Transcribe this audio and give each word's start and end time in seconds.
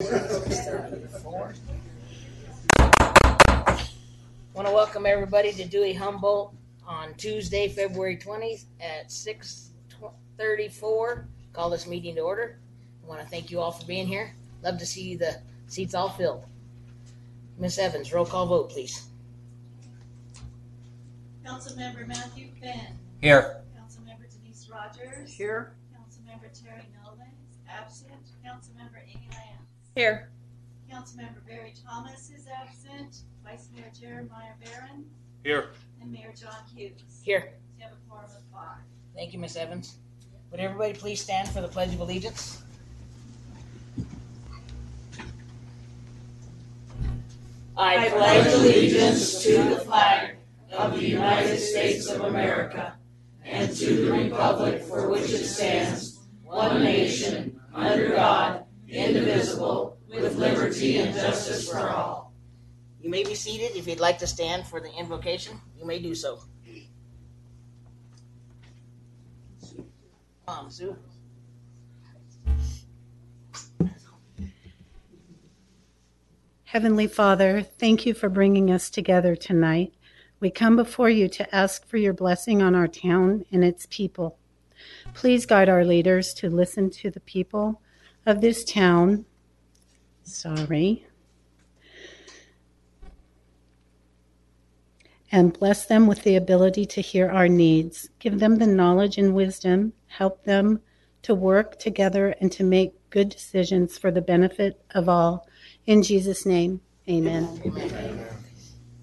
Want 0.00 0.30
to 4.68 4.72
welcome 4.72 5.06
everybody 5.06 5.52
to 5.52 5.64
Dewey 5.64 5.92
Humboldt 5.92 6.54
on 6.86 7.14
Tuesday, 7.14 7.68
February 7.68 8.16
20th 8.16 8.66
at 8.80 9.10
6:34. 9.10 11.26
Call 11.52 11.70
this 11.70 11.88
meeting 11.88 12.14
to 12.14 12.20
order. 12.20 12.60
I 13.02 13.08
want 13.08 13.20
to 13.22 13.26
thank 13.26 13.50
you 13.50 13.58
all 13.58 13.72
for 13.72 13.84
being 13.86 14.06
here. 14.06 14.36
Love 14.62 14.78
to 14.78 14.86
see 14.86 15.16
the 15.16 15.40
seats 15.66 15.96
all 15.96 16.10
filled. 16.10 16.44
Miss 17.58 17.76
Evans, 17.76 18.12
roll 18.12 18.24
call 18.24 18.46
vote, 18.46 18.70
please. 18.70 19.08
Councilmember 21.44 22.06
Matthew 22.06 22.52
Finn. 22.60 23.00
Here. 23.20 23.64
Councilmember 23.76 24.30
Denise 24.30 24.70
Rogers. 24.70 25.32
Here. 25.32 25.74
Councilmember 25.92 26.52
Terry 26.62 26.86
Nolan 27.02 27.32
is 27.50 27.56
absent. 27.68 28.12
Councilmember 28.46 29.02
Amy 29.08 29.28
Lance. 29.32 29.57
Here. 29.98 30.30
Councilmember 30.88 31.44
Barry 31.44 31.74
Thomas 31.84 32.30
is 32.30 32.46
absent. 32.46 33.22
Vice 33.42 33.68
Mayor 33.74 33.90
Jeremiah 34.00 34.52
Barron 34.64 35.04
Here. 35.42 35.70
and 36.00 36.12
Mayor 36.12 36.32
John 36.40 36.54
Hughes. 36.72 37.20
Here. 37.24 37.54
You 37.76 37.82
have 37.82 37.94
a 37.94 38.08
quorum 38.08 38.30
of 38.30 38.44
five. 38.52 38.78
Thank 39.16 39.32
you, 39.32 39.40
Miss 39.40 39.56
Evans. 39.56 39.96
Would 40.52 40.60
everybody 40.60 40.92
please 40.92 41.20
stand 41.20 41.48
for 41.48 41.60
the 41.60 41.66
Pledge 41.66 41.92
of 41.94 41.98
Allegiance? 41.98 42.62
I 47.76 48.08
pledge 48.08 48.54
allegiance 48.54 49.42
to 49.42 49.64
the 49.64 49.80
flag 49.80 50.36
of 50.74 50.94
the 50.94 51.08
United 51.08 51.58
States 51.58 52.08
of 52.08 52.20
America 52.20 52.94
and 53.44 53.74
to 53.74 54.06
the 54.06 54.12
republic 54.12 54.80
for 54.80 55.08
which 55.08 55.32
it 55.32 55.44
stands, 55.44 56.20
one 56.44 56.84
nation, 56.84 57.60
under 57.74 58.10
God, 58.10 58.64
indivisible, 58.88 59.98
with 60.08 60.36
liberty 60.36 60.98
and 60.98 61.14
justice 61.14 61.68
for 61.68 61.88
all. 61.90 62.32
You 63.00 63.10
may 63.10 63.22
be 63.22 63.34
seated. 63.34 63.76
If 63.76 63.86
you'd 63.86 64.00
like 64.00 64.18
to 64.18 64.26
stand 64.26 64.66
for 64.66 64.80
the 64.80 64.92
invocation, 64.92 65.60
you 65.78 65.86
may 65.86 65.98
do 65.98 66.14
so. 66.14 66.40
Come 70.46 70.64
on, 70.64 70.70
Sue. 70.70 70.96
Heavenly 76.64 77.06
Father, 77.06 77.62
thank 77.62 78.04
you 78.04 78.12
for 78.12 78.28
bringing 78.28 78.70
us 78.70 78.90
together 78.90 79.34
tonight. 79.34 79.94
We 80.40 80.50
come 80.50 80.76
before 80.76 81.08
you 81.08 81.28
to 81.28 81.54
ask 81.54 81.86
for 81.86 81.96
your 81.96 82.12
blessing 82.12 82.62
on 82.62 82.74
our 82.74 82.86
town 82.86 83.44
and 83.50 83.64
its 83.64 83.86
people. 83.90 84.38
Please 85.14 85.46
guide 85.46 85.68
our 85.68 85.84
leaders 85.84 86.34
to 86.34 86.50
listen 86.50 86.90
to 86.90 87.10
the 87.10 87.20
people 87.20 87.80
of 88.28 88.42
this 88.42 88.62
town. 88.62 89.24
Sorry. 90.22 91.06
And 95.32 95.58
bless 95.58 95.86
them 95.86 96.06
with 96.06 96.22
the 96.24 96.36
ability 96.36 96.84
to 96.86 97.00
hear 97.00 97.30
our 97.30 97.48
needs. 97.48 98.10
Give 98.18 98.38
them 98.38 98.56
the 98.56 98.66
knowledge 98.66 99.16
and 99.16 99.34
wisdom. 99.34 99.94
Help 100.06 100.44
them 100.44 100.80
to 101.22 101.34
work 101.34 101.78
together 101.78 102.34
and 102.40 102.52
to 102.52 102.64
make 102.64 102.92
good 103.08 103.30
decisions 103.30 103.96
for 103.96 104.10
the 104.10 104.20
benefit 104.20 104.80
of 104.94 105.08
all. 105.08 105.48
In 105.86 106.02
Jesus' 106.02 106.44
name, 106.44 106.82
amen. 107.08 107.48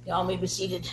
Y'all 0.05 0.23
may 0.23 0.37
be 0.37 0.45
seated. 0.45 0.87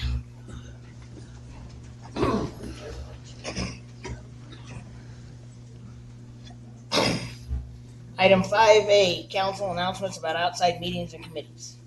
Item 8.22 8.44
five 8.44 8.88
A, 8.88 9.26
council 9.30 9.72
announcements 9.72 10.16
about 10.16 10.36
outside 10.36 10.80
meetings 10.80 11.12
and 11.12 11.24
committees. 11.24 11.78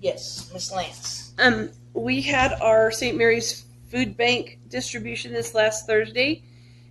Yes, 0.00 0.48
Miss 0.54 0.70
Lance. 0.70 1.34
Um, 1.40 1.70
we 1.94 2.22
had 2.22 2.52
our 2.60 2.92
St. 2.92 3.18
Mary's 3.18 3.64
Food 3.90 4.16
Bank 4.16 4.60
distribution 4.68 5.32
this 5.32 5.52
last 5.52 5.84
Thursday, 5.84 6.44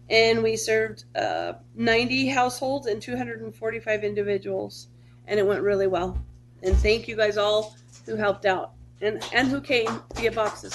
and 0.09 0.43
we 0.43 0.57
served 0.57 1.05
uh, 1.15 1.53
90 1.75 2.27
households 2.27 2.87
and 2.87 3.01
245 3.01 4.03
individuals, 4.03 4.87
and 5.27 5.39
it 5.39 5.47
went 5.47 5.61
really 5.61 5.87
well. 5.87 6.21
And 6.61 6.75
thank 6.75 7.07
you 7.07 7.15
guys 7.15 7.37
all 7.37 7.77
who 8.05 8.17
helped 8.17 8.45
out 8.45 8.73
and 8.99 9.23
and 9.33 9.47
who 9.47 9.61
came 9.61 10.01
via 10.15 10.33
boxes. 10.33 10.73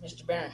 Mr. 0.00 0.24
Barron. 0.24 0.52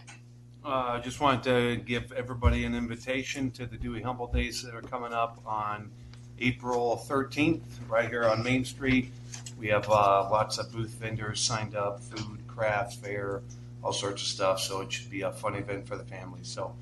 Uh, 0.64 0.68
I 0.96 1.00
just 1.00 1.20
wanted 1.20 1.42
to 1.44 1.76
give 1.84 2.10
everybody 2.12 2.64
an 2.64 2.74
invitation 2.74 3.50
to 3.52 3.66
the 3.66 3.76
Dewey 3.76 4.00
Humble 4.00 4.28
Days 4.28 4.62
that 4.62 4.74
are 4.74 4.80
coming 4.80 5.12
up 5.12 5.38
on 5.44 5.90
April 6.38 7.04
13th, 7.06 7.60
right 7.88 8.08
here 8.08 8.24
on 8.24 8.42
Main 8.42 8.64
Street. 8.64 9.12
We 9.58 9.68
have 9.68 9.88
uh, 9.90 10.28
lots 10.30 10.56
of 10.58 10.72
booth 10.72 10.90
vendors 10.92 11.40
signed 11.40 11.76
up, 11.76 12.00
food, 12.02 12.40
crafts, 12.48 12.96
fair, 12.96 13.42
all 13.82 13.92
sorts 13.92 14.22
of 14.22 14.28
stuff. 14.28 14.58
So 14.60 14.80
it 14.80 14.90
should 14.90 15.10
be 15.10 15.20
a 15.20 15.32
fun 15.32 15.54
event 15.54 15.86
for 15.86 15.96
the 15.96 16.04
family. 16.04 16.40
So 16.42 16.74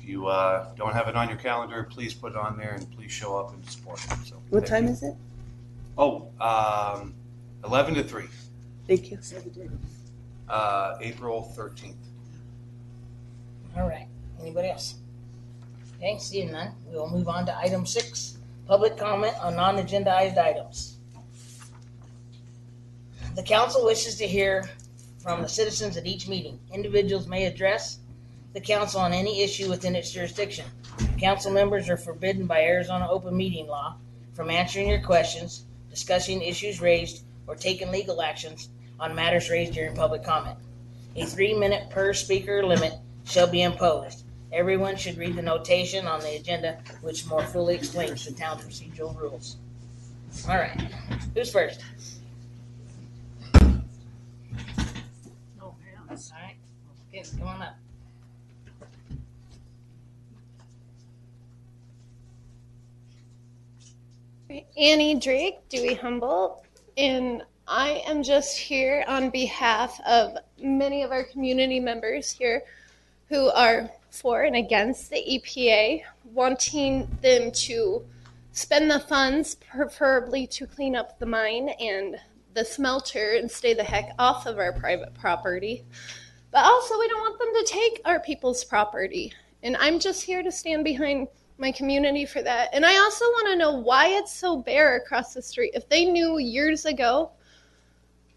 if 0.00 0.04
you 0.08 0.26
uh, 0.26 0.74
don't 0.74 0.92
have 0.92 1.06
it 1.06 1.14
on 1.14 1.28
your 1.28 1.38
calendar, 1.38 1.84
please 1.84 2.12
put 2.14 2.32
it 2.32 2.38
on 2.38 2.58
there 2.58 2.72
and 2.72 2.90
please 2.90 3.12
show 3.12 3.38
up 3.38 3.52
and 3.54 3.64
support. 3.70 4.00
So 4.24 4.42
What 4.50 4.66
time 4.66 4.86
you. 4.86 4.90
is 4.92 5.02
it? 5.04 5.14
Oh, 5.96 6.28
um, 6.40 7.14
11 7.64 7.94
to 7.94 8.02
3, 8.04 8.24
Thank 8.88 9.10
you. 9.12 9.18
uh, 10.48 10.96
April 11.00 11.52
13th. 11.56 11.94
All 13.78 13.88
right. 13.88 14.08
Anybody 14.40 14.70
else? 14.70 14.96
Okay, 15.96 16.18
seeing 16.18 16.50
none, 16.50 16.72
we 16.88 16.96
will 16.96 17.08
move 17.08 17.28
on 17.28 17.46
to 17.46 17.56
item 17.56 17.86
six, 17.86 18.38
public 18.66 18.96
comment 18.96 19.34
on 19.40 19.54
non-agendized 19.54 20.36
items. 20.36 20.98
The 23.36 23.42
council 23.42 23.84
wishes 23.84 24.16
to 24.16 24.26
hear 24.26 24.68
from 25.20 25.42
the 25.42 25.48
citizens 25.48 25.96
at 25.96 26.06
each 26.06 26.28
meeting. 26.28 26.58
Individuals 26.72 27.28
may 27.28 27.46
address 27.46 27.98
the 28.52 28.60
council 28.60 29.00
on 29.00 29.12
any 29.12 29.42
issue 29.42 29.68
within 29.68 29.94
its 29.94 30.10
jurisdiction. 30.10 30.64
Council 31.18 31.52
members 31.52 31.88
are 31.88 31.96
forbidden 31.96 32.46
by 32.46 32.62
Arizona 32.62 33.08
open 33.08 33.36
meeting 33.36 33.66
law 33.66 33.96
from 34.34 34.50
answering 34.50 34.88
your 34.88 35.02
questions, 35.02 35.66
discussing 35.90 36.42
issues 36.42 36.80
raised, 36.80 37.22
or 37.46 37.54
taking 37.54 37.92
legal 37.92 38.22
actions 38.22 38.70
on 38.98 39.14
matters 39.14 39.50
raised 39.50 39.74
during 39.74 39.94
public 39.94 40.24
comment. 40.24 40.58
A 41.16 41.24
three-minute 41.24 41.90
per 41.90 42.12
speaker 42.12 42.64
limit 42.64 42.94
shall 43.28 43.46
be 43.46 43.62
imposed. 43.62 44.24
Everyone 44.52 44.96
should 44.96 45.18
read 45.18 45.36
the 45.36 45.42
notation 45.42 46.06
on 46.06 46.20
the 46.20 46.36
agenda, 46.36 46.78
which 47.02 47.26
more 47.26 47.42
fully 47.42 47.74
explains 47.74 48.24
the 48.24 48.32
town's 48.32 48.64
procedural 48.64 49.14
rules. 49.18 49.58
All 50.48 50.56
right, 50.56 50.90
who's 51.34 51.52
first? 51.52 51.82
Oh, 53.54 53.74
All 55.60 55.74
right, 56.10 56.56
okay, 57.08 57.24
come 57.38 57.48
on 57.48 57.62
up. 57.62 57.76
Annie 64.78 65.14
Drake, 65.14 65.68
Dewey 65.68 65.92
Humboldt, 65.92 66.64
and 66.96 67.42
I 67.66 68.02
am 68.06 68.22
just 68.22 68.56
here 68.56 69.04
on 69.06 69.28
behalf 69.28 70.00
of 70.06 70.38
many 70.58 71.02
of 71.02 71.12
our 71.12 71.24
community 71.24 71.80
members 71.80 72.30
here 72.30 72.62
who 73.28 73.50
are 73.50 73.90
for 74.10 74.42
and 74.42 74.56
against 74.56 75.10
the 75.10 75.16
EPA, 75.16 76.02
wanting 76.32 77.08
them 77.22 77.50
to 77.52 78.04
spend 78.52 78.90
the 78.90 79.00
funds 79.00 79.54
preferably 79.54 80.46
to 80.46 80.66
clean 80.66 80.96
up 80.96 81.18
the 81.18 81.26
mine 81.26 81.68
and 81.80 82.16
the 82.54 82.64
smelter 82.64 83.34
and 83.34 83.50
stay 83.50 83.74
the 83.74 83.84
heck 83.84 84.10
off 84.18 84.46
of 84.46 84.58
our 84.58 84.72
private 84.72 85.14
property. 85.14 85.84
But 86.50 86.64
also, 86.64 86.98
we 86.98 87.08
don't 87.08 87.20
want 87.20 87.38
them 87.38 87.52
to 87.54 87.72
take 87.72 88.00
our 88.04 88.18
people's 88.20 88.64
property. 88.64 89.32
And 89.62 89.76
I'm 89.76 89.98
just 89.98 90.22
here 90.22 90.42
to 90.42 90.50
stand 90.50 90.82
behind 90.82 91.28
my 91.58 91.70
community 91.72 92.24
for 92.24 92.42
that. 92.42 92.70
And 92.72 92.86
I 92.86 92.96
also 92.98 93.24
want 93.26 93.48
to 93.48 93.56
know 93.56 93.72
why 93.72 94.08
it's 94.08 94.32
so 94.32 94.56
bare 94.56 94.96
across 94.96 95.34
the 95.34 95.42
street. 95.42 95.72
If 95.74 95.88
they 95.88 96.04
knew 96.04 96.38
years 96.38 96.86
ago, 96.86 97.32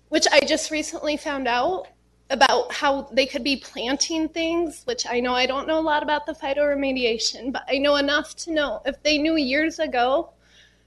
which 0.09 0.27
I 0.31 0.41
just 0.41 0.71
recently 0.71 1.15
found 1.15 1.47
out 1.47 1.87
about 2.31 2.71
how 2.73 3.09
they 3.11 3.25
could 3.25 3.43
be 3.43 3.57
planting 3.57 4.29
things, 4.29 4.83
which 4.85 5.05
I 5.05 5.19
know 5.19 5.35
I 5.35 5.45
don't 5.45 5.67
know 5.67 5.79
a 5.79 5.81
lot 5.81 6.01
about 6.01 6.25
the 6.25 6.33
phytoremediation, 6.33 7.51
but 7.51 7.63
I 7.67 7.77
know 7.77 7.97
enough 7.97 8.35
to 8.37 8.51
know 8.51 8.81
if 8.85 9.03
they 9.03 9.17
knew 9.17 9.35
years 9.35 9.79
ago, 9.79 10.31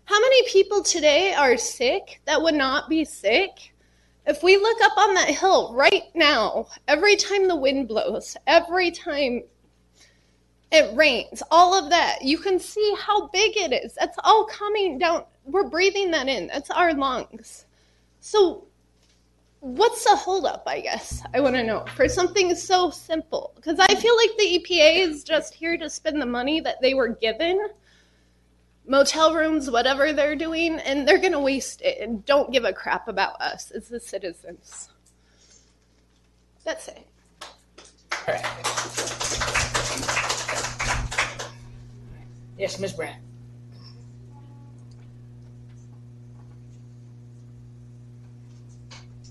how 0.06 0.18
many 0.20 0.48
people 0.48 0.82
today 0.82 1.34
are 1.34 1.56
sick 1.56 2.20
that 2.24 2.40
would 2.40 2.54
not 2.54 2.88
be 2.88 3.04
sick? 3.04 3.74
If 4.26 4.42
we 4.42 4.56
look 4.56 4.80
up 4.82 4.96
on 4.96 5.14
that 5.14 5.28
hill 5.28 5.74
right 5.74 6.04
now, 6.14 6.66
every 6.88 7.14
time 7.14 7.46
the 7.46 7.56
wind 7.56 7.88
blows, 7.88 8.36
every 8.46 8.90
time 8.90 9.42
it 10.72 10.96
rains, 10.96 11.42
all 11.50 11.74
of 11.74 11.90
that, 11.90 12.22
you 12.22 12.38
can 12.38 12.58
see 12.58 12.94
how 12.98 13.28
big 13.28 13.56
it 13.56 13.72
is. 13.84 13.94
That's 13.94 14.16
all 14.24 14.46
coming 14.46 14.98
down. 14.98 15.24
We're 15.44 15.68
breathing 15.68 16.10
that 16.12 16.26
in. 16.26 16.46
That's 16.46 16.70
our 16.70 16.94
lungs. 16.94 17.66
So 18.20 18.66
what's 19.64 20.04
the 20.04 20.14
holdup? 20.14 20.62
I 20.66 20.80
guess 20.80 21.22
I 21.32 21.40
want 21.40 21.56
to 21.56 21.62
know 21.62 21.86
for 21.96 22.06
something 22.06 22.54
so 22.54 22.90
simple 22.90 23.52
because 23.56 23.78
I 23.80 23.94
feel 23.94 24.14
like 24.14 24.30
the 24.36 24.58
EPA 24.58 25.08
is 25.08 25.24
just 25.24 25.54
here 25.54 25.78
to 25.78 25.88
spend 25.88 26.20
the 26.20 26.26
money 26.26 26.60
that 26.60 26.82
they 26.82 26.92
were 26.92 27.08
given, 27.08 27.68
motel 28.86 29.34
rooms, 29.34 29.70
whatever 29.70 30.12
they're 30.12 30.36
doing, 30.36 30.78
and 30.80 31.08
they're 31.08 31.18
gonna 31.18 31.40
waste 31.40 31.80
it 31.80 31.98
and 32.00 32.26
don't 32.26 32.52
give 32.52 32.64
a 32.64 32.74
crap 32.74 33.08
about 33.08 33.40
us 33.40 33.70
as 33.70 33.88
the 33.88 33.98
citizens. 33.98 34.90
That's 36.62 36.88
it. 36.88 37.06
All 38.12 38.34
right. 38.34 38.44
Yes, 42.58 42.78
Miss 42.78 42.92
Brandt. 42.92 43.16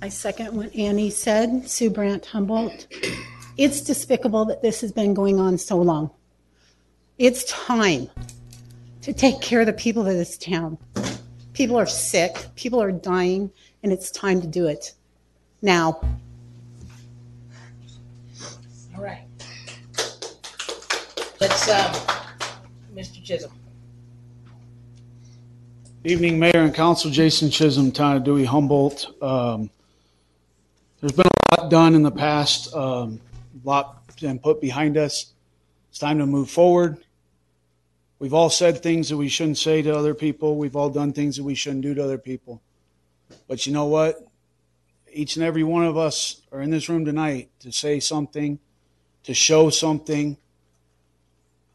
I 0.03 0.09
second 0.09 0.53
what 0.53 0.75
Annie 0.75 1.09
said, 1.09 1.69
Sue 1.69 1.89
Brandt 1.89 2.25
Humboldt. 2.25 2.87
It's 3.55 3.79
despicable 3.79 4.43
that 4.47 4.61
this 4.61 4.81
has 4.81 4.91
been 4.91 5.13
going 5.13 5.39
on 5.39 5.57
so 5.57 5.77
long. 5.77 6.11
It's 7.17 7.45
time 7.45 8.09
to 9.01 9.13
take 9.13 9.39
care 9.39 9.61
of 9.61 9.65
the 9.65 9.71
people 9.71 10.05
of 10.05 10.13
this 10.13 10.37
town. 10.37 10.77
People 11.53 11.77
are 11.77 11.85
sick, 11.85 12.47
people 12.55 12.81
are 12.81 12.91
dying, 12.91 13.49
and 13.81 13.93
it's 13.93 14.11
time 14.11 14.41
to 14.41 14.47
do 14.47 14.67
it 14.67 14.93
now. 15.61 16.01
All 18.97 19.01
right. 19.01 19.23
Let's, 21.39 21.69
um, 21.69 21.93
Mr. 22.93 23.23
Chisholm. 23.23 23.53
Evening, 26.03 26.37
Mayor 26.37 26.59
and 26.59 26.75
Council. 26.75 27.09
Jason 27.09 27.49
Chisholm, 27.49 27.89
Town 27.89 28.17
of 28.17 28.25
Dewey 28.25 28.43
Humboldt. 28.43 29.07
Um, 29.23 29.69
there's 31.03 31.11
been 31.11 31.25
a 31.25 31.61
lot 31.61 31.69
done 31.69 31.95
in 31.95 32.01
the 32.01 32.11
past, 32.11 32.73
um, 32.73 33.19
a 33.61 33.67
lot 33.67 34.15
been 34.21 34.39
put 34.39 34.61
behind 34.61 34.95
us. 34.95 35.33
It's 35.89 35.99
time 35.99 36.17
to 36.19 36.25
move 36.25 36.49
forward. 36.49 36.97
We've 38.19 38.33
all 38.33 38.49
said 38.49 38.81
things 38.81 39.09
that 39.09 39.17
we 39.17 39.27
shouldn't 39.27 39.57
say 39.57 39.81
to 39.81 39.93
other 39.93 40.13
people. 40.13 40.55
We've 40.55 40.77
all 40.77 40.89
done 40.89 41.11
things 41.11 41.35
that 41.35 41.43
we 41.43 41.55
shouldn't 41.55 41.81
do 41.81 41.93
to 41.93 42.01
other 42.01 42.17
people. 42.17 42.61
But 43.49 43.67
you 43.67 43.73
know 43.73 43.87
what? 43.87 44.25
Each 45.11 45.35
and 45.35 45.43
every 45.43 45.65
one 45.65 45.83
of 45.83 45.97
us 45.97 46.41
are 46.53 46.61
in 46.61 46.69
this 46.69 46.87
room 46.87 47.03
tonight 47.03 47.49
to 47.59 47.73
say 47.73 47.99
something, 47.99 48.57
to 49.23 49.33
show 49.33 49.69
something. 49.69 50.37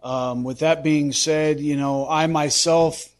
Um, 0.02 0.42
with 0.42 0.60
that 0.60 0.82
being 0.82 1.12
said, 1.12 1.60
you 1.60 1.76
know, 1.76 2.08
I 2.08 2.26
myself 2.28 3.10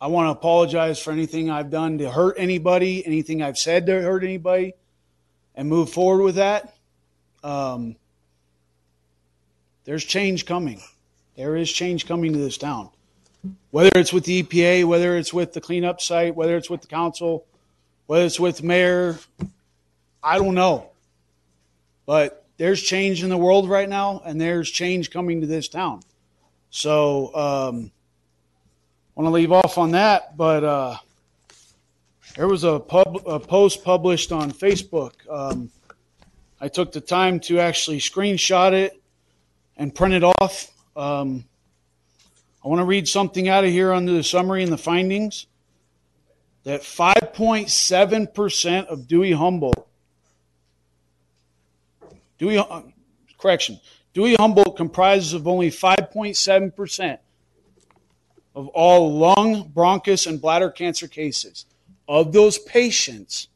I 0.00 0.08
want 0.08 0.26
to 0.26 0.32
apologize 0.32 1.00
for 1.00 1.10
anything 1.10 1.50
I've 1.50 1.70
done 1.70 1.98
to 1.98 2.10
hurt 2.10 2.36
anybody, 2.38 3.06
anything 3.06 3.42
I've 3.42 3.56
said 3.56 3.86
to 3.86 4.02
hurt 4.02 4.24
anybody, 4.24 4.74
and 5.54 5.68
move 5.68 5.90
forward 5.90 6.22
with 6.22 6.34
that. 6.34 6.74
Um, 7.42 7.96
there's 9.84 10.04
change 10.04 10.44
coming. 10.44 10.82
There 11.36 11.56
is 11.56 11.72
change 11.72 12.06
coming 12.06 12.32
to 12.32 12.38
this 12.38 12.58
town. 12.58 12.90
Whether 13.70 13.98
it's 13.98 14.12
with 14.12 14.24
the 14.24 14.42
EPA, 14.42 14.84
whether 14.84 15.16
it's 15.16 15.32
with 15.32 15.52
the 15.52 15.60
cleanup 15.60 16.00
site, 16.00 16.34
whether 16.34 16.56
it's 16.56 16.68
with 16.68 16.82
the 16.82 16.88
council, 16.88 17.46
whether 18.06 18.24
it's 18.24 18.40
with 18.40 18.62
mayor, 18.62 19.18
I 20.22 20.38
don't 20.38 20.54
know. 20.54 20.90
But 22.04 22.44
there's 22.56 22.82
change 22.82 23.22
in 23.22 23.30
the 23.30 23.36
world 23.36 23.68
right 23.68 23.88
now, 23.88 24.22
and 24.24 24.40
there's 24.40 24.70
change 24.70 25.10
coming 25.10 25.40
to 25.40 25.46
this 25.46 25.68
town. 25.68 26.02
So, 26.70 27.34
um, 27.34 27.92
want 29.16 29.28
to 29.28 29.30
leave 29.30 29.50
off 29.50 29.78
on 29.78 29.92
that, 29.92 30.36
but 30.36 30.62
uh, 30.62 30.96
there 32.36 32.46
was 32.46 32.64
a, 32.64 32.78
pub, 32.78 33.22
a 33.26 33.40
post 33.40 33.82
published 33.82 34.30
on 34.30 34.52
Facebook. 34.52 35.12
Um, 35.30 35.70
I 36.60 36.68
took 36.68 36.92
the 36.92 37.00
time 37.00 37.40
to 37.40 37.58
actually 37.58 37.98
screenshot 37.98 38.72
it 38.72 39.00
and 39.78 39.94
print 39.94 40.12
it 40.12 40.22
off. 40.22 40.70
Um, 40.94 41.46
I 42.62 42.68
want 42.68 42.80
to 42.80 42.84
read 42.84 43.08
something 43.08 43.48
out 43.48 43.64
of 43.64 43.70
here 43.70 43.90
under 43.90 44.12
the 44.12 44.22
summary 44.22 44.62
and 44.62 44.70
the 44.70 44.78
findings 44.78 45.46
that 46.64 46.82
5.7% 46.82 48.86
of 48.86 49.08
Dewey 49.08 49.32
Humboldt, 49.32 49.88
Dewey, 52.38 52.58
uh, 52.58 52.82
correction, 53.38 53.80
Dewey 54.12 54.34
Humboldt 54.34 54.76
comprises 54.76 55.32
of 55.32 55.48
only 55.48 55.70
5.7% 55.70 57.18
of 58.56 58.68
all 58.68 59.14
lung, 59.14 59.68
bronchus, 59.68 60.26
and 60.26 60.40
bladder 60.40 60.70
cancer 60.70 61.06
cases. 61.06 61.66
Of 62.08 62.32
those 62.32 62.58
patients, 62.58 63.48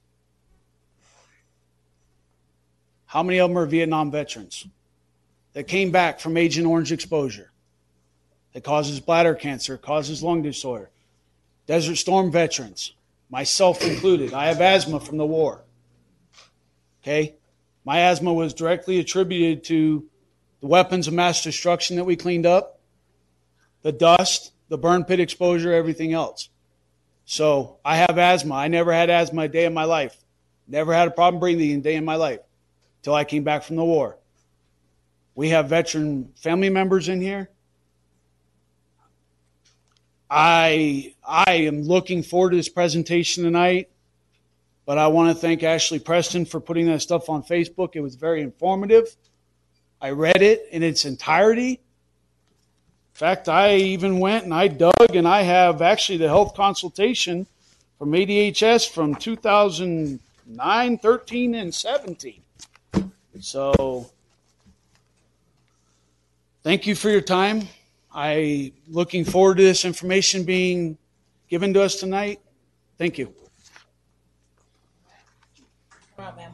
how 3.06 3.22
many 3.22 3.38
of 3.38 3.48
them 3.48 3.58
are 3.58 3.66
Vietnam 3.66 4.10
veterans 4.10 4.66
that 5.54 5.66
came 5.66 5.90
back 5.90 6.20
from 6.20 6.36
Agent 6.36 6.66
Orange 6.66 6.92
exposure 6.92 7.50
that 8.52 8.62
causes 8.62 9.00
bladder 9.00 9.34
cancer, 9.34 9.78
causes 9.78 10.22
lung 10.22 10.42
disorder? 10.42 10.90
Desert 11.66 11.96
Storm 11.96 12.30
veterans, 12.30 12.92
myself 13.30 13.82
included. 13.82 14.34
I 14.34 14.48
have 14.48 14.60
asthma 14.60 15.00
from 15.00 15.16
the 15.16 15.26
war. 15.26 15.62
Okay? 17.02 17.36
My 17.86 18.00
asthma 18.00 18.34
was 18.34 18.52
directly 18.52 18.98
attributed 18.98 19.64
to 19.64 20.04
the 20.60 20.66
weapons 20.66 21.08
of 21.08 21.14
mass 21.14 21.42
destruction 21.42 21.96
that 21.96 22.04
we 22.04 22.16
cleaned 22.16 22.44
up, 22.44 22.80
the 23.80 23.92
dust, 23.92 24.52
the 24.70 24.78
burn 24.78 25.04
pit 25.04 25.20
exposure, 25.20 25.72
everything 25.72 26.14
else. 26.14 26.48
So 27.26 27.78
I 27.84 27.96
have 27.96 28.16
asthma. 28.16 28.54
I 28.54 28.68
never 28.68 28.92
had 28.92 29.10
asthma 29.10 29.42
a 29.42 29.48
day 29.48 29.66
in 29.66 29.74
my 29.74 29.84
life. 29.84 30.16
Never 30.66 30.94
had 30.94 31.08
a 31.08 31.10
problem 31.10 31.40
breathing 31.40 31.78
a 31.78 31.82
day 31.82 31.96
in 31.96 32.04
my 32.04 32.14
life 32.14 32.40
until 33.00 33.14
I 33.14 33.24
came 33.24 33.44
back 33.44 33.64
from 33.64 33.76
the 33.76 33.84
war. 33.84 34.16
We 35.34 35.50
have 35.50 35.68
veteran 35.68 36.32
family 36.36 36.70
members 36.70 37.08
in 37.08 37.20
here. 37.20 37.50
I 40.30 41.14
I 41.26 41.52
am 41.52 41.82
looking 41.82 42.22
forward 42.22 42.50
to 42.50 42.56
this 42.56 42.68
presentation 42.68 43.42
tonight, 43.42 43.90
but 44.86 44.98
I 44.98 45.08
want 45.08 45.34
to 45.34 45.40
thank 45.40 45.64
Ashley 45.64 45.98
Preston 45.98 46.44
for 46.44 46.60
putting 46.60 46.86
that 46.86 47.02
stuff 47.02 47.28
on 47.28 47.42
Facebook. 47.42 47.96
It 47.96 48.00
was 48.00 48.14
very 48.14 48.40
informative. 48.40 49.16
I 50.00 50.10
read 50.10 50.42
it 50.42 50.66
in 50.70 50.84
its 50.84 51.04
entirety 51.04 51.80
fact, 53.20 53.48
I 53.48 53.76
even 53.76 54.18
went 54.18 54.44
and 54.44 54.54
I 54.54 54.68
dug 54.68 55.14
and 55.14 55.28
I 55.28 55.42
have 55.42 55.82
actually 55.82 56.18
the 56.18 56.28
health 56.28 56.54
consultation 56.54 57.46
from 57.98 58.12
ADHS 58.12 58.88
from 58.88 59.14
2009, 59.14 60.98
13, 60.98 61.54
and 61.54 61.74
17. 61.74 62.42
So 63.40 64.10
thank 66.62 66.86
you 66.86 66.94
for 66.94 67.10
your 67.10 67.20
time. 67.20 67.68
I 68.12 68.72
looking 68.88 69.24
forward 69.24 69.58
to 69.58 69.62
this 69.62 69.84
information 69.84 70.44
being 70.44 70.98
given 71.48 71.72
to 71.74 71.82
us 71.82 71.96
tonight. 71.96 72.40
Thank 72.98 73.18
you 73.18 73.34
on, 76.20 76.36
ma'am. 76.36 76.52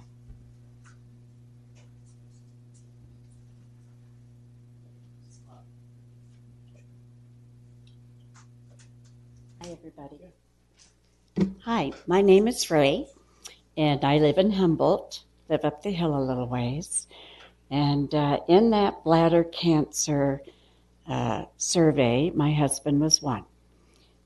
Hi, 9.62 9.70
everybody. 9.70 10.20
Hi, 11.68 11.90
my 12.06 12.20
name 12.23 12.46
is 12.46 12.70
Ray, 12.70 13.08
and 13.76 14.04
I 14.04 14.18
live 14.18 14.38
in 14.38 14.52
Humboldt, 14.52 15.25
live 15.49 15.64
up 15.64 15.82
the 15.82 15.90
hill 15.90 16.16
a 16.16 16.23
little 16.23 16.46
ways. 16.46 17.08
And 17.73 18.14
uh, 18.14 18.38
in 18.46 18.70
that 18.70 19.02
bladder 19.02 19.42
cancer 19.42 20.42
uh, 21.08 21.46
survey, 21.56 22.30
my 22.30 22.52
husband 22.52 23.00
was 23.00 23.20
one. 23.20 23.46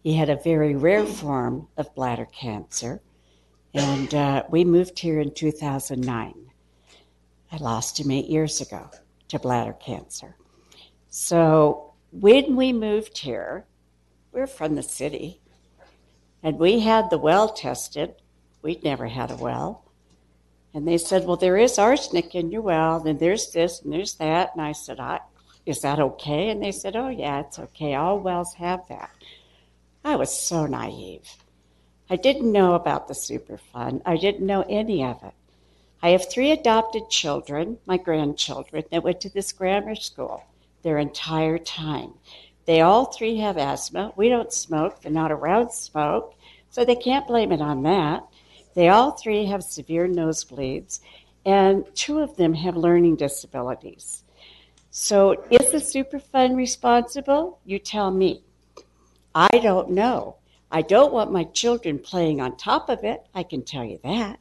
He 0.02 0.12
had 0.12 0.28
a 0.28 0.37
very 0.37 0.76
rare 0.76 1.06
form 1.06 1.66
of 1.78 1.94
bladder 1.94 2.26
cancer, 2.26 3.00
and 3.73 4.14
uh, 4.14 4.42
we 4.50 4.62
moved 4.62 4.99
here 4.99 5.18
in 5.18 5.32
2009. 5.32 6.35
I 7.52 7.56
lost 7.56 8.00
him 8.00 8.11
eight 8.11 8.28
years 8.28 8.61
ago 8.61 8.90
to 9.28 9.38
bladder 9.38 9.73
cancer. 9.73 10.37
So 11.09 11.94
when 12.12 12.54
we 12.54 12.75
moved 12.75 13.16
here, 13.16 13.64
we're 14.30 14.47
from 14.47 14.75
the 14.75 14.82
city. 14.82 15.39
And 16.42 16.59
we 16.59 16.80
had 16.80 17.11
the 17.11 17.18
well 17.18 17.49
tested. 17.49 18.14
We'd 18.62 18.85
never 18.85 19.06
had 19.06 19.30
a 19.30 19.37
well. 19.37 19.85
And 20.73 20.87
they 20.87 20.99
said, 20.99 21.26
Well, 21.26 21.37
there 21.37 21.56
is 21.56 21.78
arsenic 21.78 22.35
in 22.35 22.50
your 22.50 22.62
well, 22.62 23.06
and 23.06 23.18
there's 23.18 23.50
this 23.50 23.80
and 23.82 23.92
there's 23.92 24.14
that. 24.14 24.52
And 24.52 24.62
I 24.62 24.73
said, 24.73 25.00
I, 25.00 25.20
Is 25.66 25.80
that 25.82 25.99
okay? 25.99 26.50
And 26.50 26.62
they 26.62 26.73
said, 26.73 26.97
Oh, 26.97 27.09
yeah, 27.09 27.40
it's 27.40 27.59
okay. 27.59 27.94
All 27.94 28.20
wells 28.20 28.54
have 28.54 28.87
that. 28.88 29.11
I 30.04 30.16
was 30.16 30.32
so 30.32 30.66
naive. 30.66 31.28
I 32.09 32.16
didn't 32.16 32.50
know 32.50 32.75
about 32.75 33.06
the 33.06 33.14
Superfund, 33.14 34.02
I 34.04 34.16
didn't 34.16 34.47
know 34.47 34.64
any 34.68 35.04
of 35.04 35.23
it. 35.23 35.35
I 36.02 36.11
have 36.11 36.30
three 36.30 36.50
adopted 36.50 37.11
children, 37.11 37.78
my 37.85 37.99
grandchildren, 37.99 38.85
that 38.90 39.04
went 39.04 39.20
to 39.20 39.28
this 39.28 39.52
grammar 39.52 39.94
school 39.94 40.44
their 40.82 40.99
entire 40.99 41.59
time. 41.59 42.14
They 42.66 42.80
all 42.80 43.06
three 43.06 43.38
have 43.38 43.56
asthma. 43.56 44.12
We 44.16 44.28
don't 44.28 44.52
smoke. 44.52 45.00
They're 45.00 45.12
not 45.12 45.32
around 45.32 45.72
smoke. 45.72 46.34
So 46.70 46.84
they 46.84 46.94
can't 46.94 47.26
blame 47.26 47.52
it 47.52 47.60
on 47.60 47.82
that. 47.82 48.26
They 48.74 48.88
all 48.88 49.12
three 49.12 49.46
have 49.46 49.64
severe 49.64 50.06
nosebleeds, 50.06 51.00
and 51.44 51.84
two 51.94 52.20
of 52.20 52.36
them 52.36 52.54
have 52.54 52.76
learning 52.76 53.16
disabilities. 53.16 54.22
So, 54.92 55.44
is 55.50 55.70
the 55.70 55.78
Superfund 55.78 56.56
responsible? 56.56 57.58
You 57.64 57.78
tell 57.78 58.10
me. 58.10 58.42
I 59.34 59.58
don't 59.58 59.90
know. 59.90 60.36
I 60.70 60.82
don't 60.82 61.12
want 61.12 61.32
my 61.32 61.44
children 61.44 61.98
playing 61.98 62.40
on 62.40 62.56
top 62.56 62.88
of 62.88 63.02
it, 63.02 63.26
I 63.34 63.42
can 63.42 63.62
tell 63.62 63.84
you 63.84 63.98
that. 64.04 64.38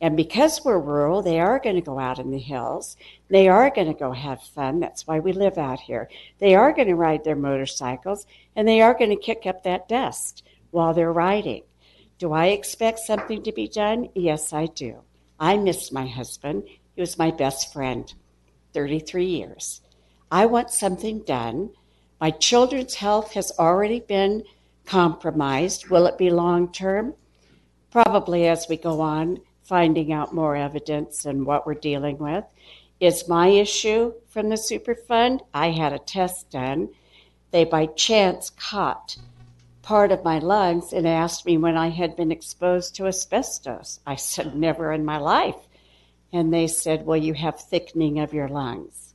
And 0.00 0.16
because 0.16 0.64
we're 0.64 0.78
rural, 0.78 1.22
they 1.22 1.40
are 1.40 1.58
going 1.58 1.76
to 1.76 1.82
go 1.82 1.98
out 1.98 2.18
in 2.18 2.30
the 2.30 2.38
hills. 2.38 2.96
They 3.28 3.48
are 3.48 3.70
going 3.70 3.86
to 3.86 3.98
go 3.98 4.12
have 4.12 4.42
fun. 4.42 4.80
That's 4.80 5.06
why 5.06 5.20
we 5.20 5.32
live 5.32 5.56
out 5.56 5.80
here. 5.80 6.10
They 6.38 6.54
are 6.54 6.72
going 6.72 6.88
to 6.88 6.94
ride 6.94 7.24
their 7.24 7.36
motorcycles 7.36 8.26
and 8.54 8.68
they 8.68 8.82
are 8.82 8.94
going 8.94 9.10
to 9.10 9.16
kick 9.16 9.46
up 9.46 9.62
that 9.62 9.88
dust 9.88 10.42
while 10.70 10.92
they're 10.92 11.12
riding. 11.12 11.62
Do 12.18 12.32
I 12.32 12.46
expect 12.46 13.00
something 13.00 13.42
to 13.42 13.52
be 13.52 13.68
done? 13.68 14.08
Yes, 14.14 14.52
I 14.52 14.66
do. 14.66 15.02
I 15.38 15.56
miss 15.56 15.92
my 15.92 16.06
husband. 16.06 16.64
He 16.94 17.00
was 17.00 17.18
my 17.18 17.30
best 17.30 17.72
friend, 17.72 18.12
33 18.72 19.26
years. 19.26 19.82
I 20.30 20.46
want 20.46 20.70
something 20.70 21.20
done. 21.20 21.70
My 22.20 22.30
children's 22.30 22.94
health 22.94 23.32
has 23.32 23.52
already 23.58 24.00
been 24.00 24.44
compromised. 24.86 25.88
Will 25.88 26.06
it 26.06 26.16
be 26.16 26.30
long 26.30 26.72
term? 26.72 27.14
Probably 27.90 28.46
as 28.46 28.66
we 28.68 28.76
go 28.76 29.00
on, 29.00 29.40
finding 29.66 30.12
out 30.12 30.34
more 30.34 30.56
evidence 30.56 31.24
and 31.26 31.44
what 31.44 31.66
we're 31.66 31.74
dealing 31.74 32.18
with. 32.18 32.44
Is 33.00 33.28
my 33.28 33.48
issue 33.48 34.14
from 34.28 34.48
the 34.48 34.56
Superfund? 34.56 35.40
I 35.52 35.70
had 35.70 35.92
a 35.92 35.98
test 35.98 36.50
done. 36.50 36.88
They 37.50 37.64
by 37.64 37.86
chance 37.86 38.50
caught 38.50 39.16
part 39.82 40.10
of 40.10 40.24
my 40.24 40.38
lungs 40.38 40.92
and 40.92 41.06
asked 41.06 41.46
me 41.46 41.56
when 41.58 41.76
I 41.76 41.90
had 41.90 42.16
been 42.16 42.32
exposed 42.32 42.96
to 42.96 43.06
asbestos. 43.06 44.00
I 44.06 44.16
said, 44.16 44.56
never 44.56 44.92
in 44.92 45.04
my 45.04 45.18
life. 45.18 45.68
And 46.32 46.52
they 46.52 46.66
said, 46.66 47.06
well, 47.06 47.16
you 47.16 47.34
have 47.34 47.60
thickening 47.60 48.18
of 48.18 48.34
your 48.34 48.48
lungs. 48.48 49.14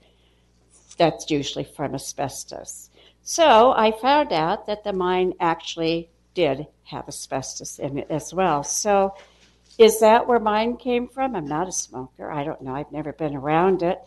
That's 0.98 1.30
usually 1.30 1.66
from 1.66 1.94
asbestos. 1.94 2.90
So 3.24 3.74
I 3.76 3.92
found 3.92 4.32
out 4.32 4.68
that 4.68 4.84
the 4.84 4.94
mine 4.94 5.34
actually 5.40 6.10
did 6.34 6.68
have 6.84 7.08
asbestos 7.08 7.80
in 7.80 7.98
it 7.98 8.08
as 8.10 8.34
well. 8.34 8.64
So 8.64 9.14
is 9.82 10.00
that 10.00 10.28
where 10.28 10.40
mine 10.40 10.78
came 10.78 11.08
from? 11.08 11.36
I'm 11.36 11.48
not 11.48 11.68
a 11.68 11.72
smoker. 11.72 12.32
I 12.32 12.44
don't 12.44 12.62
know. 12.62 12.76
I've 12.76 12.92
never 12.92 13.14
been 13.14 13.36
around 13.36 13.82
it. 13.82 14.00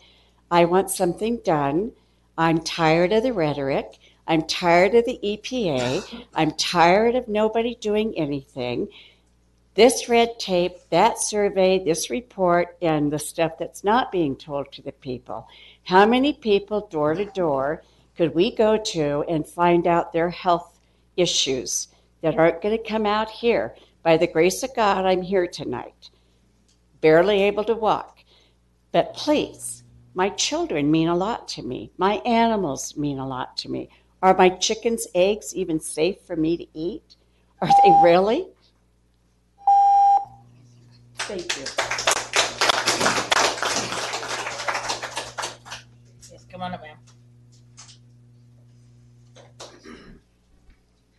I 0.49 0.63
want 0.63 0.89
something 0.89 1.41
done. 1.43 1.91
I'm 2.37 2.61
tired 2.61 3.11
of 3.11 3.23
the 3.23 3.33
rhetoric. 3.33 3.99
I'm 4.25 4.43
tired 4.43 4.95
of 4.95 5.03
the 5.03 5.19
EPA. 5.21 6.25
I'm 6.33 6.51
tired 6.51 7.15
of 7.15 7.27
nobody 7.27 7.75
doing 7.75 8.17
anything. 8.17 8.87
This 9.73 10.07
red 10.07 10.39
tape, 10.39 10.77
that 10.91 11.19
survey, 11.19 11.83
this 11.83 12.09
report, 12.09 12.77
and 12.81 13.11
the 13.11 13.19
stuff 13.19 13.57
that's 13.59 13.83
not 13.83 14.13
being 14.13 14.37
told 14.37 14.71
to 14.71 14.81
the 14.81 14.93
people. 14.93 15.45
How 15.83 16.05
many 16.05 16.31
people, 16.31 16.87
door 16.87 17.15
to 17.15 17.25
door, 17.25 17.83
could 18.15 18.33
we 18.33 18.55
go 18.55 18.77
to 18.77 19.25
and 19.27 19.45
find 19.45 19.87
out 19.87 20.13
their 20.13 20.29
health 20.29 20.79
issues 21.17 21.89
that 22.21 22.39
aren't 22.39 22.61
going 22.61 22.77
to 22.77 22.89
come 22.89 23.05
out 23.05 23.29
here? 23.29 23.75
By 24.05 24.17
the 24.17 24.27
grace 24.27 24.61
of 24.61 24.75
God, 24.75 25.03
I'm 25.03 25.23
here 25.23 25.47
tonight, 25.47 26.11
barely 27.01 27.41
able 27.41 27.63
to 27.63 27.73
walk. 27.73 28.19
But 28.91 29.15
please, 29.15 29.83
my 30.13 30.29
children 30.29 30.91
mean 30.91 31.07
a 31.07 31.15
lot 31.15 31.47
to 31.49 31.63
me. 31.63 31.89
My 31.97 32.17
animals 32.17 32.95
mean 32.95 33.17
a 33.17 33.27
lot 33.27 33.57
to 33.57 33.71
me. 33.71 33.89
Are 34.21 34.37
my 34.37 34.49
chickens' 34.49 35.07
eggs 35.15 35.55
even 35.55 35.79
safe 35.79 36.21
for 36.21 36.35
me 36.35 36.55
to 36.55 36.67
eat? 36.77 37.15
Are 37.61 37.67
they 37.67 37.99
really? 38.03 38.45
Thank 41.17 41.57
you. 41.57 41.65
Yes, 46.31 46.45
come 46.51 46.61
on 46.61 46.75
up, 46.75 46.83
ma'am. 46.83 46.97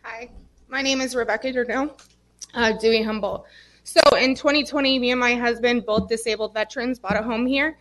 Hi, 0.03 0.29
my 0.69 0.81
name 0.81 1.01
is 1.01 1.17
Rebecca 1.17 1.51
Durno, 1.51 1.91
uh, 2.53 2.73
Dewey 2.73 3.03
Humboldt. 3.03 3.45
So 3.83 4.01
in 4.17 4.35
2020, 4.35 4.99
me 4.99 5.11
and 5.11 5.19
my 5.19 5.35
husband, 5.35 5.85
both 5.85 6.09
disabled 6.09 6.53
veterans, 6.53 6.99
bought 6.99 7.17
a 7.17 7.23
home 7.23 7.45
here. 7.45 7.77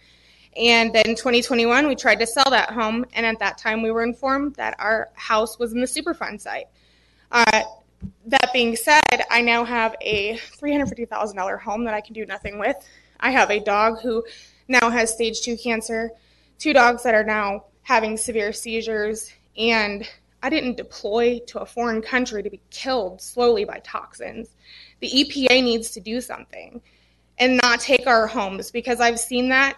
And 0.56 0.92
then 0.92 1.04
2021, 1.04 1.86
we 1.86 1.94
tried 1.94 2.20
to 2.20 2.26
sell 2.26 2.48
that 2.50 2.70
home. 2.70 3.04
And 3.12 3.26
at 3.26 3.38
that 3.40 3.58
time, 3.58 3.82
we 3.82 3.90
were 3.90 4.04
informed 4.04 4.54
that 4.54 4.76
our 4.78 5.10
house 5.14 5.58
was 5.58 5.72
in 5.72 5.80
the 5.80 5.86
Superfund 5.86 6.40
site. 6.40 6.66
Uh, 7.32 7.62
that 8.26 8.52
being 8.52 8.76
said, 8.76 9.02
I 9.30 9.40
now 9.42 9.64
have 9.64 9.96
a 10.00 10.36
$350,000 10.36 11.60
home 11.60 11.84
that 11.84 11.94
I 11.94 12.00
can 12.00 12.14
do 12.14 12.24
nothing 12.24 12.58
with. 12.58 12.76
I 13.20 13.30
have 13.30 13.50
a 13.50 13.60
dog 13.60 14.00
who 14.00 14.24
now 14.68 14.90
has 14.90 15.12
stage 15.12 15.42
two 15.42 15.56
cancer, 15.56 16.10
two 16.58 16.72
dogs 16.72 17.02
that 17.02 17.14
are 17.14 17.24
now 17.24 17.64
having 17.82 18.16
severe 18.16 18.52
seizures, 18.52 19.32
and 19.56 20.08
I 20.42 20.50
didn't 20.50 20.76
deploy 20.76 21.40
to 21.46 21.60
a 21.60 21.66
foreign 21.66 22.02
country 22.02 22.42
to 22.42 22.50
be 22.50 22.60
killed 22.70 23.20
slowly 23.20 23.64
by 23.64 23.80
toxins. 23.80 24.48
The 25.00 25.08
EPA 25.08 25.62
needs 25.62 25.90
to 25.92 26.00
do 26.00 26.20
something 26.20 26.80
and 27.38 27.58
not 27.62 27.80
take 27.80 28.06
our 28.06 28.26
homes 28.26 28.70
because 28.70 29.00
I've 29.00 29.20
seen 29.20 29.48
that 29.48 29.76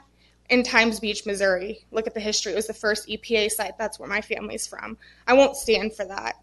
in 0.50 0.62
Times 0.62 1.00
Beach, 1.00 1.26
Missouri. 1.26 1.84
Look 1.90 2.06
at 2.06 2.14
the 2.14 2.20
history. 2.20 2.52
It 2.52 2.56
was 2.56 2.66
the 2.66 2.74
first 2.74 3.08
EPA 3.08 3.50
site. 3.50 3.78
That's 3.78 3.98
where 3.98 4.08
my 4.08 4.20
family's 4.20 4.66
from. 4.66 4.96
I 5.26 5.34
won't 5.34 5.56
stand 5.56 5.94
for 5.94 6.04
that. 6.06 6.36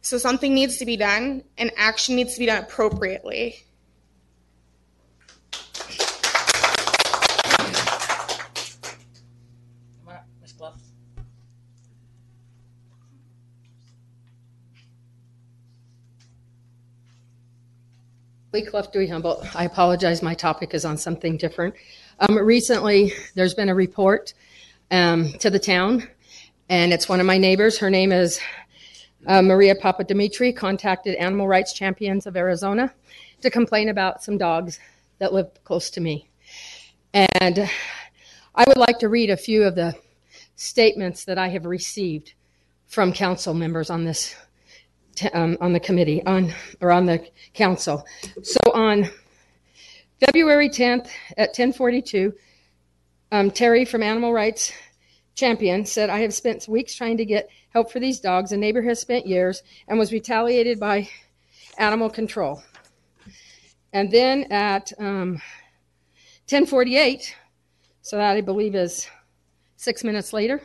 So 0.00 0.18
something 0.18 0.54
needs 0.54 0.76
to 0.78 0.86
be 0.86 0.96
done, 0.96 1.44
and 1.56 1.72
action 1.76 2.16
needs 2.16 2.34
to 2.34 2.40
be 2.40 2.46
done 2.46 2.62
appropriately. 2.62 3.64
Come 10.00 10.08
on 10.08 10.14
up, 10.16 10.26
Ms. 10.42 10.52
Clough. 10.52 10.74
Lee 18.54 18.62
Clough 18.62 18.88
Humboldt. 19.08 19.56
I 19.56 19.64
apologize, 19.64 20.22
my 20.22 20.32
topic 20.32 20.74
is 20.74 20.84
on 20.84 20.96
something 20.96 21.36
different. 21.36 21.74
Um, 22.20 22.38
recently, 22.38 23.12
there's 23.34 23.52
been 23.52 23.68
a 23.68 23.74
report 23.74 24.32
um, 24.92 25.32
to 25.40 25.50
the 25.50 25.58
town, 25.58 26.06
and 26.68 26.92
it's 26.92 27.08
one 27.08 27.18
of 27.18 27.26
my 27.26 27.36
neighbors. 27.36 27.78
Her 27.78 27.90
name 27.90 28.12
is 28.12 28.38
uh, 29.26 29.42
Maria 29.42 29.74
Papadimitriou, 29.74 30.54
contacted 30.54 31.16
Animal 31.16 31.48
Rights 31.48 31.72
Champions 31.72 32.28
of 32.28 32.36
Arizona 32.36 32.94
to 33.40 33.50
complain 33.50 33.88
about 33.88 34.22
some 34.22 34.38
dogs 34.38 34.78
that 35.18 35.32
live 35.32 35.50
close 35.64 35.90
to 35.90 36.00
me. 36.00 36.28
And 37.12 37.68
I 38.54 38.64
would 38.68 38.78
like 38.78 39.00
to 39.00 39.08
read 39.08 39.30
a 39.30 39.36
few 39.36 39.64
of 39.64 39.74
the 39.74 39.96
statements 40.54 41.24
that 41.24 41.38
I 41.38 41.48
have 41.48 41.66
received 41.66 42.34
from 42.86 43.12
council 43.12 43.52
members 43.52 43.90
on 43.90 44.04
this 44.04 44.36
um, 45.32 45.56
on 45.60 45.72
the 45.72 45.80
committee 45.80 46.24
on 46.24 46.52
or 46.80 46.90
on 46.90 47.06
the 47.06 47.26
council. 47.52 48.04
So 48.42 48.60
on 48.72 49.10
February 50.20 50.68
10th 50.68 51.08
at 51.36 51.54
10:42, 51.54 52.32
um, 53.32 53.50
Terry 53.50 53.84
from 53.84 54.02
Animal 54.02 54.32
Rights 54.32 54.72
Champion 55.34 55.84
said, 55.84 56.10
"I 56.10 56.20
have 56.20 56.32
spent 56.32 56.68
weeks 56.68 56.94
trying 56.94 57.16
to 57.16 57.24
get 57.24 57.48
help 57.70 57.90
for 57.90 58.00
these 58.00 58.20
dogs. 58.20 58.52
A 58.52 58.56
neighbor 58.56 58.82
has 58.82 59.00
spent 59.00 59.26
years 59.26 59.62
and 59.88 59.98
was 59.98 60.12
retaliated 60.12 60.78
by 60.78 61.08
animal 61.78 62.08
control." 62.08 62.62
And 63.92 64.10
then 64.10 64.44
at 64.50 64.92
um, 64.98 65.40
10:48, 66.46 67.34
so 68.02 68.16
that 68.16 68.36
I 68.36 68.40
believe 68.40 68.74
is 68.74 69.08
six 69.76 70.04
minutes 70.04 70.32
later, 70.32 70.62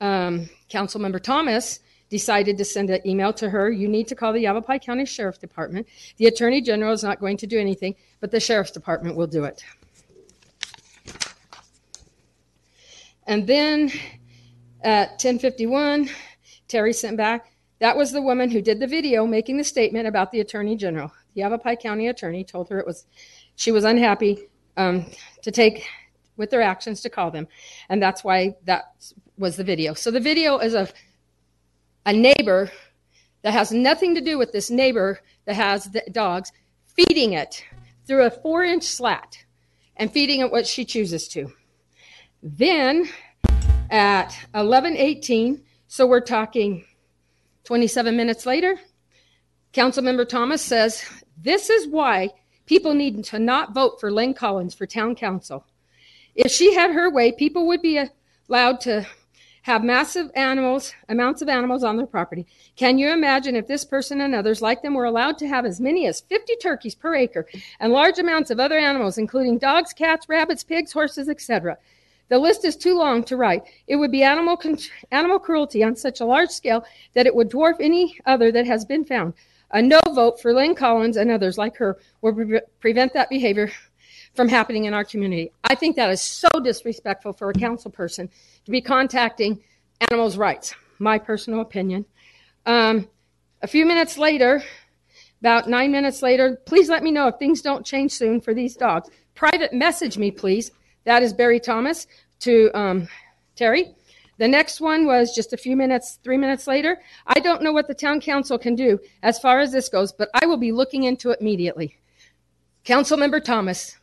um, 0.00 0.48
Councilmember 0.70 1.22
Thomas 1.22 1.80
decided 2.08 2.56
to 2.58 2.64
send 2.64 2.90
an 2.90 3.06
email 3.06 3.32
to 3.34 3.50
her. 3.50 3.70
You 3.70 3.88
need 3.88 4.08
to 4.08 4.14
call 4.14 4.32
the 4.32 4.40
Yavapai 4.40 4.78
County 4.78 5.04
Sheriff 5.04 5.38
Department. 5.38 5.86
The 6.18 6.26
Attorney 6.26 6.60
General 6.60 6.92
is 6.92 7.02
not 7.02 7.20
going 7.20 7.36
to 7.38 7.46
do 7.46 7.58
anything, 7.58 7.96
but 8.20 8.30
the 8.30 8.40
Sheriff's 8.40 8.70
Department 8.70 9.16
will 9.16 9.26
do 9.26 9.44
it. 9.44 9.64
And 13.26 13.46
then 13.46 13.90
at 14.82 15.10
1051, 15.10 16.08
Terry 16.68 16.92
sent 16.92 17.16
back, 17.16 17.52
that 17.80 17.96
was 17.96 18.12
the 18.12 18.22
woman 18.22 18.50
who 18.50 18.62
did 18.62 18.80
the 18.80 18.86
video 18.86 19.26
making 19.26 19.56
the 19.56 19.64
statement 19.64 20.06
about 20.06 20.30
the 20.30 20.40
Attorney 20.40 20.76
General. 20.76 21.12
The 21.34 21.42
Yavapai 21.42 21.76
County 21.76 22.08
Attorney 22.08 22.44
told 22.44 22.68
her 22.70 22.78
it 22.78 22.86
was 22.86 23.06
she 23.56 23.72
was 23.72 23.84
unhappy 23.84 24.48
um, 24.76 25.06
to 25.42 25.50
take 25.50 25.86
with 26.36 26.50
their 26.50 26.62
actions 26.62 27.00
to 27.02 27.10
call 27.10 27.30
them. 27.30 27.48
And 27.88 28.02
that's 28.02 28.22
why 28.22 28.56
that 28.64 28.94
was 29.38 29.56
the 29.56 29.64
video. 29.64 29.94
So 29.94 30.10
the 30.10 30.20
video 30.20 30.58
is 30.58 30.74
of 30.74 30.92
a 32.06 32.12
neighbor 32.12 32.70
that 33.42 33.52
has 33.52 33.72
nothing 33.72 34.14
to 34.14 34.20
do 34.20 34.38
with 34.38 34.52
this 34.52 34.70
neighbor 34.70 35.18
that 35.44 35.56
has 35.56 35.84
the 35.86 36.02
dogs 36.12 36.52
feeding 36.86 37.34
it 37.34 37.64
through 38.06 38.24
a 38.24 38.30
four 38.30 38.64
inch 38.64 38.84
slat 38.84 39.44
and 39.96 40.10
feeding 40.10 40.40
it 40.40 40.50
what 40.50 40.66
she 40.66 40.84
chooses 40.84 41.28
to. 41.28 41.52
Then 42.42 43.08
at 43.90 44.34
11:18, 44.54 45.62
so 45.88 46.06
we're 46.06 46.20
talking 46.20 46.84
27 47.64 48.16
minutes 48.16 48.46
later, 48.46 48.78
Councilmember 49.72 50.28
Thomas 50.28 50.62
says 50.62 51.04
This 51.36 51.68
is 51.68 51.88
why 51.88 52.30
people 52.66 52.94
need 52.94 53.24
to 53.24 53.38
not 53.38 53.74
vote 53.74 53.98
for 54.00 54.12
Lynn 54.12 54.32
Collins 54.32 54.74
for 54.74 54.86
town 54.86 55.16
council. 55.16 55.66
If 56.36 56.52
she 56.52 56.74
had 56.74 56.92
her 56.92 57.10
way, 57.10 57.32
people 57.32 57.66
would 57.66 57.82
be 57.82 58.00
allowed 58.48 58.80
to 58.82 59.06
have 59.66 59.82
massive 59.82 60.30
animals, 60.36 60.94
amounts 61.08 61.42
of 61.42 61.48
animals 61.48 61.82
on 61.82 61.96
their 61.96 62.06
property. 62.06 62.46
Can 62.76 62.98
you 62.98 63.10
imagine 63.10 63.56
if 63.56 63.66
this 63.66 63.84
person 63.84 64.20
and 64.20 64.32
others 64.32 64.62
like 64.62 64.80
them 64.80 64.94
were 64.94 65.06
allowed 65.06 65.38
to 65.38 65.48
have 65.48 65.66
as 65.66 65.80
many 65.80 66.06
as 66.06 66.20
50 66.20 66.54
turkeys 66.62 66.94
per 66.94 67.16
acre 67.16 67.48
and 67.80 67.92
large 67.92 68.20
amounts 68.20 68.52
of 68.52 68.60
other 68.60 68.78
animals, 68.78 69.18
including 69.18 69.58
dogs, 69.58 69.92
cats, 69.92 70.28
rabbits, 70.28 70.62
pigs, 70.62 70.92
horses, 70.92 71.28
etc.? 71.28 71.76
The 72.28 72.38
list 72.38 72.64
is 72.64 72.76
too 72.76 72.96
long 72.96 73.24
to 73.24 73.36
write. 73.36 73.64
It 73.88 73.96
would 73.96 74.12
be 74.12 74.22
animal, 74.22 74.56
con- 74.56 74.78
animal 75.10 75.40
cruelty 75.40 75.82
on 75.82 75.96
such 75.96 76.20
a 76.20 76.24
large 76.24 76.50
scale 76.50 76.84
that 77.14 77.26
it 77.26 77.34
would 77.34 77.50
dwarf 77.50 77.74
any 77.80 78.20
other 78.24 78.52
that 78.52 78.68
has 78.68 78.84
been 78.84 79.04
found. 79.04 79.34
A 79.72 79.82
no 79.82 80.00
vote 80.14 80.40
for 80.40 80.54
Lynn 80.54 80.76
Collins 80.76 81.16
and 81.16 81.28
others 81.28 81.58
like 81.58 81.76
her 81.78 81.98
will 82.20 82.34
pre- 82.34 82.60
prevent 82.78 83.12
that 83.14 83.30
behavior 83.30 83.72
from 84.36 84.48
happening 84.48 84.84
in 84.84 84.94
our 84.94 85.04
community. 85.04 85.50
I 85.64 85.74
think 85.74 85.96
that 85.96 86.10
is 86.10 86.20
so 86.20 86.48
disrespectful 86.62 87.32
for 87.32 87.50
a 87.50 87.54
council 87.54 87.90
person 87.90 88.28
to 88.64 88.70
be 88.70 88.80
contacting 88.80 89.62
animals' 90.10 90.36
rights. 90.36 90.74
My 90.98 91.18
personal 91.18 91.60
opinion. 91.60 92.04
Um, 92.64 93.08
a 93.62 93.66
few 93.66 93.86
minutes 93.86 94.18
later, 94.18 94.62
about 95.40 95.68
nine 95.68 95.92
minutes 95.92 96.22
later, 96.22 96.60
please 96.66 96.88
let 96.88 97.02
me 97.02 97.10
know 97.10 97.28
if 97.28 97.36
things 97.36 97.62
don't 97.62 97.84
change 97.84 98.12
soon 98.12 98.40
for 98.40 98.54
these 98.54 98.76
dogs. 98.76 99.10
Private 99.34 99.72
message 99.72 100.18
me, 100.18 100.30
please. 100.30 100.70
That 101.04 101.22
is 101.22 101.32
Barry 101.32 101.60
Thomas 101.60 102.06
to 102.40 102.70
um, 102.74 103.08
Terry. 103.54 103.94
The 104.38 104.48
next 104.48 104.80
one 104.80 105.06
was 105.06 105.34
just 105.34 105.52
a 105.52 105.56
few 105.56 105.76
minutes, 105.76 106.18
three 106.22 106.36
minutes 106.36 106.66
later. 106.66 107.00
I 107.26 107.40
don't 107.40 107.62
know 107.62 107.72
what 107.72 107.88
the 107.88 107.94
town 107.94 108.20
council 108.20 108.58
can 108.58 108.74
do 108.74 108.98
as 109.22 109.38
far 109.38 109.60
as 109.60 109.72
this 109.72 109.88
goes, 109.88 110.12
but 110.12 110.28
I 110.34 110.46
will 110.46 110.58
be 110.58 110.72
looking 110.72 111.04
into 111.04 111.30
it 111.30 111.40
immediately. 111.40 111.96
Councilmember 112.84 113.42
Thomas, 113.42 113.96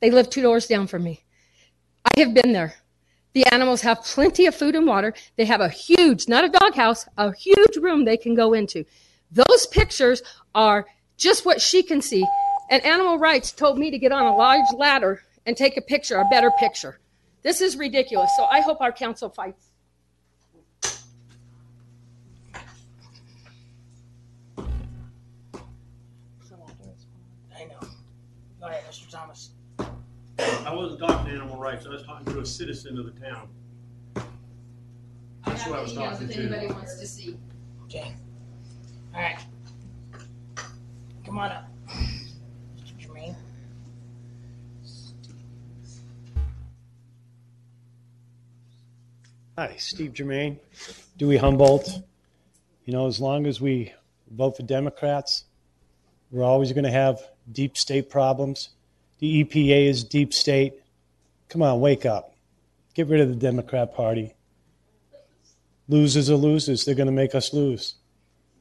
they 0.00 0.10
live 0.10 0.30
two 0.30 0.42
doors 0.42 0.66
down 0.66 0.86
from 0.86 1.04
me. 1.04 1.24
I 2.04 2.20
have 2.20 2.34
been 2.34 2.52
there. 2.52 2.74
The 3.32 3.46
animals 3.52 3.80
have 3.80 4.04
plenty 4.04 4.46
of 4.46 4.54
food 4.54 4.76
and 4.76 4.86
water. 4.86 5.12
They 5.36 5.44
have 5.44 5.60
a 5.60 5.68
huge, 5.68 6.28
not 6.28 6.44
a 6.44 6.48
doghouse, 6.48 7.06
a 7.16 7.34
huge 7.34 7.76
room 7.80 8.04
they 8.04 8.16
can 8.16 8.34
go 8.34 8.54
into. 8.54 8.84
Those 9.30 9.66
pictures 9.66 10.22
are 10.54 10.86
just 11.16 11.44
what 11.44 11.60
she 11.60 11.82
can 11.82 12.00
see. 12.00 12.24
And 12.70 12.84
Animal 12.84 13.18
Rights 13.18 13.52
told 13.52 13.78
me 13.78 13.90
to 13.90 13.98
get 13.98 14.12
on 14.12 14.24
a 14.24 14.36
large 14.36 14.72
ladder 14.76 15.22
and 15.46 15.56
take 15.56 15.76
a 15.76 15.82
picture, 15.82 16.16
a 16.16 16.24
better 16.30 16.50
picture. 16.58 17.00
This 17.42 17.60
is 17.60 17.76
ridiculous. 17.76 18.30
So 18.36 18.44
I 18.44 18.60
hope 18.60 18.80
our 18.80 18.92
council 18.92 19.28
fights. 19.28 19.70
I 27.56 27.64
know. 27.64 27.80
Go 28.60 28.66
ahead, 28.66 28.84
Mr. 28.88 29.10
Thomas. 29.10 29.50
I 30.38 30.63
wasn't 30.74 31.00
talking 31.00 31.26
to 31.26 31.32
animal 31.32 31.56
rights, 31.56 31.86
I 31.86 31.90
was 31.90 32.02
talking 32.02 32.32
to 32.32 32.40
a 32.40 32.46
citizen 32.46 32.98
of 32.98 33.06
the 33.06 33.20
town. 33.20 33.48
That's 35.46 35.66
what 35.66 35.78
I 35.78 35.82
was 35.82 35.92
talking 35.92 36.28
If 36.28 36.36
anybody 36.36 36.68
to. 36.68 36.74
wants 36.74 36.98
to 36.98 37.06
see. 37.06 37.36
Okay. 37.84 38.14
All 39.14 39.20
right. 39.20 39.38
Come 41.24 41.38
on 41.38 41.50
up. 41.50 41.68
Mr. 41.88 42.98
Jermaine. 42.98 43.36
Hi, 49.56 49.76
Steve 49.78 50.12
Germain, 50.12 50.58
Dewey 51.16 51.36
Humboldt. 51.36 52.00
You 52.84 52.92
know, 52.92 53.06
as 53.06 53.20
long 53.20 53.46
as 53.46 53.60
we 53.60 53.92
vote 54.30 54.56
for 54.56 54.64
Democrats, 54.64 55.44
we're 56.30 56.42
always 56.42 56.72
going 56.72 56.84
to 56.84 56.90
have 56.90 57.20
deep 57.52 57.76
state 57.78 58.10
problems. 58.10 58.70
The 59.18 59.44
EPA 59.44 59.86
is 59.88 60.04
deep 60.04 60.34
state. 60.34 60.74
Come 61.48 61.62
on, 61.62 61.80
wake 61.80 62.04
up. 62.04 62.34
Get 62.94 63.08
rid 63.08 63.20
of 63.20 63.28
the 63.28 63.36
Democrat 63.36 63.94
Party. 63.94 64.34
Losers 65.88 66.30
are 66.30 66.36
losers. 66.36 66.84
They're 66.84 66.94
going 66.94 67.06
to 67.06 67.12
make 67.12 67.34
us 67.34 67.52
lose. 67.52 67.94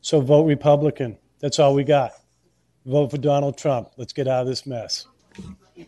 So 0.02 0.20
vote 0.22 0.44
Republican. 0.44 1.18
That's 1.40 1.60
all 1.60 1.74
we 1.74 1.84
got. 1.84 2.12
Vote 2.86 3.12
for 3.12 3.18
Donald 3.18 3.58
Trump. 3.58 3.90
Let's 3.98 4.14
get 4.14 4.28
out 4.28 4.42
of 4.42 4.48
this 4.48 4.66
mess. 4.66 5.06
And 5.76 5.86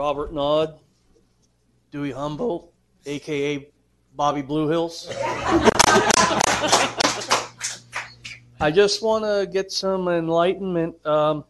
Robert 0.00 0.32
Nod, 0.32 0.78
Dewey 1.90 2.10
Humboldt, 2.10 2.72
aka 3.04 3.68
Bobby 4.16 4.40
Blue 4.40 4.66
Hills. 4.66 5.08
I 8.58 8.72
just 8.72 9.02
want 9.02 9.26
to 9.26 9.46
get 9.52 9.70
some 9.70 10.08
enlightenment. 10.08 11.04
Um, 11.06 11.44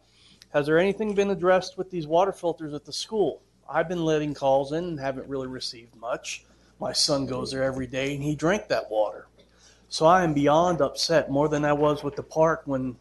has 0.49 0.65
there 0.65 0.77
anything 0.77 1.15
been 1.15 1.29
addressed 1.29 1.77
with 1.77 1.89
these 1.89 2.07
water 2.07 2.33
filters 2.33 2.73
at 2.73 2.83
the 2.83 2.91
school? 2.91 3.41
I've 3.69 3.87
been 3.87 4.03
letting 4.03 4.33
calls 4.33 4.73
in 4.73 4.83
and 4.83 4.99
haven't 4.99 5.29
really 5.29 5.47
received 5.47 5.95
much. 5.95 6.43
My 6.77 6.91
son 6.91 7.25
goes 7.25 7.51
there 7.51 7.63
every 7.63 7.87
day 7.87 8.15
and 8.15 8.21
he 8.21 8.35
drank 8.35 8.67
that 8.67 8.91
water. 8.91 9.27
So 9.87 10.05
I 10.05 10.25
am 10.25 10.33
beyond 10.33 10.81
upset, 10.81 11.31
more 11.31 11.47
than 11.47 11.63
I 11.63 11.71
was 11.71 12.03
with 12.03 12.17
the 12.17 12.23
park 12.23 12.63
when 12.65 12.97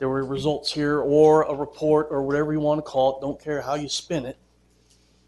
there 0.00 0.08
were 0.08 0.24
results 0.24 0.72
here 0.72 0.98
or 0.98 1.42
a 1.42 1.54
report 1.54 2.08
or 2.10 2.24
whatever 2.24 2.52
you 2.52 2.58
want 2.58 2.78
to 2.78 2.82
call 2.82 3.16
it. 3.16 3.20
Don't 3.20 3.40
care 3.40 3.60
how 3.60 3.74
you 3.74 3.88
spin 3.88 4.26
it 4.26 4.36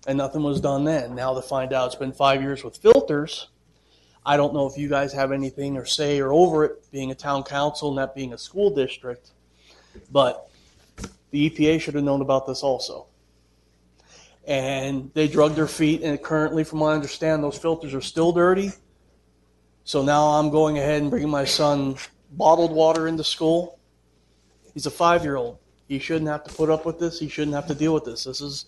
and 0.06 0.18
nothing 0.18 0.42
was 0.42 0.60
done 0.60 0.84
then. 0.84 1.14
Now 1.14 1.34
to 1.34 1.42
find 1.42 1.72
out 1.72 1.86
it's 1.86 1.94
been 1.94 2.12
five 2.12 2.42
years 2.42 2.62
with 2.62 2.76
filters, 2.76 3.48
I 4.26 4.36
don't 4.36 4.54
know 4.54 4.66
if 4.66 4.78
you 4.78 4.88
guys 4.88 5.12
have 5.12 5.32
anything 5.32 5.76
or 5.76 5.84
say 5.84 6.18
or 6.18 6.32
over 6.32 6.64
it 6.64 6.90
being 6.90 7.10
a 7.10 7.14
town 7.14 7.42
council 7.42 7.90
and 7.90 7.98
that 7.98 8.14
being 8.14 8.32
a 8.32 8.38
school 8.38 8.74
district, 8.74 9.30
but 10.10 10.48
the 11.30 11.50
EPA 11.50 11.80
should 11.80 11.94
have 11.94 12.04
known 12.04 12.22
about 12.22 12.46
this 12.46 12.62
also. 12.62 13.06
And 14.46 15.10
they 15.14 15.26
drug 15.26 15.54
their 15.54 15.66
feet, 15.66 16.02
and 16.02 16.22
currently, 16.22 16.64
from 16.64 16.80
what 16.80 16.90
I 16.90 16.94
understand, 16.94 17.42
those 17.42 17.56
filters 17.56 17.94
are 17.94 18.02
still 18.02 18.30
dirty. 18.30 18.72
So 19.84 20.02
now 20.02 20.26
I'm 20.26 20.50
going 20.50 20.78
ahead 20.78 21.00
and 21.00 21.10
bringing 21.10 21.30
my 21.30 21.44
son 21.44 21.96
bottled 22.32 22.72
water 22.72 23.08
into 23.08 23.24
school. 23.24 23.78
He's 24.74 24.86
a 24.86 24.90
five 24.90 25.22
year 25.22 25.36
old. 25.36 25.58
He 25.88 25.98
shouldn't 25.98 26.28
have 26.28 26.44
to 26.44 26.54
put 26.54 26.70
up 26.70 26.84
with 26.86 26.98
this. 26.98 27.18
He 27.18 27.28
shouldn't 27.28 27.54
have 27.54 27.66
to 27.68 27.74
deal 27.74 27.94
with 27.94 28.04
this. 28.04 28.24
This 28.24 28.40
is 28.40 28.66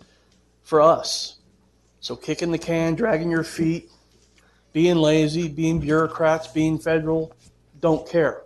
for 0.67 0.83
us. 0.83 1.39
So 2.01 2.17
kicking 2.17 2.51
the 2.51 2.59
can, 2.59 2.97
dragging 2.97 3.31
your 3.31 3.45
feet, 3.45 3.89
being 4.73 4.97
lazy, 4.97 5.49
being 5.49 5.79
bureaucrats, 5.79 6.49
being 6.49 6.79
federal, 6.79 7.33
don't 7.81 8.07
care. 8.07 8.43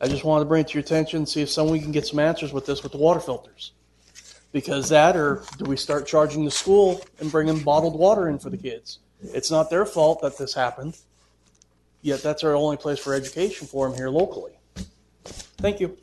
I 0.00 0.08
just 0.08 0.24
wanted 0.24 0.44
to 0.44 0.48
bring 0.48 0.62
it 0.62 0.68
to 0.68 0.74
your 0.74 0.82
attention, 0.82 1.18
and 1.18 1.28
see 1.28 1.40
if 1.40 1.48
someone 1.48 1.80
can 1.80 1.92
get 1.92 2.04
some 2.04 2.18
answers 2.18 2.52
with 2.52 2.66
this 2.66 2.82
with 2.82 2.92
the 2.92 2.98
water 2.98 3.20
filters. 3.20 3.72
Because 4.52 4.88
that, 4.88 5.16
or 5.16 5.44
do 5.56 5.64
we 5.64 5.76
start 5.76 6.06
charging 6.06 6.44
the 6.44 6.50
school 6.50 7.00
and 7.20 7.30
bringing 7.30 7.60
bottled 7.60 7.98
water 7.98 8.28
in 8.28 8.38
for 8.40 8.50
the 8.50 8.56
kids? 8.56 8.98
It's 9.22 9.50
not 9.52 9.70
their 9.70 9.86
fault 9.86 10.20
that 10.22 10.36
this 10.36 10.52
happened. 10.52 10.98
Yet 12.02 12.22
that's 12.22 12.42
our 12.42 12.54
only 12.54 12.76
place 12.76 12.98
for 12.98 13.14
education 13.14 13.66
for 13.68 13.88
them 13.88 13.96
here 13.96 14.10
locally. 14.10 14.52
Thank 15.24 15.80
you. 15.80 15.96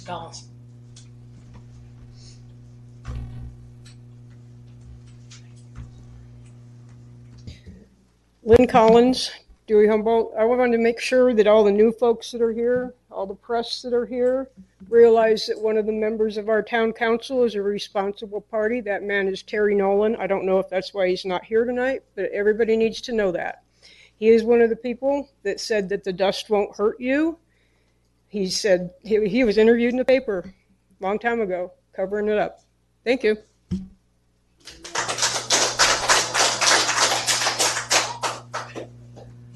Collins. 0.00 0.48
Lynn 8.42 8.66
Collins, 8.66 9.30
Dewey 9.66 9.86
Humboldt. 9.86 10.34
I 10.36 10.44
wanted 10.44 10.72
to 10.72 10.82
make 10.82 10.98
sure 10.98 11.32
that 11.34 11.46
all 11.46 11.62
the 11.62 11.70
new 11.70 11.92
folks 11.92 12.32
that 12.32 12.42
are 12.42 12.52
here, 12.52 12.94
all 13.10 13.26
the 13.26 13.34
press 13.34 13.82
that 13.82 13.92
are 13.92 14.06
here, 14.06 14.48
realize 14.88 15.46
that 15.46 15.60
one 15.60 15.76
of 15.76 15.86
the 15.86 15.92
members 15.92 16.36
of 16.36 16.48
our 16.48 16.62
town 16.62 16.92
council 16.92 17.44
is 17.44 17.54
a 17.54 17.62
responsible 17.62 18.40
party. 18.40 18.80
That 18.80 19.04
man 19.04 19.28
is 19.28 19.42
Terry 19.42 19.74
Nolan. 19.74 20.16
I 20.16 20.26
don't 20.26 20.46
know 20.46 20.58
if 20.58 20.68
that's 20.68 20.92
why 20.92 21.08
he's 21.08 21.24
not 21.24 21.44
here 21.44 21.64
tonight, 21.64 22.02
but 22.16 22.30
everybody 22.32 22.76
needs 22.76 23.00
to 23.02 23.12
know 23.12 23.30
that. 23.30 23.62
He 24.16 24.28
is 24.28 24.42
one 24.42 24.60
of 24.60 24.70
the 24.70 24.76
people 24.76 25.30
that 25.44 25.60
said 25.60 25.88
that 25.90 26.02
the 26.02 26.12
dust 26.12 26.50
won't 26.50 26.76
hurt 26.76 27.00
you. 27.00 27.38
He 28.30 28.48
said 28.48 28.94
he, 29.02 29.28
he 29.28 29.42
was 29.42 29.58
interviewed 29.58 29.92
in 29.92 29.98
the 29.98 30.04
paper 30.04 30.54
a 31.00 31.04
long 31.04 31.18
time 31.18 31.40
ago, 31.40 31.72
covering 31.92 32.28
it 32.28 32.38
up. 32.38 32.60
Thank 33.04 33.24
you. 33.24 33.36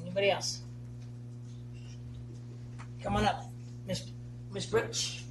Anybody 0.03 0.31
else? 0.31 0.63
Come 3.01 3.15
on 3.15 3.25
up. 3.25 3.45
Miss 3.87 4.11
Miss 4.51 4.67
Brooks. 4.67 5.24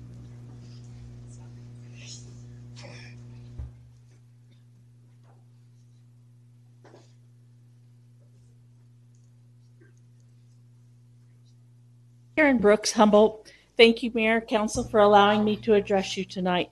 Karen 12.35 12.57
Brooks, 12.57 12.91
Humboldt. 12.91 13.51
Thank 13.77 14.01
you, 14.01 14.09
Mayor, 14.13 14.41
Council, 14.41 14.83
for 14.83 14.99
allowing 14.99 15.43
me 15.43 15.55
to 15.57 15.75
address 15.75 16.17
you 16.17 16.25
tonight. 16.25 16.71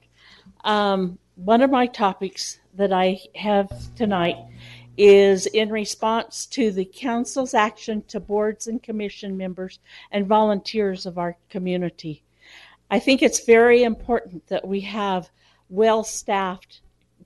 Um, 0.63 1.19
one 1.36 1.62
of 1.62 1.69
my 1.69 1.86
topics 1.86 2.60
that 2.74 2.91
I 2.91 3.19
have 3.36 3.69
tonight 3.95 4.38
is 4.97 5.45
in 5.45 5.69
response 5.69 6.47
to 6.47 6.71
the 6.71 6.86
council's 6.86 7.54
action 7.54 8.04
to 8.08 8.19
boards 8.19 8.65
and 8.65 8.82
commission 8.82 9.38
members 9.38 9.78
and 10.12 10.26
volunteers 10.26 11.06
of 11.06 11.19
our 11.19 11.38
community. 11.50 12.24
I 12.89 12.97
think 12.97 13.21
it's 13.21 13.45
very 13.45 13.84
important 13.84 14.47
that 14.47 14.67
we 14.67 14.82
have 14.82 15.30
well 15.69 16.04
staffed 16.04 16.81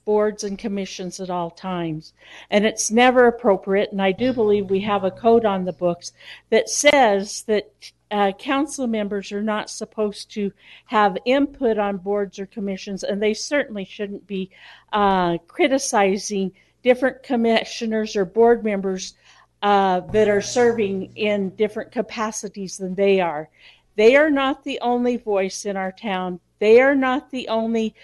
boards 0.06 0.44
and 0.44 0.58
commissions 0.58 1.20
at 1.20 1.30
all 1.30 1.50
times. 1.50 2.14
And 2.50 2.66
it's 2.66 2.92
never 2.92 3.28
appropriate, 3.28 3.92
and 3.92 4.02
I 4.02 4.12
do 4.12 4.32
believe 4.32 4.70
we 4.70 4.82
have 4.82 5.04
a 5.04 5.12
code 5.12 5.46
on 5.46 5.66
the 5.66 5.74
books 5.74 6.14
that 6.52 6.70
says 6.70 7.42
that 7.44 7.74
uh, 8.12 8.32
council 8.34 8.88
members 8.88 9.32
are 9.32 9.42
not 9.42 9.70
supposed 9.70 10.32
to 10.32 10.54
have 10.86 11.18
input 11.26 11.78
on 11.78 11.98
boards 11.98 12.40
or 12.40 12.46
commissions, 12.46 13.04
and 13.04 13.22
they 13.22 13.34
certainly 13.34 13.84
shouldn't 13.84 14.26
be 14.28 14.52
uh, 14.94 15.38
criticizing 15.48 16.52
different 16.84 17.24
commissioners 17.24 18.16
or 18.16 18.26
board 18.26 18.64
members 18.64 19.16
uh, 19.64 20.02
that 20.12 20.30
are 20.30 20.42
serving 20.42 21.12
in 21.16 21.50
different 21.56 21.92
capacities 21.92 22.78
than 22.78 22.94
they 22.94 23.20
are. 23.20 23.50
They 23.96 24.16
are 24.16 24.30
not 24.30 24.64
the 24.64 24.80
only 24.82 25.18
voice 25.18 25.66
in 25.66 25.76
our 25.76 25.92
town. 25.92 26.40
They 26.60 26.82
are 26.82 26.96
not 26.96 27.32
the 27.32 27.48
only 27.48 27.96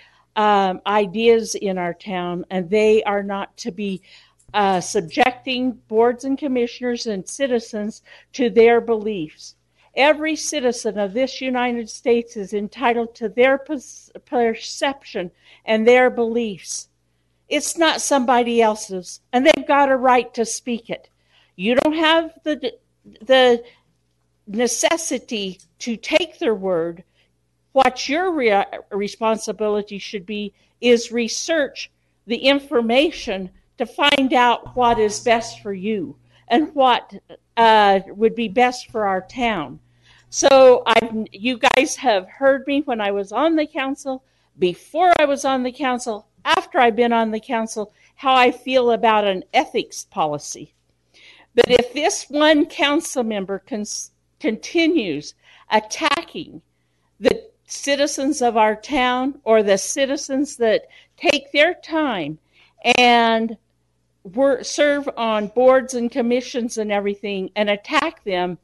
um, 0.41 0.82
ideas 0.88 1.54
in 1.54 1.77
our 1.77 1.93
town, 1.93 2.45
and 2.49 2.67
they 2.67 3.04
are 3.04 3.21
not 3.21 3.56
to 3.58 3.71
be 3.71 4.01
uh, 4.56 4.82
subjecting 4.82 5.73
boards 5.88 6.23
and 6.23 6.36
commissioners 6.36 7.06
and 7.06 7.30
citizens 7.30 8.01
to 8.34 8.49
their 8.49 8.82
beliefs. 8.82 9.56
Every 9.93 10.36
citizen 10.36 10.97
of 10.97 11.13
this 11.13 11.41
United 11.41 11.91
States 11.91 12.36
is 12.36 12.54
entitled 12.54 13.13
to 13.15 13.30
their 13.30 13.60
perception 14.25 15.30
and 15.63 15.88
their 15.88 16.10
beliefs. 16.10 16.88
It's 17.47 17.77
not 17.77 18.01
somebody 18.01 18.63
else's, 18.63 19.21
and 19.32 19.45
they've 19.45 19.67
got 19.67 19.91
a 19.91 19.95
right 19.95 20.34
to 20.34 20.43
speak 20.43 20.89
it. 20.89 21.08
You 21.56 21.75
don't 21.75 21.97
have 21.97 22.32
the 22.43 22.73
the 23.21 23.63
necessity 24.47 25.60
to 25.80 25.97
take 25.97 26.39
their 26.39 26.56
word. 26.56 27.04
What 27.73 28.10
your 28.10 28.31
re- 28.31 28.65
responsibility 28.91 29.97
should 29.97 30.25
be 30.25 30.53
is 30.81 31.12
research 31.12 31.89
the 32.27 32.38
information 32.38 33.49
to 33.77 33.86
find 33.86 34.34
out 34.34 34.75
what 34.75 34.99
is 34.99 35.19
best 35.19 35.62
for 35.62 35.73
you 35.73 36.15
and 36.47 36.73
what 36.75 37.13
uh, 37.57 38.01
would 38.07 38.36
be 38.36 38.47
best 38.47 38.91
for 38.91 39.07
our 39.07 39.21
town. 39.21 39.79
So 40.29 40.84
I, 40.86 41.25
you 41.31 41.60
guys 41.75 41.95
have 41.95 42.27
heard 42.27 42.65
me 42.67 42.81
when 42.81 43.01
I 43.01 43.12
was 43.12 43.31
on 43.31 43.55
the 43.55 43.65
council, 43.65 44.23
before 44.60 45.13
I 45.19 45.25
was 45.25 45.45
on 45.45 45.63
the 45.63 45.71
council, 45.71 46.27
after 46.45 46.79
I've 46.79 46.95
been 46.95 47.13
on 47.13 47.31
the 47.31 47.39
council, 47.39 47.93
how 48.15 48.36
I 48.36 48.51
feel 48.51 48.91
about 48.91 49.25
an 49.25 49.43
ethics 49.53 50.05
policy. 50.05 50.73
But 51.55 51.69
if 51.69 51.93
this 51.93 52.29
one 52.29 52.65
council 52.65 53.23
member 53.23 53.63
continues 54.39 55.34
attacking 55.69 56.62
the 57.19 57.50
citizens 57.71 58.41
of 58.41 58.57
our 58.57 58.75
town 58.75 59.39
or 59.43 59.63
the 59.63 59.77
citizens 59.77 60.57
that 60.57 60.88
take 61.17 61.51
their 61.51 61.73
time 61.73 62.38
and 62.97 63.57
work, 64.23 64.65
serve 64.65 65.10
on 65.17 65.47
boards 65.47 65.93
and 65.93 66.12
commissions 66.12 66.77
and 66.77 66.91
everything 66.91 67.49
and 67.55 67.69
attack 67.69 68.23
them, 68.23 68.57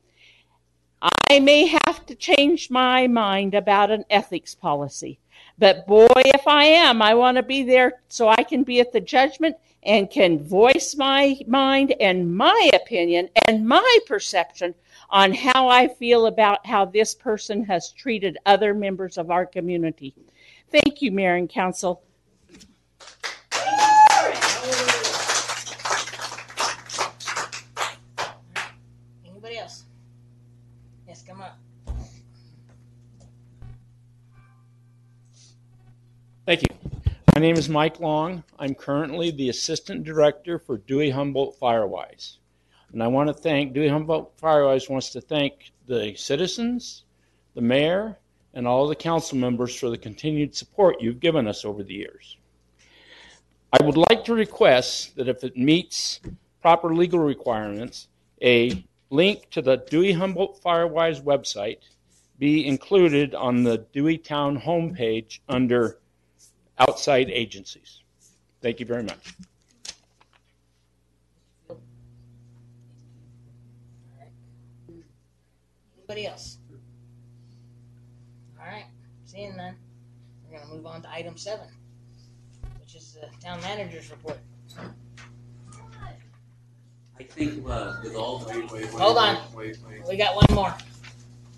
I 1.29 1.39
may 1.39 1.67
have 1.67 2.05
to 2.07 2.15
change 2.15 2.69
my 2.69 3.07
mind 3.07 3.53
about 3.53 3.91
an 3.91 4.05
ethics 4.09 4.55
policy. 4.55 5.19
But 5.59 5.87
boy, 5.87 6.07
if 6.15 6.47
I 6.47 6.65
am, 6.65 7.01
I 7.01 7.13
want 7.13 7.37
to 7.37 7.43
be 7.43 7.63
there 7.63 7.93
so 8.09 8.27
I 8.27 8.43
can 8.43 8.63
be 8.63 8.79
at 8.79 8.91
the 8.91 9.01
judgment 9.01 9.55
and 9.83 10.09
can 10.09 10.43
voice 10.43 10.95
my 10.95 11.37
mind 11.47 11.93
and 11.99 12.35
my 12.35 12.69
opinion 12.73 13.29
and 13.47 13.67
my 13.67 13.99
perception 14.05 14.75
on 15.09 15.33
how 15.33 15.69
I 15.69 15.87
feel 15.87 16.27
about 16.27 16.65
how 16.65 16.85
this 16.85 17.15
person 17.15 17.63
has 17.65 17.91
treated 17.91 18.37
other 18.45 18.73
members 18.73 19.17
of 19.17 19.31
our 19.31 19.45
community. 19.45 20.13
Thank 20.71 21.01
you, 21.01 21.11
Mayor 21.11 21.35
and 21.35 21.49
Council. 21.49 22.03
Anybody 29.25 29.57
else? 29.57 29.85
Yes, 31.07 31.23
come 31.23 31.41
up. 31.41 31.57
Thank 36.45 36.61
you. 36.61 36.67
My 37.33 37.41
name 37.41 37.57
is 37.57 37.69
Mike 37.69 37.99
Long. 37.99 38.43
I'm 38.57 38.73
currently 38.73 39.31
the 39.31 39.49
Assistant 39.49 40.03
Director 40.03 40.57
for 40.57 40.77
Dewey 40.77 41.11
Humboldt 41.11 41.59
Firewise. 41.59 42.37
And 42.93 43.03
I 43.03 43.07
want 43.07 43.27
to 43.27 43.33
thank, 43.33 43.73
Dewey 43.73 43.89
Humboldt 43.89 44.37
Firewise 44.37 44.89
wants 44.89 45.09
to 45.11 45.21
thank 45.21 45.71
the 45.87 46.15
citizens, 46.15 47.03
the 47.53 47.61
mayor, 47.61 48.17
and 48.53 48.67
all 48.67 48.87
the 48.87 48.95
council 48.95 49.37
members 49.37 49.75
for 49.75 49.89
the 49.89 49.97
continued 49.97 50.55
support 50.55 51.01
you've 51.01 51.19
given 51.19 51.47
us 51.47 51.65
over 51.65 51.83
the 51.83 51.93
years. 51.93 52.37
I 53.73 53.83
would 53.83 53.97
like 54.09 54.23
to 54.25 54.33
request 54.33 55.15
that 55.17 55.27
if 55.27 55.43
it 55.43 55.57
meets 55.57 56.21
proper 56.61 56.93
legal 56.93 57.19
requirements, 57.19 58.07
a 58.41 58.83
link 59.09 59.49
to 59.51 59.61
the 59.61 59.77
Dewey 59.89 60.13
Humboldt 60.13 60.61
Firewise 60.63 61.21
website 61.21 61.79
be 62.39 62.65
included 62.65 63.35
on 63.35 63.63
the 63.63 63.79
Dewey 63.93 64.17
Town 64.17 64.59
homepage 64.59 65.39
under 65.49 65.99
outside 66.77 67.29
agencies. 67.29 68.01
Thank 68.61 68.79
you 68.79 68.85
very 68.85 69.03
much. 69.03 69.35
Anybody 76.09 76.27
else? 76.27 76.59
All 78.57 78.65
right, 78.65 78.85
seeing 79.25 79.57
none, 79.57 79.75
we're 80.49 80.57
gonna 80.57 80.73
move 80.73 80.85
on 80.85 81.01
to 81.01 81.11
item 81.11 81.35
seven, 81.35 81.67
which 82.79 82.95
is 82.95 83.17
the 83.19 83.27
town 83.45 83.59
manager's 83.59 84.09
report. 84.09 84.37
I 87.19 87.23
think 87.23 87.67
uh, 87.67 87.97
with 88.01 88.15
all 88.15 88.37
the 88.37 88.47
Wait, 88.47 88.71
wait, 88.71 88.83
wait. 88.83 88.89
Hold 88.91 89.17
on. 89.17 89.37
Wait, 89.53 89.77
wait. 89.85 90.07
We 90.07 90.15
got 90.15 90.33
one 90.33 90.45
more. 90.53 90.73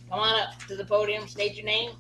Come 0.10 0.20
on 0.20 0.40
up 0.40 0.58
to 0.68 0.76
the 0.76 0.86
podium, 0.86 1.28
state 1.28 1.54
your 1.56 1.66
name. 1.66 1.92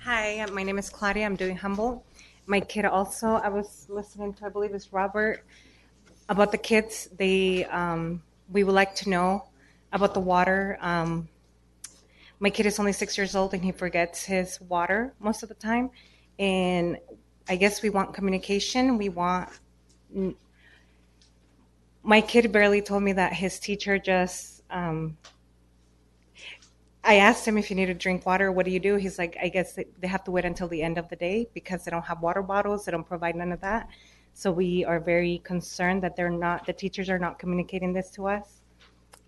Hi, 0.00 0.44
my 0.52 0.64
name 0.64 0.78
is 0.78 0.90
Claudia. 0.90 1.24
I'm 1.24 1.36
Dewey 1.36 1.54
Humboldt. 1.54 2.04
My 2.46 2.58
kid 2.58 2.84
also, 2.84 3.34
I 3.34 3.48
was 3.48 3.86
listening 3.88 4.34
to, 4.34 4.46
I 4.46 4.48
believe 4.48 4.74
it's 4.74 4.92
Robert, 4.92 5.44
about 6.28 6.50
the 6.50 6.58
kids. 6.58 7.08
They, 7.16 7.64
um, 7.66 8.22
we 8.50 8.64
would 8.64 8.74
like 8.74 8.94
to 8.96 9.10
know 9.10 9.48
about 9.92 10.14
the 10.14 10.20
water. 10.20 10.78
Um, 10.80 11.28
my 12.38 12.50
kid 12.50 12.66
is 12.66 12.78
only 12.78 12.92
six 12.92 13.16
years 13.16 13.34
old 13.34 13.54
and 13.54 13.64
he 13.64 13.72
forgets 13.72 14.24
his 14.24 14.60
water 14.60 15.14
most 15.20 15.42
of 15.42 15.48
the 15.48 15.54
time. 15.54 15.90
And 16.38 16.98
I 17.48 17.56
guess 17.56 17.82
we 17.82 17.90
want 17.90 18.12
communication. 18.12 18.98
We 18.98 19.08
want. 19.08 19.48
My 22.02 22.20
kid 22.20 22.52
barely 22.52 22.82
told 22.82 23.02
me 23.02 23.12
that 23.12 23.32
his 23.32 23.58
teacher 23.58 23.98
just. 23.98 24.62
Um, 24.70 25.16
I 27.02 27.16
asked 27.16 27.46
him 27.46 27.56
if 27.56 27.70
you 27.70 27.76
need 27.76 27.86
to 27.86 27.94
drink 27.94 28.26
water, 28.26 28.50
what 28.50 28.66
do 28.66 28.72
you 28.72 28.80
do? 28.80 28.96
He's 28.96 29.16
like, 29.16 29.36
I 29.40 29.48
guess 29.48 29.74
they 29.74 29.86
they 30.00 30.08
have 30.08 30.24
to 30.24 30.32
wait 30.32 30.44
until 30.44 30.68
the 30.68 30.82
end 30.82 30.98
of 30.98 31.08
the 31.08 31.16
day 31.16 31.48
because 31.54 31.84
they 31.84 31.90
don't 31.90 32.04
have 32.04 32.20
water 32.20 32.42
bottles. 32.42 32.84
They 32.84 32.92
don't 32.92 33.06
provide 33.06 33.36
none 33.36 33.52
of 33.52 33.60
that. 33.60 33.88
So 34.36 34.52
we 34.52 34.84
are 34.84 35.00
very 35.00 35.38
concerned 35.44 36.02
that 36.02 36.14
they're 36.14 36.28
not, 36.28 36.66
the 36.66 36.72
teachers 36.74 37.08
are 37.08 37.18
not 37.18 37.38
communicating 37.38 37.94
this 37.94 38.10
to 38.10 38.28
us. 38.28 38.60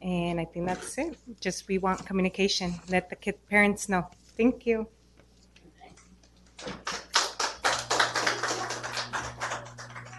And 0.03 0.39
I 0.39 0.45
think 0.45 0.67
that's 0.67 0.99
it. 0.99 1.17
Just 1.41 1.67
we 1.67 1.79
want 1.79 2.05
communication. 2.05 2.75
Let 2.91 3.09
the 3.09 3.17
kid 3.17 3.37
parents 3.49 3.89
know. 3.89 4.07
Thank 4.37 4.67
you. 4.67 4.87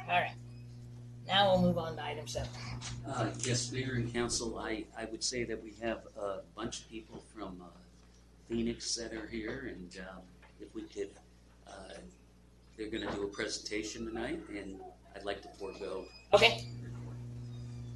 All 0.07 0.19
right, 0.19 0.33
now 1.27 1.51
we'll 1.51 1.61
move 1.61 1.77
on 1.77 1.95
to 1.95 2.03
item 2.03 2.27
seven. 2.27 2.49
Uh, 3.07 3.29
Yes, 3.41 3.71
Mayor 3.71 3.93
and 3.93 4.11
Council, 4.11 4.57
I, 4.57 4.85
I 4.97 5.05
would 5.05 5.23
say 5.23 5.43
that 5.43 5.63
we 5.63 5.75
have 5.83 5.99
a 6.19 6.39
bunch 6.55 6.79
of 6.79 6.89
people 6.89 7.23
from 7.31 7.61
uh, 7.61 7.65
Phoenix 8.49 8.95
that 8.95 9.13
are 9.13 9.27
here, 9.27 9.71
and 9.71 9.99
uh, 10.01 10.19
if 10.59 10.73
we 10.73 10.81
could, 10.81 11.11
uh, 11.67 11.93
they're 12.79 12.89
going 12.89 13.05
to 13.05 13.13
do 13.13 13.23
a 13.23 13.27
presentation 13.27 14.05
tonight, 14.05 14.39
and 14.49 14.79
I'd 15.13 15.25
like 15.25 15.41
to 15.41 15.49
forego. 15.59 16.05
Okay. 16.33 16.65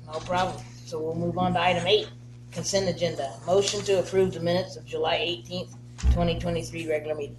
No 0.06 0.20
problem. 0.20 0.62
So 0.86 1.00
we'll 1.00 1.16
move 1.16 1.38
on 1.38 1.54
to 1.54 1.62
item 1.62 1.88
eight, 1.88 2.10
consent 2.52 2.90
agenda. 2.90 3.34
Motion 3.48 3.80
to 3.86 4.00
approve 4.00 4.34
the 4.34 4.42
minutes 4.42 4.76
of 4.76 4.86
July 4.86 5.16
eighteenth, 5.16 5.74
twenty 6.12 6.38
twenty-three 6.38 6.90
regular 6.90 7.16
meeting. 7.16 7.38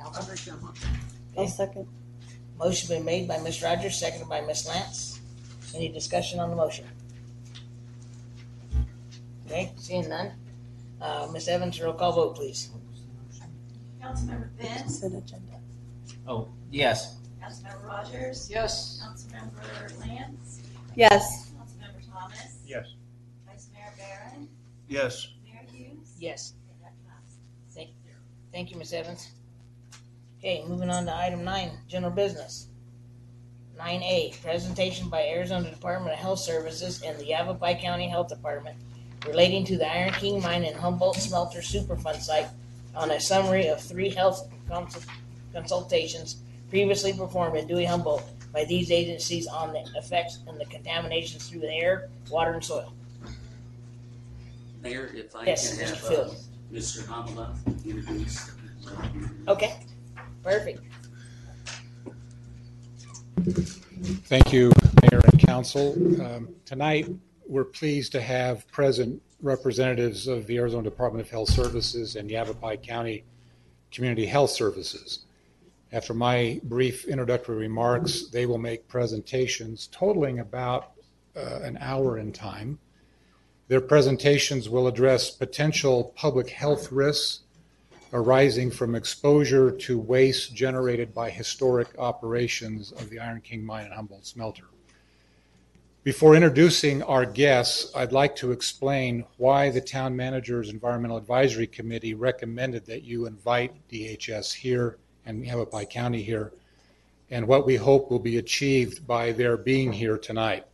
Council? 0.00 0.54
I'll 1.36 1.48
second. 1.48 1.88
Motion 2.56 2.88
been 2.88 3.04
made 3.04 3.26
by 3.26 3.38
Ms. 3.38 3.62
Rogers, 3.62 3.98
seconded 3.98 4.28
by 4.28 4.40
Ms. 4.40 4.68
Lance. 4.68 5.20
Any 5.74 5.88
discussion 5.88 6.38
on 6.38 6.50
the 6.50 6.56
motion? 6.56 6.86
Okay, 9.46 9.72
seeing 9.76 10.08
none. 10.08 10.32
Uh, 11.00 11.28
Ms. 11.32 11.48
Evans, 11.48 11.80
roll 11.80 11.92
call 11.92 12.12
vote, 12.12 12.36
please. 12.36 12.70
Councilmember 14.08 14.48
Finn. 14.58 14.78
Consent 14.78 15.14
agenda. 15.14 15.60
Oh, 16.26 16.48
yes. 16.70 17.16
Councilmember 17.42 17.86
Rogers. 17.86 18.48
Yes. 18.50 19.02
Councilmember 19.04 20.00
Lance. 20.00 20.62
Yes. 20.96 21.52
Councilmember 21.52 22.10
Thomas. 22.10 22.58
Yes. 22.66 22.86
Vice 23.46 23.68
Mayor 23.74 23.92
Barron. 23.98 24.48
Yes. 24.88 25.28
Mayor 25.44 25.60
Hughes. 25.72 26.14
Yes. 26.18 26.54
And 26.70 26.80
Dr. 26.80 26.92
Thomas. 27.06 27.34
Thank, 27.74 27.90
thank 28.52 28.70
you, 28.70 28.78
Ms. 28.78 28.94
Evans. 28.94 29.28
Okay, 30.38 30.64
moving 30.66 30.88
on 30.88 31.04
to 31.04 31.14
item 31.14 31.44
nine, 31.44 31.72
general 31.86 32.12
business. 32.12 32.68
Nine 33.76 34.02
A, 34.02 34.32
presentation 34.42 35.08
by 35.08 35.22
Arizona 35.22 35.70
Department 35.70 36.14
of 36.14 36.18
Health 36.18 36.38
Services 36.38 37.02
and 37.02 37.18
the 37.18 37.26
Yavapai 37.26 37.80
County 37.80 38.08
Health 38.08 38.28
Department 38.28 38.76
relating 39.26 39.64
to 39.66 39.76
the 39.76 39.86
Iron 39.86 40.12
King 40.12 40.40
Mine 40.40 40.64
and 40.64 40.76
Humboldt 40.76 41.16
Smelter 41.16 41.58
Superfund 41.58 42.20
site 42.20 42.46
on 42.94 43.10
a 43.10 43.20
summary 43.20 43.68
of 43.68 43.80
three 43.80 44.10
health 44.10 44.48
consult- 44.68 45.06
consultations 45.52 46.38
previously 46.70 47.12
performed 47.12 47.56
in 47.56 47.66
Dewey 47.66 47.84
Humboldt 47.84 48.22
by 48.52 48.64
these 48.64 48.90
agencies 48.90 49.46
on 49.46 49.72
the 49.72 49.84
effects 49.96 50.40
and 50.46 50.58
the 50.58 50.64
contaminations 50.66 51.48
through 51.48 51.60
the 51.60 51.72
air, 51.72 52.08
water, 52.30 52.52
and 52.52 52.64
soil. 52.64 52.92
Mayor, 54.82 55.10
if 55.14 55.34
I 55.34 55.44
Yes, 55.46 55.76
can 55.76 55.86
Mr. 55.86 55.90
have 55.90 56.04
uh, 56.04 56.08
Field. 56.08 56.36
Mr. 56.72 57.02
Hamala 57.06 57.84
introduce. 57.84 58.50
Okay, 59.48 59.80
perfect. 60.42 60.80
Thank 64.26 64.52
you, 64.52 64.72
Mayor 65.02 65.20
and 65.32 65.40
Council. 65.46 65.92
Um, 66.22 66.48
Tonight, 66.64 67.08
we're 67.46 67.64
pleased 67.64 68.12
to 68.12 68.20
have 68.20 68.66
present 68.70 69.22
representatives 69.40 70.26
of 70.26 70.46
the 70.46 70.56
Arizona 70.58 70.82
Department 70.82 71.24
of 71.24 71.30
Health 71.30 71.50
Services 71.50 72.16
and 72.16 72.30
Yavapai 72.30 72.76
County 72.78 73.24
Community 73.90 74.26
Health 74.26 74.50
Services. 74.50 75.24
After 75.92 76.12
my 76.12 76.60
brief 76.64 77.06
introductory 77.06 77.56
remarks, 77.56 78.28
they 78.28 78.46
will 78.46 78.58
make 78.58 78.88
presentations 78.88 79.88
totaling 79.90 80.40
about 80.40 80.92
uh, 81.36 81.60
an 81.62 81.78
hour 81.80 82.18
in 82.18 82.32
time. 82.32 82.78
Their 83.68 83.80
presentations 83.80 84.68
will 84.68 84.86
address 84.86 85.30
potential 85.30 86.12
public 86.16 86.50
health 86.50 86.90
risks 86.90 87.40
arising 88.12 88.70
from 88.70 88.94
exposure 88.94 89.70
to 89.70 89.98
waste 89.98 90.54
generated 90.54 91.14
by 91.14 91.30
historic 91.30 91.88
operations 91.98 92.92
of 92.92 93.10
the 93.10 93.18
Iron 93.18 93.40
King 93.40 93.64
Mine 93.64 93.84
and 93.84 93.94
Humboldt 93.94 94.26
Smelter. 94.26 94.64
Before 96.08 96.34
introducing 96.34 97.02
our 97.02 97.26
guests, 97.26 97.92
I'd 97.94 98.12
like 98.12 98.34
to 98.36 98.50
explain 98.50 99.26
why 99.36 99.68
the 99.68 99.82
Town 99.82 100.16
Manager's 100.16 100.70
Environmental 100.70 101.18
Advisory 101.18 101.66
Committee 101.66 102.14
recommended 102.14 102.86
that 102.86 103.02
you 103.02 103.26
invite 103.26 103.86
DHS 103.90 104.54
here 104.54 104.96
and 105.26 105.44
Yavapai 105.44 105.84
County 105.84 106.22
here, 106.22 106.54
and 107.28 107.46
what 107.46 107.66
we 107.66 107.76
hope 107.76 108.10
will 108.10 108.20
be 108.20 108.38
achieved 108.38 109.06
by 109.06 109.32
their 109.32 109.58
being 109.58 109.92
here 109.92 110.16
tonight. 110.16 110.64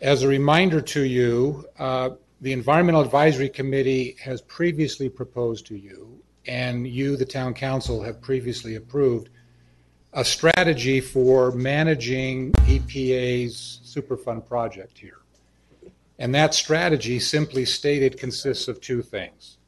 As 0.00 0.24
a 0.24 0.28
reminder 0.28 0.80
to 0.80 1.02
you, 1.02 1.64
uh, 1.78 2.10
the 2.40 2.52
Environmental 2.52 3.02
Advisory 3.02 3.50
Committee 3.50 4.16
has 4.20 4.40
previously 4.40 5.08
proposed 5.08 5.64
to 5.66 5.76
you, 5.76 6.20
and 6.48 6.88
you, 6.88 7.16
the 7.16 7.24
Town 7.24 7.54
Council, 7.54 8.02
have 8.02 8.20
previously 8.20 8.74
approved, 8.74 9.28
a 10.12 10.24
strategy 10.24 11.00
for 11.00 11.50
managing 11.52 12.52
EPA's 12.52 13.80
Superfund 13.84 14.46
project 14.46 14.98
here. 14.98 15.18
And 16.18 16.34
that 16.34 16.54
strategy, 16.54 17.18
simply 17.18 17.64
stated, 17.64 18.18
consists 18.18 18.68
of 18.68 18.80
two 18.80 19.02
things. 19.02 19.58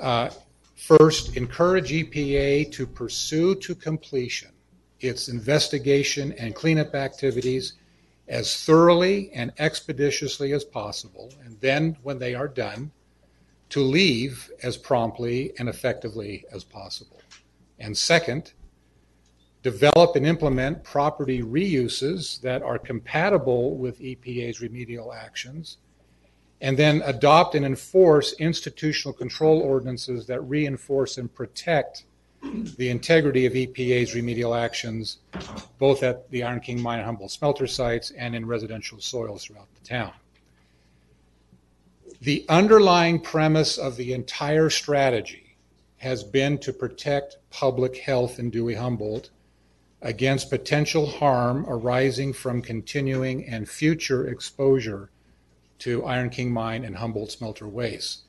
Uh, 0.00 0.30
First, 0.88 1.36
encourage 1.36 1.90
EPA 1.90 2.72
to 2.72 2.86
pursue 2.86 3.54
to 3.56 3.74
completion 3.74 4.52
its 5.00 5.28
investigation 5.28 6.32
and 6.38 6.54
cleanup 6.54 6.94
activities 6.94 7.74
as 8.26 8.64
thoroughly 8.64 9.30
and 9.34 9.52
expeditiously 9.58 10.54
as 10.54 10.64
possible, 10.64 11.30
and 11.44 11.60
then, 11.60 11.94
when 12.04 12.18
they 12.18 12.34
are 12.34 12.48
done, 12.48 12.90
to 13.68 13.80
leave 13.80 14.50
as 14.62 14.78
promptly 14.78 15.52
and 15.58 15.68
effectively 15.68 16.46
as 16.52 16.64
possible. 16.64 17.20
And 17.78 17.94
second, 17.94 18.54
develop 19.62 20.16
and 20.16 20.26
implement 20.26 20.84
property 20.84 21.42
reuses 21.42 22.40
that 22.40 22.62
are 22.62 22.78
compatible 22.78 23.76
with 23.76 24.00
EPA's 24.00 24.60
remedial 24.60 25.12
actions, 25.12 25.78
and 26.60 26.76
then 26.76 27.02
adopt 27.04 27.54
and 27.54 27.64
enforce 27.64 28.32
institutional 28.34 29.12
control 29.12 29.60
ordinances 29.60 30.26
that 30.26 30.40
reinforce 30.42 31.18
and 31.18 31.32
protect 31.34 32.04
the 32.76 32.88
integrity 32.88 33.46
of 33.46 33.52
EPA's 33.52 34.14
remedial 34.14 34.54
actions, 34.54 35.18
both 35.78 36.02
at 36.02 36.30
the 36.30 36.42
Iron 36.42 36.60
King 36.60 36.80
Mine 36.80 36.98
and 36.98 37.06
Humboldt 37.06 37.32
smelter 37.32 37.66
sites 37.66 38.12
and 38.12 38.34
in 38.34 38.46
residential 38.46 39.00
soils 39.00 39.44
throughout 39.44 39.66
the 39.74 39.88
town. 39.88 40.12
The 42.20 42.44
underlying 42.48 43.20
premise 43.20 43.76
of 43.76 43.96
the 43.96 44.12
entire 44.12 44.70
strategy 44.70 45.56
has 45.98 46.22
been 46.22 46.58
to 46.58 46.72
protect 46.72 47.38
public 47.50 47.96
health 47.96 48.38
in 48.38 48.50
Dewey 48.50 48.74
Humboldt 48.74 49.30
against 50.02 50.50
potential 50.50 51.06
harm 51.06 51.66
arising 51.68 52.32
from 52.32 52.62
continuing 52.62 53.44
and 53.46 53.68
future 53.68 54.28
exposure 54.28 55.10
to 55.80 56.04
Iron 56.04 56.30
King 56.30 56.52
Mine 56.52 56.84
and 56.84 56.96
Humboldt 56.96 57.32
smelter 57.32 57.66
waste. 57.66 58.22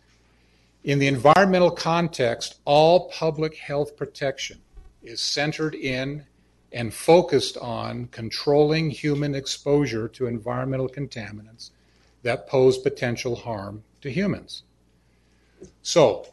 In 0.83 0.99
the 0.99 1.07
environmental 1.07 1.71
context, 1.71 2.59
all 2.65 3.09
public 3.09 3.55
health 3.55 3.97
protection 3.97 4.59
is 5.03 5.21
centered 5.21 5.75
in 5.75 6.25
and 6.71 6.93
focused 6.93 7.57
on 7.57 8.07
controlling 8.07 8.89
human 8.89 9.35
exposure 9.35 10.07
to 10.07 10.27
environmental 10.27 10.87
contaminants 10.87 11.71
that 12.23 12.47
pose 12.47 12.77
potential 12.77 13.35
harm 13.35 13.83
to 14.01 14.11
humans. 14.11 14.63
So, 15.81 16.27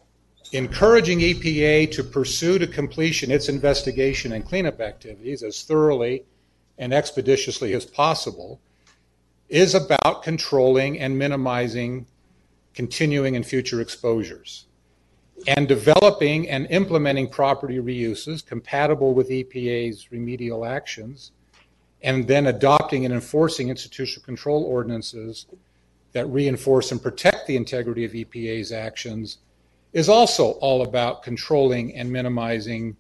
encouraging 0.52 1.20
EPA 1.20 1.90
to 1.92 2.04
pursue 2.04 2.58
to 2.58 2.66
completion 2.66 3.30
its 3.30 3.48
investigation 3.48 4.32
and 4.32 4.44
cleanup 4.44 4.80
activities 4.80 5.42
as 5.42 5.62
thoroughly 5.62 6.24
and 6.78 6.92
expeditiously 6.92 7.72
as 7.74 7.84
possible 7.84 8.60
is 9.48 9.74
about 9.74 10.22
controlling 10.22 10.98
and 11.00 11.18
minimizing 11.18 12.06
continuing 12.74 13.36
and 13.36 13.46
future 13.46 13.80
exposures 13.80 14.66
and 15.46 15.68
developing 15.68 16.48
and 16.48 16.66
implementing 16.70 17.28
property 17.28 17.78
reuses 17.78 18.44
compatible 18.44 19.14
with 19.14 19.28
EPA's 19.30 20.10
remedial 20.10 20.64
actions 20.64 21.32
and 22.02 22.26
then 22.26 22.46
adopting 22.46 23.04
and 23.04 23.14
enforcing 23.14 23.68
institutional 23.68 24.24
control 24.24 24.64
ordinances 24.64 25.46
that 26.12 26.26
reinforce 26.26 26.92
and 26.92 27.02
protect 27.02 27.46
the 27.46 27.56
integrity 27.56 28.04
of 28.04 28.12
EPA's 28.12 28.72
actions 28.72 29.38
is 29.96 30.10
also 30.10 30.50
all 30.60 30.82
about 30.82 31.22
controlling 31.22 31.96
and 31.96 32.12
minimizing 32.12 32.94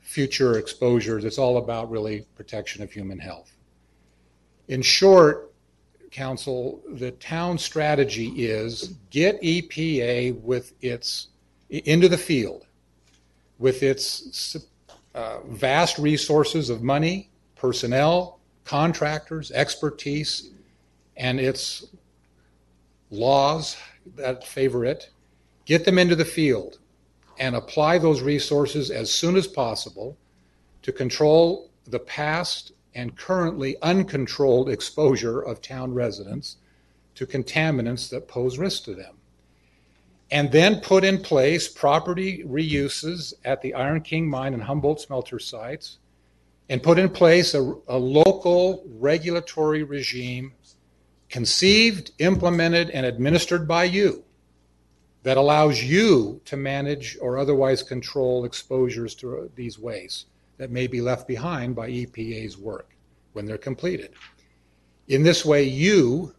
future 0.00 0.58
exposures. 0.58 1.24
It's 1.24 1.38
all 1.38 1.58
about 1.58 1.88
really 1.88 2.26
protection 2.34 2.82
of 2.82 2.90
human 2.90 3.16
health. 3.16 3.52
In 4.66 4.82
short, 4.82 5.52
Council, 6.10 6.82
the 6.88 7.12
town 7.12 7.58
strategy 7.58 8.32
is 8.44 8.94
get 9.10 9.40
EPA 9.40 10.40
with 10.40 10.72
its 10.82 11.28
into 11.70 12.08
the 12.08 12.18
field 12.18 12.66
with 13.58 13.84
its 13.84 14.56
uh, 15.14 15.38
vast 15.46 15.96
resources 15.98 16.70
of 16.70 16.82
money, 16.82 17.30
personnel, 17.54 18.40
contractors, 18.64 19.52
expertise, 19.52 20.50
and 21.16 21.38
its 21.38 21.86
laws 23.10 23.76
that 24.16 24.44
favor 24.44 24.84
it. 24.84 25.10
Get 25.66 25.84
them 25.84 25.98
into 25.98 26.14
the 26.14 26.24
field 26.24 26.78
and 27.38 27.54
apply 27.54 27.98
those 27.98 28.22
resources 28.22 28.90
as 28.90 29.12
soon 29.12 29.36
as 29.36 29.48
possible 29.48 30.16
to 30.82 30.92
control 30.92 31.70
the 31.86 31.98
past 31.98 32.72
and 32.94 33.16
currently 33.16 33.76
uncontrolled 33.82 34.70
exposure 34.70 35.40
of 35.40 35.60
town 35.60 35.92
residents 35.92 36.56
to 37.16 37.26
contaminants 37.26 38.08
that 38.10 38.28
pose 38.28 38.58
risk 38.58 38.84
to 38.84 38.94
them. 38.94 39.16
And 40.30 40.50
then 40.50 40.80
put 40.80 41.04
in 41.04 41.20
place 41.20 41.68
property 41.68 42.44
reuses 42.44 43.34
at 43.44 43.60
the 43.60 43.74
Iron 43.74 44.00
King 44.00 44.28
Mine 44.28 44.54
and 44.54 44.62
Humboldt 44.62 45.00
smelter 45.00 45.38
sites, 45.38 45.98
and 46.68 46.82
put 46.82 46.98
in 46.98 47.08
place 47.08 47.54
a, 47.54 47.74
a 47.88 47.98
local 47.98 48.84
regulatory 48.98 49.82
regime 49.82 50.52
conceived, 51.28 52.12
implemented, 52.18 52.90
and 52.90 53.04
administered 53.04 53.68
by 53.68 53.84
you 53.84 54.24
that 55.26 55.36
allows 55.36 55.82
you 55.82 56.40
to 56.44 56.56
manage 56.56 57.18
or 57.20 57.36
otherwise 57.36 57.82
control 57.82 58.44
exposures 58.44 59.12
to 59.12 59.50
these 59.56 59.76
wastes 59.76 60.26
that 60.56 60.70
may 60.70 60.86
be 60.86 61.00
left 61.00 61.26
behind 61.26 61.74
by 61.74 61.90
EPA's 61.90 62.56
work 62.56 62.94
when 63.32 63.44
they're 63.44 63.58
completed. 63.58 64.12
In 65.08 65.24
this 65.24 65.44
way, 65.44 65.64
you 65.64 66.32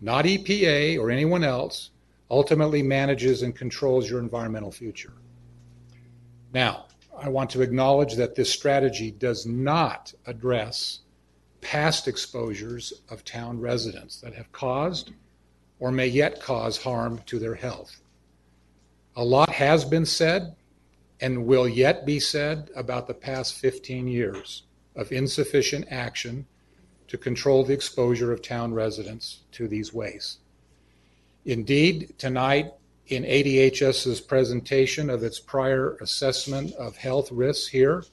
not 0.00 0.24
EPA 0.24 0.98
or 0.98 1.10
anyone 1.10 1.44
else, 1.44 1.90
ultimately 2.30 2.82
manages 2.82 3.42
and 3.42 3.54
controls 3.54 4.08
your 4.08 4.20
environmental 4.20 4.72
future. 4.72 5.12
Now, 6.54 6.86
I 7.14 7.28
want 7.28 7.50
to 7.50 7.60
acknowledge 7.60 8.14
that 8.14 8.34
this 8.34 8.50
strategy 8.50 9.10
does 9.10 9.44
not 9.44 10.10
address 10.24 11.00
past 11.60 12.08
exposures 12.08 12.94
of 13.10 13.26
town 13.26 13.60
residents 13.60 14.22
that 14.22 14.32
have 14.32 14.50
caused 14.52 15.12
or 15.80 15.92
may 15.92 16.06
yet 16.06 16.40
cause 16.40 16.82
harm 16.82 17.20
to 17.26 17.38
their 17.38 17.54
health. 17.54 18.01
A 19.16 19.24
lot 19.24 19.50
has 19.50 19.84
been 19.84 20.06
said 20.06 20.56
and 21.20 21.46
will 21.46 21.68
yet 21.68 22.06
be 22.06 22.18
said 22.18 22.70
about 22.74 23.06
the 23.06 23.14
past 23.14 23.54
15 23.54 24.08
years 24.08 24.62
of 24.96 25.12
insufficient 25.12 25.86
action 25.90 26.46
to 27.08 27.18
control 27.18 27.62
the 27.62 27.74
exposure 27.74 28.32
of 28.32 28.42
town 28.42 28.72
residents 28.72 29.40
to 29.52 29.68
these 29.68 29.92
wastes. 29.92 30.38
Indeed, 31.44 32.14
tonight 32.18 32.72
in 33.08 33.24
ADHS's 33.24 34.20
presentation 34.20 35.10
of 35.10 35.22
its 35.22 35.38
prior 35.38 35.96
assessment 36.00 36.72
of 36.74 36.96
health 36.96 37.30
risks 37.30 37.68
here, 37.68 38.04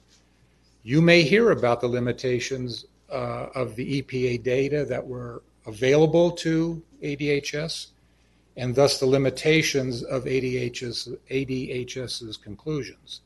you 0.82 1.00
may 1.00 1.22
hear 1.22 1.50
about 1.50 1.80
the 1.80 1.88
limitations 1.88 2.84
uh, 3.10 3.46
of 3.54 3.76
the 3.76 4.02
EPA 4.02 4.42
data 4.42 4.84
that 4.84 5.06
were 5.06 5.42
available 5.66 6.30
to 6.32 6.82
ADHS 7.02 7.88
and 8.56 8.74
thus 8.74 8.98
the 8.98 9.06
limitations 9.06 10.02
of 10.02 10.24
ADHS, 10.24 11.16
ADHS's 11.30 12.36
conclusions. 12.36 13.20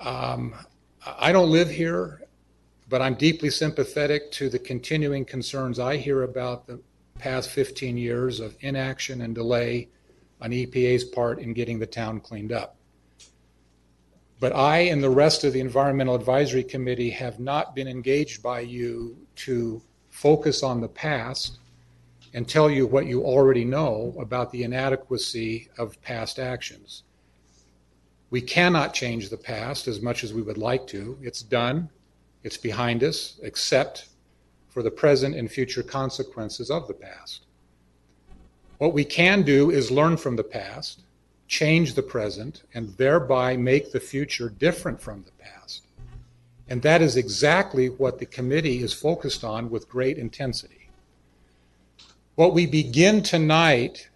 Um, 0.00 0.54
I 1.04 1.32
don't 1.32 1.50
live 1.50 1.70
here, 1.70 2.22
but 2.88 3.02
I'm 3.02 3.14
deeply 3.14 3.50
sympathetic 3.50 4.30
to 4.32 4.48
the 4.48 4.58
continuing 4.58 5.24
concerns 5.24 5.78
I 5.78 5.96
hear 5.96 6.22
about 6.22 6.66
the 6.66 6.80
past 7.18 7.50
15 7.50 7.96
years 7.96 8.40
of 8.40 8.56
inaction 8.60 9.22
and 9.22 9.34
delay 9.34 9.88
on 10.40 10.50
EPA's 10.50 11.04
part 11.04 11.38
in 11.38 11.52
getting 11.52 11.78
the 11.78 11.86
town 11.86 12.20
cleaned 12.20 12.52
up. 12.52 12.76
But 14.40 14.54
I 14.54 14.78
and 14.80 15.02
the 15.02 15.10
rest 15.10 15.44
of 15.44 15.52
the 15.52 15.60
Environmental 15.60 16.14
Advisory 16.14 16.64
Committee 16.64 17.10
have 17.10 17.38
not 17.40 17.74
been 17.74 17.88
engaged 17.88 18.42
by 18.42 18.60
you 18.60 19.16
to 19.36 19.80
focus 20.10 20.62
on 20.62 20.80
the 20.80 20.88
past 20.88 21.60
and 22.34 22.48
tell 22.48 22.68
you 22.68 22.84
what 22.84 23.06
you 23.06 23.22
already 23.22 23.64
know 23.64 24.12
about 24.18 24.50
the 24.50 24.64
inadequacy 24.64 25.70
of 25.78 26.00
past 26.02 26.40
actions. 26.40 27.04
We 28.30 28.40
cannot 28.40 28.92
change 28.92 29.30
the 29.30 29.36
past 29.36 29.86
as 29.86 30.02
much 30.02 30.24
as 30.24 30.34
we 30.34 30.42
would 30.42 30.58
like 30.58 30.88
to. 30.88 31.16
It's 31.22 31.42
done, 31.42 31.88
it's 32.42 32.56
behind 32.56 33.04
us, 33.04 33.38
except 33.42 34.08
for 34.68 34.82
the 34.82 34.90
present 34.90 35.36
and 35.36 35.48
future 35.48 35.84
consequences 35.84 36.72
of 36.72 36.88
the 36.88 36.94
past. 36.94 37.46
What 38.78 38.92
we 38.92 39.04
can 39.04 39.44
do 39.44 39.70
is 39.70 39.92
learn 39.92 40.16
from 40.16 40.34
the 40.34 40.42
past, 40.42 41.02
change 41.46 41.94
the 41.94 42.02
present, 42.02 42.64
and 42.74 42.88
thereby 42.96 43.56
make 43.56 43.92
the 43.92 44.00
future 44.00 44.48
different 44.48 45.00
from 45.00 45.22
the 45.22 45.44
past. 45.44 45.86
And 46.68 46.82
that 46.82 47.00
is 47.00 47.16
exactly 47.16 47.90
what 47.90 48.18
the 48.18 48.26
committee 48.26 48.82
is 48.82 48.92
focused 48.92 49.44
on 49.44 49.70
with 49.70 49.88
great 49.88 50.18
intensity. 50.18 50.83
What 52.36 52.52
we 52.52 52.66
begin 52.66 53.22
tonight 53.22 54.08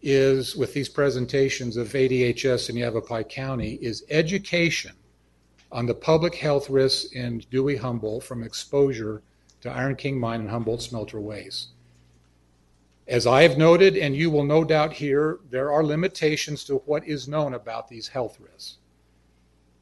is 0.00 0.56
with 0.56 0.72
these 0.72 0.88
presentations 0.88 1.76
of 1.76 1.88
ADHS 1.88 2.70
in 2.70 2.76
Yavapai 2.78 3.24
County 3.24 3.74
is 3.82 4.02
education 4.08 4.92
on 5.70 5.84
the 5.84 5.94
public 5.94 6.34
health 6.34 6.70
risks 6.70 7.12
in 7.12 7.44
Dewey 7.50 7.76
Humboldt 7.76 8.24
from 8.24 8.42
exposure 8.42 9.20
to 9.60 9.70
Iron 9.70 9.94
King 9.94 10.18
Mine 10.18 10.40
and 10.40 10.48
Humboldt 10.48 10.80
Smelter 10.80 11.20
waste. 11.20 11.72
As 13.06 13.26
I 13.26 13.42
have 13.42 13.58
noted, 13.58 13.98
and 13.98 14.16
you 14.16 14.30
will 14.30 14.44
no 14.44 14.64
doubt 14.64 14.94
hear, 14.94 15.40
there 15.50 15.70
are 15.70 15.84
limitations 15.84 16.64
to 16.64 16.76
what 16.86 17.06
is 17.06 17.28
known 17.28 17.52
about 17.52 17.88
these 17.88 18.08
health 18.08 18.38
risks 18.40 18.78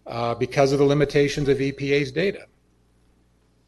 uh, 0.05 0.35
because 0.35 0.73
of 0.73 0.81
the 0.81 0.85
limitations 0.85 1.49
of 1.49 1.59
EPA's 1.59 2.11
data. 2.11 2.47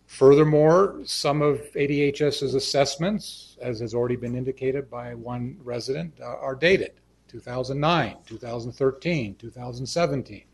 Furthermore, 0.08 1.00
some 1.04 1.42
of 1.42 1.60
ADHS's 1.74 2.54
assessments, 2.54 3.58
as 3.60 3.78
has 3.80 3.94
already 3.94 4.16
been 4.16 4.34
indicated 4.34 4.90
by 4.90 5.14
one 5.14 5.58
resident, 5.62 6.14
uh, 6.20 6.24
are 6.24 6.54
dated 6.54 6.92
2009, 7.28 8.16
2013, 8.26 9.34
2017. 9.34 10.44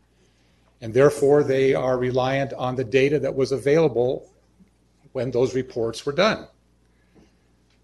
And 0.81 0.93
therefore, 0.93 1.45
they 1.45 1.73
are 1.73 1.97
reliant 1.97 2.53
on 2.55 2.75
the 2.75 2.83
data 2.83 3.21
that 3.21 3.35
was 3.35 3.53
available 3.53 4.29
when 5.13 5.31
those 5.31 5.55
reports 5.55 6.05
were 6.05 6.13
done. 6.13 6.49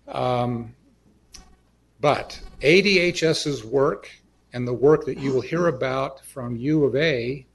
Um, 0.09 0.75
but 2.01 2.41
ADHS's 2.63 3.65
work 3.65 4.11
and 4.53 4.67
the 4.67 4.75
work 4.75 5.05
that 5.05 5.19
you 5.19 5.33
will 5.33 5.41
hear 5.41 5.69
about 5.69 6.25
from 6.25 6.57
U 6.57 6.83
of 6.85 6.97
A 6.97 7.47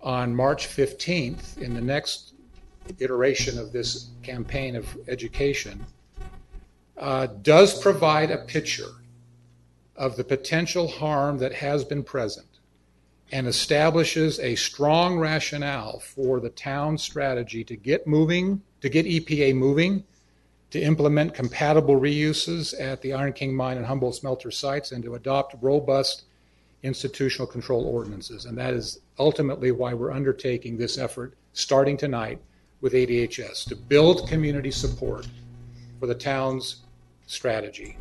on 0.00 0.34
March 0.34 0.66
15th 0.66 1.58
in 1.58 1.74
the 1.74 1.80
next 1.80 2.29
iteration 2.98 3.58
of 3.58 3.72
this 3.72 4.10
campaign 4.22 4.76
of 4.76 4.86
education 5.08 5.84
uh, 6.98 7.26
does 7.42 7.80
provide 7.80 8.30
a 8.30 8.38
picture 8.38 8.90
of 9.96 10.16
the 10.16 10.24
potential 10.24 10.88
harm 10.88 11.38
that 11.38 11.52
has 11.52 11.84
been 11.84 12.02
present 12.02 12.46
and 13.32 13.46
establishes 13.46 14.40
a 14.40 14.54
strong 14.56 15.18
rationale 15.18 16.00
for 16.00 16.40
the 16.40 16.50
town 16.50 16.98
strategy 16.98 17.62
to 17.62 17.76
get 17.76 18.06
moving, 18.06 18.60
to 18.80 18.88
get 18.88 19.06
EPA 19.06 19.54
moving, 19.54 20.02
to 20.70 20.80
implement 20.80 21.34
compatible 21.34 22.00
reuses 22.00 22.74
at 22.80 23.02
the 23.02 23.12
Iron 23.12 23.32
King 23.32 23.54
Mine 23.54 23.76
and 23.76 23.86
Humboldt 23.86 24.14
Smelter 24.14 24.50
sites, 24.50 24.92
and 24.92 25.02
to 25.04 25.14
adopt 25.14 25.54
robust 25.60 26.24
institutional 26.82 27.46
control 27.46 27.84
ordinances. 27.84 28.46
And 28.46 28.56
that 28.58 28.72
is 28.72 29.00
ultimately 29.18 29.70
why 29.70 29.94
we're 29.94 30.12
undertaking 30.12 30.76
this 30.76 30.98
effort 30.98 31.34
starting 31.52 31.96
tonight 31.96 32.40
with 32.80 32.92
ADHS 32.92 33.64
to 33.68 33.76
build 33.76 34.28
community 34.28 34.70
support 34.70 35.26
for 35.98 36.06
the 36.06 36.14
town's 36.14 36.82
strategy. 37.26 37.96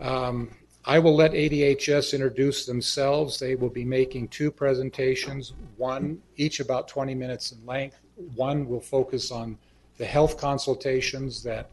Um, 0.00 0.50
I 0.84 0.98
will 0.98 1.14
let 1.14 1.32
ADHS 1.32 2.12
introduce 2.12 2.66
themselves. 2.66 3.38
They 3.38 3.54
will 3.54 3.70
be 3.70 3.84
making 3.84 4.28
two 4.28 4.50
presentations, 4.50 5.52
one 5.76 6.20
each 6.36 6.60
about 6.60 6.86
20 6.88 7.14
minutes 7.14 7.52
in 7.52 7.64
length. 7.66 7.98
One 8.34 8.68
will 8.68 8.80
focus 8.80 9.30
on 9.30 9.58
the 9.98 10.04
health 10.04 10.36
consultations 10.36 11.42
that 11.42 11.70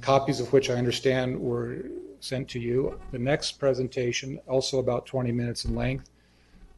copies 0.00 0.40
of 0.40 0.52
which 0.52 0.70
I 0.70 0.74
understand 0.74 1.38
were 1.38 1.84
sent 2.20 2.48
to 2.50 2.60
you. 2.60 2.98
The 3.12 3.18
next 3.18 3.52
presentation, 3.52 4.40
also 4.46 4.78
about 4.78 5.06
20 5.06 5.32
minutes 5.32 5.64
in 5.64 5.74
length, 5.74 6.09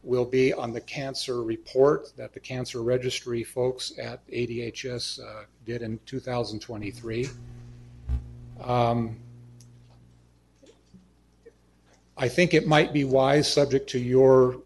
will 0.03 0.25
be 0.25 0.53
on 0.53 0.73
the 0.73 0.81
cancer 0.81 1.43
report 1.43 2.13
that 2.17 2.33
the 2.33 2.41
cancer 2.41 2.83
registry 2.83 3.45
folks 3.45 3.93
at 3.99 4.27
ADHS 4.29 5.21
uh, 5.21 5.45
did 5.65 5.83
in 5.83 5.99
2023. 6.07 7.29
Um, 8.61 9.17
I 12.17 12.29
think 12.29 12.55
it 12.55 12.67
might 12.67 12.93
be 12.93 13.05
wise, 13.05 13.51
subject 13.53 13.89
to 13.91 13.99
your 13.99 14.59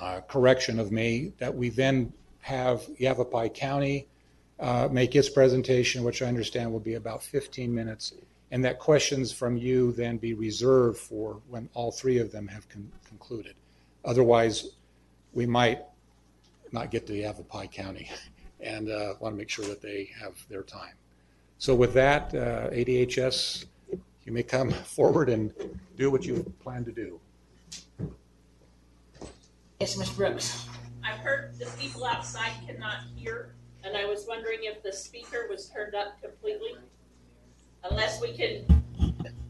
uh, 0.00 0.20
correction 0.28 0.78
of 0.78 0.92
me, 0.92 1.32
that 1.38 1.54
we 1.54 1.70
then 1.70 2.12
have 2.40 2.86
Yavapai 2.98 3.48
County 3.48 4.06
uh, 4.60 4.88
make 4.90 5.16
its 5.16 5.28
presentation, 5.28 6.04
which 6.04 6.22
I 6.22 6.26
understand 6.26 6.72
will 6.72 6.80
be 6.80 6.94
about 6.94 7.22
15 7.22 7.74
minutes, 7.74 8.12
and 8.50 8.64
that 8.64 8.78
questions 8.78 9.32
from 9.32 9.56
you 9.56 9.92
then 9.92 10.18
be 10.18 10.34
reserved 10.34 10.98
for 10.98 11.40
when 11.48 11.68
all 11.74 11.90
three 11.90 12.18
of 12.18 12.32
them 12.32 12.46
have 12.48 12.68
con- 12.68 12.90
concluded. 13.06 13.54
Otherwise, 14.06 14.68
we 15.32 15.44
might 15.44 15.82
not 16.72 16.90
get 16.90 17.06
to 17.08 17.14
Yavapai 17.14 17.66
County 17.66 18.08
and 18.60 18.88
uh, 18.88 19.14
want 19.20 19.34
to 19.34 19.36
make 19.36 19.50
sure 19.50 19.64
that 19.66 19.82
they 19.82 20.08
have 20.18 20.34
their 20.48 20.62
time. 20.62 20.94
So 21.58 21.74
with 21.74 21.92
that, 21.94 22.34
uh, 22.34 22.70
ADHS, 22.70 23.66
you 24.24 24.32
may 24.32 24.42
come 24.42 24.70
forward 24.96 25.28
and 25.28 25.52
do 25.96 26.10
what 26.10 26.24
you 26.24 26.52
plan 26.60 26.84
to 26.84 26.92
do. 26.92 27.20
Yes, 29.80 29.98
Ms. 29.98 30.10
Brooks. 30.10 30.66
I've 31.04 31.18
heard 31.18 31.58
the 31.58 31.66
people 31.78 32.04
outside 32.04 32.52
cannot 32.66 32.98
hear, 33.14 33.54
and 33.84 33.96
I 33.96 34.06
was 34.06 34.26
wondering 34.26 34.60
if 34.62 34.82
the 34.82 34.92
speaker 34.92 35.46
was 35.50 35.68
turned 35.68 35.94
up 35.94 36.20
completely. 36.20 36.76
Unless 37.84 38.20
we 38.20 38.32
can 38.32 38.64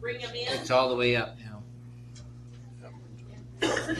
bring 0.00 0.20
him 0.20 0.34
in. 0.34 0.48
It's 0.48 0.70
all 0.70 0.88
the 0.90 0.96
way 0.96 1.16
up 1.16 1.38
now. 1.38 1.55
Not 3.62 3.96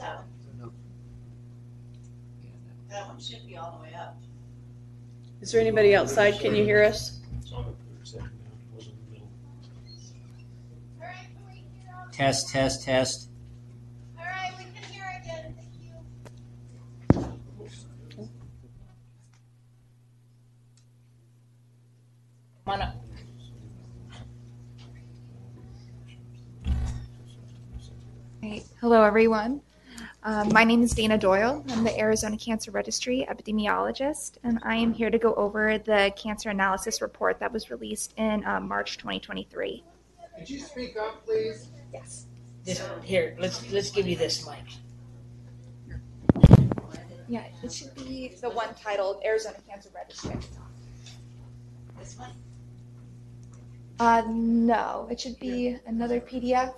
that 0.00 0.16
one. 0.16 0.72
That 2.88 3.06
one 3.06 3.20
should 3.20 3.46
be 3.46 3.56
all 3.56 3.78
the 3.78 3.82
way 3.82 3.94
up. 3.94 4.16
Is 5.40 5.52
there 5.52 5.60
anybody 5.60 5.94
outside? 5.94 6.40
Can 6.40 6.54
you 6.54 6.64
hear 6.64 6.82
us? 6.82 7.20
Test, 12.12 12.48
test, 12.48 12.84
test. 12.84 13.30
All 14.18 14.24
right, 14.24 14.52
we 14.58 14.64
can 14.64 14.82
hear 14.90 15.04
again. 15.22 15.54
Thank 15.56 15.70
you. 15.80 17.28
Come 22.64 22.74
on 22.74 22.82
up. 22.82 22.97
Hello, 28.80 29.02
everyone. 29.02 29.60
Um, 30.22 30.50
my 30.54 30.64
name 30.64 30.82
is 30.82 30.92
Dana 30.92 31.18
Doyle. 31.18 31.62
I'm 31.68 31.84
the 31.84 31.98
Arizona 31.98 32.38
Cancer 32.38 32.70
Registry 32.70 33.26
epidemiologist, 33.28 34.38
and 34.42 34.58
I 34.62 34.74
am 34.76 34.94
here 34.94 35.10
to 35.10 35.18
go 35.18 35.34
over 35.34 35.76
the 35.76 36.14
cancer 36.16 36.48
analysis 36.48 37.02
report 37.02 37.38
that 37.40 37.52
was 37.52 37.70
released 37.70 38.14
in 38.16 38.42
uh, 38.46 38.58
March 38.58 38.96
2023. 38.96 39.84
Could 40.38 40.48
you 40.48 40.60
speak 40.60 40.96
up, 40.96 41.26
please? 41.26 41.68
Yes. 41.92 42.24
This, 42.64 42.82
here, 43.02 43.36
let's 43.38 43.70
let's 43.70 43.90
give 43.90 44.08
you 44.08 44.16
this 44.16 44.46
mic. 44.46 44.64
Yeah, 47.28 47.44
it 47.62 47.70
should 47.70 47.94
be 47.96 48.34
the 48.40 48.48
one 48.48 48.68
titled 48.82 49.20
Arizona 49.26 49.56
Cancer 49.68 49.90
Registry. 49.94 50.36
This 51.98 52.18
one? 52.18 52.30
Uh, 54.00 54.22
no, 54.26 55.06
it 55.10 55.20
should 55.20 55.38
be 55.38 55.76
another 55.86 56.18
PDF. 56.18 56.72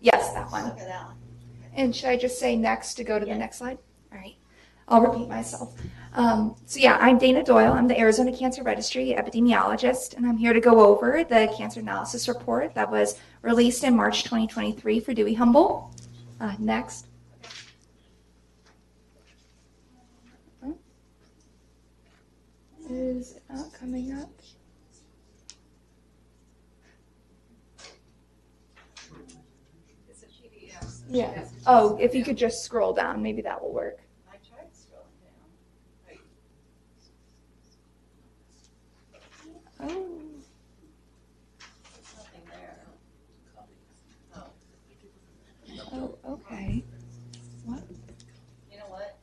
Yes, 0.00 0.32
that 0.34 0.50
one. 0.50 0.64
Look 0.64 0.78
that 0.78 1.04
one. 1.06 1.16
And 1.74 1.94
should 1.94 2.08
I 2.08 2.16
just 2.16 2.38
say 2.38 2.56
next 2.56 2.94
to 2.94 3.04
go 3.04 3.18
to 3.18 3.24
the 3.24 3.34
next 3.34 3.58
slide? 3.58 3.78
All 4.12 4.18
right. 4.18 4.36
I'll 4.88 5.02
repeat 5.02 5.28
myself. 5.28 5.78
Um, 6.14 6.56
so 6.64 6.80
yeah, 6.80 6.96
I'm 7.00 7.18
Dana 7.18 7.44
Doyle. 7.44 7.72
I'm 7.72 7.86
the 7.86 7.98
Arizona 7.98 8.34
Cancer 8.34 8.62
Registry 8.62 9.14
epidemiologist, 9.16 10.16
and 10.16 10.26
I'm 10.26 10.38
here 10.38 10.52
to 10.52 10.60
go 10.60 10.80
over 10.80 11.24
the 11.24 11.52
cancer 11.56 11.80
analysis 11.80 12.26
report 12.26 12.74
that 12.74 12.90
was 12.90 13.18
released 13.42 13.84
in 13.84 13.94
March 13.94 14.24
2023 14.24 15.00
for 15.00 15.12
Dewey 15.12 15.34
Humboldt. 15.34 15.92
Uh, 16.40 16.54
next. 16.58 17.06
Is 22.90 23.32
it 23.36 23.42
not 23.50 23.70
coming 23.74 24.12
up? 24.18 24.30
It's 30.08 30.22
a 30.22 30.26
PDF. 30.26 30.97
Yeah. 31.10 31.44
Oh, 31.66 31.96
if 31.98 32.14
you 32.14 32.22
could 32.22 32.36
just 32.36 32.62
scroll 32.64 32.92
down, 32.92 33.22
maybe 33.22 33.40
that 33.42 33.62
will 33.62 33.72
work. 33.72 33.98
I 34.30 34.36
tried 34.46 34.68
scrolling 34.74 35.18
down. 35.24 36.18
Oh. 39.80 40.06
There's 41.94 42.14
nothing 42.16 42.42
there. 42.50 42.84
Oh. 44.36 44.50
Oh, 45.92 46.32
okay. 46.32 46.84
What? 47.64 47.82
You 48.70 48.78
know 48.78 48.84
what? 48.88 49.16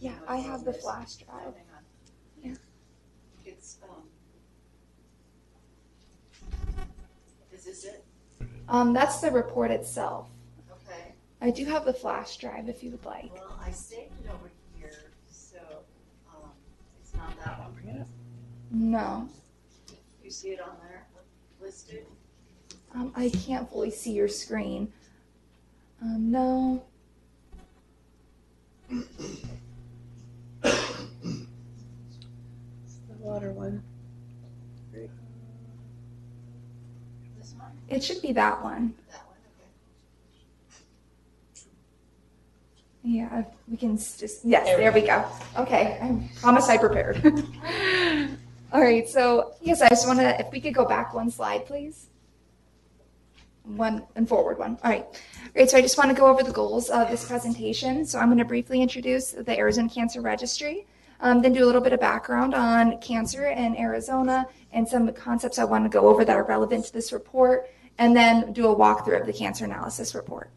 Yeah, 0.00 0.14
I 0.26 0.38
have 0.38 0.64
the 0.64 0.72
flash 0.72 1.16
drive. 1.16 1.54
Hang 1.54 1.66
on. 1.76 1.84
Yeah. 2.42 2.54
It's, 3.44 3.78
um. 3.82 4.08
Is 7.52 7.64
this 7.64 7.84
it? 7.84 8.04
Um, 8.68 8.94
that's 8.94 9.20
the 9.20 9.30
report 9.30 9.70
itself. 9.70 10.30
Okay. 11.42 11.48
I 11.48 11.50
do 11.50 11.64
have 11.66 11.84
the 11.84 11.92
flash 11.92 12.36
drive 12.36 12.68
if 12.68 12.82
you 12.84 12.90
would 12.92 13.04
like. 13.04 13.32
Well, 13.34 13.58
I 13.64 13.70
saved 13.72 14.12
it 14.24 14.30
over 14.32 14.50
here, 14.78 14.92
so, 15.28 15.58
um, 16.30 16.50
it's 17.00 17.12
not 17.14 17.36
that 17.44 17.58
one. 17.58 17.72
No, 18.74 19.28
You 20.24 20.30
see 20.30 20.48
it 20.50 20.60
on 20.60 20.76
there 20.88 21.06
listed? 21.60 22.06
um, 22.94 23.12
I 23.14 23.28
can't 23.28 23.68
fully 23.68 23.90
see 23.90 24.12
your 24.12 24.28
screen. 24.28 24.90
Um, 26.00 26.30
no. 26.30 26.84
it's 28.90 29.06
The 30.62 31.46
water 33.18 33.52
one. 33.52 33.82
This 37.38 37.54
one? 37.58 37.72
It 37.88 38.02
should 38.02 38.22
be 38.22 38.32
that 38.32 38.62
one. 38.62 38.94
That 39.10 39.26
one, 39.26 39.36
okay. 39.58 39.68
Yeah, 43.04 43.40
if 43.40 43.46
we 43.68 43.76
can 43.76 43.94
s- 43.94 44.16
just, 44.18 44.44
yes, 44.44 44.64
there 44.66 44.92
we 44.92 45.00
go. 45.02 45.24
Okay, 45.58 45.98
I 46.00 46.28
promise 46.40 46.68
I 46.68 46.78
prepared. 46.78 47.20
All 48.72 48.80
right, 48.80 49.08
so 49.08 49.54
yes, 49.60 49.82
I 49.82 49.88
just 49.88 50.06
want 50.06 50.20
to, 50.20 50.38
if 50.40 50.52
we 50.52 50.60
could 50.60 50.74
go 50.74 50.84
back 50.84 51.12
one 51.12 51.30
slide, 51.30 51.66
please. 51.66 52.06
One 53.64 54.04
and 54.16 54.28
forward 54.28 54.58
one. 54.58 54.76
All 54.82 54.90
right. 54.90 55.06
Great. 55.52 55.70
So 55.70 55.78
I 55.78 55.82
just 55.82 55.96
want 55.96 56.10
to 56.10 56.16
go 56.16 56.26
over 56.26 56.42
the 56.42 56.50
goals 56.52 56.90
of 56.90 57.08
this 57.10 57.24
presentation. 57.24 58.04
So 58.04 58.18
I'm 58.18 58.26
going 58.26 58.38
to 58.38 58.44
briefly 58.44 58.82
introduce 58.82 59.30
the 59.32 59.56
Arizona 59.56 59.88
Cancer 59.88 60.20
Registry, 60.20 60.84
um, 61.20 61.42
then 61.42 61.52
do 61.52 61.62
a 61.64 61.66
little 61.66 61.80
bit 61.80 61.92
of 61.92 62.00
background 62.00 62.54
on 62.54 62.98
cancer 62.98 63.46
in 63.50 63.76
Arizona 63.76 64.46
and 64.72 64.88
some 64.88 65.12
concepts 65.12 65.60
I 65.60 65.64
want 65.64 65.84
to 65.84 65.88
go 65.88 66.08
over 66.08 66.24
that 66.24 66.36
are 66.36 66.42
relevant 66.42 66.86
to 66.86 66.92
this 66.92 67.12
report, 67.12 67.70
and 67.98 68.16
then 68.16 68.52
do 68.52 68.68
a 68.68 68.74
walkthrough 68.74 69.20
of 69.20 69.26
the 69.26 69.32
cancer 69.32 69.64
analysis 69.64 70.14
report. 70.14 70.50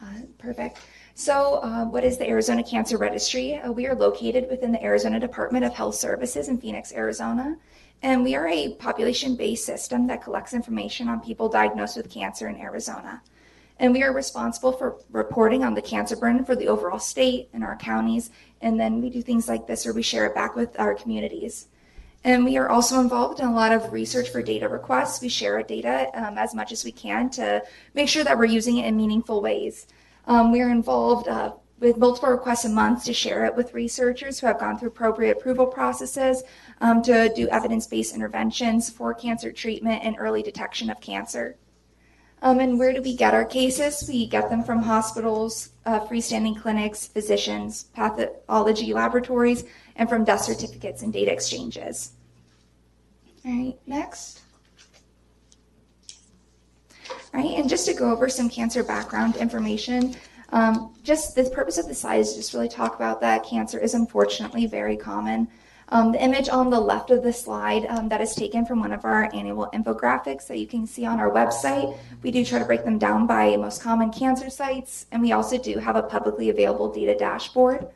Uh, 0.00 0.06
perfect. 0.38 0.78
So, 1.14 1.56
uh, 1.56 1.84
what 1.84 2.04
is 2.04 2.16
the 2.16 2.26
Arizona 2.26 2.64
Cancer 2.64 2.96
Registry? 2.96 3.56
Uh, 3.56 3.70
we 3.70 3.86
are 3.86 3.94
located 3.94 4.48
within 4.48 4.72
the 4.72 4.82
Arizona 4.82 5.20
Department 5.20 5.62
of 5.62 5.74
Health 5.74 5.94
Services 5.94 6.48
in 6.48 6.56
Phoenix, 6.56 6.90
Arizona. 6.92 7.58
And 8.02 8.24
we 8.24 8.34
are 8.34 8.48
a 8.48 8.74
population 8.74 9.36
based 9.36 9.66
system 9.66 10.06
that 10.06 10.22
collects 10.22 10.54
information 10.54 11.08
on 11.08 11.20
people 11.20 11.50
diagnosed 11.50 11.98
with 11.98 12.10
cancer 12.10 12.48
in 12.48 12.56
Arizona. 12.56 13.22
And 13.78 13.92
we 13.92 14.02
are 14.02 14.12
responsible 14.12 14.72
for 14.72 14.96
reporting 15.10 15.62
on 15.64 15.74
the 15.74 15.82
cancer 15.82 16.16
burden 16.16 16.46
for 16.46 16.56
the 16.56 16.68
overall 16.68 16.98
state 16.98 17.50
and 17.52 17.62
our 17.62 17.76
counties. 17.76 18.30
And 18.62 18.80
then 18.80 19.02
we 19.02 19.10
do 19.10 19.20
things 19.20 19.48
like 19.48 19.66
this 19.66 19.86
or 19.86 19.92
we 19.92 20.02
share 20.02 20.24
it 20.24 20.34
back 20.34 20.56
with 20.56 20.80
our 20.80 20.94
communities. 20.94 21.68
And 22.24 22.44
we 22.44 22.56
are 22.56 22.70
also 22.70 23.00
involved 23.00 23.40
in 23.40 23.46
a 23.46 23.54
lot 23.54 23.72
of 23.72 23.92
research 23.92 24.30
for 24.30 24.40
data 24.40 24.68
requests. 24.68 25.20
We 25.20 25.28
share 25.28 25.56
our 25.56 25.62
data 25.62 26.10
um, 26.14 26.38
as 26.38 26.54
much 26.54 26.72
as 26.72 26.84
we 26.84 26.92
can 26.92 27.28
to 27.30 27.62
make 27.94 28.08
sure 28.08 28.24
that 28.24 28.38
we're 28.38 28.46
using 28.46 28.78
it 28.78 28.86
in 28.86 28.96
meaningful 28.96 29.42
ways. 29.42 29.86
Um, 30.26 30.52
we 30.52 30.60
are 30.60 30.70
involved 30.70 31.28
uh, 31.28 31.52
with 31.80 31.96
multiple 31.96 32.30
requests 32.30 32.64
a 32.64 32.68
month 32.68 33.04
to 33.04 33.12
share 33.12 33.44
it 33.44 33.56
with 33.56 33.74
researchers 33.74 34.38
who 34.38 34.46
have 34.46 34.60
gone 34.60 34.78
through 34.78 34.88
appropriate 34.88 35.36
approval 35.36 35.66
processes 35.66 36.44
um, 36.80 37.02
to 37.02 37.32
do 37.34 37.48
evidence 37.48 37.86
based 37.86 38.14
interventions 38.14 38.88
for 38.88 39.12
cancer 39.12 39.50
treatment 39.50 40.02
and 40.04 40.14
early 40.18 40.42
detection 40.42 40.90
of 40.90 41.00
cancer. 41.00 41.56
Um, 42.40 42.58
and 42.60 42.78
where 42.78 42.92
do 42.92 43.02
we 43.02 43.16
get 43.16 43.34
our 43.34 43.44
cases? 43.44 44.04
We 44.08 44.26
get 44.26 44.50
them 44.50 44.64
from 44.64 44.82
hospitals, 44.82 45.70
uh, 45.86 46.00
freestanding 46.06 46.60
clinics, 46.60 47.06
physicians, 47.06 47.84
pathology 47.94 48.92
laboratories, 48.92 49.64
and 49.96 50.08
from 50.08 50.24
death 50.24 50.42
certificates 50.42 51.02
and 51.02 51.12
data 51.12 51.32
exchanges. 51.32 52.12
All 53.44 53.52
right, 53.52 53.78
next. 53.86 54.41
Right, 57.32 57.58
and 57.58 57.68
just 57.68 57.86
to 57.86 57.94
go 57.94 58.10
over 58.10 58.28
some 58.28 58.50
cancer 58.50 58.84
background 58.84 59.36
information, 59.36 60.14
um, 60.50 60.94
just 61.02 61.34
the 61.34 61.44
purpose 61.44 61.78
of 61.78 61.88
the 61.88 61.94
slide 61.94 62.20
is 62.20 62.34
just 62.34 62.52
really 62.52 62.68
talk 62.68 62.94
about 62.94 63.22
that 63.22 63.42
cancer 63.42 63.78
is 63.78 63.94
unfortunately 63.94 64.66
very 64.66 64.98
common. 64.98 65.48
Um, 65.88 66.12
the 66.12 66.22
image 66.22 66.48
on 66.48 66.70
the 66.70 66.80
left 66.80 67.10
of 67.10 67.22
the 67.22 67.32
slide 67.32 67.86
um, 67.86 68.08
that 68.10 68.20
is 68.20 68.34
taken 68.34 68.64
from 68.64 68.80
one 68.80 68.92
of 68.92 69.04
our 69.04 69.30
annual 69.34 69.68
infographics 69.74 70.46
that 70.46 70.58
you 70.58 70.66
can 70.66 70.86
see 70.86 71.04
on 71.06 71.20
our 71.20 71.30
website. 71.30 71.96
We 72.22 72.30
do 72.30 72.44
try 72.44 72.58
to 72.58 72.64
break 72.64 72.84
them 72.84 72.98
down 72.98 73.26
by 73.26 73.56
most 73.56 73.82
common 73.82 74.10
cancer 74.10 74.50
sites, 74.50 75.06
and 75.10 75.22
we 75.22 75.32
also 75.32 75.58
do 75.58 75.78
have 75.78 75.96
a 75.96 76.02
publicly 76.02 76.50
available 76.50 76.92
data 76.92 77.14
dashboard. 77.14 77.88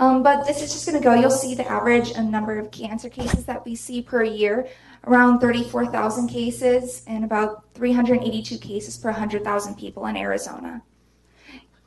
Um, 0.00 0.22
but 0.22 0.46
this 0.46 0.62
is 0.62 0.72
just 0.72 0.86
going 0.86 0.98
to 0.98 1.04
go, 1.04 1.12
you'll 1.12 1.30
see 1.30 1.54
the 1.54 1.70
average 1.70 2.16
uh, 2.16 2.22
number 2.22 2.58
of 2.58 2.70
cancer 2.70 3.10
cases 3.10 3.44
that 3.44 3.66
we 3.66 3.74
see 3.74 4.00
per 4.00 4.24
year, 4.24 4.66
around 5.06 5.40
34,000 5.40 6.26
cases 6.26 7.04
and 7.06 7.22
about 7.22 7.64
382 7.74 8.56
cases 8.56 8.96
per 8.96 9.10
100,000 9.10 9.74
people 9.76 10.06
in 10.06 10.16
Arizona. 10.16 10.82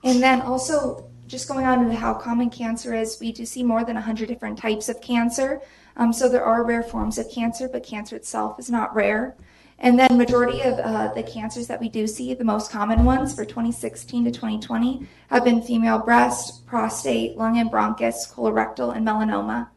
And 0.03 0.22
then 0.22 0.41
also, 0.41 1.09
just 1.26 1.47
going 1.47 1.66
on 1.66 1.89
to 1.89 1.95
how 1.95 2.14
common 2.14 2.51
cancer 2.51 2.93
is, 2.93 3.20
we 3.20 3.32
do 3.32 3.47
see 3.47 3.64
more 3.64 3.84
than 3.84 3.95
100 3.95 4.28
different 4.28 4.59
types 4.59 4.89
of 4.89 5.01
cancer. 5.01 5.59
Um, 5.97 6.14
so 6.14 6.30
there 6.30 6.43
are 6.43 6.64
rare 6.64 6.84
forms 6.84 7.18
of 7.18 7.32
cancer, 7.32 7.68
but 7.68 7.84
cancer 7.84 8.16
itself 8.16 8.59
is 8.59 8.70
not 8.70 8.93
rare. 8.93 9.36
And 9.80 9.99
then 9.99 10.17
majority 10.17 10.61
of 10.61 10.80
uh, 10.80 11.13
the 11.13 11.24
cancers 11.24 11.67
that 11.67 11.82
we 11.82 11.89
do 11.89 12.07
see, 12.07 12.34
the 12.34 12.43
most 12.43 12.71
common 12.71 13.03
ones 13.03 13.36
for 13.36 13.43
2016 13.43 14.26
to 14.26 14.32
2020, 14.32 15.07
have 15.30 15.43
been 15.43 15.61
female 15.61 15.99
breast, 15.99 16.65
prostate, 16.65 17.38
lung 17.38 17.57
and 17.57 17.71
bronchus, 17.71 18.32
colorectal, 18.32 18.95
and 18.95 19.05
melanoma. 19.05 19.67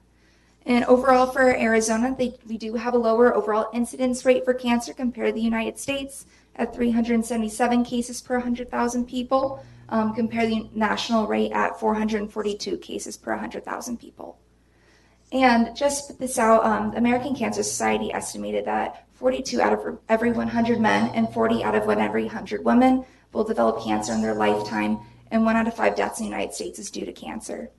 And 0.64 0.84
overall 0.86 1.26
for 1.26 1.56
Arizona, 1.56 2.14
they, 2.16 2.34
we 2.48 2.58
do 2.58 2.74
have 2.74 2.94
a 2.94 2.98
lower 2.98 3.34
overall 3.34 3.68
incidence 3.72 4.24
rate 4.24 4.44
for 4.44 4.52
cancer 4.52 4.92
compared 4.92 5.28
to 5.28 5.32
the 5.32 5.40
United 5.40 5.78
States 5.78 6.26
at 6.56 6.74
377 6.74 7.84
cases 7.84 8.20
per 8.20 8.34
100,000 8.34 9.06
people, 9.06 9.64
um, 9.88 10.14
compared 10.14 10.50
to 10.50 10.56
the 10.56 10.68
national 10.74 11.26
rate 11.26 11.52
at 11.52 11.78
442 11.78 12.78
cases 12.78 13.16
per 13.16 13.30
100,000 13.32 13.98
people. 13.98 14.38
And 15.32 15.76
just 15.76 16.08
put 16.08 16.18
this 16.18 16.38
out, 16.38 16.64
um, 16.64 16.90
the 16.92 16.98
American 16.98 17.34
Cancer 17.34 17.62
Society 17.62 18.12
estimated 18.12 18.64
that 18.64 19.05
42 19.16 19.60
out 19.60 19.72
of 19.72 19.98
every 20.08 20.30
100 20.30 20.78
men 20.78 21.10
and 21.14 21.32
40 21.32 21.64
out 21.64 21.74
of 21.74 21.86
one 21.86 22.00
every 22.00 22.24
100 22.24 22.64
women 22.64 23.04
will 23.32 23.44
develop 23.44 23.82
cancer 23.82 24.12
in 24.12 24.22
their 24.22 24.34
lifetime, 24.34 24.98
and 25.30 25.44
one 25.44 25.56
out 25.56 25.66
of 25.66 25.74
five 25.74 25.96
deaths 25.96 26.20
in 26.20 26.26
the 26.26 26.30
United 26.30 26.54
States 26.54 26.78
is 26.78 26.90
due 26.90 27.04
to 27.04 27.12
cancer. 27.12 27.70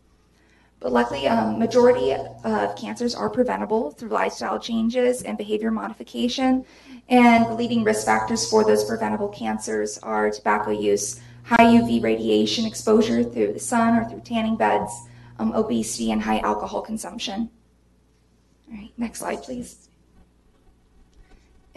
But 0.79 0.91
luckily, 0.91 1.27
um, 1.27 1.57
majority 1.57 2.13
of 2.13 2.75
cancers 2.75 3.15
are 3.15 3.29
preventable 3.29 3.91
through 3.91 4.09
lifestyle 4.09 4.59
changes 4.59 5.23
and 5.23 5.37
behavior 5.37 5.71
modification. 5.71 6.65
And 7.09 7.45
the 7.47 7.55
leading 7.55 7.83
risk 7.83 8.05
factors 8.05 8.47
for 8.47 8.63
those 8.63 8.83
preventable 8.83 9.29
cancers 9.29 9.97
are 9.99 10.29
tobacco 10.29 10.71
use, 10.71 11.19
high 11.43 11.65
UV 11.65 12.03
radiation 12.03 12.65
exposure 12.65 13.23
through 13.23 13.53
the 13.53 13.59
sun 13.59 13.97
or 13.97 14.07
through 14.07 14.21
tanning 14.21 14.55
beds, 14.55 14.91
um, 15.39 15.51
obesity, 15.53 16.11
and 16.11 16.21
high 16.21 16.39
alcohol 16.39 16.81
consumption. 16.81 17.49
All 18.69 18.77
right, 18.77 18.91
next 18.97 19.19
slide, 19.19 19.41
please. 19.41 19.86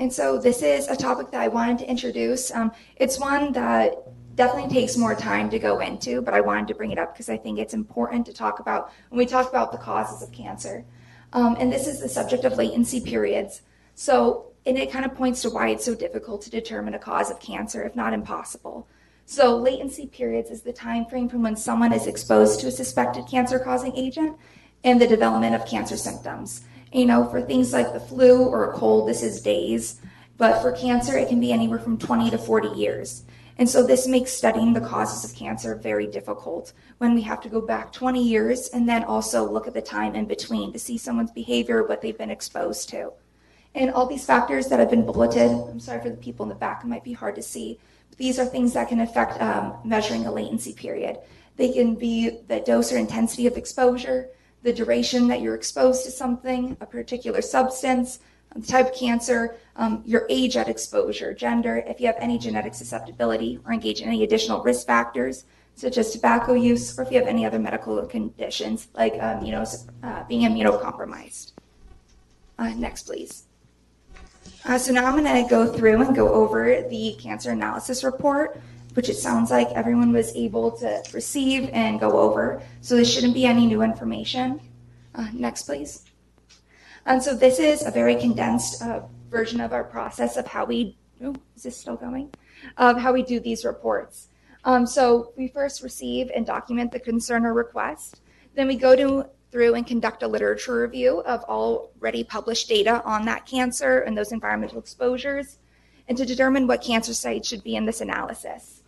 And 0.00 0.10
so 0.10 0.38
this 0.38 0.62
is 0.62 0.88
a 0.88 0.96
topic 0.96 1.30
that 1.30 1.42
I 1.42 1.48
wanted 1.48 1.80
to 1.80 1.90
introduce. 1.90 2.50
Um, 2.50 2.72
it's 2.96 3.20
one 3.20 3.52
that 3.52 3.96
definitely 4.34 4.72
takes 4.72 4.96
more 4.96 5.14
time 5.14 5.50
to 5.50 5.58
go 5.58 5.80
into, 5.80 6.22
but 6.22 6.32
I 6.32 6.40
wanted 6.40 6.68
to 6.68 6.74
bring 6.74 6.90
it 6.90 6.98
up 6.98 7.12
because 7.12 7.28
I 7.28 7.36
think 7.36 7.58
it's 7.58 7.74
important 7.74 8.24
to 8.24 8.32
talk 8.32 8.60
about 8.60 8.92
when 9.10 9.18
we 9.18 9.26
talk 9.26 9.50
about 9.50 9.72
the 9.72 9.76
causes 9.76 10.22
of 10.22 10.32
cancer. 10.32 10.86
Um, 11.34 11.54
and 11.60 11.70
this 11.70 11.86
is 11.86 12.00
the 12.00 12.08
subject 12.08 12.44
of 12.44 12.54
latency 12.54 13.02
periods. 13.02 13.60
So, 13.94 14.46
and 14.64 14.78
it 14.78 14.90
kind 14.90 15.04
of 15.04 15.14
points 15.14 15.42
to 15.42 15.50
why 15.50 15.68
it's 15.68 15.84
so 15.84 15.94
difficult 15.94 16.40
to 16.42 16.50
determine 16.50 16.94
a 16.94 16.98
cause 16.98 17.30
of 17.30 17.38
cancer, 17.38 17.82
if 17.82 17.94
not 17.94 18.14
impossible. 18.14 18.88
So, 19.26 19.54
latency 19.54 20.06
periods 20.06 20.50
is 20.50 20.62
the 20.62 20.72
time 20.72 21.04
frame 21.04 21.28
from 21.28 21.42
when 21.42 21.56
someone 21.56 21.92
is 21.92 22.06
exposed 22.06 22.60
to 22.60 22.68
a 22.68 22.70
suspected 22.70 23.26
cancer-causing 23.26 23.94
agent 23.94 24.38
and 24.82 24.98
the 24.98 25.06
development 25.06 25.54
of 25.54 25.66
cancer 25.66 25.98
symptoms. 25.98 26.62
You 26.92 27.06
know, 27.06 27.28
for 27.28 27.40
things 27.40 27.72
like 27.72 27.92
the 27.92 28.00
flu 28.00 28.44
or 28.44 28.70
a 28.70 28.72
cold, 28.72 29.08
this 29.08 29.22
is 29.22 29.40
days, 29.40 30.00
but 30.36 30.60
for 30.60 30.72
cancer, 30.72 31.16
it 31.16 31.28
can 31.28 31.40
be 31.40 31.52
anywhere 31.52 31.78
from 31.78 31.98
20 31.98 32.30
to 32.30 32.38
40 32.38 32.68
years. 32.70 33.24
And 33.58 33.68
so 33.68 33.86
this 33.86 34.06
makes 34.06 34.32
studying 34.32 34.72
the 34.72 34.80
causes 34.80 35.30
of 35.30 35.36
cancer 35.36 35.74
very 35.74 36.06
difficult 36.06 36.72
when 36.96 37.14
we 37.14 37.20
have 37.22 37.42
to 37.42 37.50
go 37.50 37.60
back 37.60 37.92
20 37.92 38.22
years 38.22 38.68
and 38.68 38.88
then 38.88 39.04
also 39.04 39.48
look 39.48 39.66
at 39.66 39.74
the 39.74 39.82
time 39.82 40.14
in 40.14 40.24
between 40.24 40.72
to 40.72 40.78
see 40.78 40.96
someone's 40.96 41.30
behavior, 41.30 41.84
what 41.84 42.00
they've 42.00 42.16
been 42.16 42.30
exposed 42.30 42.88
to. 42.88 43.12
And 43.74 43.90
all 43.90 44.06
these 44.06 44.24
factors 44.24 44.68
that 44.68 44.80
have 44.80 44.88
been 44.88 45.04
bulleted, 45.04 45.50
I'm 45.50 45.78
sorry 45.78 46.00
for 46.00 46.08
the 46.08 46.16
people 46.16 46.44
in 46.44 46.48
the 46.48 46.54
back, 46.54 46.82
it 46.82 46.86
might 46.86 47.04
be 47.04 47.12
hard 47.12 47.34
to 47.36 47.42
see, 47.42 47.78
but 48.08 48.18
these 48.18 48.38
are 48.38 48.46
things 48.46 48.72
that 48.72 48.88
can 48.88 49.00
affect 49.00 49.40
um, 49.42 49.74
measuring 49.84 50.24
a 50.24 50.32
latency 50.32 50.72
period. 50.72 51.18
They 51.56 51.70
can 51.70 51.94
be 51.94 52.38
the 52.48 52.60
dose 52.60 52.90
or 52.92 52.96
intensity 52.96 53.46
of 53.46 53.58
exposure, 53.58 54.30
the 54.62 54.72
duration 54.72 55.28
that 55.28 55.40
you're 55.40 55.54
exposed 55.54 56.04
to 56.04 56.10
something, 56.10 56.76
a 56.80 56.86
particular 56.86 57.40
substance, 57.40 58.18
the 58.54 58.66
type 58.66 58.88
of 58.88 58.94
cancer, 58.94 59.56
um, 59.76 60.02
your 60.04 60.26
age 60.28 60.56
at 60.56 60.68
exposure, 60.68 61.32
gender, 61.32 61.82
if 61.86 62.00
you 62.00 62.06
have 62.06 62.16
any 62.18 62.36
genetic 62.36 62.74
susceptibility 62.74 63.58
or 63.64 63.72
engage 63.72 64.00
in 64.00 64.08
any 64.08 64.24
additional 64.24 64.62
risk 64.62 64.86
factors, 64.86 65.44
such 65.76 65.96
as 65.96 66.10
tobacco 66.10 66.52
use, 66.54 66.98
or 66.98 67.02
if 67.02 67.10
you 67.10 67.18
have 67.18 67.28
any 67.28 67.46
other 67.46 67.58
medical 67.58 68.04
conditions 68.06 68.88
like 68.94 69.14
um, 69.22 69.44
you 69.44 69.52
know, 69.52 69.64
uh, 70.02 70.24
being 70.24 70.42
immunocompromised. 70.42 71.52
Uh, 72.58 72.70
next, 72.70 73.04
please. 73.04 73.44
Uh, 74.66 74.76
so 74.76 74.92
now 74.92 75.06
I'm 75.06 75.22
going 75.22 75.42
to 75.42 75.48
go 75.48 75.72
through 75.72 76.02
and 76.02 76.14
go 76.14 76.28
over 76.34 76.82
the 76.90 77.16
cancer 77.18 77.52
analysis 77.52 78.04
report, 78.04 78.60
which 78.94 79.08
it 79.08 79.16
sounds 79.16 79.50
like 79.50 79.68
everyone 79.68 80.12
was 80.12 80.34
able 80.34 80.70
to 80.72 81.02
receive 81.12 81.68
and 81.72 82.00
go 82.00 82.18
over. 82.18 82.62
So 82.80 82.96
there 82.96 83.04
shouldn't 83.04 83.34
be 83.34 83.46
any 83.46 83.66
new 83.66 83.82
information. 83.82 84.60
Uh, 85.14 85.28
next, 85.32 85.62
please. 85.64 86.04
And 87.06 87.22
so 87.22 87.34
this 87.34 87.58
is 87.58 87.84
a 87.86 87.90
very 87.90 88.16
condensed 88.16 88.82
uh, 88.82 89.02
version 89.30 89.60
of 89.60 89.72
our 89.72 89.84
process 89.84 90.36
of 90.36 90.46
how 90.46 90.64
we, 90.64 90.96
oh, 91.22 91.34
is 91.56 91.62
this 91.62 91.76
still 91.76 91.96
going? 91.96 92.32
Of 92.76 92.98
how 92.98 93.12
we 93.12 93.22
do 93.22 93.40
these 93.40 93.64
reports. 93.64 94.28
Um, 94.64 94.86
so 94.86 95.32
we 95.36 95.48
first 95.48 95.82
receive 95.82 96.30
and 96.34 96.44
document 96.44 96.92
the 96.92 97.00
concern 97.00 97.46
or 97.46 97.54
request. 97.54 98.20
Then 98.54 98.68
we 98.68 98.76
go 98.76 98.94
to, 98.94 99.26
through 99.50 99.74
and 99.74 99.86
conduct 99.86 100.22
a 100.22 100.28
literature 100.28 100.82
review 100.82 101.20
of 101.20 101.42
already 101.44 102.22
published 102.24 102.68
data 102.68 103.02
on 103.04 103.24
that 103.24 103.46
cancer 103.46 104.00
and 104.00 104.16
those 104.16 104.32
environmental 104.32 104.78
exposures, 104.78 105.58
and 106.08 106.18
to 106.18 106.26
determine 106.26 106.66
what 106.66 106.82
cancer 106.82 107.14
sites 107.14 107.48
should 107.48 107.64
be 107.64 107.76
in 107.76 107.86
this 107.86 108.00
analysis. 108.00 108.79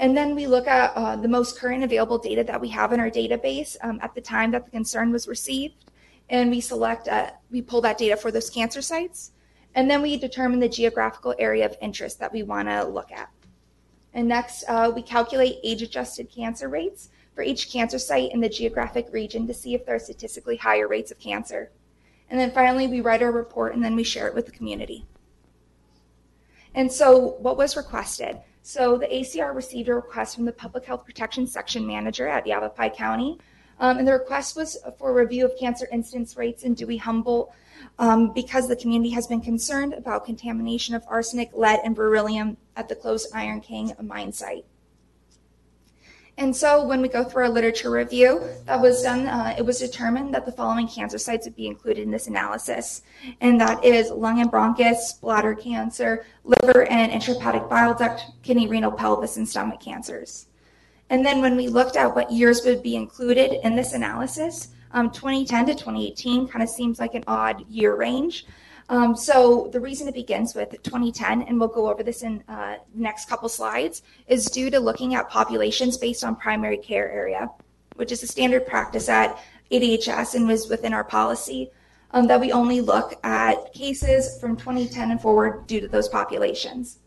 And 0.00 0.16
then 0.16 0.34
we 0.34 0.46
look 0.46 0.66
at 0.66 0.96
uh, 0.96 1.16
the 1.16 1.28
most 1.28 1.58
current 1.58 1.84
available 1.84 2.16
data 2.16 2.42
that 2.44 2.58
we 2.58 2.70
have 2.70 2.94
in 2.94 3.00
our 3.00 3.10
database 3.10 3.76
um, 3.82 4.00
at 4.02 4.14
the 4.14 4.20
time 4.22 4.50
that 4.52 4.64
the 4.64 4.70
concern 4.70 5.12
was 5.12 5.28
received 5.28 5.84
and 6.30 6.50
we 6.50 6.60
select, 6.60 7.06
uh, 7.06 7.32
we 7.50 7.60
pull 7.60 7.82
that 7.82 7.98
data 7.98 8.16
for 8.16 8.30
those 8.30 8.48
cancer 8.48 8.80
sites, 8.80 9.32
and 9.74 9.90
then 9.90 10.00
we 10.00 10.16
determine 10.16 10.60
the 10.60 10.68
geographical 10.68 11.34
area 11.38 11.66
of 11.66 11.76
interest 11.82 12.18
that 12.20 12.32
we 12.32 12.42
want 12.42 12.68
to 12.68 12.84
look 12.84 13.12
at. 13.12 13.28
And 14.14 14.28
next, 14.28 14.64
uh, 14.68 14.90
we 14.94 15.02
calculate 15.02 15.58
age-adjusted 15.62 16.30
cancer 16.30 16.68
rates 16.68 17.10
for 17.34 17.42
each 17.42 17.70
cancer 17.70 17.98
site 17.98 18.32
in 18.32 18.40
the 18.40 18.48
geographic 18.48 19.08
region 19.12 19.46
to 19.48 19.54
see 19.54 19.74
if 19.74 19.84
there 19.84 19.96
are 19.96 20.00
statistically 20.00 20.56
higher 20.56 20.88
rates 20.88 21.10
of 21.10 21.18
cancer. 21.18 21.70
And 22.30 22.38
then 22.38 22.52
finally, 22.52 22.86
we 22.86 23.00
write 23.00 23.22
our 23.22 23.32
report 23.32 23.74
and 23.74 23.84
then 23.84 23.96
we 23.96 24.04
share 24.04 24.28
it 24.28 24.34
with 24.34 24.46
the 24.46 24.52
community. 24.52 25.04
And 26.74 26.90
so, 26.90 27.36
what 27.40 27.56
was 27.56 27.76
requested? 27.76 28.40
So, 28.62 28.98
the 28.98 29.06
ACR 29.06 29.54
received 29.54 29.88
a 29.88 29.94
request 29.94 30.36
from 30.36 30.44
the 30.44 30.52
Public 30.52 30.84
Health 30.84 31.04
Protection 31.06 31.46
Section 31.46 31.86
Manager 31.86 32.28
at 32.28 32.46
Yavapai 32.46 32.90
County 32.90 33.38
um, 33.80 33.96
and 33.96 34.06
the 34.06 34.12
request 34.12 34.56
was 34.56 34.76
for 34.98 35.10
a 35.10 35.14
review 35.14 35.44
of 35.46 35.56
cancer 35.58 35.88
incidence 35.90 36.36
rates 36.36 36.62
in 36.64 36.74
Dewey 36.74 36.98
Humboldt 36.98 37.50
um, 37.98 38.32
because 38.34 38.68
the 38.68 38.76
community 38.76 39.10
has 39.10 39.26
been 39.26 39.40
concerned 39.40 39.94
about 39.94 40.26
contamination 40.26 40.94
of 40.94 41.02
arsenic, 41.08 41.50
lead, 41.54 41.80
and 41.82 41.96
beryllium 41.96 42.58
at 42.76 42.88
the 42.90 42.94
closed 42.94 43.28
Iron 43.34 43.62
King 43.62 43.94
mine 44.02 44.32
site. 44.32 44.66
And 46.40 46.56
so 46.56 46.82
when 46.86 47.02
we 47.02 47.08
go 47.08 47.22
through 47.22 47.42
our 47.42 47.48
literature 47.50 47.90
review 47.90 48.42
that 48.64 48.80
was 48.80 49.02
done, 49.02 49.26
uh, 49.26 49.54
it 49.58 49.62
was 49.62 49.78
determined 49.78 50.32
that 50.32 50.46
the 50.46 50.52
following 50.52 50.88
cancer 50.88 51.18
sites 51.18 51.44
would 51.46 51.54
be 51.54 51.66
included 51.66 52.02
in 52.02 52.10
this 52.10 52.28
analysis. 52.28 53.02
And 53.42 53.60
that 53.60 53.84
is 53.84 54.10
lung 54.10 54.40
and 54.40 54.50
bronchus, 54.50 55.20
bladder 55.20 55.54
cancer, 55.54 56.24
liver 56.44 56.86
and 56.86 57.12
intrahepatic 57.12 57.68
bile 57.68 57.92
duct, 57.92 58.22
kidney, 58.42 58.68
renal, 58.68 58.90
pelvis, 58.90 59.36
and 59.36 59.46
stomach 59.46 59.80
cancers. 59.80 60.46
And 61.10 61.26
then 61.26 61.42
when 61.42 61.56
we 61.56 61.68
looked 61.68 61.96
at 61.96 62.14
what 62.14 62.32
years 62.32 62.64
would 62.64 62.82
be 62.82 62.96
included 62.96 63.62
in 63.62 63.76
this 63.76 63.92
analysis, 63.92 64.68
um, 64.92 65.10
2010 65.10 65.66
to 65.66 65.74
2018 65.74 66.48
kind 66.48 66.62
of 66.62 66.70
seems 66.70 66.98
like 66.98 67.12
an 67.12 67.24
odd 67.26 67.68
year 67.68 67.96
range. 67.96 68.46
Um, 68.90 69.16
so 69.16 69.70
the 69.72 69.80
reason 69.80 70.08
it 70.08 70.14
begins 70.14 70.54
with 70.54 70.70
2010, 70.82 71.42
and 71.42 71.58
we'll 71.58 71.68
go 71.68 71.88
over 71.88 72.02
this 72.02 72.22
in 72.22 72.44
uh, 72.48 72.76
next 72.92 73.28
couple 73.28 73.48
slides, 73.48 74.02
is 74.26 74.46
due 74.46 74.68
to 74.68 74.78
looking 74.78 75.14
at 75.14 75.30
populations 75.30 75.96
based 75.96 76.24
on 76.24 76.36
primary 76.36 76.76
care 76.76 77.10
area, 77.10 77.48
which 77.96 78.12
is 78.12 78.22
a 78.22 78.26
standard 78.26 78.66
practice 78.66 79.08
at 79.08 79.38
ADHS 79.70 80.34
and 80.34 80.46
was 80.46 80.68
within 80.68 80.92
our 80.92 81.04
policy, 81.04 81.70
um, 82.10 82.26
that 82.26 82.40
we 82.40 82.50
only 82.50 82.80
look 82.80 83.14
at 83.24 83.72
cases 83.72 84.38
from 84.40 84.56
2010 84.56 85.12
and 85.12 85.22
forward 85.22 85.66
due 85.66 85.80
to 85.80 85.88
those 85.88 86.08
populations 86.08 86.98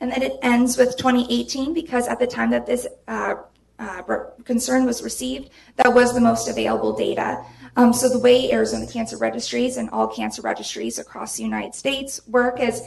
and 0.00 0.12
then 0.12 0.22
it 0.22 0.38
ends 0.42 0.76
with 0.76 0.96
2018 0.96 1.74
because 1.74 2.06
at 2.06 2.18
the 2.18 2.26
time 2.26 2.50
that 2.50 2.66
this 2.66 2.86
uh, 3.08 3.34
uh, 3.78 4.02
concern 4.44 4.84
was 4.84 5.02
received, 5.02 5.50
that 5.76 5.92
was 5.92 6.14
the 6.14 6.20
most 6.20 6.48
available 6.48 6.92
data. 6.92 7.44
Um, 7.78 7.92
so 7.92 8.08
the 8.08 8.18
way 8.18 8.50
Arizona 8.50 8.88
Cancer 8.88 9.16
Registries 9.16 9.76
and 9.76 9.88
all 9.90 10.08
cancer 10.08 10.42
registries 10.42 10.98
across 10.98 11.36
the 11.36 11.44
United 11.44 11.76
States 11.76 12.20
work 12.26 12.58
is 12.58 12.82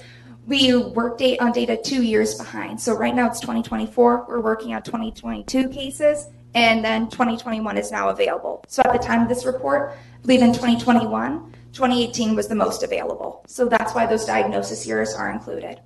we 0.48 0.76
work 0.76 1.18
date 1.18 1.40
on 1.40 1.54
data 1.54 1.80
two 1.82 2.04
years 2.04 2.36
behind. 2.36 2.82
So 2.82 2.98
right 2.98 3.16
now 3.16 3.28
it's 3.28 3.40
2024. 3.40 4.26
We're 4.28 4.42
working 4.42 4.74
on 4.74 4.84
2022 4.84 5.70
cases, 5.70 6.28
and 6.56 6.84
then 6.84 7.10
2021 7.10 7.78
is 7.78 7.90
now 7.90 8.10
available. 8.10 8.66
So 8.68 8.82
at 8.84 8.92
the 8.92 9.00
time 9.00 9.22
of 9.22 9.30
this 9.30 9.46
report, 9.46 9.94
I 9.94 10.22
believe 10.24 10.42
in 10.42 10.52
2021, 10.52 11.54
2018 11.72 12.36
was 12.36 12.50
the 12.50 12.56
most 12.56 12.84
available. 12.84 13.46
So 13.48 13.70
that's 13.70 13.96
why 13.96 14.08
those 14.08 14.26
diagnosis 14.26 14.86
years 14.86 15.14
are 15.14 15.32
included. 15.32 15.80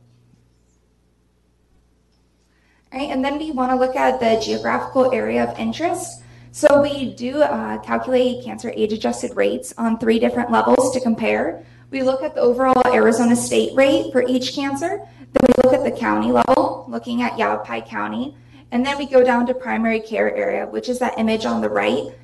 Right? 2.92 3.12
And 3.12 3.24
then 3.24 3.38
we 3.38 3.52
want 3.52 3.72
to 3.72 3.78
look 3.78 3.96
at 3.96 4.20
the 4.20 4.44
geographical 4.44 5.14
area 5.14 5.44
of 5.44 5.60
interest. 5.60 6.24
So 6.56 6.82
we 6.82 7.14
do 7.14 7.42
uh, 7.42 7.80
calculate 7.80 8.46
cancer 8.46 8.72
age-adjusted 8.74 9.36
rates 9.36 9.74
on 9.78 10.00
three 10.00 10.20
different 10.20 10.52
levels 10.52 10.94
to 10.94 11.02
compare. 11.02 11.66
We 11.92 12.02
look 12.02 12.24
at 12.24 12.34
the 12.34 12.40
overall 12.40 12.82
Arizona 12.94 13.36
state 13.36 13.76
rate 13.76 14.14
for 14.14 14.24
each 14.26 14.56
cancer. 14.56 15.06
Then 15.20 15.50
we 15.50 15.64
look 15.66 15.74
at 15.74 15.84
the 15.84 15.92
county 15.92 16.32
level, 16.32 16.86
looking 16.88 17.22
at 17.24 17.38
Yavapai 17.38 17.82
County. 17.82 18.38
And 18.72 18.86
then 18.86 18.98
we 18.98 19.06
go 19.06 19.22
down 19.22 19.46
to 19.48 19.54
primary 19.54 20.00
care 20.00 20.34
area, 20.34 20.66
which 20.66 20.88
is 20.88 20.98
that 21.00 21.20
image 21.20 21.46
on 21.46 21.60
the 21.60 21.68
right. 21.68 22.16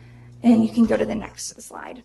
And 0.44 0.64
you 0.64 0.72
can 0.72 0.86
go 0.86 0.96
to 0.96 1.06
the 1.06 1.14
next 1.14 1.62
slide. 1.62 2.02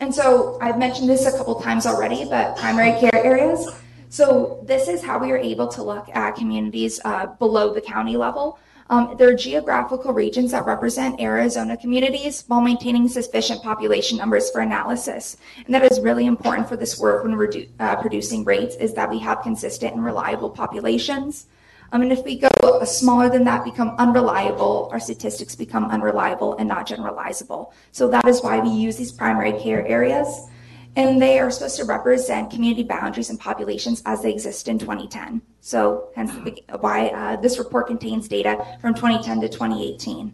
And 0.00 0.14
so 0.14 0.58
I've 0.60 0.78
mentioned 0.78 1.08
this 1.08 1.24
a 1.24 1.34
couple 1.34 1.62
times 1.62 1.86
already, 1.86 2.26
but 2.26 2.58
primary 2.58 3.00
care 3.00 3.24
areas 3.24 3.66
so 4.10 4.58
this 4.64 4.88
is 4.88 5.04
how 5.04 5.20
we 5.20 5.30
are 5.30 5.36
able 5.38 5.68
to 5.68 5.84
look 5.84 6.08
at 6.12 6.34
communities 6.34 7.00
uh, 7.04 7.26
below 7.26 7.72
the 7.72 7.80
county 7.80 8.16
level. 8.16 8.58
Um, 8.90 9.14
there 9.16 9.28
are 9.28 9.34
geographical 9.34 10.12
regions 10.12 10.50
that 10.50 10.66
represent 10.66 11.20
Arizona 11.20 11.76
communities 11.76 12.42
while 12.48 12.60
maintaining 12.60 13.06
sufficient 13.06 13.62
population 13.62 14.18
numbers 14.18 14.50
for 14.50 14.62
analysis. 14.62 15.36
And 15.64 15.72
that 15.72 15.84
is 15.84 16.00
really 16.00 16.26
important 16.26 16.68
for 16.68 16.76
this 16.76 16.98
work 16.98 17.22
when 17.22 17.36
we're 17.36 17.52
uh, 17.78 17.96
producing 18.02 18.42
rates 18.42 18.74
is 18.74 18.92
that 18.94 19.08
we 19.08 19.20
have 19.20 19.42
consistent 19.42 19.94
and 19.94 20.04
reliable 20.04 20.50
populations. 20.50 21.46
Um, 21.92 22.02
and 22.02 22.10
if 22.10 22.24
we 22.24 22.36
go 22.36 22.84
smaller 22.84 23.30
than 23.30 23.44
that, 23.44 23.64
become 23.64 23.94
unreliable, 23.98 24.88
our 24.90 24.98
statistics 24.98 25.54
become 25.54 25.84
unreliable 25.84 26.56
and 26.56 26.68
not 26.68 26.88
generalizable. 26.88 27.70
So 27.92 28.08
that 28.08 28.26
is 28.26 28.42
why 28.42 28.58
we 28.58 28.70
use 28.70 28.96
these 28.96 29.12
primary 29.12 29.52
care 29.52 29.86
areas. 29.86 30.48
And 30.96 31.22
they 31.22 31.38
are 31.38 31.50
supposed 31.50 31.76
to 31.76 31.84
represent 31.84 32.50
community 32.50 32.82
boundaries 32.82 33.30
and 33.30 33.38
populations 33.38 34.02
as 34.06 34.22
they 34.22 34.32
exist 34.32 34.66
in 34.66 34.78
2010. 34.78 35.40
So, 35.60 36.08
hence 36.16 36.32
why 36.80 37.08
uh, 37.08 37.36
this 37.36 37.58
report 37.58 37.86
contains 37.86 38.26
data 38.26 38.66
from 38.80 38.94
2010 38.94 39.42
to 39.42 39.48
2018. 39.48 40.32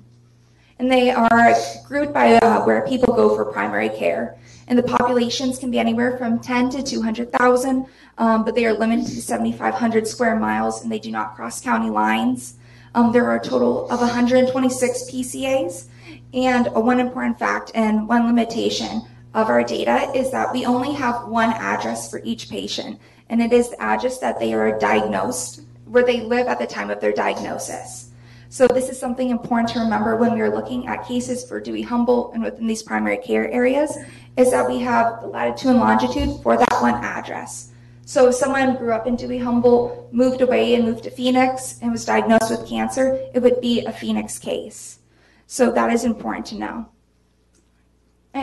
And 0.78 0.90
they 0.90 1.10
are 1.10 1.54
grouped 1.86 2.12
by 2.12 2.34
uh, 2.34 2.64
where 2.64 2.86
people 2.86 3.14
go 3.14 3.34
for 3.34 3.44
primary 3.46 3.88
care. 3.88 4.38
And 4.68 4.78
the 4.78 4.82
populations 4.82 5.58
can 5.58 5.70
be 5.70 5.78
anywhere 5.78 6.18
from 6.18 6.38
10 6.38 6.70
to 6.70 6.82
200,000, 6.82 7.86
um, 8.18 8.44
but 8.44 8.54
they 8.54 8.66
are 8.66 8.74
limited 8.74 9.06
to 9.06 9.22
7,500 9.22 10.06
square 10.06 10.36
miles 10.36 10.82
and 10.82 10.90
they 10.90 10.98
do 10.98 11.10
not 11.10 11.34
cross 11.36 11.60
county 11.60 11.88
lines. 11.88 12.56
Um, 12.94 13.12
there 13.12 13.24
are 13.26 13.36
a 13.36 13.42
total 13.42 13.88
of 13.90 14.00
126 14.00 15.10
PCAs. 15.10 15.86
And 16.34 16.68
uh, 16.68 16.80
one 16.80 17.00
important 17.00 17.38
fact 17.38 17.70
and 17.74 18.08
one 18.08 18.26
limitation 18.26 19.02
of 19.36 19.50
our 19.50 19.62
data 19.62 20.10
is 20.14 20.30
that 20.30 20.50
we 20.50 20.64
only 20.64 20.92
have 20.94 21.28
one 21.28 21.52
address 21.52 22.10
for 22.10 22.22
each 22.24 22.48
patient, 22.48 22.98
and 23.28 23.42
it 23.42 23.52
is 23.52 23.68
the 23.68 23.80
address 23.82 24.18
that 24.18 24.40
they 24.40 24.54
are 24.54 24.78
diagnosed, 24.78 25.60
where 25.84 26.04
they 26.04 26.22
live 26.22 26.46
at 26.46 26.58
the 26.58 26.66
time 26.66 26.88
of 26.88 27.00
their 27.00 27.12
diagnosis. 27.12 28.10
So 28.48 28.66
this 28.66 28.88
is 28.88 28.98
something 28.98 29.28
important 29.28 29.68
to 29.70 29.80
remember 29.80 30.16
when 30.16 30.32
we 30.32 30.40
are 30.40 30.54
looking 30.54 30.86
at 30.86 31.06
cases 31.06 31.46
for 31.46 31.60
Dewey 31.60 31.82
Humboldt 31.82 32.32
and 32.32 32.42
within 32.42 32.66
these 32.66 32.82
primary 32.82 33.18
care 33.18 33.50
areas, 33.50 33.98
is 34.38 34.50
that 34.52 34.66
we 34.66 34.78
have 34.78 35.20
the 35.20 35.26
latitude 35.26 35.72
and 35.72 35.80
longitude 35.80 36.42
for 36.42 36.56
that 36.56 36.80
one 36.80 36.94
address. 37.04 37.72
So 38.06 38.28
if 38.28 38.36
someone 38.36 38.76
grew 38.76 38.92
up 38.92 39.06
in 39.06 39.16
Dewey 39.16 39.38
Humboldt, 39.38 40.14
moved 40.14 40.40
away 40.40 40.76
and 40.76 40.84
moved 40.84 41.04
to 41.04 41.10
Phoenix 41.10 41.78
and 41.82 41.92
was 41.92 42.06
diagnosed 42.06 42.50
with 42.50 42.66
cancer, 42.66 43.20
it 43.34 43.42
would 43.42 43.60
be 43.60 43.84
a 43.84 43.92
Phoenix 43.92 44.38
case. 44.38 45.00
So 45.46 45.70
that 45.72 45.92
is 45.92 46.04
important 46.04 46.46
to 46.46 46.54
know. 46.54 46.88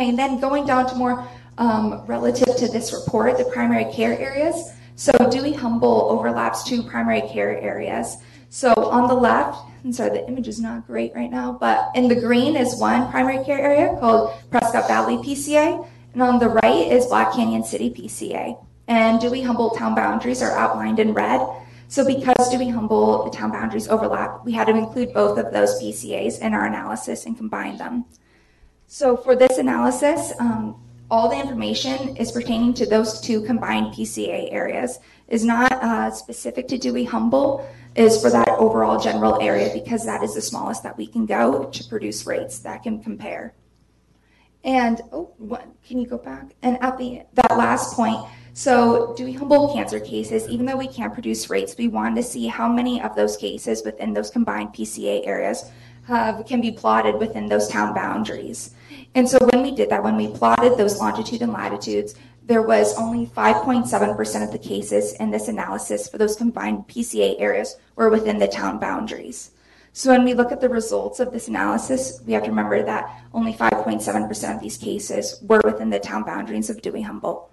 And 0.02 0.18
then 0.18 0.40
going 0.40 0.66
down 0.66 0.90
to 0.90 0.96
more 0.96 1.28
um, 1.58 2.04
relative 2.06 2.56
to 2.58 2.68
this 2.68 2.94
report, 2.94 3.38
the 3.38 3.46
primary 3.46 3.92
care 3.94 4.18
areas. 4.18 4.72
So 4.96 5.12
Dewey 5.30 5.54
Humboldt 5.54 6.12
overlaps 6.12 6.64
two 6.64 6.84
primary 6.84 7.22
care 7.22 7.60
areas. 7.60 8.18
So 8.50 8.74
on 8.74 9.08
the 9.08 9.16
left, 9.16 9.60
I'm 9.84 9.92
sorry, 9.92 10.12
the 10.12 10.28
image 10.28 10.48
is 10.48 10.60
not 10.60 10.88
great 10.88 11.14
right 11.16 11.32
now, 11.32 11.58
but 11.60 11.92
in 11.96 12.08
the 12.08 12.16
green 12.16 12.56
is 12.56 12.80
one 12.80 13.10
primary 13.10 13.44
care 13.44 13.60
area 13.60 13.98
called 14.00 14.34
Prescott 14.50 14.88
Valley 14.88 15.18
PCA, 15.18 15.88
and 16.14 16.22
on 16.22 16.40
the 16.40 16.50
right 16.50 16.92
is 16.92 17.08
Black 17.08 17.34
Canyon 17.34 17.64
City 17.64 17.90
PCA. 17.90 18.64
And 18.88 19.20
Dewey 19.20 19.42
Humboldt 19.42 19.78
town 19.78 19.96
boundaries 19.96 20.42
are 20.42 20.52
outlined 20.52 21.00
in 21.00 21.14
red. 21.14 21.42
So 21.88 22.06
because 22.06 22.50
Dewey 22.50 22.70
Humboldt 22.70 23.32
the 23.32 23.38
town 23.38 23.52
boundaries 23.52 23.88
overlap, 23.88 24.46
we 24.46 24.52
had 24.52 24.68
to 24.68 24.76
include 24.76 25.14
both 25.14 25.38
of 25.38 25.52
those 25.52 25.82
PCAs 25.82 26.40
in 26.40 26.54
our 26.54 26.66
analysis 26.66 27.26
and 27.26 27.36
combine 27.36 27.78
them. 27.78 28.06
So 28.94 29.18
for 29.18 29.36
this 29.36 29.58
analysis, 29.58 30.34
um, 30.40 30.80
all 31.10 31.28
the 31.28 31.36
information 31.36 32.16
is 32.16 32.32
pertaining 32.32 32.76
to 32.76 32.86
those 32.86 33.20
two 33.20 33.42
combined 33.42 33.88
PCA 33.88 34.54
areas. 34.54 35.00
Is 35.28 35.44
not 35.44 35.72
uh, 35.72 36.12
specific 36.12 36.68
to 36.68 36.78
Dewey 36.78 37.04
Humboldt, 37.04 37.66
is 37.96 38.22
for 38.22 38.30
that 38.30 38.48
overall 38.50 39.00
general 39.00 39.42
area 39.42 39.74
because 39.74 40.06
that 40.06 40.22
is 40.22 40.36
the 40.36 40.44
smallest 40.44 40.84
that 40.84 40.96
we 40.96 41.08
can 41.08 41.26
go 41.26 41.72
to 41.72 41.84
produce 41.86 42.28
rates 42.28 42.60
that 42.60 42.84
can 42.84 43.02
compare. 43.02 43.56
And 44.64 45.02
oh, 45.12 45.34
what, 45.40 45.66
can 45.84 45.98
you 45.98 46.06
go 46.06 46.20
back? 46.20 46.54
And 46.62 46.78
at 46.84 47.00
the 47.00 47.24
that 47.34 47.58
last 47.58 47.96
point, 47.96 48.24
so 48.54 49.16
Dewey 49.18 49.34
Humboldt 49.34 49.74
cancer 49.74 50.00
cases, 50.00 50.48
even 50.48 50.68
though 50.68 50.78
we 50.78 50.88
can't 50.88 51.16
produce 51.16 51.50
rates, 51.50 51.76
we 51.80 51.88
wanted 51.88 52.18
to 52.18 52.24
see 52.24 52.46
how 52.46 52.72
many 52.72 53.02
of 53.02 53.16
those 53.16 53.38
cases 53.38 53.82
within 53.84 54.14
those 54.14 54.30
combined 54.30 54.70
PCA 54.70 55.26
areas 55.26 55.72
have 56.06 56.46
can 56.46 56.62
be 56.62 56.72
plotted 56.72 57.16
within 57.16 57.48
those 57.48 57.68
town 57.68 57.96
boundaries. 57.96 58.76
And 59.16 59.30
so 59.30 59.38
when 59.52 59.62
we 59.62 59.72
did 59.72 59.90
that, 59.90 60.04
when 60.04 60.18
we 60.18 60.28
plotted 60.28 60.78
those 60.78 61.00
longitude 61.00 61.42
and 61.42 61.54
latitudes, 61.54 62.16
there 62.46 62.62
was 62.62 62.98
only 62.98 63.28
5.7% 63.28 64.44
of 64.44 64.52
the 64.52 64.58
cases 64.58 65.14
in 65.14 65.32
this 65.32 65.48
analysis 65.48 66.10
for 66.10 66.18
those 66.18 66.36
combined 66.36 66.88
PCA 66.88 67.40
areas 67.40 67.78
were 67.96 68.10
within 68.10 68.40
the 68.40 68.48
town 68.48 68.80
boundaries. 68.80 69.52
So 69.94 70.10
when 70.10 70.26
we 70.26 70.34
look 70.34 70.52
at 70.52 70.60
the 70.60 70.70
results 70.70 71.20
of 71.20 71.32
this 71.32 71.48
analysis, 71.48 72.22
we 72.26 72.34
have 72.34 72.44
to 72.44 72.50
remember 72.50 72.84
that 72.84 73.22
only 73.34 73.54
5.7% 73.54 74.56
of 74.56 74.62
these 74.62 74.78
cases 74.78 75.40
were 75.44 75.62
within 75.64 75.92
the 75.92 76.00
town 76.00 76.24
boundaries 76.24 76.72
of 76.72 76.82
Dewey 76.82 77.04
Humboldt. 77.04 77.50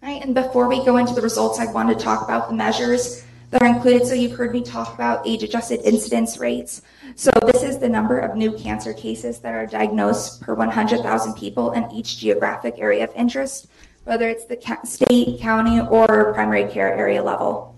Right, 0.00 0.22
and 0.22 0.32
before 0.32 0.68
we 0.68 0.84
go 0.84 0.96
into 0.96 1.14
the 1.14 1.20
results, 1.20 1.58
I 1.58 1.66
want 1.72 1.88
to 1.88 2.02
talk 2.02 2.22
about 2.22 2.48
the 2.48 2.54
measures 2.54 3.24
that 3.50 3.60
are 3.60 3.66
included. 3.66 4.06
So 4.06 4.14
you've 4.14 4.36
heard 4.36 4.52
me 4.52 4.62
talk 4.62 4.94
about 4.94 5.26
age-adjusted 5.26 5.80
incidence 5.84 6.38
rates. 6.38 6.82
So 7.16 7.30
this 7.46 7.62
is 7.62 7.78
the 7.78 7.88
number 7.88 8.18
of 8.18 8.36
new 8.36 8.52
cancer 8.52 8.92
cases 8.92 9.38
that 9.40 9.54
are 9.54 9.66
diagnosed 9.66 10.40
per 10.40 10.54
100,000 10.54 11.34
people 11.34 11.72
in 11.72 11.90
each 11.90 12.18
geographic 12.18 12.74
area 12.78 13.04
of 13.04 13.10
interest, 13.16 13.68
whether 14.04 14.28
it's 14.28 14.44
the 14.44 14.58
state, 14.84 15.40
county, 15.40 15.80
or 15.80 16.32
primary 16.34 16.70
care 16.70 16.94
area 16.94 17.22
level. 17.22 17.74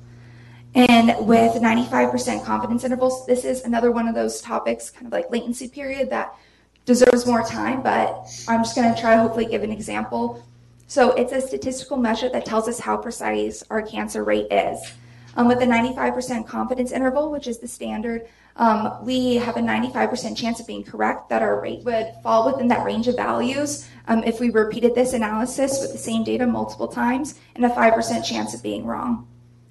And 0.75 1.27
with 1.27 1.55
95% 1.55 2.45
confidence 2.45 2.85
intervals, 2.85 3.27
this 3.27 3.45
is 3.45 3.63
another 3.63 3.91
one 3.91 4.07
of 4.07 4.15
those 4.15 4.41
topics, 4.41 4.91
kind 4.91 5.07
of 5.07 5.13
like 5.13 5.31
latency 5.31 5.69
period, 5.69 6.11
that 6.11 6.35
deserves 6.85 7.27
more 7.27 7.43
time, 7.43 7.83
but 7.83 8.29
I'm 8.49 8.63
just 8.63 8.77
going 8.77 8.93
to 8.93 9.01
try 9.01 9.17
to 9.17 9.23
hopefully 9.23 9.47
give 9.47 9.63
an 9.63 9.73
example. 9.73 10.45
So 10.87 11.13
it's 11.13 11.33
a 11.33 11.41
statistical 11.41 11.97
measure 11.97 12.29
that 12.31 12.45
tells 12.45 12.69
us 12.69 12.81
how 12.81 12.97
precise 12.97 13.63
our 13.71 13.83
cancer 13.83 14.25
rate 14.25 14.49
is. 14.51 14.93
Um, 15.37 15.47
with 15.47 15.63
a 15.63 15.67
95% 15.67 16.47
confidence 16.47 16.91
interval, 16.91 17.31
which 17.31 17.47
is 17.47 17.59
the 17.59 17.69
standard, 17.69 18.29
um, 18.57 19.05
we 19.05 19.37
have 19.37 19.57
a 19.57 19.61
95% 19.61 20.37
chance 20.37 20.61
of 20.61 20.67
being 20.67 20.85
correct 20.85 21.29
that 21.29 21.43
our 21.43 21.61
rate 21.61 21.85
would 21.85 22.13
fall 22.23 22.51
within 22.51 22.69
that 22.69 22.85
range 22.85 23.09
of 23.09 23.17
values 23.17 23.89
um, 24.09 24.23
if 24.25 24.41
we 24.41 24.51
repeated 24.51 24.95
this 24.95 25.13
analysis 25.13 25.81
with 25.81 25.93
the 25.93 25.99
same 25.99 26.25
data 26.25 26.47
multiple 26.47 26.89
times, 26.89 27.39
and 27.55 27.65
a 27.65 27.71
5% 27.71 28.25
chance 28.25 28.55
of 28.55 28.63
being 28.63 28.85
wrong. 28.85 29.27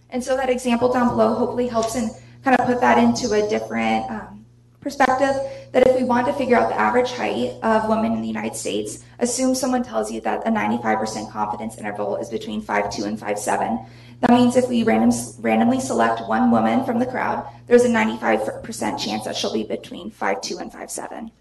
And 0.10 0.24
so 0.24 0.36
that 0.38 0.50
example 0.50 0.92
down 0.92 1.10
below 1.10 1.36
hopefully 1.36 1.68
helps 1.68 1.96
in 1.96 2.10
kind 2.44 2.60
of 2.60 2.66
put 2.66 2.82
that 2.82 2.98
into 2.98 3.34
a 3.34 3.48
different 3.50 4.10
um, 4.10 4.46
perspective 4.82 5.36
that 5.72 5.88
if 5.88 5.96
we 5.96 6.04
want 6.04 6.26
to 6.26 6.34
figure 6.34 6.56
out 6.56 6.70
the 6.70 6.80
average 6.80 7.12
height 7.12 7.54
of 7.62 7.88
women 7.90 8.14
in 8.14 8.22
the 8.22 8.28
United 8.28 8.56
States, 8.56 9.04
assume 9.20 9.54
someone 9.54 9.84
tells 9.84 10.12
you 10.12 10.22
that 10.22 10.48
a 10.48 10.50
95% 10.50 11.32
confidence 11.32 11.78
interval 11.78 12.16
is 12.16 12.30
between 12.30 12.62
5'2 12.62 13.06
and 13.06 13.20
5'7. 13.20 13.86
That 14.22 14.32
means 14.32 14.58
if 14.58 14.68
we 14.68 14.84
random, 14.84 15.18
randomly 15.40 15.80
select 15.80 16.28
one 16.28 16.52
woman 16.52 16.84
from 16.84 17.00
the 17.00 17.06
crowd, 17.06 17.48
there's 17.68 17.86
a 17.86 17.90
95% 17.90 19.00
chance 19.00 19.24
that 19.24 19.36
she'll 19.36 19.54
be 19.54 19.64
between 19.64 20.12
5'2 20.12 20.60
and 20.60 20.72
5'7. 20.72 21.32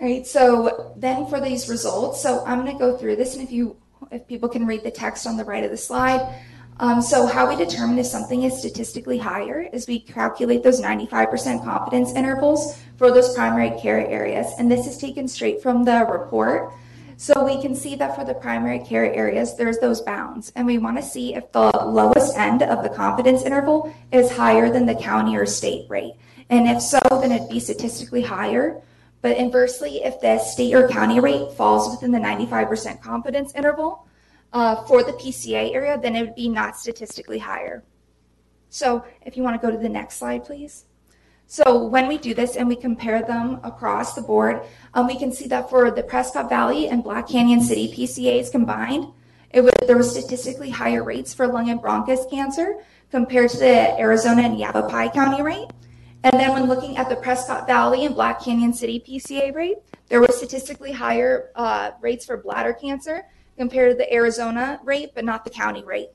All 0.00 0.06
right, 0.06 0.26
so 0.26 0.92
then 0.96 1.26
for 1.26 1.40
these 1.40 1.68
results, 1.68 2.22
so 2.22 2.44
I'm 2.44 2.64
going 2.64 2.72
to 2.72 2.78
go 2.78 2.96
through 2.96 3.16
this, 3.16 3.34
and 3.34 3.42
if 3.42 3.52
you, 3.52 3.76
if 4.10 4.26
people 4.26 4.48
can 4.48 4.66
read 4.66 4.82
the 4.82 4.90
text 4.90 5.26
on 5.26 5.36
the 5.36 5.44
right 5.44 5.64
of 5.64 5.70
the 5.70 5.76
slide. 5.76 6.42
Um, 6.80 7.02
so 7.02 7.26
how 7.26 7.48
we 7.48 7.56
determine 7.56 7.98
if 7.98 8.06
something 8.06 8.44
is 8.44 8.56
statistically 8.56 9.18
higher 9.18 9.68
is 9.72 9.88
we 9.88 9.98
calculate 9.98 10.62
those 10.62 10.80
95% 10.80 11.64
confidence 11.64 12.12
intervals 12.12 12.78
for 12.96 13.10
those 13.10 13.34
primary 13.34 13.76
care 13.80 14.06
areas, 14.06 14.46
and 14.58 14.70
this 14.70 14.86
is 14.86 14.96
taken 14.96 15.26
straight 15.26 15.60
from 15.60 15.84
the 15.84 16.04
report. 16.04 16.72
So 17.20 17.44
we 17.44 17.60
can 17.60 17.74
see 17.74 17.96
that 17.96 18.14
for 18.14 18.24
the 18.24 18.32
primary 18.32 18.78
care 18.78 19.12
areas, 19.12 19.56
there's 19.56 19.78
those 19.78 20.00
bounds, 20.00 20.52
and 20.54 20.64
we 20.64 20.78
want 20.78 20.98
to 20.98 21.02
see 21.02 21.34
if 21.34 21.50
the 21.50 21.72
lowest 21.84 22.38
end 22.38 22.62
of 22.62 22.84
the 22.84 22.88
confidence 22.88 23.42
interval 23.42 23.92
is 24.12 24.30
higher 24.30 24.70
than 24.70 24.86
the 24.86 24.94
county 24.94 25.36
or 25.36 25.44
state 25.44 25.90
rate. 25.90 26.14
And 26.48 26.68
if 26.68 26.80
so, 26.80 27.00
then 27.10 27.32
it'd 27.32 27.48
be 27.48 27.58
statistically 27.58 28.22
higher. 28.22 28.80
But 29.20 29.36
inversely, 29.36 30.04
if 30.04 30.20
the 30.20 30.38
state 30.38 30.72
or 30.72 30.86
county 30.86 31.18
rate 31.18 31.50
falls 31.54 31.90
within 31.90 32.12
the 32.12 32.20
95% 32.20 33.02
confidence 33.02 33.52
interval 33.56 34.06
uh, 34.52 34.84
for 34.84 35.02
the 35.02 35.12
PCA 35.14 35.74
area, 35.74 35.98
then 36.00 36.14
it 36.14 36.20
would 36.20 36.36
be 36.36 36.48
not 36.48 36.76
statistically 36.76 37.40
higher. 37.40 37.82
So 38.70 39.04
if 39.22 39.36
you 39.36 39.42
want 39.42 39.60
to 39.60 39.66
go 39.66 39.72
to 39.72 39.82
the 39.82 39.88
next 39.88 40.18
slide, 40.18 40.44
please. 40.44 40.84
So 41.50 41.86
when 41.86 42.08
we 42.08 42.18
do 42.18 42.34
this 42.34 42.56
and 42.56 42.68
we 42.68 42.76
compare 42.76 43.22
them 43.22 43.58
across 43.64 44.14
the 44.14 44.20
board, 44.20 44.60
um, 44.92 45.06
we 45.06 45.18
can 45.18 45.32
see 45.32 45.48
that 45.48 45.70
for 45.70 45.90
the 45.90 46.02
Prescott 46.02 46.50
Valley 46.50 46.88
and 46.88 47.02
Black 47.02 47.26
Canyon 47.26 47.62
City 47.62 47.90
PCAs 47.90 48.52
combined, 48.52 49.06
it 49.50 49.62
was, 49.62 49.72
there 49.86 49.96
were 49.96 50.02
statistically 50.02 50.68
higher 50.68 51.02
rates 51.02 51.32
for 51.32 51.46
lung 51.46 51.70
and 51.70 51.80
bronchus 51.80 52.30
cancer 52.30 52.84
compared 53.10 53.48
to 53.48 53.56
the 53.56 53.98
Arizona 53.98 54.42
and 54.42 54.58
Yavapai 54.58 55.08
County 55.08 55.40
rate. 55.40 55.68
And 56.22 56.34
then 56.38 56.52
when 56.52 56.66
looking 56.66 56.98
at 56.98 57.08
the 57.08 57.16
Prescott 57.16 57.66
Valley 57.66 58.04
and 58.04 58.14
Black 58.14 58.44
Canyon 58.44 58.74
City 58.74 59.00
PCA 59.00 59.54
rate, 59.54 59.78
there 60.08 60.20
were 60.20 60.28
statistically 60.28 60.92
higher 60.92 61.50
uh, 61.54 61.92
rates 62.02 62.26
for 62.26 62.36
bladder 62.36 62.74
cancer 62.74 63.24
compared 63.56 63.92
to 63.92 63.96
the 63.96 64.12
Arizona 64.12 64.80
rate, 64.84 65.12
but 65.14 65.24
not 65.24 65.44
the 65.44 65.50
county 65.50 65.82
rate. 65.82 66.10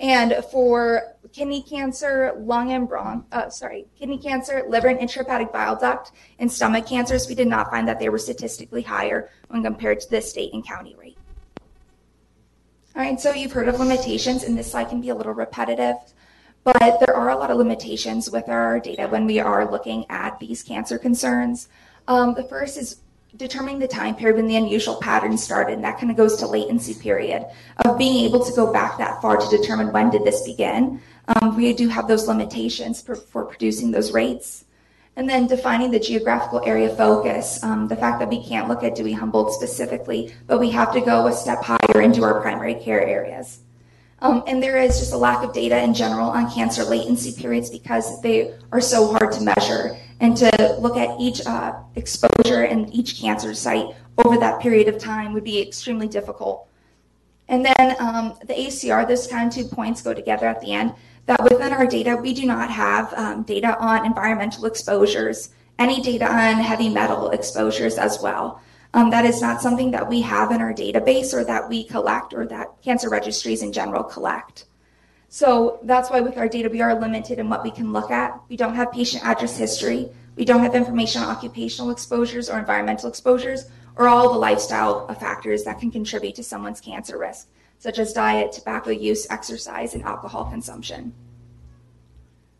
And 0.00 0.42
for 0.50 1.13
kidney 1.34 1.62
cancer, 1.62 2.32
lung 2.38 2.70
and 2.72 2.88
bronch, 2.88 3.24
uh, 3.32 3.50
sorry, 3.50 3.86
kidney 3.98 4.16
cancer, 4.16 4.64
liver 4.68 4.86
and 4.86 5.00
intrahepatic 5.00 5.52
bile 5.52 5.74
duct, 5.74 6.12
and 6.38 6.50
stomach 6.50 6.86
cancers, 6.86 7.28
we 7.28 7.34
did 7.34 7.48
not 7.48 7.68
find 7.70 7.88
that 7.88 7.98
they 7.98 8.08
were 8.08 8.18
statistically 8.18 8.82
higher 8.82 9.28
when 9.48 9.62
compared 9.62 9.98
to 10.00 10.08
the 10.10 10.20
state 10.20 10.54
and 10.54 10.64
county 10.64 10.94
rate. 10.96 11.18
All 12.94 13.02
right, 13.02 13.20
so 13.20 13.32
you've 13.32 13.50
heard 13.50 13.68
of 13.68 13.80
limitations, 13.80 14.44
and 14.44 14.56
this 14.56 14.70
slide 14.70 14.88
can 14.88 15.00
be 15.00 15.08
a 15.08 15.14
little 15.14 15.32
repetitive, 15.32 15.96
but 16.62 17.00
there 17.00 17.16
are 17.16 17.30
a 17.30 17.36
lot 17.36 17.50
of 17.50 17.56
limitations 17.56 18.30
with 18.30 18.48
our 18.48 18.78
data 18.78 19.08
when 19.08 19.26
we 19.26 19.40
are 19.40 19.68
looking 19.68 20.06
at 20.08 20.38
these 20.38 20.62
cancer 20.62 20.98
concerns. 20.98 21.68
Um, 22.06 22.34
the 22.34 22.44
first 22.44 22.78
is 22.78 23.00
determining 23.36 23.80
the 23.80 23.88
time 23.88 24.14
period 24.14 24.36
when 24.36 24.46
the 24.46 24.54
unusual 24.54 25.00
pattern 25.00 25.36
started, 25.36 25.72
and 25.72 25.84
that 25.84 25.98
kind 25.98 26.12
of 26.12 26.16
goes 26.16 26.36
to 26.36 26.46
latency 26.46 26.94
period 26.94 27.44
of 27.84 27.98
being 27.98 28.24
able 28.24 28.44
to 28.44 28.52
go 28.54 28.72
back 28.72 28.96
that 28.98 29.20
far 29.20 29.36
to 29.36 29.56
determine 29.56 29.92
when 29.92 30.10
did 30.10 30.24
this 30.24 30.46
begin. 30.46 31.00
Um, 31.28 31.56
we 31.56 31.72
do 31.72 31.88
have 31.88 32.08
those 32.08 32.28
limitations 32.28 33.00
for, 33.00 33.14
for 33.14 33.44
producing 33.44 33.90
those 33.90 34.12
rates. 34.12 34.64
And 35.16 35.28
then 35.28 35.46
defining 35.46 35.92
the 35.92 36.00
geographical 36.00 36.60
area 36.66 36.94
focus, 36.94 37.62
um, 37.62 37.86
the 37.86 37.96
fact 37.96 38.18
that 38.18 38.28
we 38.28 38.44
can't 38.44 38.68
look 38.68 38.82
at 38.82 38.96
Dewey 38.96 39.12
Humboldt 39.12 39.52
specifically, 39.52 40.34
but 40.46 40.58
we 40.58 40.70
have 40.70 40.92
to 40.92 41.00
go 41.00 41.28
a 41.28 41.32
step 41.32 41.62
higher 41.62 42.00
into 42.00 42.24
our 42.24 42.40
primary 42.40 42.74
care 42.74 43.00
areas. 43.00 43.60
Um, 44.20 44.42
and 44.46 44.62
there 44.62 44.78
is 44.78 44.98
just 44.98 45.12
a 45.12 45.16
lack 45.16 45.44
of 45.44 45.52
data 45.52 45.80
in 45.82 45.94
general 45.94 46.30
on 46.30 46.50
cancer 46.50 46.82
latency 46.82 47.40
periods 47.40 47.70
because 47.70 48.20
they 48.22 48.54
are 48.72 48.80
so 48.80 49.12
hard 49.12 49.30
to 49.32 49.42
measure. 49.42 49.96
And 50.20 50.36
to 50.38 50.76
look 50.80 50.96
at 50.96 51.20
each 51.20 51.46
uh, 51.46 51.74
exposure 51.94 52.64
and 52.64 52.92
each 52.92 53.20
cancer 53.20 53.54
site 53.54 53.94
over 54.24 54.36
that 54.38 54.60
period 54.60 54.88
of 54.88 54.98
time 54.98 55.32
would 55.32 55.44
be 55.44 55.60
extremely 55.60 56.08
difficult. 56.08 56.68
And 57.48 57.64
then 57.64 57.96
um, 57.98 58.38
the 58.46 58.54
ACR, 58.54 59.30
kind 59.30 59.48
of 59.48 59.54
two 59.54 59.64
points 59.64 60.00
go 60.00 60.14
together 60.14 60.46
at 60.46 60.60
the 60.60 60.72
end 60.72 60.94
that 61.26 61.42
within 61.42 61.72
our 61.72 61.86
data, 61.86 62.16
we 62.16 62.34
do 62.34 62.46
not 62.46 62.70
have 62.70 63.12
um, 63.14 63.42
data 63.42 63.78
on 63.78 64.04
environmental 64.04 64.66
exposures, 64.66 65.50
any 65.78 66.00
data 66.00 66.26
on 66.26 66.56
heavy 66.56 66.88
metal 66.88 67.30
exposures 67.30 67.96
as 67.96 68.18
well. 68.22 68.60
Um, 68.92 69.10
that 69.10 69.24
is 69.24 69.40
not 69.40 69.60
something 69.60 69.90
that 69.90 70.08
we 70.08 70.20
have 70.20 70.52
in 70.52 70.60
our 70.60 70.72
database 70.72 71.34
or 71.34 71.44
that 71.44 71.68
we 71.68 71.84
collect 71.84 72.32
or 72.32 72.46
that 72.46 72.80
cancer 72.82 73.08
registries 73.08 73.62
in 73.62 73.72
general 73.72 74.04
collect. 74.04 74.66
So 75.28 75.80
that's 75.82 76.10
why 76.10 76.20
with 76.20 76.36
our 76.38 76.48
data, 76.48 76.68
we 76.68 76.80
are 76.80 76.98
limited 77.00 77.40
in 77.40 77.48
what 77.48 77.64
we 77.64 77.72
can 77.72 77.92
look 77.92 78.12
at. 78.12 78.40
We 78.48 78.56
don't 78.56 78.76
have 78.76 78.92
patient 78.92 79.24
address 79.24 79.56
history. 79.58 80.10
We 80.36 80.44
don't 80.44 80.62
have 80.62 80.76
information 80.76 81.22
on 81.22 81.28
occupational 81.28 81.90
exposures 81.90 82.48
or 82.48 82.58
environmental 82.58 83.08
exposures 83.08 83.64
or 83.96 84.08
all 84.08 84.32
the 84.32 84.38
lifestyle 84.38 85.12
factors 85.14 85.64
that 85.64 85.80
can 85.80 85.90
contribute 85.90 86.36
to 86.36 86.44
someone's 86.44 86.80
cancer 86.80 87.18
risk 87.18 87.48
such 87.84 87.98
as 87.98 88.14
diet, 88.14 88.50
tobacco 88.50 88.88
use, 88.88 89.26
exercise, 89.28 89.92
and 89.92 90.02
alcohol 90.04 90.46
consumption. 90.46 91.12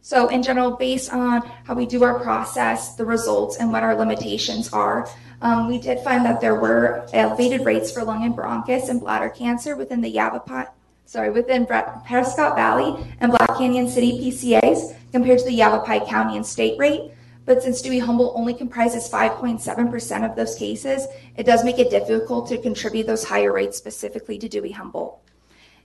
So, 0.03 0.29
in 0.29 0.43
general, 0.43 0.73
based 0.73 1.15
on 1.15 1.41
how 1.65 1.73
we 1.73 1.87
do 1.87 2.05
our 2.05 2.21
process, 2.21 2.95
the 2.97 3.07
results, 3.07 3.57
and 3.57 3.73
what 3.73 3.83
our 3.83 3.97
limitations 3.97 4.71
are, 4.75 5.09
um, 5.41 5.67
we 5.67 5.79
did 5.79 6.01
find 6.01 6.27
that 6.27 6.43
there 6.43 6.57
were 6.57 7.09
elevated 7.15 7.65
rates 7.65 7.91
for 7.91 8.05
lung 8.05 8.23
and 8.23 8.37
bronchus 8.37 8.91
and 8.91 9.01
bladder 9.01 9.31
cancer 9.31 9.77
within 9.77 10.03
the 10.03 10.11
Yavapai, 10.11 10.67
sorry, 11.07 11.31
within 11.31 11.65
Prescott 11.65 12.55
Valley 12.55 13.03
and 13.21 13.33
Black 13.33 13.57
Canyon 13.57 13.89
City 13.89 14.21
PCAs 14.21 14.95
compared 15.11 15.39
to 15.39 15.47
the 15.47 15.55
Yavapai 15.55 16.05
County 16.07 16.37
and 16.37 16.45
state 16.45 16.79
rate. 16.79 17.14
But 17.47 17.63
since 17.63 17.83
Dewey 17.83 17.99
Humboldt 17.99 18.37
only 18.37 18.55
comprises 18.55 19.09
5.7% 19.09 20.29
of 20.29 20.37
those 20.37 20.55
cases, 20.55 21.07
it 21.37 21.45
does 21.45 21.65
make 21.65 21.79
it 21.79 21.91
difficult 21.91 22.49
to 22.49 22.59
contribute 22.59 23.07
those 23.07 23.25
higher 23.25 23.53
rates 23.53 23.77
specifically 23.77 24.39
to 24.39 24.49
Dewey 24.49 24.71
Humboldt. 24.71 25.21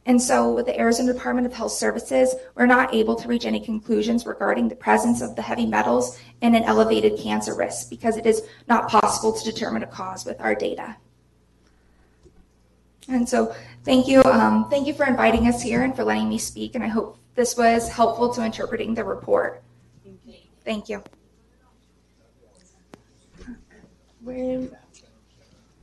And 0.06 0.22
so, 0.22 0.54
with 0.54 0.66
the 0.66 0.80
Arizona 0.80 1.14
Department 1.14 1.46
of 1.46 1.54
Health 1.54 1.74
Services, 1.74 2.34
we're 2.56 2.66
not 2.66 2.96
able 2.96 3.16
to 3.16 3.28
reach 3.28 3.46
any 3.46 3.60
conclusions 3.60 4.26
regarding 4.26 4.70
the 4.70 4.76
presence 4.76 5.22
of 5.22 5.36
the 5.36 5.42
heavy 5.42 5.66
metals 5.66 6.18
and 6.42 6.56
an 6.56 6.64
elevated 6.64 7.20
cancer 7.20 7.54
risk 7.54 7.90
because 7.90 8.16
it 8.16 8.26
is 8.26 8.42
not 8.68 8.90
possible 8.90 9.34
to 9.34 9.44
determine 9.44 9.84
a 9.84 9.88
cause 9.88 10.26
with 10.26 10.40
our 10.40 10.56
data. 10.56 10.96
And 13.10 13.28
so, 13.28 13.54
thank 13.84 14.08
you. 14.08 14.24
Um, 14.24 14.70
thank 14.70 14.88
you 14.88 14.94
for 14.94 15.06
inviting 15.06 15.48
us 15.48 15.62
here 15.62 15.84
and 15.84 15.96
for 15.96 16.04
letting 16.04 16.30
me 16.30 16.38
speak. 16.38 16.76
And 16.76 16.84
I 16.84 16.88
hope 16.88 17.18
this 17.36 17.58
was 17.58 17.90
helpful 17.90 18.34
to 18.34 18.44
interpreting 18.44 18.94
the 18.94 19.04
report. 19.04 19.62
Thank 20.64 20.88
you. 20.88 21.04
Where 24.22 24.68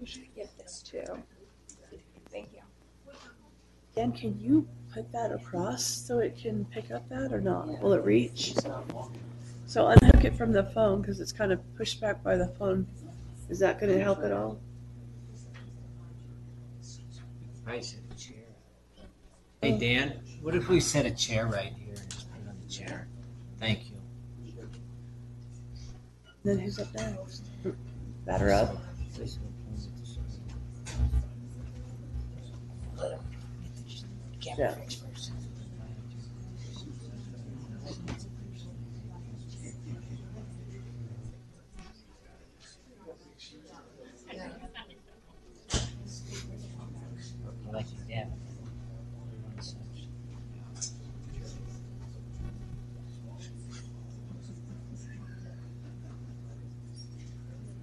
we 0.00 0.06
should 0.06 0.34
get 0.34 0.56
this 0.58 0.82
too. 0.82 1.04
Thank 2.30 2.48
you. 2.52 2.60
Dan, 3.94 4.12
can 4.12 4.38
you 4.38 4.68
put 4.92 5.10
that 5.12 5.32
across 5.32 5.84
so 5.84 6.18
it 6.18 6.36
can 6.36 6.64
pick 6.66 6.90
up 6.90 7.08
that 7.08 7.32
or 7.32 7.40
not? 7.40 7.80
Will 7.80 7.94
it 7.94 8.04
reach? 8.04 8.54
So 9.66 9.86
unhook 9.88 10.24
it 10.24 10.36
from 10.36 10.52
the 10.52 10.64
phone 10.64 11.00
because 11.00 11.18
it's 11.20 11.32
kind 11.32 11.50
of 11.50 11.60
pushed 11.76 12.00
back 12.00 12.22
by 12.22 12.36
the 12.36 12.48
phone. 12.58 12.86
Is 13.48 13.58
that 13.60 13.80
going 13.80 13.92
to 13.92 14.02
help 14.02 14.22
at 14.22 14.32
all? 14.32 14.58
I 17.66 17.80
set 17.80 18.00
a 18.10 18.14
chair. 18.14 18.36
Hey, 19.62 19.78
Dan, 19.78 20.20
what 20.42 20.54
if 20.54 20.68
we 20.68 20.78
set 20.78 21.06
a 21.06 21.10
chair 21.10 21.46
right 21.46 21.72
here 21.78 21.94
and 21.96 22.10
just 22.10 22.30
put 22.30 22.40
it 22.42 22.48
on 22.48 22.56
the 22.62 22.72
chair? 22.72 23.08
Thank 23.58 23.86
you. 23.86 23.96
Then 26.44 26.58
who's 26.60 26.78
up 26.78 26.94
next? 26.94 27.45
Batter 28.26 28.50
up. 28.50 28.76
Yeah. 34.58 34.74
Like 47.72 47.86
your 47.92 48.04
dad. 48.08 48.32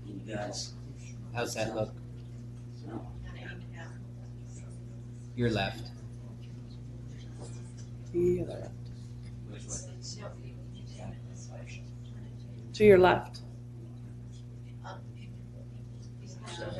You 0.06 0.36
guys, 0.36 0.74
How's 1.56 1.66
that 1.68 1.76
look? 1.76 1.94
Your 5.36 5.52
left. 5.52 5.84
The 8.12 8.42
other 8.42 8.54
left. 8.54 8.74
To 12.74 12.84
your 12.84 12.98
left. 12.98 13.42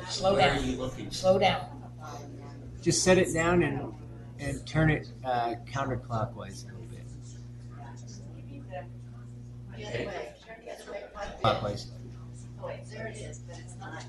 Slow 0.08 0.34
Where 0.34 0.48
down. 0.48 0.58
are 0.58 0.60
you 0.60 0.76
looking? 0.76 1.10
Slow 1.12 1.38
down. 1.38 1.66
Just 2.82 3.04
set 3.04 3.18
it 3.18 3.32
down 3.32 3.62
and 3.62 3.94
and 4.40 4.66
turn 4.66 4.90
it 4.90 5.08
uh, 5.24 5.54
counterclockwise 5.70 6.64
a 6.64 6.72
little 6.72 6.82
bit. 6.90 7.06
Clockwise. 11.40 11.92
Oh, 12.64 12.68
wait, 12.68 12.80
there 12.90 13.06
it 13.08 13.16
is, 13.16 13.38
but 13.40 13.58
it's 13.58 13.76
not, 13.76 14.04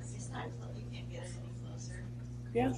it's 0.00 0.30
not, 0.30 0.46
you 0.76 0.84
can't 0.92 1.10
get 1.10 1.24
it 1.24 1.32
any 1.42 1.52
closer. 1.66 2.04
Yeah. 2.52 2.72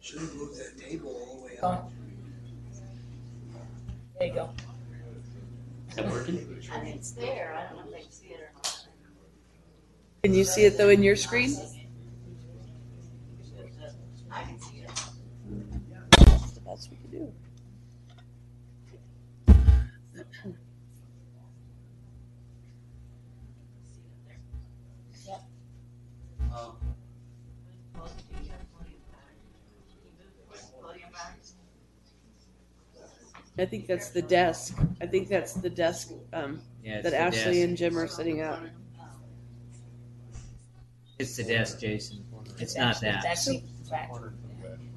Should 0.00 0.20
have 0.20 0.34
moved 0.34 0.58
that 0.58 0.78
table 0.78 1.10
all 1.10 1.36
the 1.36 1.46
way 1.46 1.58
up. 1.58 1.84
on. 1.84 1.92
There 4.18 4.28
you 4.28 4.34
go. 4.34 4.50
is 5.90 5.96
that 5.96 6.10
working? 6.10 6.62
I 6.72 6.78
think 6.80 6.96
it's 6.96 7.10
there, 7.12 7.54
I 7.56 7.72
don't 7.72 7.84
know 7.86 7.92
if 7.92 7.92
they 7.92 8.02
can 8.02 8.10
see 8.10 8.28
it 8.28 8.40
or 8.40 8.50
not. 8.54 8.86
Can 10.22 10.34
you 10.34 10.44
see 10.44 10.64
it 10.64 10.78
though 10.78 10.88
in 10.88 11.02
your 11.02 11.16
screen? 11.16 11.54
I 33.60 33.66
think 33.66 33.86
that's 33.86 34.08
the 34.08 34.22
desk. 34.22 34.78
I 35.00 35.06
think 35.06 35.28
that's 35.28 35.52
the 35.52 35.68
desk 35.70 36.12
um, 36.32 36.60
Yeah, 36.82 36.94
it's 36.96 37.04
that 37.04 37.10
the 37.10 37.18
Ashley 37.18 37.54
desk. 37.54 37.68
and 37.68 37.76
Jim 37.76 37.98
are 37.98 38.06
sitting 38.06 38.40
at. 38.40 38.58
It's 41.18 41.36
the 41.36 41.44
desk, 41.44 41.80
Jason. 41.80 42.24
It's 42.58 42.76
not 42.76 42.92
It's 42.92 43.00
that. 43.00 43.24
actually 43.26 43.64
back. 43.90 44.10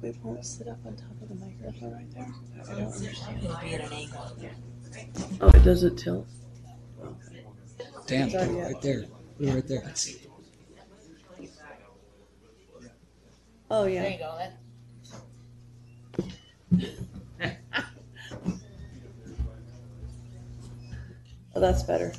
Wait, 0.00 0.16
won't 0.22 0.44
sit 0.44 0.68
up 0.68 0.78
on 0.86 0.96
top 0.96 1.10
of 1.22 1.28
the 1.28 1.34
microphone 1.34 1.92
right 1.92 2.10
there? 2.14 2.26
I 2.62 2.74
don't 2.80 2.92
understand. 2.92 3.44
It'll 3.44 3.56
be 3.58 3.74
at 3.74 3.80
an 3.82 3.92
angle. 3.92 4.36
Oh, 5.40 5.48
it 5.48 5.64
doesn't 5.64 5.96
tilt. 5.96 6.26
Dan, 8.06 8.28
It's 8.28 8.34
already 8.34 8.52
put 8.52 8.58
it 8.58 8.60
up. 8.60 8.72
right 8.72 8.82
there. 8.82 9.02
Put 9.38 9.48
it 9.48 9.54
right 9.54 9.66
there. 9.68 9.92
Oh 13.70 13.84
yeah. 13.86 14.02
There 14.02 14.10
yeah. 14.10 14.16
you 14.16 14.18
go. 14.18 14.38
That, 16.70 16.90
Oh, 21.56 21.60
that's 21.60 21.82
better. 21.82 22.12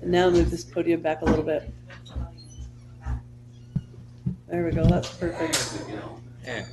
And 0.00 0.10
now 0.10 0.30
move 0.30 0.50
this 0.50 0.64
podium 0.64 1.00
back 1.00 1.22
a 1.22 1.24
little 1.24 1.44
bit. 1.44 1.72
There 4.48 4.64
we 4.64 4.70
go. 4.70 4.84
That's 4.84 5.08
perfect. 5.16 5.82
Yeah. 6.44 6.64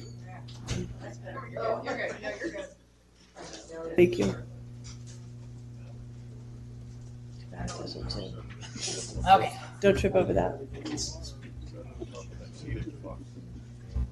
Oh, 1.57 1.82
you're 1.84 1.97
good. 1.97 2.16
No, 2.22 2.30
you're 2.39 2.49
good. 2.49 2.66
Thank 3.95 4.20
you. 4.20 4.36
Okay. 9.30 9.53
Don't 9.80 9.97
trip 9.97 10.16
over 10.16 10.34
that. 10.34 10.60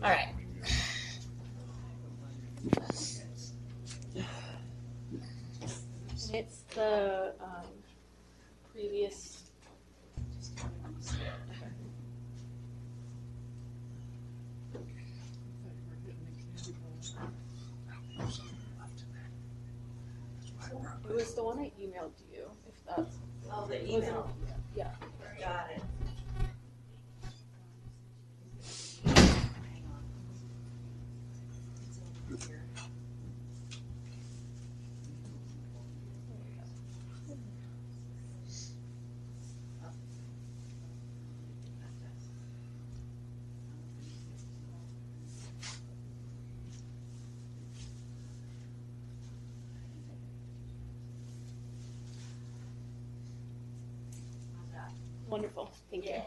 All 0.04 0.10
right. 0.10 0.30
It's 6.34 6.64
the 6.76 7.34
um, 7.42 7.66
previous. 8.74 9.44
It 21.10 21.16
was 21.16 21.34
the 21.34 21.44
one 21.44 21.60
I 21.60 21.72
emailed 21.82 22.12
you. 22.32 22.50
If 22.68 22.86
that's. 22.86 23.16
Oh, 23.52 23.66
the 23.68 23.76
wasn't- 23.76 23.90
email. 23.90 24.30
Yeah. 24.76 24.92
Got 25.40 25.72
it. 25.72 25.82
Wonderful. 55.30 55.72
Thank 55.92 56.06
you. 56.06 56.22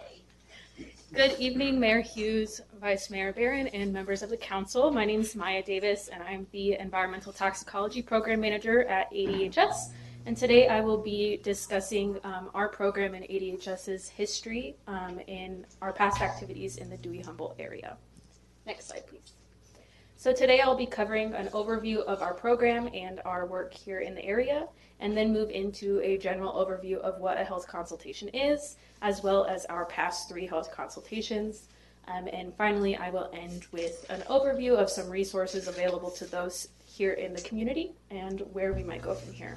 Good 1.12 1.38
evening, 1.40 1.80
Mayor 1.80 2.00
Hughes, 2.00 2.60
Vice 2.80 3.10
Mayor 3.10 3.32
Barron, 3.32 3.66
and 3.68 3.92
members 3.92 4.22
of 4.22 4.30
the 4.30 4.36
council. 4.36 4.92
My 4.92 5.04
name 5.04 5.20
is 5.20 5.34
Maya 5.34 5.62
Davis, 5.62 6.08
and 6.08 6.22
I'm 6.22 6.46
the 6.52 6.74
Environmental 6.78 7.32
Toxicology 7.32 8.02
Program 8.02 8.40
Manager 8.40 8.84
at 8.84 9.10
ADHS. 9.10 9.92
And 10.26 10.36
today 10.36 10.68
I 10.68 10.80
will 10.82 10.98
be 10.98 11.38
discussing 11.38 12.18
um, 12.24 12.50
our 12.54 12.68
program 12.68 13.14
and 13.14 13.24
ADHS's 13.24 14.08
history 14.08 14.76
um, 14.86 15.18
in 15.26 15.66
our 15.82 15.92
past 15.92 16.20
activities 16.20 16.76
in 16.76 16.90
the 16.90 16.96
Dewey 16.98 17.22
Humboldt 17.22 17.56
area. 17.58 17.96
Next 18.66 18.88
slide, 18.88 19.06
please. 19.06 19.32
So 20.20 20.34
today 20.34 20.60
I'll 20.60 20.76
be 20.76 20.84
covering 20.84 21.32
an 21.32 21.46
overview 21.46 22.00
of 22.00 22.20
our 22.20 22.34
program 22.34 22.90
and 22.92 23.22
our 23.24 23.46
work 23.46 23.72
here 23.72 24.00
in 24.00 24.14
the 24.14 24.22
area, 24.22 24.68
and 24.98 25.16
then 25.16 25.32
move 25.32 25.48
into 25.48 25.98
a 26.02 26.18
general 26.18 26.52
overview 26.52 26.98
of 26.98 27.18
what 27.20 27.40
a 27.40 27.42
health 27.42 27.66
consultation 27.66 28.28
is, 28.34 28.76
as 29.00 29.22
well 29.22 29.46
as 29.46 29.64
our 29.64 29.86
past 29.86 30.28
three 30.28 30.46
health 30.46 30.70
consultations. 30.72 31.68
Um, 32.06 32.28
and 32.34 32.54
finally, 32.54 32.96
I 32.96 33.08
will 33.08 33.30
end 33.32 33.64
with 33.72 34.04
an 34.10 34.20
overview 34.28 34.76
of 34.76 34.90
some 34.90 35.08
resources 35.08 35.68
available 35.68 36.10
to 36.10 36.26
those 36.26 36.68
here 36.84 37.12
in 37.12 37.32
the 37.32 37.40
community 37.40 37.92
and 38.10 38.40
where 38.52 38.74
we 38.74 38.82
might 38.82 39.00
go 39.00 39.14
from 39.14 39.32
here. 39.32 39.56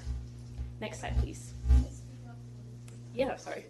Next 0.79 1.01
slide, 1.01 1.17
please. 1.17 1.51
Yeah, 3.13 3.35
sorry. 3.35 3.65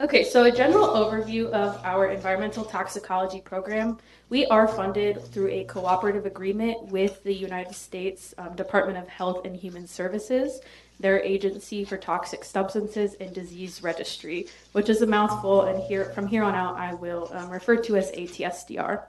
Okay, 0.00 0.24
so 0.24 0.44
a 0.44 0.50
general 0.50 0.88
overview 0.88 1.50
of 1.50 1.78
our 1.84 2.06
environmental 2.06 2.64
toxicology 2.64 3.42
program. 3.42 3.98
We 4.30 4.46
are 4.46 4.66
funded 4.66 5.22
through 5.26 5.48
a 5.48 5.64
cooperative 5.64 6.24
agreement 6.24 6.86
with 6.86 7.22
the 7.22 7.34
United 7.34 7.74
States 7.74 8.32
um, 8.38 8.56
Department 8.56 8.96
of 8.96 9.06
Health 9.08 9.44
and 9.44 9.54
Human 9.54 9.86
Services, 9.86 10.62
their 10.98 11.22
Agency 11.22 11.84
for 11.84 11.98
Toxic 11.98 12.44
Substances 12.44 13.12
and 13.20 13.34
Disease 13.34 13.82
Registry, 13.82 14.46
which 14.72 14.88
is 14.88 15.02
a 15.02 15.06
mouthful, 15.06 15.64
and 15.64 15.82
here 15.82 16.06
from 16.06 16.26
here 16.26 16.44
on 16.44 16.54
out 16.54 16.78
I 16.78 16.94
will 16.94 17.30
um, 17.34 17.50
refer 17.50 17.76
to 17.76 17.96
as 17.96 18.10
ATSDR. 18.12 19.02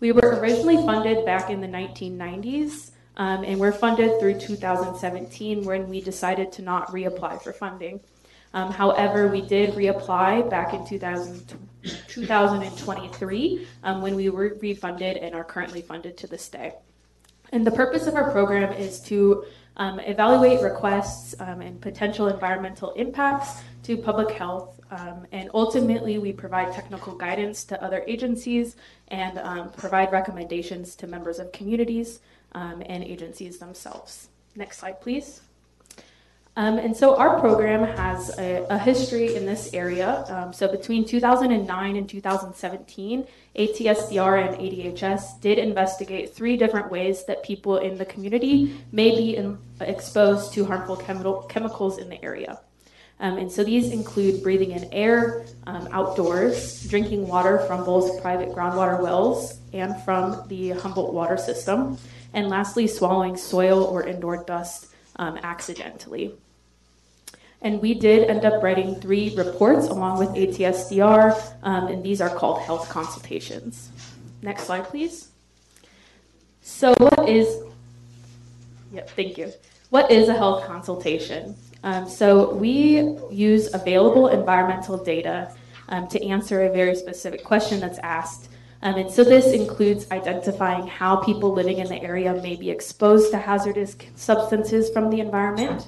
We 0.00 0.12
were 0.12 0.40
originally 0.40 0.76
funded 0.76 1.26
back 1.26 1.50
in 1.50 1.60
the 1.60 1.68
1990s, 1.68 2.92
um, 3.18 3.44
and 3.44 3.60
we're 3.60 3.70
funded 3.70 4.18
through 4.18 4.40
2017 4.40 5.62
when 5.66 5.90
we 5.90 6.00
decided 6.00 6.52
to 6.52 6.62
not 6.62 6.88
reapply 6.88 7.42
for 7.42 7.52
funding. 7.52 8.00
Um, 8.54 8.70
however, 8.70 9.28
we 9.28 9.40
did 9.40 9.74
reapply 9.74 10.48
back 10.50 10.74
in 10.74 10.86
2000, 10.86 11.54
2023 12.08 13.66
um, 13.82 14.02
when 14.02 14.14
we 14.14 14.28
were 14.28 14.56
refunded 14.60 15.16
and 15.16 15.34
are 15.34 15.44
currently 15.44 15.82
funded 15.82 16.16
to 16.18 16.26
this 16.26 16.48
day. 16.48 16.74
And 17.50 17.66
the 17.66 17.70
purpose 17.70 18.06
of 18.06 18.14
our 18.14 18.30
program 18.30 18.72
is 18.72 19.00
to 19.02 19.44
um, 19.76 20.00
evaluate 20.00 20.62
requests 20.62 21.34
um, 21.40 21.60
and 21.60 21.80
potential 21.80 22.28
environmental 22.28 22.92
impacts 22.92 23.62
to 23.84 23.96
public 23.96 24.30
health. 24.30 24.80
Um, 24.90 25.26
and 25.32 25.50
ultimately, 25.54 26.18
we 26.18 26.32
provide 26.32 26.72
technical 26.72 27.14
guidance 27.14 27.64
to 27.64 27.82
other 27.82 28.04
agencies 28.06 28.76
and 29.08 29.38
um, 29.38 29.70
provide 29.70 30.12
recommendations 30.12 30.94
to 30.96 31.06
members 31.06 31.38
of 31.38 31.52
communities 31.52 32.20
and 32.54 33.02
agencies 33.02 33.58
themselves. 33.58 34.28
Next 34.54 34.78
slide, 34.78 35.00
please. 35.00 35.40
Um, 36.54 36.76
and 36.76 36.94
so 36.94 37.16
our 37.16 37.40
program 37.40 37.82
has 37.96 38.38
a, 38.38 38.66
a 38.68 38.78
history 38.78 39.36
in 39.36 39.46
this 39.46 39.72
area. 39.72 40.24
Um, 40.28 40.52
so 40.52 40.68
between 40.68 41.06
2009 41.06 41.96
and 41.96 42.08
2017, 42.08 43.26
ATSDR 43.56 44.48
and 44.48 44.56
ADHS 44.58 45.40
did 45.40 45.58
investigate 45.58 46.34
three 46.34 46.58
different 46.58 46.90
ways 46.90 47.24
that 47.24 47.42
people 47.42 47.78
in 47.78 47.96
the 47.96 48.04
community 48.04 48.76
may 48.92 49.16
be 49.16 49.36
in, 49.36 49.56
exposed 49.80 50.52
to 50.52 50.66
harmful 50.66 50.96
chemical, 50.96 51.42
chemicals 51.42 51.96
in 51.96 52.10
the 52.10 52.22
area. 52.22 52.60
Um, 53.18 53.38
and 53.38 53.50
so 53.50 53.64
these 53.64 53.90
include 53.90 54.42
breathing 54.42 54.72
in 54.72 54.92
air 54.92 55.46
um, 55.66 55.88
outdoors, 55.92 56.82
drinking 56.88 57.28
water 57.28 57.60
from 57.60 57.84
both 57.84 58.20
private 58.20 58.50
groundwater 58.50 59.00
wells 59.00 59.58
and 59.72 59.98
from 60.02 60.46
the 60.48 60.70
Humboldt 60.70 61.14
water 61.14 61.38
system, 61.38 61.96
and 62.34 62.48
lastly, 62.48 62.86
swallowing 62.86 63.36
soil 63.36 63.84
or 63.84 64.06
indoor 64.06 64.44
dust 64.44 64.91
um, 65.16 65.38
accidentally. 65.42 66.34
And 67.62 67.80
we 67.80 67.94
did 67.94 68.28
end 68.28 68.44
up 68.44 68.62
writing 68.62 68.96
three 68.96 69.34
reports 69.36 69.86
along 69.86 70.18
with 70.18 70.30
ATSDR, 70.30 71.40
um, 71.62 71.86
and 71.86 72.02
these 72.02 72.20
are 72.20 72.28
called 72.28 72.60
health 72.62 72.88
consultations. 72.88 73.90
Next 74.42 74.64
slide, 74.64 74.84
please. 74.84 75.28
So, 76.60 76.92
what 76.98 77.28
is, 77.28 77.62
yep, 78.92 79.08
thank 79.10 79.38
you. 79.38 79.52
What 79.90 80.10
is 80.10 80.28
a 80.28 80.34
health 80.34 80.64
consultation? 80.66 81.56
Um, 81.84 82.08
so, 82.08 82.52
we 82.54 83.16
use 83.30 83.72
available 83.72 84.28
environmental 84.28 84.96
data 84.96 85.52
um, 85.88 86.08
to 86.08 86.26
answer 86.26 86.64
a 86.64 86.72
very 86.72 86.96
specific 86.96 87.44
question 87.44 87.78
that's 87.78 87.98
asked. 87.98 88.48
Um, 88.82 88.96
and 88.96 89.10
so 89.10 89.22
this 89.22 89.52
includes 89.52 90.10
identifying 90.10 90.88
how 90.88 91.16
people 91.16 91.52
living 91.52 91.78
in 91.78 91.86
the 91.86 92.02
area 92.02 92.34
may 92.42 92.56
be 92.56 92.68
exposed 92.68 93.30
to 93.30 93.38
hazardous 93.38 93.96
substances 94.16 94.90
from 94.90 95.08
the 95.08 95.20
environment, 95.20 95.86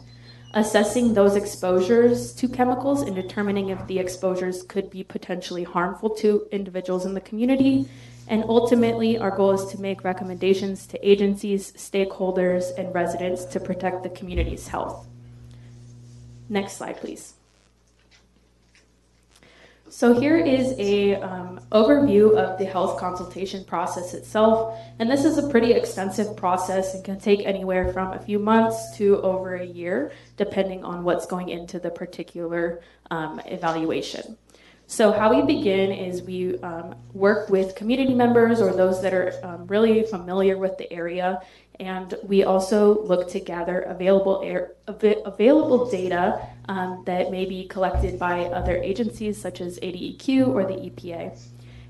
assessing 0.55 1.13
those 1.13 1.35
exposures 1.35 2.33
to 2.35 2.49
chemicals 2.49 3.03
and 3.03 3.17
determining 3.17 3.71
if 3.71 3.85
the 3.89 3.99
exposures 3.99 4.63
could 4.63 4.91
be 4.91 5.03
potentially 5.03 5.65
harmful 5.65 6.09
to 6.09 6.47
individuals 6.53 7.05
in 7.05 7.15
the 7.15 7.21
community. 7.21 7.89
And 8.29 8.45
ultimately, 8.45 9.19
our 9.19 9.37
goal 9.37 9.51
is 9.53 9.67
to 9.73 9.81
make 9.81 10.05
recommendations 10.05 10.87
to 10.87 11.09
agencies, 11.09 11.73
stakeholders, 11.73 12.71
and 12.79 12.95
residents 12.95 13.45
to 13.47 13.61
protect 13.61 14.05
the 14.05 14.09
community's 14.11 14.69
health. 14.69 15.09
Next 16.49 16.77
slide, 16.77 16.99
please. 16.99 17.34
So 19.95 20.13
here 20.13 20.37
is 20.37 20.75
a 20.77 21.15
um, 21.21 21.61
overview 21.71 22.37
of 22.37 22.59
the 22.59 22.65
health 22.65 22.99
consultation 22.99 23.65
process 23.65 24.13
itself, 24.13 24.77
and 24.99 25.09
this 25.09 25.25
is 25.25 25.39
a 25.39 25.49
pretty 25.49 25.73
extensive 25.73 26.37
process 26.37 26.97
and 26.97 27.05
can 27.05 27.21
take 27.21 27.47
anywhere 27.47 27.93
from 27.93 28.13
a 28.13 28.19
few 28.19 28.41
months 28.41 28.97
to 28.97 29.23
over 29.23 29.55
a 29.55 29.65
year, 29.65 30.11
depending 30.37 30.83
on 30.85 31.05
what's 31.05 31.27
going 31.27 31.49
into 31.49 31.79
the 31.79 31.93
particular 31.93 32.83
um, 33.13 33.41
evaluation. 33.47 34.37
So 34.89 35.13
how 35.13 35.33
we 35.33 35.43
begin 35.43 35.93
is 35.93 36.23
we 36.23 36.59
um, 36.59 36.97
work 37.13 37.49
with 37.49 37.77
community 37.77 38.15
members 38.15 38.61
or 38.61 38.73
those 38.73 39.01
that 39.01 39.15
are 39.15 39.33
um, 39.45 39.67
really 39.69 40.03
familiar 40.03 40.59
with 40.59 40.77
the 40.77 40.93
area, 40.93 41.41
and 41.81 42.15
we 42.23 42.45
also 42.45 43.03
look 43.05 43.29
to 43.31 43.41
gather 43.41 43.81
available 43.81 44.43
air, 44.45 44.73
av- 44.89 45.23
available 45.25 45.91
data 45.91 46.47
um, 46.69 47.03
that 47.07 47.31
may 47.31 47.45
be 47.45 47.67
collected 47.67 48.19
by 48.19 48.45
other 48.45 48.77
agencies 48.77 49.41
such 49.41 49.61
as 49.61 49.79
ADEQ 49.81 50.49
or 50.49 50.65
the 50.65 50.75
EPA. 50.75 51.37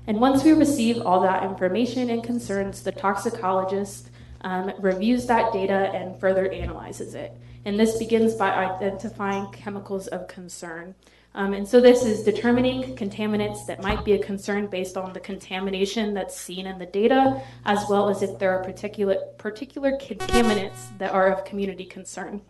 And 0.07 0.19
once 0.19 0.43
we 0.43 0.53
receive 0.53 1.01
all 1.01 1.21
that 1.21 1.43
information 1.43 2.09
and 2.09 2.23
concerns, 2.23 2.81
the 2.83 2.91
toxicologist 2.91 4.09
um, 4.41 4.71
reviews 4.79 5.25
that 5.27 5.53
data 5.53 5.91
and 5.93 6.19
further 6.19 6.51
analyzes 6.51 7.15
it. 7.15 7.35
And 7.65 7.79
this 7.79 7.97
begins 7.97 8.35
by 8.35 8.53
identifying 8.53 9.51
chemicals 9.51 10.07
of 10.07 10.27
concern. 10.27 10.93
Um, 11.35 11.51
and 11.51 11.67
so 11.67 11.81
this 11.81 12.05
is 12.05 12.23
determining 12.23 12.95
contaminants 12.95 13.65
that 13.65 13.83
might 13.83 14.05
be 14.05 14.13
a 14.13 14.19
concern 14.19 14.67
based 14.67 14.95
on 14.95 15.11
the 15.11 15.19
contamination 15.19 16.13
that's 16.13 16.39
seen 16.39 16.65
in 16.65 16.79
the 16.79 16.85
data, 16.85 17.41
as 17.65 17.85
well 17.89 18.09
as 18.09 18.21
if 18.21 18.39
there 18.39 18.57
are 18.57 18.63
particular, 18.63 19.17
particular 19.37 19.97
contaminants 19.97 20.97
that 20.97 21.11
are 21.11 21.27
of 21.27 21.43
community 21.43 21.83
concern. 21.83 22.41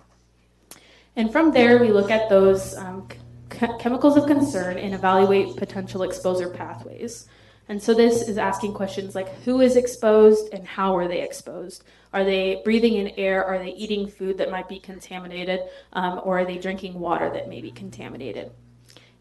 And 1.16 1.32
from 1.32 1.52
there, 1.52 1.80
we 1.80 1.90
look 1.90 2.12
at 2.12 2.30
those 2.30 2.76
um, 2.76 3.08
ch- 3.52 3.80
chemicals 3.80 4.18
of 4.18 4.28
concern 4.28 4.78
and 4.78 4.94
evaluate 4.94 5.56
potential 5.56 6.04
exposure 6.04 6.52
pathways. 6.52 7.28
And 7.68 7.82
so 7.82 7.96
this 7.96 8.28
is 8.28 8.38
asking 8.38 8.76
questions 8.76 9.16
like 9.16 9.30
who 9.42 9.62
is 9.62 9.78
exposed 9.78 10.54
and 10.54 10.64
how 10.64 10.96
are 10.96 11.08
they 11.08 11.24
exposed? 11.24 11.84
Are 12.14 12.24
they 12.24 12.62
breathing 12.64 12.98
in 12.98 13.08
air? 13.18 13.44
Are 13.44 13.58
they 13.58 13.72
eating 13.72 14.08
food 14.08 14.38
that 14.38 14.52
might 14.52 14.70
be 14.70 14.80
contaminated? 14.80 15.62
Um, 15.94 16.22
or 16.24 16.38
are 16.38 16.46
they 16.46 16.60
drinking 16.60 17.00
water 17.00 17.32
that 17.32 17.50
may 17.50 17.62
be 17.62 17.72
contaminated? 17.72 18.52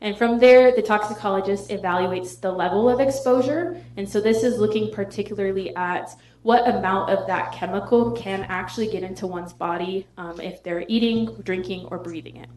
And 0.00 0.18
from 0.18 0.38
there, 0.38 0.74
the 0.74 0.82
toxicologist 0.82 1.70
evaluates 1.70 2.38
the 2.40 2.52
level 2.52 2.90
of 2.90 3.00
exposure. 3.00 3.82
And 3.96 4.08
so 4.08 4.20
this 4.20 4.42
is 4.42 4.58
looking 4.58 4.92
particularly 4.92 5.74
at 5.76 6.10
what 6.42 6.68
amount 6.68 7.10
of 7.10 7.26
that 7.26 7.52
chemical 7.52 8.12
can 8.12 8.42
actually 8.50 8.88
get 8.88 9.02
into 9.02 9.26
one's 9.26 9.54
body 9.54 10.06
um, 10.18 10.40
if 10.40 10.62
they're 10.62 10.84
eating, 10.88 11.34
drinking, 11.42 11.86
or 11.86 11.98
breathing 11.98 12.36
it. 12.36 12.50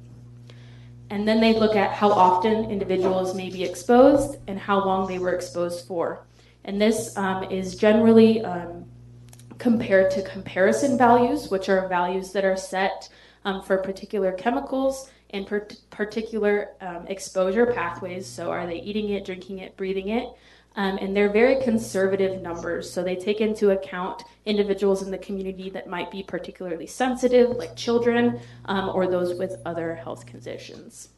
And 1.10 1.26
then 1.26 1.40
they 1.40 1.58
look 1.58 1.78
at 1.78 1.94
how 1.94 2.12
often 2.12 2.70
individuals 2.70 3.34
may 3.34 3.50
be 3.50 3.64
exposed 3.64 4.40
and 4.48 4.60
how 4.60 4.84
long 4.84 5.08
they 5.08 5.20
were 5.20 5.34
exposed 5.34 5.88
for. 5.88 6.26
And 6.66 6.82
this 6.82 7.16
um, 7.16 7.44
is 7.46 7.76
generally 7.76 8.44
um, 8.44 8.84
compared 9.58 10.12
to 10.12 10.22
comparison 10.24 10.98
values, 10.98 11.50
which 11.50 11.70
are 11.70 11.88
values 11.88 12.34
that 12.34 12.44
are 12.44 12.58
set 12.58 13.08
um, 13.46 13.62
for 13.64 13.78
particular 13.78 14.34
chemicals 14.34 15.10
and 15.32 15.46
per- 15.46 15.68
particular 15.90 16.70
um, 16.82 17.06
exposure 17.08 17.66
pathways. 17.66 18.26
So, 18.26 18.50
are 18.50 18.66
they 18.66 18.82
eating 18.82 19.10
it, 19.10 19.26
drinking 19.26 19.60
it, 19.60 19.76
breathing 19.78 20.10
it? 20.10 20.30
Um, 20.76 20.98
and 21.00 21.16
they're 21.16 21.32
very 21.32 21.62
conservative 21.64 22.42
numbers. 22.42 22.90
So, 22.90 23.04
they 23.04 23.16
take 23.16 23.42
into 23.42 23.72
account 23.72 24.24
individuals 24.46 25.02
in 25.02 25.12
the 25.12 25.18
community 25.18 25.70
that 25.72 25.88
might 25.88 26.12
be 26.12 26.24
particularly 26.24 26.88
sensitive, 26.88 27.58
like 27.58 27.76
children, 27.76 28.40
um, 28.66 28.90
or 28.90 29.08
those 29.08 29.38
with 29.38 29.56
other 29.66 29.96
health 29.96 30.26
conditions. 30.26 31.10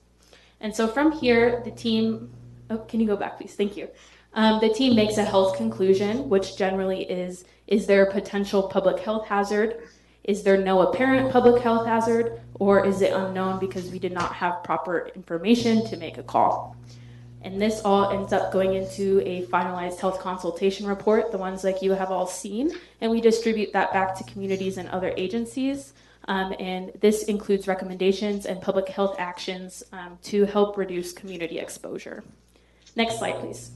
And 0.62 0.76
so, 0.76 0.88
from 0.88 1.12
here, 1.12 1.62
the 1.64 1.72
team 1.72 2.32
oh, 2.70 2.78
can 2.80 3.00
you 3.00 3.08
go 3.08 3.16
back, 3.16 3.38
please? 3.38 3.56
Thank 3.56 3.78
you. 3.78 3.90
Um, 4.34 4.60
the 4.60 4.70
team 4.70 4.96
makes 4.96 5.18
a 5.18 5.24
health 5.24 5.58
conclusion, 5.58 6.30
which 6.30 6.56
generally 6.56 7.04
is 7.10 7.46
is 7.68 7.86
there 7.86 8.04
a 8.04 8.12
potential 8.12 8.64
public 8.64 9.00
health 9.00 9.28
hazard? 9.28 9.88
Is 10.30 10.44
there 10.44 10.58
no 10.58 10.82
apparent 10.82 11.32
public 11.32 11.60
health 11.64 11.88
hazard? 11.88 12.40
Or 12.60 12.86
is 12.86 13.02
it 13.02 13.14
unknown 13.14 13.58
because 13.60 13.90
we 13.90 13.98
did 13.98 14.12
not 14.12 14.32
have 14.36 14.64
proper 14.64 15.10
information 15.16 15.84
to 15.88 15.98
make 15.98 16.20
a 16.20 16.24
call? 16.24 16.76
And 17.42 17.60
this 17.60 17.82
all 17.84 18.12
ends 18.12 18.32
up 18.32 18.52
going 18.52 18.76
into 18.76 19.24
a 19.26 19.48
finalized 19.48 20.00
health 20.00 20.20
consultation 20.20 20.86
report, 20.86 21.32
the 21.32 21.40
ones 21.40 21.64
like 21.64 21.82
you 21.82 21.94
have 21.94 22.12
all 22.12 22.28
seen, 22.28 22.78
and 23.02 23.10
we 23.10 23.22
distribute 23.22 23.74
that 23.74 23.92
back 23.92 24.14
to 24.18 24.24
communities 24.26 24.78
and 24.78 24.88
other 24.90 25.12
agencies. 25.18 25.94
Um, 26.28 26.54
and 26.60 26.92
this 27.02 27.24
includes 27.24 27.68
recommendations 27.68 28.46
and 28.46 28.62
public 28.62 28.88
health 28.88 29.16
actions 29.18 29.82
um, 29.94 30.20
to 30.26 30.46
help 30.46 30.78
reduce 30.78 31.12
community 31.12 31.58
exposure. 31.58 32.24
Next 32.96 33.18
slide, 33.18 33.40
please. 33.40 33.72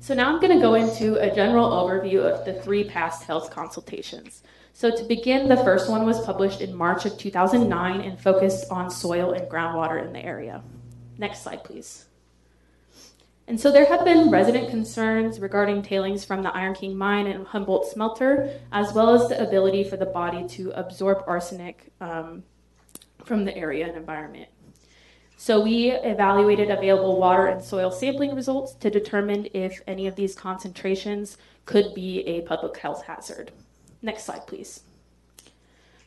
So 0.00 0.12
now 0.12 0.28
I'm 0.28 0.40
going 0.40 0.56
to 0.56 0.60
go 0.60 0.74
into 0.74 1.20
a 1.22 1.32
general 1.32 1.70
overview 1.70 2.24
of 2.24 2.44
the 2.44 2.54
three 2.62 2.82
past 2.82 3.22
health 3.22 3.52
consultations. 3.52 4.42
So 4.76 4.94
to 4.94 5.04
begin, 5.04 5.48
the 5.48 5.56
first 5.56 5.88
one 5.88 6.04
was 6.04 6.20
published 6.20 6.60
in 6.60 6.76
March 6.76 7.06
of 7.06 7.16
2009 7.16 8.02
and 8.02 8.20
focused 8.20 8.70
on 8.70 8.90
soil 8.90 9.32
and 9.32 9.48
groundwater 9.48 10.06
in 10.06 10.12
the 10.12 10.22
area. 10.22 10.62
Next 11.16 11.42
slide, 11.42 11.64
please. 11.64 12.04
And 13.46 13.58
so 13.58 13.72
there 13.72 13.86
have 13.86 14.04
been 14.04 14.30
resident 14.30 14.68
concerns 14.68 15.40
regarding 15.40 15.80
tailings 15.80 16.26
from 16.26 16.42
the 16.42 16.54
Iron 16.54 16.74
King 16.74 16.94
mine 16.94 17.26
and 17.26 17.46
Humboldt 17.46 17.86
smelter, 17.86 18.52
as 18.70 18.92
well 18.92 19.14
as 19.14 19.30
the 19.30 19.42
ability 19.42 19.82
for 19.82 19.96
the 19.96 20.04
body 20.04 20.46
to 20.48 20.72
absorb 20.72 21.24
arsenic 21.26 21.90
um, 22.02 22.42
from 23.24 23.46
the 23.46 23.56
area 23.56 23.88
and 23.88 23.96
environment. 23.96 24.50
So 25.38 25.62
we 25.62 25.90
evaluated 25.90 26.70
available 26.70 27.18
water 27.18 27.46
and 27.46 27.64
soil 27.64 27.90
sampling 27.90 28.34
results 28.34 28.74
to 28.74 28.90
determine 28.90 29.48
if 29.54 29.80
any 29.86 30.06
of 30.06 30.16
these 30.16 30.34
concentrations 30.34 31.38
could 31.64 31.94
be 31.94 32.20
a 32.26 32.42
public 32.42 32.76
health 32.76 33.04
hazard. 33.06 33.52
Next 34.06 34.22
slide, 34.22 34.46
please. 34.46 34.82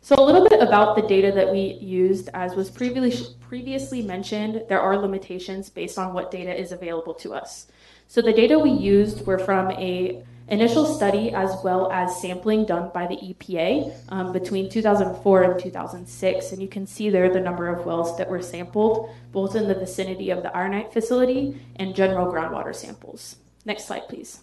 So 0.01 0.15
a 0.17 0.23
little 0.23 0.47
bit 0.47 0.61
about 0.61 0.95
the 0.95 1.01
data 1.01 1.33
that 1.33 1.51
we 1.51 1.73
used, 1.81 2.29
as 2.33 2.55
was 2.55 2.69
previously 2.69 3.35
previously 3.41 4.01
mentioned, 4.01 4.63
there 4.69 4.79
are 4.79 4.97
limitations 4.97 5.69
based 5.69 5.97
on 5.99 6.13
what 6.13 6.31
data 6.31 6.57
is 6.57 6.71
available 6.71 7.13
to 7.15 7.33
us. 7.33 7.67
So 8.07 8.21
the 8.21 8.31
data 8.31 8.57
we 8.57 8.69
used 8.69 9.27
were 9.27 9.37
from 9.37 9.71
a 9.71 10.23
initial 10.47 10.85
study 10.85 11.31
as 11.31 11.51
well 11.61 11.91
as 11.91 12.21
sampling 12.21 12.65
done 12.65 12.89
by 12.93 13.05
the 13.05 13.17
EPA 13.17 13.93
um, 14.07 14.31
between 14.31 14.69
2004 14.69 15.43
and 15.43 15.59
2006. 15.59 16.51
And 16.53 16.61
you 16.61 16.69
can 16.69 16.87
see 16.87 17.09
there 17.09 17.31
the 17.31 17.41
number 17.41 17.67
of 17.67 17.85
wells 17.85 18.17
that 18.17 18.29
were 18.29 18.41
sampled, 18.41 19.09
both 19.33 19.55
in 19.57 19.67
the 19.67 19.75
vicinity 19.75 20.29
of 20.29 20.41
the 20.41 20.55
Ironite 20.55 20.93
facility 20.93 21.59
and 21.75 21.93
general 21.93 22.31
groundwater 22.31 22.73
samples. 22.73 23.35
Next 23.65 23.87
slide, 23.87 24.07
please. 24.07 24.39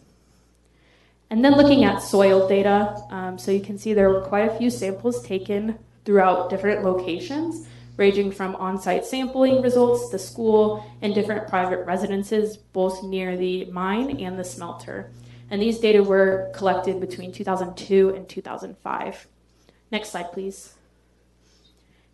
And 1.30 1.44
then 1.44 1.56
looking 1.56 1.84
at 1.84 2.02
soil 2.02 2.48
data, 2.48 3.02
um, 3.10 3.38
so 3.38 3.50
you 3.50 3.60
can 3.60 3.78
see 3.78 3.92
there 3.92 4.10
were 4.10 4.20
quite 4.20 4.48
a 4.48 4.56
few 4.56 4.70
samples 4.70 5.22
taken 5.22 5.78
throughout 6.04 6.50
different 6.50 6.84
locations, 6.84 7.66
ranging 7.96 8.30
from 8.30 8.54
on 8.56 8.80
site 8.80 9.04
sampling 9.04 9.60
results, 9.60 10.10
the 10.10 10.18
school, 10.18 10.84
and 11.02 11.14
different 11.14 11.48
private 11.48 11.84
residences, 11.84 12.56
both 12.56 13.02
near 13.02 13.36
the 13.36 13.64
mine 13.66 14.20
and 14.20 14.38
the 14.38 14.44
smelter. 14.44 15.10
And 15.50 15.60
these 15.60 15.78
data 15.78 16.02
were 16.02 16.50
collected 16.54 17.00
between 17.00 17.32
2002 17.32 18.10
and 18.10 18.28
2005. 18.28 19.26
Next 19.90 20.10
slide, 20.10 20.32
please. 20.32 20.74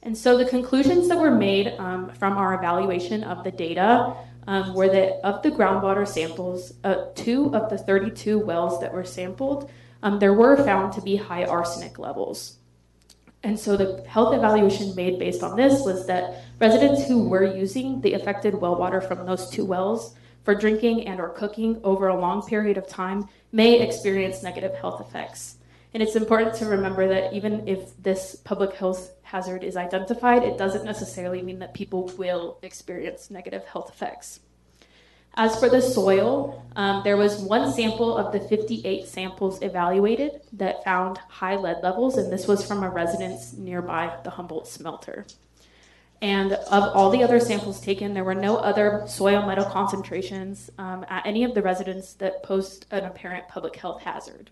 And 0.03 0.17
so 0.17 0.37
the 0.37 0.45
conclusions 0.45 1.09
that 1.09 1.19
were 1.19 1.31
made 1.31 1.69
um, 1.79 2.11
from 2.15 2.37
our 2.37 2.55
evaluation 2.55 3.23
of 3.25 3.45
the 3.45 3.53
data 3.53 4.15
um, 4.47 4.75
were 4.75 4.89
that 4.89 5.25
of 5.25 5.43
the 5.43 5.51
groundwater 5.51 6.07
samples, 6.07 6.75
uh, 6.85 7.07
two 7.15 7.55
of 7.55 7.71
the 7.71 7.79
32 7.79 8.39
wells 8.39 8.81
that 8.81 8.93
were 8.93 9.05
sampled, 9.05 9.71
um, 10.03 10.19
there 10.19 10.35
were 10.35 10.57
found 10.57 10.93
to 10.95 11.01
be 11.01 11.17
high 11.17 11.45
arsenic 11.45 11.99
levels. 11.99 12.59
And 13.45 13.59
so 13.59 13.77
the 13.77 14.05
health 14.07 14.35
evaluation 14.35 14.95
made 14.95 15.19
based 15.19 15.43
on 15.43 15.57
this 15.57 15.83
was 15.85 16.07
that 16.07 16.45
residents 16.61 17.07
who 17.07 17.29
were 17.29 17.45
using 17.45 18.01
the 18.01 18.15
affected 18.15 18.55
well 18.55 18.77
water 18.77 19.01
from 19.01 19.27
those 19.27 19.51
two 19.51 19.65
wells 19.65 20.15
for 20.45 20.55
drinking 20.55 21.07
and 21.07 21.21
or 21.21 21.29
cooking 21.29 21.81
over 21.83 22.09
a 22.09 22.21
long 22.21 22.43
period 22.43 22.77
of 22.77 22.87
time 22.87 23.29
may 23.51 23.81
experience 23.81 24.43
negative 24.43 24.75
health 24.77 25.01
effects. 25.01 25.57
And 25.95 26.03
it's 26.03 26.17
important 26.17 26.55
to 26.57 26.67
remember 26.67 27.09
that 27.09 27.33
even 27.33 27.69
if 27.69 27.97
this 28.03 28.37
public 28.37 28.75
health 28.75 29.13
hazard 29.33 29.65
is 29.65 29.79
identified, 29.79 30.45
it 30.45 30.59
doesn't 30.59 30.85
necessarily 30.85 31.41
mean 31.41 31.59
that 31.59 31.73
people 31.73 32.13
will 32.19 32.59
experience 32.63 33.31
negative 33.31 33.65
health 33.65 33.89
effects. 33.89 34.41
As 35.35 35.59
for 35.59 35.71
the 35.71 35.81
soil, 35.81 36.63
um, 36.77 37.01
there 37.03 37.17
was 37.17 37.39
one 37.39 37.73
sample 37.73 38.15
of 38.15 38.31
the 38.33 38.41
58 38.41 39.07
samples 39.07 39.63
evaluated 39.63 40.43
that 40.53 40.85
found 40.85 41.17
high 41.29 41.57
lead 41.57 41.83
levels, 41.83 42.19
and 42.19 42.31
this 42.31 42.47
was 42.47 42.67
from 42.67 42.83
a 42.83 42.91
residence 42.91 43.55
nearby 43.55 44.15
the 44.23 44.31
Humboldt 44.31 44.69
smelter. 44.69 45.25
And 46.21 46.53
of 46.53 46.95
all 46.95 47.09
the 47.09 47.25
other 47.25 47.41
samples 47.41 47.81
taken, 47.81 48.13
there 48.13 48.25
were 48.25 48.35
no 48.35 48.59
other 48.59 49.05
soil 49.07 49.47
metal 49.47 49.65
concentrations 49.65 50.71
um, 50.77 51.07
at 51.09 51.27
any 51.27 51.43
of 51.43 51.55
the 51.55 51.63
residents 51.63 52.13
that 52.15 52.43
posed 52.43 52.85
an 52.91 53.07
apparent 53.07 53.49
public 53.49 53.77
health 53.77 54.03
hazard. 54.03 54.51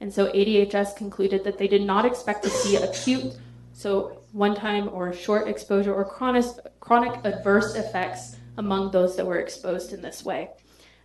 And 0.00 0.14
so 0.14 0.32
ADHS 0.32 0.96
concluded 0.96 1.42
that 1.42 1.58
they 1.58 1.66
did 1.66 1.82
not 1.82 2.04
expect 2.04 2.44
to 2.44 2.50
see 2.50 2.76
acute, 2.76 3.36
so 3.78 4.18
one 4.32 4.56
time 4.56 4.90
or 4.92 5.12
short 5.12 5.46
exposure 5.46 5.94
or 5.94 6.04
chronic, 6.04 6.46
chronic 6.80 7.24
adverse 7.24 7.76
effects 7.76 8.34
among 8.56 8.90
those 8.90 9.14
that 9.14 9.24
were 9.24 9.38
exposed 9.38 9.92
in 9.92 10.02
this 10.02 10.24
way. 10.24 10.50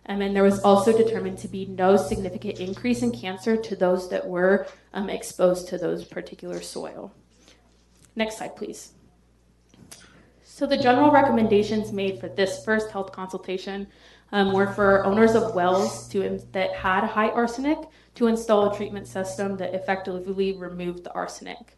Um, 0.06 0.20
and 0.20 0.34
there 0.34 0.42
was 0.42 0.58
also 0.58 0.90
determined 0.90 1.38
to 1.38 1.46
be 1.46 1.66
no 1.66 1.96
significant 1.96 2.58
increase 2.58 3.02
in 3.02 3.12
cancer 3.12 3.56
to 3.56 3.76
those 3.76 4.10
that 4.10 4.26
were 4.26 4.66
um, 4.92 5.08
exposed 5.08 5.68
to 5.68 5.78
those 5.78 6.04
particular 6.04 6.60
soil. 6.60 7.12
Next 8.16 8.38
slide, 8.38 8.56
please. 8.56 8.90
So 10.42 10.66
the 10.66 10.76
general 10.76 11.12
recommendations 11.12 11.92
made 11.92 12.18
for 12.18 12.28
this 12.28 12.64
first 12.64 12.90
health 12.90 13.12
consultation 13.12 13.86
um, 14.32 14.52
were 14.52 14.72
for 14.72 15.04
owners 15.04 15.36
of 15.36 15.54
wells 15.54 16.08
to, 16.08 16.40
that 16.50 16.72
had 16.72 17.04
high 17.04 17.28
arsenic 17.28 17.78
to 18.16 18.26
install 18.26 18.72
a 18.72 18.76
treatment 18.76 19.06
system 19.06 19.58
that 19.58 19.74
effectively 19.74 20.54
removed 20.54 21.04
the 21.04 21.12
arsenic. 21.12 21.73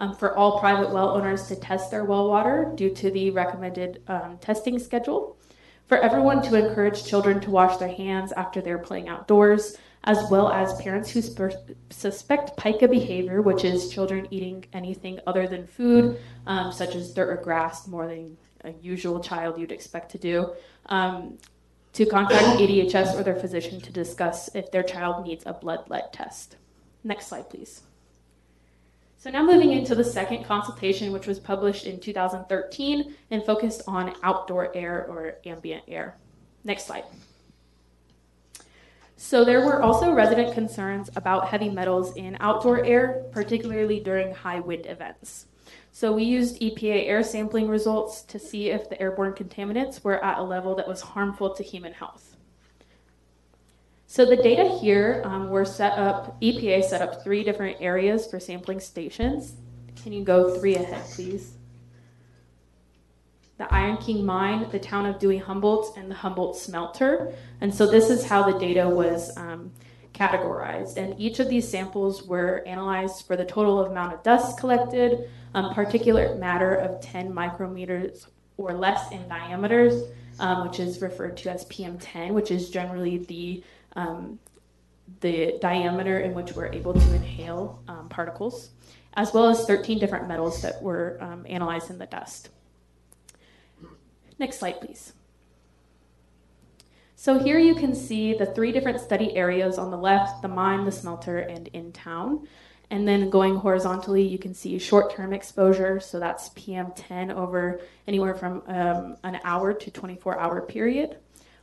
Um, 0.00 0.14
for 0.14 0.36
all 0.36 0.60
private 0.60 0.90
well 0.90 1.10
owners 1.10 1.48
to 1.48 1.56
test 1.56 1.90
their 1.90 2.04
well 2.04 2.28
water 2.28 2.72
due 2.76 2.94
to 2.94 3.10
the 3.10 3.30
recommended 3.30 4.02
um, 4.06 4.38
testing 4.40 4.78
schedule. 4.78 5.36
For 5.88 5.98
everyone 5.98 6.42
to 6.42 6.54
encourage 6.54 7.04
children 7.04 7.40
to 7.40 7.50
wash 7.50 7.78
their 7.78 7.88
hands 7.88 8.30
after 8.32 8.60
they're 8.60 8.78
playing 8.78 9.08
outdoors, 9.08 9.76
as 10.04 10.30
well 10.30 10.50
as 10.50 10.80
parents 10.80 11.10
who 11.10 11.22
sp- 11.24 11.74
suspect 11.90 12.56
pica 12.56 12.86
behavior, 12.86 13.42
which 13.42 13.64
is 13.64 13.90
children 13.90 14.28
eating 14.30 14.64
anything 14.72 15.18
other 15.26 15.46
than 15.46 15.66
food, 15.66 16.18
um, 16.46 16.70
such 16.70 16.94
as 16.94 17.12
dirt 17.12 17.30
or 17.30 17.42
grass, 17.42 17.86
more 17.86 18.06
than 18.06 18.36
a 18.64 18.72
usual 18.82 19.20
child 19.20 19.58
you'd 19.58 19.72
expect 19.72 20.12
to 20.12 20.18
do, 20.18 20.50
um, 20.86 21.38
to 21.92 22.06
contact 22.06 22.60
ADHS 22.60 23.18
or 23.18 23.22
their 23.22 23.36
physician 23.36 23.80
to 23.80 23.92
discuss 23.92 24.54
if 24.54 24.70
their 24.70 24.82
child 24.82 25.26
needs 25.26 25.44
a 25.46 25.52
blood 25.52 25.88
lead 25.88 26.12
test. 26.12 26.56
Next 27.02 27.28
slide, 27.28 27.48
please. 27.50 27.82
So 29.20 29.30
now 29.30 29.42
moving 29.42 29.72
into 29.72 29.96
the 29.96 30.04
second 30.04 30.44
consultation, 30.44 31.10
which 31.10 31.26
was 31.26 31.40
published 31.40 31.86
in 31.86 31.98
2013 31.98 33.16
and 33.32 33.44
focused 33.44 33.82
on 33.88 34.14
outdoor 34.22 34.74
air 34.76 35.06
or 35.08 35.38
ambient 35.44 35.82
air. 35.88 36.16
Next 36.62 36.86
slide. 36.86 37.02
So 39.16 39.44
there 39.44 39.66
were 39.66 39.82
also 39.82 40.12
resident 40.12 40.54
concerns 40.54 41.10
about 41.16 41.48
heavy 41.48 41.68
metals 41.68 42.14
in 42.14 42.36
outdoor 42.38 42.84
air, 42.84 43.24
particularly 43.32 43.98
during 43.98 44.32
high 44.32 44.60
wind 44.60 44.86
events. 44.86 45.46
So 45.90 46.12
we 46.12 46.22
used 46.22 46.60
EPA 46.60 47.08
air 47.08 47.24
sampling 47.24 47.66
results 47.66 48.22
to 48.22 48.38
see 48.38 48.70
if 48.70 48.88
the 48.88 49.00
airborne 49.02 49.32
contaminants 49.32 50.04
were 50.04 50.24
at 50.24 50.38
a 50.38 50.42
level 50.44 50.76
that 50.76 50.86
was 50.86 51.00
harmful 51.00 51.52
to 51.56 51.64
human 51.64 51.92
health. 51.92 52.27
So 54.10 54.24
the 54.24 54.36
data 54.36 54.66
here 54.80 55.20
um, 55.26 55.50
were 55.50 55.66
set 55.66 55.98
up, 55.98 56.40
EPA 56.40 56.82
set 56.82 57.02
up 57.02 57.22
three 57.22 57.44
different 57.44 57.76
areas 57.78 58.26
for 58.26 58.40
sampling 58.40 58.80
stations. 58.80 59.52
Can 60.02 60.14
you 60.14 60.24
go 60.24 60.58
three 60.58 60.76
ahead, 60.76 61.04
please? 61.10 61.52
The 63.58 63.72
Iron 63.72 63.98
King 63.98 64.24
Mine, 64.24 64.66
the 64.72 64.78
town 64.78 65.04
of 65.04 65.18
Dewey 65.18 65.36
Humboldt, 65.36 65.98
and 65.98 66.10
the 66.10 66.14
Humboldt 66.14 66.56
Smelter. 66.56 67.34
And 67.60 67.72
so 67.72 67.86
this 67.86 68.08
is 68.08 68.24
how 68.24 68.50
the 68.50 68.58
data 68.58 68.88
was 68.88 69.36
um, 69.36 69.70
categorized. 70.14 70.96
And 70.96 71.14
each 71.20 71.38
of 71.38 71.50
these 71.50 71.68
samples 71.68 72.22
were 72.22 72.64
analyzed 72.66 73.26
for 73.26 73.36
the 73.36 73.44
total 73.44 73.84
amount 73.84 74.14
of 74.14 74.22
dust 74.22 74.58
collected, 74.58 75.28
um, 75.52 75.74
particulate 75.74 76.38
matter 76.38 76.74
of 76.74 77.02
10 77.02 77.30
micrometers 77.30 78.26
or 78.56 78.72
less 78.72 79.12
in 79.12 79.28
diameters, 79.28 80.02
um, 80.40 80.66
which 80.66 80.80
is 80.80 81.02
referred 81.02 81.36
to 81.36 81.50
as 81.50 81.66
PM10, 81.66 82.30
which 82.30 82.50
is 82.50 82.70
generally 82.70 83.18
the 83.18 83.62
um, 83.98 84.38
the 85.20 85.58
diameter 85.60 86.20
in 86.20 86.34
which 86.34 86.52
we're 86.52 86.72
able 86.72 86.94
to 86.94 87.14
inhale 87.14 87.82
um, 87.88 88.08
particles, 88.08 88.70
as 89.14 89.34
well 89.34 89.48
as 89.48 89.64
13 89.66 89.98
different 89.98 90.28
metals 90.28 90.62
that 90.62 90.80
were 90.80 91.18
um, 91.20 91.44
analyzed 91.48 91.90
in 91.90 91.98
the 91.98 92.06
dust. 92.06 92.50
Next 94.38 94.60
slide, 94.60 94.80
please. 94.80 95.12
So 97.16 97.40
here 97.40 97.58
you 97.58 97.74
can 97.74 97.96
see 97.96 98.34
the 98.34 98.46
three 98.46 98.70
different 98.70 99.00
study 99.00 99.36
areas 99.36 99.76
on 99.76 99.90
the 99.90 99.98
left, 99.98 100.42
the 100.42 100.48
mine, 100.48 100.84
the 100.84 100.92
smelter, 100.92 101.38
and 101.38 101.66
in 101.68 101.90
town. 101.90 102.46
And 102.90 103.06
then 103.06 103.28
going 103.28 103.56
horizontally, 103.56 104.22
you 104.22 104.38
can 104.38 104.54
see 104.54 104.78
short-term 104.78 105.32
exposure. 105.32 105.98
So 105.98 106.20
that's 106.20 106.50
PM10 106.50 107.34
over 107.34 107.80
anywhere 108.06 108.34
from 108.34 108.62
um, 108.68 109.16
an 109.24 109.40
hour 109.42 109.74
to 109.74 109.90
24-hour 109.90 110.62
period 110.62 111.16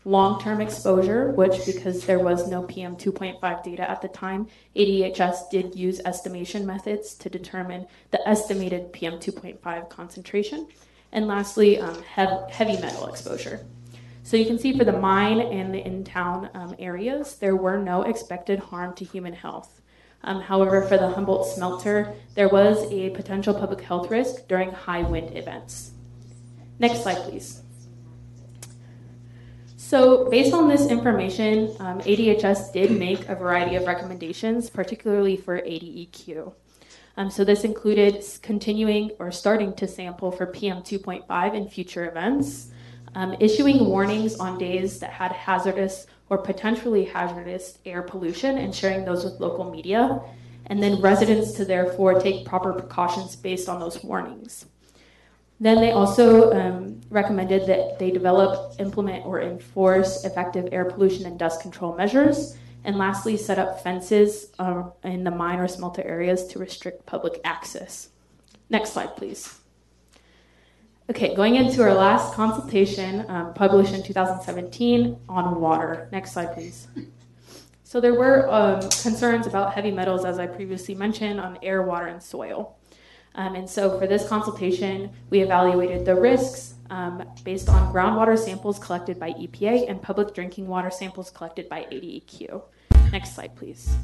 long-term 0.06 0.62
exposure, 0.62 1.32
which 1.32 1.66
because 1.66 2.06
there 2.06 2.20
was 2.20 2.48
no 2.48 2.62
PM 2.64 2.96
2.5 2.96 3.64
data 3.64 3.90
at 3.90 4.02
the 4.02 4.08
time, 4.08 4.48
ADHS 4.76 5.50
did 5.50 5.76
use 5.76 6.00
estimation 6.06 6.66
methods 6.66 7.16
to 7.16 7.30
determine 7.30 7.88
the 8.12 8.28
estimated 8.28 8.94
PM 8.94 9.14
2.5 9.14 9.90
concentration. 9.90 10.68
And 11.12 11.28
lastly, 11.28 11.80
um, 11.80 12.02
hev- 12.04 12.50
heavy 12.52 12.80
metal 12.80 13.08
exposure. 13.08 13.66
So 14.22 14.38
you 14.38 14.46
can 14.46 14.60
see 14.60 14.78
for 14.78 14.84
the 14.84 14.98
mine 14.98 15.40
and 15.40 15.74
the 15.74 15.86
in-town 15.86 16.50
um, 16.54 16.76
areas, 16.78 17.36
there 17.38 17.56
were 17.56 17.78
no 17.78 18.04
expected 18.04 18.60
harm 18.60 18.94
to 18.96 19.06
human 19.06 19.34
health. 19.34 19.82
Um, 20.24 20.42
however, 20.42 20.82
for 20.84 20.98
the 20.98 21.10
Humboldt 21.10 21.48
smelter, 21.48 22.14
there 22.36 22.50
was 22.50 22.92
a 22.92 23.12
potential 23.12 23.54
public 23.54 23.82
health 23.82 24.10
risk 24.10 24.48
during 24.48 24.72
high 24.72 25.04
wind 25.04 25.36
events. 25.38 25.92
Next 26.80 27.04
slide, 27.04 27.18
please. 27.18 27.62
So, 29.88 30.28
based 30.32 30.52
on 30.52 30.68
this 30.68 30.88
information, 30.88 31.76
um, 31.80 32.02
ADHS 32.02 32.74
did 32.74 32.90
make 32.90 33.30
a 33.30 33.36
variety 33.36 33.76
of 33.76 33.86
recommendations, 33.86 34.68
particularly 34.68 35.38
for 35.38 35.60
ADEQ. 35.60 36.52
Um, 37.18 37.30
so, 37.30 37.44
this 37.44 37.64
included 37.64 38.26
continuing 38.42 39.12
or 39.20 39.32
starting 39.32 39.76
to 39.76 39.88
sample 39.88 40.32
for 40.32 40.48
PM 40.48 40.82
2.5 40.82 41.54
in 41.54 41.70
future 41.70 42.10
events, 42.10 42.72
um, 43.14 43.36
issuing 43.40 43.86
warnings 43.86 44.40
on 44.40 44.58
days 44.58 44.98
that 45.02 45.12
had 45.12 45.32
hazardous 45.32 46.08
or 46.32 46.40
potentially 46.40 47.06
hazardous 47.06 47.78
air 47.86 48.02
pollution 48.02 48.58
and 48.58 48.74
sharing 48.74 49.06
those 49.06 49.24
with 49.24 49.40
local 49.40 49.70
media, 49.70 50.20
and 50.66 50.82
then 50.82 51.00
residents 51.00 51.52
to 51.52 51.64
therefore 51.64 52.20
take 52.20 52.44
proper 52.44 52.74
precautions 52.74 53.36
based 53.36 53.70
on 53.70 53.80
those 53.80 54.04
warnings. 54.04 54.66
Then 55.60 55.78
they 55.78 55.92
also 55.92 56.52
um, 56.52 57.02
recommended 57.10 57.66
that 57.68 57.98
they 57.98 58.12
develop, 58.12 58.80
implement, 58.80 59.26
or 59.26 59.42
enforce 59.42 60.26
effective 60.26 60.68
air 60.72 60.86
pollution 60.86 61.26
and 61.26 61.40
dust 61.40 61.62
control 61.62 61.96
measures. 61.96 62.58
And 62.84 62.98
lastly, 62.98 63.38
set 63.38 63.58
up 63.58 63.82
fences 63.82 64.52
uh, 64.60 64.84
in 65.04 65.24
the 65.24 65.32
mine 65.32 65.60
or 65.60 65.68
smelter 65.68 66.04
areas 66.04 66.46
to 66.48 66.60
restrict 66.60 67.06
public 67.06 67.40
access. 67.44 68.10
Next 68.70 68.94
slide, 68.94 69.16
please. 69.16 69.60
Okay, 71.10 71.36
going 71.36 71.56
into 71.56 71.84
our 71.84 71.94
last 71.94 72.34
consultation 72.34 73.26
um, 73.30 73.54
published 73.54 73.94
in 73.94 74.02
2017 74.04 75.18
on 75.30 75.62
water. 75.62 76.10
Next 76.12 76.34
slide, 76.34 76.54
please. 76.54 76.88
So 77.84 78.02
there 78.02 78.16
were 78.16 78.52
um, 78.52 78.82
concerns 78.82 79.46
about 79.46 79.74
heavy 79.74 79.92
metals, 79.92 80.26
as 80.26 80.40
I 80.40 80.48
previously 80.48 80.96
mentioned, 80.96 81.40
on 81.40 81.60
air, 81.62 81.84
water, 81.84 82.08
and 82.08 82.22
soil. 82.22 82.76
Um, 83.36 83.56
and 83.56 83.70
so 83.70 84.00
for 84.00 84.08
this 84.08 84.28
consultation, 84.28 85.12
we 85.30 85.42
evaluated 85.42 86.06
the 86.06 86.16
risks 86.16 86.76
um, 86.90 87.24
based 87.44 87.68
on 87.70 87.94
groundwater 87.94 88.38
samples 88.38 88.80
collected 88.80 89.20
by 89.20 89.32
EPA 89.34 89.90
and 89.90 90.02
public 90.02 90.34
drinking 90.34 90.68
water 90.68 90.90
samples 90.90 91.30
collected 91.30 91.68
by 91.68 91.82
ADEQ. 91.92 92.62
Next 93.12 93.36
slide, 93.36 93.56
please. 93.56 93.96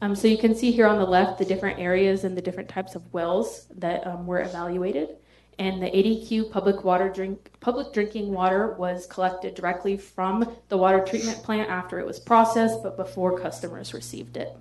Um, 0.00 0.16
so 0.16 0.26
you 0.26 0.38
can 0.38 0.54
see 0.56 0.72
here 0.72 0.88
on 0.88 0.98
the 0.98 1.06
left 1.06 1.38
the 1.38 1.44
different 1.44 1.78
areas 1.78 2.24
and 2.24 2.36
the 2.36 2.42
different 2.42 2.68
types 2.68 2.96
of 2.96 3.12
wells 3.12 3.66
that 3.76 4.04
um, 4.06 4.26
were 4.26 4.40
evaluated. 4.40 5.16
And 5.60 5.80
the 5.80 5.86
ADEQ 5.86 6.50
public 6.50 6.82
water 6.82 7.08
drink 7.08 7.52
public 7.60 7.92
drinking 7.92 8.32
water 8.32 8.72
was 8.72 9.06
collected 9.06 9.54
directly 9.54 9.96
from 9.96 10.56
the 10.68 10.76
water 10.76 11.04
treatment 11.04 11.44
plant 11.44 11.70
after 11.70 12.00
it 12.00 12.06
was 12.06 12.18
processed, 12.18 12.82
but 12.82 12.96
before 12.96 13.38
customers 13.38 13.94
received 13.94 14.36
it. 14.36 14.56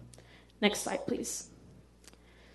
Next 0.62 0.82
slide, 0.82 1.08
please. 1.08 1.51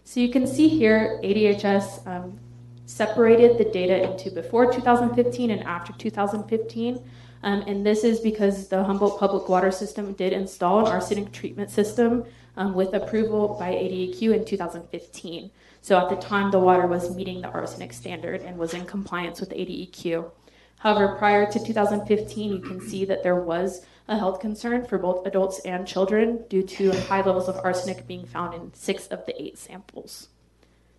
So 0.06 0.20
you 0.20 0.28
can 0.28 0.46
see 0.46 0.68
here 0.68 1.20
ADHS 1.24 2.06
um, 2.06 2.38
separated 2.86 3.58
the 3.58 3.64
data 3.64 4.08
into 4.08 4.30
before 4.30 4.72
2015 4.72 5.50
and 5.50 5.64
after 5.64 5.92
2015. 5.94 7.10
Um, 7.42 7.64
and 7.66 7.84
this 7.84 8.04
is 8.04 8.20
because 8.20 8.68
the 8.68 8.84
Humboldt 8.84 9.18
Public 9.18 9.48
Water 9.48 9.72
System 9.72 10.12
did 10.12 10.32
install 10.32 10.86
an 10.86 10.92
arsenic 10.92 11.32
treatment 11.32 11.70
system 11.70 12.24
um, 12.56 12.74
with 12.74 12.94
approval 12.94 13.56
by 13.58 13.72
ADEQ 13.72 14.32
in 14.32 14.44
2015. 14.44 15.50
So 15.82 15.98
at 15.98 16.08
the 16.08 16.16
time, 16.24 16.52
the 16.52 16.60
water 16.60 16.86
was 16.86 17.14
meeting 17.16 17.40
the 17.40 17.48
arsenic 17.48 17.92
standard 17.92 18.42
and 18.42 18.56
was 18.56 18.74
in 18.74 18.86
compliance 18.86 19.40
with 19.40 19.50
ADEQ. 19.50 20.30
However, 20.78 21.16
prior 21.16 21.50
to 21.50 21.58
2015, 21.58 22.52
you 22.52 22.60
can 22.60 22.80
see 22.80 23.04
that 23.06 23.24
there 23.24 23.40
was 23.40 23.84
a 24.08 24.16
health 24.16 24.40
concern 24.40 24.84
for 24.84 24.98
both 24.98 25.26
adults 25.26 25.60
and 25.60 25.86
children 25.86 26.44
due 26.48 26.62
to 26.62 26.92
high 27.02 27.22
levels 27.22 27.48
of 27.48 27.60
arsenic 27.64 28.06
being 28.06 28.24
found 28.24 28.54
in 28.54 28.72
six 28.74 29.06
of 29.08 29.26
the 29.26 29.42
eight 29.42 29.58
samples. 29.58 30.28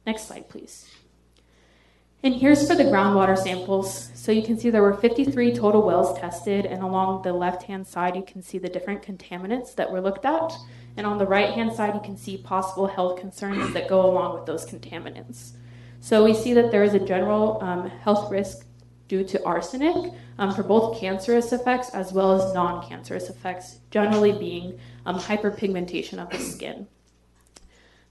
Next 0.06 0.28
slide, 0.28 0.50
please. 0.50 0.90
And 2.24 2.36
here's 2.36 2.68
for 2.68 2.76
the 2.76 2.84
groundwater 2.84 3.38
samples. 3.38 4.12
So 4.16 4.32
you 4.32 4.42
can 4.42 4.58
see 4.58 4.70
there 4.70 4.82
were 4.82 4.96
53 4.96 5.56
total 5.56 5.84
wells 5.84 6.18
tested, 6.20 6.66
and 6.66 6.82
along 6.82 7.22
the 7.22 7.32
left 7.32 7.64
hand 7.64 7.86
side, 7.86 8.16
you 8.16 8.24
can 8.24 8.42
see 8.42 8.58
the 8.58 8.70
different 8.70 9.04
contaminants 9.04 9.76
that 9.76 9.92
were 9.92 10.02
looked 10.02 10.26
at. 10.26 10.54
And 10.98 11.06
on 11.06 11.20
the 11.20 11.28
right 11.28 11.52
hand 11.52 11.74
side, 11.74 11.94
you 11.94 12.02
can 12.02 12.18
see 12.18 12.38
possible 12.38 12.88
health 12.88 13.20
concerns 13.20 13.74
that 13.74 13.88
go 13.88 14.10
along 14.10 14.34
with 14.34 14.48
those 14.48 14.66
contaminants. 14.66 15.52
So 16.00 16.24
we 16.24 16.34
see 16.34 16.54
that 16.54 16.72
there 16.72 16.84
is 16.84 16.96
a 16.96 17.00
general 17.00 17.62
um, 17.62 17.90
health 17.90 18.32
risk 18.32 18.66
due 19.08 19.24
to 19.24 19.44
arsenic 19.46 20.14
um, 20.38 20.54
for 20.54 20.64
both 20.64 21.00
cancerous 21.00 21.52
effects 21.54 21.90
as 21.90 22.12
well 22.12 22.34
as 22.34 22.54
non 22.54 22.88
cancerous 22.88 23.30
effects, 23.30 23.80
generally 23.92 24.32
being 24.32 24.80
um, 25.06 25.20
hyperpigmentation 25.20 26.20
of 26.20 26.30
the 26.30 26.40
skin. 26.40 26.88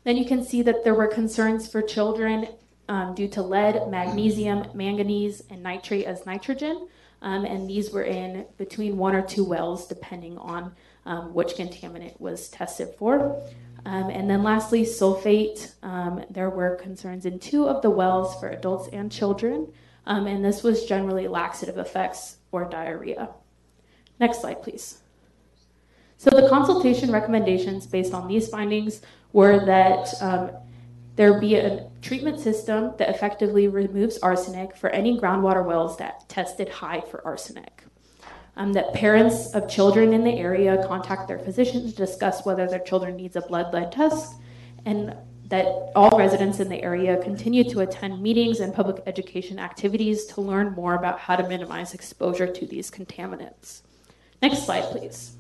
Then 0.04 0.16
you 0.16 0.24
can 0.24 0.44
see 0.44 0.62
that 0.62 0.84
there 0.84 0.94
were 0.94 1.08
concerns 1.08 1.68
for 1.68 1.82
children 1.82 2.48
um, 2.88 3.14
due 3.14 3.28
to 3.28 3.42
lead, 3.42 3.88
magnesium, 3.90 4.68
manganese, 4.74 5.42
and 5.50 5.62
nitrate 5.62 6.06
as 6.06 6.24
nitrogen. 6.24 6.88
Um, 7.22 7.44
and 7.44 7.68
these 7.68 7.90
were 7.90 8.04
in 8.04 8.46
between 8.56 8.98
one 8.98 9.14
or 9.14 9.22
two 9.22 9.44
wells, 9.44 9.88
depending 9.88 10.38
on 10.38 10.72
um, 11.06 11.34
which 11.34 11.54
contaminant 11.54 12.20
was 12.20 12.48
tested 12.48 12.94
for. 12.98 13.42
Um, 13.84 14.10
and 14.10 14.28
then 14.28 14.42
lastly, 14.42 14.82
sulfate. 14.82 15.72
Um, 15.82 16.24
there 16.30 16.50
were 16.50 16.76
concerns 16.76 17.24
in 17.24 17.38
two 17.38 17.68
of 17.68 17.82
the 17.82 17.90
wells 17.90 18.38
for 18.38 18.48
adults 18.48 18.88
and 18.92 19.10
children, 19.10 19.72
um, 20.06 20.26
and 20.26 20.44
this 20.44 20.62
was 20.62 20.84
generally 20.84 21.28
laxative 21.28 21.78
effects 21.78 22.36
or 22.52 22.64
diarrhea. 22.64 23.28
Next 24.18 24.40
slide, 24.40 24.62
please. 24.62 24.98
So 26.16 26.30
the 26.30 26.48
consultation 26.48 27.12
recommendations 27.12 27.86
based 27.86 28.14
on 28.14 28.26
these 28.26 28.48
findings 28.48 29.02
were 29.32 29.64
that 29.66 30.08
um, 30.22 30.50
there 31.16 31.38
be 31.40 31.56
a 31.56 31.90
treatment 32.00 32.40
system 32.40 32.92
that 32.98 33.08
effectively 33.08 33.68
removes 33.68 34.18
arsenic 34.18 34.76
for 34.76 34.90
any 34.90 35.18
groundwater 35.18 35.64
wells 35.64 35.96
that 35.98 36.28
tested 36.28 36.68
high 36.68 37.00
for 37.00 37.26
arsenic. 37.26 37.82
Um, 38.58 38.72
that 38.72 38.94
parents 38.94 39.52
of 39.54 39.68
children 39.68 40.14
in 40.14 40.24
the 40.24 40.30
area 40.30 40.82
contact 40.86 41.28
their 41.28 41.38
physician 41.38 41.90
to 41.90 41.94
discuss 41.94 42.46
whether 42.46 42.66
their 42.66 42.78
children 42.78 43.14
needs 43.14 43.36
a 43.36 43.42
blood 43.42 43.74
lead 43.74 43.92
test, 43.92 44.34
and 44.86 45.14
that 45.48 45.92
all 45.94 46.18
residents 46.18 46.60
in 46.60 46.68
the 46.68 46.82
area 46.82 47.22
continue 47.22 47.62
to 47.70 47.80
attend 47.80 48.20
meetings 48.20 48.60
and 48.60 48.74
public 48.74 49.02
education 49.06 49.58
activities 49.58 50.24
to 50.26 50.40
learn 50.40 50.72
more 50.72 50.94
about 50.94 51.20
how 51.20 51.36
to 51.36 51.46
minimize 51.48 51.94
exposure 51.94 52.46
to 52.46 52.66
these 52.66 52.90
contaminants. 52.90 53.82
Next 54.42 54.64
slide, 54.64 54.84
please. 54.84 55.36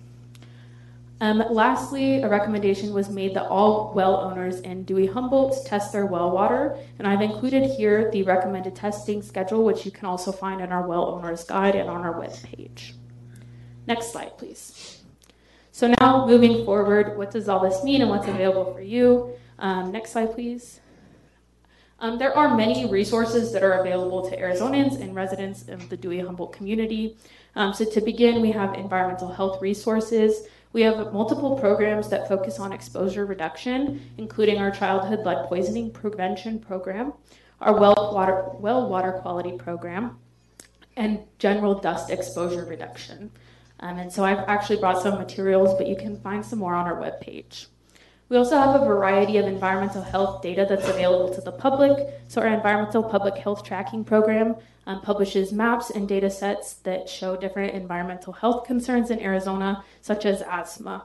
Um, 1.20 1.42
lastly, 1.50 2.20
a 2.20 2.28
recommendation 2.28 2.92
was 2.92 3.08
made 3.08 3.34
that 3.34 3.46
all 3.46 3.92
well 3.94 4.16
owners 4.16 4.60
in 4.60 4.84
Dewey 4.84 5.06
Humboldt 5.06 5.64
test 5.64 5.92
their 5.92 6.04
well 6.04 6.30
water, 6.30 6.76
and 6.98 7.08
I've 7.08 7.22
included 7.22 7.70
here 7.70 8.10
the 8.10 8.22
recommended 8.22 8.76
testing 8.76 9.22
schedule, 9.22 9.64
which 9.64 9.86
you 9.86 9.90
can 9.90 10.04
also 10.04 10.30
find 10.30 10.60
in 10.60 10.72
our 10.72 10.86
well 10.86 11.06
owners 11.06 11.42
guide 11.44 11.74
and 11.74 11.88
on 11.88 12.02
our 12.02 12.14
webpage. 12.14 12.92
Next 13.86 14.12
slide, 14.12 14.36
please. 14.36 15.00
So 15.72 15.94
now 16.00 16.26
moving 16.26 16.64
forward, 16.64 17.16
what 17.16 17.30
does 17.30 17.48
all 17.48 17.60
this 17.60 17.82
mean 17.82 18.02
and 18.02 18.10
what's 18.10 18.28
available 18.28 18.74
for 18.74 18.82
you? 18.82 19.36
Um, 19.58 19.92
next 19.92 20.12
slide, 20.12 20.34
please. 20.34 20.80
Um, 21.98 22.18
there 22.18 22.36
are 22.36 22.54
many 22.56 22.90
resources 22.90 23.52
that 23.52 23.62
are 23.62 23.80
available 23.80 24.28
to 24.28 24.36
Arizonans 24.36 25.00
and 25.00 25.14
residents 25.14 25.66
of 25.68 25.88
the 25.88 25.96
Dewey 25.96 26.20
Humboldt 26.20 26.52
community. 26.52 27.16
Um, 27.54 27.72
so 27.72 27.86
to 27.86 28.00
begin, 28.02 28.42
we 28.42 28.52
have 28.52 28.74
environmental 28.74 29.32
health 29.32 29.62
resources. 29.62 30.46
We 30.74 30.82
have 30.82 31.14
multiple 31.14 31.58
programs 31.58 32.10
that 32.10 32.28
focus 32.28 32.58
on 32.58 32.70
exposure 32.70 33.24
reduction, 33.24 34.10
including 34.18 34.58
our 34.58 34.70
childhood 34.70 35.24
lead 35.24 35.46
poisoning 35.46 35.90
prevention 35.90 36.58
program, 36.58 37.14
our 37.62 37.80
well 37.80 38.10
water, 38.12 38.44
well 38.58 38.90
water 38.90 39.12
quality 39.12 39.56
program, 39.56 40.18
and 40.98 41.20
general 41.38 41.78
dust 41.78 42.10
exposure 42.10 42.66
reduction. 42.66 43.30
Um, 43.80 43.98
and 43.98 44.12
so 44.12 44.22
I've 44.22 44.46
actually 44.48 44.80
brought 44.80 45.02
some 45.02 45.18
materials, 45.18 45.74
but 45.78 45.86
you 45.86 45.96
can 45.96 46.20
find 46.20 46.44
some 46.44 46.58
more 46.58 46.74
on 46.74 46.86
our 46.86 46.96
webpage. 46.96 47.68
We 48.28 48.36
also 48.36 48.56
have 48.58 48.80
a 48.80 48.84
variety 48.84 49.38
of 49.38 49.46
environmental 49.46 50.02
health 50.02 50.42
data 50.42 50.66
that's 50.68 50.88
available 50.88 51.32
to 51.34 51.40
the 51.40 51.52
public. 51.52 52.08
So 52.26 52.40
our 52.40 52.48
environmental 52.48 53.02
public 53.02 53.36
health 53.36 53.62
tracking 53.62 54.04
program 54.04 54.56
um, 54.86 55.00
publishes 55.00 55.52
maps 55.52 55.90
and 55.90 56.08
data 56.08 56.28
sets 56.28 56.74
that 56.74 57.08
show 57.08 57.36
different 57.36 57.74
environmental 57.74 58.32
health 58.32 58.66
concerns 58.66 59.10
in 59.10 59.20
Arizona, 59.20 59.84
such 60.00 60.26
as 60.26 60.42
asthma. 60.42 61.04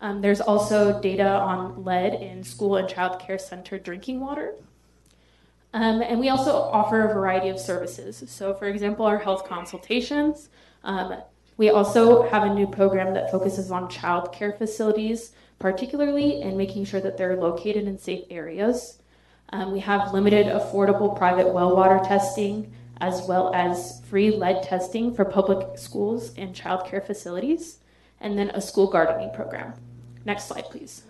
Um, 0.00 0.20
there's 0.20 0.40
also 0.40 1.00
data 1.00 1.28
on 1.28 1.84
lead 1.84 2.14
in 2.14 2.44
school 2.44 2.76
and 2.76 2.88
child 2.88 3.20
care 3.20 3.38
center 3.38 3.78
drinking 3.78 4.20
water. 4.20 4.54
Um, 5.74 6.02
and 6.02 6.20
we 6.20 6.28
also 6.28 6.52
offer 6.52 7.08
a 7.08 7.14
variety 7.14 7.48
of 7.48 7.58
services. 7.58 8.22
So, 8.26 8.54
for 8.54 8.66
example, 8.66 9.06
our 9.06 9.18
health 9.18 9.48
consultations. 9.48 10.48
Um, 10.84 11.16
we 11.56 11.70
also 11.70 12.28
have 12.28 12.42
a 12.42 12.52
new 12.52 12.66
program 12.66 13.14
that 13.14 13.30
focuses 13.30 13.70
on 13.70 13.88
child 13.88 14.32
care 14.32 14.52
facilities 14.52 15.32
particularly 15.62 16.42
in 16.42 16.56
making 16.56 16.84
sure 16.84 17.00
that 17.00 17.16
they're 17.16 17.36
located 17.36 17.86
in 17.86 17.96
safe 17.96 18.24
areas. 18.30 18.98
Um, 19.50 19.70
we 19.70 19.78
have 19.78 20.12
limited 20.12 20.46
affordable 20.48 21.16
private 21.16 21.54
well 21.54 21.76
water 21.76 22.00
testing 22.04 22.74
as 23.00 23.22
well 23.28 23.54
as 23.54 24.00
free 24.10 24.32
lead 24.32 24.62
testing 24.64 25.14
for 25.14 25.24
public 25.24 25.78
schools 25.78 26.32
and 26.36 26.54
child 26.54 26.84
care 26.86 27.00
facilities, 27.00 27.78
and 28.20 28.36
then 28.36 28.50
a 28.50 28.60
school 28.60 28.88
gardening 28.88 29.32
program. 29.32 29.72
Next 30.24 30.48
slide, 30.48 30.64
please. 30.64 31.02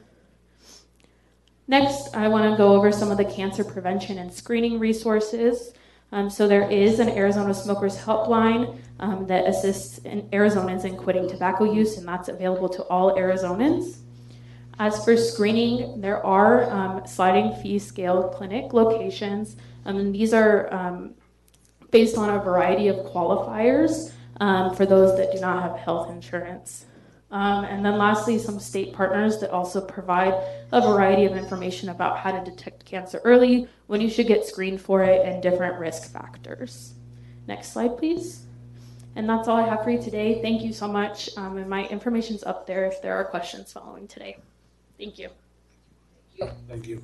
Next, 1.67 2.15
I 2.15 2.29
want 2.29 2.51
to 2.51 2.57
go 2.57 2.75
over 2.75 2.93
some 2.93 3.11
of 3.11 3.17
the 3.17 3.25
cancer 3.25 3.65
prevention 3.65 4.19
and 4.19 4.33
screening 4.33 4.79
resources. 4.79 5.73
Um, 6.13 6.29
so 6.29 6.47
there 6.47 6.71
is 6.71 6.99
an 6.99 7.09
Arizona 7.09 7.55
Smokers 7.55 7.97
Helpline 7.97 8.79
um, 9.01 9.27
that 9.29 9.47
assists 9.47 9.99
in 9.99 10.29
Arizonans 10.31 10.85
in 10.85 10.97
quitting 10.97 11.29
tobacco 11.29 11.73
use, 11.73 11.97
and 11.97 12.07
that's 12.07 12.29
available 12.29 12.69
to 12.71 12.83
all 12.85 13.17
Arizonans. 13.17 14.02
As 14.85 15.05
for 15.05 15.17
screening, 15.17 16.01
there 16.01 16.27
are 16.27 16.69
um, 16.69 17.07
sliding 17.07 17.55
fee 17.63 17.79
scale 17.79 18.31
clinic 18.31 18.73
locations. 18.73 19.55
Um, 19.85 19.97
and 19.97 20.13
these 20.13 20.35
are 20.35 20.75
um, 20.75 21.15
based 21.93 22.19
on 22.19 22.31
a 22.31 22.41
variety 22.41 22.89
of 22.89 22.97
qualifiers 22.97 24.13
um, 24.41 24.75
for 24.75 24.85
those 24.85 25.17
that 25.19 25.31
do 25.31 25.41
not 25.41 25.63
have 25.63 25.79
health 25.79 26.11
insurance. 26.11 26.87
Um, 27.31 27.65
and 27.65 27.85
then 27.85 27.97
lastly, 27.97 28.41
some 28.41 28.59
state 28.59 28.93
partners 28.93 29.39
that 29.39 29.51
also 29.51 29.81
provide 29.81 30.35
a 30.73 30.81
variety 30.81 31.27
of 31.27 31.37
information 31.37 31.91
about 31.91 32.19
how 32.19 32.33
to 32.33 32.51
detect 32.51 32.85
cancer 32.85 33.21
early, 33.23 33.69
when 33.87 34.01
you 34.01 34.11
should 34.11 34.27
get 34.27 34.45
screened 34.45 34.81
for 34.81 35.05
it, 35.05 35.25
and 35.25 35.41
different 35.41 35.79
risk 35.79 36.13
factors. 36.13 36.95
Next 37.47 37.73
slide, 37.73 37.99
please. 37.99 38.47
And 39.15 39.29
that's 39.29 39.47
all 39.47 39.59
I 39.59 39.69
have 39.69 39.85
for 39.85 39.91
you 39.91 40.03
today. 40.03 40.43
Thank 40.43 40.63
you 40.63 40.73
so 40.73 40.89
much. 40.89 41.31
Um, 41.37 41.59
and 41.59 41.71
my 41.71 41.87
information's 41.87 42.43
up 42.43 42.67
there 42.67 42.85
if 42.87 43.01
there 43.01 43.15
are 43.15 43.25
questions 43.25 43.73
following 43.73 44.09
today. 44.09 44.39
Thank 45.03 45.19
you. 45.19 45.31
Thank 46.69 46.87
you. 46.87 47.03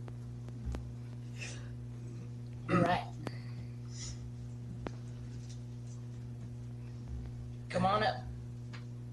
All 2.71 2.77
right. 2.77 3.03
Come 7.69 7.85
on 7.85 8.05
up. 8.05 8.23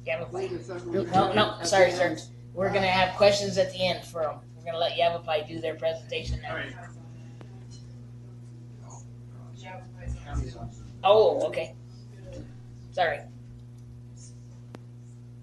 Yavapai. 0.06 0.52
No, 0.86 1.34
no, 1.34 1.58
sorry, 1.64 1.94
sir. 1.94 2.16
We're 2.54 2.72
gonna 2.72 2.86
have 2.86 3.16
questions 3.16 3.58
at 3.58 3.74
the 3.74 3.88
end 3.88 4.06
for 4.06 4.22
them. 4.22 4.36
We're 4.56 4.66
gonna 4.66 4.78
let 4.78 4.96
Yavapai 4.96 5.48
do 5.48 5.60
their 5.60 5.74
presentation 5.74 6.40
now. 6.44 6.64
Oh, 11.04 11.42
okay. 11.48 11.74
Sorry. 12.92 13.22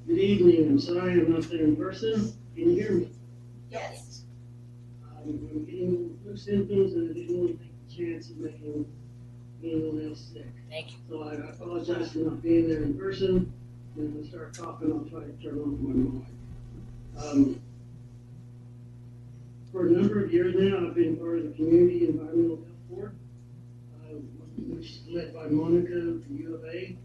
Good 0.06 0.18
evening. 0.20 0.68
I'm 0.68 0.78
sorry 0.78 1.14
I'm 1.14 1.32
not 1.32 1.42
there 1.50 1.64
in 1.64 1.74
person. 1.74 2.32
Can 2.54 2.70
you 2.70 2.80
hear 2.80 2.92
me? 2.92 3.10
Yes. 3.72 4.24
Um, 5.04 5.48
I'm 5.50 5.64
getting 5.64 6.18
flu 6.22 6.36
symptoms 6.36 6.92
and 6.92 7.10
I 7.10 7.14
didn't 7.14 7.38
want 7.38 7.58
to 7.58 7.64
take 7.64 7.88
the 7.88 8.12
chance 8.12 8.30
of 8.30 8.36
making 8.36 8.86
anyone 9.64 10.06
else 10.06 10.28
sick. 10.32 10.46
Thank 10.68 10.90
you. 10.90 10.96
So 11.08 11.22
I 11.22 11.34
apologize 11.50 12.12
for 12.12 12.18
not 12.18 12.42
being 12.42 12.68
there 12.68 12.82
in 12.82 12.98
person. 12.98 13.52
And 13.96 14.24
if 14.24 14.26
I 14.26 14.28
start 14.28 14.56
coughing, 14.56 14.92
I'll 14.92 15.08
try 15.08 15.26
to 15.26 15.32
turn 15.42 15.58
off 15.58 15.78
my 15.80 15.94
mic. 15.94 16.26
Um, 17.24 17.60
for 19.70 19.86
a 19.86 19.90
number 19.90 20.22
of 20.22 20.32
years 20.32 20.54
now, 20.54 20.88
I've 20.88 20.94
been 20.94 21.16
part 21.16 21.38
of 21.38 21.44
the 21.44 21.52
Community 21.52 22.08
Environmental 22.08 22.56
Health 22.56 22.88
Board, 22.90 23.16
uh, 24.04 24.14
which 24.68 24.86
is 24.86 25.00
led 25.08 25.34
by 25.34 25.46
Monica 25.46 25.92
from 25.92 26.36
U 26.38 26.54
of 26.54 26.64
A. 26.64 26.96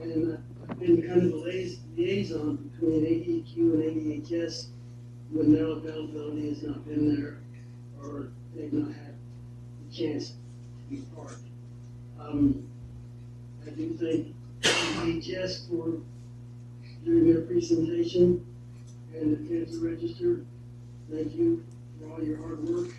And 0.00 0.34
uh, 0.34 0.36
I've 0.70 0.78
been 0.78 1.02
kind 1.02 1.22
of 1.22 1.30
the 1.32 1.76
liaison 1.96 2.56
between 2.56 3.04
ADQ 3.04 3.56
and 3.56 3.82
ADHS 3.82 4.68
when 5.30 5.52
their 5.52 5.66
availability 5.66 6.48
has 6.48 6.62
not 6.62 6.86
been 6.86 7.14
there 7.14 7.38
or 8.02 8.28
they've 8.54 8.72
not 8.72 8.92
had 8.92 9.14
the 9.88 9.96
chance 9.96 10.30
to 10.30 10.94
be 10.94 11.02
part. 11.14 11.36
Um, 12.20 12.68
I 13.66 13.70
do 13.70 13.96
thank 14.00 14.34
ADHS 14.62 15.68
for 15.68 16.00
doing 17.04 17.32
their 17.32 17.42
presentation 17.42 18.44
and 19.14 19.32
the 19.32 19.48
cancer 19.48 19.78
register. 19.78 20.44
Thank 21.10 21.34
you 21.34 21.64
for 21.98 22.12
all 22.12 22.22
your 22.22 22.38
hard 22.38 22.62
work. 22.68 22.90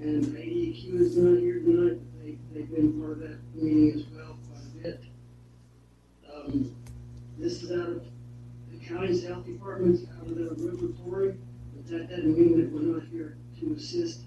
And 0.00 0.24
ADQ 0.24 1.00
is 1.00 1.16
not 1.16 1.38
here 1.38 1.60
tonight, 1.60 1.98
but 1.98 2.24
they, 2.24 2.36
they've 2.52 2.70
been 2.70 3.00
part 3.00 3.12
of 3.12 3.20
that 3.20 3.38
meeting 3.54 3.92
as 3.92 4.04
well 4.14 4.36
quite 4.50 4.64
a 4.64 4.82
bit. 4.82 5.04
Um, 6.32 6.76
this 7.38 7.62
is 7.62 7.72
out 7.72 7.88
of 7.88 8.02
county's 8.88 9.26
health 9.26 9.46
department's 9.46 10.02
out 10.18 10.26
of 10.26 10.36
the 10.36 10.44
regulatory, 10.50 11.36
but 11.74 11.86
that 11.88 12.08
doesn't 12.08 12.38
mean 12.38 12.60
that 12.60 12.70
we're 12.70 12.94
not 12.94 13.02
here 13.10 13.36
to 13.60 13.74
assist 13.74 14.20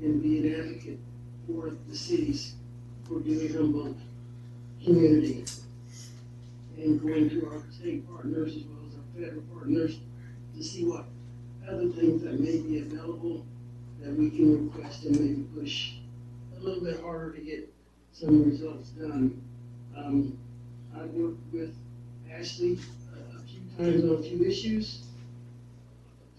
and 0.00 0.22
be 0.22 0.38
an 0.38 0.60
advocate 0.60 0.98
for 1.46 1.72
the 1.88 1.96
cities, 1.96 2.54
for 3.04 3.20
Dewey 3.20 3.52
Humboldt 3.52 3.96
community. 4.84 5.44
And 6.76 7.00
going 7.00 7.30
to 7.30 7.46
our 7.46 7.62
state 7.70 8.08
partners 8.10 8.56
as 8.56 8.62
well 8.64 8.80
as 8.88 8.94
our 8.96 9.24
federal 9.24 9.42
partners 9.54 9.98
to 10.56 10.64
see 10.64 10.84
what 10.84 11.04
other 11.68 11.88
things 11.90 12.22
that 12.22 12.40
may 12.40 12.58
be 12.58 12.80
available 12.80 13.46
that 14.00 14.12
we 14.14 14.30
can 14.30 14.68
request 14.68 15.04
and 15.04 15.20
maybe 15.20 15.42
push 15.54 15.94
a 16.56 16.60
little 16.60 16.82
bit 16.82 17.00
harder 17.00 17.32
to 17.32 17.40
get 17.40 17.72
some 18.12 18.50
results 18.50 18.88
done. 18.90 19.40
Um, 19.96 20.36
I've 20.96 21.10
worked 21.10 21.40
with 21.52 21.74
Ashley 22.30 22.78
on 23.78 24.18
a 24.18 24.22
few 24.22 24.44
issues 24.44 25.06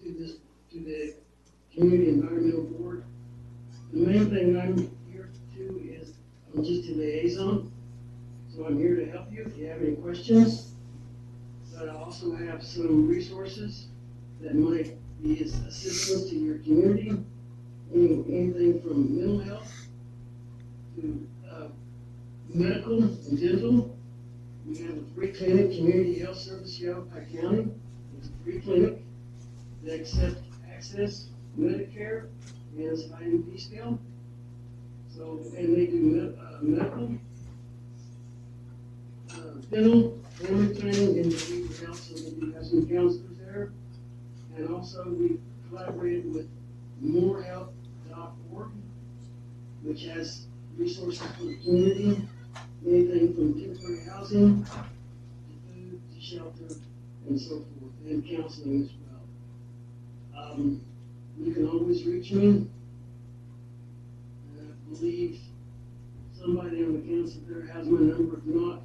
to 0.02 0.12
this, 0.12 0.36
to 0.72 0.80
the 0.80 1.14
Community 1.74 2.10
Environmental 2.10 2.64
Board. 2.64 3.04
The 3.92 3.98
main 3.98 4.30
thing 4.30 4.56
I'm 4.60 4.76
here 5.12 5.30
to 5.32 5.56
do 5.56 5.80
is, 5.84 6.12
I'm 6.54 6.64
just 6.64 6.88
a 6.88 6.92
liaison, 6.92 7.72
so 8.54 8.66
I'm 8.66 8.78
here 8.78 8.96
to 8.96 9.06
help 9.10 9.32
you 9.32 9.44
if 9.44 9.56
you 9.56 9.66
have 9.66 9.82
any 9.82 9.96
questions. 9.96 10.72
But 11.72 11.88
I 11.88 11.94
also 11.94 12.34
have 12.36 12.62
some 12.62 13.08
resources 13.08 13.88
that 14.40 14.54
might 14.54 14.96
be 15.22 15.42
assistance 15.42 16.30
to 16.30 16.36
your 16.36 16.58
community 16.58 17.24
anything 17.94 18.80
from 18.82 19.16
mental 19.16 19.38
health 19.38 19.86
to, 20.96 21.26
uh, 21.50 21.68
medical 22.52 23.02
and 23.02 23.40
dental. 23.40 23.93
We 24.66 24.78
have 24.78 24.96
a 24.96 25.14
free 25.14 25.28
clinic, 25.28 25.76
community 25.76 26.20
health 26.20 26.38
service 26.38 26.76
here 26.76 26.94
County. 27.20 27.70
It's 28.16 28.28
a 28.28 28.44
free 28.44 28.60
clinic. 28.60 29.02
They 29.82 30.00
accept 30.00 30.36
AHCCCS, 30.66 31.26
Medicare, 31.58 32.28
and 32.76 32.84
it's 32.86 33.04
scale. 33.58 33.98
So, 35.14 35.40
and 35.56 35.76
they 35.76 35.86
do 35.86 36.00
med, 36.00 36.38
uh, 36.40 36.58
medical, 36.62 37.10
uh, 39.32 39.60
dental, 39.70 40.18
family 40.32 40.74
planning, 40.74 41.18
and 41.18 41.32
behavioral 41.32 41.84
health, 41.84 42.00
so 42.00 42.14
they 42.14 42.30
do 42.30 42.52
have 42.52 42.64
some 42.64 42.88
counselors 42.88 43.36
there. 43.38 43.72
And 44.56 44.70
also, 44.70 45.04
we 45.10 45.40
collaborated 45.68 46.32
with 46.32 46.48
morehealth.org, 47.04 48.70
which 49.82 50.04
has 50.06 50.46
resources 50.78 51.22
for 51.36 51.44
the 51.44 51.56
community, 51.56 52.26
anything 52.86 53.34
from 53.34 53.54
temporary 53.60 54.04
housing, 54.04 54.64
to 54.64 54.70
food, 55.66 56.00
to 56.14 56.20
shelter, 56.20 56.74
and 57.28 57.40
so 57.40 57.56
forth, 57.56 57.92
and 58.06 58.26
counseling 58.28 58.82
as 58.82 58.90
well. 60.34 60.52
Um, 60.52 60.80
you 61.38 61.52
can 61.52 61.66
always 61.68 62.04
reach 62.04 62.32
me. 62.32 62.46
And 62.46 62.68
I 64.60 64.94
believe 64.94 65.40
somebody 66.38 66.84
on 66.84 66.92
the 66.94 67.00
council 67.00 67.40
there 67.48 67.66
has 67.72 67.86
my 67.86 68.00
number. 68.00 68.38
If 68.38 68.44
not, 68.46 68.82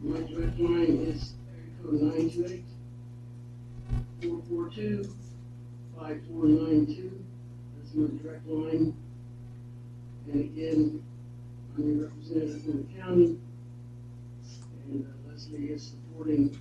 my 0.00 0.20
direct 0.20 0.58
line 0.58 1.04
is 1.06 1.34
area 1.52 1.70
code 1.82 2.00
nine 2.02 2.30
two 2.30 2.44
eight 2.48 2.64
four 4.22 4.42
four 4.48 4.68
two 4.70 5.14
five 5.96 6.20
four 6.28 6.44
nine 6.46 6.86
two. 6.86 7.24
That's 7.76 7.94
my 7.94 8.08
direct 8.22 8.46
line. 8.46 8.96
And 10.28 10.40
again, 10.40 11.02
I'm 11.76 11.98
your 11.98 12.06
representative 12.06 12.62
from 12.62 12.86
the 12.86 13.00
county. 13.00 13.38
And 14.88 15.06
uh, 15.06 15.30
Leslie 15.30 15.72
is 15.72 15.92
supporting 15.92 16.58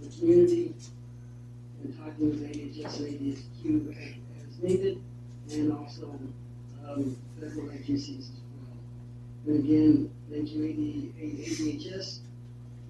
the 0.00 0.08
community 0.08 0.74
and 1.82 1.98
talking 1.98 2.30
with 2.30 2.42
AHS 2.44 3.00
and 3.00 3.08
ADSQ 3.08 3.96
as 4.48 4.62
needed, 4.62 5.02
and 5.52 5.72
also 5.72 6.18
um, 6.88 7.16
federal 7.38 7.70
agencies 7.72 8.30
as 8.30 8.40
well. 8.56 9.54
And 9.54 9.64
again, 9.64 10.10
thank 10.30 10.50
you 10.52 10.64
AD, 10.64 11.22
ADHS 11.22 12.20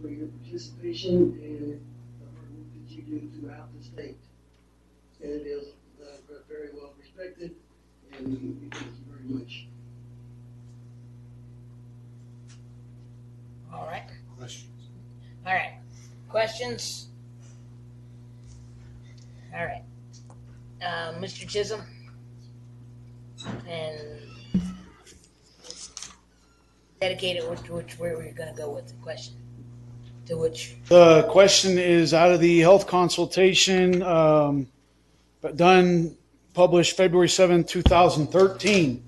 for 0.00 0.08
your 0.08 0.28
participation 0.28 1.40
and 1.42 1.80
the 2.20 2.26
hard 2.36 2.50
work 2.54 2.66
that 2.72 2.94
you 2.94 3.02
do 3.02 3.30
throughout 3.40 3.68
the 3.76 3.84
state. 3.84 4.16
And 5.22 5.32
it 5.32 5.46
is 5.46 5.68
uh, 6.00 6.34
very 6.48 6.68
well 6.72 6.92
respected, 7.00 7.56
and 8.18 8.70
very 9.24 9.40
much. 9.40 9.66
All 13.72 13.86
right. 13.86 14.04
Questions? 14.38 14.70
All 15.46 15.52
right. 15.52 15.78
Questions? 16.28 17.08
All 19.54 19.64
right. 19.64 19.82
Uh, 20.82 21.14
Mr. 21.18 21.48
Chisholm? 21.48 21.82
And 23.68 24.20
dedicated, 27.00 27.48
which, 27.50 27.68
which 27.68 27.98
where 27.98 28.16
we're 28.16 28.32
going 28.32 28.48
to 28.48 28.56
go 28.56 28.70
with 28.70 28.88
the 28.88 28.94
question. 28.94 29.34
To 30.26 30.38
which, 30.38 30.76
The 30.88 31.24
question 31.28 31.76
is 31.76 32.14
out 32.14 32.32
of 32.32 32.40
the 32.40 32.60
health 32.60 32.86
consultation, 32.86 34.02
um, 34.02 34.68
but 35.42 35.58
done, 35.58 36.16
published 36.54 36.96
February 36.96 37.28
seventh, 37.28 37.66
2013. 37.68 39.02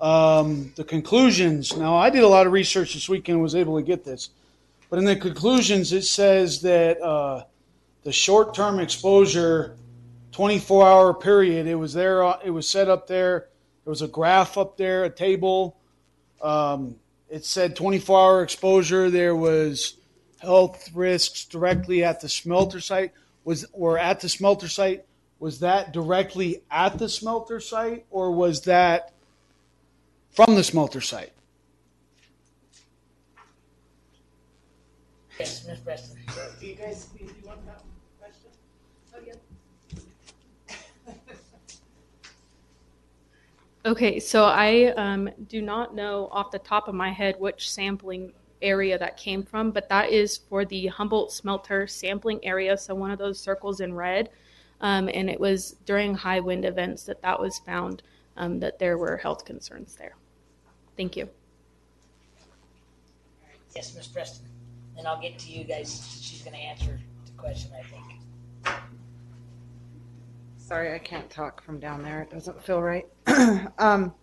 Um, 0.00 0.72
the 0.76 0.84
conclusions, 0.84 1.76
now 1.76 1.96
I 1.96 2.10
did 2.10 2.22
a 2.22 2.28
lot 2.28 2.46
of 2.46 2.52
research 2.52 2.94
this 2.94 3.08
weekend, 3.08 3.36
and 3.36 3.42
was 3.42 3.54
able 3.54 3.76
to 3.76 3.82
get 3.82 4.04
this. 4.04 4.30
But 4.90 4.98
in 4.98 5.04
the 5.04 5.16
conclusions, 5.16 5.92
it 5.92 6.04
says 6.04 6.60
that 6.62 7.00
uh, 7.00 7.44
the 8.04 8.12
short 8.12 8.54
term 8.54 8.78
exposure, 8.78 9.76
24 10.32 10.86
hour 10.86 11.14
period, 11.14 11.66
it 11.66 11.74
was 11.74 11.94
there, 11.94 12.22
uh, 12.22 12.38
it 12.44 12.50
was 12.50 12.68
set 12.68 12.88
up 12.88 13.06
there. 13.06 13.48
There 13.84 13.90
was 13.90 14.02
a 14.02 14.08
graph 14.08 14.58
up 14.58 14.76
there, 14.76 15.04
a 15.04 15.10
table. 15.10 15.76
Um, 16.42 16.96
it 17.28 17.44
said 17.44 17.74
24 17.74 18.18
hour 18.18 18.42
exposure. 18.42 19.10
There 19.10 19.34
was 19.34 19.96
health 20.38 20.90
risks 20.94 21.44
directly 21.44 22.04
at 22.04 22.20
the 22.20 22.28
smelter 22.28 22.80
site. 22.80 23.12
Was 23.44 23.64
or 23.72 23.98
at 23.98 24.20
the 24.20 24.28
smelter 24.28 24.68
site? 24.68 25.04
Was 25.38 25.60
that 25.60 25.92
directly 25.92 26.62
at 26.70 26.98
the 26.98 27.08
smelter 27.08 27.60
site, 27.60 28.06
or 28.10 28.32
was 28.32 28.62
that 28.62 29.12
from 30.36 30.54
the 30.54 30.62
smelter 30.62 31.00
site? 31.00 31.32
yes, 35.40 35.66
Ms. 35.66 35.80
Preston. 35.80 36.18
Do 36.60 36.66
you 36.66 36.74
guys, 36.74 37.06
do 37.06 37.24
you 37.24 37.30
want 37.44 37.64
that 37.66 37.82
question? 38.20 38.50
Oh, 39.14 39.20
yeah. 39.26 39.32
Okay, 43.86 44.20
so 44.20 44.44
I 44.44 44.92
um, 44.96 45.30
do 45.48 45.62
not 45.62 45.94
know 45.94 46.28
off 46.32 46.50
the 46.50 46.58
top 46.58 46.88
of 46.88 46.94
my 46.94 47.10
head 47.10 47.36
which 47.38 47.70
sampling 47.70 48.32
area 48.60 48.98
that 48.98 49.16
came 49.16 49.42
from, 49.42 49.70
but 49.70 49.88
that 49.88 50.10
is 50.10 50.36
for 50.36 50.64
the 50.64 50.88
Humboldt 50.88 51.32
smelter 51.32 51.86
sampling 51.86 52.44
area. 52.44 52.76
So 52.76 52.94
one 52.94 53.10
of 53.10 53.18
those 53.18 53.38
circles 53.38 53.80
in 53.80 53.94
red, 53.94 54.30
um, 54.80 55.08
and 55.14 55.30
it 55.30 55.38
was 55.38 55.76
during 55.86 56.14
high 56.14 56.40
wind 56.40 56.64
events 56.64 57.04
that 57.04 57.22
that 57.22 57.40
was 57.40 57.60
found 57.60 58.02
um, 58.36 58.58
that 58.60 58.78
there 58.78 58.98
were 58.98 59.16
health 59.16 59.44
concerns 59.44 59.94
there. 59.94 60.16
Thank 60.96 61.16
you. 61.16 61.28
Yes, 63.74 63.94
Ms. 63.94 64.06
Preston. 64.06 64.46
And 64.96 65.06
I'll 65.06 65.20
get 65.20 65.38
to 65.40 65.52
you 65.52 65.64
guys. 65.64 66.18
She's 66.22 66.42
going 66.42 66.54
to 66.54 66.62
answer 66.62 66.98
the 67.26 67.32
question, 67.32 67.70
I 67.78 67.82
think. 67.82 68.78
Sorry, 70.56 70.94
I 70.94 70.98
can't 70.98 71.28
talk 71.28 71.62
from 71.62 71.78
down 71.78 72.02
there. 72.02 72.22
It 72.22 72.30
doesn't 72.30 72.64
feel 72.64 72.82
right. 72.82 73.06
um, 73.78 74.14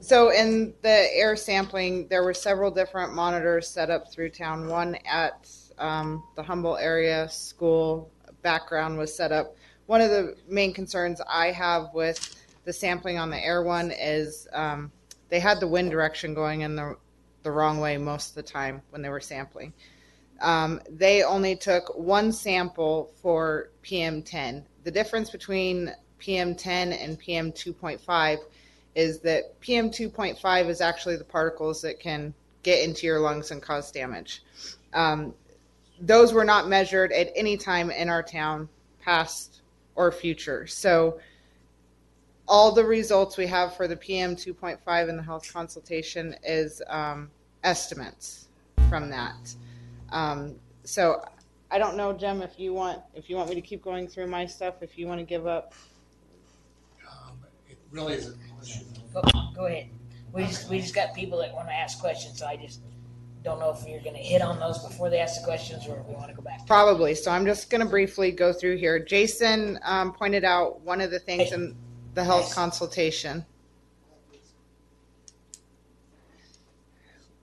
so, 0.00 0.30
in 0.30 0.74
the 0.82 1.08
air 1.14 1.34
sampling, 1.36 2.08
there 2.08 2.22
were 2.22 2.34
several 2.34 2.70
different 2.70 3.14
monitors 3.14 3.68
set 3.68 3.88
up 3.88 4.12
through 4.12 4.30
town. 4.30 4.68
One 4.68 4.96
at 5.06 5.48
um, 5.78 6.22
the 6.36 6.42
Humboldt 6.42 6.80
area 6.80 7.28
school 7.28 8.10
background 8.42 8.98
was 8.98 9.14
set 9.14 9.32
up. 9.32 9.56
One 9.86 10.00
of 10.00 10.10
the 10.10 10.36
main 10.48 10.74
concerns 10.74 11.20
I 11.28 11.52
have 11.52 11.88
with 11.94 12.36
the 12.64 12.72
sampling 12.72 13.18
on 13.18 13.30
the 13.30 13.44
air 13.44 13.62
one 13.62 13.90
is 13.90 14.46
um, 14.52 14.92
they 15.32 15.40
had 15.40 15.60
the 15.60 15.66
wind 15.66 15.90
direction 15.90 16.34
going 16.34 16.60
in 16.60 16.76
the 16.76 16.94
the 17.42 17.50
wrong 17.50 17.80
way 17.80 17.96
most 17.96 18.28
of 18.28 18.34
the 18.34 18.42
time 18.42 18.82
when 18.90 19.00
they 19.00 19.08
were 19.08 19.18
sampling. 19.18 19.72
Um, 20.42 20.78
they 20.90 21.22
only 21.22 21.56
took 21.56 21.96
one 21.96 22.32
sample 22.32 23.10
for 23.22 23.70
PM10. 23.82 24.62
The 24.84 24.90
difference 24.90 25.30
between 25.30 25.90
PM10 26.20 27.02
and 27.02 27.18
PM2.5 27.18 28.38
is 28.94 29.20
that 29.20 29.58
PM2.5 29.62 30.68
is 30.68 30.82
actually 30.82 31.16
the 31.16 31.24
particles 31.24 31.80
that 31.80 31.98
can 31.98 32.34
get 32.62 32.84
into 32.86 33.06
your 33.06 33.18
lungs 33.18 33.50
and 33.52 33.62
cause 33.62 33.90
damage. 33.90 34.42
Um, 34.92 35.32
those 35.98 36.34
were 36.34 36.44
not 36.44 36.68
measured 36.68 37.10
at 37.10 37.32
any 37.34 37.56
time 37.56 37.90
in 37.90 38.10
our 38.10 38.22
town, 38.22 38.68
past 39.00 39.62
or 39.94 40.12
future. 40.12 40.66
So 40.66 41.18
all 42.48 42.72
the 42.72 42.84
results 42.84 43.36
we 43.36 43.46
have 43.46 43.76
for 43.76 43.86
the 43.86 43.96
PM 43.96 44.36
2.5 44.36 45.08
in 45.08 45.16
the 45.16 45.22
health 45.22 45.52
consultation 45.52 46.34
is 46.44 46.82
um, 46.88 47.30
estimates 47.64 48.48
from 48.88 49.08
that. 49.10 49.54
Um, 50.10 50.56
so 50.84 51.24
I 51.70 51.78
don't 51.78 51.96
know, 51.96 52.12
Jim, 52.12 52.42
if 52.42 52.58
you 52.58 52.74
want 52.74 53.00
if 53.14 53.30
you 53.30 53.36
want 53.36 53.48
me 53.48 53.54
to 53.54 53.60
keep 53.60 53.82
going 53.82 54.06
through 54.06 54.26
my 54.26 54.44
stuff, 54.44 54.82
if 54.82 54.98
you 54.98 55.06
want 55.06 55.20
to 55.20 55.24
give 55.24 55.46
up. 55.46 55.72
It 57.68 57.78
really 57.90 58.14
isn't. 58.14 58.36
Go, 59.14 59.22
go 59.54 59.66
ahead. 59.66 59.88
We 60.32 60.44
just, 60.44 60.68
we 60.68 60.80
just 60.80 60.94
got 60.94 61.14
people 61.14 61.38
that 61.38 61.52
want 61.54 61.68
to 61.68 61.74
ask 61.74 62.00
questions, 62.00 62.38
so 62.38 62.46
I 62.46 62.56
just 62.56 62.80
don't 63.42 63.58
know 63.58 63.70
if 63.70 63.86
you're 63.86 64.00
going 64.00 64.16
to 64.16 64.22
hit 64.22 64.40
on 64.40 64.58
those 64.60 64.78
before 64.78 65.10
they 65.10 65.18
ask 65.18 65.40
the 65.40 65.46
questions 65.46 65.86
or 65.86 65.98
if 65.98 66.06
we 66.06 66.14
want 66.14 66.28
to 66.28 66.34
go 66.34 66.42
back. 66.42 66.66
Probably. 66.66 67.14
So 67.14 67.30
I'm 67.30 67.44
just 67.44 67.70
going 67.70 67.80
to 67.82 67.88
briefly 67.88 68.30
go 68.30 68.52
through 68.52 68.76
here. 68.76 68.98
Jason 68.98 69.78
um, 69.82 70.12
pointed 70.12 70.44
out 70.44 70.80
one 70.82 71.00
of 71.00 71.10
the 71.10 71.18
things 71.18 71.52
in 71.52 71.76
the 72.14 72.24
health 72.24 72.54
consultation. 72.54 73.44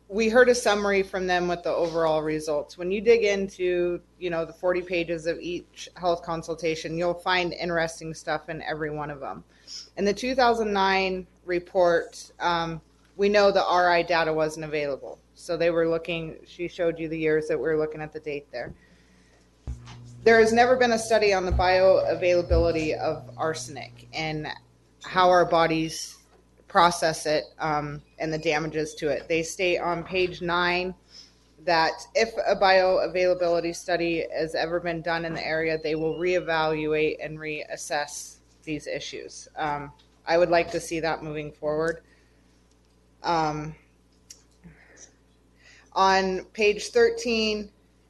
We 0.07 0.29
heard 0.29 0.49
a 0.49 0.55
summary 0.55 1.03
from 1.03 1.27
them 1.27 1.47
with 1.47 1.61
the 1.63 1.73
overall 1.73 2.23
results. 2.23 2.77
When 2.77 2.91
you 2.91 2.99
dig 2.99 3.23
into, 3.23 4.01
you 4.17 4.31
know, 4.31 4.43
the 4.43 4.53
40 4.53 4.81
pages 4.81 5.27
of 5.27 5.39
each 5.39 5.87
health 5.95 6.23
consultation, 6.23 6.97
you'll 6.97 7.13
find 7.13 7.53
interesting 7.53 8.13
stuff 8.15 8.49
in 8.49 8.63
every 8.63 8.89
one 8.89 9.11
of 9.11 9.19
them. 9.19 9.43
In 9.97 10.05
the 10.05 10.13
2009 10.13 11.27
report, 11.45 12.31
um, 12.39 12.81
we 13.17 13.29
know 13.29 13.51
the 13.51 13.59
RI 13.59 14.03
data 14.03 14.33
wasn't 14.33 14.65
available. 14.65 15.19
So 15.35 15.57
they 15.57 15.69
were 15.69 15.87
looking, 15.87 16.37
she 16.47 16.67
showed 16.67 16.97
you 16.97 17.07
the 17.07 17.17
years 17.17 17.47
that 17.47 17.59
we 17.59 17.67
are 17.67 17.77
looking 17.77 18.01
at 18.01 18.11
the 18.11 18.19
date 18.19 18.47
there. 18.51 18.73
There 20.23 20.39
has 20.39 20.51
never 20.51 20.75
been 20.75 20.91
a 20.91 20.99
study 20.99 21.33
on 21.33 21.45
the 21.45 21.51
bioavailability 21.51 22.97
of 22.97 23.29
arsenic 23.37 24.07
and 24.13 24.47
how 25.03 25.29
our 25.29 25.45
bodies 25.45 26.17
process 26.67 27.25
it 27.25 27.45
um, 27.59 28.01
and 28.19 28.31
the 28.31 28.37
damages 28.37 28.93
to 28.95 29.09
it. 29.09 29.27
They 29.27 29.43
state 29.43 29.79
on 29.79 30.03
page 30.03 30.41
nine 30.41 30.93
that 31.65 31.93
if 32.15 32.29
a 32.47 32.55
bioavailability 32.55 33.75
study 33.75 34.25
has 34.33 34.55
ever 34.55 34.79
been 34.79 35.01
done 35.01 35.25
in 35.25 35.33
the 35.33 35.45
area, 35.45 35.77
they 35.81 35.95
will 35.95 36.15
reevaluate 36.15 37.17
and 37.23 37.37
reassess 37.37 38.37
these 38.63 38.87
issues. 38.87 39.47
Um, 39.55 39.91
I 40.27 40.37
would 40.37 40.49
like 40.49 40.71
to 40.71 40.79
see 40.79 40.99
that 40.99 41.23
moving 41.23 41.51
forward. 41.51 42.01
Um, 43.23 43.75
on 45.93 46.45
page 46.53 46.89
13 46.89 47.69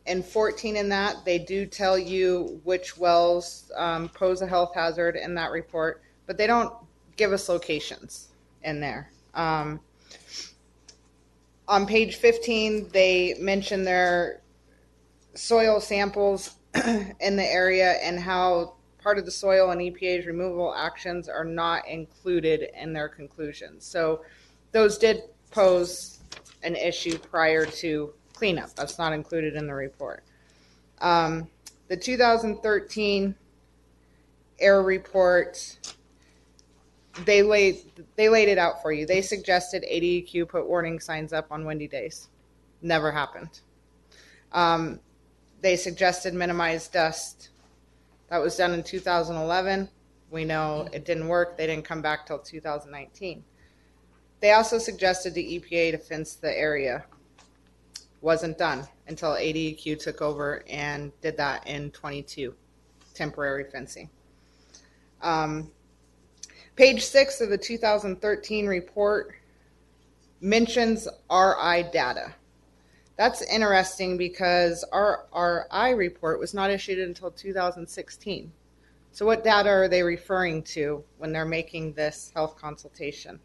and 0.09 0.25
14 0.25 0.75
in 0.75 0.89
that, 0.89 1.23
they 1.23 1.37
do 1.37 1.65
tell 1.65 1.97
you 1.97 2.59
which 2.63 2.97
wells 2.97 3.71
um, 3.75 4.09
pose 4.09 4.41
a 4.41 4.47
health 4.47 4.73
hazard 4.73 5.15
in 5.15 5.35
that 5.35 5.51
report, 5.51 6.01
but 6.25 6.37
they 6.37 6.47
don't 6.47 6.73
give 7.15 7.31
us 7.31 7.47
locations 7.47 8.29
in 8.63 8.79
there. 8.79 9.11
Um, 9.35 9.79
on 11.67 11.85
page 11.85 12.15
15, 12.15 12.89
they 12.91 13.35
mention 13.39 13.83
their 13.83 14.41
soil 15.35 15.79
samples 15.79 16.55
in 16.75 17.35
the 17.35 17.45
area 17.45 17.91
and 18.03 18.19
how 18.19 18.73
part 19.01 19.17
of 19.17 19.25
the 19.25 19.31
soil 19.31 19.69
and 19.69 19.79
EPA's 19.79 20.25
removal 20.25 20.73
actions 20.75 21.29
are 21.29 21.45
not 21.45 21.87
included 21.87 22.69
in 22.75 22.91
their 22.91 23.07
conclusions. 23.07 23.85
So 23.85 24.25
those 24.71 24.97
did 24.97 25.21
pose 25.51 26.19
an 26.63 26.75
issue 26.75 27.17
prior 27.17 27.65
to 27.65 28.13
cleanup. 28.39 28.73
That's 28.73 28.97
not 28.97 29.11
included 29.11 29.55
in 29.55 29.67
the 29.67 29.73
report. 29.73 30.23
Um, 31.01 31.49
the 31.89 31.97
2013 31.97 33.35
air 34.59 34.81
report, 34.81 35.77
they 37.25 37.43
laid 37.43 37.83
they 38.15 38.29
laid 38.29 38.47
it 38.47 38.57
out 38.57 38.81
for 38.81 38.93
you. 38.93 39.05
They 39.05 39.21
suggested 39.21 39.83
ADEQ 39.83 40.47
put 40.47 40.67
warning 40.67 41.01
signs 41.01 41.33
up 41.33 41.51
on 41.51 41.65
windy 41.65 41.87
days. 41.87 42.29
Never 42.81 43.11
happened. 43.11 43.59
Um, 44.53 45.01
they 45.61 45.75
suggested 45.75 46.33
minimize 46.33 46.87
dust. 46.87 47.49
That 48.29 48.41
was 48.41 48.55
done 48.55 48.73
in 48.73 48.83
2011. 48.83 49.89
We 50.31 50.45
know 50.45 50.87
it 50.93 51.03
didn't 51.03 51.27
work. 51.27 51.57
They 51.57 51.67
didn't 51.67 51.83
come 51.83 52.01
back 52.01 52.25
till 52.25 52.39
2019. 52.39 53.43
They 54.39 54.53
also 54.53 54.77
suggested 54.77 55.33
the 55.33 55.59
EPA 55.59 55.91
to 55.91 55.97
fence 55.97 56.35
the 56.35 56.57
area. 56.57 57.03
Wasn't 58.21 58.57
done 58.57 58.85
until 59.07 59.31
ADEQ 59.31 59.99
took 59.99 60.21
over 60.21 60.63
and 60.69 61.11
did 61.21 61.37
that 61.37 61.65
in 61.67 61.91
22, 61.91 62.53
temporary 63.13 63.63
fencing. 63.63 64.09
Um, 65.21 65.71
page 66.75 67.03
six 67.03 67.41
of 67.41 67.49
the 67.49 67.57
2013 67.57 68.67
report 68.67 69.35
mentions 70.41 71.07
RI 71.29 71.83
data. 71.91 72.33
That's 73.17 73.41
interesting 73.41 74.17
because 74.17 74.85
our 74.93 75.27
RI 75.35 75.93
report 75.93 76.39
was 76.39 76.53
not 76.53 76.71
issued 76.71 76.99
until 76.99 77.31
2016. 77.31 78.51
So, 79.11 79.25
what 79.25 79.43
data 79.43 79.69
are 79.69 79.87
they 79.89 80.03
referring 80.03 80.63
to 80.63 81.03
when 81.17 81.33
they're 81.33 81.43
making 81.43 81.93
this 81.93 82.31
health 82.33 82.57
consultation? 82.57 83.39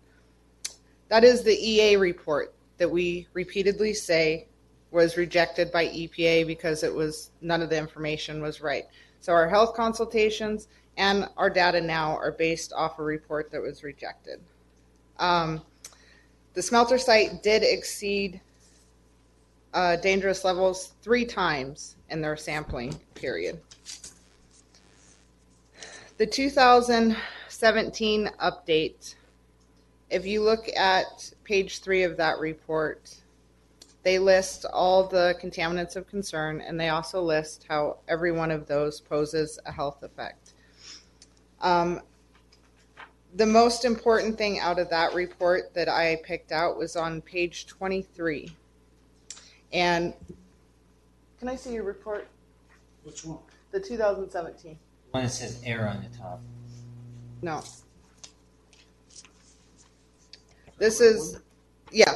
That 1.09 1.24
is 1.24 1.42
the 1.42 1.56
EA 1.56 1.96
report 1.96 2.55
that 2.78 2.90
we 2.90 3.26
repeatedly 3.32 3.94
say 3.94 4.46
was 4.94 5.16
rejected 5.16 5.72
by 5.72 5.88
EPA 5.88 6.46
because 6.46 6.84
it 6.84 6.94
was 6.94 7.30
none 7.42 7.60
of 7.60 7.68
the 7.68 7.76
information 7.76 8.40
was 8.40 8.60
right. 8.60 8.84
So, 9.20 9.32
our 9.32 9.48
health 9.48 9.74
consultations 9.74 10.68
and 10.96 11.28
our 11.36 11.50
data 11.50 11.80
now 11.80 12.16
are 12.16 12.30
based 12.30 12.72
off 12.72 13.00
a 13.00 13.02
report 13.02 13.50
that 13.50 13.60
was 13.60 13.82
rejected. 13.82 14.38
Um, 15.18 15.60
the 16.54 16.62
smelter 16.62 16.98
site 16.98 17.42
did 17.42 17.64
exceed 17.64 18.40
uh, 19.74 19.96
dangerous 19.96 20.44
levels 20.44 20.92
three 21.02 21.24
times 21.24 21.96
in 22.10 22.20
their 22.20 22.36
sampling 22.36 22.94
period. 23.16 23.60
The 26.16 26.26
2017 26.26 28.30
update, 28.40 29.14
if 30.10 30.24
you 30.24 30.42
look 30.42 30.68
at 30.76 31.32
page 31.42 31.80
three 31.80 32.04
of 32.04 32.16
that 32.18 32.38
report, 32.38 33.16
they 34.05 34.18
list 34.18 34.66
all 34.66 35.06
the 35.06 35.35
contaminants 35.43 35.97
of 35.97 36.06
concern 36.06 36.60
and 36.60 36.78
they 36.78 36.90
also 36.90 37.22
list 37.22 37.64
how 37.68 37.97
every 38.06 38.32
one 38.32 38.51
of 38.51 38.66
those 38.66 39.01
poses 39.01 39.59
a 39.64 39.72
health 39.72 40.02
effect. 40.02 40.52
Um, 41.60 42.01
the 43.35 43.47
most 43.47 43.85
important 43.85 44.36
thing 44.36 44.60
out 44.60 44.78
of 44.78 44.90
that 44.90 45.14
report 45.14 45.72
that 45.74 45.89
I 45.89 46.20
picked 46.22 46.52
out 46.52 46.76
was 46.76 46.97
on 46.97 47.22
page 47.22 47.66
23. 47.66 48.55
And 49.72 50.14
can 51.39 51.48
I 51.48 51.56
see 51.56 51.72
your 51.72 51.85
report? 51.85 52.28
Which 53.02 53.24
one? 53.24 53.39
The 53.72 53.81
2017. 53.81 54.78
One 55.10 55.24
that 55.24 55.31
says 55.31 55.60
air 55.64 55.89
on 55.89 56.02
the 56.02 56.16
top. 56.16 56.40
No. 57.43 57.62
This 60.78 61.01
is, 61.01 61.39
yeah. 61.90 62.14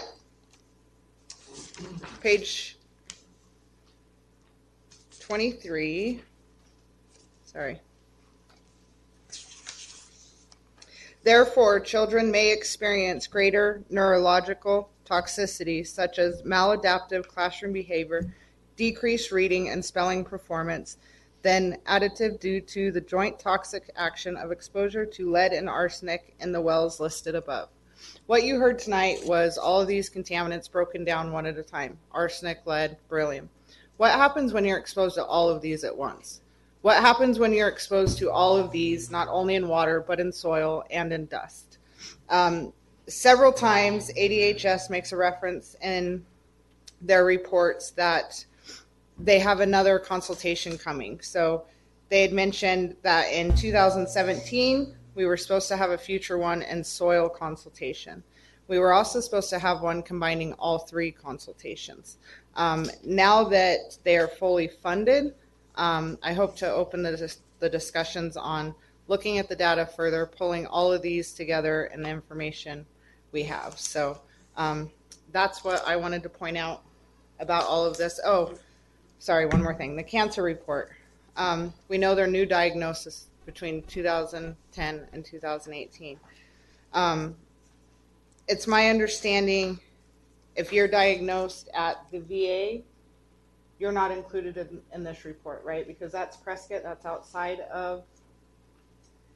Page 2.20 2.76
23. 5.20 6.22
Sorry. 7.44 7.80
Therefore, 11.24 11.80
children 11.80 12.30
may 12.30 12.52
experience 12.52 13.26
greater 13.26 13.82
neurological 13.90 14.90
toxicity, 15.04 15.86
such 15.86 16.18
as 16.18 16.42
maladaptive 16.42 17.26
classroom 17.26 17.72
behavior, 17.72 18.34
decreased 18.76 19.32
reading 19.32 19.68
and 19.68 19.84
spelling 19.84 20.24
performance, 20.24 20.96
than 21.42 21.76
additive 21.86 22.40
due 22.40 22.60
to 22.60 22.90
the 22.90 23.00
joint 23.00 23.38
toxic 23.38 23.90
action 23.96 24.36
of 24.36 24.50
exposure 24.50 25.04
to 25.04 25.30
lead 25.30 25.52
and 25.52 25.68
arsenic 25.68 26.34
in 26.40 26.52
the 26.52 26.60
wells 26.60 27.00
listed 27.00 27.34
above. 27.34 27.68
What 28.26 28.44
you 28.44 28.58
heard 28.58 28.78
tonight 28.78 29.20
was 29.24 29.58
all 29.58 29.80
of 29.80 29.88
these 29.88 30.10
contaminants 30.10 30.70
broken 30.70 31.04
down 31.04 31.32
one 31.32 31.46
at 31.46 31.58
a 31.58 31.62
time 31.62 31.98
arsenic, 32.12 32.60
lead, 32.66 32.96
beryllium. 33.08 33.48
What 33.96 34.12
happens 34.12 34.52
when 34.52 34.64
you're 34.64 34.78
exposed 34.78 35.16
to 35.16 35.24
all 35.24 35.48
of 35.48 35.60
these 35.60 35.84
at 35.84 35.96
once? 35.96 36.40
What 36.82 37.00
happens 37.00 37.38
when 37.38 37.52
you're 37.52 37.68
exposed 37.68 38.18
to 38.18 38.30
all 38.30 38.56
of 38.56 38.70
these, 38.70 39.10
not 39.10 39.28
only 39.28 39.56
in 39.56 39.66
water, 39.66 40.04
but 40.06 40.20
in 40.20 40.32
soil 40.32 40.84
and 40.90 41.12
in 41.12 41.26
dust? 41.26 41.78
Um, 42.28 42.72
several 43.08 43.52
times, 43.52 44.12
ADHS 44.16 44.88
makes 44.88 45.12
a 45.12 45.16
reference 45.16 45.74
in 45.82 46.24
their 47.00 47.24
reports 47.24 47.90
that 47.92 48.44
they 49.18 49.38
have 49.40 49.60
another 49.60 49.98
consultation 49.98 50.78
coming. 50.78 51.20
So 51.20 51.64
they 52.08 52.22
had 52.22 52.32
mentioned 52.32 52.96
that 53.02 53.32
in 53.32 53.54
2017, 53.56 54.94
we 55.18 55.26
were 55.26 55.36
supposed 55.36 55.66
to 55.66 55.76
have 55.76 55.90
a 55.90 55.98
future 55.98 56.38
one 56.38 56.62
in 56.62 56.84
soil 56.84 57.28
consultation. 57.28 58.22
We 58.68 58.78
were 58.78 58.92
also 58.92 59.18
supposed 59.18 59.50
to 59.50 59.58
have 59.58 59.80
one 59.80 60.00
combining 60.00 60.52
all 60.52 60.78
three 60.78 61.10
consultations. 61.10 62.18
Um, 62.54 62.88
now 63.04 63.42
that 63.42 63.98
they 64.04 64.16
are 64.16 64.28
fully 64.28 64.68
funded, 64.68 65.34
um, 65.74 66.18
I 66.22 66.34
hope 66.34 66.54
to 66.58 66.70
open 66.70 67.02
the, 67.02 67.34
the 67.58 67.68
discussions 67.68 68.36
on 68.36 68.76
looking 69.08 69.38
at 69.38 69.48
the 69.48 69.56
data 69.56 69.86
further, 69.86 70.24
pulling 70.24 70.68
all 70.68 70.92
of 70.92 71.02
these 71.02 71.32
together 71.32 71.86
and 71.86 72.04
the 72.04 72.10
information 72.10 72.86
we 73.32 73.42
have. 73.42 73.76
So 73.76 74.20
um, 74.56 74.88
that's 75.32 75.64
what 75.64 75.82
I 75.84 75.96
wanted 75.96 76.22
to 76.22 76.28
point 76.28 76.56
out 76.56 76.84
about 77.40 77.64
all 77.64 77.84
of 77.84 77.96
this. 77.96 78.20
Oh, 78.24 78.54
sorry, 79.18 79.46
one 79.46 79.64
more 79.64 79.74
thing. 79.74 79.96
The 79.96 80.04
cancer 80.04 80.44
report. 80.44 80.92
Um, 81.36 81.72
we 81.88 81.98
know 81.98 82.14
their 82.14 82.28
new 82.28 82.46
diagnosis 82.46 83.27
between 83.48 83.82
2010 83.84 85.08
and 85.10 85.24
2018. 85.24 86.20
Um, 86.92 87.34
it's 88.46 88.66
my 88.66 88.90
understanding 88.90 89.80
if 90.54 90.70
you're 90.70 90.86
diagnosed 90.86 91.70
at 91.72 92.04
the 92.10 92.18
VA, 92.18 92.82
you're 93.78 93.90
not 93.90 94.10
included 94.10 94.58
in, 94.58 94.82
in 94.92 95.02
this 95.02 95.24
report, 95.24 95.64
right? 95.64 95.86
Because 95.86 96.12
that's 96.12 96.36
Prescott, 96.36 96.82
that's 96.82 97.06
outside 97.06 97.60
of 97.72 98.02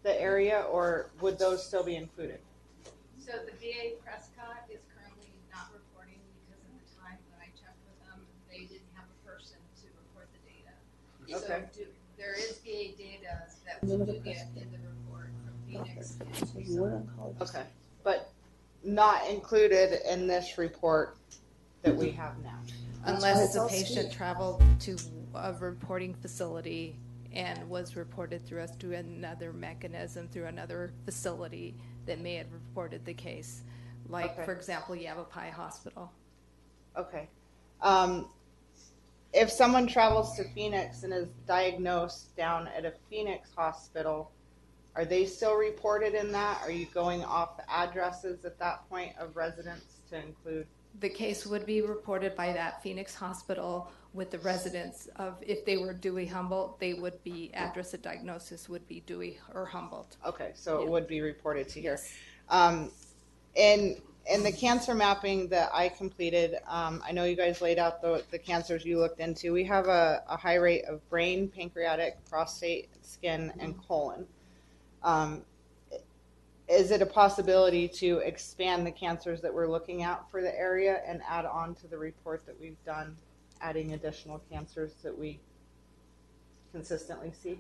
the 0.03 0.21
area, 0.21 0.67
or 0.71 1.09
would 1.23 1.39
those 1.39 1.67
still 1.67 1.83
be 1.83 1.97
included? 1.97 2.39
So 3.19 3.33
the 3.33 3.53
VA 3.53 3.97
Prescott 4.05 4.69
is 4.69 4.81
currently 4.93 5.33
not 5.51 5.73
reporting 5.73 6.21
because 6.45 6.61
at 6.61 6.75
the 6.85 7.01
time 7.01 7.17
that 7.33 7.41
I 7.41 7.49
checked 7.57 7.81
with 7.89 7.97
them, 8.11 8.21
they 8.51 8.69
didn't 8.69 8.93
have 8.93 9.07
a 9.09 9.27
person 9.27 9.57
to 9.81 9.87
report 10.05 10.29
the 10.37 10.43
data. 10.45 10.77
Okay. 11.33 11.65
So 11.73 11.81
do, 11.81 11.87
there 11.87 11.89
is 11.89 11.89
VA 11.89 11.92
data 13.87 13.99
that 13.99 14.07
we 14.07 14.13
do 14.15 14.21
get 14.25 14.47
in 14.57 14.71
the 14.71 14.79
report 14.79 15.31
from 15.45 15.85
Phoenix 15.85 16.17
and 16.21 16.35
Tucson. 16.35 17.09
Okay, 17.41 17.65
but 18.05 18.31
not 18.85 19.29
included 19.29 20.01
in 20.11 20.27
this 20.27 20.59
report 20.59 21.17
that 21.83 21.95
we 21.97 22.11
have 22.11 22.39
now. 22.43 22.59
Unless 23.05 23.55
the 23.55 23.67
patient 23.69 24.13
traveled 24.13 24.63
to 24.81 24.97
a 25.35 25.53
reporting 25.55 26.15
facility 26.15 26.97
and 27.33 27.69
was 27.69 27.97
reported 27.97 28.47
through 28.47 28.61
us 28.61 28.71
through 28.79 28.95
another 28.95 29.53
mechanism, 29.53 30.29
through 30.29 30.47
another 30.47 30.93
facility 31.05 31.75
that 32.07 32.21
may 32.21 32.35
have 32.35 32.53
reported 32.53 33.05
the 33.05 33.15
case. 33.15 33.63
Like, 34.09 34.33
Okay. 34.33 34.45
for 34.45 34.53
example, 34.53 34.95
Yavapai 34.95 35.51
Hospital. 35.51 36.13
Okay. 36.97 37.29
Um, 37.81 38.29
if 39.33 39.51
someone 39.51 39.87
travels 39.87 40.37
to 40.37 40.45
Phoenix 40.51 41.03
and 41.05 41.13
is 41.13 41.29
diagnosed 41.47 42.37
down 42.37 42.69
at 42.77 42.85
a 42.85 42.93
Phoenix 43.09 43.51
hospital, 43.57 44.31
are 44.95 45.07
they 45.07 45.25
still 45.25 45.57
reported 45.57 46.15
in 46.15 46.33
that? 46.33 46.61
Are 46.63 46.71
you 46.71 46.87
going 46.93 47.25
off 47.25 47.57
the 47.57 47.71
addresses 47.71 48.45
at 48.45 48.59
that 48.59 48.89
point 48.91 49.13
of 49.19 49.35
residents 49.35 50.01
to 50.11 50.17
include? 50.17 50.67
The 51.01 51.09
case 51.09 51.47
would 51.47 51.65
be 51.65 51.81
reported 51.81 52.37
by 52.37 52.53
that 52.53 52.83
Phoenix 52.83 53.15
hospital 53.15 53.91
with 54.13 54.31
the 54.31 54.39
residents 54.41 55.09
of, 55.17 55.39
if 55.41 55.65
they 55.65 55.79
were 55.79 55.95
Dewey 55.95 56.27
Humboldt, 56.27 56.79
they 56.79 56.93
would 56.93 57.23
be, 57.25 57.51
address 57.55 57.95
of 57.95 58.03
diagnosis 58.03 58.69
would 58.69 58.87
be 58.87 59.01
Dewey 59.07 59.39
or 59.55 59.65
Humboldt. 59.65 60.19
Okay, 60.27 60.51
so 60.55 60.83
it 60.83 60.89
would 60.89 61.07
be 61.07 61.23
reported 61.23 61.71
to 61.71 61.81
here. 61.81 61.99
Um, 62.51 62.91
in 63.55 63.97
in 64.27 64.43
the 64.43 64.53
cancer 64.53 64.95
mapping 64.95 65.49
that 65.49 65.71
I 65.75 65.89
completed, 65.89 66.57
um, 66.69 67.03
I 67.05 67.13
know 67.13 67.25
you 67.25 67.37
guys 67.37 67.61
laid 67.61 67.79
out 67.79 68.01
the, 68.01 68.23
the 68.31 68.39
cancers 68.39 68.85
you 68.85 68.99
looked 68.99 69.21
into. 69.21 69.53
We 69.53 69.65
have 69.65 69.87
a, 69.87 70.23
a 70.29 70.37
high 70.37 70.57
rate 70.57 70.85
of 70.85 71.07
brain, 71.09 71.49
pancreatic, 71.49 72.25
prostate, 72.29 72.89
skin, 73.03 73.53
and 73.59 73.77
colon. 73.87 74.27
Um, 75.03 75.43
is 76.69 76.91
it 76.91 77.03
a 77.03 77.07
possibility 77.07 77.89
to 77.89 78.19
expand 78.19 78.87
the 78.87 78.93
cancers 78.93 79.41
that 79.41 79.53
we're 79.53 79.67
looking 79.67 80.05
at 80.05 80.31
for 80.31 80.41
the 80.41 80.59
area 80.59 81.03
and 81.07 81.21
add 81.29 81.45
on 81.45 81.75
to 81.77 81.89
the 81.89 81.99
report 81.99 82.47
that 82.47 82.59
we've 82.61 82.83
done, 82.87 83.17
adding 83.61 83.93
additional 83.95 84.41
cancers 84.51 84.95
that 85.03 85.17
we 85.17 85.41
consistently 86.73 87.33
see? 87.43 87.59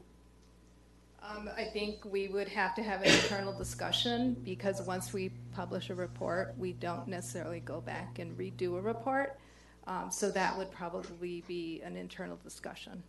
Um, 1.24 1.48
I 1.56 1.64
think 1.64 2.04
we 2.04 2.28
would 2.28 2.48
have 2.48 2.74
to 2.74 2.82
have 2.82 3.02
an 3.02 3.10
internal 3.10 3.56
discussion 3.56 4.34
because 4.44 4.82
once 4.82 5.12
we 5.12 5.30
publish 5.54 5.90
a 5.90 5.94
report, 5.94 6.54
we 6.58 6.72
don't 6.72 7.06
necessarily 7.06 7.60
go 7.60 7.80
back 7.80 8.18
and 8.18 8.36
redo 8.36 8.76
a 8.76 8.80
report. 8.80 9.38
Um, 9.86 10.10
so 10.10 10.30
that 10.32 10.56
would 10.58 10.70
probably 10.72 11.44
be 11.46 11.80
an 11.84 11.96
internal 11.96 12.38
discussion. 12.42 13.02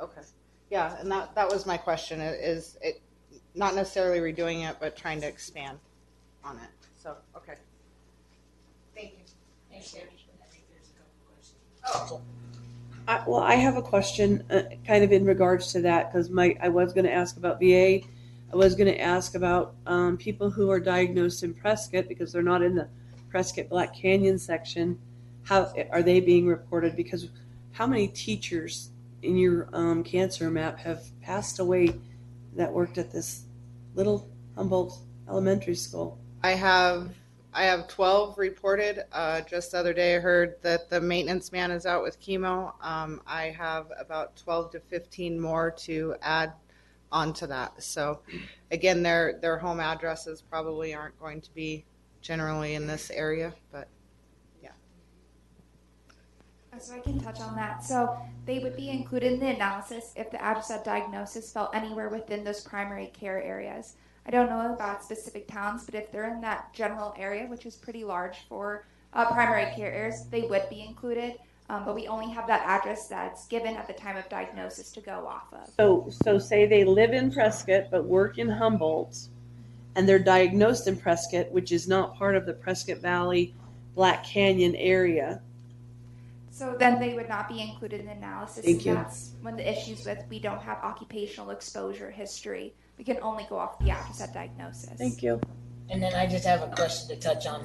Okay. 0.00 0.22
Yeah, 0.70 0.98
and 1.00 1.10
that, 1.12 1.34
that 1.34 1.48
was 1.48 1.66
my 1.66 1.76
question, 1.76 2.20
is 2.20 2.78
it, 2.80 3.02
not 3.54 3.74
necessarily 3.74 4.20
redoing 4.20 4.68
it, 4.68 4.76
but 4.80 4.96
trying 4.96 5.20
to 5.20 5.26
expand 5.26 5.78
on 6.44 6.56
it. 6.56 6.70
So, 7.02 7.16
okay. 7.36 7.54
Thank 8.94 9.12
you. 9.12 9.24
Thanks, 9.70 9.90
Sarah. 9.90 10.04
I 11.82 12.39
I, 13.08 13.22
well, 13.26 13.40
I 13.40 13.54
have 13.54 13.76
a 13.76 13.82
question, 13.82 14.44
uh, 14.50 14.62
kind 14.86 15.02
of 15.02 15.12
in 15.12 15.24
regards 15.24 15.72
to 15.72 15.80
that, 15.82 16.12
because 16.12 16.30
my 16.30 16.56
I 16.60 16.68
was 16.68 16.92
going 16.92 17.06
to 17.06 17.12
ask 17.12 17.36
about 17.36 17.58
VA. 17.60 18.00
I 18.52 18.56
was 18.56 18.74
going 18.74 18.92
to 18.92 19.00
ask 19.00 19.34
about 19.34 19.74
um, 19.86 20.16
people 20.16 20.50
who 20.50 20.70
are 20.70 20.80
diagnosed 20.80 21.44
in 21.44 21.54
Prescott 21.54 22.08
because 22.08 22.32
they're 22.32 22.42
not 22.42 22.62
in 22.62 22.74
the 22.74 22.88
Prescott 23.30 23.68
Black 23.68 23.94
Canyon 23.94 24.38
section. 24.38 24.98
How 25.44 25.72
are 25.90 26.02
they 26.02 26.20
being 26.20 26.46
reported? 26.46 26.96
Because 26.96 27.28
how 27.72 27.86
many 27.86 28.08
teachers 28.08 28.90
in 29.22 29.36
your 29.36 29.68
um, 29.72 30.02
cancer 30.02 30.50
map 30.50 30.78
have 30.78 31.04
passed 31.22 31.60
away 31.60 31.94
that 32.56 32.72
worked 32.72 32.98
at 32.98 33.12
this 33.12 33.44
little 33.94 34.28
Humboldt 34.56 34.98
elementary 35.28 35.74
school? 35.74 36.18
I 36.42 36.52
have, 36.52 37.10
I 37.52 37.64
have 37.64 37.88
twelve 37.88 38.38
reported. 38.38 39.04
Uh, 39.12 39.40
just 39.40 39.72
the 39.72 39.78
other 39.78 39.92
day, 39.92 40.16
I 40.16 40.20
heard 40.20 40.56
that 40.62 40.88
the 40.88 41.00
maintenance 41.00 41.50
man 41.50 41.70
is 41.70 41.84
out 41.84 42.02
with 42.02 42.20
chemo. 42.20 42.72
Um, 42.80 43.20
I 43.26 43.46
have 43.46 43.86
about 43.98 44.36
twelve 44.36 44.70
to 44.72 44.80
fifteen 44.80 45.40
more 45.40 45.70
to 45.72 46.14
add 46.22 46.52
onto 47.12 47.46
that. 47.48 47.82
So, 47.82 48.20
again, 48.70 49.02
their, 49.02 49.40
their 49.42 49.58
home 49.58 49.80
addresses 49.80 50.42
probably 50.42 50.94
aren't 50.94 51.18
going 51.18 51.40
to 51.40 51.52
be 51.52 51.84
generally 52.20 52.74
in 52.74 52.86
this 52.86 53.10
area, 53.10 53.52
but 53.72 53.88
yeah. 54.62 54.70
So 56.78 56.94
I 56.94 57.00
can 57.00 57.18
touch 57.18 57.40
on 57.40 57.56
that. 57.56 57.82
So 57.82 58.16
they 58.46 58.60
would 58.60 58.76
be 58.76 58.90
included 58.90 59.32
in 59.32 59.40
the 59.40 59.48
analysis 59.48 60.12
if 60.14 60.30
the 60.30 60.40
address 60.40 60.70
diagnosis 60.84 61.52
fell 61.52 61.68
anywhere 61.74 62.10
within 62.10 62.44
those 62.44 62.60
primary 62.60 63.08
care 63.08 63.42
areas. 63.42 63.96
I 64.26 64.30
don't 64.30 64.48
know 64.48 64.72
about 64.72 65.02
specific 65.02 65.48
towns, 65.48 65.84
but 65.84 65.94
if 65.94 66.12
they're 66.12 66.32
in 66.32 66.40
that 66.42 66.72
general 66.72 67.14
area, 67.18 67.46
which 67.46 67.66
is 67.66 67.76
pretty 67.76 68.04
large 68.04 68.38
for 68.48 68.86
uh, 69.12 69.26
primary 69.32 69.74
care 69.74 69.92
areas, 69.92 70.26
they 70.30 70.42
would 70.42 70.68
be 70.68 70.82
included. 70.82 71.34
Um, 71.68 71.84
but 71.84 71.94
we 71.94 72.08
only 72.08 72.28
have 72.30 72.48
that 72.48 72.62
address 72.66 73.06
that's 73.06 73.46
given 73.46 73.76
at 73.76 73.86
the 73.86 73.92
time 73.92 74.16
of 74.16 74.28
diagnosis 74.28 74.90
to 74.92 75.00
go 75.00 75.26
off 75.26 75.52
of. 75.52 75.72
So, 75.76 76.10
so 76.24 76.38
say 76.38 76.66
they 76.66 76.84
live 76.84 77.12
in 77.12 77.32
Prescott 77.32 77.84
but 77.92 78.04
work 78.04 78.38
in 78.38 78.48
Humboldt, 78.48 79.28
and 79.94 80.08
they're 80.08 80.18
diagnosed 80.18 80.88
in 80.88 80.96
Prescott, 80.96 81.50
which 81.52 81.70
is 81.70 81.86
not 81.86 82.16
part 82.16 82.34
of 82.34 82.44
the 82.44 82.54
Prescott 82.54 82.98
Valley 82.98 83.54
Black 83.94 84.24
Canyon 84.24 84.74
area. 84.76 85.40
So 86.50 86.74
then 86.76 86.98
they 86.98 87.14
would 87.14 87.28
not 87.28 87.48
be 87.48 87.60
included 87.60 88.00
in 88.00 88.06
the 88.06 88.12
analysis. 88.12 88.64
Thank 88.64 88.84
you. 88.84 88.94
That's 88.94 89.30
one 89.40 89.54
of 89.54 89.58
the 89.58 89.70
issues 89.70 90.04
with 90.04 90.24
we 90.28 90.40
don't 90.40 90.60
have 90.60 90.78
occupational 90.78 91.50
exposure 91.50 92.10
history. 92.10 92.74
We 93.00 93.04
can 93.04 93.18
only 93.22 93.46
go 93.48 93.56
off 93.56 93.78
the 93.78 93.92
address 93.92 94.20
at 94.20 94.34
diagnosis. 94.34 94.90
Thank 94.98 95.22
you. 95.22 95.40
And 95.88 96.02
then 96.02 96.12
I 96.12 96.26
just 96.26 96.44
have 96.44 96.62
a 96.62 96.66
question 96.66 97.08
to 97.08 97.16
touch 97.16 97.46
on. 97.46 97.64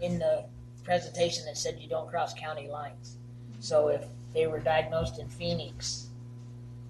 In 0.00 0.20
the 0.20 0.44
presentation, 0.84 1.44
that 1.46 1.58
said 1.58 1.80
you 1.80 1.88
don't 1.88 2.08
cross 2.08 2.32
county 2.32 2.68
lines. 2.68 3.16
So 3.58 3.88
if 3.88 4.04
they 4.32 4.46
were 4.46 4.60
diagnosed 4.60 5.18
in 5.18 5.28
Phoenix, 5.28 6.10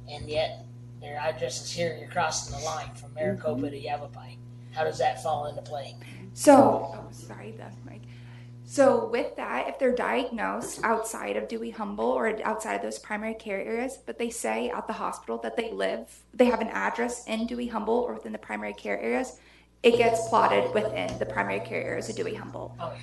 and 0.06 0.28
yet 0.28 0.66
their 1.00 1.16
address 1.16 1.64
is 1.64 1.72
here, 1.72 1.96
you're 1.98 2.10
crossing 2.10 2.58
the 2.58 2.62
line 2.62 2.94
from 2.94 3.14
Maricopa 3.14 3.62
mm-hmm. 3.62 3.70
to 3.70 3.78
Yavapai. 3.78 4.36
How 4.72 4.84
does 4.84 4.98
that 4.98 5.22
fall 5.22 5.46
into 5.46 5.62
play? 5.62 5.94
So, 6.34 6.92
oh, 6.94 7.08
sorry, 7.10 7.52
the 7.52 7.90
mic. 7.90 8.02
So 8.70 9.06
with 9.06 9.34
that, 9.36 9.66
if 9.66 9.78
they're 9.78 9.94
diagnosed 9.94 10.80
outside 10.84 11.38
of 11.38 11.48
Dewey 11.48 11.70
Humboldt 11.70 12.16
or 12.18 12.46
outside 12.46 12.74
of 12.74 12.82
those 12.82 12.98
primary 12.98 13.32
care 13.32 13.58
areas, 13.58 13.98
but 14.04 14.18
they 14.18 14.28
say 14.28 14.68
at 14.68 14.86
the 14.86 14.92
hospital 14.92 15.38
that 15.38 15.56
they 15.56 15.72
live, 15.72 16.20
they 16.34 16.44
have 16.44 16.60
an 16.60 16.68
address 16.68 17.26
in 17.26 17.46
Dewey 17.46 17.68
Humboldt 17.68 18.10
or 18.10 18.12
within 18.12 18.32
the 18.32 18.38
primary 18.38 18.74
care 18.74 19.00
areas, 19.00 19.38
it 19.82 19.96
gets 19.96 20.28
plotted 20.28 20.74
within 20.74 21.18
the 21.18 21.24
primary 21.24 21.60
care 21.60 21.82
areas 21.82 22.10
of 22.10 22.16
Dewey 22.16 22.34
Humboldt. 22.34 22.72
Okay. 22.78 22.82
All 22.82 22.98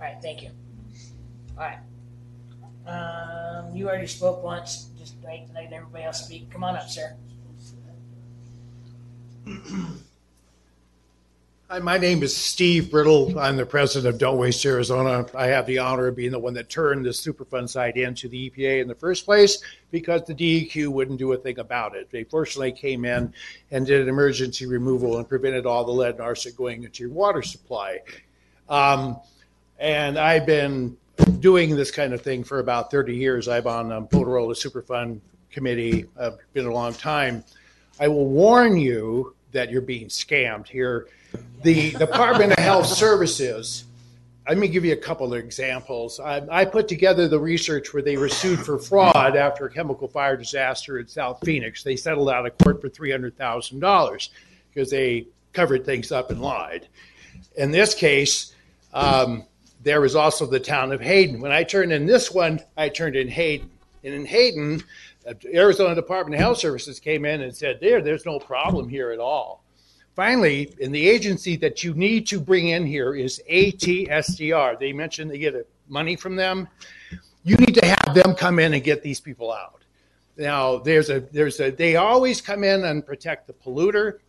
right, 0.00 0.16
thank 0.22 0.40
you. 0.40 0.48
All 1.58 1.64
right. 1.66 1.78
Um, 2.86 3.76
you 3.76 3.90
already 3.90 4.06
spoke 4.06 4.42
once. 4.42 4.88
Just 4.98 5.16
wait, 5.22 5.48
let 5.54 5.70
everybody 5.70 6.04
else 6.04 6.24
speak. 6.24 6.50
Come 6.50 6.64
on 6.64 6.76
up, 6.76 6.88
sir. 6.88 7.14
Hi, 11.68 11.80
my 11.80 11.98
name 11.98 12.22
is 12.22 12.36
Steve 12.36 12.92
Brittle. 12.92 13.36
I'm 13.40 13.56
the 13.56 13.66
president 13.66 14.14
of 14.14 14.20
Don't 14.20 14.38
Waste 14.38 14.64
Arizona. 14.64 15.26
I 15.34 15.46
have 15.46 15.66
the 15.66 15.78
honor 15.78 16.06
of 16.06 16.14
being 16.14 16.30
the 16.30 16.38
one 16.38 16.54
that 16.54 16.68
turned 16.68 17.04
the 17.04 17.10
Superfund 17.10 17.68
site 17.68 17.96
into 17.96 18.28
the 18.28 18.48
EPA 18.48 18.82
in 18.82 18.86
the 18.86 18.94
first 18.94 19.24
place 19.24 19.60
because 19.90 20.22
the 20.22 20.32
DEQ 20.32 20.86
wouldn't 20.86 21.18
do 21.18 21.32
a 21.32 21.36
thing 21.36 21.58
about 21.58 21.96
it. 21.96 22.08
They 22.12 22.22
fortunately 22.22 22.70
came 22.70 23.04
in 23.04 23.34
and 23.72 23.84
did 23.84 24.00
an 24.00 24.08
emergency 24.08 24.64
removal 24.64 25.18
and 25.18 25.28
prevented 25.28 25.66
all 25.66 25.84
the 25.84 25.90
lead 25.90 26.14
and 26.14 26.20
arsenic 26.20 26.56
going 26.56 26.84
into 26.84 27.02
your 27.02 27.12
water 27.12 27.42
supply. 27.42 27.98
Um, 28.68 29.18
and 29.80 30.18
I've 30.20 30.46
been 30.46 30.96
doing 31.40 31.74
this 31.74 31.90
kind 31.90 32.12
of 32.12 32.22
thing 32.22 32.44
for 32.44 32.60
about 32.60 32.92
30 32.92 33.16
years. 33.16 33.48
I'm 33.48 33.66
on 33.66 33.90
um, 33.90 34.06
Motorola 34.06 34.54
Superfund 34.54 35.18
committee. 35.50 36.06
I've 36.16 36.38
been 36.52 36.66
a 36.66 36.72
long 36.72 36.94
time. 36.94 37.42
I 37.98 38.06
will 38.06 38.28
warn 38.28 38.78
you 38.78 39.34
that 39.50 39.70
you're 39.70 39.80
being 39.80 40.06
scammed 40.06 40.68
here. 40.68 41.08
The 41.62 41.92
Department 41.92 42.52
of 42.52 42.58
Health 42.58 42.86
Services, 42.86 43.84
let 44.48 44.58
me 44.58 44.68
give 44.68 44.84
you 44.84 44.92
a 44.92 44.96
couple 44.96 45.32
of 45.32 45.38
examples. 45.38 46.20
I, 46.20 46.46
I 46.50 46.64
put 46.64 46.86
together 46.86 47.26
the 47.26 47.40
research 47.40 47.92
where 47.92 48.02
they 48.02 48.16
were 48.16 48.28
sued 48.28 48.60
for 48.60 48.78
fraud 48.78 49.36
after 49.36 49.66
a 49.66 49.70
chemical 49.70 50.06
fire 50.06 50.36
disaster 50.36 50.98
in 50.98 51.08
South 51.08 51.40
Phoenix. 51.44 51.82
They 51.82 51.96
settled 51.96 52.30
out 52.30 52.46
of 52.46 52.56
court 52.58 52.80
for 52.80 52.88
$300,000 52.88 54.28
because 54.72 54.90
they 54.90 55.26
covered 55.52 55.84
things 55.84 56.12
up 56.12 56.30
and 56.30 56.40
lied. 56.40 56.86
In 57.56 57.72
this 57.72 57.94
case, 57.94 58.54
um, 58.94 59.44
there 59.82 60.00
was 60.00 60.14
also 60.14 60.46
the 60.46 60.60
town 60.60 60.92
of 60.92 61.00
Hayden. 61.00 61.40
When 61.40 61.52
I 61.52 61.64
turned 61.64 61.92
in 61.92 62.06
this 62.06 62.30
one, 62.30 62.60
I 62.76 62.88
turned 62.88 63.16
in 63.16 63.28
Hayden. 63.28 63.70
And 64.04 64.14
in 64.14 64.26
Hayden, 64.26 64.84
uh, 65.26 65.34
Arizona 65.52 65.94
Department 65.94 66.34
of 66.34 66.40
Health 66.40 66.58
Services 66.58 67.00
came 67.00 67.24
in 67.24 67.42
and 67.42 67.54
said, 67.54 67.78
there, 67.80 68.00
there's 68.00 68.24
no 68.24 68.38
problem 68.38 68.88
here 68.88 69.10
at 69.10 69.18
all. 69.18 69.64
Finally, 70.16 70.74
in 70.80 70.92
the 70.92 71.08
agency 71.08 71.56
that 71.56 71.84
you 71.84 71.92
need 71.92 72.26
to 72.26 72.40
bring 72.40 72.68
in 72.68 72.86
here 72.86 73.14
is 73.14 73.42
ATSDR. 73.50 74.78
They 74.78 74.90
mentioned 74.90 75.30
they 75.30 75.36
get 75.36 75.68
money 75.88 76.16
from 76.16 76.36
them. 76.36 76.66
You 77.44 77.56
need 77.56 77.74
to 77.74 77.84
have 77.84 78.14
them 78.14 78.34
come 78.34 78.58
in 78.58 78.72
and 78.72 78.82
get 78.82 79.02
these 79.02 79.20
people 79.20 79.52
out. 79.52 79.82
Now, 80.38 80.78
there's 80.78 81.10
a, 81.10 81.20
there's 81.20 81.60
a, 81.60 81.70
they 81.70 81.96
always 81.96 82.40
come 82.40 82.64
in 82.64 82.86
and 82.86 83.04
protect 83.04 83.46
the 83.46 83.52
polluter, 83.52 84.20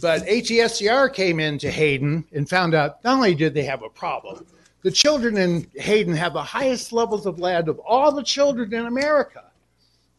but 0.00 0.22
ATSDR 0.22 1.12
came 1.12 1.38
into 1.40 1.70
Hayden 1.70 2.24
and 2.32 2.48
found 2.48 2.72
out 2.72 3.04
not 3.04 3.16
only 3.16 3.34
did 3.34 3.52
they 3.52 3.64
have 3.64 3.82
a 3.82 3.90
problem, 3.90 4.46
The 4.82 4.90
children 4.90 5.38
in 5.38 5.66
Hayden 5.76 6.14
have 6.14 6.34
the 6.34 6.42
highest 6.42 6.92
levels 6.92 7.24
of 7.24 7.38
lead 7.38 7.68
of 7.68 7.78
all 7.80 8.12
the 8.12 8.22
children 8.22 8.72
in 8.72 8.86
America. 8.86 9.44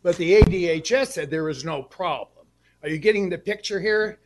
But 0.01 0.17
the 0.17 0.41
ADHS 0.41 1.07
said 1.07 1.29
there 1.29 1.43
was 1.43 1.63
no 1.63 1.83
problem. 1.83 2.47
Are 2.81 2.89
you 2.89 2.97
getting 2.97 3.29
the 3.29 3.37
picture 3.37 3.79
here? 3.79 4.19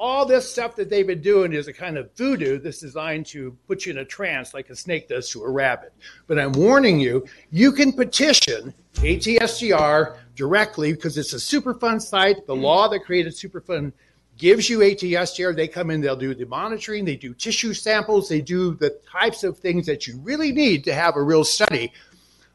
All 0.00 0.24
this 0.24 0.48
stuff 0.48 0.76
that 0.76 0.88
they've 0.88 1.06
been 1.06 1.20
doing 1.20 1.52
is 1.52 1.66
a 1.66 1.72
kind 1.72 1.98
of 1.98 2.14
voodoo 2.14 2.60
that's 2.60 2.78
designed 2.78 3.26
to 3.26 3.56
put 3.66 3.84
you 3.84 3.90
in 3.90 3.98
a 3.98 4.04
trance 4.04 4.54
like 4.54 4.70
a 4.70 4.76
snake 4.76 5.08
does 5.08 5.28
to 5.30 5.42
a 5.42 5.50
rabbit. 5.50 5.92
But 6.28 6.38
I'm 6.38 6.52
warning 6.52 7.00
you, 7.00 7.26
you 7.50 7.72
can 7.72 7.92
petition 7.92 8.72
ATSDR 8.94 10.18
directly 10.36 10.92
because 10.92 11.18
it's 11.18 11.32
a 11.32 11.36
Superfund 11.36 12.00
site. 12.00 12.46
The 12.46 12.54
law 12.54 12.86
that 12.88 13.00
created 13.00 13.32
Superfund 13.32 13.92
gives 14.36 14.70
you 14.70 14.78
ATSDR. 14.78 15.56
They 15.56 15.66
come 15.66 15.90
in, 15.90 16.00
they'll 16.00 16.14
do 16.14 16.32
the 16.32 16.46
monitoring, 16.46 17.04
they 17.04 17.16
do 17.16 17.34
tissue 17.34 17.74
samples, 17.74 18.28
they 18.28 18.40
do 18.40 18.74
the 18.74 19.00
types 19.10 19.42
of 19.42 19.58
things 19.58 19.84
that 19.86 20.06
you 20.06 20.20
really 20.20 20.52
need 20.52 20.84
to 20.84 20.94
have 20.94 21.16
a 21.16 21.22
real 21.22 21.42
study. 21.42 21.92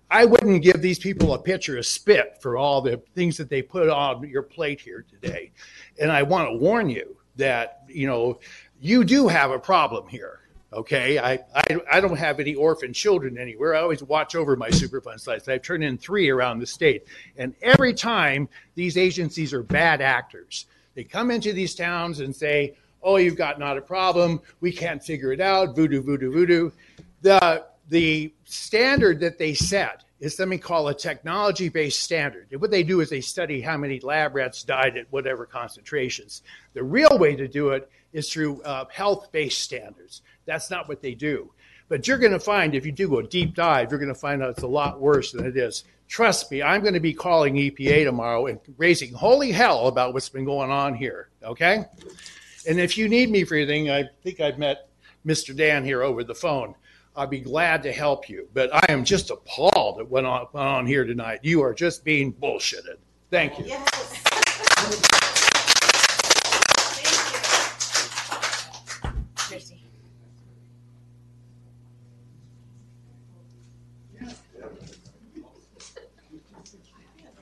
I 0.09 0.23
wouldn't 0.23 0.63
give 0.63 0.81
these 0.81 0.99
people 0.99 1.33
a 1.33 1.39
pitcher 1.39 1.77
of 1.77 1.85
spit 1.85 2.37
for 2.39 2.55
all 2.55 2.81
the 2.81 3.01
things 3.15 3.35
that 3.35 3.49
they 3.49 3.61
put 3.61 3.89
on 3.89 4.29
your 4.29 4.43
plate 4.43 4.79
here 4.79 5.03
today. 5.09 5.51
And 5.99 6.09
I 6.09 6.23
want 6.23 6.49
to 6.49 6.55
warn 6.55 6.89
you 6.89 7.17
that, 7.35 7.83
you 7.87 8.07
know, 8.07 8.39
you 8.79 9.03
do 9.03 9.27
have 9.27 9.51
a 9.51 9.59
problem 9.59 10.07
here. 10.07 10.39
Okay. 10.71 11.19
I, 11.19 11.33
I, 11.55 11.79
I 11.91 11.99
don't 12.01 12.17
have 12.17 12.39
any 12.39 12.55
orphan 12.55 12.93
children 12.93 13.37
anywhere. 13.37 13.75
I 13.75 13.81
always 13.81 14.01
watch 14.03 14.35
over 14.35 14.55
my 14.55 14.69
Superfund 14.69 15.19
sites. 15.19 15.47
I've 15.47 15.61
turned 15.61 15.83
in 15.83 15.97
three 15.97 16.29
around 16.29 16.59
the 16.59 16.65
state. 16.65 17.05
And 17.37 17.53
every 17.61 17.93
time 17.93 18.49
these 18.75 18.97
agencies 18.97 19.53
are 19.53 19.63
bad 19.63 20.01
actors. 20.01 20.65
They 20.95 21.03
come 21.03 21.31
into 21.31 21.53
these 21.53 21.75
towns 21.75 22.19
and 22.19 22.35
say, 22.35 22.75
oh, 23.03 23.17
you've 23.17 23.35
got 23.35 23.59
not 23.59 23.77
a 23.77 23.81
problem. 23.81 24.41
We 24.61 24.71
can't 24.71 25.03
figure 25.03 25.31
it 25.31 25.41
out. 25.41 25.75
Voodoo, 25.75 26.01
voodoo, 26.01 26.31
voodoo. 26.31 26.71
The, 27.21 27.65
the 27.89 28.33
standard 28.45 29.19
that 29.19 29.37
they 29.37 29.53
set 29.53 30.03
is 30.23 30.37
something 30.37 30.57
called 30.57 30.89
a 30.89 30.93
technology 30.93 31.67
based 31.67 31.99
standard. 31.99 32.47
And 32.51 32.61
what 32.61 32.71
they 32.71 32.83
do 32.83 33.01
is 33.01 33.09
they 33.09 33.19
study 33.19 33.59
how 33.59 33.75
many 33.75 33.99
lab 33.99 34.35
rats 34.35 34.63
died 34.63 34.95
at 34.95 35.11
whatever 35.11 35.45
concentrations. 35.45 36.43
The 36.73 36.83
real 36.83 37.17
way 37.19 37.35
to 37.35 37.45
do 37.45 37.71
it 37.71 37.89
is 38.13 38.31
through 38.31 38.61
uh, 38.61 38.85
health 38.89 39.33
based 39.33 39.61
standards. 39.61 40.21
That's 40.45 40.71
not 40.71 40.87
what 40.87 41.01
they 41.01 41.13
do. 41.13 41.51
But 41.89 42.07
you're 42.07 42.17
going 42.17 42.31
to 42.31 42.39
find, 42.39 42.73
if 42.73 42.85
you 42.85 42.93
do 42.93 43.19
a 43.19 43.23
deep 43.23 43.53
dive, 43.53 43.91
you're 43.91 43.99
going 43.99 44.13
to 44.13 44.19
find 44.19 44.41
out 44.41 44.51
it's 44.51 44.63
a 44.63 44.67
lot 44.67 45.01
worse 45.01 45.33
than 45.33 45.45
it 45.45 45.57
is. 45.57 45.83
Trust 46.07 46.49
me, 46.51 46.63
I'm 46.63 46.81
going 46.81 46.93
to 46.93 47.01
be 47.01 47.13
calling 47.13 47.55
EPA 47.55 48.05
tomorrow 48.05 48.45
and 48.45 48.59
raising 48.77 49.13
holy 49.13 49.51
hell 49.51 49.87
about 49.87 50.13
what's 50.13 50.29
been 50.29 50.45
going 50.45 50.71
on 50.71 50.95
here. 50.95 51.27
Okay? 51.43 51.83
And 52.65 52.79
if 52.79 52.97
you 52.97 53.09
need 53.09 53.29
me 53.29 53.43
for 53.43 53.55
anything, 53.55 53.91
I 53.91 54.05
think 54.23 54.39
I've 54.39 54.57
met 54.57 54.87
Mr. 55.25 55.53
Dan 55.53 55.83
here 55.83 56.01
over 56.01 56.23
the 56.23 56.35
phone. 56.35 56.75
I'll 57.15 57.27
be 57.27 57.39
glad 57.39 57.83
to 57.83 57.91
help 57.91 58.27
you. 58.27 58.47
But 58.53 58.73
I 58.73 58.85
am 58.89 59.03
just 59.03 59.29
appalled 59.29 59.99
at 59.99 60.09
what 60.09 60.23
went 60.23 60.55
on 60.55 60.87
here 60.87 61.05
tonight. 61.05 61.41
You 61.43 61.61
are 61.61 61.73
just 61.73 62.03
being 62.03 62.33
bullshitted. 62.33 62.97
Thank 63.29 63.59
you. 63.59 63.65
Christie. 69.35 69.83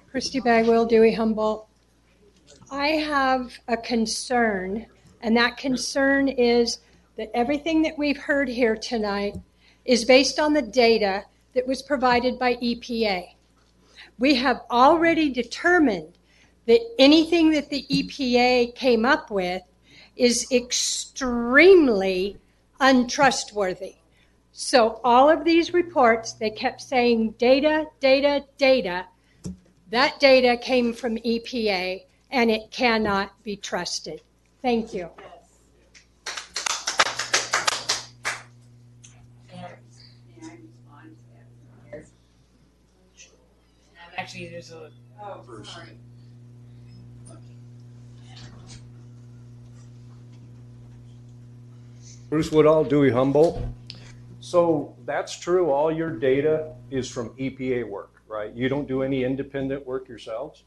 Christy 0.10 0.42
Bagwell, 0.42 0.86
Dewey 0.86 1.14
Humboldt. 1.14 1.68
I 2.70 2.88
have 2.88 3.58
a 3.70 3.78
concern, 3.78 4.86
and 5.22 5.38
that 5.38 5.56
concern 5.56 6.28
is 6.28 6.80
that 7.16 7.32
everything 7.34 7.82
that 7.84 7.98
we've 7.98 8.18
heard 8.18 8.50
here 8.50 8.76
tonight 8.76 9.36
is 9.86 10.06
based 10.06 10.40
on 10.40 10.54
the 10.54 10.62
data 10.62 11.26
that 11.54 11.68
was 11.68 11.82
provided 11.82 12.40
by 12.40 12.56
EPA. 12.56 13.36
We 14.18 14.36
have 14.36 14.62
already 14.70 15.30
determined 15.30 16.18
that 16.68 16.82
anything 17.00 17.52
that 17.52 17.70
the 17.70 17.86
EPA 17.90 18.76
came 18.76 19.06
up 19.06 19.32
with 19.32 19.64
is 20.16 20.48
extremely 20.52 22.38
untrustworthy. 22.80 23.96
So 24.52 25.00
all 25.04 25.30
of 25.30 25.44
these 25.46 25.74
reports, 25.74 26.34
they 26.34 26.50
kept 26.50 26.82
saying 26.82 27.32
data, 27.38 27.88
data, 28.00 28.46
data. 28.58 29.06
That 29.90 30.20
data 30.20 30.58
came 30.58 30.94
from 30.94 31.18
EPA 31.18 32.04
and 32.30 32.52
it 32.52 32.72
cannot 32.72 33.44
be 33.44 33.56
trusted. 33.56 34.22
Thank 34.62 34.94
you. 34.94 35.10
Actually, 44.32 44.48
there's 44.48 44.72
a. 44.72 44.90
Oh, 45.22 45.64
sorry. 45.64 45.90
Bruce 52.30 52.50
Woodall, 52.50 52.86
Dewey 52.86 53.12
Humboldt. 53.12 53.62
So 54.40 54.96
that's 55.06 55.38
true. 55.38 55.70
All 55.70 55.92
your 55.92 56.12
data 56.12 56.72
is 56.90 57.10
from 57.10 57.32
EPA 57.32 57.90
work, 57.90 58.22
right? 58.30 58.54
You 58.54 58.70
don't 58.70 58.88
do 58.88 59.04
any 59.04 59.26
independent 59.26 59.86
work 59.86 60.08
yourselves? 60.08 60.64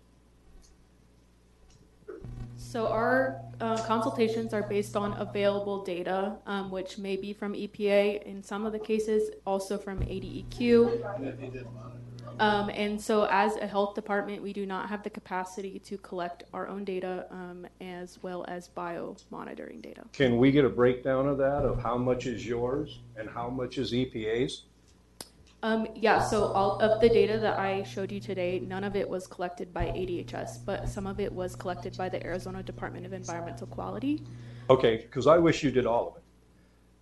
So 2.59 2.89
our 2.89 3.41
uh, 3.63 3.79
consultations 3.87 4.53
are 4.53 4.65
based 4.65 4.95
on 4.95 5.15
available 5.15 5.83
data, 5.83 6.37
um, 6.47 6.71
which 6.71 6.99
may 6.99 7.17
be 7.17 7.33
from 7.33 7.55
EPA 7.55 8.25
in 8.25 8.43
some 8.43 8.67
of 8.67 8.73
the 8.73 8.79
cases, 8.79 9.31
also 9.47 9.79
from 9.79 10.01
ADEQ. 10.01 11.01
Um, 12.41 12.69
and 12.71 13.01
so, 13.01 13.27
as 13.31 13.57
a 13.57 13.67
health 13.67 13.95
department, 13.95 14.43
we 14.43 14.53
do 14.53 14.67
not 14.67 14.89
have 14.89 15.03
the 15.03 15.11
capacity 15.11 15.79
to 15.81 15.97
collect 15.99 16.45
our 16.53 16.69
own 16.69 16.85
data 16.85 17.27
um, 17.31 17.67
as 17.81 18.19
well 18.23 18.45
as 18.49 18.69
bio 18.69 19.17
monitoring 19.31 19.81
data. 19.81 20.03
Can 20.13 20.39
we 20.39 20.51
get 20.51 20.65
a 20.65 20.69
breakdown 20.69 21.29
of 21.29 21.39
that, 21.39 21.65
of 21.65 21.81
how 21.81 21.97
much 21.97 22.27
is 22.27 22.47
yours 22.47 22.99
and 23.17 23.29
how 23.29 23.49
much 23.49 23.79
is 23.79 23.93
EPA's? 23.93 24.65
Um, 25.63 25.87
yeah, 25.95 26.21
so 26.21 26.45
all 26.49 26.79
of 26.81 27.01
the 27.01 27.09
data 27.09 27.39
that 27.39 27.59
I 27.59 27.85
showed 27.85 28.13
you 28.13 28.21
today, 28.21 28.59
none 28.59 28.85
of 28.85 28.97
it 28.97 29.09
was 29.09 29.27
collected 29.27 29.73
by 29.73 29.87
ADHS, 29.87 30.59
but 30.67 30.91
some 30.91 31.07
of 31.07 31.21
it 31.21 31.33
was 31.33 31.57
collected 31.57 31.97
by 31.97 32.11
the 32.11 32.23
Arizona 32.23 32.63
Department 32.63 33.07
of 33.07 33.15
Environmental 33.15 33.67
Quality. 33.69 34.23
Okay, 34.69 34.97
because 34.97 35.27
I 35.27 35.39
wish 35.39 35.63
you 35.63 35.71
did 35.71 35.87
all 35.87 36.09
of 36.09 36.17
it, 36.17 36.23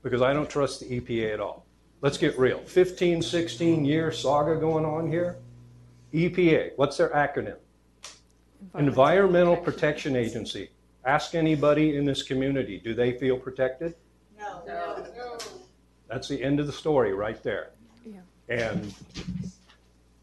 because 0.05 0.23
I 0.23 0.33
don't 0.33 0.49
trust 0.49 0.79
the 0.79 1.01
EPA 1.01 1.35
at 1.35 1.41
all. 1.41 1.67
Let's 2.03 2.19
get 2.19 2.37
real. 2.37 2.59
15, 2.59 3.23
16 3.23 3.85
year 3.85 4.11
saga 4.11 4.57
going 4.57 4.85
on 4.85 5.09
here. 5.09 5.37
EPA, 6.13 6.73
what's 6.77 6.97
their 6.97 7.11
acronym? 7.11 7.57
Environmental 8.77 9.57
Protection 9.57 10.17
Agency. 10.17 10.71
Ask 11.05 11.35
anybody 11.37 11.97
in 11.97 12.05
this 12.05 12.23
community, 12.25 12.79
do 12.79 12.93
they 12.93 13.13
feel 13.13 13.39
protected? 13.39 13.95
No. 14.37 14.63
No. 14.67 15.07
That's 16.09 16.29
the 16.29 16.43
end 16.43 16.61
of 16.61 16.67
the 16.67 16.73
story 16.73 17.15
right 17.15 17.41
there. 17.43 17.71
Yeah. 18.05 18.21
And 18.49 18.93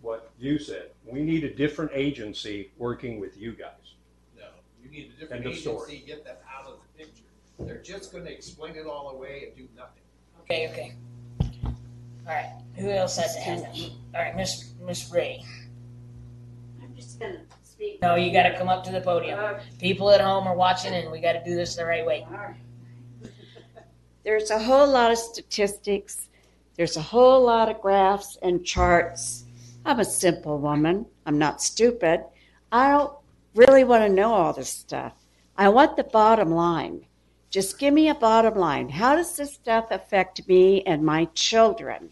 what 0.02 0.32
you 0.38 0.60
said, 0.60 0.92
we 1.06 1.22
need 1.22 1.46
a 1.46 1.54
different 1.54 1.92
agency 1.94 2.72
working 2.78 3.20
with 3.20 3.38
you 3.38 3.54
guys. 3.54 3.72
No, 4.38 4.44
you 4.84 4.92
need 4.92 5.14
a 5.16 5.20
different 5.20 5.46
End 5.46 5.54
of 5.54 5.60
story. 5.60 6.04
get 6.06 6.24
them 6.26 6.36
out 6.54 6.68
of 6.68 6.78
the 6.98 7.04
picture. 7.04 7.24
They're 7.58 7.82
just 7.82 8.14
gonna 8.14 8.30
explain 8.30 8.76
it 8.76 8.86
all 8.86 9.10
away 9.10 9.46
and 9.48 9.56
do 9.56 9.68
nothing. 9.76 10.04
Okay, 10.42 10.70
okay. 10.70 10.94
All 12.30 12.36
right. 12.36 12.52
Who 12.76 12.92
else 12.92 13.18
has 13.18 13.36
a 13.36 13.40
hand? 13.40 13.64
up? 13.64 13.76
All 14.14 14.22
right, 14.22 14.36
Miss 14.36 14.74
Miss 14.86 15.12
Ray. 15.12 15.44
I'm 16.80 16.96
just 16.96 17.20
gonna 17.20 17.42
speak. 17.64 18.00
No, 18.04 18.14
you 18.14 18.32
got 18.32 18.44
to 18.44 18.56
come 18.56 18.70
up 18.70 18.84
to 18.84 18.92
the 18.92 19.02
podium. 19.02 19.56
People 19.80 20.12
at 20.12 20.22
home 20.22 20.46
are 20.46 20.56
watching, 20.56 20.94
and 20.94 21.12
we 21.12 21.22
got 21.22 21.34
to 21.34 21.44
do 21.44 21.56
this 21.56 21.76
the 21.76 21.86
right 21.86 22.06
way. 22.06 22.28
There's 24.24 24.52
a 24.52 24.60
whole 24.60 24.88
lot 24.88 25.12
of 25.12 25.18
statistics. 25.18 26.30
There's 26.76 26.98
a 26.98 27.02
whole 27.02 27.44
lot 27.44 27.68
of 27.68 27.82
graphs 27.82 28.38
and 28.44 28.64
charts. 28.64 29.46
I'm 29.84 30.00
a 30.00 30.06
simple 30.06 30.60
woman. 30.60 31.08
I'm 31.26 31.40
not 31.40 31.64
stupid. 31.64 32.24
I 32.72 32.92
don't 32.92 33.14
really 33.56 33.84
want 33.84 34.04
to 34.04 34.14
know 34.14 34.36
all 34.36 34.54
this 34.54 34.70
stuff. 34.70 35.14
I 35.58 35.70
want 35.70 35.98
the 35.98 36.04
bottom 36.04 36.52
line. 36.52 37.08
Just 37.50 37.80
give 37.80 37.92
me 37.92 38.08
a 38.10 38.16
bottom 38.16 38.54
line. 38.54 38.88
How 38.88 39.16
does 39.16 39.36
this 39.36 39.56
stuff 39.56 39.88
affect 39.90 40.48
me 40.48 40.84
and 40.84 41.04
my 41.04 41.26
children? 41.34 42.12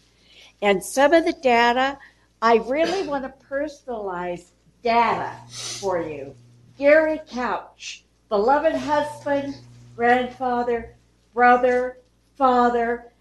And 0.60 0.82
some 0.82 1.12
of 1.12 1.24
the 1.24 1.32
data, 1.32 1.98
I 2.42 2.56
really 2.56 3.06
want 3.06 3.24
to 3.24 3.46
personalize 3.46 4.50
data 4.82 5.32
for 5.48 6.02
you. 6.02 6.34
Gary 6.76 7.20
Couch, 7.28 8.04
beloved 8.28 8.74
husband, 8.74 9.56
grandfather, 9.96 10.94
brother, 11.34 11.98
father. 12.36 13.12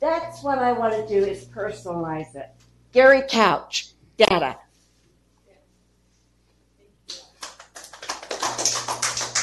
That's 0.00 0.42
what 0.42 0.58
I 0.58 0.72
want 0.72 0.94
to 0.94 1.06
do 1.06 1.24
is 1.24 1.44
personalize 1.44 2.34
it. 2.34 2.50
Gary 2.92 3.22
Couch, 3.28 3.92
data. 4.16 4.56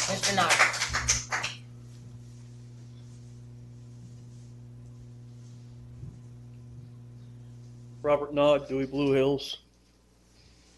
Mr. 0.08 0.36
Knox. 0.36 0.67
Robert 8.08 8.34
Nod, 8.34 8.70
Dewey 8.70 8.86
Blue 8.86 9.12
Hills. 9.12 9.58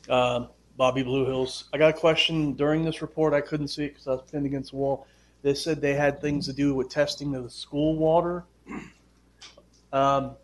Um, 0.10 0.50
Bobby 0.78 1.04
Blue 1.04 1.28
Hills. 1.28 1.66
I 1.72 1.78
got 1.78 1.92
a 1.96 1.98
question 1.98 2.54
during 2.54 2.84
this 2.84 3.04
report. 3.04 3.36
I 3.36 3.42
couldn't 3.42 3.68
see 3.68 3.84
it 3.86 3.90
because 3.90 4.08
I 4.08 4.12
was 4.14 4.24
pinned 4.32 4.48
against 4.48 4.72
the 4.72 4.78
wall. 4.78 5.06
They 5.44 5.54
said 5.54 5.80
they 5.80 5.94
had 5.94 6.22
things 6.22 6.48
to 6.48 6.54
do 6.54 6.74
with 6.74 6.90
testing 6.90 7.36
of 7.36 7.44
the 7.44 7.50
school 7.52 7.96
water. 7.98 8.46
Um, 9.94 10.38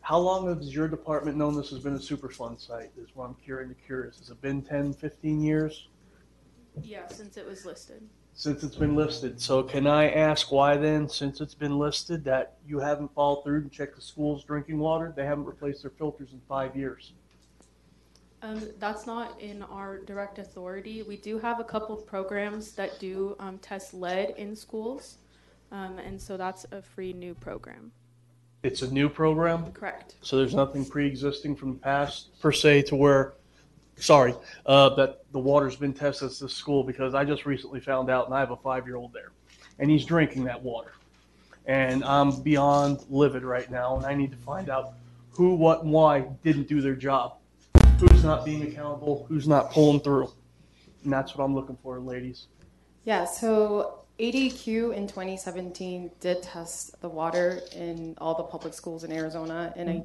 how 0.00 0.18
long 0.18 0.46
has 0.56 0.74
your 0.74 0.88
department 0.88 1.36
known 1.36 1.54
this 1.54 1.68
has 1.68 1.80
been 1.80 1.96
a 1.96 1.98
Superfund 1.98 2.66
site? 2.66 2.92
Is 2.96 3.10
what 3.12 3.26
I'm 3.26 3.34
curious. 3.34 3.70
Curious. 3.84 4.18
Has 4.20 4.30
it 4.30 4.40
been 4.40 4.62
10, 4.62 4.94
15 4.94 5.42
years 5.42 5.88
Yeah, 6.82 7.06
since 7.08 7.36
it 7.36 7.46
was 7.46 7.66
listed. 7.66 8.08
Since 8.40 8.62
it's 8.62 8.76
been 8.76 8.96
listed? 8.96 9.38
So 9.38 9.62
can 9.62 9.86
I 9.86 10.10
ask 10.12 10.50
why 10.50 10.78
then, 10.78 11.10
since 11.10 11.42
it's 11.42 11.52
been 11.52 11.78
listed, 11.78 12.24
that 12.24 12.54
you 12.66 12.78
haven't 12.78 13.14
followed 13.14 13.44
through 13.44 13.58
and 13.58 13.70
checked 13.70 13.96
the 13.96 14.00
school's 14.00 14.44
drinking 14.44 14.78
water? 14.78 15.12
They 15.14 15.26
haven't 15.26 15.44
replaced 15.44 15.82
their 15.82 15.90
filters 15.90 16.32
in 16.32 16.40
five 16.48 16.74
years. 16.74 17.12
Um, 18.40 18.66
that's 18.78 19.06
not 19.06 19.38
in 19.42 19.62
our 19.64 19.98
direct 19.98 20.38
authority. 20.38 21.02
We 21.02 21.18
do 21.18 21.38
have 21.38 21.60
a 21.60 21.64
couple 21.64 21.94
of 21.94 22.06
programs 22.06 22.72
that 22.72 22.98
do 22.98 23.36
um, 23.38 23.58
test 23.58 23.92
lead 23.92 24.32
in 24.38 24.56
schools, 24.56 25.18
um, 25.70 25.98
and 25.98 26.18
so 26.18 26.38
that's 26.38 26.64
a 26.72 26.80
free 26.80 27.12
new 27.12 27.34
program. 27.34 27.92
It's 28.62 28.80
a 28.80 28.90
new 28.90 29.10
program? 29.10 29.70
Correct. 29.72 30.14
So 30.22 30.38
there's 30.38 30.54
nothing 30.54 30.86
pre-existing 30.86 31.56
from 31.56 31.74
the 31.74 31.78
past 31.78 32.40
per 32.40 32.52
se 32.52 32.82
to 32.84 32.96
where, 32.96 33.34
sorry, 34.00 34.34
uh, 34.66 34.90
that 34.96 35.24
the 35.32 35.38
water's 35.38 35.76
been 35.76 35.92
tested 35.92 36.30
at 36.30 36.38
this 36.38 36.52
school 36.54 36.82
because 36.82 37.14
I 37.14 37.24
just 37.24 37.46
recently 37.46 37.80
found 37.80 38.10
out 38.10 38.26
and 38.26 38.34
I 38.34 38.40
have 38.40 38.50
a 38.50 38.56
five-year-old 38.56 39.12
there 39.12 39.32
and 39.78 39.90
he's 39.90 40.04
drinking 40.04 40.44
that 40.44 40.62
water. 40.62 40.92
And 41.66 42.02
I'm 42.04 42.40
beyond 42.42 43.04
livid 43.08 43.42
right 43.42 43.70
now 43.70 43.96
and 43.96 44.06
I 44.06 44.14
need 44.14 44.30
to 44.32 44.36
find 44.38 44.68
out 44.68 44.94
who, 45.30 45.54
what, 45.54 45.82
and 45.82 45.92
why 45.92 46.26
didn't 46.42 46.68
do 46.68 46.80
their 46.80 46.96
job. 46.96 47.36
Who's 47.98 48.24
not 48.24 48.44
being 48.44 48.62
accountable, 48.62 49.26
who's 49.28 49.46
not 49.46 49.70
pulling 49.70 50.00
through. 50.00 50.32
And 51.04 51.12
that's 51.12 51.36
what 51.36 51.44
I'm 51.44 51.54
looking 51.54 51.78
for, 51.82 52.00
ladies. 52.00 52.46
Yeah, 53.04 53.24
so 53.24 54.00
ADQ 54.18 54.94
in 54.94 55.06
2017 55.06 56.10
did 56.20 56.42
test 56.42 57.00
the 57.00 57.08
water 57.08 57.60
in 57.74 58.14
all 58.18 58.34
the 58.34 58.42
public 58.42 58.74
schools 58.74 59.04
in 59.04 59.12
Arizona, 59.12 59.72
and 59.76 59.90
I, 59.90 60.02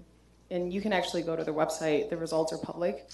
and 0.52 0.74
you 0.74 0.80
can 0.80 0.94
actually 0.94 1.22
go 1.22 1.36
to 1.36 1.44
their 1.44 1.54
website. 1.54 2.10
The 2.10 2.18
results 2.18 2.54
are 2.54 2.58
public. 2.58 3.10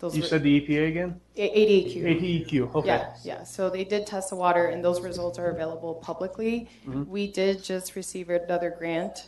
Those 0.00 0.16
You 0.16 0.22
were- 0.22 0.28
said 0.28 0.42
the 0.42 0.60
EPA 0.60 0.88
again? 0.88 1.20
ADEQ. 1.36 2.02
ADQ, 2.04 2.74
okay. 2.74 2.86
Yeah, 2.88 3.14
yeah. 3.22 3.42
So 3.44 3.70
they 3.70 3.84
did 3.84 4.06
test 4.06 4.30
the 4.30 4.36
water, 4.36 4.66
and 4.66 4.84
those 4.84 5.00
results 5.00 5.38
are 5.38 5.50
available 5.50 5.94
publicly. 5.94 6.68
Mhm. 6.86 7.06
We 7.08 7.26
did 7.30 7.62
just 7.62 7.96
receive 7.96 8.28
another 8.30 8.70
grant 8.70 9.26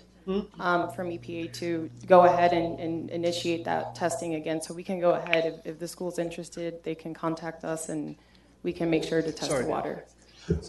um, 0.58 0.90
from 0.90 1.08
EPA 1.12 1.52
to 1.52 1.88
go 2.06 2.24
ahead 2.24 2.52
and, 2.52 2.80
and 2.80 3.10
initiate 3.10 3.64
that 3.64 3.94
testing 3.94 4.34
again. 4.34 4.60
So 4.60 4.74
we 4.74 4.82
can 4.82 4.98
go 4.98 5.12
ahead 5.12 5.46
if, 5.46 5.64
if 5.66 5.78
the 5.78 5.86
school's 5.86 6.18
interested, 6.18 6.82
they 6.82 6.96
can 6.96 7.14
contact 7.14 7.64
us, 7.64 7.88
and 7.88 8.16
we 8.64 8.72
can 8.72 8.90
make 8.90 9.04
sure 9.04 9.22
to 9.22 9.30
test 9.30 9.52
Sorry. 9.52 9.62
the 9.62 9.70
water. 9.70 10.04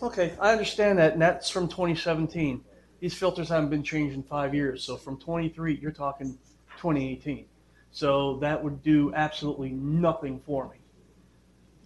Okay, 0.03 0.33
I 0.39 0.51
understand 0.51 0.99
that, 0.99 1.13
and 1.13 1.21
that's 1.21 1.49
from 1.49 1.67
2017. 1.67 2.61
These 2.99 3.15
filters 3.15 3.49
haven't 3.49 3.69
been 3.69 3.83
changed 3.83 4.15
in 4.15 4.21
five 4.23 4.53
years, 4.53 4.83
so 4.83 4.95
from 4.95 5.17
23, 5.17 5.79
you're 5.81 5.91
talking 5.91 6.37
2018. 6.77 7.45
So 7.91 8.37
that 8.37 8.63
would 8.63 8.83
do 8.83 9.13
absolutely 9.15 9.69
nothing 9.69 10.39
for 10.45 10.67
me. 10.69 10.77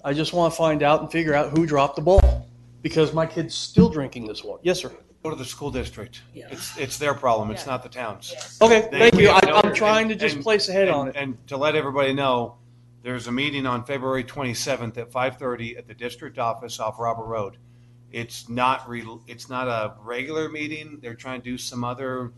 I 0.03 0.13
just 0.13 0.33
want 0.33 0.51
to 0.53 0.57
find 0.57 0.83
out 0.83 1.01
and 1.01 1.11
figure 1.11 1.33
out 1.33 1.55
who 1.55 1.65
dropped 1.65 1.95
the 1.95 2.01
ball, 2.01 2.47
because 2.81 3.13
my 3.13 3.25
kid's 3.25 3.53
still 3.53 3.89
drinking 3.89 4.27
this 4.27 4.43
water. 4.43 4.61
Yes, 4.63 4.79
sir. 4.79 4.91
Go 5.23 5.29
to 5.29 5.35
the 5.35 5.45
school 5.45 5.69
district. 5.69 6.23
Yeah. 6.33 6.47
It's, 6.49 6.75
it's 6.77 6.97
their 6.97 7.13
problem, 7.13 7.51
it's 7.51 7.67
not 7.67 7.83
the 7.83 7.89
town's. 7.89 8.33
Okay, 8.61 8.89
They- 8.91 8.99
thank 8.99 9.15
you. 9.19 9.29
I, 9.29 9.39
I'm 9.63 9.73
trying 9.75 10.09
to 10.09 10.15
just 10.15 10.41
place 10.41 10.67
a 10.67 10.71
head 10.73 10.87
and- 10.87 10.95
on 10.95 11.07
it. 11.09 11.15
And 11.15 11.47
to 11.47 11.57
let 11.57 11.75
everybody 11.75 12.13
know, 12.13 12.55
there's 13.03 13.27
a 13.27 13.31
meeting 13.31 13.65
on 13.67 13.83
February 13.83 14.23
27th 14.23 14.97
at 14.97 15.11
5:30 15.11 15.77
at 15.77 15.87
the 15.87 15.93
district 15.93 16.39
office 16.39 16.79
off 16.79 16.99
Robert 16.99 17.25
Road. 17.25 17.57
It's 18.11 18.49
not, 18.49 18.89
re- 18.89 19.05
it's 19.27 19.49
not 19.49 19.67
a 19.67 19.93
regular 20.03 20.49
meeting, 20.49 20.97
they're 21.01 21.15
trying 21.15 21.41
to 21.41 21.49
do 21.51 21.57
some 21.57 21.83
other 21.83 22.31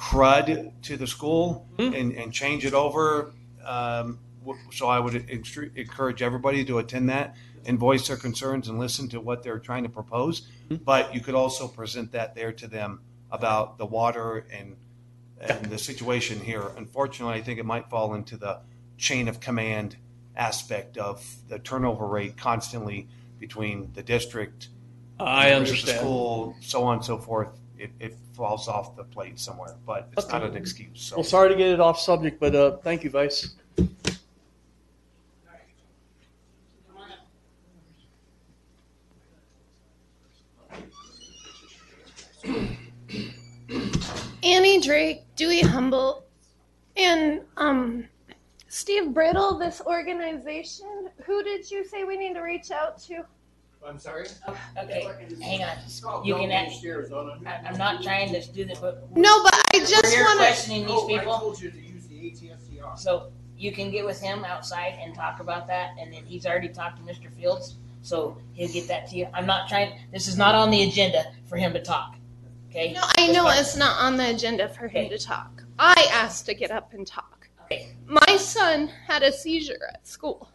crud 0.00 0.72
to 0.82 0.96
the 0.96 1.06
school 1.06 1.68
Hmm. 1.78 1.92
and, 1.94 2.12
and 2.12 2.32
change 2.32 2.64
it 2.64 2.72
over. 2.74 3.32
Um, 3.64 4.18
So 4.72 4.88
I 4.88 4.98
would 4.98 5.14
encourage 5.14 6.22
everybody 6.22 6.64
to 6.64 6.78
attend 6.78 7.10
that 7.10 7.36
and 7.66 7.78
voice 7.78 8.08
their 8.08 8.16
concerns 8.16 8.68
and 8.68 8.78
listen 8.78 9.10
to 9.10 9.20
what 9.20 9.42
they're 9.42 9.58
trying 9.58 9.82
to 9.82 9.90
propose. 9.90 10.48
Hmm. 10.68 10.76
But 10.76 11.14
you 11.14 11.20
could 11.20 11.34
also 11.34 11.68
present 11.68 12.12
that 12.12 12.34
there 12.34 12.52
to 12.52 12.66
them 12.66 13.02
about 13.30 13.76
the 13.76 13.84
water 13.84 14.46
and, 14.50 14.76
and 15.38 15.66
the 15.66 15.78
situation 15.78 16.40
here. 16.40 16.72
Unfortunately, 16.78 17.34
I 17.34 17.42
think 17.42 17.58
it 17.58 17.66
might 17.66 17.90
fall 17.90 18.14
into 18.14 18.38
the 18.38 18.60
chain 18.96 19.28
of 19.28 19.40
command 19.40 19.96
aspect 20.34 20.96
of 20.96 21.22
the 21.48 21.58
turnover 21.58 22.06
rate 22.06 22.38
constantly 22.38 23.08
between 23.38 23.92
the 23.92 24.02
district, 24.02 24.68
I 25.18 25.50
the 25.58 25.66
school, 25.66 26.56
so 26.62 26.84
on 26.84 26.96
and 26.96 27.04
so 27.04 27.18
forth. 27.18 27.59
It, 27.80 27.92
it 27.98 28.14
falls 28.34 28.68
off 28.68 28.94
the 28.94 29.04
plate 29.04 29.38
somewhere, 29.38 29.74
but 29.86 30.10
it's 30.12 30.28
not 30.28 30.42
an 30.42 30.54
excuse. 30.54 31.00
So. 31.00 31.16
Well, 31.16 31.24
sorry 31.24 31.48
to 31.48 31.56
get 31.56 31.68
it 31.68 31.80
off 31.80 31.98
subject, 31.98 32.38
but 32.38 32.54
uh, 32.54 32.76
thank 32.78 33.04
you, 33.04 33.08
Vice. 33.08 33.54
Annie 44.42 44.80
Drake, 44.80 45.22
Dewey 45.36 45.62
Humboldt, 45.62 46.26
and 46.96 47.40
um, 47.56 48.04
Steve 48.68 49.14
Brittle, 49.14 49.58
this 49.58 49.80
organization. 49.86 51.08
Who 51.24 51.42
did 51.42 51.70
you 51.70 51.82
say 51.82 52.04
we 52.04 52.18
need 52.18 52.34
to 52.34 52.40
reach 52.40 52.70
out 52.70 52.98
to? 53.04 53.24
I'm 53.86 53.98
sorry? 53.98 54.26
Oh, 54.46 54.56
okay, 54.82 55.08
hang 55.42 55.62
on. 55.64 55.76
You 56.24 56.34
can 56.36 56.50
ask, 56.52 56.84
I- 56.84 57.60
I'm 57.66 57.78
not 57.78 58.02
trying 58.02 58.32
to 58.32 58.52
do 58.52 58.64
this, 58.64 58.78
but. 58.78 59.10
No, 59.16 59.42
but 59.42 59.54
I 59.74 59.78
just 59.80 60.04
We're 60.04 60.24
wanna- 60.24 60.38
questioning 60.38 60.82
these 60.82 60.90
Oh, 60.92 61.06
I 61.06 61.18
people. 61.18 61.38
told 61.38 61.60
you 61.60 61.70
to 61.70 61.80
use 61.80 62.06
the 62.06 62.16
ATSDR. 62.30 62.96
So 62.98 63.32
you 63.56 63.72
can 63.72 63.90
get 63.90 64.04
with 64.04 64.20
him 64.20 64.44
outside 64.44 64.98
and 65.00 65.14
talk 65.14 65.40
about 65.40 65.66
that, 65.68 65.90
and 65.98 66.12
then 66.12 66.24
he's 66.24 66.46
already 66.46 66.68
talked 66.68 66.98
to 66.98 67.02
Mr. 67.12 67.32
Fields, 67.34 67.76
so 68.02 68.36
he'll 68.52 68.70
get 68.70 68.86
that 68.88 69.08
to 69.10 69.16
you. 69.16 69.28
I'm 69.34 69.46
not 69.46 69.68
trying, 69.68 69.98
this 70.12 70.28
is 70.28 70.36
not 70.36 70.54
on 70.54 70.70
the 70.70 70.82
agenda 70.88 71.24
for 71.46 71.56
him 71.56 71.72
to 71.72 71.82
talk, 71.82 72.16
okay? 72.70 72.92
No, 72.92 73.02
I 73.16 73.28
know 73.28 73.48
it's 73.48 73.76
not 73.76 73.98
on 74.00 74.16
the 74.16 74.30
agenda 74.30 74.68
for 74.68 74.88
him 74.88 75.08
to 75.08 75.18
talk. 75.18 75.62
I 75.78 76.08
asked 76.12 76.44
to 76.46 76.54
get 76.54 76.70
up 76.70 76.92
and 76.92 77.06
talk. 77.06 77.48
Okay. 77.64 77.94
My 78.06 78.36
son 78.36 78.88
had 79.06 79.22
a 79.22 79.32
seizure 79.32 79.90
at 79.94 80.06
school. 80.06 80.48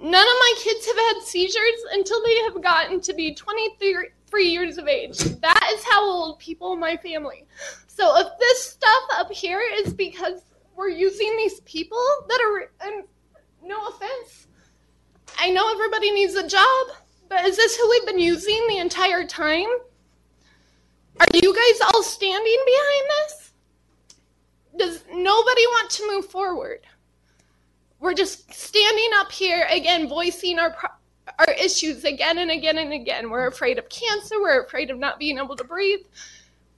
None 0.00 0.26
of 0.26 0.34
my 0.40 0.54
kids 0.58 0.86
have 0.86 0.96
had 0.96 1.22
seizures 1.22 1.82
until 1.92 2.22
they 2.22 2.36
have 2.44 2.62
gotten 2.62 3.00
to 3.00 3.12
be 3.12 3.34
23 3.34 4.48
years 4.48 4.78
of 4.78 4.86
age. 4.86 5.18
That 5.18 5.70
is 5.74 5.84
how 5.84 6.04
old 6.04 6.38
people 6.38 6.72
in 6.72 6.80
my 6.80 6.96
family. 6.96 7.46
So 7.88 8.16
if 8.18 8.28
this 8.38 8.70
stuff 8.70 9.02
up 9.12 9.32
here 9.32 9.60
is 9.80 9.92
because 9.92 10.42
we're 10.76 10.88
using 10.88 11.36
these 11.36 11.60
people 11.60 12.02
that 12.28 12.40
are, 12.40 12.88
and 12.88 13.04
no 13.64 13.88
offense, 13.88 14.46
I 15.36 15.50
know 15.50 15.68
everybody 15.72 16.12
needs 16.12 16.36
a 16.36 16.46
job, 16.46 16.86
but 17.28 17.44
is 17.44 17.56
this 17.56 17.76
who 17.76 17.90
we've 17.90 18.06
been 18.06 18.20
using 18.20 18.64
the 18.68 18.78
entire 18.78 19.26
time? 19.26 19.66
Are 21.18 21.26
you 21.34 21.52
guys 21.52 21.80
all 21.92 22.04
standing 22.04 22.58
behind 22.66 23.10
this? 23.10 23.52
Does 24.78 25.04
nobody 25.12 25.66
want 25.66 25.90
to 25.90 26.06
move 26.06 26.26
forward? 26.26 26.86
We're 28.00 28.14
just 28.14 28.52
standing 28.52 29.10
up 29.16 29.32
here 29.32 29.66
again, 29.70 30.08
voicing 30.08 30.58
our 30.58 30.76
our 31.38 31.52
issues 31.52 32.04
again 32.04 32.38
and 32.38 32.50
again 32.50 32.78
and 32.78 32.92
again. 32.92 33.30
We're 33.30 33.46
afraid 33.46 33.78
of 33.78 33.88
cancer. 33.88 34.40
We're 34.40 34.62
afraid 34.62 34.90
of 34.90 34.98
not 34.98 35.18
being 35.18 35.38
able 35.38 35.56
to 35.56 35.64
breathe. 35.64 36.00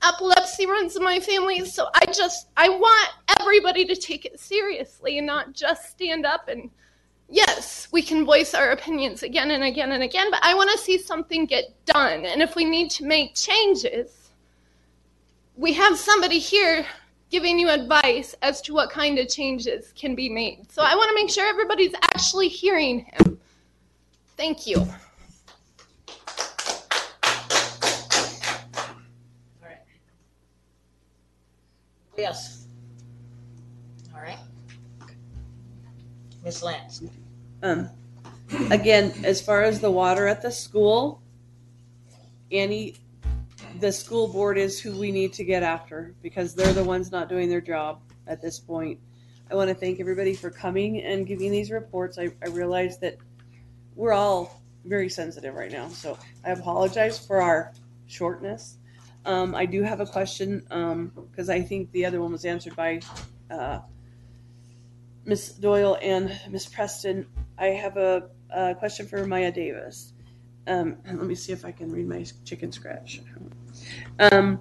Epilepsy 0.02 0.66
runs 0.66 0.96
in 0.96 1.04
my 1.04 1.20
family, 1.20 1.64
so 1.66 1.88
I 1.94 2.06
just 2.06 2.48
I 2.56 2.68
want 2.68 3.10
everybody 3.38 3.84
to 3.84 3.94
take 3.94 4.24
it 4.24 4.40
seriously 4.40 5.18
and 5.18 5.26
not 5.26 5.52
just 5.52 5.90
stand 5.90 6.24
up 6.24 6.48
and 6.48 6.70
yes, 7.30 7.88
we 7.92 8.02
can 8.02 8.24
voice 8.24 8.54
our 8.54 8.70
opinions 8.70 9.22
again 9.22 9.50
and 9.50 9.62
again 9.64 9.92
and 9.92 10.02
again, 10.02 10.30
but 10.30 10.40
I 10.42 10.54
want 10.54 10.70
to 10.72 10.78
see 10.78 10.98
something 10.98 11.46
get 11.46 11.64
done. 11.86 12.26
And 12.26 12.42
if 12.42 12.56
we 12.56 12.64
need 12.64 12.90
to 12.92 13.04
make 13.04 13.34
changes, 13.34 14.30
we 15.56 15.72
have 15.74 15.98
somebody 15.98 16.38
here 16.38 16.84
giving 17.30 17.58
you 17.58 17.68
advice 17.68 18.34
as 18.42 18.60
to 18.62 18.74
what 18.74 18.90
kind 18.90 19.18
of 19.18 19.28
changes 19.28 19.92
can 19.96 20.14
be 20.14 20.28
made. 20.28 20.70
So 20.70 20.82
I 20.82 20.94
want 20.96 21.08
to 21.08 21.14
make 21.14 21.30
sure 21.30 21.48
everybody's 21.48 21.94
actually 22.02 22.48
hearing 22.48 23.00
him. 23.00 23.38
Thank 24.36 24.66
you. 24.66 24.78
All 24.78 24.88
right. 29.62 29.78
Yes. 32.18 32.66
All 34.14 34.20
right. 34.20 34.38
Miss 36.42 36.62
Lance. 36.62 37.02
Um, 37.62 37.88
again, 38.70 39.12
as 39.24 39.40
far 39.40 39.62
as 39.62 39.80
the 39.80 39.90
water 39.90 40.26
at 40.26 40.42
the 40.42 40.50
school, 40.50 41.22
Annie, 42.50 42.96
the 43.80 43.92
school 43.92 44.28
board 44.28 44.58
is 44.58 44.80
who 44.80 44.96
we 44.96 45.10
need 45.10 45.32
to 45.34 45.44
get 45.44 45.62
after 45.62 46.14
because 46.22 46.54
they're 46.54 46.72
the 46.72 46.84
ones 46.84 47.10
not 47.10 47.28
doing 47.28 47.48
their 47.48 47.60
job. 47.60 48.00
at 48.26 48.40
this 48.40 48.58
point. 48.60 48.98
I 49.50 49.56
want 49.56 49.68
to 49.68 49.74
thank 49.74 49.98
everybody 49.98 50.34
for 50.34 50.50
coming 50.50 51.02
and 51.02 51.26
giving 51.26 51.50
these 51.50 51.72
reports. 51.72 52.18
I, 52.18 52.30
I 52.44 52.48
realize 52.50 52.98
that 53.00 53.16
we're 53.96 54.12
all 54.12 54.62
very 54.84 55.08
sensitive 55.08 55.54
right 55.54 55.72
now, 55.72 55.88
so 55.88 56.16
I 56.44 56.50
apologize 56.50 57.18
for 57.18 57.42
our 57.42 57.72
shortness. 58.06 58.78
Um, 59.26 59.54
I 59.54 59.66
do 59.66 59.82
have 59.82 60.00
a 60.00 60.06
question 60.06 60.60
because 61.30 61.50
I 61.50 61.60
think 61.60 61.90
the 61.90 62.06
other 62.06 62.20
one 62.22 62.32
was 62.32 62.44
answered 62.44 62.76
by 62.76 63.00
uh, 63.50 63.80
Miss 65.24 65.52
Doyle 65.52 65.98
and 66.00 66.38
Miss 66.48 66.66
Preston. 66.66 67.26
I 67.58 67.66
have 67.66 67.96
a, 67.96 68.30
a 68.54 68.74
question 68.76 69.06
for 69.06 69.26
Maya 69.26 69.50
Davis. 69.50 70.12
Um, 70.66 70.98
let 71.06 71.26
me 71.26 71.34
see 71.34 71.52
if 71.52 71.64
I 71.64 71.72
can 71.72 71.90
read 71.90 72.08
my 72.08 72.24
chicken 72.44 72.70
scratch. 72.70 73.20
Um, 74.18 74.60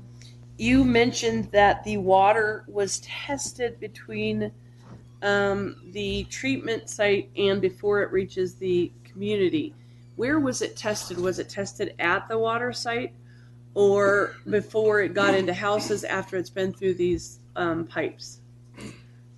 you 0.57 0.83
mentioned 0.83 1.49
that 1.51 1.83
the 1.83 1.97
water 1.97 2.65
was 2.67 2.99
tested 2.99 3.79
between 3.79 4.51
um, 5.21 5.77
the 5.91 6.25
treatment 6.25 6.89
site 6.89 7.29
and 7.35 7.61
before 7.61 8.01
it 8.01 8.11
reaches 8.11 8.55
the 8.55 8.91
community. 9.03 9.73
Where 10.15 10.39
was 10.39 10.61
it 10.61 10.75
tested? 10.75 11.17
Was 11.17 11.39
it 11.39 11.49
tested 11.49 11.95
at 11.99 12.27
the 12.27 12.37
water 12.37 12.73
site 12.73 13.13
or 13.73 14.35
before 14.49 15.01
it 15.01 15.13
got 15.13 15.33
into 15.33 15.53
houses 15.53 16.03
after 16.03 16.37
it's 16.37 16.49
been 16.49 16.73
through 16.73 16.95
these 16.95 17.39
um, 17.55 17.85
pipes? 17.85 18.41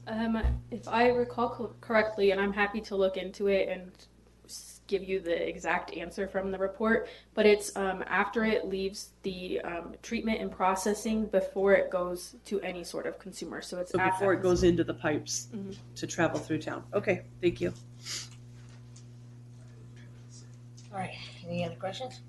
Um, 0.07 0.41
if 0.71 0.87
I 0.87 1.09
recall 1.09 1.49
co- 1.49 1.75
correctly, 1.81 2.31
and 2.31 2.41
I'm 2.41 2.53
happy 2.53 2.81
to 2.81 2.95
look 2.95 3.17
into 3.17 3.47
it 3.47 3.69
and 3.69 3.91
give 4.91 5.07
you 5.07 5.21
the 5.21 5.47
exact 5.47 5.95
answer 5.95 6.27
from 6.27 6.51
the 6.51 6.57
report, 6.57 7.07
but 7.33 7.45
it's 7.45 7.73
um, 7.77 8.03
after 8.07 8.43
it 8.43 8.67
leaves 8.67 9.11
the 9.23 9.61
um, 9.61 9.95
treatment 10.03 10.41
and 10.41 10.51
processing 10.51 11.25
before 11.27 11.71
it 11.73 11.89
goes 11.89 12.35
to 12.45 12.59
any 12.59 12.83
sort 12.83 13.05
of 13.07 13.17
consumer. 13.17 13.61
So 13.61 13.79
it's 13.79 13.91
So 13.93 13.97
before 13.97 14.33
that 14.35 14.39
it 14.41 14.43
goes 14.43 14.63
into 14.63 14.83
the 14.83 14.93
pipes 14.93 15.47
Mhm. 15.55 15.77
to 15.95 16.05
travel 16.07 16.39
through 16.39 16.59
town. 16.59 16.83
Okay, 16.93 17.21
thank 17.41 17.61
you. 17.61 17.73
All 20.91 20.99
right. 20.99 21.15
Any 21.47 21.63
other 21.63 21.75
questions? 21.75 22.19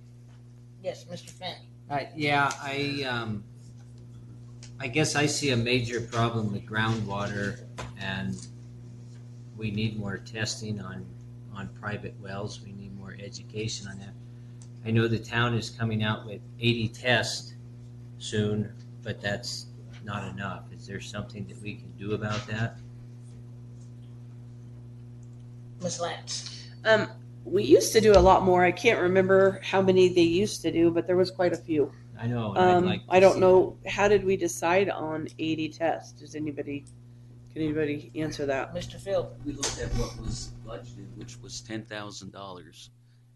Yes, 0.85 1.05
Mr. 1.11 1.31
Finn. 1.31 1.57
Uh, 1.91 2.05
yeah, 2.15 2.53
I, 2.61 3.03
um, 3.09 3.43
I 4.79 4.87
guess 4.87 5.17
I 5.17 5.27
see 5.27 5.51
a 5.51 5.57
major 5.57 6.01
problem 6.01 6.53
with 6.53 6.65
groundwater 6.65 7.65
and 8.01 8.37
we 9.57 9.73
need 9.73 9.99
more 9.99 10.19
testing 10.19 10.81
on, 10.81 11.05
on 11.55 11.69
private 11.81 12.15
wells. 12.21 12.61
We 12.65 12.73
need 12.73 12.97
more 12.97 13.17
education 13.23 13.89
on 13.89 13.99
that. 13.99 14.15
I 14.85 14.91
know 14.91 15.07
the 15.07 15.19
town 15.19 15.55
is 15.55 15.71
coming 15.71 16.03
out 16.03 16.27
with 16.27 16.41
eighty 16.61 16.89
tests 16.89 17.55
soon, 18.19 18.73
but 19.03 19.21
that's 19.21 19.67
not 20.05 20.27
enough. 20.29 20.65
Is 20.73 20.87
there 20.87 21.01
something 21.01 21.47
that 21.47 21.61
we 21.63 21.75
can 21.75 21.91
do 21.99 22.15
about 22.15 22.47
that? 22.49 22.77
Ms. 25.83 26.01
Lance. 26.01 26.67
Um, 26.85 27.09
we 27.45 27.65
used 27.65 27.93
to 27.93 28.01
do 28.01 28.13
a 28.13 28.21
lot 28.21 28.43
more. 28.43 28.65
I 28.65 28.73
can't 28.73 29.01
remember 29.01 29.61
how 29.63 29.83
many 29.83 30.09
they 30.09 30.23
used 30.23 30.63
to 30.63 30.71
do, 30.73 30.91
but 30.91 31.07
there 31.07 31.17
was 31.17 31.31
quite 31.31 31.53
a 31.53 31.57
few. 31.57 31.93
I 32.19 32.27
know, 32.29 32.53
I'd 32.57 32.59
Um, 32.75 32.87
like 32.87 33.03
I 33.09 33.19
don't 33.19 33.35
see 33.35 33.41
know. 33.41 33.77
How 33.87 34.07
did 34.07 34.25
we 34.25 34.37
decide 34.37 34.89
on 34.89 35.27
80 35.39 35.69
tests? 35.71 36.13
Does 36.13 36.37
anybody, 36.37 36.85
can 37.53 37.63
anybody 37.63 38.11
answer 38.15 38.47
that? 38.47 38.75
Mr. 38.75 38.99
Phil. 38.99 39.31
We 39.45 39.53
looked 39.53 39.79
at 39.81 39.89
what 39.95 40.19
was 40.21 40.51
budgeted, 40.67 41.15
which 41.17 41.39
was 41.41 41.61
ten 41.61 41.85
thousand 41.85 42.33
dollars, 42.33 42.91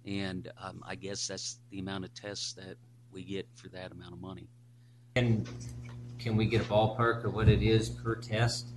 and 0.07 0.51
um, 0.63 0.83
I 0.87 0.95
guess 0.95 1.27
that's 1.29 1.59
the 1.71 1.81
amount 1.81 2.05
of 2.05 2.15
tests 2.15 2.55
that 2.55 2.77
we 3.13 3.23
get 3.23 3.47
for 3.55 3.69
that 3.69 3.93
amount 3.93 4.13
of 4.15 4.21
money. 4.21 4.49
And 5.17 5.49
can 6.19 6.37
we 6.37 6.47
get 6.47 6.61
a 6.63 6.65
ballpark 6.65 7.25
of 7.25 7.35
what 7.35 7.49
it 7.49 7.63
is 7.63 7.89
per 7.91 8.15
test? 8.17 8.69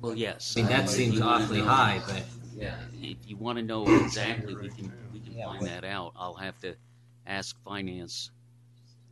Well, 0.00 0.14
yes. 0.14 0.54
I 0.56 0.60
mean, 0.60 0.70
that 0.70 0.84
if 0.84 0.90
seems 0.90 1.20
awfully 1.20 1.58
know- 1.60 1.64
high, 1.68 2.02
but- 2.06 2.22
Yeah, 2.54 2.76
if 3.02 3.16
you 3.26 3.36
want 3.36 3.58
to 3.58 3.64
know 3.64 3.84
exactly, 4.04 4.54
we 4.54 4.68
can, 4.70 4.92
we 5.12 5.20
can 5.20 5.32
Yeah, 5.34 5.46
find 5.46 5.60
what- 5.60 5.70
that 5.70 5.84
out. 5.84 6.12
I'll 6.16 6.34
have 6.36 6.58
to 6.60 6.74
ask 7.26 7.56
finance. 7.64 8.30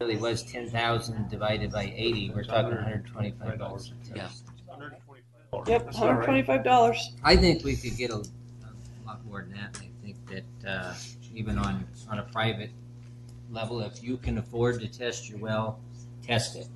Really 0.00 0.16
was 0.16 0.42
ten 0.42 0.68
thousand 0.68 1.28
divided 1.30 1.70
by 1.70 1.92
eighty, 1.96 2.30
we're 2.30 2.42
talking 2.44 2.72
hundred 2.76 3.04
and 3.04 3.06
twenty-five 3.06 3.58
dollars 3.58 3.92
a 3.92 4.08
Yeah. 4.16 4.22
test. 4.22 4.43
Yep, 5.66 5.92
$125. 5.92 6.98
I 7.22 7.36
think 7.36 7.64
we 7.64 7.76
could 7.76 7.96
get 7.96 8.10
a, 8.10 8.16
a 8.16 8.22
lot 9.06 9.24
more 9.24 9.42
than 9.42 9.52
that. 9.52 9.78
I 9.80 9.88
think 10.04 10.16
that, 10.28 10.68
uh, 10.68 10.94
even 11.34 11.58
on, 11.58 11.86
on 12.10 12.18
a 12.18 12.22
private 12.24 12.70
level, 13.50 13.80
if 13.80 14.02
you 14.02 14.16
can 14.16 14.38
afford 14.38 14.80
to 14.80 14.88
test 14.88 15.28
your 15.28 15.38
well, 15.38 15.80
test 16.26 16.56
it. 16.56 16.68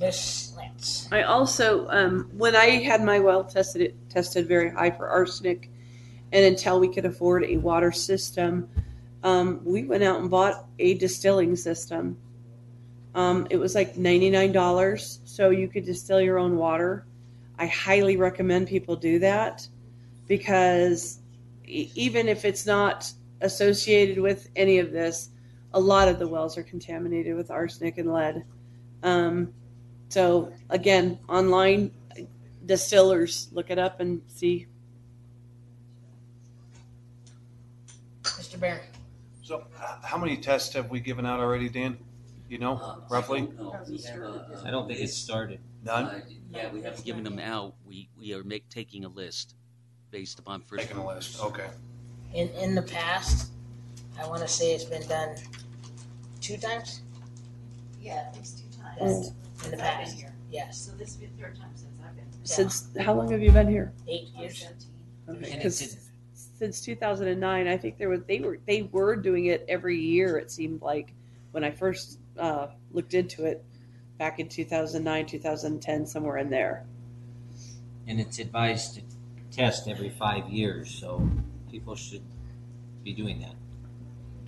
Miss 0.00 0.54
Lance. 0.56 1.08
I 1.10 1.22
also, 1.22 1.88
um, 1.88 2.30
when 2.32 2.54
I 2.54 2.82
had 2.82 3.02
my 3.02 3.18
well 3.18 3.44
tested, 3.44 3.82
it 3.82 4.10
tested 4.10 4.46
very 4.46 4.70
high 4.70 4.90
for 4.90 5.08
arsenic, 5.08 5.70
and 6.32 6.44
until 6.44 6.78
we 6.78 6.88
could 6.88 7.04
afford 7.04 7.44
a 7.44 7.56
water 7.56 7.90
system, 7.90 8.68
um, 9.24 9.60
we 9.64 9.84
went 9.84 10.04
out 10.04 10.20
and 10.20 10.30
bought 10.30 10.66
a 10.78 10.94
distilling 10.94 11.56
system. 11.56 12.16
Um, 13.18 13.48
it 13.50 13.56
was 13.56 13.74
like 13.74 13.96
ninety 13.96 14.30
nine 14.30 14.52
dollars, 14.52 15.18
so 15.24 15.50
you 15.50 15.66
could 15.66 15.84
distill 15.84 16.20
your 16.20 16.38
own 16.38 16.56
water. 16.56 17.04
I 17.58 17.66
highly 17.66 18.16
recommend 18.16 18.68
people 18.68 18.94
do 18.94 19.18
that 19.18 19.66
because 20.28 21.18
e- 21.66 21.90
even 21.96 22.28
if 22.28 22.44
it's 22.44 22.64
not 22.64 23.12
associated 23.40 24.20
with 24.20 24.48
any 24.54 24.78
of 24.78 24.92
this, 24.92 25.30
a 25.74 25.80
lot 25.80 26.06
of 26.06 26.20
the 26.20 26.28
wells 26.28 26.56
are 26.56 26.62
contaminated 26.62 27.34
with 27.34 27.50
arsenic 27.50 27.98
and 27.98 28.12
lead. 28.12 28.44
Um, 29.02 29.52
so 30.10 30.52
again, 30.70 31.18
online 31.28 31.90
distillers, 32.66 33.48
look 33.50 33.70
it 33.70 33.80
up 33.80 33.98
and 33.98 34.22
see. 34.28 34.68
Mr. 38.22 38.60
Barron. 38.60 38.78
So, 39.42 39.64
h- 39.76 40.04
how 40.04 40.18
many 40.18 40.36
tests 40.36 40.72
have 40.74 40.88
we 40.88 41.00
given 41.00 41.26
out 41.26 41.40
already, 41.40 41.68
Dan? 41.68 41.98
You 42.48 42.58
know, 42.58 43.02
roughly? 43.10 43.48
I 44.64 44.70
don't 44.70 44.86
think 44.88 45.00
it's 45.00 45.14
started. 45.16 45.60
None? 45.84 46.04
Uh, 46.06 46.20
Yeah, 46.50 46.72
we 46.72 46.80
haven't 46.82 47.04
given 47.04 47.22
them 47.22 47.38
out. 47.38 47.74
We, 47.84 48.08
we 48.18 48.32
are 48.32 48.42
make, 48.42 48.68
taking 48.70 49.04
a 49.04 49.08
list 49.08 49.54
based 50.10 50.38
upon 50.38 50.62
first. 50.62 50.84
Taking 50.88 50.96
a 51.02 51.06
list, 51.06 51.42
okay. 51.42 51.66
In 52.32 52.48
in 52.50 52.74
the 52.74 52.82
past, 52.82 53.50
I 54.18 54.26
want 54.26 54.40
to 54.42 54.48
say 54.48 54.72
it's 54.74 54.84
been 54.84 55.06
done 55.06 55.36
two 56.40 56.56
times. 56.56 57.02
Yeah, 58.00 58.24
at 58.28 58.36
least 58.36 58.60
two 58.60 58.78
times. 58.82 58.98
In 59.00 59.06
the 59.06 59.32
Since 59.32 59.64
I've 59.64 59.70
been 59.70 59.80
past, 59.80 60.16
here. 60.16 60.34
yes. 60.50 60.78
So 60.80 60.92
this 60.92 61.14
will 61.14 61.20
be 61.20 61.26
the 61.26 61.42
third 61.42 61.56
time 61.58 61.70
since 61.74 61.92
I've 62.02 62.16
been. 62.16 62.24
here. 62.24 62.40
Since 62.44 62.96
how 62.98 63.12
long 63.14 63.30
have 63.30 63.42
you 63.42 63.52
been 63.52 63.68
here? 63.68 63.92
Eight 64.06 64.28
years. 64.38 64.66
Okay, 65.28 65.52
And 65.52 65.62
'cause 65.62 65.82
it's- 65.82 66.04
since 66.58 66.80
2009, 66.80 67.68
I 67.68 67.76
think 67.76 67.98
there 67.98 68.08
was 68.08 68.20
they 68.26 68.40
were 68.40 68.58
they 68.66 68.82
were 68.82 69.16
doing 69.16 69.46
it 69.46 69.64
every 69.68 69.98
year. 70.00 70.38
It 70.38 70.50
seemed 70.50 70.80
like 70.82 71.12
when 71.52 71.62
I 71.64 71.70
first 71.70 72.18
uh, 72.38 72.68
looked 72.92 73.14
into 73.14 73.44
it 73.44 73.64
back 74.18 74.38
in 74.40 74.48
2009, 74.48 75.26
2010, 75.26 76.06
somewhere 76.06 76.38
in 76.38 76.50
there. 76.50 76.84
And 78.06 78.18
it's 78.20 78.38
advised 78.38 78.94
to 78.96 79.02
test 79.50 79.86
every 79.88 80.10
five 80.10 80.48
years, 80.48 80.90
so 80.90 81.28
people 81.70 81.94
should 81.94 82.22
be 83.04 83.12
doing 83.12 83.40
that. 83.40 83.54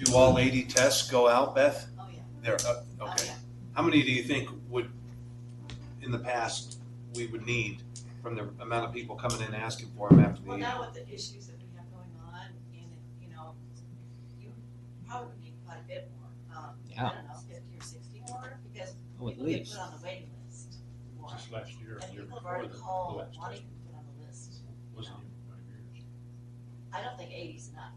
Do 0.03 0.15
all 0.15 0.39
eighty 0.39 0.65
tests 0.65 1.11
go 1.11 1.29
out, 1.29 1.55
Beth? 1.55 1.87
Oh, 1.99 2.07
yeah. 2.12 2.21
There, 2.43 2.57
uh, 2.67 3.11
okay. 3.11 3.31
How 3.75 3.83
many 3.83 4.03
do 4.03 4.11
you 4.11 4.23
think 4.23 4.49
would, 4.71 4.91
in 6.01 6.11
the 6.11 6.19
past, 6.19 6.79
we 7.15 7.27
would 7.27 7.45
need 7.45 7.83
from 8.23 8.35
the 8.35 8.49
amount 8.61 8.87
of 8.87 8.93
people 8.95 9.15
coming 9.17 9.41
in 9.43 9.55
asking 9.55 9.89
for 9.97 10.09
them 10.09 10.21
after 10.21 10.41
the 10.41 10.49
Well, 10.49 10.57
eighty? 10.57 10.62
now 10.67 10.81
with 10.81 10.95
the 10.95 11.07
issues 11.12 11.47
that 11.49 11.57
we 11.59 11.67
have 11.77 11.85
going 11.93 12.11
on, 12.33 12.47
and, 12.73 12.91
you 13.23 13.29
know, 13.29 13.55
you 14.41 14.49
probably 15.07 15.37
need 15.43 15.55
quite 15.67 15.81
a 15.85 15.89
bit 15.89 16.11
more. 16.19 16.57
Um, 16.59 16.71
Yeah. 16.89 17.07
I 17.11 17.15
don't 17.15 17.29
know, 17.29 17.35
fifty 17.47 17.77
or 17.79 17.83
sixty 17.83 18.23
more, 18.27 18.59
because 18.73 18.95
Oh, 19.21 19.29
at 19.29 19.35
people 19.35 19.47
get 19.51 19.59
least. 19.61 19.73
put 19.73 19.81
on 19.83 19.93
the 19.99 20.05
waiting 20.05 20.31
list. 20.47 20.75
more. 21.19 21.31
Just 21.31 21.53
last 21.53 21.73
year, 21.81 21.99
And 22.03 22.13
year 22.15 22.23
people 22.23 22.39
have 22.39 22.43
before 22.45 22.57
already 22.57 22.69
the 22.69 22.79
called 22.79 23.19
last 23.19 23.39
wanting 23.39 23.59
to 23.59 23.65
be 23.65 23.75
put 23.87 23.97
on 23.97 24.05
the 24.19 24.27
list. 24.27 24.53
Wasn't 24.97 25.17
even 25.17 25.31
five 25.49 25.65
years. 25.69 26.05
I 26.93 27.03
don't 27.03 27.19
think 27.19 27.31
eighty's 27.33 27.69
enough. 27.73 27.93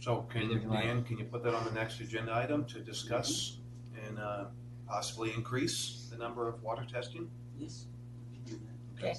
So 0.00 0.22
can, 0.22 0.48
Neither 0.48 0.60
do 0.60 0.70
Dan, 0.72 1.04
can 1.04 1.18
you 1.18 1.24
put 1.24 1.42
that 1.44 1.54
on 1.54 1.64
the 1.64 1.72
next 1.72 2.00
agenda 2.00 2.34
item 2.34 2.64
to 2.66 2.80
discuss 2.80 3.58
and, 4.06 4.18
uh, 4.18 4.44
possibly 4.88 5.32
increase 5.32 6.08
the 6.10 6.16
number 6.18 6.48
of 6.48 6.62
water 6.62 6.84
testing? 6.84 7.30
Yes. 7.56 7.86
we 8.30 8.36
can 8.36 8.44
do 8.44 8.64
that. 8.64 9.04
Okay. 9.04 9.14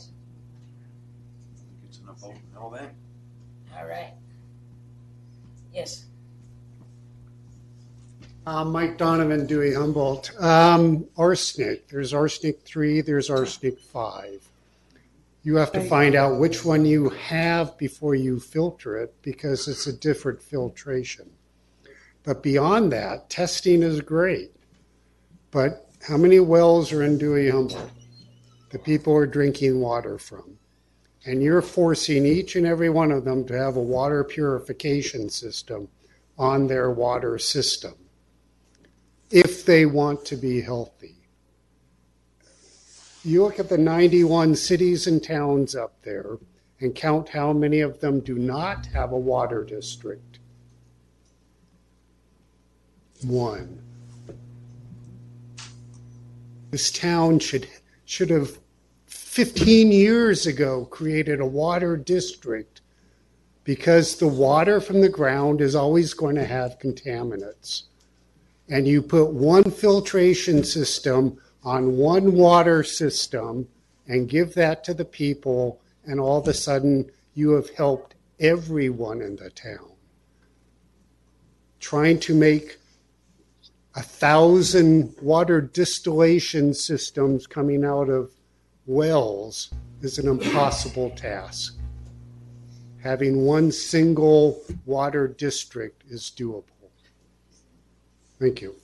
Get 1.83 1.93
some 1.93 2.15
vote 2.15 2.31
and 2.35 2.57
all 2.57 2.69
that. 2.71 2.93
All 3.77 3.85
right. 3.87 4.13
Yes. 5.73 6.05
Uh, 8.45 8.65
Mike 8.65 8.97
Donovan, 8.97 9.47
Dewey 9.47 9.73
Humboldt. 9.73 10.31
Um, 10.41 11.07
arsenic. 11.15 11.87
There's 11.87 12.13
arsenic 12.13 12.61
three. 12.63 12.99
There's 12.99 13.29
arsenic 13.29 13.79
five. 13.79 14.45
You 15.43 15.55
have 15.55 15.71
to 15.73 15.81
find 15.81 16.15
out 16.15 16.39
which 16.39 16.65
one 16.65 16.85
you 16.85 17.09
have 17.09 17.77
before 17.77 18.15
you 18.15 18.39
filter 18.39 18.97
it 18.97 19.13
because 19.21 19.67
it's 19.67 19.87
a 19.87 19.93
different 19.93 20.41
filtration. 20.41 21.29
But 22.23 22.43
beyond 22.43 22.91
that, 22.91 23.29
testing 23.29 23.81
is 23.81 24.01
great. 24.01 24.51
But 25.51 25.89
How 26.07 26.17
many 26.17 26.41
wells 26.41 26.91
are 26.91 27.03
in 27.03 27.17
Dewey 27.17 27.49
Humboldt 27.49 27.91
that 28.71 28.83
people 28.83 29.15
are 29.15 29.25
drinking 29.25 29.79
water 29.79 30.17
from? 30.17 30.57
And 31.25 31.41
you're 31.41 31.61
forcing 31.61 32.25
each 32.25 32.57
and 32.57 32.67
every 32.67 32.89
one 32.89 33.11
of 33.11 33.23
them 33.23 33.45
to 33.47 33.57
have 33.57 33.77
a 33.77 33.81
water 33.81 34.25
purification 34.25 35.29
system 35.29 35.87
on 36.37 36.67
their 36.67 36.91
water 36.91 37.37
system 37.39 37.93
if 39.31 39.65
they 39.65 39.85
want 39.85 40.25
to 40.25 40.35
be 40.35 40.61
healthy. 40.61 41.15
You 43.23 43.43
look 43.43 43.59
at 43.59 43.69
the 43.69 43.77
91 43.77 44.55
cities 44.55 45.07
and 45.07 45.23
towns 45.23 45.75
up 45.75 46.01
there 46.03 46.37
and 46.81 46.93
count 46.93 47.29
how 47.29 47.53
many 47.53 47.79
of 47.79 48.01
them 48.01 48.19
do 48.19 48.35
not 48.35 48.85
have 48.87 49.13
a 49.13 49.17
water 49.17 49.63
district. 49.63 50.39
One. 53.23 53.81
This 56.71 56.91
town 56.91 57.39
should 57.39 57.67
should 58.05 58.29
have 58.29 58.59
15 59.05 59.91
years 59.91 60.45
ago 60.45 60.85
created 60.85 61.39
a 61.39 61.45
water 61.45 61.95
district 61.95 62.81
because 63.63 64.17
the 64.17 64.27
water 64.27 64.81
from 64.81 64.99
the 64.99 65.07
ground 65.07 65.61
is 65.61 65.75
always 65.75 66.13
going 66.13 66.35
to 66.35 66.45
have 66.45 66.79
contaminants. 66.79 67.83
And 68.73 68.87
you 68.87 69.03
put 69.03 69.31
one 69.31 69.69
filtration 69.69 70.63
system 70.63 71.37
on 71.63 71.95
one 71.95 72.33
water 72.33 72.81
system 72.83 73.67
and 74.07 74.27
give 74.27 74.55
that 74.55 74.83
to 74.85 74.95
the 74.95 75.05
people, 75.05 75.79
and 76.05 76.19
all 76.19 76.39
of 76.39 76.47
a 76.47 76.55
sudden 76.55 77.11
you 77.35 77.51
have 77.51 77.69
helped 77.69 78.15
everyone 78.39 79.21
in 79.21 79.35
the 79.35 79.51
town. 79.51 79.91
Trying 81.81 82.19
to 82.21 82.33
make 82.33 82.79
a 83.93 84.01
thousand 84.01 85.13
water 85.21 85.61
distillation 85.61 86.73
systems 86.73 87.45
coming 87.45 87.85
out 87.85 88.09
of 88.09 88.31
wells 88.87 89.71
is 90.01 90.17
an 90.17 90.27
impossible 90.27 91.11
task. 91.11 91.77
Having 93.03 93.45
one 93.45 93.71
single 93.71 94.63
water 94.87 95.27
district 95.27 96.05
is 96.09 96.31
doable. 96.35 96.72
Thank 98.43 98.61
you. 98.61 98.75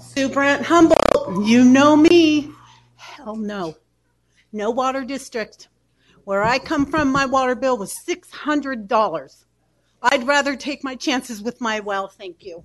Sue 0.00 0.30
Brent 0.30 0.64
Humboldt, 0.64 1.46
you 1.46 1.66
know 1.66 1.94
me. 1.98 2.50
Hell 2.96 3.36
no. 3.36 3.76
No 4.54 4.70
water 4.70 5.04
district. 5.04 5.68
Where 6.24 6.42
I 6.42 6.58
come 6.58 6.86
from, 6.86 7.12
my 7.12 7.26
water 7.26 7.54
bill 7.54 7.76
was 7.76 7.92
$600. 7.92 9.44
I'd 10.00 10.26
rather 10.26 10.56
take 10.56 10.82
my 10.82 10.94
chances 10.94 11.42
with 11.42 11.60
my 11.60 11.80
well, 11.80 12.08
thank 12.08 12.42
you. 12.42 12.64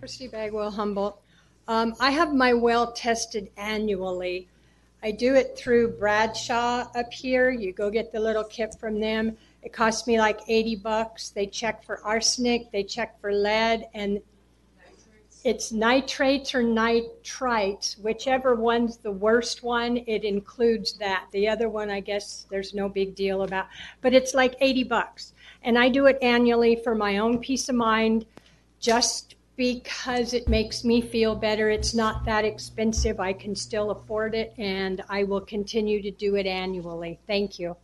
Christy 0.00 0.28
Bagwell 0.28 0.70
Humboldt. 0.70 1.20
Um, 1.68 1.94
I 2.00 2.10
have 2.10 2.34
my 2.34 2.54
well 2.54 2.90
tested 2.92 3.50
annually. 3.58 4.48
I 5.02 5.10
do 5.10 5.34
it 5.34 5.58
through 5.58 5.98
Bradshaw 5.98 6.86
up 6.94 7.12
here. 7.12 7.50
You 7.50 7.74
go 7.74 7.90
get 7.90 8.10
the 8.10 8.18
little 8.18 8.44
kit 8.44 8.74
from 8.80 8.98
them. 8.98 9.36
It 9.62 9.74
costs 9.74 10.06
me 10.06 10.18
like 10.18 10.40
80 10.48 10.76
bucks. 10.76 11.28
They 11.28 11.44
check 11.44 11.84
for 11.84 12.02
arsenic, 12.02 12.72
they 12.72 12.82
check 12.82 13.20
for 13.20 13.30
lead, 13.30 13.88
and 13.92 14.22
it's 15.44 15.70
nitrates 15.70 16.54
or 16.54 16.62
nitrites, 16.62 17.98
whichever 18.00 18.54
one's 18.54 18.96
the 18.96 19.12
worst 19.12 19.62
one, 19.62 19.98
it 20.06 20.24
includes 20.24 20.94
that. 20.94 21.26
The 21.30 21.46
other 21.46 21.68
one, 21.68 21.90
I 21.90 22.00
guess, 22.00 22.46
there's 22.50 22.72
no 22.72 22.88
big 22.88 23.14
deal 23.14 23.42
about, 23.42 23.66
but 24.00 24.14
it's 24.14 24.32
like 24.32 24.54
80 24.60 24.84
bucks. 24.84 25.34
And 25.62 25.78
I 25.78 25.90
do 25.90 26.06
it 26.06 26.16
annually 26.22 26.76
for 26.76 26.94
my 26.94 27.18
own 27.18 27.38
peace 27.38 27.68
of 27.68 27.74
mind, 27.74 28.24
just 28.80 29.34
because 29.60 30.32
it 30.32 30.48
makes 30.48 30.84
me 30.84 31.02
feel 31.02 31.36
better. 31.36 31.68
It's 31.68 31.94
not 31.94 32.24
that 32.24 32.46
expensive. 32.46 33.20
I 33.20 33.34
can 33.34 33.54
still 33.54 33.90
afford 33.90 34.34
it, 34.34 34.54
and 34.56 35.04
I 35.10 35.24
will 35.24 35.42
continue 35.42 36.00
to 36.00 36.10
do 36.10 36.36
it 36.36 36.46
annually. 36.46 37.20
Thank 37.26 37.58
you. 37.58 37.76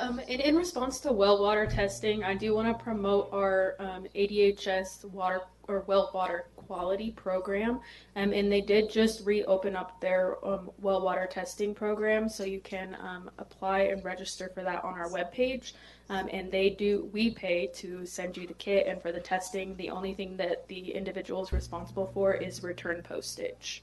Um, 0.00 0.20
and 0.28 0.40
in 0.40 0.56
response 0.56 1.00
to 1.00 1.12
well 1.12 1.42
water 1.42 1.66
testing, 1.66 2.24
I 2.24 2.34
do 2.34 2.54
want 2.54 2.68
to 2.68 2.82
promote 2.82 3.30
our 3.32 3.74
um, 3.78 4.06
ADHS 4.14 5.04
water 5.06 5.40
or 5.66 5.84
well 5.86 6.10
water 6.14 6.46
quality 6.56 7.10
program. 7.10 7.80
Um, 8.16 8.32
and 8.32 8.50
they 8.50 8.60
did 8.60 8.90
just 8.90 9.24
reopen 9.26 9.74
up 9.74 10.00
their 10.00 10.44
um, 10.46 10.70
well 10.80 11.00
water 11.00 11.26
testing 11.30 11.74
program, 11.74 12.28
so 12.28 12.44
you 12.44 12.60
can 12.60 12.96
um, 13.00 13.30
apply 13.38 13.80
and 13.80 14.04
register 14.04 14.50
for 14.54 14.62
that 14.62 14.84
on 14.84 14.94
our 14.94 15.08
webpage. 15.08 15.72
Um, 16.10 16.28
and 16.32 16.50
they 16.50 16.70
do, 16.70 17.10
we 17.12 17.30
pay 17.30 17.66
to 17.74 18.06
send 18.06 18.36
you 18.36 18.46
the 18.46 18.54
kit, 18.54 18.86
and 18.86 19.02
for 19.02 19.12
the 19.12 19.20
testing, 19.20 19.76
the 19.76 19.90
only 19.90 20.14
thing 20.14 20.38
that 20.38 20.66
the 20.68 20.92
individual 20.94 21.42
is 21.42 21.52
responsible 21.52 22.10
for 22.14 22.32
is 22.32 22.62
return 22.62 23.02
postage. 23.02 23.82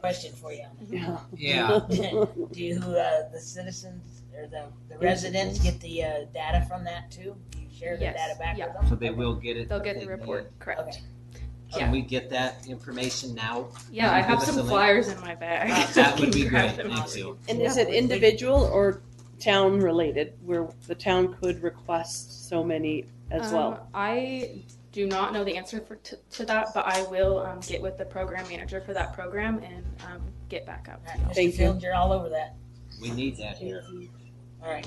Question 0.00 0.32
for 0.32 0.52
you. 0.52 0.64
Yeah. 0.88 1.18
Yeah. 1.36 1.80
Do 1.88 2.26
you, 2.54 2.78
uh, 2.78 3.28
the 3.30 3.38
citizens 3.38 4.19
or 4.40 4.46
the, 4.46 4.64
the 4.88 4.98
residents 4.98 5.58
get 5.58 5.80
the 5.80 6.04
uh, 6.04 6.10
data 6.32 6.64
from 6.68 6.84
that 6.84 7.10
too? 7.10 7.36
Do 7.50 7.58
you 7.60 7.66
share 7.76 7.96
the 7.96 8.04
Yes. 8.04 8.16
data 8.16 8.38
back 8.38 8.56
Yeah. 8.58 8.66
with 8.66 8.74
them? 8.74 8.86
So 8.88 8.94
they 8.96 9.10
will 9.10 9.34
get 9.34 9.56
it. 9.56 9.68
They'll 9.68 9.80
get 9.80 9.96
they 9.98 10.04
the 10.04 10.10
report, 10.10 10.58
correct. 10.58 11.02
Can 11.72 11.80
Yeah. 11.80 11.90
we 11.92 12.00
get 12.02 12.30
that 12.30 12.66
information 12.66 13.34
now? 13.34 13.68
Yeah, 13.92 14.12
I 14.12 14.20
have 14.20 14.40
give 14.40 14.40
us 14.40 14.46
some 14.48 14.56
link? 14.56 14.68
flyers 14.68 15.08
in 15.08 15.20
my 15.20 15.34
bag. 15.36 15.70
That 15.94 16.18
would 16.18 16.32
be 16.32 16.46
Grab 16.48 16.74
great. 16.74 16.88
them. 16.88 16.96
Thank 16.96 17.16
you. 17.16 17.38
And 17.48 17.60
is 17.60 17.76
it 17.76 17.88
individual 17.88 18.64
or 18.64 19.02
town 19.38 19.78
related, 19.80 20.34
where 20.44 20.68
the 20.88 20.94
town 20.94 21.34
could 21.40 21.62
request 21.62 22.48
so 22.48 22.64
many 22.64 23.04
as 23.30 23.48
Um, 23.48 23.54
well? 23.54 23.88
I 23.94 24.62
do 24.92 25.06
not 25.06 25.32
know 25.32 25.44
the 25.44 25.56
answer 25.56 25.80
for 25.80 25.94
to, 25.96 26.16
to 26.32 26.44
that, 26.46 26.68
but 26.74 26.84
I 26.86 27.02
will 27.02 27.38
um, 27.38 27.60
get 27.60 27.80
with 27.80 27.96
the 27.98 28.04
program 28.04 28.48
manager 28.48 28.80
for 28.80 28.92
that 28.92 29.12
program 29.12 29.60
and 29.62 29.84
um, 30.12 30.20
get 30.48 30.66
back 30.66 30.88
out 30.90 31.06
to 31.06 31.40
you. 31.40 31.50
Mr. 31.52 31.56
Fields, 31.56 31.84
you're 31.84 31.94
all 31.94 32.12
over 32.12 32.28
that. 32.30 32.56
We 33.00 33.10
need 33.12 33.36
that 33.36 33.56
here. 33.56 33.84
All 34.62 34.70
right. 34.70 34.86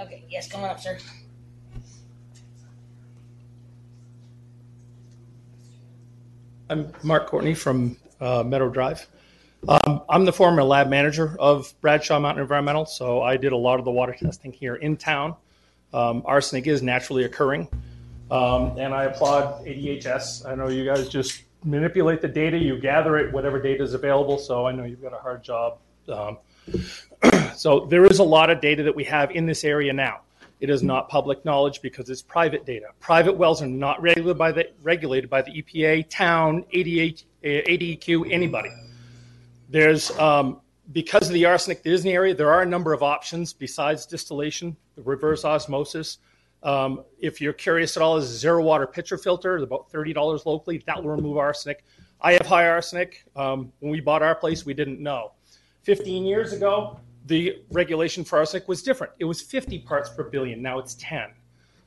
Okay, 0.00 0.24
yes, 0.28 0.50
come 0.50 0.62
on 0.62 0.70
up, 0.70 0.80
sir. 0.80 0.98
I'm 6.68 6.92
Mark 7.02 7.26
Courtney 7.26 7.54
from 7.54 7.96
uh, 8.20 8.42
Meadow 8.44 8.68
Drive. 8.68 9.06
Um, 9.68 10.02
I'm 10.08 10.24
the 10.24 10.32
former 10.32 10.62
lab 10.62 10.88
manager 10.88 11.36
of 11.38 11.72
Bradshaw 11.80 12.20
Mountain 12.20 12.42
Environmental, 12.42 12.86
so 12.86 13.22
I 13.22 13.36
did 13.36 13.52
a 13.52 13.56
lot 13.56 13.78
of 13.78 13.84
the 13.84 13.90
water 13.90 14.14
testing 14.18 14.52
here 14.52 14.76
in 14.76 14.96
town. 14.96 15.34
Um, 15.92 16.22
arsenic 16.24 16.66
is 16.66 16.82
naturally 16.82 17.24
occurring, 17.24 17.68
um, 18.30 18.78
and 18.78 18.94
I 18.94 19.04
applaud 19.04 19.64
ADHS. 19.66 20.46
I 20.46 20.54
know 20.54 20.68
you 20.68 20.84
guys 20.84 21.08
just 21.08 21.42
manipulate 21.64 22.20
the 22.20 22.28
data, 22.28 22.56
you 22.56 22.78
gather 22.78 23.18
it, 23.18 23.32
whatever 23.32 23.60
data 23.60 23.82
is 23.82 23.94
available. 23.94 24.38
So 24.38 24.66
I 24.66 24.72
know 24.72 24.84
you've 24.84 25.02
got 25.02 25.12
a 25.12 25.18
hard 25.18 25.42
job. 25.42 25.78
So 27.60 27.80
there 27.80 28.06
is 28.06 28.20
a 28.20 28.24
lot 28.24 28.48
of 28.48 28.62
data 28.62 28.82
that 28.84 28.96
we 28.96 29.04
have 29.04 29.32
in 29.32 29.44
this 29.44 29.64
area 29.64 29.92
now. 29.92 30.20
It 30.60 30.70
is 30.70 30.82
not 30.82 31.10
public 31.10 31.44
knowledge 31.44 31.82
because 31.82 32.08
it's 32.08 32.22
private 32.22 32.64
data. 32.64 32.86
Private 33.00 33.34
wells 33.34 33.60
are 33.60 33.66
not 33.66 34.00
regulated 34.00 34.38
by 34.38 34.50
the 34.50 34.70
regulated 34.80 35.28
by 35.28 35.42
the 35.42 35.50
EPA, 35.62 36.08
town, 36.08 36.64
ADEQ, 36.72 38.32
anybody. 38.32 38.70
There's 39.68 40.10
um, 40.18 40.62
because 40.92 41.28
of 41.28 41.34
the 41.34 41.44
arsenic 41.44 41.82
that 41.82 41.90
is 41.90 42.00
in 42.00 42.06
the 42.06 42.14
area, 42.14 42.34
there 42.34 42.50
are 42.50 42.62
a 42.62 42.66
number 42.66 42.94
of 42.94 43.02
options 43.02 43.52
besides 43.52 44.06
distillation, 44.06 44.74
reverse 44.96 45.44
osmosis. 45.44 46.16
Um, 46.62 47.04
if 47.18 47.42
you're 47.42 47.52
curious 47.52 47.94
at 47.94 48.02
all, 48.02 48.16
is 48.16 48.30
a 48.30 48.38
zero 48.38 48.64
water 48.64 48.86
pitcher 48.86 49.18
filter, 49.18 49.58
about 49.58 49.90
thirty 49.90 50.14
dollars 50.14 50.46
locally. 50.46 50.82
That 50.86 51.04
will 51.04 51.10
remove 51.10 51.36
arsenic. 51.36 51.84
I 52.22 52.32
have 52.32 52.46
high 52.46 52.68
arsenic. 52.68 53.22
Um, 53.36 53.70
when 53.80 53.92
we 53.92 54.00
bought 54.00 54.22
our 54.22 54.34
place, 54.34 54.64
we 54.64 54.72
didn't 54.72 54.98
know. 54.98 55.32
15 55.82 56.24
years 56.24 56.52
ago, 56.52 57.00
the 57.30 57.62
regulation 57.70 58.24
for 58.24 58.38
arsenic 58.38 58.66
was 58.66 58.82
different. 58.82 59.12
It 59.20 59.24
was 59.24 59.40
50 59.40 59.78
parts 59.78 60.10
per 60.10 60.24
billion. 60.24 60.60
Now 60.60 60.80
it's 60.80 60.96
10. 60.98 61.30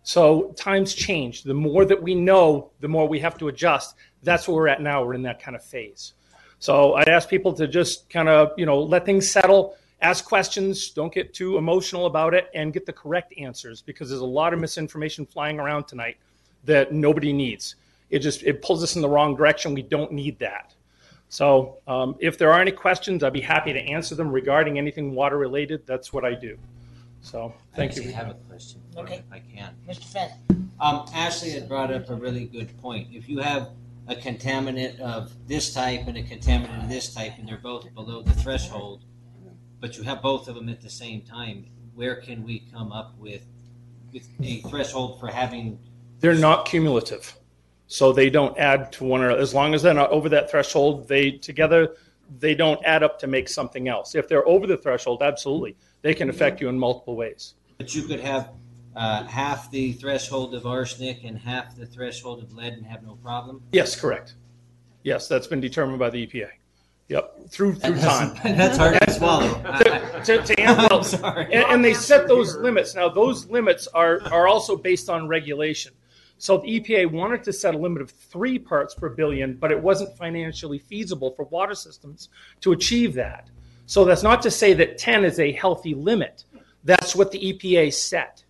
So 0.01 0.53
times 0.55 0.93
change. 0.93 1.43
The 1.43 1.53
more 1.53 1.83
that 1.83 2.01
we 2.01 2.15
know, 2.15 2.71
the 2.79 2.87
more 2.87 3.07
we 3.07 3.19
have 3.19 3.37
to 3.39 3.49
adjust. 3.49 3.95
That's 4.23 4.47
where 4.47 4.55
we're 4.55 4.69
at 4.69 4.81
now. 4.81 5.03
We're 5.03 5.15
in 5.15 5.21
that 5.23 5.41
kind 5.41 5.55
of 5.55 5.63
phase. 5.63 6.13
So 6.59 6.93
I'd 6.93 7.09
ask 7.09 7.27
people 7.27 7.51
to 7.53 7.67
just 7.67 8.09
kind 8.09 8.29
of, 8.29 8.53
you 8.57 8.65
know, 8.65 8.81
let 8.81 9.05
things 9.05 9.29
settle, 9.29 9.75
ask 10.01 10.23
questions, 10.23 10.91
don't 10.91 11.13
get 11.13 11.33
too 11.33 11.57
emotional 11.57 12.05
about 12.05 12.33
it, 12.33 12.49
and 12.55 12.71
get 12.71 12.85
the 12.85 12.93
correct 12.93 13.33
answers 13.37 13.81
because 13.81 14.07
there's 14.07 14.21
a 14.21 14.25
lot 14.25 14.53
of 14.53 14.59
misinformation 14.59 15.25
flying 15.25 15.59
around 15.59 15.89
tonight 15.89 16.15
that 16.63 16.93
nobody 16.93 17.33
needs. 17.33 17.75
It 18.09 18.19
just 18.19 18.43
it 18.43 18.61
pulls 18.61 18.81
us 18.81 18.95
in 18.95 19.01
the 19.01 19.09
wrong 19.09 19.35
direction. 19.35 19.73
We 19.73 19.81
don't 19.81 20.13
need 20.13 20.39
that. 20.39 20.73
So 21.33 21.79
um, 21.87 22.15
if 22.19 22.37
there 22.37 22.53
are 22.53 22.61
any 22.61 22.71
questions, 22.71 23.23
I'd 23.23 23.33
be 23.33 23.41
happy 23.41 23.73
to 23.73 23.79
answer 23.79 24.13
them 24.13 24.31
regarding 24.31 24.77
anything 24.77 25.15
water 25.15 25.35
related. 25.35 25.81
That's 25.87 26.13
what 26.13 26.23
I 26.23 26.35
do. 26.35 26.59
So, 27.21 27.51
I 27.73 27.75
thank 27.75 27.95
you. 27.95 28.03
actually 28.03 28.13
have 28.13 28.29
a 28.29 28.35
question. 28.35 28.79
Okay. 28.95 29.15
If 29.15 29.31
I 29.31 29.39
can. 29.39 29.73
Mr. 29.89 30.03
Fenn. 30.03 30.29
Um, 30.79 31.07
Ashley 31.11 31.49
had 31.49 31.67
brought 31.67 31.91
up 31.91 32.07
a 32.11 32.13
really 32.13 32.45
good 32.45 32.79
point. 32.79 33.07
If 33.11 33.27
you 33.27 33.39
have 33.39 33.69
a 34.07 34.13
contaminant 34.13 34.99
of 34.99 35.33
this 35.47 35.73
type 35.73 36.01
and 36.05 36.17
a 36.17 36.21
contaminant 36.21 36.83
of 36.83 36.89
this 36.89 37.11
type, 37.11 37.33
and 37.39 37.47
they're 37.47 37.57
both 37.57 37.91
below 37.95 38.21
the 38.21 38.33
threshold, 38.33 39.03
but 39.79 39.97
you 39.97 40.03
have 40.03 40.21
both 40.21 40.47
of 40.47 40.53
them 40.53 40.69
at 40.69 40.81
the 40.81 40.89
same 40.89 41.21
time, 41.21 41.65
where 41.95 42.17
can 42.17 42.43
we 42.43 42.59
come 42.71 42.91
up 42.91 43.17
with, 43.17 43.43
with 44.13 44.29
a 44.43 44.61
threshold 44.69 45.19
for 45.19 45.29
having 45.29 45.79
They're 46.19 46.35
not 46.35 46.65
cumulative. 46.65 47.35
So 47.87 48.11
they 48.11 48.29
don't 48.29 48.57
add 48.57 48.91
to 48.93 49.03
one 49.03 49.21
another. 49.21 49.39
As 49.39 49.53
long 49.53 49.73
as 49.73 49.81
they're 49.81 49.93
not 49.93 50.09
over 50.09 50.29
that 50.29 50.49
threshold, 50.49 51.07
they 51.07 51.31
together, 51.31 51.95
they 52.39 52.55
don't 52.55 52.83
add 52.85 53.03
up 53.03 53.19
to 53.19 53.27
make 53.27 53.49
something 53.49 53.87
else. 53.87 54.15
If 54.15 54.27
they're 54.27 54.47
over 54.47 54.65
the 54.65 54.77
threshold, 54.77 55.21
absolutely. 55.21 55.75
They 56.01 56.13
can 56.13 56.29
affect 56.29 56.61
you 56.61 56.69
in 56.69 56.79
multiple 56.79 57.15
ways. 57.15 57.55
But 57.77 57.93
you 57.93 58.03
could 58.03 58.19
have 58.19 58.49
uh, 58.95 59.23
half 59.25 59.71
the 59.71 59.93
threshold 59.93 60.53
of 60.53 60.65
arsenic 60.65 61.23
and 61.23 61.37
half 61.37 61.75
the 61.75 61.85
threshold 61.85 62.41
of 62.41 62.53
lead 62.53 62.73
and 62.73 62.85
have 62.85 63.03
no 63.03 63.15
problem. 63.15 63.61
Yes, 63.71 63.99
correct. 63.99 64.35
Yes, 65.03 65.27
that's 65.27 65.47
been 65.47 65.61
determined 65.61 65.99
by 65.99 66.09
the 66.09 66.25
EPA. 66.25 66.49
Yep, 67.09 67.49
through 67.49 67.75
through 67.75 67.95
That's- 67.95 68.41
time. 68.41 68.57
that's 68.57 68.77
hard 68.77 68.99
to 69.01 69.11
swallow. 69.11 69.61
To, 70.23 70.41
to, 70.41 70.55
to 70.55 71.03
sorry. 71.03 71.53
And, 71.53 71.65
and 71.65 71.83
they 71.83 71.93
set 71.93 72.29
those 72.29 72.55
limits. 72.55 72.95
Now, 72.95 73.09
those 73.09 73.45
limits 73.47 73.87
are 73.87 74.21
are 74.31 74.47
also 74.47 74.77
based 74.77 75.09
on 75.09 75.27
regulation. 75.27 75.91
So 76.37 76.57
the 76.57 76.79
EPA 76.79 77.11
wanted 77.11 77.43
to 77.43 77.53
set 77.53 77.73
a 77.73 77.77
limit 77.77 78.01
of 78.01 78.11
three 78.11 78.59
parts 78.59 78.93
per 78.93 79.09
billion, 79.09 79.55
but 79.55 79.71
it 79.71 79.81
wasn't 79.81 80.17
financially 80.17 80.79
feasible 80.79 81.31
for 81.31 81.45
water 81.45 81.75
systems 81.75 82.29
to 82.61 82.73
achieve 82.73 83.13
that. 83.13 83.49
So 83.85 84.05
that's 84.05 84.23
not 84.23 84.41
to 84.43 84.51
say 84.51 84.73
that 84.73 84.97
10 84.97 85.23
is 85.25 85.39
a 85.39 85.51
healthy 85.51 85.93
limit. 85.93 86.45
That's 86.83 87.15
what 87.15 87.31
the 87.31 87.39
EPA 87.39 87.93
set. 87.93 88.43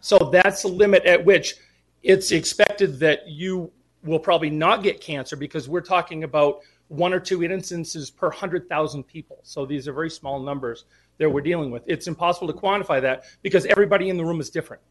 So 0.00 0.18
that's 0.32 0.62
the 0.62 0.68
limit 0.68 1.04
at 1.04 1.24
which 1.24 1.54
it's 2.02 2.32
expected 2.32 2.98
that 3.00 3.28
you 3.28 3.70
will 4.04 4.18
probably 4.18 4.50
not 4.50 4.82
get 4.82 5.00
cancer 5.00 5.36
because 5.36 5.68
we're 5.68 5.80
talking 5.80 6.24
about 6.24 6.60
one 6.88 7.12
or 7.12 7.20
two 7.20 7.44
instances 7.44 8.10
per 8.10 8.28
100,000 8.28 9.04
people. 9.04 9.38
So 9.42 9.64
these 9.64 9.86
are 9.86 9.92
very 9.92 10.10
small 10.10 10.40
numbers 10.40 10.86
that 11.18 11.30
we're 11.30 11.40
dealing 11.42 11.70
with. 11.70 11.82
It's 11.86 12.06
impossible 12.06 12.52
to 12.52 12.58
quantify 12.58 13.00
that 13.02 13.24
because 13.42 13.66
everybody 13.66 14.08
in 14.08 14.16
the 14.16 14.24
room 14.24 14.40
is 14.40 14.50
different. 14.50 14.82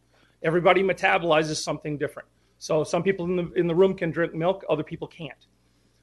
Everybody 0.42 0.82
metabolizes 0.82 1.56
something 1.56 1.98
different. 1.98 2.28
So 2.58 2.84
some 2.84 3.02
people 3.02 3.24
in 3.26 3.36
the 3.36 3.52
in 3.52 3.66
the 3.66 3.74
room 3.74 3.94
can 3.94 4.10
drink 4.10 4.34
milk, 4.34 4.64
other 4.68 4.82
people 4.82 5.08
can't. 5.08 5.46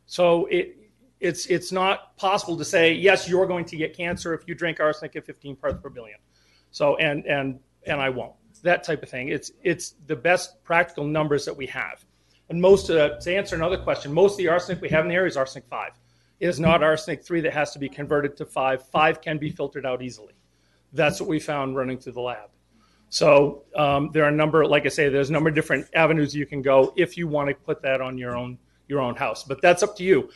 So 0.05 0.45
it 0.47 0.75
it's 1.19 1.45
it's 1.47 1.71
not 1.71 2.15
possible 2.17 2.57
to 2.57 2.65
say 2.65 2.93
yes, 2.93 3.29
you're 3.29 3.45
going 3.45 3.65
to 3.65 3.77
get 3.77 3.95
cancer 3.95 4.33
if 4.33 4.47
you 4.47 4.55
drink 4.55 4.79
arsenic 4.79 5.15
at 5.15 5.25
15 5.25 5.55
parts 5.55 5.81
per 5.81 5.89
billion. 5.89 6.17
So 6.71 6.95
and 6.97 7.25
and 7.25 7.59
and 7.85 8.01
I 8.01 8.09
won't. 8.09 8.33
That 8.63 8.83
type 8.83 9.03
of 9.03 9.09
thing. 9.09 9.29
It's 9.29 9.51
it's 9.61 9.95
the 10.07 10.15
best 10.15 10.63
practical 10.63 11.05
numbers 11.05 11.45
that 11.45 11.55
we 11.55 11.67
have. 11.67 12.03
And 12.49 12.61
most 12.61 12.89
uh, 12.89 13.19
to 13.19 13.35
answer 13.35 13.55
another 13.55 13.77
question, 13.77 14.13
most 14.13 14.33
of 14.33 14.37
the 14.37 14.47
arsenic 14.47 14.81
we 14.81 14.89
have 14.89 15.05
in 15.05 15.09
the 15.09 15.15
area 15.15 15.27
is 15.27 15.37
arsenic 15.37 15.67
five. 15.67 15.91
It 16.39 16.47
is 16.47 16.59
not 16.59 16.83
arsenic 16.83 17.23
three 17.23 17.41
that 17.41 17.53
has 17.53 17.71
to 17.73 17.79
be 17.79 17.89
converted 17.89 18.37
to 18.37 18.45
five. 18.45 18.83
Five 18.87 19.21
can 19.21 19.37
be 19.37 19.49
filtered 19.49 19.85
out 19.85 20.01
easily. 20.01 20.33
That's 20.93 21.19
what 21.19 21.29
we 21.29 21.39
found 21.39 21.75
running 21.75 21.97
through 21.97 22.13
the 22.13 22.21
lab. 22.21 22.49
So 23.09 23.63
um, 23.75 24.09
there 24.11 24.23
are 24.23 24.29
a 24.29 24.33
number, 24.33 24.65
like 24.65 24.85
I 24.85 24.89
say, 24.89 25.09
there's 25.09 25.29
a 25.29 25.33
number 25.33 25.49
of 25.49 25.55
different 25.55 25.87
avenues 25.93 26.35
you 26.35 26.45
can 26.45 26.61
go 26.61 26.93
if 26.97 27.17
you 27.17 27.27
want 27.27 27.49
to 27.49 27.55
put 27.55 27.81
that 27.81 28.01
on 28.01 28.17
your 28.17 28.35
own 28.35 28.57
your 28.87 28.99
own 28.99 29.15
house. 29.15 29.43
But 29.43 29.61
that's 29.61 29.83
up 29.83 29.95
to 29.97 30.03
you, 30.03 30.29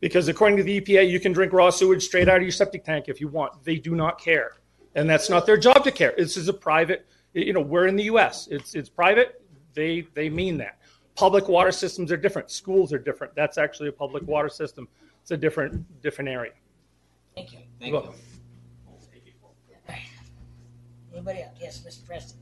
because 0.00 0.28
according 0.28 0.56
to 0.58 0.62
the 0.62 0.80
EPA, 0.80 1.08
you 1.08 1.20
can 1.20 1.32
drink 1.32 1.52
raw 1.52 1.70
sewage 1.70 2.02
straight 2.04 2.28
out 2.28 2.36
of 2.36 2.42
your 2.42 2.52
septic 2.52 2.84
tank 2.84 3.06
if 3.08 3.20
you 3.20 3.28
want. 3.28 3.64
They 3.64 3.76
do 3.76 3.94
not 3.94 4.20
care, 4.20 4.52
and 4.94 5.08
that's 5.08 5.30
not 5.30 5.46
their 5.46 5.56
job 5.56 5.84
to 5.84 5.92
care. 5.92 6.14
This 6.16 6.36
is 6.36 6.48
a 6.48 6.52
private. 6.52 7.06
You 7.32 7.52
know, 7.52 7.60
we're 7.60 7.86
in 7.86 7.96
the 7.96 8.04
U.S. 8.04 8.48
It's 8.50 8.74
it's 8.74 8.88
private. 8.88 9.42
They 9.74 10.06
they 10.14 10.28
mean 10.28 10.58
that. 10.58 10.78
Public 11.14 11.48
water 11.48 11.72
systems 11.72 12.12
are 12.12 12.16
different. 12.16 12.50
Schools 12.50 12.92
are 12.92 12.98
different. 12.98 13.34
That's 13.34 13.58
actually 13.58 13.88
a 13.88 13.92
public 13.92 14.26
water 14.26 14.48
system. 14.48 14.86
It's 15.22 15.30
a 15.30 15.36
different 15.36 16.00
different 16.02 16.28
area. 16.28 16.52
Thank 17.34 17.52
you. 17.52 17.58
Thank 17.80 17.92
you. 17.92 18.14
Anybody 21.18 21.42
else? 21.42 21.56
Yes, 21.60 21.80
Mr. 21.80 22.06
Preston. 22.06 22.38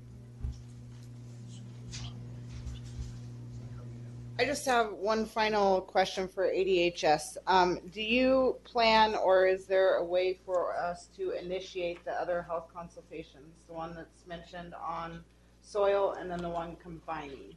I 4.39 4.45
just 4.45 4.67
have 4.67 4.93
one 4.93 5.25
final 5.25 5.81
question 5.81 6.29
for 6.29 6.45
ADHS. 6.45 7.39
Um, 7.47 7.81
do 7.91 8.03
you 8.03 8.57
plan, 8.65 9.15
or 9.15 9.47
is 9.47 9.65
there 9.65 9.95
a 9.95 10.05
way 10.05 10.39
for 10.45 10.77
us 10.77 11.09
to 11.17 11.31
initiate 11.31 12.05
the 12.05 12.13
other 12.21 12.43
health 12.43 12.69
consultations? 12.71 13.55
The 13.67 13.73
one 13.73 13.95
that's 13.95 14.27
mentioned 14.27 14.75
on 14.75 15.25
soil 15.63 16.15
and 16.21 16.31
then 16.31 16.43
the 16.43 16.51
one 16.51 16.77
combining 16.77 17.55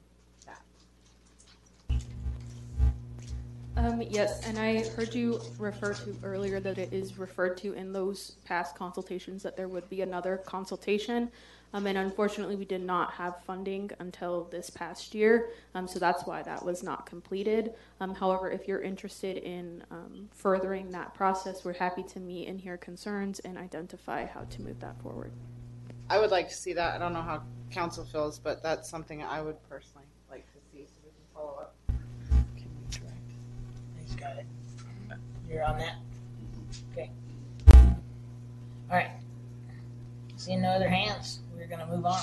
yes, 4.09 4.45
and 4.45 4.57
I 4.57 4.87
heard 4.89 5.13
you 5.13 5.39
refer 5.57 5.93
to 5.93 6.15
earlier 6.23 6.59
that 6.59 6.77
it 6.77 6.91
is 6.91 7.17
referred 7.17 7.57
to 7.57 7.73
in 7.73 7.93
those 7.93 8.33
past 8.45 8.75
consultations 8.75 9.43
that 9.43 9.55
there 9.55 9.67
would 9.67 9.89
be 9.89 10.01
another 10.01 10.37
consultation. 10.37 11.31
Um, 11.71 11.85
and 11.85 11.99
unfortunately, 11.99 12.55
we 12.55 12.65
did 12.65 12.81
not 12.81 13.13
have 13.13 13.43
funding 13.43 13.91
until 13.99 14.45
this 14.45 14.71
past 14.71 15.13
year, 15.13 15.49
um, 15.75 15.87
so 15.87 15.99
that's 15.99 16.25
why 16.25 16.41
that 16.41 16.65
was 16.65 16.81
not 16.81 17.05
completed. 17.05 17.73
Um, 17.99 18.15
however, 18.15 18.49
if 18.49 18.67
you're 18.67 18.81
interested 18.81 19.37
in 19.37 19.83
um, 19.91 20.29
furthering 20.31 20.89
that 20.91 21.13
process, 21.13 21.63
we're 21.63 21.73
happy 21.73 22.01
to 22.03 22.19
meet 22.19 22.47
and 22.47 22.59
hear 22.59 22.75
concerns 22.75 23.39
and 23.41 23.55
identify 23.55 24.25
how 24.25 24.45
to 24.49 24.61
move 24.63 24.79
that 24.79 24.99
forward. 25.03 25.31
I 26.09 26.17
would 26.17 26.31
like 26.31 26.49
to 26.49 26.55
see 26.55 26.73
that. 26.73 26.95
I 26.95 26.97
don't 26.97 27.13
know 27.13 27.21
how 27.21 27.43
council 27.69 28.03
feels, 28.03 28.39
but 28.39 28.63
that's 28.63 28.89
something 28.89 29.21
I 29.21 29.39
would 29.39 29.57
personally 29.69 29.98
got 34.19 34.37
it. 34.37 34.45
You're 35.49 35.63
on 35.63 35.77
that? 35.79 35.95
Okay. 36.91 37.09
All 37.67 38.97
right. 38.97 39.11
Seeing 40.35 40.61
no 40.61 40.69
other 40.69 40.89
hands, 40.89 41.39
we're 41.57 41.67
gonna 41.67 41.87
move 41.87 42.05
on. 42.05 42.21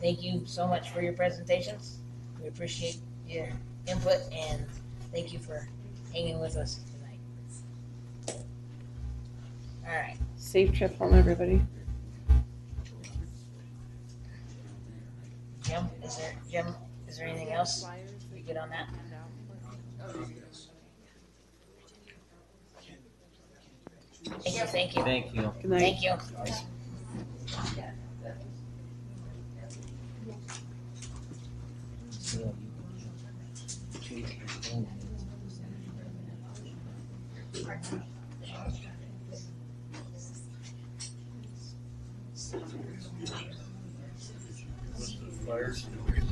Thank 0.00 0.22
you 0.22 0.42
so 0.46 0.66
much 0.66 0.90
for 0.90 1.00
your 1.02 1.12
presentations. 1.12 1.98
We 2.40 2.48
appreciate 2.48 2.98
your 3.26 3.48
input 3.86 4.20
and 4.32 4.66
thank 5.12 5.32
you 5.32 5.38
for 5.38 5.68
hanging 6.12 6.40
with 6.40 6.56
us 6.56 6.80
tonight. 6.92 8.38
All 9.86 9.94
right. 9.94 10.16
Safe 10.36 10.72
trip 10.72 10.96
home, 10.98 11.14
everybody. 11.14 11.62
Jim, 15.62 15.88
is 16.04 16.16
there, 16.16 16.32
Jim, 16.50 16.66
is 17.08 17.18
there 17.18 17.26
anything 17.26 17.52
else? 17.52 17.84
We 18.32 18.40
good 18.40 18.56
on 18.56 18.70
that? 18.70 18.88
Thank 24.26 24.56
you, 24.56 24.66
thank 24.66 24.96
you. 24.96 25.02
Thank 25.02 25.34
you. 25.34 25.52
Good 25.62 25.70
night. 25.70 25.80
Thank 25.80 26.02
you. 26.02 26.12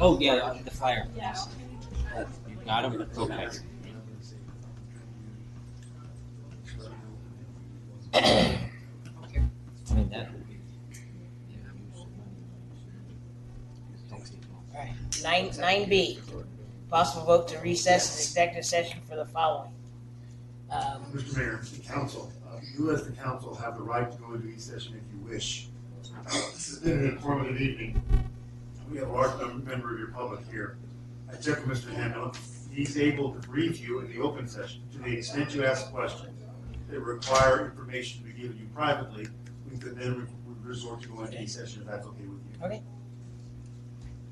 Oh, 0.00 0.18
yeah, 0.20 0.54
the 0.64 0.70
flyer. 0.70 1.06
yes. 1.16 1.48
Uh, 2.16 2.24
You 2.48 2.56
got 2.66 2.82
them? 2.82 3.08
Okay. 3.16 3.48
I 8.14 8.60
mean, 9.94 10.08
that. 10.10 10.28
All 14.12 14.80
right, 14.80 14.94
nine, 15.22 15.50
nine 15.58 15.88
B, 15.88 16.20
possible 16.90 17.24
vote 17.24 17.48
to 17.48 17.58
recess 17.58 18.14
the 18.16 18.22
executive 18.22 18.64
session 18.64 19.00
for 19.08 19.16
the 19.16 19.24
following. 19.24 19.72
Um, 20.70 21.04
Mr. 21.12 21.36
Mayor, 21.36 21.60
the 21.72 21.82
council, 21.82 22.32
uh, 22.48 22.58
you 22.76 22.92
as 22.92 23.04
the 23.04 23.12
council 23.12 23.54
have 23.56 23.76
the 23.76 23.82
right 23.82 24.10
to 24.10 24.18
go 24.18 24.34
into 24.34 24.46
these 24.46 24.64
session 24.64 24.94
if 24.94 25.12
you 25.12 25.18
wish. 25.32 25.66
This 26.24 26.68
has 26.68 26.78
been 26.78 26.98
an 27.00 27.04
informative 27.10 27.60
evening. 27.60 28.00
We 28.90 28.98
have 28.98 29.08
a 29.08 29.12
large 29.12 29.40
num- 29.40 29.64
member 29.64 29.92
of 29.92 29.98
your 29.98 30.08
public 30.08 30.40
here. 30.50 30.76
I 31.30 31.34
checked 31.36 31.66
with 31.66 31.84
Mr. 31.84 31.92
Handel. 31.92 32.32
He's 32.70 32.96
able 32.96 33.32
to 33.32 33.40
brief 33.48 33.80
you 33.80 34.00
in 34.00 34.08
the 34.08 34.20
open 34.20 34.46
session 34.46 34.82
to 34.92 34.98
the 34.98 35.16
extent 35.18 35.54
you 35.54 35.64
ask 35.64 35.90
questions 35.90 36.43
that 36.88 37.00
require 37.00 37.64
information 37.66 38.20
to 38.22 38.26
be 38.26 38.40
given 38.40 38.58
you 38.58 38.66
privately. 38.74 39.26
We 39.70 39.78
could 39.78 39.98
then 39.98 40.20
re- 40.46 40.54
resort 40.62 41.02
to 41.02 41.08
going 41.08 41.26
into 41.26 41.38
a 41.38 41.46
session 41.46 41.82
if 41.82 41.88
that's 41.88 42.06
okay 42.06 42.24
with 42.24 42.40
you. 42.40 42.64
Okay. 42.64 42.82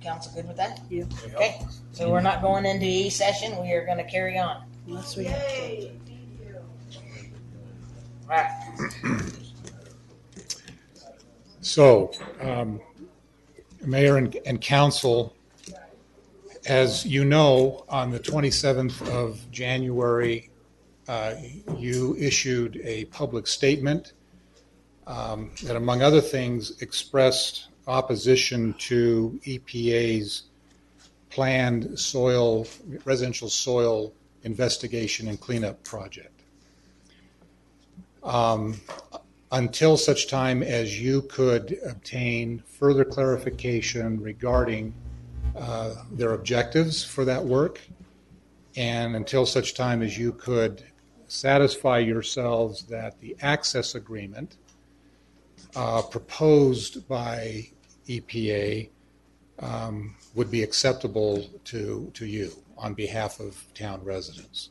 Council 0.01 0.33
good 0.35 0.49
with 0.49 0.57
that? 0.57 0.81
Yeah. 0.91 1.05
Okay, 1.35 1.61
so 1.93 2.11
we're 2.11 2.21
not 2.21 2.43
going 2.43 2.67
into 2.67 2.87
E 2.87 3.09
session, 3.09 3.61
we 3.61 3.73
are 3.73 3.87
gonna 3.87 4.05
carry 4.05 4.39
on. 4.39 4.65
Unless 4.87 5.17
we 5.17 5.25
have 5.25 5.49
to. 5.49 5.91
Alright. 8.29 8.51
So, 11.61 12.13
um, 12.41 12.81
Mayor 13.85 14.17
and, 14.17 14.37
and 14.47 14.61
Council, 14.61 15.35
as 16.67 17.07
you 17.07 17.25
know, 17.25 17.85
on 17.89 18.11
the 18.11 18.19
27th 18.19 19.09
of 19.09 19.49
January, 19.51 20.51
uh, 21.13 21.37
you 21.77 22.17
issued 22.17 22.81
a 22.85 23.05
public 23.07 23.47
statement 23.47 24.15
um, 25.07 25.51
that, 25.63 25.77
among 25.77 26.01
other 26.01 26.23
things, 26.23 26.81
expressed 26.81 27.69
opposition 27.87 28.75
to 28.79 29.39
EPA's 29.45 30.45
planned 31.29 31.99
soil, 31.99 32.67
residential 33.05 33.51
soil 33.51 34.15
investigation 34.45 35.29
and 35.29 35.39
cleanup 35.39 35.85
project. 35.85 36.41
Um, 38.23 38.81
until 39.51 39.99
such 39.99 40.29
time 40.29 40.63
as 40.63 40.99
you 40.99 41.21
could 41.23 41.79
obtain 41.85 42.63
further 42.67 43.05
clarification 43.05 44.19
regarding 44.19 44.95
uh, 45.59 45.95
their 46.11 46.33
objectives 46.33 47.05
for 47.05 47.27
that 47.27 47.45
work, 47.45 47.83
and 48.77 49.15
until 49.15 49.45
such 49.45 49.75
time 49.75 50.01
as 50.01 50.17
you 50.17 50.33
could 50.33 50.83
satisfy 51.33 51.99
yourselves 51.99 52.83
that 52.83 53.19
the 53.21 53.35
access 53.41 53.95
agreement 53.95 54.59
uh, 55.75 56.03
proposed 56.03 57.09
by 57.09 57.67
EPA 58.07 58.91
um, 59.61 60.15
would 60.35 60.51
be 60.51 60.63
acceptable 60.63 61.49
to, 61.65 62.11
to 62.13 62.27
you 62.27 62.53
on 62.77 62.93
behalf 62.93 63.41
of 63.41 63.65
town 63.73 64.05
residents. 64.05 64.71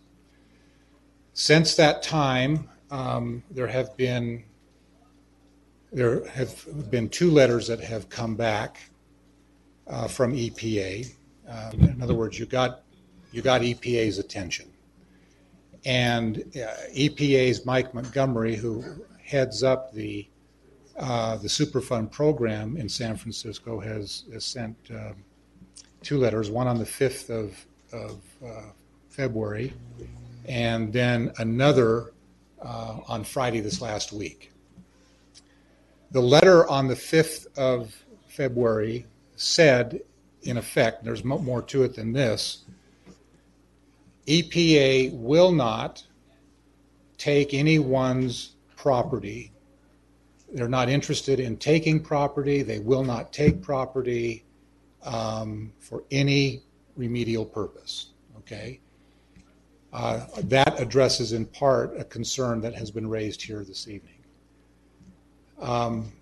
Since 1.33 1.75
that 1.77 2.03
time, 2.03 2.69
um, 2.91 3.41
there 3.49 3.67
have 3.67 3.97
been 3.97 4.43
there 5.93 6.25
have 6.29 6.89
been 6.89 7.09
two 7.09 7.31
letters 7.31 7.67
that 7.67 7.81
have 7.81 8.07
come 8.07 8.35
back 8.35 8.79
uh, 9.87 10.07
from 10.07 10.33
EPA. 10.33 11.11
Uh, 11.49 11.71
in 11.73 12.01
other 12.01 12.13
words, 12.13 12.39
you 12.39 12.45
got 12.45 12.83
you 13.31 13.41
got 13.41 13.61
EPA's 13.61 14.19
attention, 14.19 14.70
and 15.85 16.39
uh, 16.55 16.73
EPA's 16.95 17.65
Mike 17.65 17.93
Montgomery, 17.93 18.55
who 18.55 18.83
heads 19.23 19.63
up 19.63 19.93
the 19.93 20.27
uh, 20.97 21.37
the 21.37 21.47
Superfund 21.47 22.11
program 22.11 22.77
in 22.77 22.87
San 22.87 23.15
Francisco, 23.15 23.79
has, 23.79 24.25
has 24.33 24.45
sent 24.45 24.75
um, 24.91 25.15
two 26.03 26.19
letters. 26.19 26.49
One 26.49 26.67
on 26.67 26.77
the 26.77 26.85
fifth 26.85 27.29
of 27.29 27.65
of 27.93 28.21
uh, 28.45 28.61
February, 29.09 29.73
and 30.45 30.93
then 30.93 31.31
another 31.37 32.11
uh, 32.61 32.99
on 33.07 33.23
Friday 33.23 33.59
this 33.59 33.81
last 33.81 34.13
week. 34.13 34.51
The 36.11 36.21
letter 36.21 36.67
on 36.67 36.87
the 36.87 36.95
5th 36.95 37.47
of 37.57 37.95
February 38.27 39.05
said, 39.37 40.01
in 40.43 40.57
effect, 40.57 41.03
there's 41.03 41.23
more 41.23 41.61
to 41.63 41.83
it 41.83 41.95
than 41.95 42.13
this 42.13 42.65
EPA 44.31 45.11
will 45.13 45.51
not 45.51 46.05
take 47.17 47.53
anyone's 47.53 48.55
property. 48.77 49.51
They're 50.53 50.69
not 50.69 50.87
interested 50.87 51.41
in 51.41 51.57
taking 51.57 51.99
property. 51.99 52.61
They 52.61 52.79
will 52.79 53.03
not 53.03 53.33
take 53.33 53.61
property 53.61 54.45
um, 55.03 55.73
for 55.79 56.03
any 56.11 56.61
remedial 56.95 57.45
purpose. 57.45 58.11
Okay? 58.37 58.79
Uh, 59.91 60.25
that 60.43 60.79
addresses 60.79 61.33
in 61.33 61.45
part 61.45 61.99
a 61.99 62.05
concern 62.05 62.61
that 62.61 62.73
has 62.73 62.89
been 62.89 63.09
raised 63.09 63.41
here 63.41 63.65
this 63.65 63.89
evening. 63.89 64.23
Um, 65.59 66.13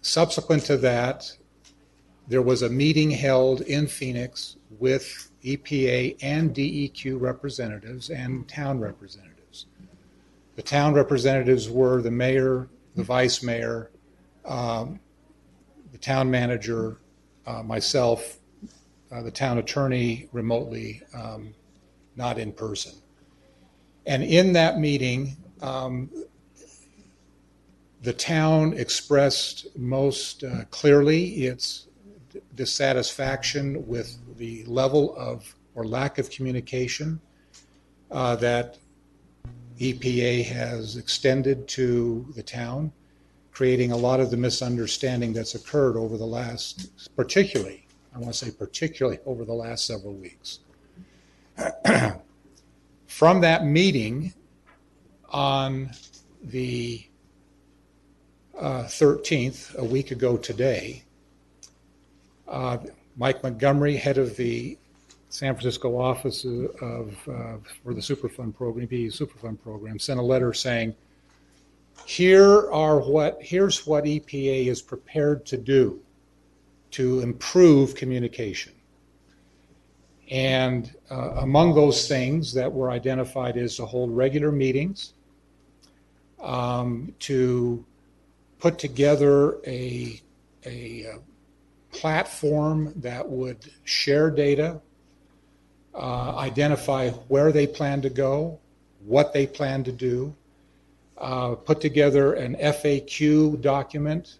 subsequent 0.00 0.64
to 0.64 0.78
that, 0.78 1.30
there 2.28 2.42
was 2.42 2.62
a 2.62 2.68
meeting 2.70 3.10
held 3.10 3.60
in 3.60 3.86
Phoenix 3.86 4.56
with 4.70 5.27
EPA 5.44 6.16
and 6.22 6.54
DEQ 6.54 7.20
representatives 7.20 8.10
and 8.10 8.48
town 8.48 8.80
representatives. 8.80 9.66
The 10.56 10.62
town 10.62 10.94
representatives 10.94 11.70
were 11.70 12.02
the 12.02 12.10
mayor, 12.10 12.68
the 12.96 13.04
vice 13.04 13.42
mayor, 13.42 13.90
um, 14.44 14.98
the 15.92 15.98
town 15.98 16.30
manager, 16.30 16.98
uh, 17.46 17.62
myself, 17.62 18.38
uh, 19.12 19.22
the 19.22 19.30
town 19.30 19.58
attorney 19.58 20.28
remotely, 20.32 21.02
um, 21.14 21.54
not 22.16 22.38
in 22.38 22.52
person. 22.52 22.92
And 24.06 24.22
in 24.22 24.52
that 24.54 24.78
meeting, 24.78 25.36
um, 25.62 26.10
the 28.02 28.12
town 28.12 28.74
expressed 28.74 29.66
most 29.76 30.44
uh, 30.44 30.64
clearly 30.70 31.46
its 31.46 31.88
dissatisfaction 32.54 33.86
with 33.86 34.16
the 34.38 34.64
level 34.64 35.14
of 35.16 35.54
or 35.74 35.84
lack 35.84 36.18
of 36.18 36.30
communication 36.30 37.20
uh, 38.10 38.36
that 38.36 38.78
EPA 39.78 40.44
has 40.44 40.96
extended 40.96 41.68
to 41.68 42.26
the 42.34 42.42
town, 42.42 42.92
creating 43.52 43.92
a 43.92 43.96
lot 43.96 44.18
of 44.18 44.30
the 44.30 44.36
misunderstanding 44.36 45.32
that's 45.32 45.54
occurred 45.54 45.96
over 45.96 46.16
the 46.16 46.26
last, 46.26 46.90
particularly, 47.14 47.86
I 48.14 48.18
want 48.18 48.32
to 48.32 48.44
say 48.44 48.50
particularly 48.50 49.18
over 49.26 49.44
the 49.44 49.52
last 49.52 49.86
several 49.86 50.14
weeks. 50.14 50.60
From 53.06 53.40
that 53.40 53.64
meeting 53.64 54.32
on 55.28 55.90
the 56.42 57.04
uh, 58.58 58.84
13th, 58.84 59.76
a 59.76 59.84
week 59.84 60.10
ago 60.10 60.36
today, 60.36 61.04
uh, 62.48 62.78
Mike 63.18 63.42
Montgomery, 63.42 63.96
head 63.96 64.16
of 64.16 64.36
the 64.36 64.78
San 65.28 65.52
Francisco 65.54 66.00
office 66.00 66.44
of 66.44 67.28
uh, 67.28 67.56
for 67.82 67.92
the 67.92 68.00
Superfund 68.00 68.54
program, 68.54 68.86
EPA 68.86 69.08
Superfund 69.08 69.60
program, 69.60 69.98
sent 69.98 70.18
a 70.18 70.22
letter 70.22 70.54
saying, 70.54 70.94
"Here 72.06 72.70
are 72.70 73.00
what 73.00 73.42
here's 73.42 73.86
what 73.86 74.04
EPA 74.04 74.68
is 74.68 74.80
prepared 74.80 75.44
to 75.46 75.58
do 75.58 76.00
to 76.92 77.20
improve 77.20 77.94
communication." 77.94 78.72
And 80.30 80.94
uh, 81.10 81.32
among 81.38 81.74
those 81.74 82.06
things 82.06 82.52
that 82.54 82.72
were 82.72 82.90
identified 82.90 83.56
is 83.56 83.76
to 83.76 83.86
hold 83.86 84.14
regular 84.14 84.52
meetings, 84.52 85.14
um, 86.40 87.14
to 87.20 87.84
put 88.58 88.78
together 88.78 89.58
a, 89.66 90.20
a, 90.66 91.06
uh, 91.06 91.18
platform 91.92 92.92
that 92.96 93.28
would 93.28 93.58
share 93.84 94.30
data, 94.30 94.80
uh, 95.94 96.36
identify 96.36 97.10
where 97.28 97.52
they 97.52 97.66
plan 97.66 98.02
to 98.02 98.10
go, 98.10 98.58
what 99.04 99.32
they 99.32 99.46
plan 99.46 99.82
to 99.84 99.92
do, 99.92 100.34
uh, 101.18 101.54
put 101.54 101.80
together 101.80 102.34
an 102.34 102.54
FAQ 102.56 103.60
document 103.60 104.38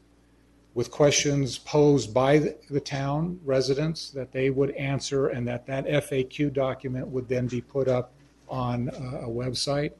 with 0.74 0.90
questions 0.90 1.58
posed 1.58 2.14
by 2.14 2.38
the, 2.38 2.56
the 2.70 2.80
town 2.80 3.40
residents 3.44 4.10
that 4.10 4.30
they 4.30 4.50
would 4.50 4.70
answer, 4.72 5.28
and 5.28 5.48
that 5.48 5.66
that 5.66 5.84
FAQ 5.86 6.52
document 6.52 7.06
would 7.08 7.28
then 7.28 7.48
be 7.48 7.60
put 7.60 7.88
up 7.88 8.12
on 8.48 8.88
a, 8.88 9.26
a 9.26 9.28
website. 9.28 9.92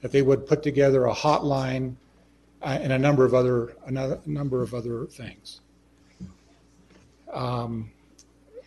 That 0.00 0.12
they 0.12 0.22
would 0.22 0.46
put 0.46 0.62
together 0.62 1.06
a 1.06 1.14
hotline 1.14 1.96
uh, 2.62 2.78
and 2.80 2.92
a 2.92 2.98
number 2.98 3.24
of 3.24 3.34
other 3.34 3.76
another 3.84 4.18
number 4.24 4.62
of 4.62 4.72
other 4.72 5.04
things. 5.06 5.60
Um, 7.36 7.90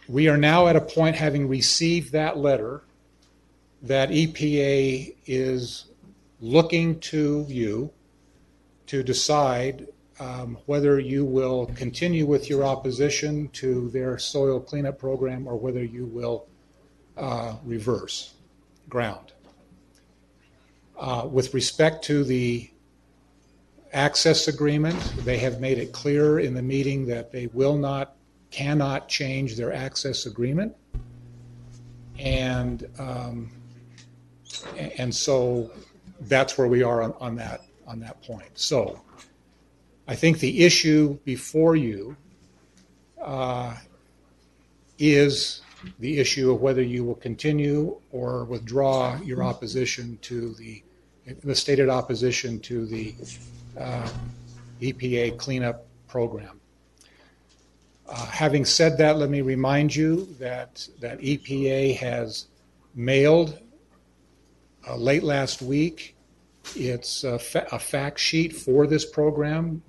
we 0.08 0.30
are 0.30 0.38
now 0.38 0.68
at 0.68 0.76
a 0.76 0.82
point, 0.82 1.16
having 1.16 1.48
received 1.48 2.12
that 2.12 2.38
letter, 2.38 2.84
that 3.82 4.10
EPA 4.10 5.16
is 5.26 5.86
looking 6.40 7.00
to 7.00 7.46
you 7.50 7.92
to 8.86 9.02
decide 9.02 9.88
um, 10.20 10.58
whether 10.68 11.00
you 11.00 11.26
will 11.26 11.66
continue 11.68 12.26
with 12.26 12.50
your 12.50 12.64
opposition 12.64 13.48
to 13.50 13.90
their 13.90 14.20
soil 14.20 14.60
cleanup 14.60 15.00
program 15.00 15.48
or 15.48 15.56
whether 15.56 15.84
you 15.84 16.06
will 16.06 16.46
uh, 17.18 17.56
reverse 17.64 18.36
ground. 18.88 19.34
Uh, 20.98 21.28
with 21.32 21.54
respect 21.54 22.04
to 22.04 22.24
the 22.24 22.70
access 23.94 24.48
agreement, 24.48 25.00
they 25.24 25.38
have 25.38 25.60
made 25.60 25.80
it 25.80 25.92
clear 25.92 26.40
in 26.40 26.54
the 26.54 26.62
meeting 26.62 27.08
that 27.08 27.32
they 27.32 27.48
will 27.48 27.78
not, 27.78 28.16
cannot 28.52 29.08
change 29.08 29.56
their 29.56 29.74
access 29.74 30.26
agreement. 30.26 30.76
And 32.18 32.88
um, 33.00 33.52
and 34.76 35.14
so 35.14 35.72
that's 36.22 36.58
where 36.58 36.68
we 36.68 36.84
are 36.84 37.02
on, 37.02 37.14
on 37.20 37.36
that 37.38 37.62
on 37.88 38.00
that 38.00 38.22
point. 38.24 38.50
So 38.56 39.02
I 40.08 40.16
think 40.16 40.40
the 40.40 40.66
issue 40.66 41.18
before 41.24 41.76
you 41.76 42.16
uh, 43.22 43.76
is 44.98 45.62
the 46.00 46.20
issue 46.20 46.52
of 46.52 46.62
whether 46.62 46.82
you 46.82 47.04
will 47.04 47.16
continue 47.16 47.96
or 48.12 48.44
withdraw 48.46 49.20
your 49.22 49.44
opposition 49.44 50.18
to 50.24 50.54
the 50.56 50.84
the 51.44 51.56
stated 51.56 51.90
opposition 51.90 52.60
to 52.60 52.86
the 52.86 53.14
uh, 53.80 54.10
EPA 54.82 55.38
cleanup 55.38 55.86
program. 56.08 56.59
Uh, 58.10 58.26
having 58.26 58.66
said 58.66 58.98
that, 58.98 59.18
let 59.18 59.30
me 59.30 59.42
remind 59.42 59.96
you 59.96 60.28
that, 60.40 60.88
that 61.00 61.20
EPA 61.20 61.96
has 61.98 62.48
mailed 62.96 63.60
uh, 64.88 64.96
late 64.96 65.24
last 65.24 65.62
week 65.62 66.16
it's 66.76 67.24
a, 67.24 67.40
fa- 67.40 67.68
a 67.72 67.80
fact 67.80 68.20
sheet 68.20 68.56
for 68.56 68.88
this 68.88 69.06
program. 69.06 69.82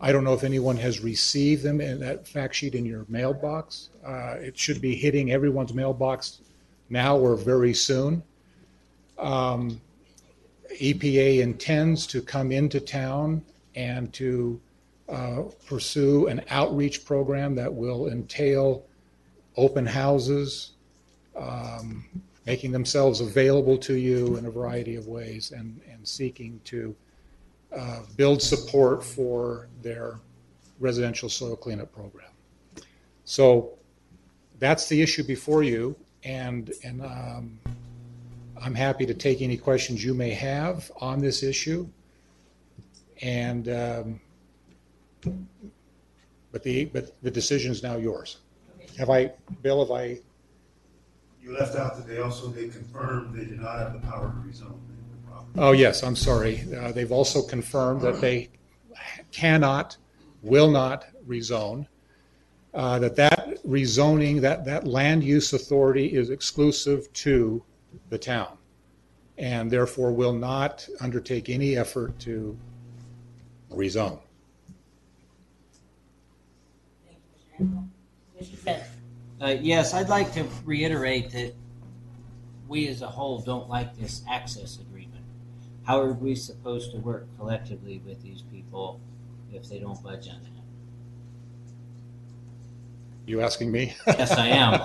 I 0.00 0.12
don't 0.12 0.24
know 0.24 0.34
if 0.34 0.44
anyone 0.44 0.76
has 0.76 1.00
received 1.00 1.62
them 1.62 1.80
in 1.80 2.00
that 2.00 2.28
fact 2.28 2.54
sheet 2.54 2.74
in 2.74 2.86
your 2.86 3.04
mailbox. 3.08 3.90
Uh, 4.06 4.36
it 4.38 4.56
should 4.56 4.80
be 4.80 4.94
hitting 4.94 5.32
everyone's 5.32 5.74
mailbox 5.74 6.40
now 6.88 7.16
or 7.16 7.36
very 7.36 7.74
soon. 7.74 8.22
Um, 9.18 9.80
EPA 10.80 11.40
intends 11.40 12.06
to 12.08 12.22
come 12.22 12.52
into 12.52 12.78
town 12.78 13.42
and 13.74 14.12
to 14.14 14.60
uh, 15.08 15.42
pursue 15.66 16.26
an 16.26 16.42
outreach 16.50 17.04
program 17.04 17.54
that 17.54 17.72
will 17.72 18.08
entail 18.08 18.84
open 19.56 19.86
houses, 19.86 20.72
um, 21.36 22.04
making 22.46 22.72
themselves 22.72 23.20
available 23.20 23.78
to 23.78 23.94
you 23.94 24.36
in 24.36 24.46
a 24.46 24.50
variety 24.50 24.96
of 24.96 25.06
ways, 25.06 25.52
and, 25.52 25.80
and 25.90 26.06
seeking 26.06 26.60
to 26.64 26.94
uh, 27.74 28.00
build 28.16 28.42
support 28.42 29.02
for 29.04 29.68
their 29.82 30.18
residential 30.78 31.28
soil 31.28 31.56
cleanup 31.56 31.92
program. 31.92 32.30
So 33.24 33.70
that's 34.58 34.88
the 34.88 35.02
issue 35.02 35.22
before 35.22 35.62
you, 35.62 35.96
and, 36.24 36.72
and 36.84 37.02
um, 37.02 37.58
I'm 38.62 38.74
happy 38.74 39.06
to 39.06 39.14
take 39.14 39.42
any 39.42 39.56
questions 39.56 40.04
you 40.04 40.14
may 40.14 40.30
have 40.30 40.90
on 41.00 41.18
this 41.18 41.42
issue. 41.42 41.88
And, 43.22 43.68
um, 43.68 44.20
but 46.52 46.62
the, 46.62 46.86
but 46.86 47.20
the 47.22 47.30
decision 47.30 47.72
is 47.72 47.82
now 47.82 47.96
yours. 47.96 48.38
Have 48.98 49.10
I, 49.10 49.32
Bill, 49.62 49.80
have 49.80 49.90
I, 49.90 50.18
You 51.42 51.56
left 51.58 51.76
out 51.76 51.96
that 51.96 52.06
they 52.06 52.18
also, 52.18 52.48
they 52.48 52.68
confirmed 52.68 53.34
they 53.34 53.44
did 53.44 53.60
not 53.60 53.78
have 53.78 53.92
the 53.92 54.00
power 54.00 54.28
to 54.32 54.48
rezone 54.48 54.78
the 54.80 55.30
property. 55.30 55.52
oh, 55.58 55.72
yes, 55.72 56.02
I'm 56.02 56.16
sorry. 56.16 56.64
Uh, 56.76 56.92
They've 56.92 57.12
also 57.12 57.42
confirmed 57.42 58.00
that 58.02 58.20
they 58.20 58.48
cannot, 59.30 59.96
will 60.42 60.70
not 60.70 61.06
rezone. 61.26 61.86
Uh, 62.74 62.98
That 62.98 63.16
that 63.16 63.64
rezoning, 63.66 64.40
that, 64.40 64.64
that 64.64 64.86
land 64.86 65.22
use 65.24 65.52
authority 65.52 66.06
is 66.14 66.30
exclusive 66.30 67.12
to 67.14 67.62
the 68.10 68.18
town. 68.18 68.56
And 69.38 69.70
therefore 69.70 70.12
will 70.12 70.32
not 70.32 70.88
undertake 71.00 71.48
any 71.48 71.76
effort 71.76 72.18
to 72.20 72.58
rezone. 73.70 74.18
Mr. 78.40 78.56
Fenn. 78.56 78.82
Uh, 79.40 79.56
yes, 79.60 79.94
I'd 79.94 80.08
like 80.08 80.32
to 80.34 80.46
reiterate 80.64 81.30
that 81.30 81.54
we 82.68 82.88
as 82.88 83.02
a 83.02 83.06
whole 83.06 83.40
don't 83.40 83.68
like 83.68 83.96
this 83.98 84.22
access 84.28 84.78
agreement. 84.78 85.24
How 85.84 86.00
are 86.00 86.12
we 86.12 86.34
supposed 86.34 86.92
to 86.92 86.98
work 86.98 87.26
collectively 87.38 88.02
with 88.04 88.22
these 88.22 88.42
people 88.42 89.00
if 89.52 89.68
they 89.68 89.78
don't 89.78 90.02
budge 90.02 90.28
on 90.28 90.42
that? 90.42 90.50
You 93.26 93.40
asking 93.42 93.70
me? 93.70 93.94
Yes, 94.06 94.32
I 94.32 94.48
am. 94.48 94.80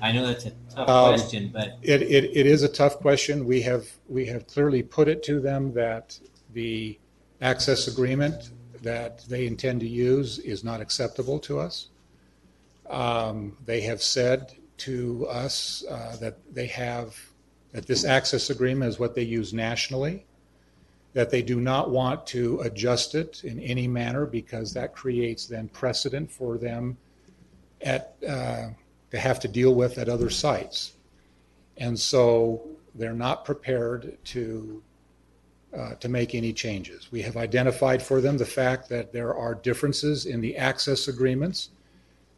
I 0.00 0.12
know 0.12 0.26
that's 0.26 0.46
a 0.46 0.52
tough 0.74 0.88
Um, 0.88 1.14
question, 1.14 1.50
but 1.52 1.78
It, 1.82 2.02
it, 2.02 2.36
it 2.36 2.46
is 2.46 2.62
a 2.62 2.68
tough 2.68 2.98
question. 2.98 3.46
We 3.46 3.62
have, 3.62 3.86
we 4.08 4.26
have 4.26 4.46
clearly 4.46 4.82
put 4.82 5.08
it 5.08 5.22
to 5.24 5.40
them 5.40 5.72
that 5.74 6.18
the 6.52 6.98
access 7.40 7.88
agreement 7.88 8.50
that 8.82 9.24
they 9.28 9.46
intend 9.46 9.80
to 9.80 9.88
use 9.88 10.38
is 10.40 10.62
not 10.62 10.80
acceptable 10.80 11.38
to 11.40 11.58
us. 11.58 11.88
Um, 12.88 13.56
They 13.64 13.80
have 13.82 14.02
said 14.02 14.52
to 14.78 15.26
us 15.28 15.84
uh, 15.88 16.16
that 16.20 16.36
they 16.52 16.66
have, 16.66 17.16
that 17.72 17.86
this 17.86 18.04
access 18.04 18.50
agreement 18.50 18.90
is 18.90 18.98
what 18.98 19.14
they 19.14 19.22
use 19.22 19.52
nationally, 19.52 20.26
that 21.12 21.30
they 21.30 21.42
do 21.42 21.60
not 21.60 21.90
want 21.90 22.26
to 22.26 22.60
adjust 22.60 23.14
it 23.14 23.44
in 23.44 23.60
any 23.60 23.86
manner 23.86 24.26
because 24.26 24.72
that 24.74 24.94
creates 24.94 25.46
then 25.46 25.68
precedent 25.68 26.30
for 26.30 26.58
them 26.58 26.96
at, 27.80 28.16
uh, 28.28 28.70
to 29.10 29.18
have 29.18 29.38
to 29.40 29.48
deal 29.48 29.74
with 29.74 29.96
at 29.96 30.08
other 30.08 30.28
sites. 30.28 30.94
And 31.76 31.98
so 31.98 32.66
they're 32.94 33.12
not 33.12 33.44
prepared 33.44 34.18
to, 34.24 34.82
uh, 35.76 35.94
to 35.94 36.08
make 36.08 36.34
any 36.34 36.52
changes. 36.52 37.12
We 37.12 37.22
have 37.22 37.36
identified 37.36 38.02
for 38.02 38.20
them 38.20 38.38
the 38.38 38.44
fact 38.44 38.88
that 38.88 39.12
there 39.12 39.34
are 39.34 39.54
differences 39.54 40.26
in 40.26 40.40
the 40.40 40.56
access 40.56 41.08
agreements 41.08 41.70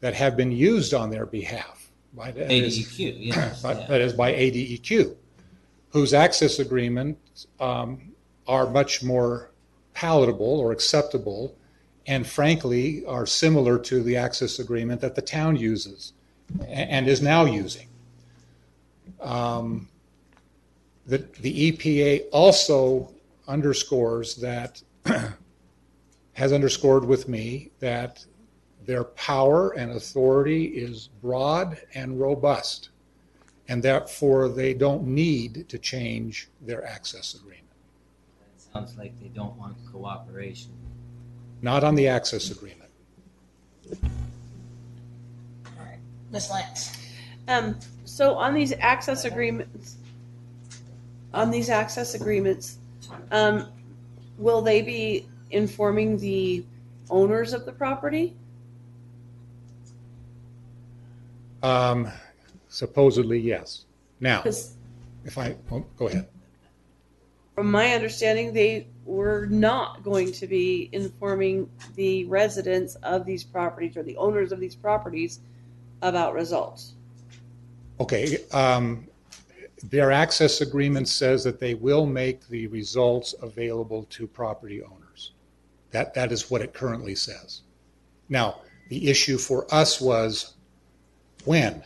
that 0.00 0.14
have 0.14 0.36
been 0.36 0.52
used 0.52 0.94
on 0.94 1.10
their 1.10 1.26
behalf. 1.26 1.90
by 2.14 2.30
the- 2.30 2.44
ADEQ, 2.44 3.16
yes, 3.26 3.62
by- 3.62 3.72
yeah. 3.78 3.86
That 3.86 4.00
is 4.00 4.12
by 4.14 4.32
ADEQ, 4.32 5.14
whose 5.90 6.14
access 6.14 6.58
agreements 6.58 7.46
um, 7.60 8.12
are 8.46 8.70
much 8.70 9.02
more 9.02 9.50
palatable 9.92 10.60
or 10.60 10.72
acceptable 10.72 11.54
and 12.06 12.26
frankly 12.26 13.04
are 13.06 13.26
similar 13.26 13.78
to 13.80 14.02
the 14.02 14.16
access 14.16 14.58
agreement 14.60 15.00
that 15.02 15.14
the 15.14 15.22
town 15.22 15.56
uses 15.56 16.12
and 16.68 17.08
is 17.08 17.20
now 17.20 17.44
using. 17.44 17.88
Um, 19.20 19.88
The, 21.06 21.18
the 21.40 21.70
EPA 21.72 22.24
also 22.32 23.12
underscores 23.46 24.36
that, 24.36 24.82
has 26.32 26.52
underscored 26.52 27.04
with 27.04 27.28
me 27.28 27.70
that 27.80 28.24
their 28.86 29.04
power 29.04 29.70
and 29.70 29.92
authority 29.92 30.66
is 30.66 31.08
broad 31.20 31.78
and 31.94 32.20
robust, 32.20 32.90
and 33.68 33.82
therefore 33.82 34.48
they 34.48 34.72
don't 34.72 35.06
need 35.06 35.68
to 35.68 35.78
change 35.78 36.48
their 36.62 36.86
access 36.86 37.34
agreement. 37.34 37.66
it 38.54 38.62
sounds 38.72 38.96
like 38.96 39.18
they 39.20 39.28
don't 39.28 39.56
want 39.56 39.76
cooperation. 39.92 40.70
Not 41.62 41.82
on 41.82 41.96
the 41.96 42.06
access 42.06 42.50
agreement. 42.50 42.90
Ms. 46.30 46.50
Lance. 46.50 46.98
Um, 47.48 47.78
so 48.04 48.34
on 48.34 48.54
these 48.54 48.72
access 48.72 49.24
agreements, 49.24 49.96
on 51.32 51.50
these 51.50 51.70
access 51.70 52.14
agreements, 52.14 52.78
um, 53.30 53.68
will 54.36 54.62
they 54.62 54.82
be 54.82 55.26
informing 55.50 56.18
the 56.18 56.64
owners 57.10 57.52
of 57.52 57.64
the 57.64 57.72
property? 57.72 58.36
Um, 61.66 62.08
supposedly, 62.68 63.40
yes. 63.40 63.86
Now, 64.20 64.42
if 64.44 65.36
I, 65.36 65.56
oh, 65.72 65.84
go 65.96 66.06
ahead. 66.06 66.28
From 67.56 67.70
my 67.70 67.92
understanding, 67.92 68.52
they 68.52 68.86
were 69.04 69.46
not 69.46 70.04
going 70.04 70.30
to 70.30 70.46
be 70.46 70.88
informing 70.92 71.68
the 71.96 72.24
residents 72.26 72.94
of 72.96 73.26
these 73.26 73.42
properties 73.42 73.96
or 73.96 74.04
the 74.04 74.16
owners 74.16 74.52
of 74.52 74.60
these 74.60 74.76
properties 74.76 75.40
about 76.02 76.34
results. 76.34 76.94
Okay, 77.98 78.38
um, 78.52 79.08
their 79.90 80.12
access 80.12 80.60
agreement 80.60 81.08
says 81.08 81.42
that 81.44 81.58
they 81.58 81.74
will 81.74 82.06
make 82.06 82.46
the 82.48 82.68
results 82.68 83.34
available 83.42 84.04
to 84.10 84.28
property 84.28 84.82
owners. 84.82 85.32
That, 85.90 86.14
that 86.14 86.30
is 86.30 86.48
what 86.48 86.60
it 86.60 86.74
currently 86.74 87.14
says. 87.16 87.62
Now, 88.28 88.60
the 88.88 89.08
issue 89.08 89.38
for 89.38 89.66
us 89.74 90.00
was 90.00 90.55
when? 91.46 91.82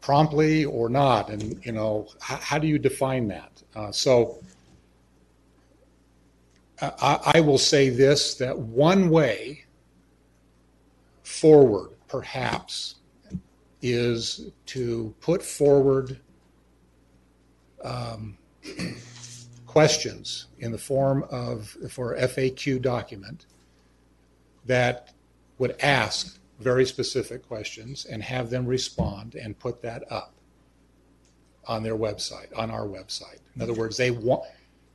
Promptly 0.00 0.64
or 0.64 0.88
not? 0.88 1.30
And, 1.30 1.64
you 1.64 1.72
know, 1.72 2.08
how, 2.20 2.36
how 2.36 2.58
do 2.58 2.66
you 2.66 2.78
define 2.78 3.28
that? 3.28 3.62
Uh, 3.74 3.90
so 3.90 4.38
I, 6.80 7.32
I 7.34 7.40
will 7.40 7.58
say 7.58 7.88
this, 7.88 8.34
that 8.34 8.58
one 8.58 9.08
way 9.08 9.64
forward, 11.22 11.90
perhaps, 12.08 12.96
is 13.82 14.50
to 14.66 15.14
put 15.20 15.42
forward 15.42 16.18
um, 17.82 18.36
questions 19.66 20.46
in 20.58 20.72
the 20.72 20.78
form 20.78 21.24
of, 21.30 21.76
for 21.90 22.16
FAQ 22.16 22.80
document 22.82 23.46
that 24.66 25.12
would 25.58 25.76
ask 25.80 26.38
very 26.58 26.86
specific 26.86 27.46
questions 27.46 28.06
and 28.06 28.22
have 28.22 28.50
them 28.50 28.66
respond 28.66 29.34
and 29.34 29.58
put 29.58 29.82
that 29.82 30.04
up 30.10 30.32
on 31.66 31.82
their 31.82 31.96
website, 31.96 32.56
on 32.56 32.70
our 32.70 32.86
website. 32.86 33.40
In 33.54 33.62
other 33.62 33.74
words, 33.74 33.96
they 33.96 34.10
want, 34.10 34.44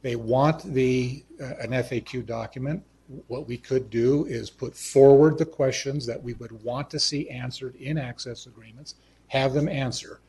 they 0.01 0.15
want 0.15 0.63
the, 0.63 1.23
uh, 1.39 1.55
an 1.59 1.71
FAQ 1.71 2.25
document. 2.25 2.83
What 3.27 3.47
we 3.47 3.57
could 3.57 3.89
do 3.89 4.25
is 4.25 4.49
put 4.49 4.75
forward 4.75 5.37
the 5.37 5.45
questions 5.45 6.05
that 6.05 6.21
we 6.21 6.33
would 6.33 6.63
want 6.63 6.89
to 6.91 6.99
see 6.99 7.29
answered 7.29 7.75
in 7.75 7.97
access 7.97 8.47
agreements, 8.47 8.95
have 9.27 9.53
them 9.53 9.67
answer. 9.67 10.21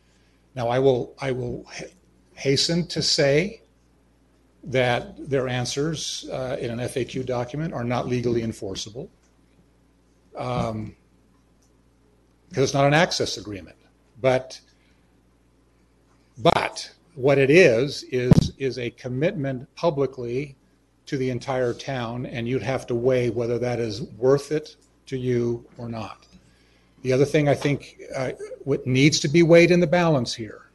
Now, 0.55 0.69
I 0.69 0.81
will, 0.81 1.15
I 1.21 1.31
will 1.31 1.65
hasten 2.35 2.87
to 2.89 3.03
say 3.03 3.63
that 4.65 5.29
their 5.31 5.49
answers 5.49 6.29
uh, 6.31 6.57
in 6.61 6.71
an 6.71 6.79
FAQ 6.81 7.25
document 7.25 7.73
are 7.73 7.85
not 7.85 8.07
legally 8.09 8.43
enforceable. 8.43 9.11
um, 10.37 10.95
because 12.53 12.65
it's 12.65 12.75
not 12.75 12.85
an 12.85 12.93
access 12.93 13.39
agreement. 13.39 13.77
But, 14.21 14.61
but 16.37 16.93
what 17.15 17.39
it 17.39 17.49
is, 17.49 18.03
is, 18.13 18.53
is 18.59 18.79
a 18.79 18.91
commitment 18.91 19.75
publicly 19.75 20.55
to 21.07 21.17
the 21.17 21.31
entire 21.31 21.73
town, 21.73 22.27
and 22.27 22.47
you'd 22.47 22.63
have 22.63 22.87
to 22.89 22.95
weigh 22.95 23.31
whether 23.31 23.59
that 23.59 23.81
is 23.81 24.03
worth 24.03 24.53
it 24.53 24.77
to 25.07 25.17
you 25.17 25.65
or 25.79 25.89
not. 25.89 26.27
The 27.01 27.15
other 27.15 27.25
thing 27.25 27.49
I 27.49 27.55
think 27.55 27.99
uh, 28.15 28.33
what 28.65 28.87
needs 28.87 29.19
to 29.21 29.29
be 29.29 29.43
weighed 29.43 29.71
in 29.71 29.81
the 29.81 29.87
balance 29.87 30.35
here 30.35 30.67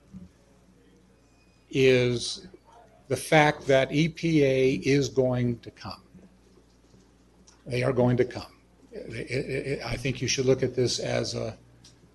is 1.70 2.48
the 3.08 3.16
fact 3.16 3.68
that 3.68 3.92
EPA 3.92 4.82
is 4.82 5.10
going 5.10 5.60
to 5.60 5.70
come. 5.70 6.02
They 7.68 7.84
are 7.84 7.94
going 7.94 8.18
to 8.18 8.26
come. 8.26 8.52
It- 8.92 9.30
it- 9.30 9.68
it- 9.68 9.86
I 9.86 9.96
think 9.96 10.24
you 10.24 10.28
should 10.28 10.48
look 10.48 10.64
at 10.64 10.74
this 10.74 10.98
as 10.98 11.36
a, 11.36 11.56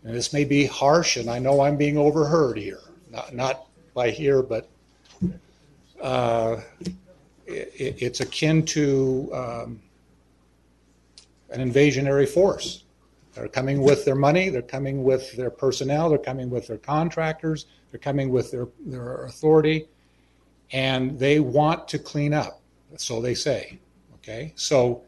and 0.05 0.15
this 0.15 0.33
may 0.33 0.45
be 0.45 0.67
harsh, 0.67 1.17
and 1.17 1.31
I 1.31 1.39
know 1.39 1.61
I'm 1.61 1.77
being 1.77 1.97
overheard 1.97 2.59
here, 2.59 2.81
not, 3.11 3.35
not 3.35 3.67
by 3.95 4.11
here, 4.11 4.43
but 4.43 4.69
uh, 6.01 6.61
it, 7.47 8.03
it's 8.03 8.21
akin 8.21 8.65
to 8.67 9.31
um, 9.33 9.81
an 11.51 11.61
invasionary 11.61 12.29
force. 12.29 12.85
They're 13.35 13.49
coming 13.49 13.81
with 13.81 14.05
their 14.05 14.15
money, 14.15 14.49
they're 14.49 14.63
coming 14.63 15.05
with 15.05 15.33
their 15.37 15.51
personnel, 15.51 16.11
they're 16.11 16.19
coming 16.19 16.51
with 16.51 16.67
their 16.67 16.79
contractors, 16.79 17.67
they're 17.91 18.01
coming 18.01 18.31
with 18.31 18.51
their, 18.51 18.69
their 18.85 19.25
authority, 19.25 19.87
and 20.73 21.19
they 21.19 21.41
want 21.41 21.89
to 21.89 21.99
clean 21.99 22.35
up. 22.35 22.61
So 22.97 23.23
they 23.23 23.35
say. 23.35 23.79
Okay, 24.17 24.53
so 24.55 25.03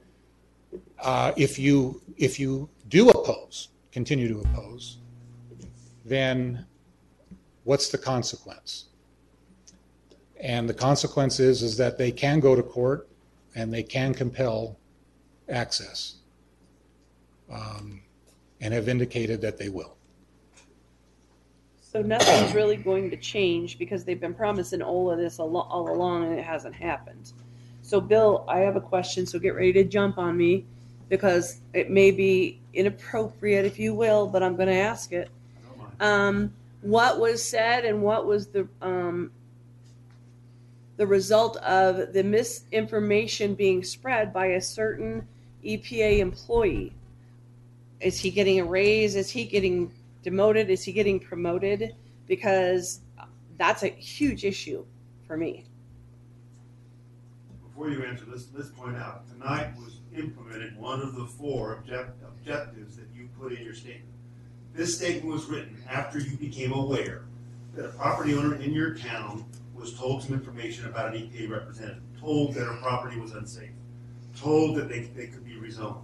uh, 1.01 1.33
if 1.37 1.59
you 1.59 2.03
if 2.17 2.41
you 2.41 2.69
do 2.89 3.11
oppose, 3.11 3.69
continue 3.95 4.27
to 4.27 4.41
oppose, 4.41 4.99
then 6.05 6.67
what's 7.63 7.89
the 7.89 7.97
consequence? 7.97 8.87
And 10.41 10.69
the 10.69 10.75
consequence 10.75 11.39
is, 11.39 11.63
is 11.63 11.77
that 11.77 11.97
they 11.97 12.11
can 12.11 12.41
go 12.41 12.57
to 12.57 12.63
court 12.63 13.09
and 13.55 13.73
they 13.73 13.85
can 13.85 14.13
compel 14.13 14.77
access 15.49 16.17
um, 17.51 18.03
and 18.61 18.75
have 18.75 18.89
indicated 18.89 19.41
that 19.43 19.59
they 19.59 19.69
will. 19.69 19.97
So 21.81 22.03
nothing's 22.03 22.53
really 22.53 22.77
going 22.77 23.11
to 23.11 23.17
change 23.17 23.79
because 23.79 24.05
they've 24.05 24.21
been 24.21 24.35
promising 24.35 24.83
all 24.83 25.09
of 25.13 25.19
this 25.19 25.39
all, 25.39 25.57
all 25.57 25.89
along 25.89 26.25
and 26.25 26.37
it 26.37 26.45
hasn't 26.45 26.75
happened. 26.75 27.33
So 27.83 28.01
Bill, 28.01 28.45
I 28.49 28.59
have 28.59 28.75
a 28.75 28.81
question, 28.81 29.25
so 29.25 29.39
get 29.39 29.55
ready 29.55 29.73
to 29.75 29.85
jump 29.85 30.19
on 30.19 30.37
me 30.37 30.67
because 31.15 31.61
it 31.73 31.91
may 31.91 32.11
be 32.11 32.61
inappropriate, 32.73 33.65
if 33.65 33.79
you 33.79 33.95
will, 33.95 34.27
but 34.27 34.43
I'm 34.43 34.57
going 34.57 34.67
to 34.67 34.75
ask 34.75 35.13
it. 35.13 35.31
Um, 36.01 36.53
what 36.81 37.21
was 37.21 37.41
said 37.41 37.85
and 37.85 38.03
what 38.03 38.27
was 38.27 38.49
the 38.49 38.67
um, 38.83 39.31
the 40.97 41.07
result 41.07 41.57
of 41.59 42.13
the 42.13 42.25
misinformation 42.25 43.55
being 43.55 43.85
spread 43.85 44.33
by 44.33 44.47
a 44.47 44.61
certain 44.61 45.29
EPA 45.65 46.19
employee? 46.19 46.93
Is 48.01 48.19
he 48.19 48.33
getting 48.33 48.59
a 48.59 48.65
raise? 48.65 49.15
Is 49.15 49.31
he 49.31 49.45
getting 49.45 49.93
demoted? 50.25 50.69
Is 50.69 50.83
he 50.83 50.91
getting 50.91 51.21
promoted? 51.21 51.95
Because 52.27 53.03
that's 53.57 53.85
a 53.85 53.89
huge 53.89 54.45
issue 54.45 54.85
for 55.29 55.37
me. 55.37 55.65
Before 57.69 57.89
you 57.89 58.03
answer, 58.03 58.25
let's, 58.29 58.49
let's 58.53 58.71
point 58.71 58.97
out, 58.97 59.29
tonight 59.29 59.77
was 59.77 60.01
implemented 60.17 60.77
one 60.79 61.01
of 61.01 61.15
the 61.15 61.27
four 61.27 61.77
object, 61.77 62.23
objectives 62.27 62.97
that 62.97 63.07
you 63.15 63.29
put 63.39 63.53
in 63.53 63.65
your 63.65 63.75
statement. 63.75 64.05
This 64.75 64.97
statement 64.97 65.27
was 65.27 65.47
written 65.47 65.83
after 65.89 66.19
you 66.19 66.37
became 66.37 66.73
aware 66.73 67.23
that 67.75 67.85
a 67.85 67.89
property 67.91 68.35
owner 68.35 68.55
in 68.57 68.73
your 68.73 68.95
town 68.95 69.45
was 69.75 69.95
told 69.99 70.23
some 70.23 70.35
information 70.35 70.87
about 70.87 71.15
an 71.15 71.21
EPA 71.21 71.51
representative, 71.51 72.03
told 72.21 72.55
that 72.55 72.65
her 72.65 72.77
property 72.77 73.19
was 73.19 73.33
unsafe, 73.33 73.71
told 74.37 74.77
that 74.77 74.89
they, 74.89 75.01
they 75.01 75.27
could 75.27 75.45
be 75.45 75.55
rezoned. 75.55 76.03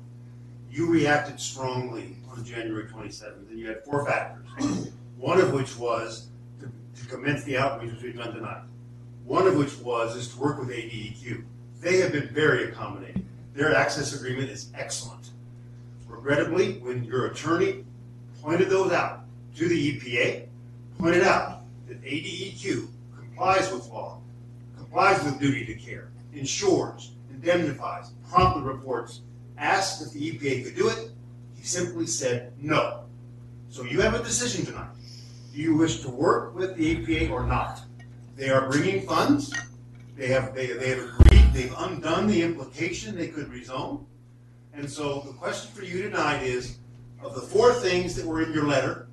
You 0.70 0.87
reacted 0.89 1.41
strongly 1.41 2.16
on 2.31 2.45
January 2.45 2.89
twenty-seventh, 2.89 3.51
and 3.51 3.59
you 3.59 3.66
had 3.69 3.85
four 3.85 4.07
factors. 4.07 4.93
One 5.16 5.41
of 5.41 5.53
which 5.53 5.77
was 5.77 6.28
to, 6.61 6.70
to 7.03 7.09
commence 7.09 7.43
the 7.45 7.57
outreach, 7.57 7.93
which 7.93 8.03
we've 8.03 8.16
done 8.16 8.35
tonight. 8.35 8.62
One 9.24 9.47
of 9.47 9.57
which 9.57 9.77
was 9.78 10.16
is 10.16 10.28
to 10.28 10.39
work 10.39 10.59
with 10.59 10.69
ADEQ. 10.69 11.45
They 11.81 11.99
have 11.99 12.12
been 12.12 12.28
very 12.28 12.69
accommodating. 12.69 13.27
Their 13.55 13.74
access 13.74 14.14
agreement 14.14 14.51
is 14.51 14.70
excellent. 14.74 15.31
Regrettably, 16.06 16.78
when 16.81 17.05
your 17.05 17.27
attorney 17.27 17.85
pointed 18.43 18.70
those 18.70 18.93
out 18.93 19.24
to 19.56 19.68
the 19.68 19.98
EPA, 19.98 20.47
pointed 20.98 21.22
out 21.22 21.62
that 21.89 22.02
ADEQ 22.02 22.89
complies 23.16 23.72
with 23.72 23.89
law, 23.89 24.18
complies 24.77 25.22
with 25.24 25.40
duty 25.40 25.64
to 25.66 25.74
care, 25.74 26.10
insures, 26.32 27.12
indemnifies, 27.31 28.12
promptly 28.31 28.62
reports, 28.62 29.20
asked 29.59 30.02
if 30.02 30.12
the 30.12 30.32
EPA 30.32 30.64
could 30.64 30.77
do 30.77 30.89
it, 30.89 31.10
he 31.55 31.64
simply 31.64 32.06
said 32.06 32.52
no. 32.60 33.05
So 33.70 33.85
you 33.85 34.01
have 34.01 34.14
a 34.14 34.22
decision 34.22 34.64
tonight. 34.64 34.90
Do 35.52 35.60
you 35.60 35.77
wish 35.77 36.01
to 36.01 36.10
work 36.10 36.55
with 36.55 36.77
the 36.77 36.97
EPA 36.97 37.31
or 37.31 37.44
not? 37.44 37.82
They 38.36 38.51
are 38.51 38.70
bringing 38.70 39.06
funds. 39.06 39.52
They 40.16 40.28
have, 40.28 40.55
they, 40.55 40.68
they 40.68 40.90
have 40.90 40.98
agreed, 40.98 41.39
they've 41.52 41.74
undone 41.78 42.27
the 42.27 42.43
implication 42.43 43.16
they 43.16 43.28
could 43.28 43.51
rezone. 43.51 44.05
And 44.72 44.89
so 44.90 45.20
the 45.20 45.32
question 45.32 45.70
for 45.72 45.85
you 45.85 46.02
tonight 46.02 46.43
is, 46.43 46.78
of 47.22 47.35
the 47.35 47.40
four 47.40 47.72
things 47.74 48.14
that 48.14 48.24
were 48.24 48.43
in 48.43 48.52
your 48.52 48.66
letter, 48.66 49.09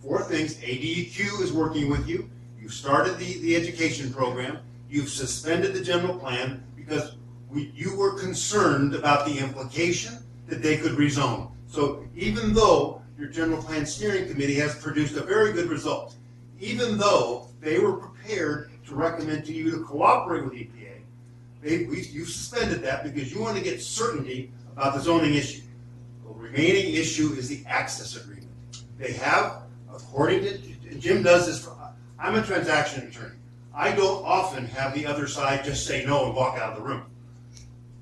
four 0.00 0.22
things, 0.22 0.56
ADEQ 0.56 1.40
is 1.40 1.52
working 1.52 1.90
with 1.90 2.08
you, 2.08 2.28
you've 2.60 2.72
started 2.72 3.18
the, 3.18 3.38
the 3.40 3.54
education 3.54 4.12
program, 4.12 4.58
you've 4.88 5.08
suspended 5.08 5.74
the 5.74 5.82
general 5.82 6.18
plan 6.18 6.62
because 6.74 7.16
we, 7.48 7.72
you 7.74 7.96
were 7.96 8.18
concerned 8.18 8.94
about 8.94 9.26
the 9.26 9.38
implication 9.38 10.18
that 10.48 10.62
they 10.62 10.76
could 10.76 10.92
rezone. 10.92 11.50
So 11.68 12.04
even 12.16 12.52
though 12.52 13.02
your 13.18 13.28
general 13.28 13.62
plan 13.62 13.86
steering 13.86 14.28
committee 14.28 14.56
has 14.56 14.74
produced 14.74 15.16
a 15.16 15.22
very 15.22 15.52
good 15.52 15.68
result, 15.68 16.16
even 16.60 16.96
though 16.96 17.48
they 17.60 17.78
were 17.78 17.94
prepared 17.94 18.70
to 18.86 18.94
recommend 18.94 19.44
to 19.46 19.52
you 19.52 19.70
to 19.70 19.84
cooperate 19.84 20.44
with 20.44 20.54
EPA, 20.54 20.91
we, 21.62 22.08
you 22.10 22.24
suspended 22.24 22.82
that 22.82 23.04
because 23.04 23.32
you 23.32 23.40
want 23.40 23.56
to 23.56 23.62
get 23.62 23.80
certainty 23.80 24.52
about 24.76 24.94
the 24.94 25.00
zoning 25.00 25.34
issue. 25.34 25.62
The 26.24 26.34
remaining 26.34 26.94
issue 26.94 27.34
is 27.34 27.48
the 27.48 27.64
access 27.66 28.16
agreement. 28.16 28.50
They 28.98 29.12
have, 29.12 29.62
according 29.92 30.42
to, 30.42 30.58
Jim 30.98 31.22
does 31.22 31.46
this, 31.46 31.64
for, 31.64 31.76
I'm 32.18 32.34
a 32.34 32.42
transaction 32.42 33.06
attorney. 33.06 33.36
I 33.74 33.92
don't 33.92 34.24
often 34.24 34.66
have 34.66 34.94
the 34.94 35.06
other 35.06 35.26
side 35.26 35.64
just 35.64 35.86
say 35.86 36.04
no 36.04 36.26
and 36.26 36.34
walk 36.34 36.58
out 36.58 36.72
of 36.72 36.78
the 36.78 36.84
room. 36.84 37.06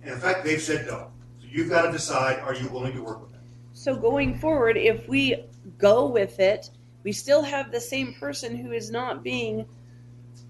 And 0.02 0.12
in 0.12 0.18
fact, 0.18 0.44
they've 0.44 0.60
said 0.60 0.86
no. 0.86 1.10
So 1.40 1.46
you've 1.48 1.68
got 1.68 1.82
to 1.82 1.92
decide, 1.92 2.40
are 2.40 2.54
you 2.54 2.68
willing 2.68 2.94
to 2.94 3.02
work 3.02 3.20
with 3.20 3.32
them? 3.32 3.42
So 3.72 3.94
going 3.94 4.38
forward, 4.38 4.76
if 4.76 5.08
we 5.08 5.44
go 5.78 6.06
with 6.06 6.40
it, 6.40 6.70
we 7.02 7.12
still 7.12 7.42
have 7.42 7.70
the 7.70 7.80
same 7.80 8.14
person 8.14 8.56
who 8.56 8.72
is 8.72 8.90
not 8.90 9.22
being 9.22 9.66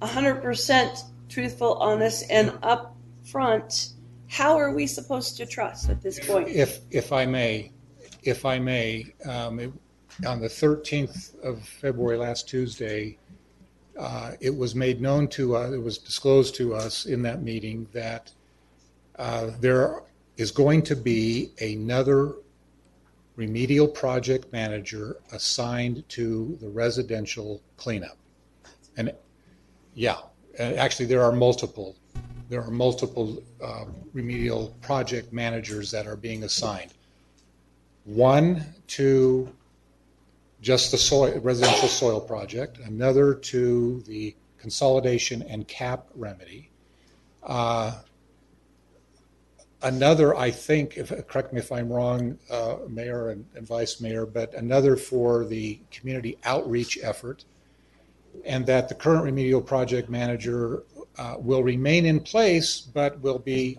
100% 0.01 1.05
truthful, 1.29 1.75
honest, 1.75 2.25
and 2.31 2.59
upfront. 3.31 3.93
How 4.29 4.57
are 4.57 4.73
we 4.73 4.87
supposed 4.87 5.37
to 5.39 5.47
trust 5.47 5.91
at 5.91 6.03
this 6.03 6.25
point? 6.25 6.49
If, 6.49 6.81
if 6.91 7.13
I 7.13 7.27
may, 7.27 7.73
if 8.23 8.45
I 8.45 8.59
may, 8.59 9.13
um, 9.25 9.61
it- 9.61 9.73
on 10.27 10.41
the 10.41 10.49
13th 10.49 11.41
of 11.43 11.63
February, 11.67 12.19
last 12.19 12.49
Tuesday, 12.49 13.17
uh, 13.99 14.33
it 14.41 14.55
was 14.55 14.75
made 14.75 15.01
known 15.01 15.29
to, 15.29 15.57
uh, 15.57 15.71
it 15.71 15.83
was 15.83 15.99
disclosed 15.99 16.55
to 16.57 16.75
us 16.75 17.07
in 17.07 17.23
that 17.23 17.43
meeting 17.43 17.87
that 17.93 18.33
uh, 19.19 19.51
there 19.61 20.03
is 20.37 20.51
going 20.51 20.83
to 20.83 20.97
be 20.97 21.53
another 21.61 22.35
remedial 23.37 23.89
project 23.89 24.53
manager 24.53 25.17
assigned 25.33 26.07
to 26.09 26.59
the 26.61 26.69
residential 26.69 27.63
cleanup. 27.77 28.19
And, 28.97 29.15
yeah, 29.95 30.19
actually, 30.59 31.07
there 31.07 31.23
are 31.23 31.33
multiple, 31.33 31.97
there 32.51 32.63
are 32.63 32.71
multiple 32.71 33.43
uh, 33.63 33.87
remedial 34.13 34.77
project 34.83 35.33
managers 35.33 35.91
that 35.91 36.07
are 36.07 36.17
being 36.17 36.45
assigned. 36.45 36.93
One 38.05 38.67
to 38.89 39.49
just 40.61 40.91
the 40.91 40.99
soil, 40.99 41.39
residential 41.39 41.89
soil 41.89 42.21
project, 42.21 42.79
another 42.79 43.33
to 43.35 44.03
the 44.07 44.37
consolidation 44.59 45.43
and 45.43 45.67
cap 45.67 46.09
remedy. 46.15 46.71
Uh, 47.43 47.95
Another, 49.83 50.37
I 50.37 50.51
think, 50.51 50.99
if, 50.99 51.09
correct 51.27 51.55
me 51.55 51.59
if 51.59 51.73
I'm 51.73 51.91
wrong, 51.91 52.39
uh, 52.51 52.77
Mayor 52.87 53.31
and, 53.31 53.47
and 53.55 53.67
Vice 53.67 53.99
Mayor, 53.99 54.27
but 54.27 54.53
another 54.53 54.95
for 54.95 55.47
the 55.47 55.81
community 55.91 56.37
outreach 56.45 56.99
effort. 57.03 57.47
And 58.45 58.67
that 58.67 58.91
the 58.91 58.95
current 58.95 59.25
remedial 59.25 59.63
project 59.63 60.11
manager 60.11 60.83
uh, 61.19 61.37
will 61.39 61.63
remain 61.63 62.07
in 62.07 62.21
place, 62.21 62.81
but 62.81 63.21
will 63.21 63.39
be 63.39 63.79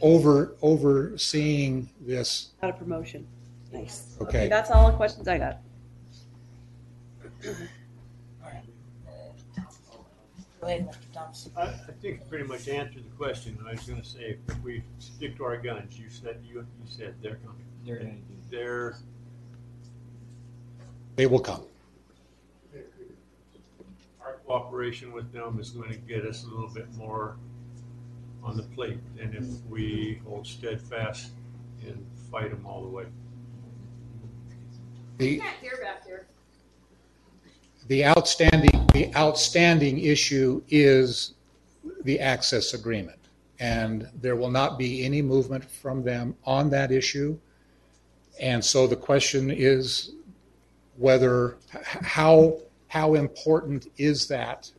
over, 0.00 0.56
overseeing 0.62 1.88
this 2.00 2.50
Not 2.62 2.70
a 2.70 2.74
promotion. 2.74 3.26
Nice. 3.72 4.16
Okay. 4.20 4.48
That's 4.48 4.70
all 4.70 4.90
the 4.90 4.96
questions 4.96 5.28
I 5.28 5.38
got. 5.38 5.58
Go 10.60 10.66
ahead, 10.66 10.88
Mr. 10.88 11.14
Thompson. 11.14 11.52
I, 11.56 11.62
I 11.62 11.66
think 12.00 12.02
you 12.02 12.20
pretty 12.28 12.44
much 12.44 12.66
answered 12.68 13.04
the 13.04 13.16
question. 13.16 13.56
I 13.66 13.72
was 13.72 13.82
gonna 13.82 14.04
say, 14.04 14.38
if 14.48 14.62
we 14.64 14.82
stick 14.98 15.36
to 15.36 15.44
our 15.44 15.56
guns, 15.56 15.98
you 15.98 16.10
said, 16.10 16.40
you, 16.44 16.54
you 16.54 16.66
said 16.86 17.14
they're 17.22 17.36
coming. 17.36 17.64
They're 17.86 17.98
gonna 17.98 18.10
do. 18.10 18.34
They're, 18.50 18.96
They 21.14 21.26
will 21.26 21.38
come. 21.38 21.62
Our 24.48 24.60
cooperation 24.60 25.12
with 25.12 25.32
them 25.32 25.58
is 25.60 25.70
gonna 25.70 25.96
get 25.96 26.24
us 26.24 26.44
a 26.44 26.46
little 26.46 26.68
bit 26.68 26.92
more 26.94 27.36
on 28.42 28.56
the 28.56 28.62
plate 28.62 28.98
than 29.16 29.34
if 29.34 29.70
we 29.70 30.20
hold 30.26 30.46
steadfast 30.46 31.30
and 31.86 32.04
fight 32.30 32.50
them 32.50 32.64
all 32.66 32.82
the 32.82 32.88
way. 32.88 33.04
The, 35.18 35.40
hear 35.60 35.78
back 35.82 36.06
here. 36.06 36.26
the 37.88 38.04
outstanding, 38.04 38.86
the 38.92 39.14
outstanding 39.16 39.98
issue 39.98 40.62
is 40.68 41.34
the 42.04 42.20
access 42.20 42.74
agreement. 42.74 43.18
And 43.60 44.08
there 44.20 44.36
will 44.36 44.50
not 44.50 44.78
be 44.78 45.04
any 45.04 45.20
movement 45.20 45.64
from 45.64 46.04
them 46.04 46.36
on 46.44 46.70
that 46.70 46.92
issue. 46.92 47.36
And 48.40 48.64
so 48.64 48.86
the 48.86 48.94
question 48.94 49.50
is 49.50 50.12
whether, 50.96 51.56
how, 51.82 52.58
how 52.88 53.14
important 53.14 53.86
is 53.98 54.26
that 54.28 54.70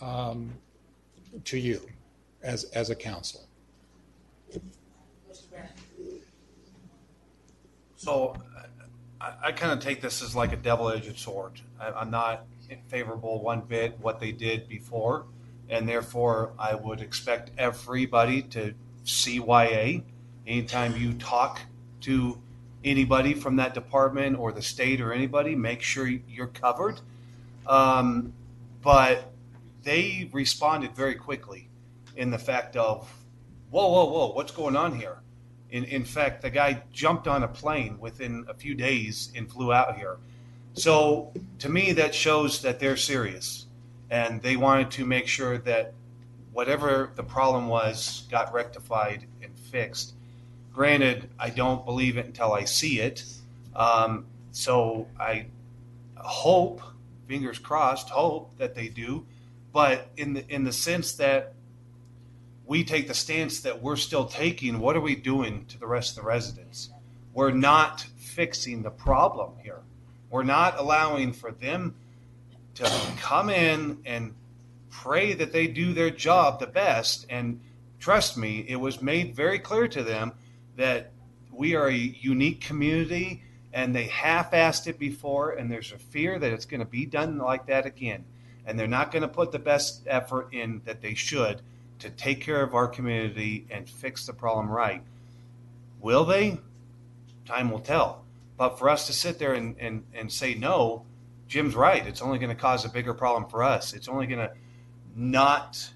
um, 0.00 0.52
to 1.44 1.58
you 1.58 1.80
as, 2.42 2.64
as 2.64 2.90
a 2.90 2.94
council? 2.94 3.48
So 7.96 8.36
I, 9.20 9.50
kind 9.52 9.72
of 9.72 9.80
take 9.80 10.00
this 10.00 10.22
as 10.22 10.36
like 10.36 10.52
a 10.52 10.56
double-edged 10.56 11.18
sword. 11.18 11.60
I'm 11.80 12.10
not 12.10 12.46
favorable 12.86 13.42
one 13.42 13.62
bit 13.62 13.98
what 14.00 14.20
they 14.20 14.30
did 14.30 14.68
before, 14.68 15.26
and 15.68 15.88
therefore 15.88 16.52
I 16.58 16.74
would 16.74 17.00
expect 17.00 17.50
everybody 17.58 18.42
to 18.42 18.74
CYA. 19.04 20.02
Anytime 20.46 20.96
you 20.96 21.14
talk 21.14 21.60
to 22.02 22.40
anybody 22.84 23.34
from 23.34 23.56
that 23.56 23.74
department 23.74 24.38
or 24.38 24.52
the 24.52 24.62
state 24.62 25.00
or 25.00 25.12
anybody, 25.12 25.54
make 25.54 25.82
sure 25.82 26.06
you're 26.06 26.46
covered. 26.46 27.00
Um, 27.66 28.32
but 28.82 29.30
they 29.82 30.28
responded 30.32 30.94
very 30.94 31.14
quickly 31.14 31.68
in 32.16 32.30
the 32.30 32.38
fact 32.38 32.76
of, 32.76 33.12
whoa, 33.70 33.88
whoa, 33.88 34.04
whoa, 34.06 34.32
what's 34.32 34.52
going 34.52 34.76
on 34.76 34.98
here? 34.98 35.18
In, 35.70 35.84
in 35.84 36.04
fact, 36.04 36.42
the 36.42 36.50
guy 36.50 36.82
jumped 36.92 37.28
on 37.28 37.42
a 37.42 37.48
plane 37.48 37.98
within 38.00 38.44
a 38.48 38.54
few 38.54 38.74
days 38.74 39.30
and 39.36 39.50
flew 39.50 39.72
out 39.72 39.96
here. 39.96 40.16
So 40.72 41.32
to 41.58 41.68
me, 41.68 41.92
that 41.92 42.14
shows 42.14 42.62
that 42.62 42.80
they're 42.80 42.96
serious 42.96 43.66
and 44.10 44.40
they 44.40 44.56
wanted 44.56 44.90
to 44.92 45.04
make 45.04 45.26
sure 45.26 45.58
that 45.58 45.92
whatever 46.52 47.12
the 47.14 47.22
problem 47.22 47.68
was 47.68 48.26
got 48.30 48.52
rectified 48.52 49.26
and 49.42 49.58
fixed. 49.58 50.14
Granted, 50.78 51.28
I 51.40 51.50
don't 51.50 51.84
believe 51.84 52.18
it 52.18 52.26
until 52.26 52.52
I 52.52 52.62
see 52.62 53.00
it. 53.00 53.24
Um, 53.74 54.26
so 54.52 55.08
I 55.18 55.46
hope, 56.14 56.80
fingers 57.26 57.58
crossed, 57.58 58.08
hope 58.10 58.56
that 58.58 58.76
they 58.76 58.86
do. 58.86 59.26
But 59.72 60.06
in 60.16 60.34
the 60.34 60.48
in 60.48 60.62
the 60.62 60.72
sense 60.72 61.14
that 61.14 61.54
we 62.64 62.84
take 62.84 63.08
the 63.08 63.14
stance 63.14 63.58
that 63.62 63.82
we're 63.82 63.96
still 63.96 64.26
taking, 64.26 64.78
what 64.78 64.94
are 64.94 65.00
we 65.00 65.16
doing 65.16 65.66
to 65.66 65.80
the 65.80 65.86
rest 65.88 66.16
of 66.16 66.22
the 66.22 66.28
residents? 66.28 66.90
We're 67.34 67.50
not 67.50 68.02
fixing 68.16 68.84
the 68.84 68.90
problem 68.90 69.54
here. 69.60 69.80
We're 70.30 70.44
not 70.44 70.78
allowing 70.78 71.32
for 71.32 71.50
them 71.50 71.96
to 72.76 72.88
come 73.16 73.50
in 73.50 73.98
and 74.06 74.32
pray 74.90 75.34
that 75.34 75.52
they 75.52 75.66
do 75.66 75.92
their 75.92 76.10
job 76.10 76.60
the 76.60 76.68
best. 76.68 77.26
And 77.28 77.58
trust 77.98 78.36
me, 78.38 78.64
it 78.68 78.76
was 78.76 79.02
made 79.02 79.34
very 79.34 79.58
clear 79.58 79.88
to 79.88 80.04
them 80.04 80.34
that 80.78 81.10
we 81.52 81.74
are 81.74 81.88
a 81.88 81.92
unique 81.92 82.60
community 82.60 83.42
and 83.72 83.94
they 83.94 84.04
half 84.04 84.52
assed 84.52 84.86
it 84.86 84.98
before, 84.98 85.50
and 85.50 85.70
there's 85.70 85.92
a 85.92 85.98
fear 85.98 86.38
that 86.38 86.52
it's 86.52 86.64
going 86.64 86.80
to 86.80 86.86
be 86.86 87.04
done 87.04 87.36
like 87.36 87.66
that 87.66 87.84
again. 87.84 88.24
And 88.64 88.78
they're 88.78 88.86
not 88.86 89.12
going 89.12 89.22
to 89.22 89.28
put 89.28 89.52
the 89.52 89.58
best 89.58 90.04
effort 90.06 90.48
in 90.52 90.80
that 90.84 91.02
they 91.02 91.14
should 91.14 91.60
to 91.98 92.10
take 92.10 92.40
care 92.40 92.62
of 92.62 92.74
our 92.74 92.86
community 92.86 93.66
and 93.70 93.88
fix 93.88 94.24
the 94.26 94.32
problem 94.32 94.70
right. 94.70 95.02
Will 96.00 96.24
they? 96.24 96.58
Time 97.44 97.70
will 97.70 97.80
tell. 97.80 98.24
But 98.56 98.78
for 98.78 98.88
us 98.88 99.06
to 99.08 99.12
sit 99.12 99.38
there 99.38 99.54
and, 99.54 99.76
and, 99.78 100.04
and 100.14 100.32
say 100.32 100.54
no, 100.54 101.04
Jim's 101.48 101.74
right. 101.74 102.06
It's 102.06 102.22
only 102.22 102.38
going 102.38 102.54
to 102.54 102.60
cause 102.60 102.84
a 102.84 102.88
bigger 102.88 103.14
problem 103.14 103.50
for 103.50 103.62
us. 103.62 103.94
It's 103.94 104.08
only 104.08 104.26
going 104.26 104.46
to 104.46 104.52
not 105.16 105.90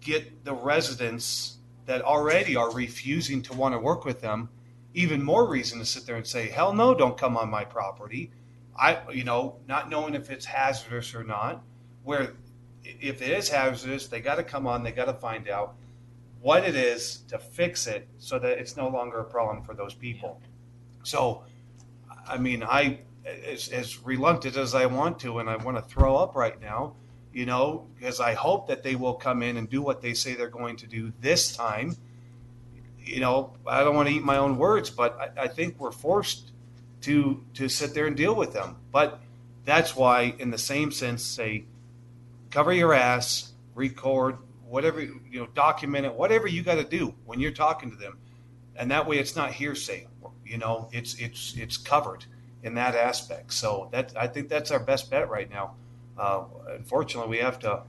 get 0.00 0.44
the 0.44 0.54
residents 0.54 1.57
that 1.88 2.02
already 2.02 2.54
are 2.54 2.70
refusing 2.70 3.40
to 3.40 3.54
want 3.54 3.74
to 3.74 3.78
work 3.78 4.04
with 4.04 4.20
them 4.20 4.50
even 4.92 5.22
more 5.22 5.48
reason 5.48 5.78
to 5.78 5.86
sit 5.86 6.04
there 6.04 6.16
and 6.16 6.26
say, 6.26 6.48
hell 6.48 6.74
no, 6.74 6.94
don't 6.94 7.16
come 7.16 7.34
on 7.34 7.48
my 7.48 7.64
property. 7.64 8.30
I, 8.78 8.98
you 9.10 9.24
know, 9.24 9.56
not 9.66 9.88
knowing 9.88 10.14
if 10.14 10.30
it's 10.30 10.44
hazardous 10.44 11.14
or 11.14 11.24
not, 11.24 11.62
where 12.04 12.34
if 12.84 13.22
it 13.22 13.30
is 13.30 13.48
hazardous, 13.48 14.06
they 14.08 14.20
got 14.20 14.34
to 14.34 14.42
come 14.42 14.66
on, 14.66 14.82
they 14.82 14.92
got 14.92 15.06
to 15.06 15.14
find 15.14 15.48
out 15.48 15.76
what 16.42 16.62
it 16.62 16.76
is 16.76 17.22
to 17.28 17.38
fix 17.38 17.86
it 17.86 18.06
so 18.18 18.38
that 18.38 18.58
it's 18.58 18.76
no 18.76 18.88
longer 18.88 19.20
a 19.20 19.24
problem 19.24 19.62
for 19.62 19.74
those 19.74 19.94
people. 19.94 20.42
So, 21.04 21.42
I 22.28 22.36
mean, 22.36 22.62
I, 22.62 22.98
as, 23.24 23.70
as 23.70 23.98
reluctant 24.00 24.58
as 24.58 24.74
I 24.74 24.84
want 24.84 25.20
to, 25.20 25.38
and 25.38 25.48
I 25.48 25.56
want 25.56 25.78
to 25.78 25.82
throw 25.82 26.16
up 26.16 26.36
right 26.36 26.60
now, 26.60 26.96
you 27.32 27.46
know, 27.46 27.86
because 27.96 28.20
I 28.20 28.34
hope 28.34 28.68
that 28.68 28.82
they 28.82 28.96
will 28.96 29.14
come 29.14 29.42
in 29.42 29.56
and 29.56 29.68
do 29.68 29.82
what 29.82 30.00
they 30.00 30.14
say 30.14 30.34
they're 30.34 30.48
going 30.48 30.76
to 30.76 30.86
do 30.86 31.12
this 31.20 31.54
time. 31.54 31.96
You 32.98 33.20
know, 33.20 33.54
I 33.66 33.84
don't 33.84 33.94
want 33.94 34.08
to 34.08 34.14
eat 34.14 34.22
my 34.22 34.36
own 34.38 34.58
words, 34.58 34.90
but 34.90 35.18
I, 35.18 35.44
I 35.44 35.48
think 35.48 35.78
we're 35.78 35.92
forced 35.92 36.52
to 37.02 37.44
to 37.54 37.68
sit 37.68 37.94
there 37.94 38.06
and 38.06 38.16
deal 38.16 38.34
with 38.34 38.52
them. 38.52 38.76
But 38.92 39.20
that's 39.64 39.94
why, 39.94 40.34
in 40.38 40.50
the 40.50 40.58
same 40.58 40.90
sense, 40.90 41.22
say, 41.22 41.64
cover 42.50 42.72
your 42.72 42.94
ass, 42.94 43.52
record, 43.74 44.38
whatever 44.66 45.00
you 45.00 45.20
know, 45.32 45.46
document 45.54 46.06
it, 46.06 46.14
whatever 46.14 46.46
you 46.46 46.62
got 46.62 46.76
to 46.76 46.84
do 46.84 47.14
when 47.24 47.40
you're 47.40 47.50
talking 47.50 47.90
to 47.90 47.96
them, 47.96 48.18
and 48.76 48.90
that 48.90 49.06
way 49.06 49.18
it's 49.18 49.36
not 49.36 49.52
hearsay. 49.52 50.06
You 50.44 50.58
know, 50.58 50.88
it's 50.92 51.14
it's 51.14 51.54
it's 51.56 51.76
covered 51.76 52.24
in 52.62 52.74
that 52.74 52.94
aspect. 52.94 53.52
So 53.52 53.88
that 53.92 54.12
I 54.16 54.26
think 54.26 54.48
that's 54.48 54.70
our 54.70 54.80
best 54.80 55.10
bet 55.10 55.28
right 55.28 55.50
now. 55.50 55.74
Uh, 56.18 56.44
unfortunately, 56.70 57.30
we 57.30 57.38
have 57.38 57.58
to 57.60 57.82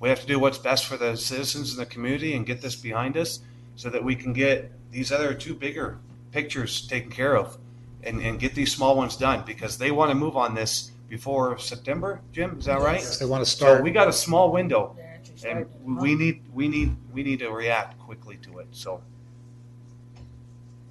we 0.00 0.08
have 0.08 0.20
to 0.20 0.26
do 0.26 0.38
what's 0.38 0.58
best 0.58 0.86
for 0.86 0.96
the 0.96 1.16
citizens 1.16 1.72
in 1.72 1.78
the 1.78 1.86
community 1.86 2.34
and 2.34 2.44
get 2.46 2.60
this 2.60 2.76
behind 2.76 3.16
us, 3.16 3.40
so 3.76 3.90
that 3.90 4.02
we 4.02 4.14
can 4.14 4.32
get 4.32 4.70
these 4.90 5.12
other 5.12 5.34
two 5.34 5.54
bigger 5.54 5.98
pictures 6.32 6.86
taken 6.86 7.10
care 7.10 7.36
of, 7.36 7.56
and, 8.02 8.20
and 8.20 8.38
get 8.38 8.54
these 8.54 8.72
small 8.72 8.96
ones 8.96 9.16
done 9.16 9.42
because 9.46 9.78
they 9.78 9.90
want 9.90 10.10
to 10.10 10.14
move 10.14 10.36
on 10.36 10.54
this 10.54 10.90
before 11.08 11.58
September. 11.58 12.20
Jim, 12.32 12.58
is 12.58 12.66
that 12.66 12.80
right? 12.80 13.00
Yes, 13.00 13.18
they 13.18 13.26
want 13.26 13.44
to 13.44 13.50
start. 13.50 13.68
So 13.68 13.74
start. 13.74 13.84
we 13.84 13.90
got 13.90 14.08
a 14.08 14.12
small 14.12 14.50
window, 14.50 14.96
and 15.44 15.66
we 15.84 16.14
need 16.14 16.42
we 16.52 16.68
need 16.68 16.96
we 17.12 17.22
need 17.22 17.38
to 17.40 17.50
react 17.50 17.98
quickly 17.98 18.36
to 18.42 18.58
it. 18.58 18.66
So 18.72 19.02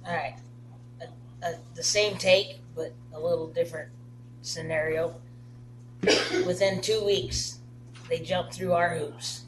All 0.06 0.14
right. 0.14 0.36
Uh, 1.00 1.06
uh, 1.44 1.52
the 1.74 1.82
same 1.82 2.16
take, 2.16 2.60
but 2.74 2.92
a 3.12 3.20
little 3.20 3.48
different 3.48 3.90
scenario. 4.42 5.20
Within 6.46 6.80
two 6.80 7.04
weeks, 7.04 7.58
they 8.08 8.18
jumped 8.18 8.54
through 8.54 8.72
our 8.72 8.96
hoops 8.96 9.42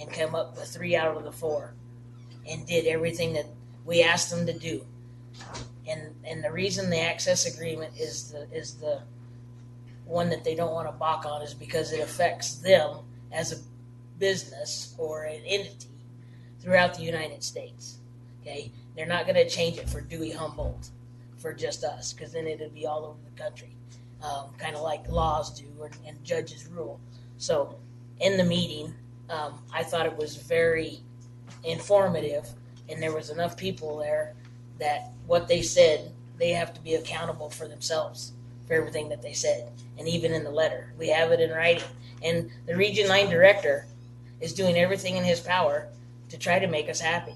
and 0.00 0.12
come 0.12 0.34
up 0.34 0.56
with 0.56 0.68
three 0.68 0.94
out 0.96 1.16
of 1.16 1.24
the 1.24 1.32
four 1.32 1.74
and 2.48 2.66
did 2.66 2.86
everything 2.86 3.32
that 3.34 3.46
we 3.84 4.02
asked 4.02 4.30
them 4.30 4.46
to 4.46 4.52
do. 4.52 4.86
And 5.86 6.14
and 6.24 6.44
the 6.44 6.52
reason 6.52 6.90
the 6.90 7.00
access 7.00 7.46
agreement 7.46 7.98
is 7.98 8.30
the 8.30 8.48
is 8.52 8.74
the 8.74 9.02
one 10.04 10.28
that 10.30 10.44
they 10.44 10.54
don't 10.54 10.72
want 10.72 10.88
to 10.88 10.92
balk 10.92 11.24
on 11.24 11.42
is 11.42 11.54
because 11.54 11.92
it 11.92 12.00
affects 12.00 12.56
them 12.56 12.98
as 13.32 13.52
a 13.52 13.56
business 14.18 14.94
or 14.98 15.24
an 15.24 15.42
entity 15.46 15.88
throughout 16.60 16.94
the 16.94 17.02
United 17.02 17.42
States. 17.42 17.98
Okay, 18.40 18.70
they're 18.96 19.06
not 19.06 19.24
going 19.24 19.36
to 19.36 19.48
change 19.48 19.78
it 19.78 19.88
for 19.88 20.00
Dewey 20.00 20.30
Humboldt 20.30 20.90
for 21.38 21.52
just 21.52 21.82
us 21.82 22.12
because 22.12 22.32
then 22.32 22.46
it'd 22.46 22.74
be 22.74 22.86
all 22.86 23.04
over 23.04 23.18
the 23.24 23.42
country, 23.42 23.71
um, 24.22 24.50
kind 24.58 24.76
of 24.76 24.82
like 24.82 25.08
laws 25.08 25.58
do 25.58 25.66
or, 25.78 25.90
and 26.06 26.22
judges 26.24 26.66
rule. 26.68 27.00
So, 27.38 27.76
in 28.20 28.36
the 28.36 28.44
meeting, 28.44 28.94
um, 29.28 29.58
I 29.72 29.82
thought 29.82 30.06
it 30.06 30.16
was 30.16 30.36
very 30.36 31.00
informative, 31.64 32.46
and 32.88 33.02
there 33.02 33.12
was 33.12 33.30
enough 33.30 33.56
people 33.56 33.98
there 33.98 34.34
that 34.78 35.12
what 35.26 35.48
they 35.48 35.62
said 35.62 36.12
they 36.38 36.50
have 36.50 36.74
to 36.74 36.80
be 36.80 36.94
accountable 36.94 37.50
for 37.50 37.68
themselves 37.68 38.32
for 38.66 38.74
everything 38.74 39.08
that 39.08 39.22
they 39.22 39.32
said, 39.32 39.70
and 39.98 40.08
even 40.08 40.32
in 40.32 40.44
the 40.44 40.50
letter 40.50 40.92
we 40.98 41.08
have 41.08 41.30
it 41.32 41.40
in 41.40 41.50
writing. 41.50 41.84
And 42.22 42.50
the 42.66 42.76
Region 42.76 43.08
Nine 43.08 43.28
director 43.28 43.86
is 44.40 44.52
doing 44.52 44.76
everything 44.76 45.16
in 45.16 45.24
his 45.24 45.40
power 45.40 45.88
to 46.28 46.38
try 46.38 46.58
to 46.58 46.66
make 46.66 46.88
us 46.88 47.00
happy. 47.00 47.34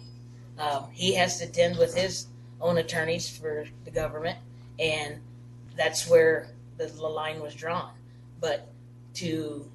Um, 0.59 0.87
he 0.93 1.15
has 1.15 1.39
to 1.39 1.45
attend 1.45 1.79
with 1.79 1.95
his 1.95 2.27
own 2.61 2.79
attorneys 2.79 3.29
for 3.29 3.67
the 3.85 3.91
government, 3.91 4.39
and 4.79 5.21
that's 5.77 6.09
where 6.09 6.49
the, 6.77 6.87
line 6.89 7.41
was 7.41 7.55
drawn. 7.55 7.93
But 8.41 8.69
to 9.15 9.71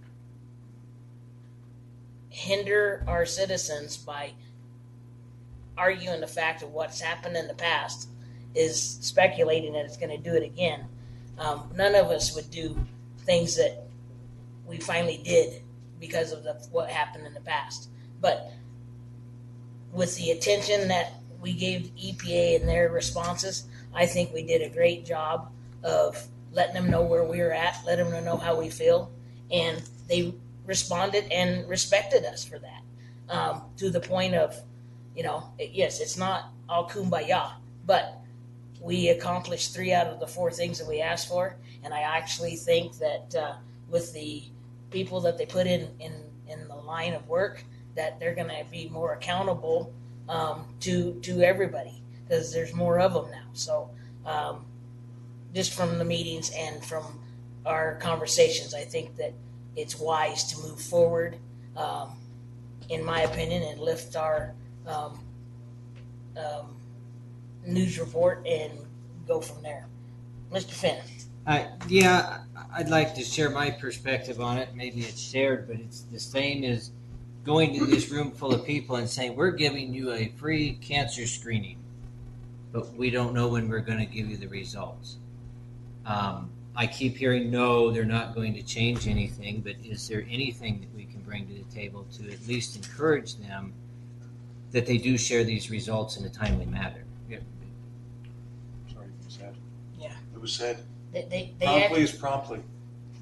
hinder 2.30 3.04
our 3.08 3.26
citizens 3.26 3.98
by 3.98 4.32
arguing 5.78 6.22
the 6.22 6.28
fact 6.28 6.64
of 6.64 6.72
what's 6.72 7.02
happened 7.02 7.36
in 7.36 7.48
the 7.48 7.54
past 7.54 8.08
is 8.54 8.82
speculating 9.02 9.74
that 9.74 9.86
it's 9.86 9.98
going 9.98 10.10
to 10.10 10.18
do 10.18 10.36
it 10.36 10.44
again. 10.44 10.86
Um, 11.38 11.72
none 11.76 11.96
of 11.96 12.08
us 12.08 12.36
would 12.36 12.52
do 12.52 12.78
things 13.20 13.56
that 13.56 13.88
we 14.66 14.78
finally 14.78 15.22
did 15.24 15.64
because 16.00 16.32
of 16.32 16.44
the, 16.44 16.54
what 16.72 16.90
happened 16.90 17.26
in 17.26 17.34
the 17.34 17.42
past. 17.42 17.90
But 18.20 18.52
with 19.92 20.16
the 20.18 20.32
attention 20.32 20.88
that 20.90 21.14
we 21.42 21.54
gave 21.54 21.92
EPA 21.96 22.60
and 22.60 22.70
their 22.70 22.90
responses, 22.90 23.66
I 23.94 24.06
think 24.06 24.34
we 24.34 24.44
did 24.44 24.62
a 24.62 24.70
great 24.70 25.06
job 25.06 25.52
of 25.84 26.28
letting 26.52 26.74
them 26.76 26.90
know 26.90 27.02
where 27.02 27.24
we 27.24 27.40
were 27.40 27.54
at, 27.54 27.82
letting 27.86 28.10
them 28.10 28.24
know 28.26 28.38
how 28.38 28.60
we 28.60 28.70
feel, 28.70 29.12
and 29.52 29.82
they 30.08 30.34
responded 30.66 31.32
and 31.32 31.68
respected 31.68 32.26
us 32.26 32.44
for 32.44 32.60
that. 32.60 32.82
Um, 33.30 33.64
to 33.78 33.90
the 33.90 34.00
point 34.00 34.36
of, 34.36 34.60
you 35.16 35.24
know, 35.24 35.50
it, 35.58 35.72
yes, 35.72 36.02
it's 36.02 36.18
not 36.18 36.52
all 36.68 36.90
kumbaya, 36.90 37.54
but 37.86 38.18
we 38.82 39.10
accomplished 39.10 39.74
three 39.74 39.94
out 39.94 40.08
of 40.08 40.20
the 40.20 40.28
four 40.28 40.52
things 40.52 40.80
that 40.80 40.88
we 40.88 41.02
asked 41.02 41.30
for, 41.30 41.56
and 41.84 41.94
I 41.94 42.02
actually 42.02 42.56
think 42.56 42.98
that 42.98 43.36
uh, 43.36 43.54
with 43.90 44.14
the 44.14 44.44
people 44.90 45.22
that 45.22 45.38
they 45.38 45.46
put 45.46 45.68
in 45.68 45.88
in 46.00 46.14
in 46.48 46.68
the 46.68 46.76
line 46.76 47.14
of 47.14 47.28
work, 47.28 47.64
that 47.96 48.20
they're 48.20 48.36
going 48.36 48.50
to 48.50 48.66
be 48.70 48.90
more 48.90 49.14
accountable 49.14 49.94
um, 50.28 50.66
to 50.82 51.14
to 51.22 51.42
everybody 51.42 52.02
because 52.24 52.52
there's 52.52 52.74
more 52.74 53.00
of 53.00 53.14
them 53.14 53.30
now. 53.32 53.48
So 53.54 53.90
um, 54.26 54.66
just 55.54 55.74
from 55.74 55.98
the 55.98 56.06
meetings 56.06 56.52
and 56.56 56.84
from 56.84 57.20
our 57.66 57.96
conversations, 57.96 58.74
I 58.74 58.82
think 58.84 59.18
that 59.18 59.34
it's 59.76 60.00
wise 60.00 60.44
to 60.52 60.58
move 60.68 60.80
forward, 60.80 61.38
um, 61.76 62.18
in 62.90 63.04
my 63.04 63.22
opinion, 63.22 63.64
and 63.64 63.80
lift 63.80 64.16
our 64.16 64.54
um, 64.88 65.20
um, 66.38 66.76
news 67.66 68.00
report 68.00 68.46
and 68.46 68.72
go 69.28 69.42
from 69.42 69.62
there. 69.62 69.88
Mr. 70.52 70.72
Finn. 70.72 71.00
Uh, 71.48 71.64
yeah, 71.88 72.40
I'd 72.74 72.90
like 72.90 73.16
to 73.16 73.24
share 73.24 73.50
my 73.50 73.72
perspective 73.72 74.40
on 74.42 74.58
it. 74.58 74.70
Maybe 74.76 75.02
it's 75.02 75.20
shared, 75.20 75.68
but 75.68 75.78
it's 75.78 76.02
the 76.02 76.20
same 76.20 76.64
as 76.64 76.92
going 77.44 77.78
to 77.80 77.86
this 77.86 78.12
room 78.12 78.32
full 78.32 78.54
of 78.54 78.66
people 78.66 78.98
and 78.98 79.10
saying, 79.10 79.36
We're 79.36 79.52
giving 79.52 79.94
you 79.94 80.12
a 80.12 80.28
free 80.38 80.74
cancer 80.74 81.26
screening, 81.26 81.78
but 82.72 82.94
we 82.94 83.10
don't 83.10 83.34
know 83.34 83.48
when 83.48 83.70
we're 83.70 83.80
going 83.80 84.00
to 84.00 84.06
give 84.06 84.30
you 84.30 84.38
the 84.38 84.48
results. 84.48 85.18
Um, 86.06 86.50
I 86.76 86.88
keep 86.88 87.18
hearing, 87.18 87.52
no, 87.52 87.92
they're 87.92 88.06
not 88.06 88.34
going 88.34 88.54
to 88.56 88.64
change 88.64 89.08
anything, 89.08 89.62
but 89.62 89.74
is 89.84 90.08
there 90.08 90.26
anything 90.30 90.80
that 90.80 90.96
we 90.96 91.04
can 91.06 91.20
bring 91.22 91.46
to 91.48 91.54
the 91.54 91.64
table 91.76 92.06
to 92.18 92.32
at 92.32 92.48
least 92.48 92.76
encourage 92.78 93.36
them 93.36 93.74
that 94.72 94.86
they 94.86 94.98
do 94.98 95.18
share 95.18 95.44
these 95.44 95.70
results 95.70 96.18
in 96.18 96.26
a 96.26 96.30
timely 96.30 96.66
manner? 96.66 97.04
Sorry, 98.94 99.06
it 99.08 99.26
was 99.26 99.34
said. 99.36 99.56
Yeah. 100.00 100.14
It 100.34 100.42
was 100.42 100.54
said. 100.54 100.80
They, 101.12 101.24
they, 101.24 101.54
they 101.60 101.66
Promptly 101.66 101.84
act- 101.84 101.98
is 101.98 102.12
promptly. 102.14 102.60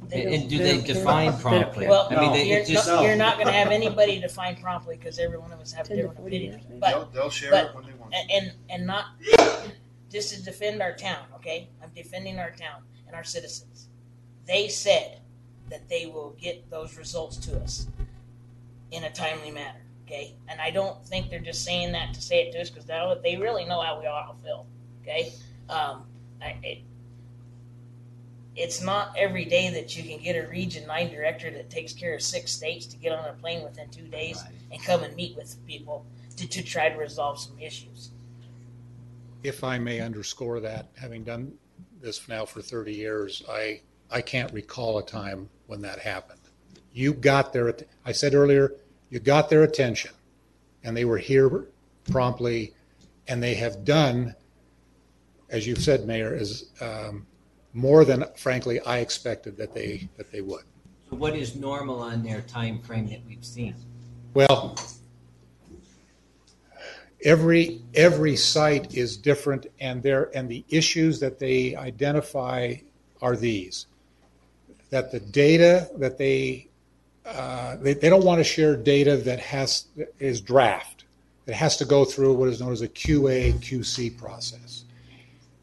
they 0.09 0.21
And, 0.21 0.31
don't- 0.31 0.41
and 0.41 0.49
do 0.49 0.57
they 0.59 0.81
define 0.81 1.35
promptly? 1.39 1.87
Well, 1.87 2.07
I 2.11 2.19
mean, 2.21 2.33
they, 2.33 2.47
you're, 2.49 2.59
it 2.59 2.67
just, 2.67 2.87
no, 2.87 3.01
you're 3.01 3.15
not 3.15 3.35
going 3.35 3.47
to 3.47 3.53
have 3.53 3.69
anybody 3.71 4.19
define 4.21 4.55
promptly 4.57 4.95
because 4.95 5.17
every 5.17 5.39
one 5.39 5.51
of 5.51 5.59
us 5.59 5.71
have 5.73 5.87
Ten 5.87 5.97
to 5.97 6.03
different 6.03 6.19
40 6.21 6.35
opinions. 6.37 6.65
days. 6.65 6.77
But 6.79 6.89
They'll, 6.91 7.05
they'll 7.07 7.29
share 7.31 7.49
but- 7.51 7.65
it 7.71 7.75
when 7.75 7.85
they 7.85 7.93
want. 7.93 8.13
and, 8.13 8.29
and 8.31 8.51
and 8.69 8.85
not 8.87 9.05
just 10.09 10.33
to 10.33 10.43
defend 10.43 10.81
our 10.81 10.93
town. 10.93 11.25
Okay, 11.35 11.69
I'm 11.81 11.91
defending 11.95 12.39
our 12.39 12.51
town 12.51 12.83
and 13.07 13.15
our 13.15 13.23
citizens. 13.23 13.87
They 14.45 14.67
said 14.67 15.19
that 15.69 15.87
they 15.89 16.07
will 16.07 16.35
get 16.39 16.69
those 16.69 16.97
results 16.97 17.37
to 17.37 17.59
us 17.61 17.87
in 18.91 19.03
a 19.03 19.11
timely 19.11 19.51
manner. 19.51 19.81
Okay, 20.05 20.33
and 20.47 20.59
I 20.59 20.71
don't 20.71 21.05
think 21.05 21.29
they're 21.29 21.39
just 21.39 21.63
saying 21.63 21.91
that 21.91 22.15
to 22.15 22.21
say 22.21 22.47
it 22.47 22.51
to 22.53 22.61
us 22.61 22.69
because 22.69 22.87
they 23.21 23.37
really 23.37 23.65
know 23.65 23.81
how 23.81 23.99
we 23.99 24.07
all 24.07 24.35
feel. 24.43 24.65
Okay, 25.03 25.33
um, 25.69 26.05
I, 26.41 26.57
it, 26.63 26.79
it's 28.55 28.81
not 28.81 29.15
every 29.17 29.45
day 29.45 29.69
that 29.69 29.95
you 29.95 30.03
can 30.03 30.21
get 30.21 30.35
a 30.35 30.47
Region 30.49 30.87
Nine 30.87 31.09
director 31.11 31.51
that 31.51 31.69
takes 31.69 31.93
care 31.93 32.15
of 32.15 32.21
six 32.21 32.51
states 32.51 32.85
to 32.87 32.97
get 32.97 33.11
on 33.11 33.23
a 33.25 33.33
plane 33.33 33.63
within 33.63 33.89
two 33.89 34.07
days 34.07 34.43
and 34.71 34.83
come 34.83 35.03
and 35.03 35.15
meet 35.15 35.37
with 35.37 35.55
people 35.67 36.05
to, 36.37 36.47
to 36.47 36.63
try 36.63 36.89
to 36.89 36.97
resolve 36.97 37.39
some 37.39 37.57
issues. 37.59 38.09
If 39.43 39.63
I 39.63 39.77
may 39.77 40.01
underscore 40.01 40.59
that, 40.61 40.89
having 40.99 41.23
done 41.23 41.53
this 42.01 42.27
now 42.27 42.45
for 42.45 42.61
30 42.61 42.93
years, 42.93 43.43
I, 43.49 43.81
I 44.11 44.21
can't 44.21 44.51
recall 44.53 44.97
a 44.99 45.05
time 45.05 45.49
when 45.67 45.81
that 45.81 45.99
happened. 45.99 46.39
You 46.93 47.13
got 47.13 47.53
their, 47.53 47.69
att- 47.69 47.87
I 48.05 48.11
said 48.11 48.33
earlier, 48.33 48.73
you 49.09 49.19
got 49.19 49.49
their 49.49 49.63
attention 49.63 50.11
and 50.83 50.95
they 50.95 51.05
were 51.05 51.17
here 51.17 51.67
promptly 52.09 52.73
and 53.27 53.41
they 53.41 53.53
have 53.55 53.85
done, 53.85 54.35
as 55.49 55.67
you've 55.67 55.81
said, 55.81 56.05
Mayor, 56.05 56.33
is 56.33 56.69
um, 56.81 57.25
more 57.73 58.03
than 58.03 58.25
frankly 58.35 58.79
I 58.81 58.99
expected 58.99 59.55
that 59.57 59.73
they, 59.73 60.09
that 60.17 60.31
they 60.31 60.41
would. 60.41 60.63
so 61.09 61.15
what 61.15 61.35
is 61.35 61.55
normal 61.55 61.99
on 61.99 62.23
their 62.23 62.41
time 62.41 62.81
frame 62.81 63.07
that 63.09 63.21
we've 63.27 63.45
seen? 63.45 63.75
Well, 64.33 64.75
every 67.23 67.81
every 67.93 68.35
site 68.35 68.95
is 68.95 69.17
different, 69.17 69.67
and 69.79 70.01
there 70.01 70.29
and 70.35 70.49
the 70.49 70.65
issues 70.69 71.19
that 71.19 71.39
they 71.39 71.75
identify 71.75 72.75
are 73.21 73.35
these: 73.35 73.87
that 74.89 75.11
the 75.11 75.19
data 75.19 75.89
that 75.97 76.17
they 76.17 76.67
uh, 77.25 77.75
they, 77.77 77.93
they 77.93 78.09
don't 78.09 78.25
want 78.25 78.39
to 78.39 78.43
share 78.43 78.75
data 78.75 79.17
that 79.17 79.39
has 79.39 79.87
is 80.19 80.41
draft. 80.41 81.05
It 81.45 81.53
has 81.53 81.77
to 81.77 81.85
go 81.85 82.05
through 82.05 82.33
what 82.33 82.49
is 82.49 82.61
known 82.61 82.71
as 82.71 82.81
a 82.81 82.87
QA 82.87 83.53
QC 83.55 84.17
process. 84.17 84.85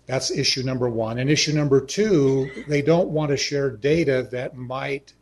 That's 0.06 0.30
issue 0.30 0.62
number 0.62 0.88
one. 0.88 1.18
And 1.18 1.28
issue 1.28 1.52
number 1.52 1.80
two, 1.80 2.50
they 2.68 2.82
don't 2.82 3.08
want 3.08 3.30
to 3.30 3.36
share 3.36 3.70
data 3.70 4.28
that 4.30 4.56
might 4.56 5.12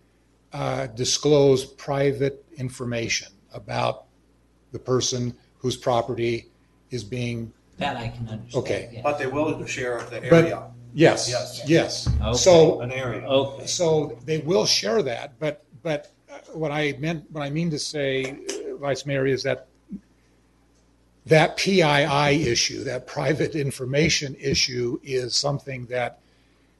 uh, 0.52 0.86
disclose 0.88 1.64
private 1.64 2.44
information 2.56 3.28
about 3.52 4.04
the 4.72 4.78
person 4.78 5.34
whose 5.64 5.78
property 5.78 6.44
is 6.90 7.02
being. 7.02 7.50
That 7.78 7.96
I 7.96 8.08
can 8.08 8.28
understand. 8.28 8.54
Okay. 8.62 8.90
yeah. 8.92 9.00
But 9.02 9.18
they 9.18 9.26
will 9.26 9.64
share 9.64 9.98
the 10.10 10.20
But- 10.20 10.44
area. 10.44 10.62
Yes, 10.92 11.28
Yes. 11.28 11.62
yes. 11.66 12.06
Okay. 12.22 12.36
So, 12.36 12.80
An 12.82 12.92
area. 12.92 13.26
Okay. 13.26 13.66
so 13.66 14.16
they 14.26 14.38
will 14.38 14.66
share 14.66 15.02
that, 15.02 15.32
but, 15.40 15.64
but 15.82 16.12
uh, 16.30 16.34
what 16.52 16.70
I 16.70 16.94
meant, 17.00 17.24
what 17.32 17.42
I 17.42 17.48
mean 17.50 17.70
to 17.70 17.78
say, 17.80 18.24
uh, 18.30 18.76
Vice 18.76 19.04
Mayor, 19.06 19.26
is 19.26 19.42
that 19.42 19.66
that 21.26 21.56
PII 21.56 22.46
issue, 22.46 22.84
that 22.84 23.06
private 23.06 23.56
information 23.56 24.36
issue 24.38 25.00
is 25.02 25.34
something 25.34 25.86
that 25.86 26.20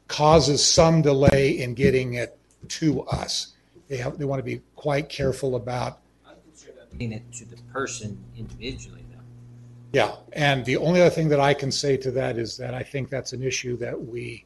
causes 0.08 0.64
some 0.64 1.00
delay 1.02 1.58
in 1.58 1.72
getting 1.74 2.14
it 2.14 2.38
to 2.68 3.02
us. 3.04 3.54
They 3.88 3.96
have, 3.96 4.18
they 4.18 4.26
want 4.26 4.38
to 4.40 4.44
be 4.44 4.60
quite 4.76 5.08
careful 5.08 5.56
about 5.56 5.98
Getting 6.98 7.12
it 7.12 7.32
to 7.34 7.44
the 7.44 7.56
person 7.72 8.22
individually, 8.36 9.04
though. 9.10 9.20
Yeah, 9.92 10.16
and 10.32 10.64
the 10.64 10.76
only 10.76 11.00
other 11.00 11.10
thing 11.10 11.28
that 11.28 11.40
I 11.40 11.54
can 11.54 11.70
say 11.70 11.96
to 11.98 12.10
that 12.12 12.38
is 12.38 12.56
that 12.56 12.74
I 12.74 12.82
think 12.82 13.10
that's 13.10 13.32
an 13.32 13.42
issue 13.42 13.76
that 13.78 14.00
we, 14.00 14.44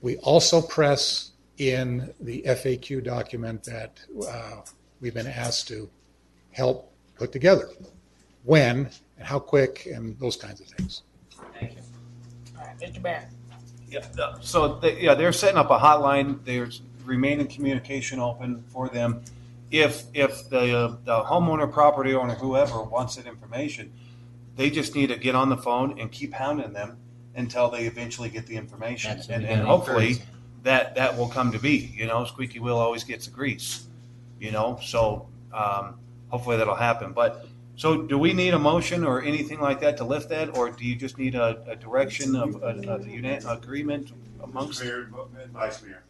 we 0.00 0.16
also 0.18 0.60
press 0.60 1.30
in 1.58 2.12
the 2.20 2.42
FAQ 2.42 3.04
document 3.04 3.64
that 3.64 4.00
uh, 4.28 4.62
we've 5.00 5.14
been 5.14 5.26
asked 5.26 5.68
to 5.68 5.88
help 6.50 6.92
put 7.16 7.32
together. 7.32 7.68
When 8.44 8.90
and 9.18 9.26
how 9.26 9.38
quick 9.38 9.86
and 9.86 10.18
those 10.18 10.36
kinds 10.36 10.60
of 10.60 10.66
things. 10.66 11.02
Thank 11.58 11.76
you. 11.76 11.82
All 12.58 12.66
right, 12.66 12.78
Mr. 12.80 13.00
Barron. 13.00 13.28
Yeah, 13.88 14.34
so, 14.40 14.78
they, 14.80 15.02
yeah, 15.02 15.14
they're 15.14 15.32
setting 15.32 15.58
up 15.58 15.70
a 15.70 15.78
hotline, 15.78 16.42
there's 16.44 16.80
remaining 17.04 17.46
communication 17.46 18.18
open 18.18 18.64
for 18.72 18.88
them. 18.88 19.22
If, 19.72 20.04
if 20.12 20.50
the, 20.50 20.76
uh, 20.78 20.96
the 21.04 21.22
homeowner, 21.24 21.72
property 21.72 22.14
owner, 22.14 22.34
whoever 22.34 22.82
wants 22.82 23.16
that 23.16 23.26
information, 23.26 23.90
they 24.54 24.68
just 24.68 24.94
need 24.94 25.06
to 25.08 25.16
get 25.16 25.34
on 25.34 25.48
the 25.48 25.56
phone 25.56 25.98
and 25.98 26.12
keep 26.12 26.34
hounding 26.34 26.74
them 26.74 26.98
until 27.34 27.70
they 27.70 27.86
eventually 27.86 28.28
get 28.28 28.46
the 28.46 28.54
information. 28.54 29.16
That's 29.16 29.28
what 29.28 29.36
And, 29.36 29.44
we 29.44 29.48
and 29.48 29.62
gotta 29.62 29.70
hopefully, 29.76 30.08
encourage. 30.10 30.28
that, 30.64 30.94
that 30.96 31.16
will 31.16 31.28
come 31.28 31.50
to 31.52 31.58
be, 31.58 31.90
you 31.96 32.06
know, 32.06 32.26
squeaky 32.26 32.58
wheel 32.60 32.76
always 32.76 33.02
gets 33.02 33.24
the 33.24 33.32
grease, 33.32 33.86
you 34.38 34.50
know, 34.50 34.78
so, 34.82 35.26
um, 35.54 35.98
hopefully 36.28 36.58
that'll 36.58 36.74
happen, 36.74 37.12
but, 37.12 37.46
so 37.74 38.02
do 38.02 38.18
we 38.18 38.34
need 38.34 38.52
a 38.52 38.58
motion 38.58 39.02
or 39.04 39.22
anything 39.22 39.58
like 39.58 39.80
that 39.80 39.96
to 39.96 40.04
lift 40.04 40.28
that, 40.28 40.54
or 40.54 40.68
do 40.70 40.84
you 40.84 40.94
just 40.94 41.16
need 41.16 41.34
a, 41.34 41.64
a 41.66 41.74
direction 41.76 42.36
of, 42.36 42.56
a, 42.62 42.66
a 42.68 42.98
unan- 42.98 43.50
agreement 43.50 44.12
amongst? 44.42 44.82
Mr. 44.82 44.84
Mayor 44.84 45.42
and 45.42 45.52
Vice 45.52 45.82
Mayor, 45.82 46.02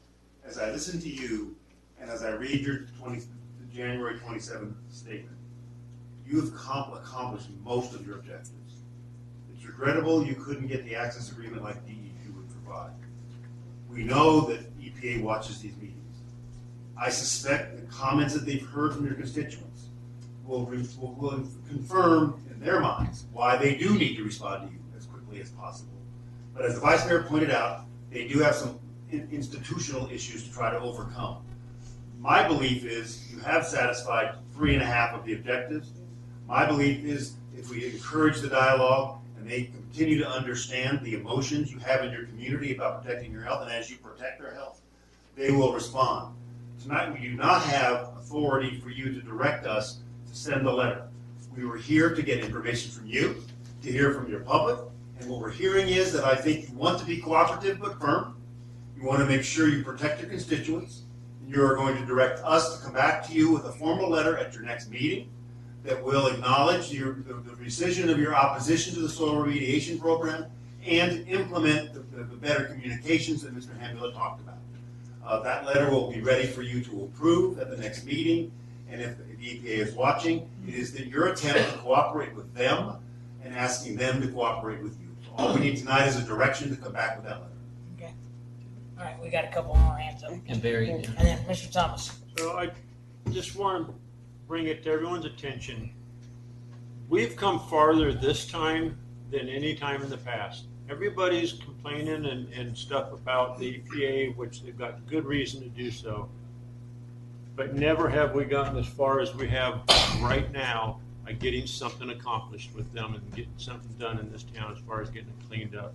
as 0.44 0.58
I 0.58 0.72
listen 0.72 1.00
to 1.00 1.08
you 1.08 1.54
and 2.00 2.10
as 2.10 2.24
I 2.24 2.30
read 2.30 2.60
your 2.66 2.78
twenty, 2.98 3.20
the 3.20 3.26
January 3.74 4.18
twenty-seventh 4.18 4.76
statement, 4.90 5.36
you've 6.26 6.50
accom- 6.50 6.96
accomplished 6.96 7.48
most 7.64 7.94
of 7.94 8.06
your 8.06 8.16
objectives. 8.18 8.82
It's 9.52 9.64
regrettable 9.64 10.24
you 10.24 10.34
couldn't 10.34 10.66
get 10.66 10.84
the 10.84 10.94
access 10.94 11.30
agreement 11.32 11.62
like 11.62 11.84
DEQ 11.86 12.36
would 12.36 12.50
provide. 12.50 12.92
We 13.88 14.04
know 14.04 14.42
that 14.42 14.78
EPA 14.80 15.22
watches 15.22 15.60
these 15.60 15.76
meetings. 15.76 15.98
I 16.96 17.08
suspect 17.10 17.76
the 17.76 17.86
comments 17.86 18.34
that 18.34 18.44
they've 18.46 18.66
heard 18.66 18.94
from 18.94 19.06
your 19.06 19.14
constituents 19.14 19.86
will, 20.44 20.64
will, 20.64 21.14
will 21.14 21.48
confirm 21.68 22.42
in 22.50 22.60
their 22.60 22.80
minds 22.80 23.24
why 23.32 23.56
they 23.56 23.74
do 23.74 23.96
need 23.98 24.16
to 24.16 24.24
respond 24.24 24.68
to 24.68 24.72
you 24.72 24.80
as 24.96 25.06
quickly 25.06 25.40
as 25.40 25.50
possible. 25.50 25.92
But 26.54 26.64
as 26.64 26.74
the 26.74 26.80
vice 26.80 27.06
mayor 27.06 27.22
pointed 27.22 27.50
out, 27.50 27.86
they 28.10 28.28
do 28.28 28.40
have 28.40 28.54
some 28.54 28.78
institutional 29.10 30.08
issues 30.10 30.44
to 30.44 30.52
try 30.52 30.70
to 30.70 30.78
overcome. 30.78 31.44
My 32.22 32.46
belief 32.46 32.84
is 32.84 33.28
you 33.32 33.40
have 33.40 33.66
satisfied 33.66 34.36
three 34.54 34.74
and 34.74 34.82
a 34.82 34.86
half 34.86 35.12
of 35.12 35.24
the 35.24 35.32
objectives. 35.32 35.90
My 36.46 36.64
belief 36.64 37.04
is 37.04 37.34
if 37.58 37.68
we 37.68 37.84
encourage 37.84 38.38
the 38.38 38.48
dialogue 38.48 39.18
and 39.36 39.50
they 39.50 39.64
continue 39.64 40.18
to 40.18 40.28
understand 40.28 41.00
the 41.02 41.14
emotions 41.14 41.72
you 41.72 41.80
have 41.80 42.04
in 42.04 42.12
your 42.12 42.26
community 42.26 42.76
about 42.76 43.02
protecting 43.02 43.32
your 43.32 43.42
health, 43.42 43.62
and 43.62 43.72
as 43.72 43.90
you 43.90 43.96
protect 43.96 44.40
their 44.40 44.54
health, 44.54 44.80
they 45.34 45.50
will 45.50 45.72
respond. 45.72 46.36
Tonight, 46.80 47.12
we 47.12 47.26
do 47.26 47.34
not 47.34 47.60
have 47.62 48.12
authority 48.16 48.78
for 48.78 48.90
you 48.90 49.12
to 49.12 49.20
direct 49.20 49.66
us 49.66 49.98
to 50.30 50.36
send 50.36 50.64
the 50.64 50.72
letter. 50.72 51.08
We 51.56 51.64
were 51.64 51.76
here 51.76 52.14
to 52.14 52.22
get 52.22 52.38
information 52.38 52.92
from 52.92 53.06
you, 53.06 53.42
to 53.82 53.90
hear 53.90 54.14
from 54.14 54.30
your 54.30 54.40
public, 54.40 54.78
and 55.18 55.28
what 55.28 55.40
we're 55.40 55.50
hearing 55.50 55.88
is 55.88 56.12
that 56.12 56.22
I 56.22 56.36
think 56.36 56.68
you 56.68 56.76
want 56.76 57.00
to 57.00 57.04
be 57.04 57.16
cooperative 57.16 57.80
but 57.80 57.98
firm. 58.00 58.36
You 58.96 59.02
want 59.02 59.18
to 59.18 59.26
make 59.26 59.42
sure 59.42 59.68
you 59.68 59.82
protect 59.82 60.20
your 60.20 60.30
constituents. 60.30 61.02
And 61.52 61.60
you 61.60 61.66
are 61.66 61.76
going 61.76 61.98
to 61.98 62.06
direct 62.06 62.38
us 62.44 62.78
to 62.78 62.82
come 62.82 62.94
back 62.94 63.26
to 63.26 63.34
you 63.34 63.50
with 63.50 63.66
a 63.66 63.72
formal 63.72 64.08
letter 64.08 64.38
at 64.38 64.54
your 64.54 64.62
next 64.62 64.90
meeting 64.90 65.28
that 65.84 66.02
will 66.02 66.28
acknowledge 66.28 66.90
your, 66.90 67.12
the, 67.12 67.34
the 67.34 67.50
rescission 67.62 68.08
of 68.08 68.18
your 68.18 68.34
opposition 68.34 68.94
to 68.94 69.00
the 69.00 69.08
soil 69.10 69.34
remediation 69.34 70.00
program 70.00 70.46
and 70.86 71.28
implement 71.28 71.92
the, 71.92 72.00
the, 72.16 72.24
the 72.24 72.36
better 72.36 72.64
communications 72.64 73.42
that 73.42 73.54
Mr. 73.54 73.78
Hamula 73.78 74.14
talked 74.14 74.40
about. 74.40 74.56
Uh, 75.26 75.40
that 75.40 75.66
letter 75.66 75.90
will 75.90 76.10
be 76.10 76.22
ready 76.22 76.46
for 76.46 76.62
you 76.62 76.82
to 76.84 77.04
approve 77.04 77.58
at 77.58 77.68
the 77.68 77.76
next 77.76 78.06
meeting. 78.06 78.50
And 78.90 79.02
if 79.02 79.18
the 79.18 79.24
EPA 79.24 79.88
is 79.88 79.94
watching, 79.94 80.48
it 80.66 80.72
is 80.72 80.94
that 80.94 81.06
your 81.06 81.26
attempt 81.26 81.70
to 81.70 81.78
cooperate 81.80 82.34
with 82.34 82.54
them 82.54 82.96
and 83.44 83.54
asking 83.54 83.96
them 83.96 84.22
to 84.22 84.28
cooperate 84.28 84.82
with 84.82 84.98
you. 85.02 85.14
All 85.36 85.52
we 85.52 85.60
need 85.60 85.76
tonight 85.76 86.06
is 86.06 86.16
a 86.16 86.22
direction 86.22 86.70
to 86.70 86.76
come 86.76 86.94
back 86.94 87.16
with 87.16 87.26
that 87.26 87.42
letter. 87.42 87.51
Okay. 89.02 89.10
All 89.10 89.16
right, 89.16 89.22
we 89.22 89.30
got 89.30 89.44
a 89.44 89.48
couple 89.48 89.74
more 89.76 89.96
hands 89.96 90.22
up. 90.22 90.32
And 90.46 90.62
Barry, 90.62 90.90
And 90.90 91.04
then 91.04 91.38
Mr. 91.44 91.70
Thomas. 91.70 92.20
So 92.38 92.56
I 92.56 92.70
just 93.30 93.56
want 93.56 93.88
to 93.88 93.94
bring 94.46 94.66
it 94.66 94.82
to 94.84 94.90
everyone's 94.90 95.24
attention. 95.24 95.92
We've 97.08 97.36
come 97.36 97.60
farther 97.60 98.12
this 98.12 98.46
time 98.46 98.96
than 99.30 99.48
any 99.48 99.74
time 99.74 100.02
in 100.02 100.10
the 100.10 100.18
past. 100.18 100.64
Everybody's 100.88 101.52
complaining 101.52 102.26
and, 102.26 102.52
and 102.52 102.76
stuff 102.76 103.12
about 103.12 103.58
the 103.58 103.80
EPA, 103.80 104.36
which 104.36 104.62
they've 104.62 104.76
got 104.76 105.06
good 105.06 105.24
reason 105.24 105.62
to 105.62 105.68
do 105.68 105.90
so. 105.90 106.28
But 107.56 107.74
never 107.74 108.08
have 108.08 108.34
we 108.34 108.44
gotten 108.44 108.78
as 108.78 108.86
far 108.86 109.20
as 109.20 109.34
we 109.34 109.48
have 109.48 109.82
right 110.20 110.50
now 110.52 111.00
by 111.24 111.32
getting 111.32 111.66
something 111.66 112.10
accomplished 112.10 112.74
with 112.74 112.92
them 112.92 113.14
and 113.14 113.34
getting 113.34 113.52
something 113.56 113.92
done 113.98 114.18
in 114.18 114.30
this 114.32 114.44
town 114.54 114.72
as 114.72 114.78
far 114.78 115.00
as 115.02 115.10
getting 115.10 115.28
it 115.28 115.48
cleaned 115.48 115.76
up. 115.76 115.94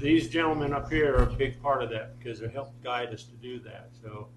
These 0.00 0.28
gentlemen 0.28 0.72
up 0.72 0.92
here 0.92 1.16
are 1.16 1.24
a 1.24 1.26
big 1.26 1.60
part 1.60 1.82
of 1.82 1.90
that 1.90 2.16
because 2.18 2.38
they 2.38 2.48
helped 2.48 2.80
guide 2.84 3.12
us 3.12 3.24
to 3.24 3.34
do 3.36 3.58
that. 3.60 3.90
So 4.00 4.28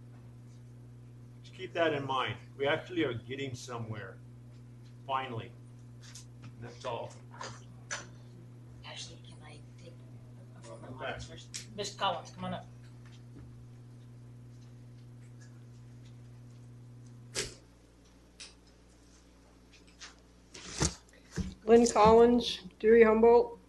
just 1.44 1.56
keep 1.56 1.72
that 1.76 1.94
in 1.94 2.04
mind. 2.06 2.34
We 2.58 2.66
actually 2.66 3.04
are 3.04 3.14
getting 3.14 3.54
somewhere, 3.54 4.18
finally. 5.06 5.52
And 6.44 6.52
that's 6.64 6.84
all. 6.84 7.12
Ashley, 8.90 9.18
can 9.24 9.38
I 9.46 9.60
take 9.84 9.94
a 10.58 10.64
few 10.64 10.72
more 10.90 11.00
minutes 11.00 11.26
first? 11.26 11.68
Ms. 11.78 11.92
Collins, 11.92 12.32
come 12.36 12.46
on 12.46 12.56
up. 12.56 12.66
Lynn 21.66 21.86
Collins, 21.86 22.62
Dewey 22.80 23.04
Humboldt. 23.04 23.61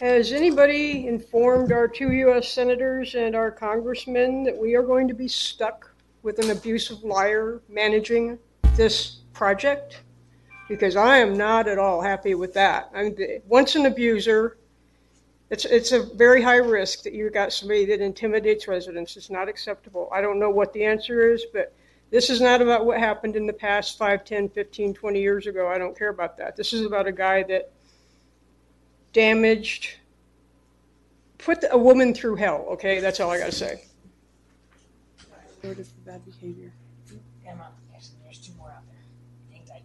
Has 0.00 0.32
anybody 0.32 1.06
informed 1.06 1.72
our 1.72 1.86
two 1.86 2.10
U.S. 2.10 2.50
senators 2.50 3.14
and 3.14 3.36
our 3.36 3.50
congressmen 3.50 4.44
that 4.44 4.56
we 4.56 4.74
are 4.74 4.82
going 4.82 5.06
to 5.08 5.12
be 5.12 5.28
stuck 5.28 5.94
with 6.22 6.38
an 6.38 6.50
abusive 6.50 7.04
liar 7.04 7.60
managing 7.68 8.38
this 8.76 9.18
project? 9.34 10.00
Because 10.70 10.96
I 10.96 11.18
am 11.18 11.36
not 11.36 11.68
at 11.68 11.78
all 11.78 12.00
happy 12.00 12.34
with 12.34 12.54
that. 12.54 12.90
I'm, 12.94 13.14
once 13.46 13.74
an 13.74 13.84
abuser, 13.84 14.56
it's, 15.50 15.66
it's 15.66 15.92
a 15.92 16.04
very 16.14 16.40
high 16.40 16.56
risk 16.56 17.02
that 17.02 17.12
you've 17.12 17.34
got 17.34 17.52
somebody 17.52 17.84
that 17.84 18.00
intimidates 18.00 18.66
residents. 18.66 19.18
It's 19.18 19.28
not 19.28 19.50
acceptable. 19.50 20.08
I 20.10 20.22
don't 20.22 20.40
know 20.40 20.48
what 20.48 20.72
the 20.72 20.82
answer 20.82 21.30
is, 21.30 21.44
but 21.52 21.74
this 22.10 22.30
is 22.30 22.40
not 22.40 22.62
about 22.62 22.86
what 22.86 22.98
happened 22.98 23.36
in 23.36 23.46
the 23.46 23.52
past 23.52 23.98
5, 23.98 24.24
10, 24.24 24.48
15, 24.48 24.94
20 24.94 25.20
years 25.20 25.46
ago. 25.46 25.68
I 25.68 25.76
don't 25.76 25.98
care 25.98 26.08
about 26.08 26.38
that. 26.38 26.56
This 26.56 26.72
is 26.72 26.86
about 26.86 27.06
a 27.06 27.12
guy 27.12 27.42
that 27.42 27.70
damaged, 29.12 29.94
put 31.38 31.64
a 31.70 31.78
woman 31.78 32.14
through 32.14 32.36
hell, 32.36 32.66
okay? 32.70 33.00
That's 33.00 33.20
all 33.20 33.30
I 33.30 33.38
got 33.38 33.46
to 33.46 33.52
say. 33.52 33.82
Order 35.62 35.84
for 35.84 35.90
bad 36.06 36.24
behavior. 36.24 36.72
Come 37.44 37.60
on, 37.60 37.66
Ashley, 37.94 38.16
there's 38.24 38.38
two 38.38 38.52
more 38.56 38.70
out 38.70 38.82
there. 38.88 38.96
Hang 39.52 39.66
tight. 39.66 39.82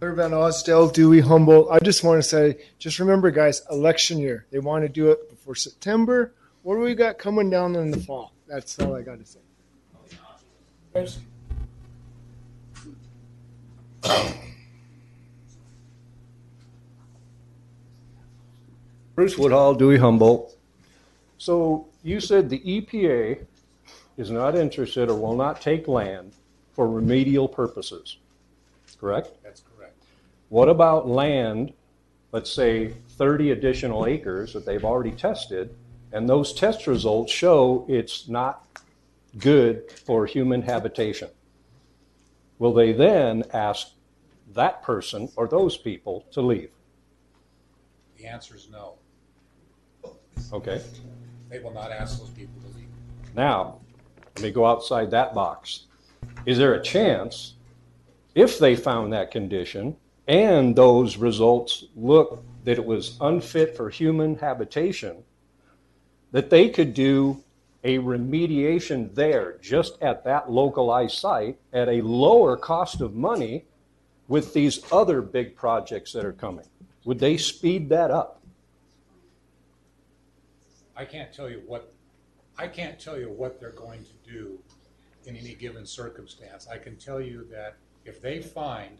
Claire 0.00 0.14
Van 0.14 0.32
Osdale, 0.32 0.92
Dewey, 0.92 1.20
Humboldt. 1.20 1.70
I 1.70 1.78
just 1.78 2.02
want 2.02 2.20
to 2.20 2.28
say, 2.28 2.58
just 2.78 2.98
remember, 2.98 3.30
guys, 3.30 3.62
election 3.70 4.18
year. 4.18 4.46
They 4.50 4.58
want 4.58 4.82
to 4.82 4.88
do 4.88 5.12
it 5.12 5.30
before 5.30 5.54
September. 5.54 6.34
What 6.62 6.74
do 6.74 6.80
we 6.80 6.96
got 6.96 7.18
coming 7.18 7.50
down 7.50 7.76
in 7.76 7.92
the 7.92 8.00
fall? 8.00 8.32
That's 8.48 8.78
all 8.80 8.96
I 8.96 9.02
got 9.02 9.20
to 9.20 9.24
say. 9.24 9.38
Bruce? 10.92 11.20
Bruce 19.14 19.36
Woodhall, 19.36 19.74
Dewey 19.74 19.98
Humboldt. 19.98 20.56
So 21.36 21.86
you 22.02 22.18
said 22.18 22.48
the 22.48 22.60
EPA 22.60 23.44
is 24.16 24.30
not 24.30 24.56
interested 24.56 25.10
or 25.10 25.18
will 25.18 25.36
not 25.36 25.60
take 25.60 25.86
land 25.86 26.32
for 26.72 26.88
remedial 26.88 27.46
purposes, 27.46 28.16
correct? 28.98 29.30
That's 29.42 29.62
correct. 29.76 30.02
What 30.48 30.70
about 30.70 31.06
land, 31.06 31.74
let's 32.32 32.50
say 32.50 32.94
30 33.10 33.50
additional 33.50 34.06
acres 34.06 34.54
that 34.54 34.64
they've 34.64 34.84
already 34.84 35.12
tested, 35.12 35.74
and 36.12 36.26
those 36.26 36.54
test 36.54 36.86
results 36.86 37.30
show 37.30 37.84
it's 37.88 38.28
not 38.28 38.80
good 39.38 39.90
for 39.90 40.24
human 40.24 40.62
habitation? 40.62 41.28
Will 42.58 42.72
they 42.72 42.92
then 42.92 43.44
ask 43.52 43.88
that 44.54 44.82
person 44.82 45.28
or 45.36 45.48
those 45.48 45.76
people 45.76 46.24
to 46.32 46.40
leave? 46.40 46.70
The 48.16 48.26
answer 48.26 48.54
is 48.54 48.68
no. 48.70 48.94
Okay. 50.52 50.82
They 51.50 51.58
will 51.58 51.72
not 51.72 51.90
ask 51.92 52.18
those 52.18 52.30
people 52.30 52.60
to 52.62 52.76
leave. 52.78 52.88
Now, 53.34 53.80
let 54.36 54.42
me 54.42 54.50
go 54.50 54.66
outside 54.66 55.10
that 55.10 55.34
box. 55.34 55.86
Is 56.46 56.58
there 56.58 56.74
a 56.74 56.82
chance, 56.82 57.54
if 58.34 58.58
they 58.58 58.76
found 58.76 59.12
that 59.12 59.30
condition 59.30 59.96
and 60.26 60.74
those 60.74 61.16
results 61.16 61.84
look 61.94 62.44
that 62.64 62.78
it 62.78 62.84
was 62.84 63.16
unfit 63.20 63.76
for 63.76 63.90
human 63.90 64.36
habitation, 64.36 65.22
that 66.30 66.48
they 66.48 66.68
could 66.68 66.94
do 66.94 67.42
a 67.84 67.98
remediation 67.98 69.12
there 69.14 69.58
just 69.60 70.00
at 70.00 70.24
that 70.24 70.50
localized 70.50 71.18
site 71.18 71.58
at 71.72 71.88
a 71.88 72.00
lower 72.00 72.56
cost 72.56 73.00
of 73.00 73.14
money 73.14 73.64
with 74.28 74.54
these 74.54 74.80
other 74.92 75.20
big 75.20 75.56
projects 75.56 76.12
that 76.12 76.24
are 76.24 76.32
coming? 76.32 76.64
Would 77.04 77.18
they 77.18 77.36
speed 77.36 77.88
that 77.88 78.10
up? 78.10 78.41
I 81.02 81.04
can't 81.04 81.32
tell 81.32 81.50
you 81.50 81.60
what, 81.66 81.92
I 82.56 82.68
can't 82.68 82.96
tell 82.96 83.18
you 83.18 83.28
what 83.28 83.58
they're 83.58 83.70
going 83.72 84.04
to 84.04 84.30
do 84.32 84.60
in 85.26 85.34
any 85.34 85.54
given 85.54 85.84
circumstance. 85.84 86.68
I 86.68 86.78
can 86.78 86.96
tell 86.96 87.20
you 87.20 87.44
that 87.50 87.74
if 88.04 88.22
they 88.22 88.40
find 88.40 88.98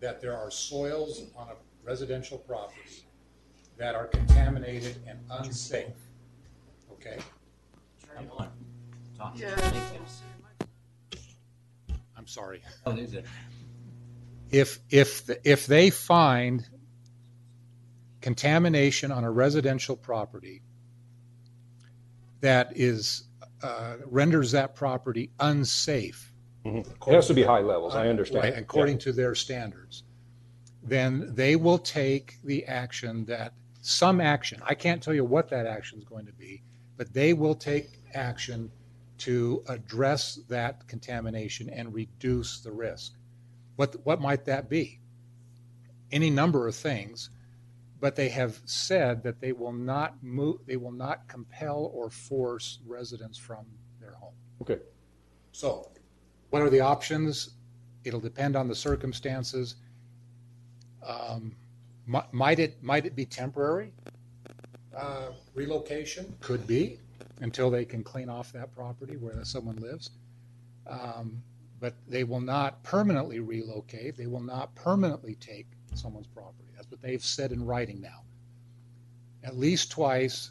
that 0.00 0.20
there 0.20 0.36
are 0.36 0.50
soils 0.50 1.22
on 1.36 1.46
a 1.46 1.52
residential 1.84 2.38
property 2.38 3.04
that 3.78 3.94
are 3.94 4.08
contaminated 4.08 4.96
and 5.06 5.20
unsafe, 5.30 5.94
okay? 6.90 7.18
Tom, 9.16 9.32
Yeah. 9.36 9.54
thank 9.54 9.74
you. 9.94 11.20
I'm 12.16 12.26
sorry. 12.26 12.62
Oh, 12.84 12.96
is 12.96 13.14
it? 13.14 13.26
If, 14.50 14.80
if, 14.90 15.30
if 15.44 15.68
they 15.68 15.90
find 15.90 16.68
contamination 18.20 19.12
on 19.12 19.22
a 19.22 19.30
residential 19.30 19.94
property 19.94 20.62
that 22.40 22.76
is, 22.76 23.24
uh, 23.62 23.96
renders 24.06 24.50
that 24.52 24.74
property 24.74 25.30
unsafe 25.40 26.32
It 26.64 26.86
has 27.06 27.26
to 27.28 27.34
be 27.34 27.42
high 27.42 27.60
levels, 27.60 27.94
I 27.94 28.08
understand. 28.08 28.44
Right, 28.44 28.58
according 28.58 28.96
Yeah. 28.96 29.04
to 29.04 29.12
their 29.12 29.34
standards, 29.34 30.02
then 30.82 31.34
they 31.34 31.56
will 31.56 31.78
take 31.78 32.38
the 32.44 32.66
action 32.66 33.24
that, 33.26 33.54
some 33.80 34.20
action, 34.20 34.60
I 34.64 34.74
can't 34.74 35.02
tell 35.02 35.14
you 35.14 35.24
what 35.24 35.48
that 35.48 35.66
action 35.66 35.98
is 35.98 36.04
going 36.04 36.26
to 36.26 36.32
be, 36.32 36.62
but 36.98 37.12
they 37.14 37.32
will 37.32 37.54
take 37.54 38.00
action 38.14 38.70
to 39.18 39.62
address 39.68 40.36
that 40.48 40.86
contamination 40.86 41.70
and 41.70 41.94
reduce 41.94 42.60
the 42.60 42.72
risk. 42.72 43.14
What, 43.76 43.96
what 44.04 44.20
might 44.20 44.44
that 44.44 44.68
be? 44.68 45.00
Any 46.12 46.28
number 46.30 46.66
of 46.68 46.74
things, 46.74 47.30
but 48.00 48.16
they 48.16 48.28
have 48.30 48.60
said 48.64 49.22
that 49.22 49.40
they 49.40 49.52
will 49.52 49.72
not 49.72 50.22
move, 50.22 50.60
they 50.66 50.76
will 50.76 50.92
not 50.92 51.28
compel 51.28 51.90
or 51.94 52.10
force 52.10 52.78
residents 52.86 53.36
from 53.38 53.66
their 54.00 54.14
home. 54.14 54.34
Okay. 54.62 54.78
So, 55.52 55.90
what 56.50 56.62
are 56.62 56.70
the 56.70 56.80
options? 56.80 57.50
It'll 58.04 58.20
depend 58.20 58.56
on 58.56 58.68
the 58.68 58.74
circumstances. 58.74 59.76
Um, 61.06 61.54
mi- 62.06 62.20
Might 62.32 62.58
it, 62.58 62.82
might 62.82 63.04
it 63.04 63.14
be 63.14 63.26
temporary? 63.26 63.92
Uh, 64.96 65.28
Relocation? 65.54 66.34
Could 66.40 66.66
be, 66.66 66.98
until 67.40 67.70
they 67.70 67.84
can 67.84 68.02
clean 68.02 68.28
off 68.28 68.52
that 68.52 68.74
property 68.74 69.16
where 69.16 69.44
someone 69.44 69.76
lives. 69.76 70.10
Um, 70.86 71.42
But 71.80 71.94
they 72.08 72.24
will 72.24 72.40
not 72.40 72.82
permanently 72.82 73.40
relocate, 73.40 74.16
they 74.16 74.26
will 74.26 74.42
not 74.42 74.74
permanently 74.74 75.34
take 75.36 75.66
someone's 75.94 76.26
property. 76.26 76.68
That's 76.74 76.90
what 76.90 77.00
they've 77.02 77.24
said 77.24 77.52
in 77.52 77.64
writing 77.64 78.00
now. 78.00 78.22
At 79.42 79.56
least 79.56 79.90
twice, 79.90 80.50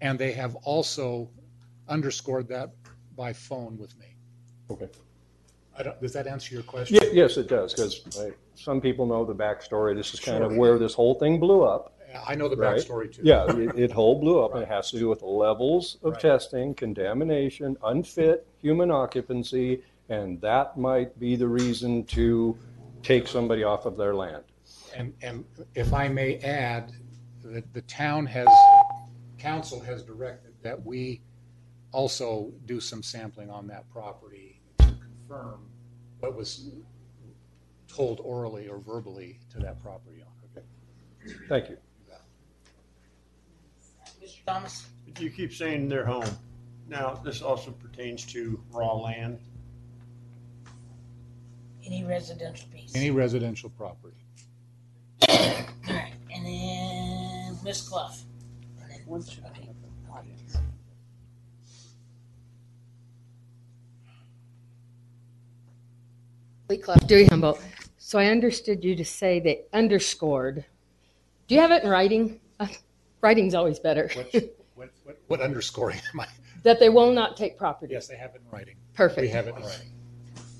and 0.00 0.18
they 0.18 0.32
have 0.32 0.54
also 0.56 1.30
underscored 1.88 2.48
that 2.48 2.70
by 3.16 3.32
phone 3.32 3.78
with 3.78 3.96
me. 3.98 4.16
Okay. 4.70 4.88
I 5.78 5.82
don't, 5.82 6.00
does 6.00 6.12
that 6.14 6.26
answer 6.26 6.54
your 6.54 6.62
question? 6.62 6.98
Ye- 7.02 7.10
Yes, 7.12 7.36
it 7.36 7.48
does, 7.48 7.72
because 7.74 8.02
some 8.54 8.80
people 8.80 9.06
know 9.06 9.24
the 9.24 9.34
backstory. 9.34 9.94
This 9.94 10.12
is 10.14 10.20
kind 10.20 10.42
of 10.42 10.52
Sure. 10.52 10.58
where 10.58 10.78
this 10.78 10.94
whole 10.94 11.14
thing 11.14 11.38
blew 11.38 11.62
up. 11.62 11.92
I 12.26 12.34
know 12.34 12.48
the 12.48 12.56
right? 12.56 12.76
backstory 12.78 13.12
too. 13.14 13.22
Yeah, 13.24 13.44
it, 13.56 13.78
it 13.78 13.92
whole 13.92 14.18
blew 14.18 14.42
up, 14.42 14.54
and 14.54 14.62
it 14.62 14.68
has 14.68 14.90
to 14.92 14.98
do 14.98 15.08
with 15.08 15.22
levels 15.22 15.98
of 16.02 16.12
Right. 16.12 16.20
testing, 16.20 16.74
contamination, 16.74 17.76
unfit 17.84 18.46
human 18.62 18.90
occupancy, 18.90 19.82
and 20.08 20.40
that 20.40 20.78
might 20.78 21.18
be 21.18 21.36
the 21.36 21.48
reason 21.48 22.04
to 22.04 22.56
take 23.02 23.26
somebody 23.26 23.62
off 23.62 23.86
of 23.86 23.96
their 23.96 24.14
land. 24.14 24.44
And, 24.94 25.14
and 25.22 25.44
if 25.74 25.92
I 25.92 26.08
may 26.08 26.38
add, 26.38 26.92
the, 27.42 27.62
the 27.72 27.82
town 27.82 28.26
has, 28.26 28.48
council 29.38 29.80
has 29.80 30.02
directed 30.02 30.54
that 30.62 30.84
we 30.84 31.20
also 31.92 32.52
do 32.66 32.80
some 32.80 33.02
sampling 33.02 33.50
on 33.50 33.66
that 33.68 33.88
property 33.90 34.60
to 34.78 34.86
confirm 34.86 35.60
what 36.20 36.34
was 36.34 36.70
told 37.88 38.20
orally 38.20 38.68
or 38.68 38.78
verbally 38.78 39.38
to 39.50 39.58
that 39.58 39.80
property 39.82 40.22
owner. 40.22 40.64
Okay. 41.26 41.36
Thank 41.48 41.70
you. 41.70 41.76
Mr. 44.22 44.44
Thomas? 44.44 44.86
You 45.18 45.30
keep 45.30 45.52
saying 45.52 45.88
their 45.88 46.04
home. 46.04 46.28
Now, 46.88 47.14
this 47.24 47.42
also 47.42 47.70
pertains 47.70 48.24
to 48.26 48.60
raw 48.70 48.94
land. 48.94 49.38
Any 51.86 52.04
residential 52.04 52.68
piece? 52.72 52.94
Any 52.94 53.10
residential 53.10 53.70
property. 53.70 54.16
Alright, 55.28 56.12
and 56.34 56.44
then 56.44 57.58
Ms. 57.64 57.88
Clough. 57.88 58.10
And 58.82 58.90
then- 58.90 59.22
okay. 59.46 59.70
Lee 66.68 66.78
Clough, 66.78 66.96
Dewey 67.06 67.26
Humboldt. 67.26 67.62
So 67.98 68.18
I 68.18 68.26
understood 68.26 68.84
you 68.84 68.96
to 68.96 69.04
say 69.04 69.38
they 69.38 69.62
underscored. 69.72 70.64
Do 71.46 71.54
you 71.54 71.60
have 71.60 71.70
it 71.70 71.84
in 71.84 71.90
writing? 71.90 72.40
Uh, 72.58 72.66
writing's 73.20 73.54
always 73.54 73.78
better. 73.78 74.10
What, 74.76 74.90
what, 75.04 75.18
what 75.28 75.40
underscoring 75.40 75.98
am 76.12 76.20
I? 76.20 76.26
that 76.62 76.78
they 76.78 76.90
will 76.90 77.10
not 77.10 77.34
take 77.34 77.56
property. 77.56 77.94
Yes, 77.94 78.08
they 78.08 78.16
have 78.16 78.34
it 78.34 78.42
in 78.44 78.50
writing. 78.50 78.76
Perfect. 78.92 79.22
We 79.22 79.28
have 79.28 79.46
it 79.46 79.56
in 79.56 79.62
writing. 79.62 79.90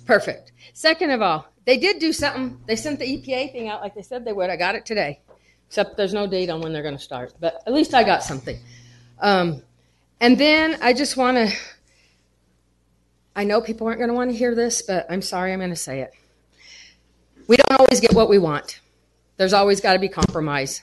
Perfect. 0.07 0.53
Second 0.73 1.11
of 1.11 1.21
all, 1.21 1.47
they 1.65 1.77
did 1.77 1.99
do 1.99 2.13
something. 2.13 2.61
They 2.67 2.77
sent 2.77 3.01
the 3.01 3.05
EPA 3.05 3.53
thing 3.53 3.69
out 3.69 3.83
like 3.83 3.95
they 3.95 4.03
said 4.03 4.25
they 4.25 4.33
would. 4.33 4.49
I 4.49 4.57
got 4.57 4.77
it 4.77 4.87
today, 4.87 5.21
except 5.67 5.97
there's 5.97 6.15
no 6.15 6.27
date 6.27 6.49
on 6.49 6.61
when 6.61 6.73
they're 6.73 6.83
going 6.83 6.97
to 6.97 7.03
start. 7.03 7.35
But 7.41 7.63
at 7.67 7.73
least 7.73 7.93
I 7.93 8.05
got 8.05 8.23
something. 8.23 8.59
Um, 9.21 9.63
and 10.21 10.39
then 10.39 10.79
I 10.81 10.93
just 10.93 11.17
want 11.17 11.37
to. 11.37 11.57
I 13.35 13.45
know 13.45 13.61
people 13.61 13.87
aren't 13.87 13.99
going 13.99 14.09
to 14.09 14.15
want 14.15 14.31
to 14.31 14.37
hear 14.37 14.55
this, 14.55 14.81
but 14.81 15.07
I'm 15.11 15.21
sorry, 15.21 15.53
I'm 15.53 15.59
going 15.59 15.71
to 15.71 15.77
say 15.77 16.01
it. 16.01 16.13
We 17.49 17.57
don't 17.57 17.81
always 17.81 18.01
get 18.01 18.15
what 18.15 18.31
we 18.31 18.39
want. 18.39 18.81
There's 19.37 19.53
always 19.53 19.81
got 19.81 19.93
to 19.93 19.99
be 19.99 20.09
compromise. 20.09 20.83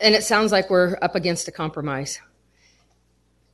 And 0.00 0.14
it 0.14 0.24
sounds 0.24 0.52
like 0.52 0.68
we're 0.68 0.98
up 1.00 1.14
against 1.14 1.48
a 1.48 1.52
compromise. 1.52 2.20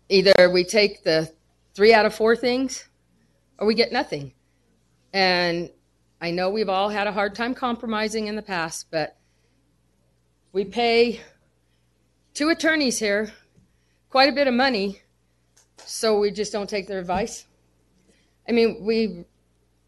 Either 0.08 0.50
we 0.50 0.64
take 0.64 1.04
the 1.04 1.32
three 1.74 1.94
out 1.94 2.04
of 2.04 2.14
four 2.14 2.34
things 2.34 2.88
or 3.60 3.66
we 3.66 3.74
get 3.74 3.92
nothing. 3.92 4.32
And 5.12 5.70
I 6.20 6.30
know 6.32 6.50
we've 6.50 6.68
all 6.68 6.88
had 6.88 7.06
a 7.06 7.12
hard 7.12 7.34
time 7.34 7.54
compromising 7.54 8.26
in 8.26 8.34
the 8.34 8.42
past, 8.42 8.86
but 8.90 9.16
we 10.52 10.64
pay 10.64 11.20
two 12.34 12.48
attorneys 12.48 12.98
here 12.98 13.32
quite 14.08 14.28
a 14.28 14.32
bit 14.32 14.48
of 14.48 14.54
money, 14.54 15.00
so 15.76 16.18
we 16.18 16.30
just 16.32 16.52
don't 16.52 16.68
take 16.68 16.88
their 16.88 16.98
advice. 16.98 17.46
I 18.48 18.52
mean, 18.52 18.84
we 18.84 19.24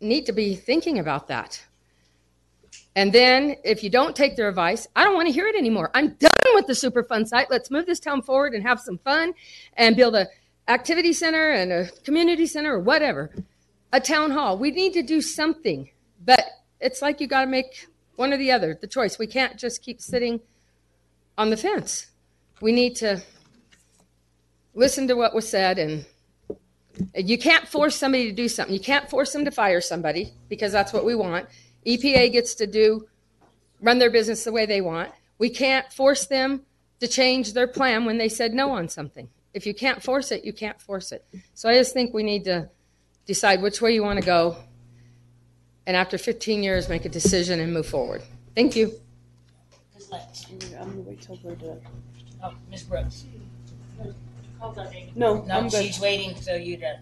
need 0.01 0.27
to 0.27 0.33
be 0.33 0.55
thinking 0.55 0.99
about 0.99 1.29
that. 1.29 1.65
And 2.95 3.13
then 3.13 3.57
if 3.65 3.83
you 3.83 3.91
don't 3.91 4.15
take 4.15 4.37
their 4.37 4.49
advice, 4.49 4.87
I 4.95 5.03
don't 5.03 5.15
want 5.15 5.27
to 5.29 5.33
hear 5.33 5.49
it 5.49 5.57
anymore. 5.57 5.91
I'm 5.95 6.09
done 6.15 6.31
with 6.55 6.67
the 6.67 6.75
Superfund 6.75 7.27
site. 7.27 7.51
Let's 7.51 7.71
move 7.71 7.87
this 7.87 8.01
town 8.01 8.23
forward 8.23 8.53
and 8.53 8.63
have 8.63 8.81
some 8.81 8.99
fun 8.99 9.33
and 9.77 9.97
build 9.97 10.15
a 10.15 10.27
activity 10.69 11.13
center 11.13 11.51
and 11.51 11.73
a 11.73 11.89
community 12.05 12.47
center 12.47 12.75
or 12.75 12.81
whatever. 12.81 13.31
A 13.93 14.01
town 14.01 14.31
hall. 14.31 14.59
We 14.59 14.71
need 14.71 14.93
to 14.95 15.03
do 15.03 15.21
something. 15.21 15.91
But 16.25 16.45
it's 16.81 17.03
like 17.03 17.21
you 17.21 17.27
got 17.27 17.43
to 17.43 17.47
make 17.47 17.89
one 18.17 18.33
or 18.33 18.37
the 18.37 18.51
other, 18.51 18.79
the 18.81 18.87
choice. 18.87 19.19
We 19.19 19.27
can't 19.27 19.59
just 19.59 19.83
keep 19.83 20.01
sitting 20.01 20.41
on 21.37 21.51
the 21.51 21.57
fence. 21.57 22.07
We 22.61 22.73
need 22.73 22.97
to 22.97 23.23
listen 24.75 25.09
to 25.09 25.15
what 25.15 25.35
was 25.35 25.49
said 25.49 25.79
and 25.79 26.07
you 27.17 27.39
can't 27.39 27.67
force 27.67 27.97
somebody 27.97 28.29
to 28.29 28.33
do 28.33 28.49
something. 28.49 28.75
You 28.75 28.81
can't 28.81 29.09
force 29.09 29.33
them 29.33 29.45
to 29.45 29.51
fire 29.51 29.81
somebody 29.81 30.33
because 30.49 30.73
that's 30.73 30.93
what 30.93 31.05
we 31.05 31.15
want. 31.15 31.47
EPA 31.87 32.33
gets 32.33 32.55
to 32.57 32.67
do 32.67 33.07
run 33.81 33.99
their 33.99 34.11
business 34.11 34.45
the 34.45 34.53
way 34.53 34.65
they 34.65 34.81
want. 34.81 35.11
We 35.39 35.51
can't 35.51 35.93
force 35.93 36.27
them 36.27 36.63
to 37.01 37.09
change 37.09 37.53
their 37.53 37.67
plan 37.67 38.05
when 38.05 38.19
they 38.19 38.29
said 38.29 38.55
no 38.55 38.71
on 38.71 38.89
something. 38.89 39.29
If 39.55 39.67
you 39.67 39.75
can't 39.75 40.03
force 40.03 40.31
it, 40.31 40.45
you 40.45 40.53
can't 40.53 40.81
force 40.81 41.13
it. 41.13 41.25
So 41.55 41.69
I 41.69 41.75
just 41.75 41.93
think 41.93 42.15
we 42.15 42.23
need 42.23 42.45
to 42.45 42.71
decide 43.27 43.63
which 43.63 43.81
way 43.81 43.95
you 43.95 44.03
want 44.03 44.19
to 44.19 44.25
go 44.27 44.57
and 45.87 45.97
after 45.97 46.19
15 46.19 46.63
years 46.63 46.89
make 46.89 47.05
a 47.05 47.09
decision 47.09 47.61
and 47.61 47.73
move 47.73 47.87
forward. 47.87 48.23
Thank 48.55 48.77
you. 48.77 48.93
Ms. 49.95 50.11
I'm 50.13 50.91
going 50.91 50.93
to 50.93 51.01
wait 51.11 51.21
till 51.23 51.39
we're 51.43 51.55
done. 51.55 51.81
Oh, 52.43 52.53
Ms. 52.71 52.83
Brooks? 52.85 53.25
No, 55.17 55.43
No, 55.43 55.45
I'm 55.51 55.69
good. 55.69 55.85
she's 55.85 56.01
waiting 56.01 56.35
till 56.35 56.59
you're 56.59 56.79
done. 56.79 56.99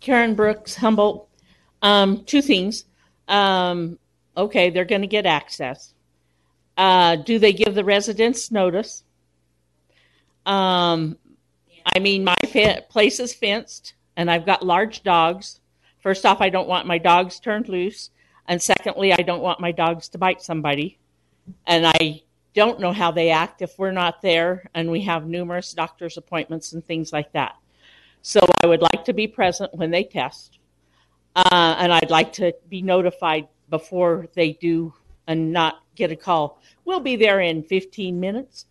Karen 0.00 0.34
Brooks, 0.34 0.74
Humboldt. 0.74 1.26
Um, 1.80 2.24
two 2.24 2.42
things. 2.42 2.84
Um, 3.26 3.98
okay, 4.36 4.68
they're 4.68 4.84
going 4.84 5.00
to 5.00 5.06
get 5.06 5.24
access. 5.24 5.94
Uh, 6.76 7.16
do 7.16 7.38
they 7.38 7.54
give 7.54 7.74
the 7.74 7.84
residents 7.84 8.50
notice? 8.50 9.02
Um, 10.44 11.16
I 11.84 11.98
mean, 11.98 12.24
my 12.24 12.36
place 12.88 13.20
is 13.20 13.34
fenced, 13.34 13.94
and 14.16 14.30
I've 14.30 14.46
got 14.46 14.64
large 14.64 15.02
dogs. 15.02 15.60
First 16.00 16.24
off, 16.26 16.40
I 16.40 16.48
don't 16.48 16.68
want 16.68 16.86
my 16.86 16.98
dogs 16.98 17.40
turned 17.40 17.68
loose, 17.68 18.10
and 18.48 18.60
secondly, 18.60 19.12
I 19.12 19.22
don't 19.22 19.42
want 19.42 19.60
my 19.60 19.72
dogs 19.72 20.08
to 20.10 20.18
bite 20.18 20.42
somebody. 20.42 20.98
And 21.66 21.86
I 21.86 22.22
don't 22.54 22.80
know 22.80 22.92
how 22.92 23.10
they 23.10 23.30
act 23.30 23.60
if 23.62 23.78
we're 23.78 23.92
not 23.92 24.22
there, 24.22 24.68
and 24.74 24.90
we 24.90 25.02
have 25.02 25.26
numerous 25.26 25.72
doctor's 25.72 26.16
appointments 26.16 26.72
and 26.72 26.84
things 26.84 27.12
like 27.12 27.32
that. 27.32 27.56
So 28.22 28.40
I 28.62 28.66
would 28.66 28.80
like 28.80 29.04
to 29.06 29.12
be 29.12 29.26
present 29.26 29.74
when 29.74 29.90
they 29.90 30.04
test, 30.04 30.58
uh, 31.36 31.76
and 31.78 31.92
I'd 31.92 32.10
like 32.10 32.32
to 32.34 32.54
be 32.68 32.80
notified 32.80 33.48
before 33.68 34.28
they 34.34 34.52
do 34.52 34.94
and 35.26 35.52
not 35.52 35.82
get 35.94 36.12
a 36.12 36.16
call. 36.16 36.60
We'll 36.84 37.00
be 37.00 37.16
there 37.16 37.40
in 37.40 37.62
15 37.62 38.18
minutes. 38.18 38.66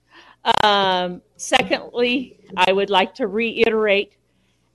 Um, 0.63 1.21
secondly, 1.37 2.39
I 2.55 2.71
would 2.71 2.89
like 2.89 3.15
to 3.15 3.27
reiterate 3.27 4.13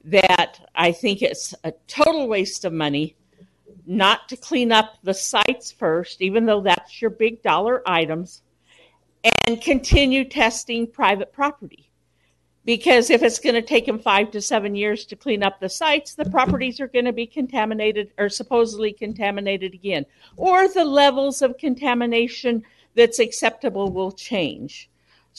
that 0.04 0.66
I 0.74 0.92
think 0.92 1.22
it's 1.22 1.54
a 1.64 1.72
total 1.86 2.28
waste 2.28 2.64
of 2.64 2.72
money 2.72 3.16
not 3.86 4.28
to 4.28 4.36
clean 4.36 4.70
up 4.70 4.98
the 5.02 5.14
sites 5.14 5.72
first, 5.72 6.20
even 6.20 6.46
though 6.46 6.60
that's 6.60 7.00
your 7.00 7.10
big 7.10 7.42
dollar 7.42 7.82
items, 7.86 8.42
and 9.46 9.60
continue 9.60 10.24
testing 10.24 10.86
private 10.86 11.32
property. 11.32 11.90
Because 12.64 13.08
if 13.08 13.22
it's 13.22 13.38
going 13.38 13.54
to 13.54 13.62
take 13.62 13.86
them 13.86 13.98
five 13.98 14.30
to 14.32 14.42
seven 14.42 14.74
years 14.74 15.06
to 15.06 15.16
clean 15.16 15.42
up 15.42 15.58
the 15.58 15.70
sites, 15.70 16.14
the 16.14 16.28
properties 16.28 16.80
are 16.80 16.86
going 16.86 17.06
to 17.06 17.14
be 17.14 17.26
contaminated 17.26 18.10
or 18.18 18.28
supposedly 18.28 18.92
contaminated 18.92 19.72
again. 19.72 20.04
Or 20.36 20.68
the 20.68 20.84
levels 20.84 21.40
of 21.40 21.56
contamination 21.56 22.62
that's 22.94 23.20
acceptable 23.20 23.90
will 23.90 24.12
change. 24.12 24.90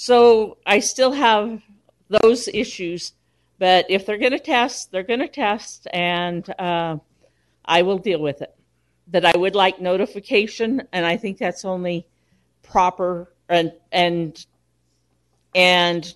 So 0.02 0.58
I 0.66 0.80
still 0.80 1.11
have 1.11 1.61
those 2.08 2.48
issues. 2.48 3.11
But 3.58 3.86
if 3.90 4.06
they're 4.06 4.18
going 4.18 4.32
to 4.32 4.40
test, 4.40 4.94
they're 4.94 5.03
going 5.03 5.19
to 5.19 5.28
test, 5.28 5.88
and 5.92 6.50
uh, 6.58 7.00
I 7.66 7.82
will 7.82 7.98
deal 7.98 8.22
with 8.22 8.42
it. 8.42 8.56
That 9.08 9.26
I 9.26 9.38
would 9.38 9.56
like 9.56 9.82
notification, 9.82 10.88
and 10.94 11.06
I 11.06 11.18
think 11.18 11.38
that's 11.38 11.66
only 11.66 12.08
proper 12.64 13.34
and 13.50 13.74
and 13.92 14.45
and 15.53 16.16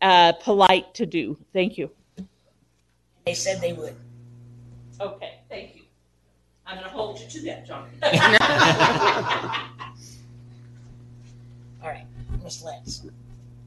uh, 0.00 0.32
polite 0.40 0.94
to 0.94 1.04
do. 1.04 1.36
Thank 1.52 1.76
you. 1.76 1.90
They 3.26 3.34
said 3.34 3.60
they 3.60 3.74
would. 3.74 3.94
Okay, 4.98 5.34
thank 5.50 5.76
you. 5.76 5.82
I'm 6.66 6.78
going 6.78 6.88
to 6.88 6.94
hold 6.96 7.20
you 7.20 7.28
to 7.28 7.40
that, 7.42 7.66
John. 7.66 9.62
All 11.86 11.92
right, 11.92 12.06
Miss 12.42 12.64
Lance. 12.64 13.06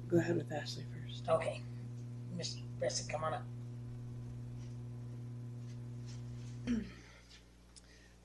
Go 0.09 0.17
ahead 0.17 0.35
with 0.35 0.51
Ashley 0.51 0.83
first. 0.91 1.29
Okay. 1.29 1.61
Miss 2.35 2.57
Bressa, 2.77 3.07
come 3.07 3.23
on 3.23 3.33
up. 3.35 3.43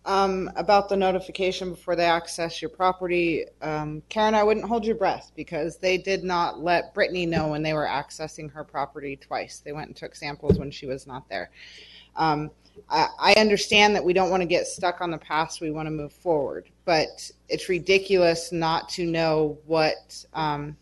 Um, 0.06 0.50
about 0.56 0.90
the 0.90 0.96
notification 0.98 1.70
before 1.70 1.96
they 1.96 2.04
access 2.04 2.60
your 2.60 2.68
property, 2.68 3.46
um, 3.62 4.02
Karen, 4.10 4.34
I 4.34 4.42
wouldn't 4.42 4.66
hold 4.66 4.84
your 4.84 4.96
breath 4.96 5.32
because 5.34 5.78
they 5.78 5.96
did 5.96 6.22
not 6.22 6.60
let 6.60 6.92
Brittany 6.92 7.24
know 7.24 7.48
when 7.48 7.62
they 7.62 7.72
were 7.72 7.86
accessing 7.86 8.52
her 8.52 8.64
property 8.64 9.16
twice. 9.16 9.62
They 9.64 9.72
went 9.72 9.86
and 9.88 9.96
took 9.96 10.14
samples 10.14 10.58
when 10.58 10.70
she 10.70 10.84
was 10.84 11.06
not 11.06 11.26
there. 11.30 11.50
Um, 12.16 12.50
I, 12.88 13.08
I 13.18 13.34
understand 13.34 13.94
that 13.96 14.04
we 14.04 14.12
don't 14.12 14.30
want 14.30 14.42
to 14.42 14.46
get 14.46 14.66
stuck 14.66 15.00
on 15.00 15.10
the 15.10 15.18
past. 15.18 15.60
We 15.60 15.70
want 15.70 15.86
to 15.86 15.90
move 15.90 16.12
forward, 16.12 16.68
but 16.84 17.30
it's 17.48 17.68
ridiculous 17.68 18.52
not 18.52 18.88
to 18.90 19.04
know 19.04 19.58
what 19.66 20.24
um, 20.34 20.76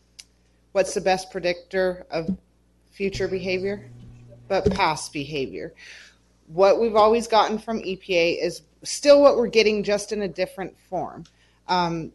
what's 0.73 0.95
the 0.95 1.01
best 1.01 1.31
predictor 1.31 2.07
of 2.11 2.37
future 2.91 3.29
behavior, 3.29 3.89
but 4.49 4.71
past 4.73 5.13
behavior. 5.13 5.73
What 6.49 6.81
we've 6.81 6.97
always 6.97 7.27
gotten 7.27 7.59
from 7.59 7.81
EPA 7.81 8.43
is 8.43 8.63
still 8.83 9.23
what 9.23 9.37
we're 9.37 9.47
getting, 9.47 9.83
just 9.83 10.13
in 10.13 10.23
a 10.23 10.29
different 10.29 10.79
form. 10.79 11.25
Um, 11.69 12.13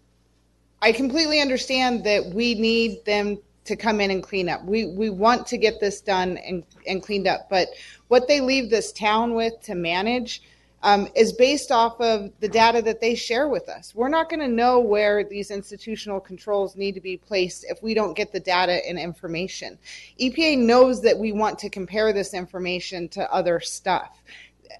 I 0.81 0.91
completely 0.91 1.41
understand 1.41 2.03
that 2.03 2.25
we 2.25 2.53
need 2.53 3.03
them 3.05 3.39
to 3.67 3.75
come 3.75 4.01
in 4.01 4.11
and 4.11 4.23
clean 4.23 4.49
up. 4.49 4.63
We 4.65 4.87
we 4.87 5.09
want 5.09 5.47
to 5.47 5.57
get 5.57 5.79
this 5.79 6.01
done 6.01 6.37
and, 6.37 6.63
and 6.85 7.03
cleaned 7.03 7.27
up, 7.27 7.49
but 7.49 7.69
what 8.07 8.27
they 8.27 8.41
leave 8.41 8.69
this 8.69 8.91
town 8.91 9.33
with 9.33 9.53
to 9.63 9.75
manage 9.75 10.41
um, 10.83 11.07
is 11.15 11.33
based 11.33 11.71
off 11.71 11.99
of 11.99 12.31
the 12.39 12.47
data 12.47 12.81
that 12.83 13.01
they 13.01 13.15
share 13.15 13.47
with 13.47 13.67
us. 13.67 13.95
We're 13.95 14.09
not 14.09 14.29
going 14.29 14.39
to 14.41 14.47
know 14.47 14.79
where 14.79 15.23
these 15.23 15.49
institutional 15.51 16.19
controls 16.19 16.75
need 16.75 16.93
to 16.93 17.01
be 17.01 17.17
placed 17.17 17.65
if 17.67 17.81
we 17.81 17.93
don't 17.93 18.15
get 18.15 18.31
the 18.31 18.39
data 18.39 18.87
and 18.87 18.99
information. 18.99 19.77
EPA 20.21 20.59
knows 20.59 21.01
that 21.01 21.17
we 21.17 21.31
want 21.31 21.59
to 21.59 21.69
compare 21.69 22.13
this 22.13 22.33
information 22.33 23.09
to 23.09 23.31
other 23.33 23.59
stuff. 23.59 24.21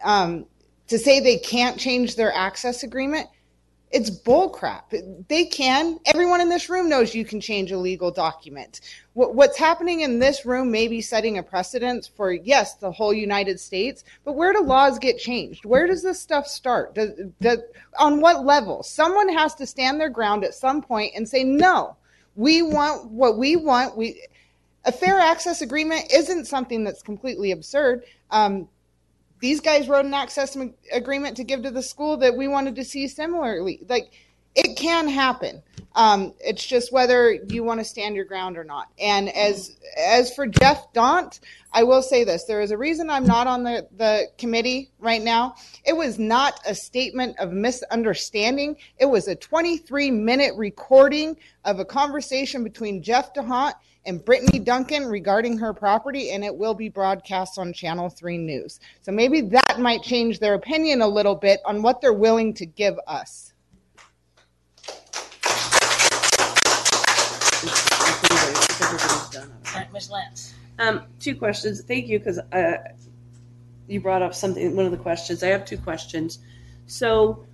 Um, 0.04 0.46
to 0.88 0.98
say 0.98 1.20
they 1.20 1.38
can't 1.38 1.78
change 1.78 2.16
their 2.16 2.32
access 2.32 2.84
agreement, 2.84 3.28
it's 3.92 4.10
bullcrap. 4.10 5.28
They 5.30 5.46
can. 5.46 6.00
Everyone 6.06 6.42
in 6.42 6.50
this 6.50 6.70
room 6.70 6.90
knows 6.90 7.16
you 7.16 7.24
can 7.24 7.40
change 7.40 7.72
a 7.72 7.78
legal 7.78 8.12
document. 8.12 8.82
What, 9.14 9.34
what's 9.34 9.58
happening 9.58 10.02
in 10.02 10.20
this 10.20 10.46
room 10.46 10.70
may 10.72 10.88
be 10.90 11.00
setting 11.00 11.38
a 11.38 11.44
precedent 11.44 12.10
for, 12.16 12.34
yes, 12.34 12.76
the 12.76 12.92
whole 12.92 13.14
United 13.14 13.60
States, 13.60 14.04
but 14.26 14.34
where 14.34 14.52
do 14.52 14.62
laws 14.62 15.00
get 15.00 15.18
changed? 15.18 15.64
Where 15.64 15.88
does 15.88 16.04
this 16.04 16.20
stuff 16.20 16.48
start? 16.48 16.96
Does, 16.96 17.12
does, 17.40 17.60
on 17.98 18.20
what 18.20 18.46
level? 18.46 18.84
Someone 18.84 19.30
has 19.30 19.56
to 19.56 19.66
stand 19.66 20.02
their 20.02 20.10
ground 20.10 20.44
at 20.44 20.54
some 20.54 20.82
point 20.82 21.14
and 21.16 21.28
say, 21.28 21.46
no, 21.46 21.96
we 22.36 22.62
want 22.62 23.10
what 23.10 23.38
we 23.38 23.56
want. 23.56 23.96
We, 23.96 24.22
a 24.84 24.92
fair 24.92 25.18
access 25.20 25.62
agreement 25.62 26.12
isn't 26.14 26.46
something 26.46 26.84
that's 26.84 27.02
completely 27.02 27.52
absurd. 27.52 28.04
Um, 28.32 28.68
these 29.40 29.62
guys 29.62 29.88
wrote 29.88 30.06
an 30.06 30.14
access 30.14 30.58
agreement 30.92 31.38
to 31.38 31.44
give 31.44 31.64
to 31.64 31.72
the 31.72 31.84
school 31.84 32.18
that 32.18 32.36
we 32.36 32.48
wanted 32.48 32.76
to 32.76 32.84
see 32.84 33.08
similarly. 33.08 33.80
Like, 33.88 34.12
it 34.58 34.76
can 34.76 35.08
happen. 35.08 35.62
Um, 35.96 36.34
it's 36.40 36.66
just 36.66 36.92
whether 36.92 37.32
you 37.32 37.64
want 37.64 37.80
to 37.80 37.84
stand 37.84 38.16
your 38.16 38.26
ground 38.26 38.58
or 38.58 38.64
not. 38.64 38.90
And 39.00 39.30
as 39.30 39.78
as 39.98 40.34
for 40.34 40.48
Jeff 40.48 40.92
Daunt, 40.94 41.40
I 41.72 41.84
will 41.84 42.02
say 42.02 42.24
this: 42.24 42.46
there 42.46 42.62
is 42.62 42.72
a 42.72 42.78
reason 42.78 43.10
I'm 43.10 43.26
not 43.26 43.46
on 43.46 43.64
the 43.64 43.88
the 43.98 44.28
committee 44.40 44.90
right 45.00 45.22
now. 45.22 45.56
It 45.86 45.96
was 45.96 46.18
not 46.18 46.60
a 46.68 46.74
statement 46.74 47.38
of 47.40 47.52
misunderstanding. 47.52 48.78
It 49.00 49.06
was 49.06 49.28
a 49.28 49.36
23 49.36 50.10
minute 50.12 50.56
recording 50.56 51.38
of 51.64 51.80
a 51.80 51.86
conversation 51.86 52.64
between 52.64 53.04
Jeff 53.04 53.34
DeHaan 53.36 53.74
and 54.08 54.24
Brittany 54.24 54.58
Duncan 54.58 55.06
regarding 55.06 55.58
her 55.60 55.74
property, 55.74 56.32
and 56.32 56.44
it 56.44 56.56
will 56.56 56.74
be 56.74 56.88
broadcast 56.88 57.60
on 57.60 57.74
Channel 57.74 58.10
3 58.10 58.38
News. 58.38 58.80
So 59.02 59.12
maybe 59.12 59.42
that 59.42 59.80
might 59.80 60.02
change 60.02 60.40
their 60.40 60.54
opinion 60.54 61.02
a 61.02 61.08
little 61.08 61.36
bit 61.36 61.60
on 61.66 61.82
what 61.82 62.00
they're 62.02 62.14
willing 62.14 62.54
to 62.56 62.66
give 62.66 62.96
us. 63.06 63.54
All 69.34 69.82
right, 69.82 69.92
Miss 69.92 70.10
Lance. 70.10 70.54
Um, 70.80 71.04
two 71.20 71.36
questions. 71.36 71.82
Thank 71.82 72.08
you 72.08 72.20
because 72.20 72.40
uh, 72.40 72.78
you 73.88 74.00
brought 74.00 74.22
up 74.22 74.34
something. 74.34 74.76
One 74.76 74.86
of 74.86 74.92
the 74.92 74.98
questions. 74.98 75.44
I 75.44 75.48
have 75.48 75.66
two 75.66 75.78
questions. 75.78 76.40
So, 76.86 77.46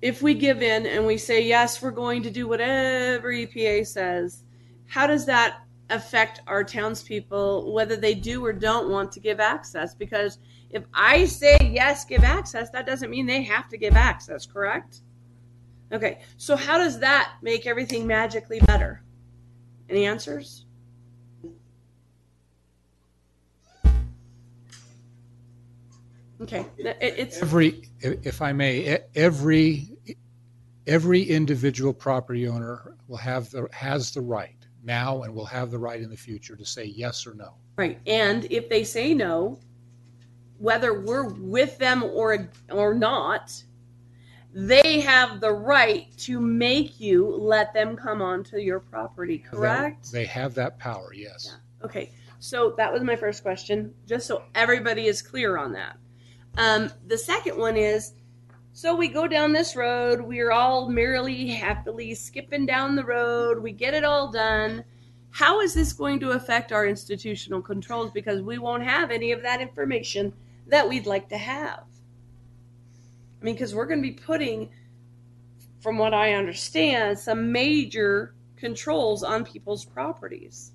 if 0.00 0.22
we 0.22 0.34
give 0.34 0.62
in 0.62 0.86
and 0.86 1.06
we 1.06 1.18
say 1.18 1.44
yes, 1.44 1.82
we're 1.82 1.90
going 1.90 2.22
to 2.22 2.30
do 2.30 2.46
whatever 2.46 3.32
EPA 3.32 3.86
says, 3.86 4.44
how 4.90 5.06
does 5.06 5.24
that 5.24 5.62
affect 5.88 6.40
our 6.48 6.64
townspeople, 6.64 7.72
whether 7.72 7.96
they 7.96 8.12
do 8.12 8.44
or 8.44 8.52
don't 8.52 8.90
want 8.90 9.12
to 9.12 9.20
give 9.20 9.38
access? 9.38 9.94
Because 9.94 10.38
if 10.70 10.82
I 10.92 11.26
say 11.26 11.56
yes, 11.62 12.04
give 12.04 12.24
access, 12.24 12.70
that 12.70 12.86
doesn't 12.86 13.08
mean 13.08 13.24
they 13.24 13.42
have 13.42 13.68
to 13.68 13.76
give 13.76 13.94
access. 13.94 14.46
Correct? 14.46 15.02
Okay. 15.92 16.18
So 16.38 16.56
how 16.56 16.76
does 16.76 16.98
that 16.98 17.34
make 17.40 17.68
everything 17.68 18.04
magically 18.04 18.58
better? 18.60 19.04
Any 19.88 20.06
answers? 20.06 20.66
Okay, 26.40 26.64
it, 26.78 26.96
it's 27.00 27.42
Every, 27.42 27.82
if 28.00 28.40
I 28.40 28.52
may, 28.52 28.98
every, 29.14 29.90
every 30.86 31.22
individual 31.22 31.92
property 31.92 32.48
owner 32.48 32.96
will 33.08 33.18
have 33.18 33.50
the, 33.50 33.68
has 33.72 34.10
the 34.12 34.22
right 34.22 34.59
now 34.82 35.22
and 35.22 35.34
will 35.34 35.44
have 35.46 35.70
the 35.70 35.78
right 35.78 36.00
in 36.00 36.10
the 36.10 36.16
future 36.16 36.56
to 36.56 36.64
say 36.64 36.84
yes 36.84 37.26
or 37.26 37.34
no. 37.34 37.54
right. 37.76 37.98
And 38.06 38.46
if 38.50 38.68
they 38.68 38.84
say 38.84 39.14
no, 39.14 39.58
whether 40.58 41.00
we're 41.00 41.28
with 41.28 41.78
them 41.78 42.02
or 42.02 42.50
or 42.70 42.94
not, 42.94 43.62
they 44.52 45.00
have 45.00 45.40
the 45.40 45.52
right 45.52 46.06
to 46.18 46.40
make 46.40 47.00
you 47.00 47.26
let 47.26 47.72
them 47.72 47.96
come 47.96 48.20
onto 48.20 48.58
your 48.58 48.80
property. 48.80 49.38
Correct? 49.38 50.10
They 50.12 50.26
have 50.26 50.54
that 50.54 50.78
power, 50.78 51.12
yes. 51.14 51.56
Okay, 51.84 52.10
so 52.40 52.74
that 52.76 52.92
was 52.92 53.02
my 53.02 53.16
first 53.16 53.42
question, 53.42 53.94
just 54.06 54.26
so 54.26 54.42
everybody 54.54 55.06
is 55.06 55.22
clear 55.22 55.56
on 55.56 55.72
that. 55.72 55.96
Um, 56.58 56.90
the 57.06 57.16
second 57.16 57.56
one 57.56 57.76
is 57.76 58.12
so 58.72 58.94
we 58.94 59.08
go 59.08 59.26
down 59.26 59.52
this 59.52 59.74
road, 59.74 60.20
we're 60.20 60.52
all 60.52 60.88
merrily, 60.88 61.48
happily 61.48 62.14
skipping 62.14 62.66
down 62.66 62.94
the 62.94 63.04
road, 63.04 63.58
we 63.58 63.72
get 63.72 63.94
it 63.94 64.04
all 64.04 64.30
done. 64.30 64.84
How 65.30 65.60
is 65.60 65.74
this 65.74 65.92
going 65.92 66.20
to 66.20 66.30
affect 66.30 66.72
our 66.72 66.86
institutional 66.86 67.62
controls? 67.62 68.10
Because 68.10 68.42
we 68.42 68.58
won't 68.58 68.82
have 68.82 69.10
any 69.10 69.32
of 69.32 69.42
that 69.42 69.60
information 69.60 70.32
that 70.68 70.88
we'd 70.88 71.06
like 71.06 71.28
to 71.28 71.38
have. 71.38 71.84
I 73.40 73.44
mean, 73.44 73.54
because 73.54 73.74
we're 73.74 73.86
going 73.86 74.02
to 74.02 74.08
be 74.08 74.14
putting, 74.14 74.70
from 75.80 75.98
what 75.98 76.14
I 76.14 76.34
understand, 76.34 77.18
some 77.18 77.50
major 77.52 78.34
controls 78.56 79.22
on 79.22 79.44
people's 79.44 79.84
properties. 79.84 80.72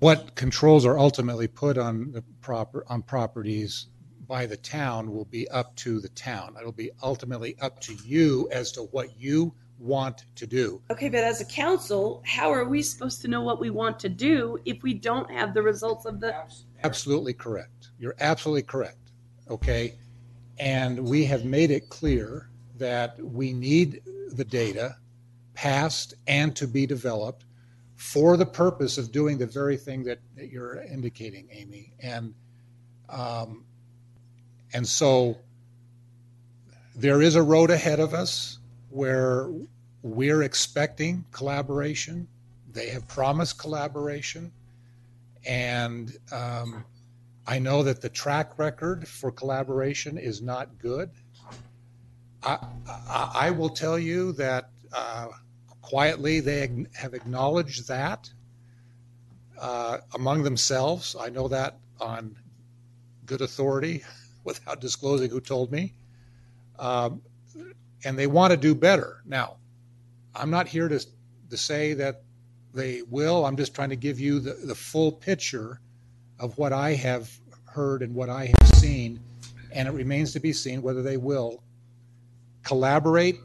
What 0.00 0.34
controls 0.34 0.84
are 0.84 0.98
ultimately 0.98 1.48
put 1.48 1.78
on 1.78 2.12
the 2.12 2.22
proper, 2.40 2.84
on 2.88 3.02
properties 3.02 3.86
by 4.26 4.46
the 4.46 4.56
town 4.56 5.12
will 5.12 5.24
be 5.24 5.48
up 5.48 5.74
to 5.76 6.00
the 6.00 6.08
town. 6.10 6.56
It'll 6.58 6.72
be 6.72 6.90
ultimately 7.02 7.56
up 7.60 7.80
to 7.80 7.94
you 8.04 8.48
as 8.52 8.72
to 8.72 8.82
what 8.82 9.18
you 9.18 9.54
want 9.78 10.24
to 10.36 10.46
do. 10.46 10.80
Okay, 10.90 11.08
but 11.08 11.22
as 11.22 11.40
a 11.40 11.44
council, 11.44 12.22
how 12.26 12.50
are 12.50 12.64
we 12.64 12.82
supposed 12.82 13.20
to 13.22 13.28
know 13.28 13.42
what 13.42 13.60
we 13.60 13.70
want 13.70 13.98
to 14.00 14.08
do 14.08 14.58
if 14.64 14.82
we 14.82 14.94
don't 14.94 15.30
have 15.30 15.54
the 15.54 15.62
results 15.62 16.06
of 16.06 16.20
the? 16.20 16.34
Absolutely 16.82 17.34
correct. 17.34 17.90
You're 17.98 18.16
absolutely 18.20 18.62
correct. 18.62 19.12
Okay. 19.50 19.94
And 20.58 20.98
we 20.98 21.24
have 21.26 21.44
made 21.44 21.70
it 21.70 21.90
clear 21.90 22.48
that 22.78 23.18
we 23.22 23.52
need 23.52 24.02
the 24.32 24.44
data, 24.44 24.96
past 25.54 26.14
and 26.26 26.56
to 26.56 26.66
be 26.66 26.86
developed, 26.86 27.44
for 27.94 28.36
the 28.36 28.46
purpose 28.46 28.98
of 28.98 29.12
doing 29.12 29.38
the 29.38 29.46
very 29.46 29.76
thing 29.76 30.04
that, 30.04 30.18
that 30.36 30.50
you're 30.50 30.82
indicating, 30.82 31.48
Amy. 31.50 31.92
And 32.00 32.34
um, 33.08 33.65
and 34.72 34.86
so 34.86 35.38
there 36.94 37.20
is 37.20 37.34
a 37.34 37.42
road 37.42 37.70
ahead 37.70 38.00
of 38.00 38.14
us 38.14 38.58
where 38.90 39.50
we're 40.02 40.42
expecting 40.42 41.24
collaboration. 41.32 42.26
They 42.72 42.88
have 42.88 43.06
promised 43.06 43.58
collaboration. 43.58 44.52
And 45.46 46.16
um, 46.32 46.84
I 47.46 47.58
know 47.58 47.82
that 47.82 48.00
the 48.00 48.08
track 48.08 48.58
record 48.58 49.06
for 49.06 49.30
collaboration 49.30 50.16
is 50.16 50.40
not 50.40 50.78
good. 50.78 51.10
I, 52.42 52.58
I, 52.88 53.30
I 53.34 53.50
will 53.50 53.68
tell 53.68 53.98
you 53.98 54.32
that 54.32 54.70
uh, 54.92 55.28
quietly 55.82 56.40
they 56.40 56.86
have 56.94 57.14
acknowledged 57.14 57.88
that 57.88 58.30
uh, 59.60 59.98
among 60.14 60.42
themselves. 60.42 61.14
I 61.18 61.28
know 61.28 61.48
that 61.48 61.78
on 62.00 62.36
good 63.26 63.42
authority 63.42 64.02
without 64.46 64.80
disclosing 64.80 65.28
who 65.28 65.40
told 65.40 65.70
me. 65.70 65.92
Um, 66.78 67.20
and 68.04 68.18
they 68.18 68.26
want 68.26 68.52
to 68.52 68.56
do 68.56 68.74
better. 68.74 69.22
Now, 69.26 69.56
I'm 70.34 70.50
not 70.50 70.68
here 70.68 70.88
to, 70.88 71.04
to 71.50 71.56
say 71.56 71.92
that 71.94 72.22
they 72.72 73.02
will. 73.02 73.44
I'm 73.44 73.56
just 73.56 73.74
trying 73.74 73.90
to 73.90 73.96
give 73.96 74.20
you 74.20 74.38
the, 74.38 74.52
the 74.52 74.74
full 74.74 75.10
picture 75.10 75.80
of 76.38 76.56
what 76.58 76.72
I 76.72 76.94
have 76.94 77.30
heard 77.64 78.02
and 78.02 78.14
what 78.14 78.28
I 78.28 78.46
have 78.46 78.68
seen. 78.76 79.20
And 79.72 79.88
it 79.88 79.92
remains 79.92 80.32
to 80.34 80.40
be 80.40 80.52
seen 80.52 80.82
whether 80.82 81.02
they 81.02 81.16
will 81.16 81.62
collaborate 82.62 83.38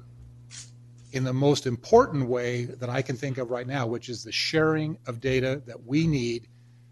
in 1.14 1.24
the 1.24 1.34
most 1.34 1.66
important 1.66 2.28
way 2.28 2.66
that 2.66 2.90
I 2.90 3.02
can 3.02 3.18
think 3.18 3.38
of 3.38 3.52
right 3.52 3.68
now, 3.68 3.86
which 3.86 4.08
is 4.08 4.24
the 4.24 4.32
sharing 4.32 4.98
of 5.08 5.20
data 5.20 5.62
that 5.66 5.86
we 5.86 6.08
need 6.08 6.48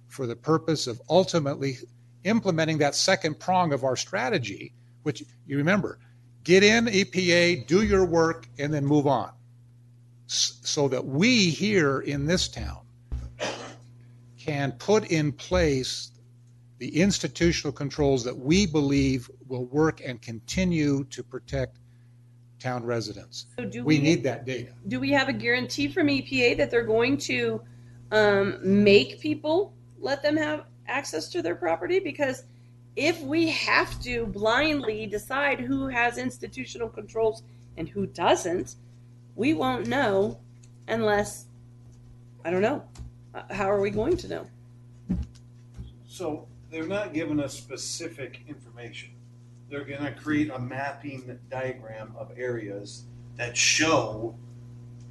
for 0.08 0.28
the 0.28 0.36
purpose 0.36 0.88
of 0.88 1.02
ultimately 1.10 1.78
implementing 2.24 2.78
that 2.80 2.96
second 2.96 3.40
prong 3.40 3.74
of 3.74 3.84
our 3.84 3.96
strategy, 3.96 4.74
which 5.04 5.24
you 5.48 5.58
remember 5.58 6.00
get 6.46 6.64
in 6.64 6.86
EPA, 6.86 7.68
do 7.68 7.84
your 7.84 8.06
work, 8.06 8.48
and 8.58 8.74
then 8.74 8.86
move 8.86 9.06
on. 9.06 9.32
So 10.28 10.88
that 10.88 11.06
we 11.06 11.50
here 11.50 12.00
in 12.00 12.26
this 12.26 12.48
town 12.48 12.82
can 14.38 14.72
put 14.74 15.12
in 15.12 15.32
place 15.32 16.12
the 16.78 17.02
institutional 17.02 17.74
controls 17.74 18.24
that 18.24 18.36
we 18.38 18.66
believe 18.66 19.30
will 19.48 19.66
work 19.66 20.02
and 20.06 20.22
continue 20.22 21.04
to 21.06 21.22
protect 21.24 21.78
town 22.60 22.84
residents. 22.84 23.48
So 23.58 23.66
do 23.66 23.84
We 23.84 23.98
we- 23.98 24.04
need 24.04 24.24
that 24.24 24.46
data. 24.46 24.72
Do 24.88 25.00
we 25.00 25.12
have 25.12 25.30
a 25.30 25.34
guarantee 25.34 25.88
from 25.88 26.08
EPA 26.08 26.56
that 26.58 26.72
they're 26.72 26.84
going 26.84 27.18
to 27.18 27.62
um, 28.12 28.58
make 28.64 29.20
people 29.20 29.74
let 30.00 30.24
them 30.24 30.38
have 30.38 30.66
access 30.90 31.30
to 31.30 31.42
their 31.42 31.56
property? 31.56 32.00
Because 32.00 32.44
if 32.96 33.22
we 33.22 33.50
have 33.50 34.02
to 34.02 34.26
blindly 34.26 35.06
decide 35.06 35.60
who 35.60 35.88
has 35.88 36.18
institutional 36.18 36.90
controls 36.90 37.44
and 37.78 37.88
who 37.88 38.06
doesn't, 38.08 38.76
we 39.36 39.54
won't 39.54 39.88
know 39.88 40.38
unless, 40.88 41.46
I 42.44 42.52
don't 42.52 42.62
know. 42.62 42.84
Uh, 43.34 43.44
How 43.52 43.70
are 43.72 43.80
we 43.80 43.90
going 43.90 44.18
to 44.18 44.28
know? 44.28 44.48
So 46.08 46.48
they're 46.70 46.88
not 46.88 47.14
giving 47.14 47.40
us 47.40 47.54
specific 47.54 48.42
information. 48.48 49.12
They're 49.70 49.86
gonna 49.86 50.12
create 50.12 50.50
a 50.50 50.60
mapping 50.60 51.40
diagram 51.50 52.14
of 52.18 52.32
areas 52.38 53.04
that 53.38 53.56
show 53.56 54.36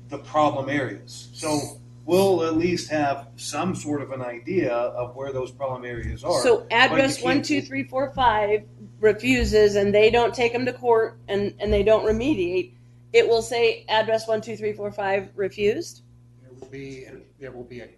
the 0.09 0.19
problem 0.19 0.69
areas. 0.69 1.29
So 1.33 1.79
we'll 2.09 2.43
at 2.43 2.57
least 2.57 2.91
have 2.91 3.29
some 3.37 3.75
sort 3.75 4.01
of 4.01 4.13
an 4.13 4.23
idea 4.23 4.73
of 4.73 5.15
where 5.15 5.31
those 5.31 5.53
problem 5.53 5.85
areas 5.85 6.25
are. 6.25 6.41
So 6.43 6.67
address 6.71 7.23
one, 7.23 7.43
two, 7.43 7.61
three, 7.61 7.85
four, 7.85 8.11
five 8.15 8.65
refuses, 8.99 9.77
and 9.77 9.95
they 9.95 10.11
don't 10.11 10.35
take 10.35 10.55
them 10.55 10.65
to 10.65 10.73
court, 10.73 11.19
and 11.29 11.55
and 11.61 11.73
they 11.73 11.83
don't 11.83 12.05
remediate. 12.05 12.73
It 13.13 13.29
will 13.29 13.43
say 13.43 13.85
address 13.89 14.27
one, 14.27 14.41
two, 14.41 14.57
three, 14.57 14.73
four, 14.73 14.91
five 14.91 15.29
refused. 15.37 16.03
There 16.43 16.51
will 16.59 16.69
be, 16.69 17.07
there 17.39 17.53
will 17.53 17.65
be 17.65 17.81
a, 17.81 17.89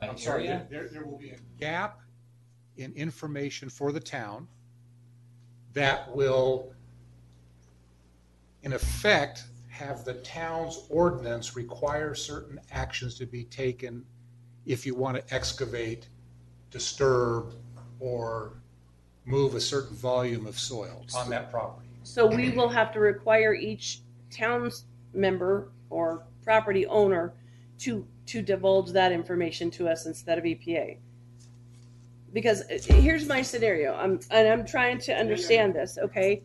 I'm 0.00 0.16
sorry, 0.16 0.48
area? 0.48 0.66
there, 0.70 0.88
there 0.88 1.04
will 1.04 1.18
be 1.18 1.30
a 1.30 1.38
gap 1.58 2.00
in 2.76 2.92
information 2.94 3.68
for 3.68 3.92
the 3.92 4.00
town 4.00 4.46
that 5.74 6.14
will, 6.14 6.72
in 8.62 8.72
effect, 8.72 9.44
have 9.78 10.04
the 10.04 10.14
town's 10.14 10.86
ordinance 10.90 11.54
require 11.54 12.12
certain 12.12 12.60
actions 12.72 13.16
to 13.16 13.26
be 13.26 13.44
taken 13.44 14.04
if 14.66 14.84
you 14.84 14.94
want 14.94 15.16
to 15.16 15.34
excavate, 15.34 16.08
disturb, 16.70 17.54
or 18.00 18.60
move 19.24 19.54
a 19.54 19.60
certain 19.60 19.96
volume 19.96 20.46
of 20.48 20.58
soil 20.58 21.06
on 21.16 21.30
that 21.30 21.52
property. 21.52 21.88
So 22.02 22.26
we 22.26 22.50
will 22.50 22.68
have 22.68 22.92
to 22.94 23.00
require 23.00 23.54
each 23.54 24.00
town's 24.32 24.84
member 25.14 25.70
or 25.90 26.24
property 26.42 26.84
owner 26.86 27.34
to 27.80 28.04
to 28.26 28.42
divulge 28.42 28.90
that 28.92 29.12
information 29.12 29.70
to 29.70 29.88
us 29.88 30.06
instead 30.06 30.38
of 30.38 30.44
EPA. 30.44 30.98
Because 32.32 32.62
uh, 32.62 32.78
here's 32.94 33.26
my 33.26 33.42
scenario. 33.42 33.94
I'm 33.94 34.18
and 34.30 34.48
I'm 34.48 34.66
trying 34.66 34.98
to 35.00 35.14
understand 35.14 35.74
this. 35.74 35.98
Okay, 36.02 36.42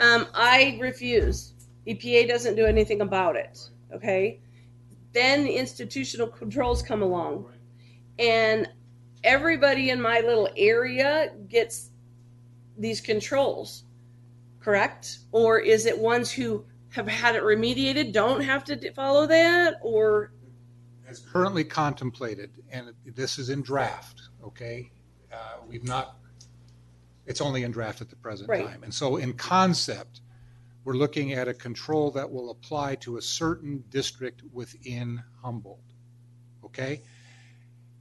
um, 0.00 0.26
I 0.34 0.76
refuse. 0.80 1.53
EPA 1.86 2.28
doesn't 2.28 2.56
do 2.56 2.66
anything 2.66 3.00
about 3.00 3.36
it. 3.36 3.58
Okay, 3.94 4.40
then 5.12 5.44
the 5.44 5.52
institutional 5.52 6.26
controls 6.26 6.82
come 6.82 7.02
along, 7.02 7.52
and 8.18 8.68
everybody 9.22 9.90
in 9.90 10.00
my 10.00 10.20
little 10.20 10.48
area 10.56 11.32
gets 11.48 11.90
these 12.76 13.00
controls 13.00 13.84
correct? 14.64 15.18
Or 15.30 15.58
is 15.58 15.84
it 15.86 15.96
ones 15.98 16.32
who 16.32 16.64
have 16.90 17.06
had 17.06 17.36
it 17.36 17.42
remediated 17.42 18.12
don't 18.12 18.40
have 18.40 18.64
to 18.64 18.92
follow 18.92 19.26
that? 19.26 19.74
Or 19.82 20.32
as 21.06 21.20
currently 21.20 21.64
contemplated, 21.64 22.50
and 22.70 22.94
this 23.04 23.38
is 23.38 23.50
in 23.50 23.62
draft, 23.62 24.22
okay? 24.42 24.90
Uh, 25.30 25.58
We've 25.68 25.84
not, 25.84 26.16
it's 27.26 27.42
only 27.42 27.62
in 27.62 27.72
draft 27.72 28.00
at 28.00 28.08
the 28.08 28.16
present 28.16 28.48
Right. 28.48 28.66
time. 28.66 28.82
And 28.82 28.94
so 28.94 29.16
in 29.16 29.34
concept, 29.34 30.22
we're 30.84 30.94
looking 30.94 31.32
at 31.32 31.48
a 31.48 31.54
control 31.54 32.10
that 32.10 32.30
will 32.30 32.50
apply 32.50 32.94
to 32.96 33.16
a 33.16 33.22
certain 33.22 33.82
district 33.90 34.42
within 34.52 35.22
Humboldt, 35.42 35.80
okay? 36.64 37.00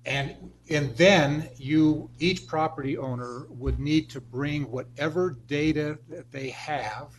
And, 0.06 0.36
and 0.70 0.95
then 0.98 1.50
you, 1.56 2.10
each 2.20 2.45
property 2.45 2.98
owner 2.98 3.45
would 3.50 3.80
need 3.80 4.10
to 4.10 4.20
bring 4.22 4.70
whatever 4.70 5.38
data 5.48 5.98
that 6.10 6.30
they 6.32 6.50
have 6.50 7.16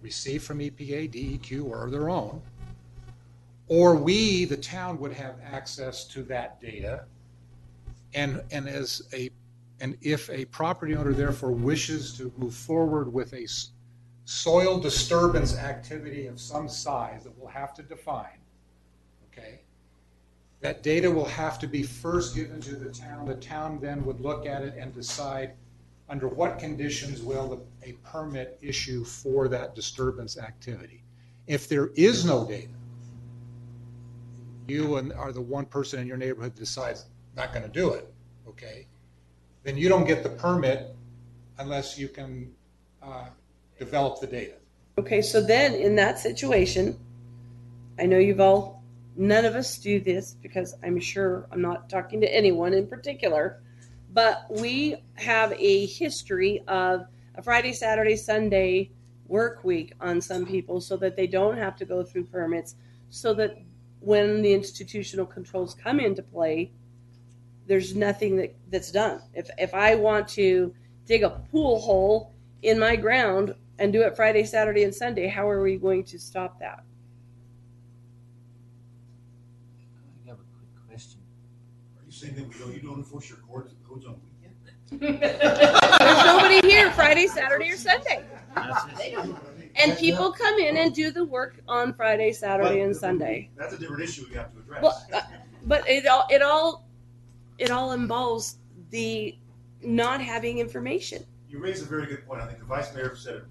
received 0.00 0.44
from 0.44 0.60
EPA, 0.60 1.10
DEQ, 1.10 1.64
or 1.64 1.90
their 1.90 2.08
own, 2.08 2.40
or 3.66 3.96
we, 3.96 4.44
the 4.44 4.56
town, 4.56 5.00
would 5.00 5.12
have 5.12 5.36
access 5.42 6.04
to 6.04 6.22
that 6.24 6.60
data. 6.60 7.06
And, 8.14 8.42
and 8.52 8.68
as 8.68 9.02
a, 9.12 9.30
and 9.80 9.96
if 10.02 10.30
a 10.30 10.44
property 10.44 10.94
owner 10.94 11.12
therefore 11.12 11.50
wishes 11.50 12.16
to 12.18 12.32
move 12.36 12.54
forward 12.54 13.12
with 13.12 13.32
a 13.32 13.46
soil 14.24 14.78
disturbance 14.78 15.56
activity 15.56 16.26
of 16.26 16.40
some 16.40 16.68
size 16.68 17.24
that 17.24 17.38
we'll 17.38 17.48
have 17.48 17.74
to 17.74 17.82
define, 17.82 18.38
okay? 19.30 19.60
That 20.60 20.82
data 20.82 21.10
will 21.10 21.26
have 21.26 21.58
to 21.58 21.66
be 21.66 21.82
first 21.82 22.34
given 22.34 22.60
to 22.62 22.76
the 22.76 22.90
town. 22.90 23.26
The 23.26 23.34
town 23.34 23.78
then 23.80 24.04
would 24.06 24.20
look 24.20 24.46
at 24.46 24.62
it 24.62 24.74
and 24.78 24.94
decide 24.94 25.52
under 26.08 26.28
what 26.28 26.58
conditions 26.58 27.22
will 27.22 27.66
a 27.82 27.92
permit 28.04 28.58
issue 28.62 29.04
for 29.04 29.48
that 29.48 29.74
disturbance 29.74 30.38
activity. 30.38 31.02
If 31.46 31.68
there 31.68 31.90
is 31.94 32.24
no 32.24 32.46
data, 32.46 32.68
you 34.66 34.96
and 34.96 35.12
are 35.12 35.32
the 35.32 35.40
one 35.40 35.66
person 35.66 36.00
in 36.00 36.06
your 36.06 36.16
neighborhood 36.16 36.54
decides 36.54 37.04
not 37.36 37.52
going 37.52 37.64
to 37.64 37.70
do 37.70 37.90
it, 37.90 38.10
okay? 38.48 38.86
Then 39.62 39.76
you 39.76 39.90
don't 39.90 40.06
get 40.06 40.22
the 40.22 40.30
permit 40.30 40.94
unless 41.58 41.98
you 41.98 42.08
can 42.08 42.50
uh, 43.02 43.26
develop 43.78 44.20
the 44.20 44.26
data. 44.26 44.54
okay, 44.98 45.22
so 45.22 45.40
then 45.40 45.74
in 45.74 45.96
that 45.96 46.18
situation, 46.18 46.98
I 47.98 48.06
know 48.06 48.18
you've 48.18 48.40
all 48.40 48.82
none 49.16 49.44
of 49.44 49.54
us 49.54 49.78
do 49.78 50.00
this 50.00 50.36
because 50.42 50.74
I'm 50.82 50.98
sure 50.98 51.46
I'm 51.52 51.62
not 51.62 51.88
talking 51.88 52.20
to 52.20 52.34
anyone 52.34 52.74
in 52.74 52.86
particular, 52.86 53.60
but 54.12 54.46
we 54.50 54.96
have 55.14 55.52
a 55.52 55.86
history 55.86 56.62
of 56.66 57.06
a 57.36 57.42
Friday, 57.42 57.72
Saturday, 57.72 58.16
Sunday 58.16 58.90
work 59.26 59.64
week 59.64 59.92
on 60.00 60.20
some 60.20 60.44
people 60.46 60.80
so 60.80 60.96
that 60.96 61.16
they 61.16 61.26
don't 61.26 61.56
have 61.56 61.76
to 61.76 61.84
go 61.84 62.02
through 62.02 62.24
permits 62.24 62.76
so 63.10 63.32
that 63.34 63.58
when 64.00 64.42
the 64.42 64.52
institutional 64.52 65.24
controls 65.24 65.74
come 65.74 65.98
into 65.98 66.22
play, 66.22 66.70
there's 67.66 67.94
nothing 67.94 68.36
that, 68.36 68.54
that's 68.70 68.90
done. 68.90 69.22
If 69.32 69.48
if 69.58 69.72
I 69.72 69.94
want 69.94 70.28
to 70.30 70.74
dig 71.06 71.22
a 71.22 71.30
pool 71.30 71.80
hole 71.80 72.32
in 72.62 72.78
my 72.78 72.96
ground 72.96 73.54
and 73.78 73.92
do 73.92 74.02
it 74.02 74.16
Friday, 74.16 74.44
Saturday, 74.44 74.84
and 74.84 74.94
Sunday, 74.94 75.26
how 75.26 75.48
are 75.48 75.62
we 75.62 75.76
going 75.76 76.04
to 76.04 76.18
stop 76.18 76.58
that? 76.60 76.84
I 80.24 80.28
have 80.28 80.38
a 80.38 80.44
quick 80.56 80.88
question. 80.88 81.20
Are 81.98 82.04
you 82.06 82.12
saying 82.12 82.34
that 82.36 82.48
we 82.48 82.54
don't, 82.58 82.74
you 82.74 82.80
don't 82.80 82.98
enforce 82.98 83.28
your 83.28 83.38
codes, 83.38 83.74
codes 83.88 84.06
on 84.06 84.20
weekends? 84.22 85.20
There's 85.20 86.24
nobody 86.24 86.60
here 86.66 86.90
Friday, 86.92 87.26
Saturday, 87.26 87.70
or 87.70 87.76
Sunday. 87.76 88.24
And 89.76 89.98
people 89.98 90.30
come 90.30 90.58
in 90.60 90.76
and 90.76 90.94
do 90.94 91.10
the 91.10 91.24
work 91.24 91.60
on 91.66 91.94
Friday, 91.94 92.32
Saturday, 92.32 92.82
and 92.82 92.94
Sunday. 92.94 93.50
That's 93.56 93.74
a 93.74 93.78
different 93.78 94.02
issue 94.04 94.24
we 94.30 94.36
have 94.36 94.52
to 94.52 94.60
address. 94.60 94.82
Well, 94.82 95.06
uh, 95.12 95.22
but 95.66 95.88
it 95.88 96.06
all 96.06 96.26
it 96.30 96.42
all 96.42 96.86
it 97.58 97.72
all 97.72 97.90
involves 97.92 98.58
the 98.90 99.36
not 99.82 100.20
having 100.20 100.58
information. 100.58 101.24
You 101.48 101.58
raise 101.58 101.82
a 101.82 101.86
very 101.86 102.06
good 102.06 102.24
point. 102.24 102.40
I 102.40 102.46
think 102.46 102.60
the 102.60 102.64
vice 102.64 102.94
mayor 102.94 103.16
said 103.16 103.34
it 103.34 103.50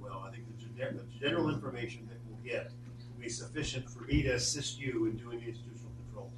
The, 0.91 1.03
gen- 1.19 1.49
information 1.49 2.07
that 2.09 2.17
we'll 2.27 2.39
get 2.43 2.71
will 3.13 3.21
be 3.21 3.29
sufficient 3.29 3.89
for 3.89 4.03
me 4.03 4.23
to 4.23 4.31
assist 4.31 4.79
you 4.79 5.05
in 5.05 5.17
doing 5.17 5.39
the 5.39 5.47
institutional 5.47 5.91
controls. 6.05 6.31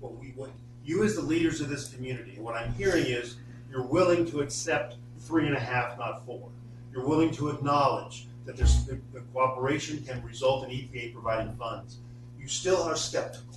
What 0.00 0.16
we, 0.18 0.28
what 0.36 0.50
you 0.84 1.04
as 1.04 1.14
the 1.14 1.22
leaders 1.22 1.60
of 1.60 1.68
this 1.68 1.92
community, 1.92 2.38
what 2.38 2.54
I'm 2.54 2.72
hearing 2.74 3.06
is 3.06 3.36
you're 3.70 3.86
willing 3.86 4.26
to 4.30 4.40
accept 4.40 4.96
three 5.18 5.46
and 5.46 5.56
a 5.56 5.60
half, 5.60 5.98
not 5.98 6.24
four. 6.24 6.48
You're 6.92 7.06
willing 7.06 7.30
to 7.32 7.50
acknowledge 7.50 8.26
that 8.46 8.56
there's, 8.56 8.84
the, 8.84 8.98
the 9.12 9.20
cooperation 9.32 10.02
can 10.02 10.22
result 10.24 10.64
in 10.64 10.70
EPA 10.70 11.12
providing 11.12 11.54
funds. 11.56 11.98
You 12.38 12.48
still 12.48 12.82
are 12.82 12.96
skeptical. 12.96 13.54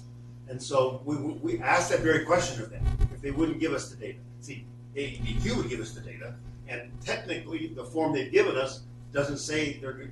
And 0.50 0.62
so 0.62 1.02
we, 1.06 1.16
we, 1.16 1.34
we 1.34 1.60
asked 1.62 1.90
that 1.92 2.02
very 2.02 2.26
question 2.26 2.62
of 2.62 2.70
them, 2.70 2.86
if 3.14 3.22
they 3.22 3.32
wouldn't 3.32 3.60
give 3.60 3.74
us 3.74 3.90
the 3.90 3.96
data. 3.96 4.20
See, 4.42 4.66
ADEQ 4.96 5.56
would 5.58 5.70
give 5.70 5.80
us 5.80 5.92
the 5.92 6.02
data, 6.02 6.36
and 6.68 6.92
technically, 7.02 7.68
the 7.68 7.84
form 7.84 8.14
they've 8.14 8.32
given 8.32 8.56
us 8.56 8.82
doesn't 9.12 9.38
say 9.38 9.78
they're, 9.80 10.12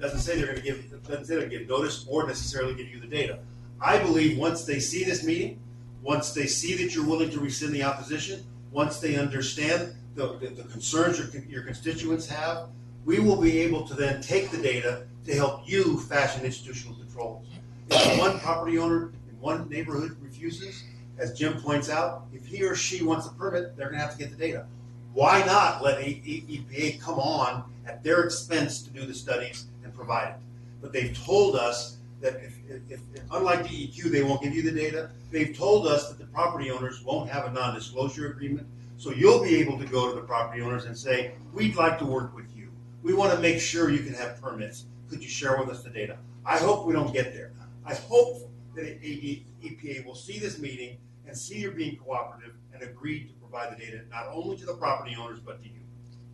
doesn't 0.00 0.20
say 0.20 0.36
they're 0.36 0.46
gonna 0.46 0.60
give, 0.60 0.90
doesn't 1.04 1.26
say 1.26 1.34
they're 1.34 1.44
gonna 1.44 1.58
give 1.58 1.68
notice 1.68 2.06
or 2.08 2.26
necessarily 2.26 2.74
give 2.74 2.88
you 2.88 3.00
the 3.00 3.06
data. 3.06 3.38
I 3.80 3.98
believe 3.98 4.38
once 4.38 4.64
they 4.64 4.80
see 4.80 5.04
this 5.04 5.24
meeting, 5.24 5.60
once 6.02 6.32
they 6.32 6.46
see 6.46 6.74
that 6.82 6.94
you're 6.94 7.06
willing 7.06 7.30
to 7.30 7.40
rescind 7.40 7.74
the 7.74 7.82
opposition, 7.82 8.44
once 8.70 9.00
they 9.00 9.16
understand 9.16 9.94
the, 10.14 10.38
the, 10.38 10.48
the 10.48 10.64
concerns 10.64 11.18
your, 11.18 11.42
your 11.44 11.62
constituents 11.62 12.26
have, 12.26 12.68
we 13.04 13.18
will 13.20 13.40
be 13.40 13.58
able 13.58 13.86
to 13.86 13.94
then 13.94 14.20
take 14.20 14.50
the 14.50 14.58
data 14.58 15.06
to 15.24 15.34
help 15.34 15.68
you 15.68 15.98
fashion 16.00 16.44
institutional 16.44 16.96
controls. 16.96 17.46
If 17.90 18.18
one 18.18 18.38
property 18.40 18.78
owner 18.78 19.12
in 19.28 19.40
one 19.40 19.68
neighborhood 19.68 20.16
refuses, 20.20 20.84
as 21.18 21.32
Jim 21.32 21.60
points 21.60 21.88
out, 21.88 22.26
if 22.32 22.46
he 22.46 22.62
or 22.62 22.74
she 22.74 23.02
wants 23.02 23.26
a 23.26 23.30
permit, 23.30 23.76
they're 23.76 23.90
gonna 23.90 24.02
have 24.02 24.12
to 24.12 24.18
get 24.18 24.30
the 24.30 24.36
data. 24.36 24.66
Why 25.12 25.42
not 25.44 25.82
let 25.82 25.98
EPA 26.00 27.00
come 27.00 27.18
on 27.18 27.64
at 27.86 28.02
their 28.04 28.22
expense 28.24 28.82
to 28.82 28.90
do 28.90 29.06
the 29.06 29.14
studies 29.14 29.66
and 29.86 29.94
provide 29.94 30.28
it? 30.28 30.36
But 30.82 30.92
they've 30.92 31.16
told 31.24 31.56
us 31.56 31.96
that 32.20 32.36
if, 32.36 32.58
if, 32.68 33.00
if 33.14 33.22
unlike 33.30 33.66
DEQ, 33.66 34.04
they 34.04 34.22
won't 34.22 34.42
give 34.42 34.54
you 34.54 34.62
the 34.62 34.72
data. 34.72 35.10
They've 35.30 35.56
told 35.56 35.86
us 35.86 36.08
that 36.08 36.18
the 36.18 36.26
property 36.26 36.70
owners 36.70 37.02
won't 37.02 37.30
have 37.30 37.46
a 37.46 37.52
non-disclosure 37.52 38.28
agreement. 38.28 38.66
So 38.98 39.10
you'll 39.10 39.42
be 39.42 39.56
able 39.56 39.78
to 39.78 39.86
go 39.86 40.08
to 40.08 40.14
the 40.14 40.26
property 40.26 40.62
owners 40.62 40.86
and 40.86 40.96
say, 40.96 41.32
we'd 41.52 41.76
like 41.76 41.98
to 41.98 42.06
work 42.06 42.34
with 42.34 42.46
you. 42.56 42.70
We 43.02 43.14
want 43.14 43.32
to 43.32 43.38
make 43.38 43.60
sure 43.60 43.90
you 43.90 44.02
can 44.02 44.14
have 44.14 44.40
permits. 44.40 44.86
Could 45.08 45.22
you 45.22 45.28
share 45.28 45.58
with 45.58 45.68
us 45.68 45.82
the 45.82 45.90
data? 45.90 46.16
I 46.44 46.58
hope 46.58 46.86
we 46.86 46.92
don't 46.92 47.12
get 47.12 47.34
there. 47.34 47.52
I 47.84 47.94
hope 47.94 48.50
that 48.74 49.02
EPA 49.02 50.04
will 50.04 50.14
see 50.14 50.38
this 50.38 50.58
meeting 50.58 50.98
and 51.26 51.36
see 51.36 51.58
you're 51.58 51.72
being 51.72 51.96
cooperative 51.96 52.54
and 52.72 52.82
agree 52.82 53.24
to 53.24 53.32
provide 53.34 53.76
the 53.76 53.84
data, 53.84 54.00
not 54.10 54.26
only 54.32 54.56
to 54.56 54.66
the 54.66 54.74
property 54.74 55.16
owners, 55.18 55.38
but 55.40 55.62
to 55.62 55.68
you. 55.68 55.80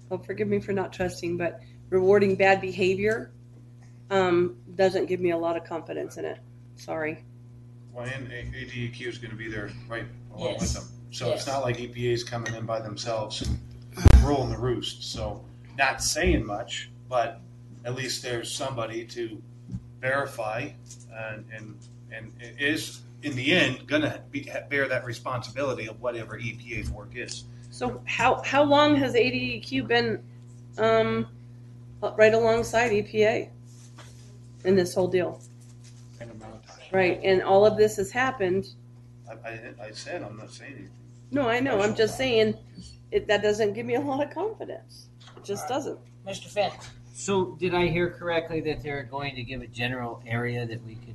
Well, 0.09 0.21
forgive 0.21 0.49
me 0.49 0.61
for 0.61 0.73
not 0.73 0.93
trusting, 0.93 1.37
but 1.37 1.61
rewarding 1.91 2.37
bad 2.37 2.61
behavior 2.61 3.33
um, 4.13 4.57
doesn't 4.77 5.07
give 5.07 5.21
me 5.21 5.31
a 5.31 5.37
lot 5.37 5.57
of 5.57 5.65
confidence 5.65 6.19
in 6.19 6.27
it. 6.27 6.39
Sorry. 6.77 7.25
Well, 7.93 8.05
and 8.07 8.29
ADEQ 8.29 9.07
is 9.07 9.19
gonna 9.19 9.35
be 9.35 9.49
there 9.49 9.71
right 9.89 10.05
along 10.35 10.53
Yes. 10.53 10.61
with 10.61 10.75
them. 10.75 10.85
So 11.11 11.31
it's 11.33 11.47
not 11.47 11.63
like 11.63 11.79
EPA 11.79 12.13
is 12.13 12.23
coming 12.23 12.55
in 12.55 12.67
by 12.67 12.81
themselves 12.81 13.43
and 13.43 13.59
ruling 14.23 14.51
the 14.51 14.59
roost. 14.59 15.03
So 15.13 15.43
not 15.79 16.03
saying 16.03 16.45
much, 16.45 16.91
but 17.09 17.41
at 17.85 17.95
least 17.95 18.23
there's 18.23 18.51
somebody 18.53 19.05
to 19.07 19.43
verify 20.01 20.71
and, 21.11 21.45
and, 21.55 21.79
and 22.11 22.33
it 22.41 22.57
is 22.61 23.01
in 23.23 23.35
the 23.35 23.53
end 23.53 23.87
gonna 23.87 24.23
bear 24.69 24.89
that 24.89 25.05
responsibility 25.07 25.87
of 25.87 26.01
whatever 26.01 26.39
EPA's 26.39 26.91
work 26.91 27.17
is. 27.17 27.45
So 27.71 28.03
how 28.05 28.43
how 28.43 28.63
long 28.63 28.95
has 28.97 29.15
ADEQ 29.15 29.87
been 29.87 30.23
um, 30.77 31.27
right 32.17 32.35
alongside 32.35 32.91
EPA 32.91 33.49
in 34.65 34.75
this 34.77 34.95
whole 34.95 35.09
deal? 35.09 35.41
Right, 36.93 37.21
and 37.25 37.43
all 37.43 37.65
of 37.65 37.77
this 37.79 37.97
has 37.97 38.11
happened. 38.11 38.69
I, 39.29 39.49
I, 39.49 39.61
I 39.87 39.91
said, 39.93 40.23
I'm 40.23 40.37
not 40.37 40.51
saying 40.51 40.73
anything. 40.73 40.91
No, 41.31 41.49
I 41.49 41.59
know. 41.59 41.81
I'm 41.81 41.95
just 41.95 42.19
saying 42.19 42.55
it, 43.11 43.27
that 43.29 43.43
doesn't 43.43 43.73
give 43.73 43.87
me 43.87 43.95
a 43.95 44.01
lot 44.01 44.23
of 44.27 44.33
confidence. 44.35 45.07
It 45.37 45.45
just 45.45 45.67
doesn't. 45.69 45.99
Mr. 46.27 46.49
Finn. 46.49 46.71
So 47.15 47.57
did 47.59 47.75
I 47.75 47.87
hear 47.87 48.11
correctly 48.11 48.61
that 48.63 48.83
they're 48.83 49.05
going 49.05 49.35
to 49.37 49.43
give 49.43 49.63
a 49.63 49.67
general 49.67 50.23
area 50.27 50.67
that 50.67 50.85
we 50.85 50.97
could 50.97 51.15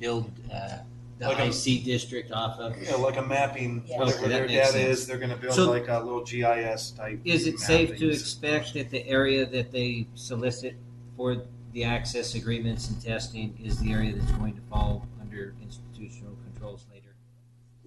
build 0.00 0.28
uh, 0.52 0.78
the 1.20 1.28
Like 1.28 1.38
a- 1.38 1.46
IC 1.50 1.84
district 1.84 2.32
off 2.32 2.58
of? 2.58 2.76
Yeah, 2.82 2.96
like 2.96 3.16
a 3.16 3.22
mapping, 3.22 3.84
Yeah. 3.86 4.00
whatever 4.00 4.18
Okay, 4.24 4.28
their 4.28 4.40
that 4.40 4.48
makes 4.48 4.72
data 4.72 4.84
sense. 4.86 4.98
is, 4.98 5.06
they're 5.06 5.18
gonna 5.18 5.36
build 5.36 5.54
So- 5.54 5.70
like 5.70 5.86
a 5.86 6.00
little 6.00 6.24
GIS 6.24 6.90
type. 6.90 7.20
Is 7.24 7.46
it 7.46 7.60
safe 7.60 7.90
to 7.90 7.92
mapping. 7.94 8.10
expect 8.10 8.74
that 8.74 8.90
the 8.90 9.06
area 9.06 9.46
that 9.46 9.70
they 9.70 10.08
solicit 10.16 10.74
for 11.16 11.36
the 11.74 11.84
access 11.84 12.34
agreements 12.36 12.88
and 12.88 13.02
testing 13.02 13.58
is 13.62 13.78
the 13.80 13.92
area 13.92 14.14
that's 14.14 14.30
going 14.32 14.54
to 14.54 14.60
fall 14.70 15.06
under 15.20 15.54
institutional 15.60 16.34
controls 16.52 16.86
later? 16.92 17.14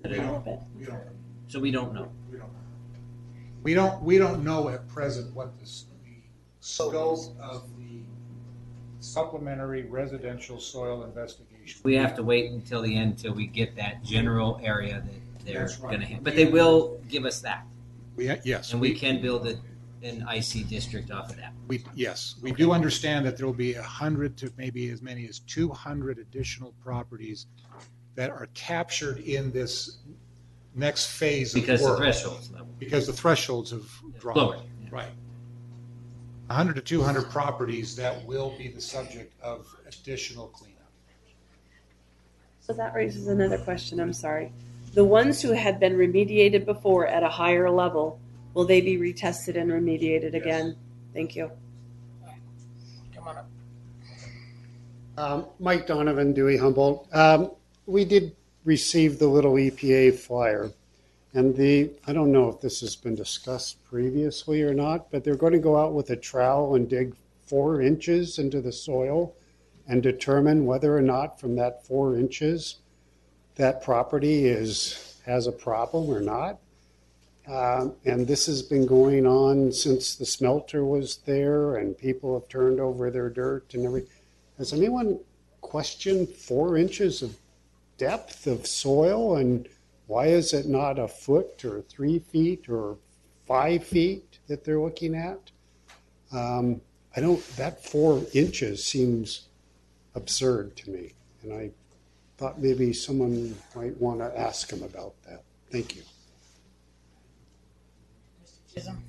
We 0.03 0.15
don't- 0.17 0.45
we 0.77 0.85
don't- 0.85 1.01
So 1.47 1.59
we 1.61 1.71
don't 1.71 1.93
know. 1.93 2.09
We 3.63 3.73
don't, 3.73 4.03
we 4.03 4.17
don't 4.17 4.43
know 4.43 4.69
at 4.69 4.87
present 4.87 5.33
what 5.33 5.57
the 5.57 5.63
s- 5.63 5.85
the 6.05 6.21
scope 6.59 7.19
of 7.39 7.63
the 7.77 8.01
supplementary 8.99 9.83
residential 9.83 10.59
soil 10.59 11.03
investigation. 11.03 11.81
We 11.83 11.95
have 11.95 12.15
to 12.15 12.23
wait 12.23 12.51
until 12.51 12.81
the 12.81 12.95
end 12.95 13.17
till 13.17 13.33
we 13.33 13.47
get 13.47 13.75
that 13.77 14.03
general 14.03 14.59
area 14.61 15.01
that 15.05 15.45
they're 15.45 15.59
That's 15.61 15.79
right. 15.79 15.89
going 15.89 16.01
to 16.01 16.07
have. 16.07 16.23
But 16.23 16.35
they 16.35 16.45
will 16.45 16.99
give 17.09 17.25
us 17.25 17.41
that. 17.41 17.65
We, 18.15 18.31
yes. 18.43 18.71
And 18.73 18.81
we 18.81 18.93
can 18.93 19.21
build 19.21 19.47
a, 19.47 19.57
an 20.07 20.25
IC 20.27 20.67
district 20.67 21.11
off 21.11 21.29
of 21.29 21.37
that. 21.37 21.53
We, 21.67 21.83
yes, 21.95 22.35
we 22.41 22.51
do 22.51 22.71
understand 22.71 23.25
that 23.25 23.37
there 23.37 23.45
will 23.45 23.53
be 23.53 23.75
a 23.75 23.83
hundred 23.83 24.37
to 24.37 24.51
maybe 24.57 24.89
as 24.89 25.01
many 25.01 25.27
as 25.27 25.39
two 25.39 25.69
hundred 25.69 26.17
additional 26.19 26.73
properties 26.83 27.47
that 28.15 28.29
are 28.31 28.47
captured 28.53 29.19
in 29.19 29.51
this 29.51 29.97
next 30.75 31.07
phase 31.07 31.53
of 31.55 31.61
Because 31.61 31.81
the 31.81 31.87
work. 31.87 31.97
thresholds 31.99 32.51
level. 32.51 32.67
Because 32.79 33.05
the 33.07 33.13
thresholds 33.13 33.71
have 33.71 33.89
dropped. 34.19 34.37
Lowered, 34.37 34.59
Right. 34.91 35.11
Hundred 36.49 36.75
to 36.75 36.81
two 36.81 37.01
hundred 37.01 37.29
properties 37.29 37.95
that 37.97 38.25
will 38.25 38.55
be 38.57 38.69
the 38.69 38.79
subject 38.81 39.33
of 39.41 39.67
additional 39.85 40.47
cleanup. 40.47 40.77
So 42.61 42.73
that 42.73 42.93
raises 42.95 43.27
another 43.27 43.57
question. 43.57 43.99
I'm 43.99 44.13
sorry. 44.13 44.51
The 44.93 45.03
ones 45.03 45.41
who 45.41 45.51
had 45.51 45.79
been 45.79 45.93
remediated 45.97 46.65
before 46.65 47.05
at 47.05 47.21
a 47.21 47.29
higher 47.29 47.69
level, 47.69 48.19
will 48.57 48.65
they 48.65 48.81
be 48.81 48.97
retested 48.97 49.55
and 49.55 49.69
remediated 49.69 50.33
again? 50.33 50.75
Thank 51.13 51.35
you. 51.35 51.51
Come 53.13 53.27
on 53.27 53.37
up. 53.37 53.49
Um, 55.15 55.45
Mike 55.59 55.85
Donovan, 55.85 56.33
Dewey 56.33 56.57
Humboldt. 56.57 57.07
Um, 57.13 57.51
we 57.85 58.03
did 58.03 58.35
receive 58.65 59.19
the 59.19 59.27
little 59.27 59.53
EPA 59.53 60.15
flyer. 60.15 60.71
And 61.33 61.55
the, 61.55 61.91
I 62.07 62.13
don't 62.13 62.31
know 62.31 62.49
if 62.49 62.59
this 62.59 62.81
has 62.81 62.95
been 62.95 63.13
discussed 63.13 63.83
previously 63.85 64.63
or 64.63 64.73
not, 64.73 65.11
but 65.11 65.23
they're 65.23 65.35
going 65.35 65.53
to 65.53 65.59
go 65.59 65.77
out 65.77 65.93
with 65.93 66.09
a 66.09 66.15
trowel 66.15 66.73
and 66.73 66.89
dig 66.89 67.15
four 67.45 67.83
inches 67.83 68.39
into 68.39 68.59
the 68.59 68.71
soil 68.71 69.35
and 69.87 70.01
determine 70.01 70.65
whether 70.65 70.97
or 70.97 71.03
not 71.03 71.39
from 71.39 71.55
that 71.57 71.85
four 71.85 72.17
inches 72.17 72.77
that 73.53 73.83
property 73.83 74.47
is, 74.47 75.21
has 75.27 75.45
a 75.45 75.51
problem 75.51 76.09
or 76.09 76.21
not. 76.21 76.57
Um, 77.47 77.93
and 78.03 78.27
this 78.27 78.45
has 78.47 78.61
been 78.61 78.85
going 78.85 79.25
on 79.25 79.71
since 79.71 80.15
the 80.15 80.25
smelter 80.25 80.83
was 80.83 81.17
there 81.25 81.77
and 81.77 81.97
people 81.97 82.37
have 82.37 82.49
turned 82.49 82.79
over 82.79 83.09
their 83.09 83.29
dirt 83.29 83.73
and 83.73 83.85
everything. 83.85 84.11
Has 84.57 84.73
anyone 84.73 85.19
questioned 85.61 86.29
four 86.29 86.77
inches 86.77 87.21
of 87.21 87.37
depth 87.97 88.47
of 88.47 88.67
soil 88.67 89.37
and 89.37 89.67
why 90.07 90.27
is 90.27 90.53
it 90.53 90.67
not 90.67 90.99
a 90.99 91.07
foot 91.07 91.63
or 91.63 91.81
three 91.81 92.19
feet 92.19 92.69
or 92.69 92.97
five 93.45 93.85
feet 93.85 94.39
that 94.47 94.65
they're 94.65 94.79
looking 94.79 95.15
at? 95.15 95.39
Um, 96.33 96.81
I 97.15 97.21
don't, 97.21 97.45
that 97.55 97.83
four 97.83 98.23
inches 98.33 98.83
seems 98.85 99.47
absurd 100.15 100.75
to 100.77 100.89
me. 100.89 101.13
And 101.43 101.53
I 101.53 101.71
thought 102.37 102.59
maybe 102.59 102.91
someone 102.93 103.55
might 103.75 103.95
want 104.01 104.19
to 104.19 104.37
ask 104.37 104.69
him 104.69 104.83
about 104.83 105.13
that. 105.23 105.43
Thank 105.71 105.95
you. 105.95 106.03
Chisholm. 108.77 109.03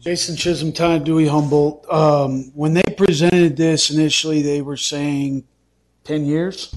Jason 0.00 0.36
Chisholm, 0.36 0.72
Todd 0.72 1.04
Dewey 1.04 1.28
Humboldt. 1.28 1.86
Um, 1.92 2.50
when 2.54 2.74
they 2.74 2.82
presented 2.96 3.56
this 3.56 3.90
initially, 3.90 4.42
they 4.42 4.60
were 4.60 4.76
saying 4.76 5.44
10 6.04 6.24
years 6.24 6.74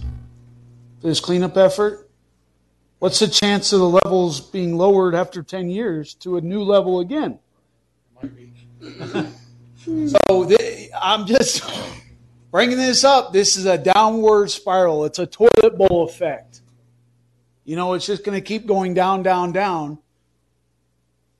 for 1.00 1.08
this 1.08 1.20
cleanup 1.20 1.58
effort. 1.58 2.10
What's 3.00 3.20
the 3.20 3.28
chance 3.28 3.74
of 3.74 3.80
the 3.80 3.90
levels 3.90 4.42
being 4.42 4.78
lowered 4.78 5.16
after 5.16 5.42
10 5.42 5.70
years 5.70 6.14
to 6.16 6.38
a 6.38 6.42
new 6.42 6.62
level 6.62 7.00
again? 7.00 7.40
so 9.76 10.48
th- 10.48 10.90
I'm 11.02 11.26
just 11.26 11.64
bringing 12.52 12.78
this 12.78 13.04
up. 13.04 13.34
This 13.34 13.58
is 13.58 13.66
a 13.66 13.80
downward 13.80 14.52
spiral. 14.52 15.06
It's 15.06 15.18
a 15.18 15.26
toilet 15.26 15.78
bowl 15.78 16.06
effect. 16.08 16.62
You 17.64 17.76
know, 17.76 17.94
it's 17.94 18.06
just 18.06 18.24
going 18.24 18.38
to 18.38 18.46
keep 18.46 18.68
going 18.68 18.94
down, 18.94 19.24
down, 19.24 19.52
down. 19.52 19.98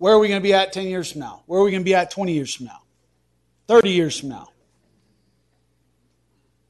Where 0.02 0.16
are 0.16 0.18
we 0.18 0.30
going 0.30 0.42
to 0.42 0.44
be 0.44 0.56
at 0.56 0.74
10 0.74 0.88
years 0.88 1.12
from 1.12 1.22
now? 1.22 1.44
Where 1.46 1.62
are 1.62 1.64
we 1.64 1.70
going 1.70 1.84
to 1.84 1.86
be 1.86 1.94
at 1.94 2.10
20 2.10 2.34
years 2.34 2.56
from 2.56 2.66
now? 2.66 2.80
30 3.68 3.92
years 3.92 4.20
from 4.20 4.30
now? 4.30 4.50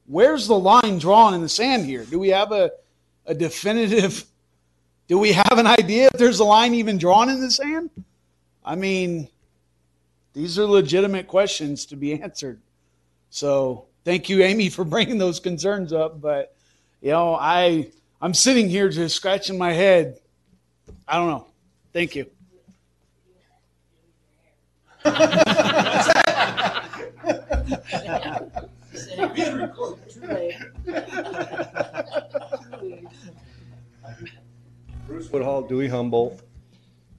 Where's 0.04 0.46
the 0.46 0.58
line 0.58 0.98
drawn 0.98 1.32
in 1.32 1.40
the 1.40 1.48
sand 1.48 1.86
here? 1.86 2.04
Do 2.04 2.18
we 2.18 2.28
have 2.28 2.52
a, 2.52 2.72
a 3.24 3.34
definitive, 3.34 4.26
do 5.08 5.18
we 5.18 5.32
have 5.32 5.56
an 5.56 5.66
idea 5.66 6.10
if 6.12 6.18
there's 6.18 6.40
a 6.40 6.44
line 6.44 6.74
even 6.74 6.98
drawn 6.98 7.30
in 7.30 7.40
the 7.40 7.50
sand? 7.50 7.88
I 8.62 8.74
mean, 8.74 9.30
these 10.34 10.58
are 10.58 10.66
legitimate 10.66 11.26
questions 11.26 11.86
to 11.86 11.96
be 11.96 12.12
answered. 12.22 12.60
So 13.30 13.86
thank 14.04 14.28
you, 14.28 14.42
Amy, 14.42 14.68
for 14.68 14.84
bringing 14.94 15.16
those 15.16 15.40
concerns 15.40 15.94
up. 15.94 16.20
But, 16.20 16.54
you 17.00 17.12
know, 17.12 17.34
I, 17.34 17.92
I'm 18.20 18.34
sitting 18.34 18.68
here 18.68 18.90
just 18.90 19.16
scratching 19.16 19.56
my 19.56 19.72
head. 19.72 20.18
I 21.08 21.16
don't 21.16 21.28
know. 21.28 21.46
Thank 21.94 22.14
you. 22.14 22.26
Bruce 35.06 35.30
Woodhall, 35.30 35.62
Dewey 35.62 35.88
Humboldt. 35.88 36.40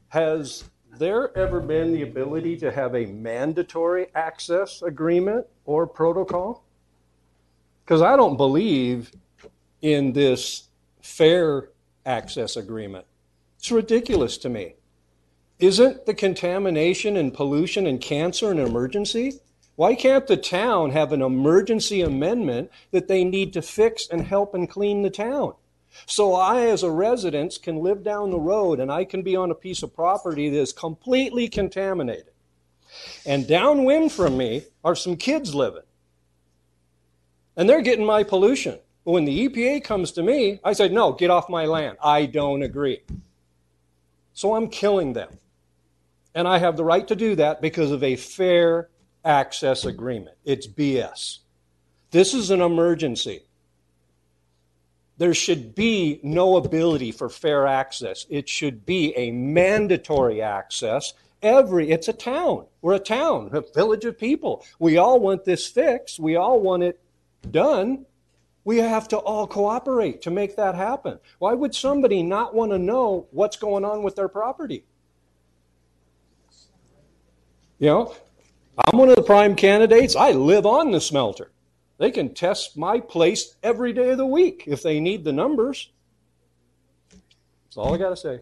Has 0.09 0.63
there 0.97 1.35
ever 1.37 1.59
been 1.59 1.91
the 1.91 2.03
ability 2.03 2.55
to 2.57 2.71
have 2.71 2.95
a 2.95 3.05
mandatory 3.07 4.07
access 4.15 4.81
agreement 4.81 5.45
or 5.65 5.85
protocol? 5.85 6.63
Because 7.83 8.01
I 8.01 8.15
don't 8.15 8.37
believe 8.37 9.11
in 9.81 10.13
this 10.13 10.69
fair 11.01 11.69
access 12.05 12.55
agreement. 12.55 13.05
It's 13.57 13.71
ridiculous 13.71 14.37
to 14.39 14.49
me. 14.49 14.75
Isn't 15.63 16.05
the 16.05 16.13
contamination 16.13 17.15
and 17.15 17.33
pollution 17.33 17.87
and 17.87 18.01
cancer 18.01 18.51
an 18.51 18.59
emergency? 18.59 19.39
Why 19.77 19.95
can't 19.95 20.27
the 20.27 20.35
town 20.35 20.91
have 20.91 21.13
an 21.13 21.21
emergency 21.21 22.01
amendment 22.01 22.69
that 22.91 23.07
they 23.07 23.23
need 23.23 23.53
to 23.53 23.61
fix 23.61 24.05
and 24.09 24.27
help 24.27 24.53
and 24.53 24.69
clean 24.69 25.03
the 25.03 25.09
town? 25.09 25.53
So 26.05 26.33
I, 26.33 26.65
as 26.65 26.83
a 26.83 26.91
resident, 26.91 27.59
can 27.63 27.77
live 27.77 28.03
down 28.03 28.29
the 28.29 28.41
road 28.41 28.81
and 28.81 28.91
I 28.91 29.05
can 29.05 29.21
be 29.21 29.37
on 29.37 29.51
a 29.51 29.55
piece 29.55 29.83
of 29.83 29.95
property 29.95 30.49
that 30.49 30.59
is 30.59 30.73
completely 30.73 31.47
contaminated. 31.47 32.33
And 33.25 33.47
downwind 33.47 34.11
from 34.11 34.35
me 34.35 34.63
are 34.83 34.95
some 34.97 35.15
kids 35.15 35.55
living. 35.55 35.87
And 37.55 37.69
they're 37.69 37.81
getting 37.81 38.05
my 38.05 38.23
pollution. 38.23 38.79
When 39.05 39.23
the 39.23 39.47
EPA 39.47 39.85
comes 39.85 40.11
to 40.11 40.23
me, 40.23 40.59
I 40.61 40.73
said, 40.73 40.91
no, 40.91 41.13
get 41.13 41.29
off 41.29 41.47
my 41.47 41.63
land. 41.67 41.99
I 42.03 42.25
don't 42.25 42.63
agree. 42.63 43.03
So 44.33 44.55
I'm 44.55 44.67
killing 44.67 45.13
them. 45.13 45.29
And 46.35 46.47
I 46.47 46.57
have 46.57 46.77
the 46.77 46.83
right 46.83 47.07
to 47.07 47.15
do 47.15 47.35
that 47.35 47.61
because 47.61 47.91
of 47.91 48.03
a 48.03 48.15
fair 48.15 48.89
access 49.23 49.85
agreement. 49.85 50.37
It's 50.45 50.67
BS. 50.67 51.39
This 52.11 52.33
is 52.33 52.49
an 52.49 52.61
emergency. 52.61 53.43
There 55.17 55.33
should 55.33 55.75
be 55.75 56.19
no 56.23 56.57
ability 56.57 57.11
for 57.11 57.29
fair 57.29 57.67
access. 57.67 58.25
It 58.29 58.49
should 58.49 58.85
be 58.85 59.15
a 59.15 59.31
mandatory 59.31 60.41
access. 60.41 61.13
Every, 61.41 61.91
it's 61.91 62.07
a 62.07 62.13
town. 62.13 62.65
We're 62.81 62.93
a 62.93 62.99
town, 62.99 63.49
a 63.53 63.61
village 63.73 64.05
of 64.05 64.17
people. 64.17 64.65
We 64.79 64.97
all 64.97 65.19
want 65.19 65.45
this 65.45 65.67
fixed. 65.67 66.19
We 66.19 66.35
all 66.35 66.59
want 66.59 66.83
it 66.83 66.99
done. 67.49 68.05
We 68.65 68.77
have 68.77 69.07
to 69.09 69.17
all 69.17 69.45
cooperate 69.45 70.21
to 70.23 70.31
make 70.31 70.55
that 70.55 70.75
happen. 70.75 71.19
Why 71.37 71.53
would 71.53 71.75
somebody 71.75 72.23
not 72.23 72.55
want 72.55 72.71
to 72.71 72.79
know 72.79 73.27
what's 73.31 73.57
going 73.57 73.83
on 73.85 74.03
with 74.03 74.15
their 74.15 74.29
property? 74.29 74.85
You 77.83 77.89
know, 77.89 78.15
I'm 78.77 78.97
one 78.97 79.09
of 79.09 79.17
the 79.17 79.23
prime 79.23 79.55
candidates. 79.55 80.15
I 80.15 80.31
live 80.31 80.65
on 80.65 80.91
the 80.91 81.01
smelter. 81.01 81.51
They 81.97 82.11
can 82.11 82.33
test 82.33 82.77
my 82.77 83.01
place 83.01 83.57
every 83.61 83.91
day 83.91 84.11
of 84.11 84.17
the 84.17 84.25
week 84.25 84.63
if 84.67 84.81
they 84.81 85.01
need 85.01 85.25
the 85.25 85.33
numbers. 85.33 85.91
That's 87.11 87.75
all 87.75 87.93
I 87.93 87.97
got 87.97 88.11
to 88.11 88.15
say. 88.15 88.39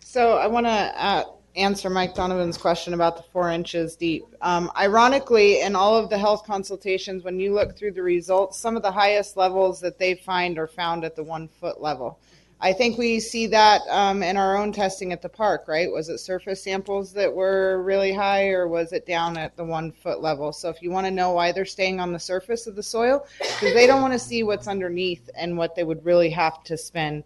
So 0.00 0.38
I 0.38 0.48
want 0.48 0.66
to 0.66 0.72
uh, 0.72 1.24
answer 1.54 1.90
Mike 1.90 2.14
Donovan's 2.14 2.56
question 2.56 2.94
about 2.94 3.16
the 3.16 3.22
four 3.24 3.50
inches 3.50 3.96
deep. 3.96 4.24
Um, 4.40 4.70
ironically, 4.76 5.60
in 5.60 5.76
all 5.76 5.96
of 5.96 6.08
the 6.08 6.18
health 6.18 6.46
consultations, 6.46 7.24
when 7.24 7.38
you 7.38 7.52
look 7.52 7.76
through 7.76 7.92
the 7.92 8.02
results, 8.02 8.58
some 8.58 8.76
of 8.76 8.82
the 8.82 8.92
highest 8.92 9.36
levels 9.36 9.80
that 9.80 9.98
they 9.98 10.14
find 10.14 10.58
are 10.58 10.66
found 10.66 11.04
at 11.04 11.16
the 11.16 11.22
one 11.22 11.48
foot 11.48 11.80
level. 11.80 12.18
I 12.64 12.72
think 12.72 12.96
we 12.96 13.18
see 13.18 13.48
that 13.48 13.82
um, 13.90 14.22
in 14.22 14.36
our 14.36 14.56
own 14.56 14.72
testing 14.72 15.12
at 15.12 15.20
the 15.20 15.28
park, 15.28 15.64
right? 15.66 15.90
Was 15.90 16.08
it 16.08 16.18
surface 16.18 16.62
samples 16.62 17.12
that 17.14 17.34
were 17.34 17.82
really 17.82 18.12
high, 18.12 18.50
or 18.50 18.68
was 18.68 18.92
it 18.92 19.04
down 19.04 19.36
at 19.36 19.56
the 19.56 19.64
one 19.64 19.90
foot 19.90 20.22
level? 20.22 20.52
So 20.52 20.68
if 20.68 20.80
you 20.80 20.92
want 20.92 21.06
to 21.06 21.10
know 21.10 21.32
why 21.32 21.50
they're 21.50 21.64
staying 21.64 21.98
on 21.98 22.12
the 22.12 22.20
surface 22.20 22.68
of 22.68 22.76
the 22.76 22.82
soil, 22.82 23.26
because 23.38 23.74
they 23.74 23.88
don't 23.88 24.00
want 24.00 24.12
to 24.12 24.18
see 24.18 24.44
what's 24.44 24.68
underneath 24.68 25.28
and 25.36 25.58
what 25.58 25.74
they 25.74 25.82
would 25.82 26.04
really 26.04 26.30
have 26.30 26.62
to 26.64 26.78
spend 26.78 27.24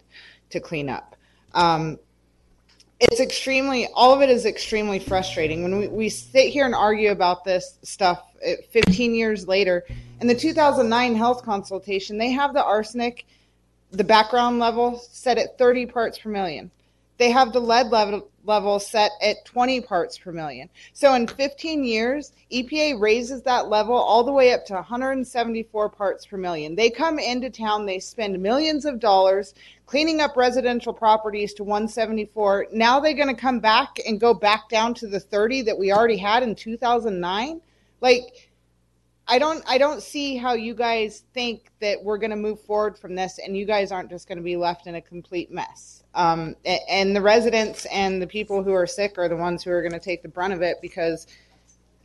to 0.49 0.59
clean 0.59 0.89
up. 0.89 1.15
Um, 1.53 1.99
it's 2.99 3.19
extremely 3.19 3.87
all 3.93 4.13
of 4.13 4.21
it 4.21 4.29
is 4.29 4.45
extremely 4.45 4.99
frustrating. 4.99 5.63
When 5.63 5.77
we, 5.77 5.87
we 5.87 6.09
sit 6.09 6.49
here 6.49 6.65
and 6.65 6.73
argue 6.73 7.11
about 7.11 7.43
this 7.43 7.77
stuff 7.83 8.23
eh, 8.41 8.55
15 8.71 9.13
years 9.13 9.47
later 9.47 9.85
in 10.19 10.27
the 10.27 10.35
2009 10.35 11.15
health 11.15 11.43
consultation 11.43 12.17
they 12.17 12.31
have 12.31 12.53
the 12.53 12.63
arsenic 12.63 13.25
the 13.91 14.03
background 14.03 14.59
level 14.59 14.99
set 15.11 15.37
at 15.37 15.57
30 15.57 15.85
parts 15.85 16.17
per 16.17 16.29
million 16.29 16.71
they 17.17 17.31
have 17.31 17.51
the 17.51 17.59
lead 17.59 17.87
level, 17.87 18.29
level 18.45 18.79
set 18.79 19.11
at 19.21 19.43
20 19.45 19.81
parts 19.81 20.17
per 20.17 20.31
million 20.31 20.69
so 20.93 21.13
in 21.13 21.27
15 21.27 21.83
years 21.83 22.31
epa 22.51 22.99
raises 22.99 23.41
that 23.43 23.67
level 23.67 23.95
all 23.95 24.23
the 24.23 24.31
way 24.31 24.53
up 24.53 24.65
to 24.65 24.73
174 24.73 25.89
parts 25.89 26.25
per 26.25 26.37
million 26.37 26.75
they 26.75 26.89
come 26.89 27.19
into 27.19 27.49
town 27.49 27.85
they 27.85 27.99
spend 27.99 28.39
millions 28.41 28.85
of 28.85 28.99
dollars 28.99 29.53
cleaning 29.87 30.19
up 30.19 30.35
residential 30.35 30.93
properties 30.93 31.53
to 31.53 31.63
174. 31.63 32.67
Now 32.71 32.99
they're 32.99 33.13
going 33.13 33.33
to 33.33 33.41
come 33.41 33.59
back 33.59 33.97
and 34.05 34.19
go 34.19 34.33
back 34.33 34.69
down 34.69 34.93
to 34.95 35.07
the 35.07 35.19
30 35.19 35.63
that 35.63 35.79
we 35.79 35.91
already 35.91 36.17
had 36.17 36.43
in 36.43 36.53
2009. 36.53 37.61
Like, 38.01 38.51
I 39.27 39.39
don't, 39.39 39.63
I 39.67 39.77
don't 39.77 40.03
see 40.03 40.35
how 40.37 40.53
you 40.53 40.75
guys 40.75 41.23
think 41.33 41.71
that 41.79 42.03
we're 42.03 42.17
going 42.17 42.31
to 42.31 42.35
move 42.35 42.61
forward 42.61 42.97
from 42.97 43.15
this, 43.15 43.39
and 43.39 43.57
you 43.57 43.65
guys 43.65 43.91
aren't 43.91 44.09
just 44.09 44.27
going 44.27 44.37
to 44.37 44.43
be 44.43 44.57
left 44.57 44.87
in 44.87 44.95
a 44.95 45.01
complete 45.01 45.51
mess. 45.51 45.96
Um, 46.15 46.55
and 46.65 47.15
the 47.15 47.21
residents 47.21 47.85
and 47.91 48.21
the 48.21 48.27
people 48.27 48.63
who 48.63 48.73
are 48.73 48.87
sick 48.87 49.17
are 49.17 49.29
the 49.29 49.35
ones 49.35 49.63
who 49.63 49.71
are 49.71 49.81
going 49.81 49.93
to 49.93 49.99
take 49.99 50.23
the 50.23 50.29
brunt 50.29 50.53
of 50.53 50.61
it 50.61 50.77
because 50.81 51.27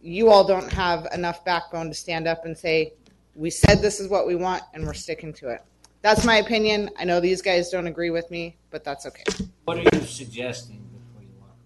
you 0.03 0.29
all 0.31 0.45
don't 0.45 0.71
have 0.71 1.07
enough 1.15 1.45
backbone 1.45 1.89
to 1.89 1.95
stand 1.95 2.27
up 2.27 2.45
and 2.45 2.57
say, 2.57 2.93
"We 3.35 3.51
said 3.51 3.81
this 3.81 4.01
is 4.01 4.09
what 4.09 4.27
we 4.27 4.35
want, 4.35 4.63
and 4.75 4.85
we're 4.85 4.95
sticking 4.95 5.33
to 5.35 5.49
it." 5.49 5.63
That's 6.03 6.27
my 6.27 6.39
opinion. 6.39 6.91
I 6.99 7.05
know 7.05 7.21
these 7.21 7.41
guys 7.41 7.71
don't 7.71 7.87
agree 7.87 8.11
with 8.11 8.31
me, 8.31 8.57
but 8.71 8.85
that's 8.85 9.07
okay. 9.07 9.23
What 9.65 9.79
are 9.79 9.97
you 9.97 10.05
suggesting 10.05 10.85
before 10.93 11.23
you 11.23 11.31
walk 11.41 11.57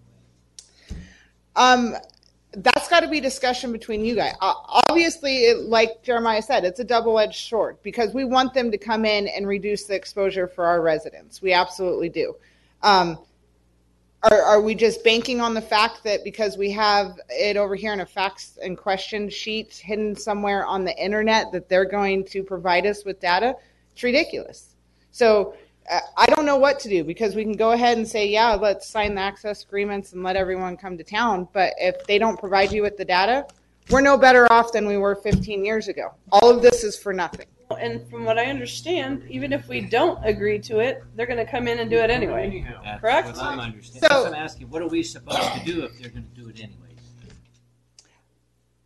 away? 0.92 1.94
Um, 1.94 1.96
that's 2.86 3.00
got 3.00 3.04
to 3.04 3.10
be 3.10 3.20
discussion 3.20 3.72
between 3.72 4.04
you 4.04 4.14
guys. 4.14 4.34
Obviously, 4.40 5.52
like 5.54 6.04
Jeremiah 6.04 6.40
said, 6.40 6.64
it's 6.64 6.78
a 6.78 6.84
double-edged 6.84 7.48
sword 7.48 7.78
because 7.82 8.14
we 8.14 8.24
want 8.24 8.54
them 8.54 8.70
to 8.70 8.78
come 8.78 9.04
in 9.04 9.26
and 9.26 9.44
reduce 9.46 9.84
the 9.84 9.94
exposure 9.96 10.46
for 10.46 10.64
our 10.64 10.80
residents. 10.80 11.42
We 11.42 11.52
absolutely 11.52 12.10
do. 12.10 12.36
Um, 12.82 13.18
are, 14.22 14.40
are 14.40 14.60
we 14.60 14.76
just 14.76 15.02
banking 15.02 15.40
on 15.40 15.52
the 15.52 15.60
fact 15.60 16.04
that 16.04 16.22
because 16.22 16.56
we 16.56 16.70
have 16.72 17.18
it 17.28 17.56
over 17.56 17.74
here 17.74 17.92
in 17.92 18.00
a 18.00 18.06
facts 18.06 18.56
and 18.62 18.78
question 18.78 19.28
sheet 19.30 19.74
hidden 19.74 20.14
somewhere 20.14 20.64
on 20.64 20.84
the 20.84 20.96
internet 20.96 21.50
that 21.50 21.68
they're 21.68 21.84
going 21.84 22.24
to 22.26 22.44
provide 22.44 22.86
us 22.86 23.04
with 23.04 23.18
data? 23.18 23.56
It's 23.94 24.02
ridiculous. 24.04 24.76
So 25.10 25.56
I 26.16 26.26
don't 26.26 26.46
know 26.46 26.56
what 26.56 26.80
to 26.80 26.88
do 26.88 27.04
because 27.04 27.34
we 27.34 27.42
can 27.42 27.52
go 27.52 27.72
ahead 27.72 27.98
and 27.98 28.06
say, 28.06 28.26
yeah, 28.28 28.54
let's 28.54 28.88
sign 28.88 29.14
the 29.14 29.20
access 29.20 29.62
agreements 29.62 30.12
and 30.12 30.22
let 30.22 30.36
everyone 30.36 30.76
come 30.76 30.98
to 30.98 31.04
town. 31.04 31.48
But 31.52 31.74
if 31.78 32.04
they 32.06 32.18
don't 32.18 32.38
provide 32.38 32.72
you 32.72 32.82
with 32.82 32.96
the 32.96 33.04
data, 33.04 33.46
we're 33.90 34.00
no 34.00 34.16
better 34.16 34.50
off 34.52 34.72
than 34.72 34.86
we 34.86 34.96
were 34.96 35.14
15 35.14 35.64
years 35.64 35.88
ago. 35.88 36.14
All 36.32 36.50
of 36.50 36.62
this 36.62 36.82
is 36.82 36.98
for 36.98 37.12
nothing. 37.12 37.46
And 37.80 38.08
from 38.08 38.24
what 38.24 38.38
I 38.38 38.46
understand, 38.46 39.24
even 39.28 39.52
if 39.52 39.68
we 39.68 39.80
don't 39.80 40.24
agree 40.24 40.58
to 40.60 40.78
it, 40.78 41.02
they're 41.14 41.26
going 41.26 41.44
to 41.44 41.50
come 41.50 41.66
in 41.68 41.78
and 41.78 41.90
do 41.90 41.98
it 41.98 42.10
anyway. 42.10 42.64
That's 42.84 43.00
Correct? 43.00 43.26
What 43.28 43.42
I'm 43.42 43.60
understanding. 43.60 44.08
So- 44.08 44.24
what 44.24 44.34
I'm 44.34 44.42
asking. 44.42 44.70
What 44.70 44.82
are 44.82 44.88
we 44.88 45.02
supposed 45.02 45.52
to 45.52 45.64
do 45.64 45.82
if 45.84 45.98
they're 45.98 46.10
going 46.10 46.24
to 46.24 46.40
do 46.40 46.48
it 46.48 46.60
anyways? 46.60 46.82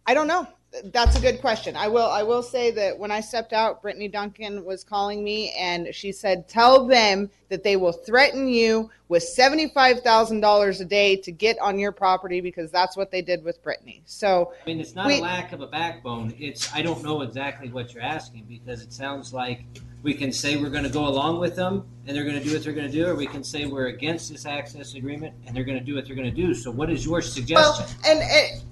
I 0.06 0.14
don't 0.14 0.26
know. 0.26 0.46
That's 0.84 1.16
a 1.16 1.20
good 1.20 1.40
question. 1.40 1.76
I 1.76 1.88
will 1.88 2.08
I 2.08 2.22
will 2.22 2.42
say 2.42 2.70
that 2.72 2.98
when 2.98 3.10
I 3.10 3.20
stepped 3.20 3.52
out, 3.52 3.82
Brittany 3.82 4.08
Duncan 4.08 4.64
was 4.64 4.84
calling 4.84 5.24
me 5.24 5.52
and 5.58 5.92
she 5.92 6.12
said, 6.12 6.48
"Tell 6.48 6.86
them 6.86 7.30
that 7.48 7.64
they 7.64 7.76
will 7.76 7.92
threaten 7.92 8.48
you 8.48 8.90
with 9.08 9.22
seventy 9.22 9.68
five 9.68 10.00
thousand 10.00 10.40
dollars 10.40 10.80
a 10.80 10.84
day 10.84 11.16
to 11.16 11.32
get 11.32 11.58
on 11.58 11.78
your 11.78 11.92
property 11.92 12.40
because 12.40 12.70
that's 12.70 12.96
what 12.96 13.10
they 13.10 13.20
did 13.20 13.42
with 13.42 13.62
Brittany." 13.62 14.02
So 14.06 14.52
I 14.62 14.66
mean, 14.66 14.80
it's 14.80 14.94
not 14.94 15.06
we- 15.06 15.18
a 15.18 15.22
lack 15.22 15.52
of 15.52 15.60
a 15.60 15.66
backbone. 15.66 16.34
It's 16.38 16.72
I 16.72 16.82
don't 16.82 17.02
know 17.02 17.22
exactly 17.22 17.68
what 17.70 17.92
you're 17.92 18.04
asking 18.04 18.44
because 18.44 18.82
it 18.82 18.92
sounds 18.92 19.34
like 19.34 19.64
we 20.02 20.14
can 20.14 20.32
say 20.32 20.56
we're 20.56 20.70
going 20.70 20.84
to 20.84 20.88
go 20.88 21.06
along 21.06 21.40
with 21.40 21.56
them 21.56 21.84
and 22.06 22.16
they're 22.16 22.24
going 22.24 22.38
to 22.38 22.44
do 22.44 22.54
what 22.54 22.62
they're 22.62 22.72
going 22.72 22.86
to 22.86 22.92
do, 22.92 23.06
or 23.06 23.14
we 23.14 23.26
can 23.26 23.44
say 23.44 23.66
we're 23.66 23.88
against 23.88 24.30
this 24.30 24.46
access 24.46 24.94
agreement 24.94 25.34
and 25.46 25.54
they're 25.54 25.64
going 25.64 25.78
to 25.78 25.84
do 25.84 25.96
what 25.96 26.06
they're 26.06 26.16
going 26.16 26.32
to 26.32 26.34
do. 26.34 26.54
So, 26.54 26.70
what 26.70 26.90
is 26.90 27.04
your 27.04 27.20
suggestion? 27.20 27.86
and, 28.06 28.20
and 28.20 28.62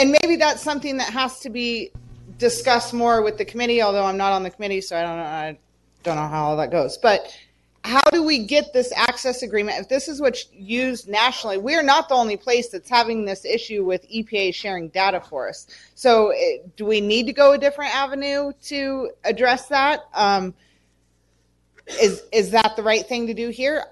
and 0.00 0.16
maybe 0.22 0.36
that's 0.36 0.62
something 0.62 0.96
that 0.96 1.12
has 1.12 1.40
to 1.40 1.50
be 1.50 1.92
discussed 2.38 2.94
more 2.94 3.22
with 3.22 3.36
the 3.36 3.44
committee. 3.44 3.82
Although 3.82 4.04
I'm 4.04 4.16
not 4.16 4.32
on 4.32 4.42
the 4.42 4.50
committee, 4.50 4.80
so 4.80 4.96
I 4.96 5.02
don't 5.02 5.16
know. 5.16 5.22
I 5.22 5.58
don't 6.02 6.16
know 6.16 6.26
how 6.26 6.44
all 6.44 6.56
that 6.56 6.70
goes. 6.70 6.96
But 6.96 7.36
how 7.84 8.00
do 8.10 8.22
we 8.22 8.46
get 8.46 8.72
this 8.72 8.92
access 8.96 9.42
agreement? 9.42 9.78
If 9.78 9.88
this 9.88 10.08
is 10.08 10.20
what's 10.20 10.46
used 10.52 11.06
nationally, 11.08 11.58
we 11.58 11.74
are 11.76 11.82
not 11.82 12.08
the 12.08 12.14
only 12.14 12.38
place 12.38 12.70
that's 12.70 12.88
having 12.88 13.26
this 13.26 13.44
issue 13.44 13.84
with 13.84 14.08
EPA 14.10 14.54
sharing 14.54 14.88
data 14.88 15.20
for 15.20 15.48
us. 15.48 15.66
So, 15.94 16.30
eh, 16.30 16.58
do 16.76 16.86
we 16.86 17.02
need 17.02 17.26
to 17.26 17.32
go 17.34 17.52
a 17.52 17.58
different 17.58 17.94
avenue 17.94 18.52
to 18.64 19.10
address 19.24 19.68
that? 19.68 20.00
Um, 20.14 20.54
is 22.00 22.22
is 22.32 22.50
that 22.52 22.74
the 22.76 22.82
right 22.82 23.06
thing 23.06 23.26
to 23.26 23.34
do 23.34 23.50
here? 23.50 23.84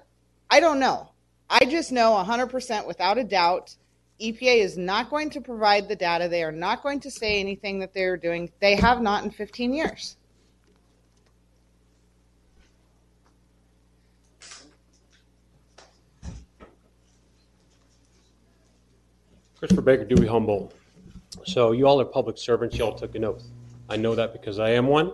I 0.49 0.59
don't 0.59 0.79
know. 0.79 1.09
I 1.51 1.65
just 1.65 1.91
know 1.91 2.11
100% 2.13 2.87
without 2.87 3.17
a 3.17 3.23
doubt 3.23 3.75
EPA 4.21 4.57
is 4.57 4.77
not 4.77 5.09
going 5.09 5.29
to 5.29 5.39
provide 5.39 5.87
the 5.87 5.95
data. 5.95 6.27
They 6.27 6.43
are 6.43 6.51
not 6.51 6.83
going 6.83 6.99
to 7.01 7.11
say 7.11 7.39
anything 7.39 7.79
that 7.79 7.93
they're 7.93 8.17
doing. 8.17 8.51
They 8.59 8.75
have 8.75 9.01
not 9.01 9.23
in 9.23 9.31
15 9.31 9.73
years. 9.73 10.17
Christopher 19.57 19.81
Baker, 19.81 20.05
Dewey 20.05 20.27
Humboldt. 20.27 20.73
So 21.45 21.71
you 21.71 21.85
all 21.85 21.99
are 21.99 22.05
public 22.05 22.37
servants. 22.37 22.77
You 22.77 22.85
all 22.85 22.95
took 22.95 23.15
an 23.15 23.25
oath. 23.25 23.43
I 23.89 23.97
know 23.97 24.15
that 24.15 24.33
because 24.33 24.59
I 24.59 24.69
am 24.71 24.87
one. 24.87 25.13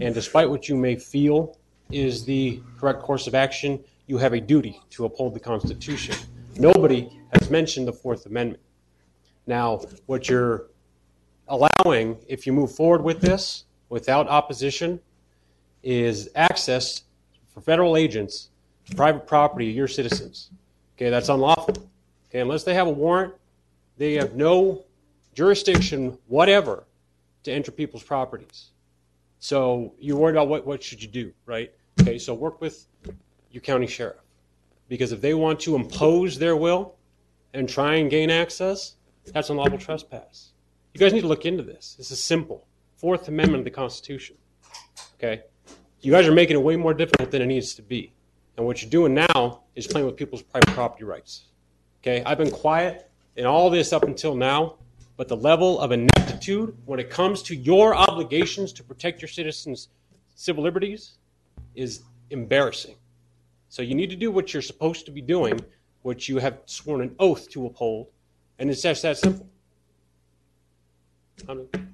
And 0.00 0.14
despite 0.14 0.48
what 0.48 0.68
you 0.68 0.76
may 0.76 0.96
feel 0.96 1.56
is 1.90 2.24
the 2.24 2.60
correct 2.78 3.00
course 3.02 3.26
of 3.26 3.34
action, 3.34 3.82
you 4.06 4.18
have 4.18 4.32
a 4.32 4.40
duty 4.40 4.80
to 4.90 5.04
uphold 5.04 5.34
the 5.34 5.40
Constitution. 5.40 6.14
Nobody 6.56 7.19
has 7.38 7.50
mentioned 7.50 7.86
the 7.86 7.92
Fourth 7.92 8.26
Amendment. 8.26 8.62
Now, 9.46 9.82
what 10.06 10.28
you're 10.28 10.66
allowing, 11.48 12.18
if 12.28 12.46
you 12.46 12.52
move 12.52 12.74
forward 12.74 13.02
with 13.02 13.20
this 13.20 13.64
without 13.88 14.28
opposition, 14.28 15.00
is 15.82 16.28
access 16.34 17.02
for 17.52 17.60
federal 17.60 17.96
agents 17.96 18.50
to 18.86 18.94
private 18.94 19.26
property 19.26 19.70
of 19.70 19.76
your 19.76 19.88
citizens. 19.88 20.50
Okay, 20.96 21.10
that's 21.10 21.28
unlawful. 21.28 21.90
Okay, 22.28 22.40
unless 22.40 22.64
they 22.64 22.74
have 22.74 22.86
a 22.86 22.90
warrant, 22.90 23.34
they 23.96 24.14
have 24.14 24.34
no 24.34 24.84
jurisdiction 25.34 26.18
whatever 26.26 26.84
to 27.42 27.52
enter 27.52 27.72
people's 27.72 28.02
properties. 28.02 28.70
So 29.38 29.94
you're 29.98 30.16
worried 30.16 30.36
about 30.36 30.48
what, 30.48 30.66
what 30.66 30.82
should 30.82 31.02
you 31.02 31.08
do, 31.08 31.32
right? 31.46 31.72
Okay, 32.00 32.18
so 32.18 32.34
work 32.34 32.60
with 32.60 32.86
your 33.50 33.62
county 33.62 33.86
sheriff. 33.86 34.20
Because 34.88 35.12
if 35.12 35.20
they 35.20 35.34
want 35.34 35.60
to 35.60 35.76
impose 35.76 36.38
their 36.38 36.56
will 36.56 36.96
and 37.54 37.68
try 37.68 37.96
and 37.96 38.10
gain 38.10 38.30
access, 38.30 38.96
that's 39.26 39.50
unlawful 39.50 39.78
trespass. 39.78 40.50
You 40.94 40.98
guys 41.00 41.12
need 41.12 41.22
to 41.22 41.28
look 41.28 41.46
into 41.46 41.62
this. 41.62 41.94
This 41.96 42.10
is 42.10 42.22
simple. 42.22 42.66
Fourth 42.96 43.28
Amendment 43.28 43.60
of 43.60 43.64
the 43.64 43.70
Constitution. 43.70 44.36
Okay? 45.14 45.42
You 46.00 46.12
guys 46.12 46.26
are 46.26 46.32
making 46.32 46.56
it 46.56 46.62
way 46.62 46.76
more 46.76 46.94
difficult 46.94 47.30
than 47.30 47.42
it 47.42 47.46
needs 47.46 47.74
to 47.74 47.82
be. 47.82 48.12
And 48.56 48.66
what 48.66 48.82
you're 48.82 48.90
doing 48.90 49.14
now 49.14 49.62
is 49.74 49.86
playing 49.86 50.06
with 50.06 50.16
people's 50.16 50.42
private 50.42 50.70
property 50.70 51.04
rights. 51.04 51.44
Okay? 52.02 52.22
I've 52.24 52.38
been 52.38 52.50
quiet 52.50 53.10
in 53.36 53.46
all 53.46 53.70
this 53.70 53.92
up 53.92 54.02
until 54.02 54.34
now, 54.34 54.76
but 55.16 55.28
the 55.28 55.36
level 55.36 55.78
of 55.80 55.92
ineptitude 55.92 56.76
when 56.86 56.98
it 56.98 57.10
comes 57.10 57.42
to 57.44 57.54
your 57.54 57.94
obligations 57.94 58.72
to 58.74 58.82
protect 58.82 59.22
your 59.22 59.28
citizens' 59.28 59.88
civil 60.34 60.64
liberties 60.64 61.12
is 61.74 62.02
embarrassing. 62.30 62.96
So 63.68 63.82
you 63.82 63.94
need 63.94 64.10
to 64.10 64.16
do 64.16 64.30
what 64.32 64.52
you're 64.52 64.62
supposed 64.62 65.06
to 65.06 65.12
be 65.12 65.20
doing, 65.20 65.60
what 66.02 66.28
you 66.28 66.38
have 66.38 66.60
sworn 66.66 67.02
an 67.02 67.14
oath 67.18 67.48
to 67.50 67.66
uphold, 67.66 68.08
and 68.58 68.70
it's 68.70 68.82
just 68.82 69.02
that 69.02 69.18
simple. 69.18 69.46
Oh, 71.48 71.52
I 71.52 71.54
don't. 71.54 71.90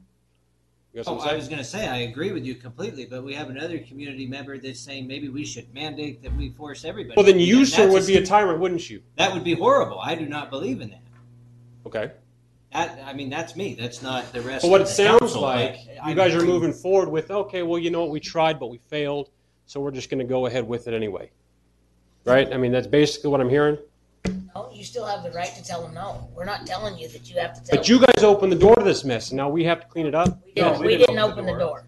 You 0.92 1.02
Oh, 1.06 1.18
I 1.18 1.34
was 1.34 1.46
going 1.46 1.58
to 1.58 1.64
say 1.64 1.86
I 1.86 1.98
agree 1.98 2.32
with 2.32 2.46
you 2.46 2.54
completely, 2.54 3.04
but 3.04 3.22
we 3.22 3.34
have 3.34 3.50
another 3.50 3.78
community 3.80 4.26
member 4.26 4.56
that's 4.56 4.80
saying 4.80 5.06
maybe 5.06 5.28
we 5.28 5.44
should 5.44 5.72
mandate 5.74 6.22
that 6.22 6.34
we 6.34 6.48
force 6.48 6.86
everybody. 6.86 7.14
Well, 7.16 7.26
then 7.26 7.38
you, 7.38 7.66
sir, 7.66 7.90
would 7.90 8.06
be 8.06 8.16
a 8.16 8.24
tyrant, 8.24 8.60
wouldn't 8.60 8.88
you? 8.88 9.02
That 9.16 9.34
would 9.34 9.44
be 9.44 9.54
horrible. 9.54 10.00
I 10.00 10.14
do 10.14 10.24
not 10.26 10.48
believe 10.48 10.80
in 10.80 10.88
that. 10.88 11.02
Okay. 11.84 12.12
That 12.72 12.98
I 13.04 13.12
mean, 13.12 13.28
that's 13.28 13.56
me. 13.56 13.74
That's 13.74 14.00
not 14.00 14.32
the 14.32 14.40
rest. 14.40 14.62
But 14.62 14.70
what 14.70 14.80
it 14.80 14.88
sounds 14.88 15.20
council, 15.20 15.42
like, 15.42 15.80
I 16.02 16.08
you 16.10 16.14
guys 16.14 16.34
are 16.34 16.40
moving 16.40 16.72
forward 16.72 17.10
with, 17.10 17.30
okay, 17.30 17.62
well, 17.62 17.78
you 17.78 17.90
know 17.90 18.00
what, 18.00 18.10
we 18.10 18.18
tried, 18.18 18.58
but 18.58 18.68
we 18.68 18.78
failed, 18.78 19.28
so 19.66 19.80
we're 19.80 19.90
just 19.90 20.08
going 20.08 20.20
to 20.20 20.24
go 20.24 20.46
ahead 20.46 20.66
with 20.66 20.88
it 20.88 20.94
anyway. 20.94 21.30
Right? 22.24 22.50
I 22.50 22.56
mean, 22.56 22.72
that's 22.72 22.86
basically 22.86 23.30
what 23.30 23.42
I'm 23.42 23.50
hearing. 23.50 23.76
No, 24.54 24.70
you 24.72 24.84
still 24.84 25.04
have 25.04 25.22
the 25.22 25.30
right 25.32 25.54
to 25.54 25.64
tell 25.64 25.82
them 25.82 25.94
no. 25.94 26.28
We're 26.34 26.44
not 26.44 26.66
telling 26.66 26.98
you 26.98 27.08
that 27.08 27.28
you 27.28 27.38
have 27.40 27.54
to 27.54 27.64
tell 27.64 27.78
But 27.78 27.88
you 27.88 27.98
guys 28.00 28.24
opened 28.24 28.52
the 28.52 28.56
door 28.56 28.74
to 28.76 28.84
this 28.84 29.04
mess, 29.04 29.30
and 29.30 29.36
now 29.36 29.48
we 29.48 29.64
have 29.64 29.80
to 29.80 29.86
clean 29.86 30.06
it 30.06 30.14
up? 30.14 30.40
We 30.44 30.52
didn't, 30.52 30.72
No, 30.72 30.80
we 30.80 30.86
we 30.86 30.92
didn't 30.96 31.06
didn't 31.08 31.18
open 31.18 31.32
open 31.32 31.46
the 31.46 31.52
the 31.52 31.58
door. 31.58 31.86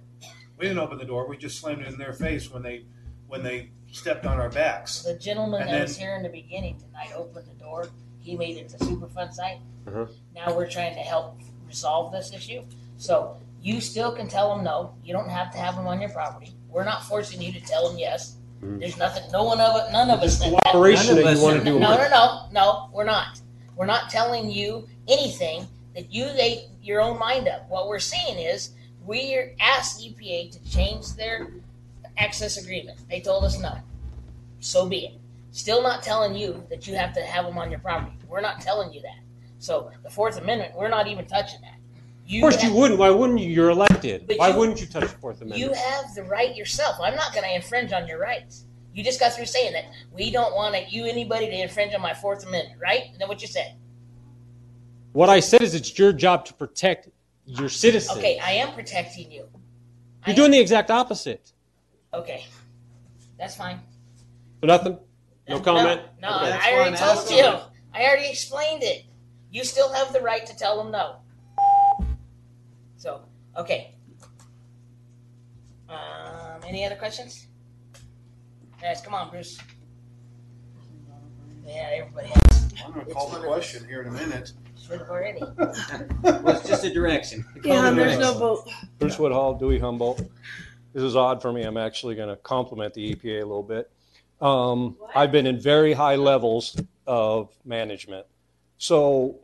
We 0.58 0.66
didn't 0.66 0.78
open 0.78 0.98
the 0.98 1.04
door. 1.04 1.26
We 1.28 1.36
just 1.36 1.58
slammed 1.60 1.82
it 1.82 1.88
in 1.88 1.98
their 1.98 2.12
face 2.12 2.50
when 2.50 2.62
they 2.62 2.84
when 3.28 3.42
they 3.42 3.70
stepped 3.92 4.26
on 4.26 4.38
our 4.40 4.48
backs. 4.50 5.02
The 5.02 5.14
gentleman 5.14 5.62
And 5.62 5.70
that 5.70 5.72
then- 5.74 5.82
was 5.82 5.96
here 5.96 6.14
in 6.16 6.22
the 6.22 6.28
beginning 6.28 6.78
tonight 6.78 7.12
opened 7.14 7.46
the 7.46 7.54
door. 7.62 7.88
He 8.20 8.36
made 8.36 8.56
it 8.56 8.68
to 8.70 8.76
Superfund 8.78 9.32
site. 9.32 9.58
Uh-huh. 9.86 10.06
Now 10.34 10.54
we're 10.54 10.68
trying 10.68 10.94
to 10.94 11.00
help 11.00 11.38
resolve 11.66 12.12
this 12.12 12.32
issue. 12.34 12.62
So 12.98 13.36
you 13.62 13.80
still 13.80 14.12
can 14.12 14.28
tell 14.28 14.54
them 14.54 14.64
no. 14.64 14.94
You 15.04 15.12
don't 15.12 15.28
have 15.30 15.50
to 15.52 15.58
have 15.58 15.76
them 15.76 15.86
on 15.86 16.00
your 16.00 16.10
property. 16.10 16.52
We're 16.68 16.84
not 16.84 17.04
forcing 17.04 17.40
you 17.40 17.52
to 17.52 17.60
tell 17.60 17.88
them 17.88 17.98
yes. 17.98 18.36
Mhm. 18.62 18.80
There's 18.80 18.96
nothing. 18.96 19.30
No 19.32 19.44
one 19.44 19.60
of 19.60 19.76
it. 19.76 19.92
None 19.92 20.10
of 20.10 20.20
us. 20.20 20.40
Cooperation 20.42 21.16
that. 21.16 21.24
that 21.24 21.36
you 21.36 21.42
wanna 21.42 21.64
do. 21.64 21.78
No, 21.78 21.96
no, 21.96 22.08
no, 22.08 22.48
no. 22.52 22.90
We're 22.92 23.04
not. 23.04 23.40
We're 23.76 23.86
not 23.86 24.10
telling 24.10 24.50
you 24.50 24.88
anything 25.06 25.66
that 25.94 26.12
you 26.12 26.26
made 26.34 26.68
your 26.82 27.00
own 27.00 27.18
mind 27.18 27.48
up. 27.48 27.68
What 27.68 27.88
we're 27.88 27.98
saying 28.00 28.38
is 28.38 28.70
we 29.06 29.54
asked 29.60 30.00
EPA 30.00 30.50
to 30.52 30.70
change 30.70 31.14
their 31.14 31.48
access 32.16 32.56
agreement. 32.56 32.98
They 33.08 33.20
told 33.20 33.44
us 33.44 33.58
no. 33.58 33.78
So 34.60 34.86
be 34.86 35.06
it. 35.06 35.14
Still 35.52 35.82
not 35.82 36.02
telling 36.02 36.34
you 36.34 36.64
that 36.68 36.86
you 36.86 36.96
have 36.96 37.12
to 37.14 37.22
have 37.22 37.44
them 37.46 37.56
on 37.58 37.70
your 37.70 37.80
property. 37.80 38.16
We're 38.28 38.40
not 38.40 38.60
telling 38.60 38.92
you 38.92 39.00
that. 39.02 39.18
So 39.60 39.90
the 40.02 40.10
Fourth 40.10 40.36
Amendment, 40.38 40.74
we're 40.76 40.88
not 40.88 41.06
even 41.06 41.26
touching 41.26 41.60
that. 41.62 41.77
Of 42.34 42.40
course 42.40 42.62
you 42.62 42.72
wouldn't. 42.74 43.00
Why 43.00 43.10
wouldn't 43.10 43.40
you? 43.40 43.48
You're 43.50 43.70
elected. 43.70 44.30
Why 44.36 44.48
you- 44.48 44.58
wouldn't 44.58 44.80
you 44.80 44.86
touch 44.86 45.02
the 45.04 45.08
Fourth 45.08 45.40
Amendment? 45.40 45.60
You 45.60 45.72
have 45.72 46.14
the 46.14 46.24
right 46.24 46.54
yourself. 46.54 46.96
I'm 47.02 47.14
not 47.16 47.32
going 47.32 47.44
to 47.44 47.54
infringe 47.54 47.92
on 47.92 48.06
your 48.06 48.18
rights. 48.18 48.64
You 48.92 49.02
just 49.04 49.18
got 49.20 49.32
through 49.32 49.46
saying 49.46 49.72
that 49.72 49.84
we 50.12 50.30
don't 50.30 50.54
want 50.54 50.74
to, 50.74 50.84
you 50.90 51.06
anybody 51.06 51.46
to 51.46 51.52
infringe 51.62 51.94
on 51.94 52.02
my 52.02 52.12
Fourth 52.14 52.44
Amendment, 52.46 52.80
right? 52.80 53.04
And 53.12 53.20
then 53.20 53.28
what 53.28 53.40
you 53.40 53.48
said? 53.48 53.76
What 55.12 55.28
I 55.30 55.40
said 55.40 55.62
is 55.62 55.74
it's 55.74 55.98
your 55.98 56.12
job 56.12 56.44
to 56.46 56.54
protect 56.54 57.08
your 57.46 57.68
citizens. 57.68 58.18
Okay, 58.18 58.38
I 58.40 58.52
am 58.52 58.72
protecting 58.74 59.30
you. 59.32 59.48
You're 60.26 60.36
doing 60.36 60.50
the 60.50 60.58
exact 60.58 60.90
opposite. 60.90 61.52
Okay, 62.12 62.44
that's 63.38 63.54
fine. 63.56 63.80
So 64.60 64.66
nothing? 64.66 64.98
No 65.48 65.60
comment? 65.60 66.02
No, 66.20 66.28
Okay. 66.28 66.52
I 66.52 66.72
already 66.74 66.96
told 66.96 67.30
you. 67.30 67.58
I 67.94 68.04
already 68.04 68.28
explained 68.28 68.82
it. 68.82 69.04
You 69.50 69.64
still 69.64 69.90
have 69.92 70.12
the 70.12 70.20
right 70.20 70.44
to 70.44 70.54
tell 70.56 70.76
them 70.82 70.92
no. 70.92 71.16
So, 72.98 73.20
okay. 73.56 73.94
Um, 75.88 76.60
any 76.66 76.84
other 76.84 76.96
questions? 76.96 77.46
Yes, 78.82 79.02
come 79.02 79.14
on, 79.14 79.30
Bruce. 79.30 79.56
Yeah, 81.64 81.90
everybody 81.92 82.28
has. 82.28 82.72
I'm 82.84 82.92
going 82.92 83.06
to 83.06 83.12
call 83.12 83.28
the 83.28 83.38
question 83.38 83.86
here 83.88 84.02
in 84.02 84.08
a 84.08 84.10
minute. 84.10 84.52
Should 84.76 84.98
have 84.98 85.10
already. 85.10 85.40
Well, 85.40 86.48
it's 86.48 86.68
just 86.68 86.84
a 86.84 86.92
direction. 86.92 87.44
Yeah, 87.64 87.90
there's 87.90 88.18
no 88.18 88.34
vote. 88.34 88.68
Bruce 88.98 89.18
Woodhall, 89.18 89.54
Dewey 89.54 89.78
Humboldt. 89.78 90.22
This 90.92 91.02
is 91.02 91.14
odd 91.14 91.40
for 91.40 91.52
me. 91.52 91.62
I'm 91.62 91.76
actually 91.76 92.16
going 92.16 92.30
to 92.30 92.36
compliment 92.36 92.94
the 92.94 93.14
EPA 93.14 93.42
a 93.42 93.46
little 93.46 93.62
bit. 93.62 93.90
Um, 94.40 94.96
I've 95.14 95.30
been 95.30 95.46
in 95.46 95.60
very 95.60 95.92
high 95.92 96.16
levels 96.16 96.76
of 97.06 97.50
management. 97.64 98.26
So 98.78 99.38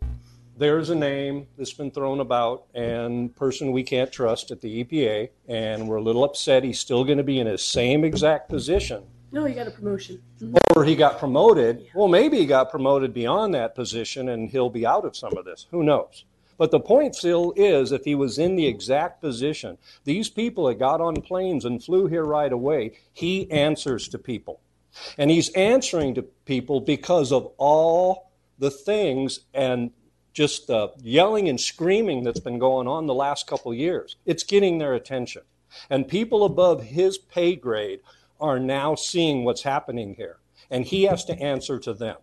there's 0.57 0.91
a 0.91 0.95
name 0.95 1.47
that's 1.57 1.73
been 1.73 1.91
thrown 1.91 2.21
about 2.21 2.67
and 2.75 3.35
person 3.35 3.73
we 3.73 3.83
can't 3.83 4.13
trust 4.13 4.51
at 4.51 4.61
the 4.61 4.85
EPA, 4.85 5.31
and 5.49 5.89
we're 5.89 5.97
a 5.97 6.03
little 6.03 6.25
upset 6.25 6.65
he's 6.65 6.79
still 6.79 7.05
going 7.05 7.19
to 7.19 7.25
be 7.25 7.39
in 7.39 7.47
his 7.47 7.65
same 7.65 8.05
exact 8.05 8.49
position. 8.49 9.05
No, 9.33 9.45
he 9.45 9.55
got 9.55 9.67
a 9.67 9.73
promotion. 9.73 10.23
Mm-hmm. 10.41 10.57
Or 10.77 10.85
he 10.85 10.95
got 10.95 11.19
promoted. 11.19 11.87
Well, 11.93 12.07
maybe 12.07 12.39
he 12.39 12.47
got 12.47 12.71
promoted 12.71 13.13
beyond 13.13 13.53
that 13.55 13.75
position 13.75 14.29
and 14.29 14.49
he'll 14.49 14.71
be 14.71 14.87
out 14.87 15.05
of 15.05 15.17
some 15.17 15.37
of 15.37 15.45
this. 15.45 15.67
Who 15.73 15.83
knows? 15.83 16.25
But 16.57 16.71
the 16.71 16.79
point 16.79 17.17
still 17.17 17.53
is, 17.57 17.91
if 17.91 18.05
he 18.05 18.15
was 18.15 18.39
in 18.39 18.55
the 18.55 18.67
exact 18.67 19.21
position, 19.21 19.77
these 20.05 20.29
people 20.29 20.67
that 20.67 20.79
got 20.79 21.01
on 21.01 21.21
planes 21.21 21.65
and 21.65 21.83
flew 21.83 22.07
here 22.07 22.25
right 22.25 22.53
away, 22.53 22.93
he 23.13 23.51
answers 23.51 24.07
to 24.09 24.19
people. 24.19 24.61
And 25.19 25.33
he's 25.33 25.49
answering 25.55 26.15
to 26.15 26.23
people 26.23 26.81
because 26.81 27.33
of 27.33 27.51
all 27.57 28.31
the 28.61 28.71
things 28.71 29.41
and 29.53 29.91
just 30.35 30.67
the 30.67 30.93
yelling 31.01 31.49
and 31.49 31.59
screaming 31.59 32.25
that's 32.25 32.41
been 32.41 32.59
going 32.59 32.87
on 32.87 33.07
the 33.07 33.15
last 33.15 33.47
couple 33.47 33.73
years. 33.73 34.17
It's 34.27 34.43
getting 34.43 34.79
their 34.79 34.95
attention. 34.95 35.43
And 35.89 36.07
people 36.07 36.45
above 36.45 36.83
his 36.83 37.17
pay 37.17 37.57
grade 37.57 38.01
are 38.41 38.59
now 38.59 38.97
seeing 38.97 39.45
what's 39.45 39.63
happening 39.63 40.15
here. 40.15 40.39
And 40.71 40.85
he 40.85 41.05
has 41.05 41.25
to 41.27 41.41
answer 41.41 41.79
to 41.79 41.95
them. 41.95 42.17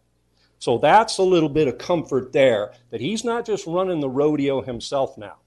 So 0.60 0.78
that's 0.78 1.18
a 1.18 1.24
little 1.24 1.50
bit 1.50 1.68
of 1.68 1.78
comfort 1.78 2.34
there 2.34 2.74
that 2.92 3.02
he's 3.02 3.24
not 3.24 3.46
just 3.46 3.66
running 3.66 4.00
the 4.00 4.10
rodeo 4.10 4.62
himself 4.62 5.18
now. 5.18 5.38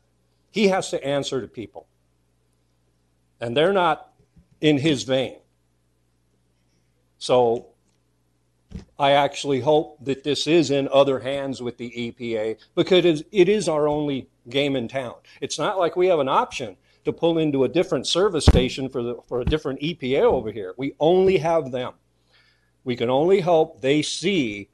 He 0.51 0.68
has 0.68 0.91
to 0.91 1.05
answer 1.05 1.41
to 1.41 1.47
people. 1.47 1.86
And 3.41 3.57
they're 3.57 3.73
not 3.73 4.12
in 4.60 4.78
his 4.78 5.02
vein. 5.02 5.36
So 7.18 7.73
I 8.98 9.12
actually 9.12 9.60
hope 9.60 10.04
that 10.04 10.24
this 10.24 10.46
is 10.46 10.70
in 10.70 10.88
other 10.92 11.20
hands 11.20 11.60
with 11.62 11.78
the 11.78 11.90
EPA 11.90 12.58
because 12.74 13.22
it 13.32 13.48
is 13.48 13.68
our 13.68 13.88
only 13.88 14.28
game 14.48 14.76
in 14.76 14.88
town. 14.88 15.14
It's 15.40 15.58
not 15.58 15.78
like 15.78 15.96
we 15.96 16.06
have 16.06 16.20
an 16.20 16.28
option 16.28 16.76
to 17.04 17.12
pull 17.12 17.38
into 17.38 17.64
a 17.64 17.68
different 17.68 18.06
service 18.06 18.46
station 18.46 18.88
for, 18.88 19.02
the, 19.02 19.16
for 19.28 19.40
a 19.40 19.44
different 19.44 19.80
EPA 19.80 20.22
over 20.22 20.50
here. 20.50 20.74
We 20.76 20.94
only 21.00 21.38
have 21.38 21.70
them. 21.70 21.94
We 22.84 22.96
can 22.96 23.10
only 23.10 23.40
hope 23.40 23.80
they 23.80 24.02
see 24.02 24.68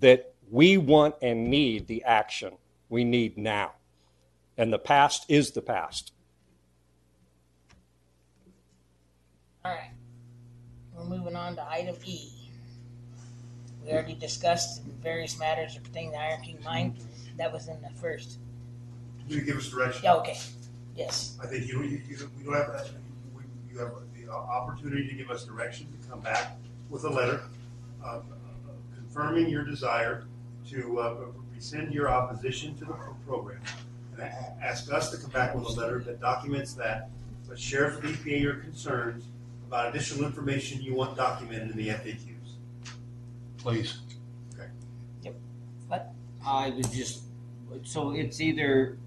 that 0.00 0.34
we 0.50 0.76
want 0.76 1.14
and 1.22 1.48
need 1.48 1.86
the 1.86 2.04
action 2.04 2.52
we 2.88 3.04
need 3.04 3.38
now. 3.38 3.72
And 4.58 4.72
the 4.72 4.78
past 4.78 5.24
is 5.28 5.52
the 5.52 5.62
past. 5.62 6.12
All 9.64 9.72
right. 9.72 9.92
We're 10.94 11.04
moving 11.04 11.36
on 11.36 11.56
to 11.56 11.68
item 11.68 11.96
E. 12.04 12.41
We 13.84 13.92
already 13.92 14.14
discussed 14.14 14.82
various 15.02 15.38
matters 15.38 15.76
pertaining 15.76 16.12
to 16.12 16.18
Iron 16.18 16.42
King 16.42 16.58
mine. 16.64 16.96
That 17.38 17.52
was 17.52 17.68
in 17.68 17.80
the 17.82 17.90
first. 18.00 18.38
Can 19.28 19.38
you 19.38 19.42
give 19.42 19.56
us 19.56 19.68
direction? 19.70 20.02
Yeah, 20.04 20.14
okay. 20.16 20.38
Yes. 20.96 21.38
I 21.42 21.46
think 21.46 21.66
you, 21.66 21.82
you, 21.82 22.00
you, 22.08 22.30
we 22.38 22.44
don't 22.44 22.54
have, 22.54 22.90
we- 23.34 23.42
you 23.72 23.78
have 23.78 23.92
the 24.14 24.30
opportunity 24.30 25.08
to 25.08 25.14
give 25.14 25.30
us 25.30 25.44
direction 25.44 25.86
to 26.00 26.08
come 26.08 26.20
back 26.20 26.56
with 26.90 27.04
a 27.04 27.08
letter 27.08 27.42
uh, 28.04 28.20
confirming 28.94 29.48
your 29.48 29.64
desire 29.64 30.24
to 30.68 30.98
uh, 31.00 31.14
rescind 31.54 31.92
your 31.92 32.08
opposition 32.10 32.74
to 32.78 32.84
the 32.84 32.92
pro- 32.92 33.14
program. 33.26 33.60
And 34.12 34.22
a- 34.22 34.56
ask 34.62 34.92
us 34.92 35.10
to 35.10 35.16
come 35.16 35.30
back 35.30 35.54
with 35.54 35.64
a 35.64 35.68
letter 35.72 35.98
that 36.00 36.20
documents 36.20 36.74
that, 36.74 37.08
but 37.48 37.58
share 37.58 37.86
with 37.86 38.02
EPA 38.24 38.40
your 38.40 38.54
concerns 38.56 39.24
about 39.66 39.88
additional 39.94 40.26
information 40.26 40.82
you 40.82 40.94
want 40.94 41.16
documented 41.16 41.70
in 41.70 41.76
the 41.76 41.88
FAQs. 41.88 42.31
Please. 43.62 43.98
Okay. 44.54 44.68
Yep. 45.22 45.34
What? 45.88 46.12
I 46.44 46.70
would 46.70 46.90
just, 46.90 47.22
so 47.84 48.10
it's 48.10 48.40
either 48.40 48.98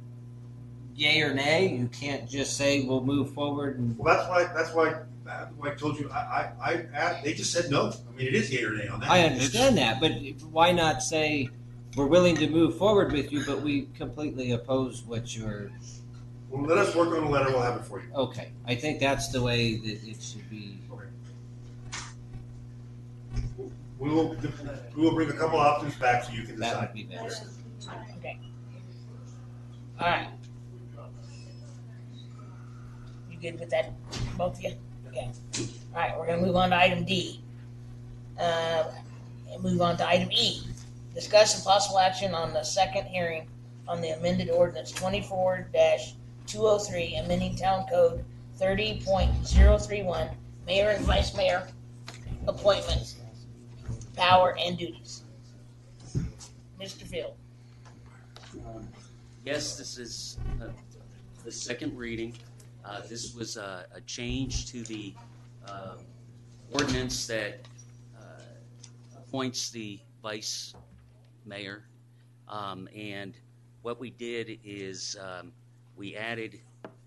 yay 0.96 1.22
or 1.22 1.34
nay. 1.34 1.76
You 1.76 1.88
can't 1.88 2.30
just 2.30 2.56
say 2.56 2.86
we'll 2.86 3.04
move 3.04 3.34
forward 3.34 3.78
and. 3.80 3.98
Well, 3.98 4.16
that's 4.16 4.30
why, 4.30 4.54
that's 4.54 4.74
why, 4.74 4.96
that's 5.26 5.52
why 5.58 5.72
I 5.72 5.76
told 5.76 6.00
you, 6.00 6.10
I, 6.10 6.16
I, 6.18 6.52
I, 6.64 6.86
asked- 6.94 7.24
they 7.24 7.34
just 7.34 7.52
said 7.52 7.70
no. 7.70 7.88
I 7.92 8.18
mean, 8.18 8.28
it 8.28 8.36
is 8.36 8.52
yea 8.52 8.64
or 8.64 8.74
nay 8.76 8.88
on 8.88 9.02
that. 9.02 9.10
I 9.12 9.22
understand 9.24 9.78
that, 9.78 10.00
but 10.00 10.12
why 10.52 10.72
not 10.72 11.04
say 11.04 11.50
we're 11.98 12.06
willing 12.08 12.38
to 12.38 12.48
move 12.48 12.78
forward 12.78 13.12
with 13.12 13.34
you, 13.34 13.44
but 13.46 13.62
we 13.62 13.88
completely 13.98 14.52
oppose 14.52 15.04
what 15.04 15.36
you're. 15.36 15.70
Well, 16.50 16.64
let 16.64 16.78
us 16.78 16.96
work 16.96 17.10
on 17.10 17.24
a 17.24 17.30
letter, 17.30 17.50
we'll 17.50 17.62
have 17.62 17.76
it 17.76 17.84
for 17.86 18.02
you. 18.02 18.08
Okay, 18.16 18.52
I 18.66 18.76
think 18.76 19.00
that's 19.02 19.30
the 19.30 19.42
way 19.42 19.76
that 19.76 20.04
it 20.08 20.22
should 20.22 20.50
be. 20.50 20.80
We 23.98 24.10
will, 24.10 24.36
we 24.96 25.02
will 25.04 25.14
bring 25.14 25.30
a 25.30 25.34
couple 25.34 25.58
options 25.60 25.96
back 25.96 26.24
so 26.26 26.34
you 26.34 26.44
can 26.44 26.60
That 26.60 26.72
decide. 26.72 26.82
would 26.82 26.94
be 26.94 27.04
better. 27.04 27.34
Okay. 28.18 28.40
All 30.00 30.08
right. 30.08 30.28
You 33.32 33.38
good 33.40 33.60
with 33.60 33.70
that, 33.70 33.94
both 34.38 34.58
of 34.58 34.64
you? 34.64 34.74
Okay. 35.08 35.32
All 35.94 36.02
right, 36.02 36.18
we're 36.18 36.28
gonna 36.28 36.42
move 36.42 36.56
on 36.56 36.72
to 36.72 36.76
item 36.78 37.06
D. 37.06 37.42
Uh, 38.40 38.84
and 39.52 39.64
move 39.64 39.82
on 39.82 39.96
to 39.98 40.08
item 40.08 40.30
E. 40.32 40.62
Discuss 41.14 41.56
and 41.56 41.64
possible 41.64 42.00
action 42.00 42.34
on 42.34 42.52
the 42.52 42.64
second 42.64 43.06
hearing 43.06 43.48
on 43.88 44.02
the 44.02 44.10
amended 44.10 44.50
ordinance 44.50 44.92
twenty-four 44.92 45.70
two 46.48 46.68
oh 46.68 46.78
three, 46.80 47.16
amending 47.16 47.56
town 47.56 47.86
code 47.90 48.26
thirty 48.58 49.02
point 49.06 49.32
zero 49.48 49.78
three 49.78 50.04
one, 50.04 50.28
mayor 50.68 50.90
and 50.90 51.06
vice 51.06 51.34
mayor 51.38 51.66
appointments, 52.48 53.16
power 54.16 54.56
and 54.60 54.78
duties. 54.78 55.24
Mr. 56.80 57.04
Field. 57.04 57.36
Yes, 59.46 59.78
this 59.78 59.98
is 59.98 60.38
uh, 60.62 60.68
the 61.44 61.52
second 61.52 61.96
reading. 61.98 62.34
Uh, 62.84 63.02
This 63.10 63.34
was 63.34 63.58
a 63.58 63.86
a 63.94 64.02
change 64.02 64.72
to 64.72 64.84
the 64.84 65.14
uh, 65.68 65.96
ordinance 66.72 67.28
that 67.28 67.68
uh, 68.20 68.42
appoints 69.18 69.70
the 69.70 70.00
vice 70.22 70.74
mayor. 71.46 71.84
Um, 72.48 72.88
And 72.96 73.36
what 73.82 74.00
we 74.00 74.10
did 74.10 74.60
is 74.64 75.16
um, 75.22 75.52
we 75.96 76.16
added 76.16 76.60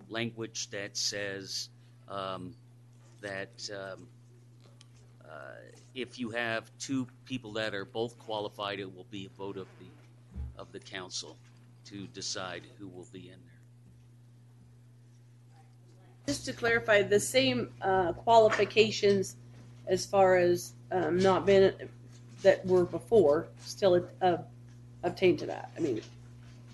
language 0.09 0.71
that 0.71 0.97
says 0.97 1.69
um, 2.09 2.55
that 3.21 3.69
um, 3.73 4.09
uh, 5.25 5.57
if 6.01 6.19
you 6.19 6.31
have 6.31 6.71
two 6.79 7.07
people 7.25 7.53
that 7.53 7.75
are 7.75 7.85
both 7.85 8.19
qualified, 8.19 8.79
it 8.79 8.95
will 8.95 9.07
be 9.11 9.27
a 9.27 9.37
vote 9.37 9.57
of 9.57 9.67
the, 9.81 10.61
of 10.61 10.71
the 10.73 10.79
council 10.79 11.37
to 11.87 12.07
decide 12.09 12.63
who 12.79 12.89
will 12.89 13.07
be 13.13 13.29
in 13.29 13.39
there. 13.47 13.61
Just 16.27 16.45
to 16.47 16.53
clarify, 16.53 17.03
the 17.03 17.19
same 17.19 17.73
uh, 17.83 18.13
qualifications 18.13 19.37
as 19.87 20.05
far 20.07 20.37
as 20.37 20.75
um, 20.93 21.19
not 21.19 21.47
been 21.47 21.75
that 22.43 22.65
were 22.67 22.85
before 22.85 23.49
still 23.61 24.07
uh, 24.23 24.37
obtained 25.03 25.39
to 25.41 25.47
that. 25.47 25.71
I 25.77 25.81
mean, 25.81 26.01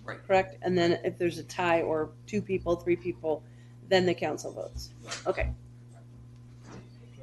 Right. 0.04 0.18
correct. 0.26 0.56
And 0.60 0.76
then 0.76 1.00
if 1.02 1.16
there's 1.16 1.38
a 1.38 1.44
tie 1.44 1.80
or 1.80 2.10
two 2.26 2.42
people, 2.42 2.76
three 2.76 2.96
people, 2.96 3.42
then 3.88 4.04
the 4.04 4.14
council 4.14 4.52
votes. 4.52 4.90
Okay. 5.26 5.50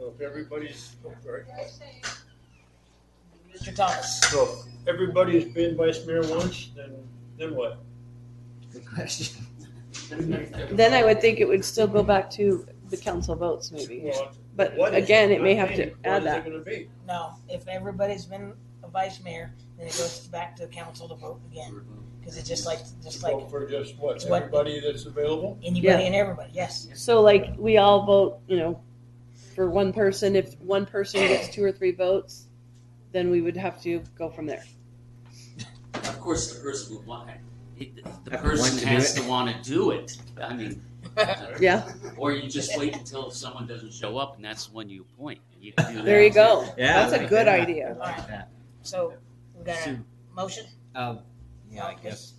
So 0.02 0.12
if 0.16 0.20
everybody's, 0.20 0.96
oh, 1.06 1.14
sorry. 1.24 1.44
Mr. 3.56 3.76
Thomas. 3.76 4.20
So 4.22 4.46
if 4.82 4.88
everybody's 4.88 5.46
been 5.54 5.78
vice 5.78 6.04
mayor 6.08 6.24
once, 6.28 6.72
then, 6.76 6.96
then 7.38 7.54
what? 7.54 7.78
Good 8.74 8.84
question. 8.92 9.46
Then 10.72 10.94
I 10.96 11.06
would 11.06 11.22
think 11.22 11.40
it 11.40 11.48
would 11.48 11.64
still 11.64 11.86
go 11.86 12.02
back 12.02 12.32
to 12.32 12.66
the 12.90 12.98
council 12.98 13.36
votes, 13.36 13.72
maybe. 13.72 14.02
Well, 14.06 14.32
But 14.56 14.76
what 14.76 14.96
is- 14.96 15.04
again, 15.04 15.30
it 15.30 15.40
may 15.44 15.54
not 15.54 15.68
have 15.70 15.78
me. 15.78 15.86
to 15.86 15.92
What 15.92 16.00
add 16.06 16.18
is 16.18 16.24
that. 16.26 16.38
it 16.48 16.50
gonna 16.50 16.64
be? 16.64 16.90
No, 17.08 17.34
if 17.48 17.68
everybody's 17.68 18.26
been 18.26 18.54
a 18.82 18.88
vice 18.88 19.22
mayor, 19.24 19.54
then 19.78 19.86
it 19.86 19.96
goes 20.00 20.26
back 20.30 20.56
to 20.56 20.64
the 20.66 20.70
council 20.74 21.08
to 21.10 21.14
vote 21.16 21.40
again. 21.52 21.80
Because 22.20 22.38
it's 22.38 22.50
just 22.50 22.66
like, 22.66 22.80
just 23.04 23.22
like 23.22 23.34
Vote 23.34 23.52
For 23.52 23.68
just 23.70 24.00
what, 24.00 24.16
It's 24.16 24.26
what- 24.26 24.42
everybody 24.44 24.80
that's 24.80 25.06
available? 25.06 25.60
anybody 25.64 25.88
Yeah. 25.88 26.00
and 26.00 26.16
everybody, 26.16 26.50
yes. 26.54 26.88
So 26.96 27.22
like 27.22 27.54
we 27.60 27.78
all 27.78 28.04
vote, 28.04 28.40
you 28.48 28.58
know, 28.58 28.82
for 29.52 29.70
one 29.70 29.94
person. 29.94 30.36
If 30.36 30.60
one 30.60 30.86
person 30.86 31.22
gets 31.22 31.50
two 31.54 31.64
or 31.64 31.72
three 31.72 31.92
votes, 31.92 32.48
then 33.12 33.30
we 33.30 33.42
would 33.42 33.58
have 33.58 33.82
to 33.84 34.02
go 34.18 34.30
from 34.30 34.46
there. 34.46 34.64
Of 35.94 36.20
course, 36.20 36.54
the 36.54 36.62
person 36.62 36.96
would 36.98 37.06
want, 37.06 37.30
it- 37.78 38.04
the 38.26 38.32
Have 38.32 38.42
person 38.42 38.76
to 38.78 38.80
do 38.82 38.86
has 38.86 39.18
it. 39.18 39.22
to 39.22 39.28
want 39.28 39.50
to 39.64 39.70
do 39.70 39.92
it. 39.92 40.18
I 40.42 40.54
mean. 40.54 40.82
Yeah. 41.60 41.92
Or 42.16 42.32
you 42.32 42.48
just 42.50 42.78
wait 42.78 42.96
until 42.96 43.32
someone 43.32 43.68
doesn't 43.68 43.92
show 43.94 44.18
up 44.18 44.36
and 44.38 44.46
that's 44.46 44.72
when 44.72 44.88
you 44.88 45.02
appoint. 45.14 45.40
You 45.60 45.74
can 45.74 45.88
do 45.92 45.96
that. 45.98 46.06
There 46.06 46.24
you 46.24 46.30
go. 46.30 46.64
Yeah, 46.78 46.94
That's 47.02 47.14
I 47.14 47.16
a 47.18 47.20
like 47.22 47.30
good 47.30 47.48
that. 47.48 47.60
idea. 47.60 47.96
I 47.96 47.98
like 48.18 48.28
that. 48.30 48.50
So, 48.84 49.14
we 49.58 49.66
got 49.66 49.78
a 49.80 49.84
So- 49.84 49.98
motion? 50.34 50.66
Um, 50.96 51.20
yeah, 51.70 51.86
I 51.88 51.96
guess. 51.96 52.34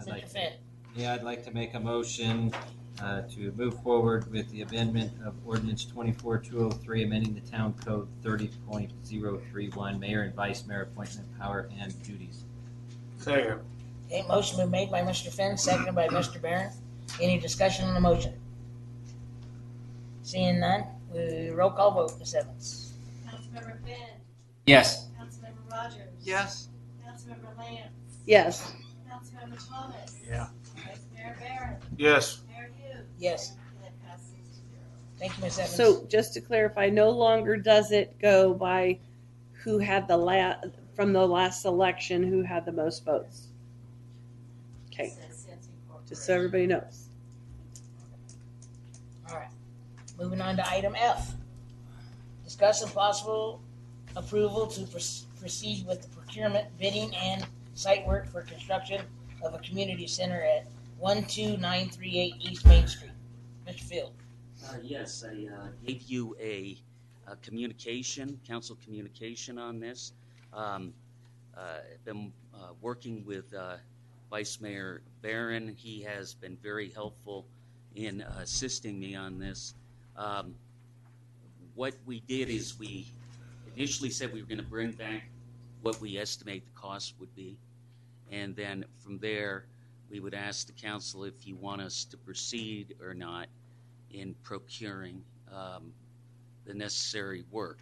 I'd 0.00 0.06
Mr. 0.06 0.10
like, 0.10 0.28
Finn. 0.28 0.52
yeah, 0.96 1.14
I'd 1.14 1.22
like 1.22 1.44
to 1.44 1.52
make 1.52 1.74
a 1.74 1.80
motion 1.80 2.52
uh, 3.00 3.22
to 3.22 3.52
move 3.52 3.80
forward 3.82 4.30
with 4.30 4.48
the 4.50 4.62
amendment 4.62 5.12
of 5.24 5.34
ordinance 5.46 5.84
twenty-four 5.84 6.38
two 6.38 6.66
oh 6.66 6.70
three, 6.70 7.04
amending 7.04 7.34
the 7.34 7.40
town 7.50 7.74
code 7.84 8.08
thirty 8.22 8.48
point 8.68 8.90
zero 9.06 9.40
three 9.50 9.68
one, 9.70 9.98
mayor 9.98 10.22
and 10.22 10.34
vice 10.34 10.66
mayor 10.66 10.82
appointment 10.82 11.26
power 11.38 11.68
and 11.80 12.00
duties. 12.02 12.44
Second. 13.18 13.60
Okay, 14.06 14.24
motion 14.28 14.58
been 14.58 14.70
made 14.70 14.90
by 14.90 15.00
Mr. 15.00 15.32
Finn, 15.32 15.56
seconded 15.56 15.94
by 15.94 16.06
Mr. 16.08 16.40
Barron. 16.40 16.70
Any 17.20 17.38
discussion 17.38 17.86
on 17.86 17.94
the 17.94 18.00
motion? 18.00 18.34
Seeing 20.22 20.60
none, 20.60 20.84
we 21.12 21.48
roll 21.50 21.70
call 21.70 21.92
vote, 21.92 22.18
Ms. 22.18 22.34
Evans. 22.34 22.92
Councilmember 23.26 23.82
Finn. 23.84 23.96
Yes. 24.66 25.08
Councilmember 25.18 25.70
Rogers. 25.70 26.12
Yes. 26.22 26.68
Councilmember 27.04 27.56
Lance. 27.58 27.92
Yes. 28.26 28.72
Councilmember 29.10 29.68
Thomas. 29.68 30.18
Yeah. 30.28 30.48
Vice 30.86 31.00
Mayor 31.14 31.36
Barron. 31.40 31.76
Yes. 31.96 32.42
Yes. 33.22 33.52
And 33.78 33.86
it 33.86 33.92
passes 34.06 34.30
to 34.30 34.54
zero. 34.54 34.82
Thank 35.18 35.38
you, 35.38 35.44
Ms. 35.44 35.58
Evans. 35.60 35.74
So 35.76 36.04
just 36.08 36.34
to 36.34 36.40
clarify, 36.40 36.88
no 36.88 37.10
longer 37.10 37.56
does 37.56 37.92
it 37.92 38.18
go 38.20 38.52
by 38.52 38.98
who 39.52 39.78
had 39.78 40.08
the 40.08 40.16
la, 40.16 40.54
from 40.94 41.12
the 41.12 41.26
last 41.26 41.64
election, 41.64 42.24
who 42.24 42.42
had 42.42 42.64
the 42.64 42.72
most 42.72 43.04
votes. 43.04 43.46
Okay, 44.92 45.08
Says 45.10 45.36
Sense 45.38 45.68
Incorporated. 45.68 46.08
just 46.08 46.24
so 46.24 46.34
everybody 46.34 46.66
knows. 46.66 47.06
All 49.30 49.36
right. 49.36 49.48
Moving 50.18 50.40
on 50.40 50.56
to 50.56 50.68
item 50.68 50.94
F. 50.98 51.34
Discuss 52.44 52.82
and 52.82 52.92
possible 52.92 53.62
approval 54.16 54.66
to 54.66 54.82
proceed 55.38 55.86
with 55.86 56.02
the 56.02 56.08
procurement, 56.08 56.66
bidding, 56.78 57.14
and 57.14 57.46
site 57.74 58.06
work 58.06 58.28
for 58.28 58.42
construction 58.42 59.00
of 59.42 59.54
a 59.54 59.58
community 59.58 60.06
center 60.06 60.42
at 60.42 60.66
one 60.98 61.24
two 61.24 61.56
nine 61.56 61.88
three 61.88 62.18
eight 62.18 62.34
East 62.40 62.66
Main 62.66 62.86
Street. 62.86 63.11
Mr. 63.66 63.80
Field. 63.80 64.12
Uh, 64.68 64.76
yes, 64.82 65.24
I 65.24 65.46
uh, 65.52 65.68
gave 65.86 66.02
you 66.02 66.36
a, 66.40 66.76
a 67.26 67.36
communication, 67.36 68.38
council 68.46 68.76
communication 68.84 69.58
on 69.58 69.80
this. 69.80 70.12
Um, 70.52 70.92
uh, 71.56 71.78
been 72.04 72.32
uh, 72.54 72.68
working 72.80 73.24
with 73.24 73.52
uh, 73.54 73.76
Vice 74.30 74.60
Mayor 74.60 75.02
Barron. 75.20 75.74
He 75.76 76.02
has 76.02 76.34
been 76.34 76.56
very 76.62 76.90
helpful 76.90 77.46
in 77.94 78.22
assisting 78.38 78.98
me 78.98 79.14
on 79.14 79.38
this. 79.38 79.74
Um, 80.16 80.54
what 81.74 81.94
we 82.06 82.20
did 82.20 82.48
is 82.48 82.78
we 82.78 83.06
initially 83.76 84.10
said 84.10 84.32
we 84.32 84.40
were 84.40 84.48
going 84.48 84.58
to 84.58 84.64
bring 84.64 84.92
back 84.92 85.24
what 85.82 86.00
we 86.00 86.18
estimate 86.18 86.64
the 86.64 86.80
cost 86.80 87.14
would 87.18 87.34
be, 87.34 87.56
and 88.30 88.54
then 88.54 88.84
from 88.98 89.18
there 89.18 89.64
we 90.12 90.20
would 90.20 90.34
ask 90.34 90.66
the 90.66 90.74
council 90.74 91.24
if 91.24 91.46
you 91.46 91.56
want 91.56 91.80
us 91.80 92.04
to 92.04 92.18
proceed 92.18 92.94
or 93.02 93.14
not 93.14 93.46
in 94.10 94.34
procuring 94.42 95.22
um, 95.50 95.90
the 96.66 96.74
necessary 96.74 97.44
work. 97.50 97.78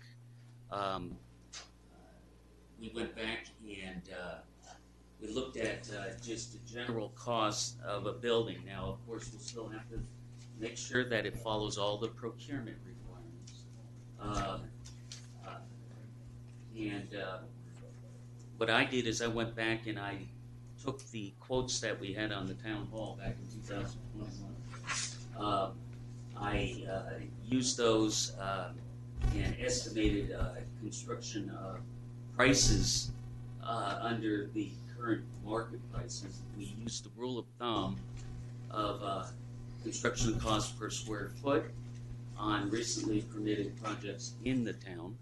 Um, 0.71 1.17
we 2.81 2.93
went 2.95 3.17
back 3.17 3.49
and 3.65 4.03
uh, 4.17 4.37
we 5.21 5.27
looked 5.27 5.57
at 5.57 5.91
uh, 5.93 6.13
just 6.25 6.53
the 6.53 6.73
general 6.73 7.09
cost 7.17 7.81
of 7.85 8.07
a 8.07 8.13
building. 8.13 8.59
Now, 8.65 8.87
of 8.87 9.07
course, 9.09 9.29
we'll 9.33 9.43
still 9.43 9.69
have 9.69 9.89
to 9.91 9.99
make 10.61 10.77
sure 10.77 11.05
that 11.09 11.27
it 11.27 11.37
follows 11.37 11.79
all 11.79 11.99
the 11.99 12.09
procurement 12.09 12.77
requirements. 12.87 13.65
Um, 14.21 14.63
uh, 15.45 15.59
and 16.79 17.09
uh, 17.17 17.39
what 18.57 18.71
I 18.71 18.85
did 18.85 19.09
is 19.09 19.21
I 19.21 19.27
went 19.27 19.57
back 19.57 19.89
and 19.89 19.99
I 19.99 20.29
took 20.83 21.03
the 21.11 21.33
quotes 21.41 21.81
that 21.81 21.99
we 22.01 22.13
had 22.13 22.33
on 22.33 22.47
the 22.47 22.55
town 22.55 22.89
hall 22.93 23.19
back 23.21 23.37
in 23.39 23.63
2021. 23.67 24.31
Um, 25.39 25.73
I 26.37 26.85
uh, 26.91 27.03
used 27.49 27.77
those 27.77 28.35
uh, 28.41 28.71
and 29.35 29.57
estimated 29.61 30.33
uh, 30.33 30.49
construction 30.81 31.51
uh, 31.51 31.77
prices 32.35 33.11
uh, 33.63 33.99
under 34.01 34.49
the 34.55 34.71
current 34.97 35.23
market 35.45 35.81
prices. 35.93 36.41
We 36.57 36.75
used 36.83 37.05
the 37.05 37.11
rule 37.17 37.39
of 37.39 37.45
thumb 37.59 37.97
of 38.71 39.03
uh, 39.03 39.25
construction 39.83 40.39
cost 40.41 40.79
per 40.79 40.91
square 40.91 41.31
foot 41.43 41.65
on 42.39 42.71
recently 42.71 43.21
permitted 43.23 43.81
projects 43.83 44.33
in 44.45 44.65
the 44.65 44.73
town. 44.73 45.17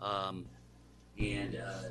Um, 0.00 0.44
and 1.18 1.56
uh, 1.56 1.88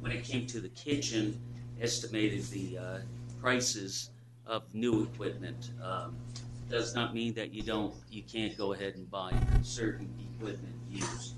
when 0.00 0.12
it 0.12 0.24
came 0.24 0.46
to 0.48 0.60
the 0.60 0.68
kitchen, 0.70 1.38
estimated 1.80 2.44
the 2.46 2.78
uh, 2.78 2.98
prices 3.40 4.10
of 4.46 4.62
new 4.74 5.02
equipment. 5.02 5.70
Um, 5.82 6.16
does 6.68 6.94
not 6.94 7.14
mean 7.14 7.32
that 7.34 7.52
you 7.52 7.62
don't, 7.62 7.94
you 8.10 8.22
can't 8.22 8.56
go 8.58 8.74
ahead 8.74 8.94
and 8.96 9.10
buy 9.10 9.32
certain 9.62 10.12
equipment 10.36 10.74
used 10.90 11.34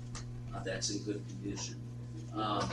uh, 0.53 0.59
that's 0.63 0.89
in 0.89 1.03
good 1.03 1.23
condition. 1.27 1.75
Um, 2.35 2.69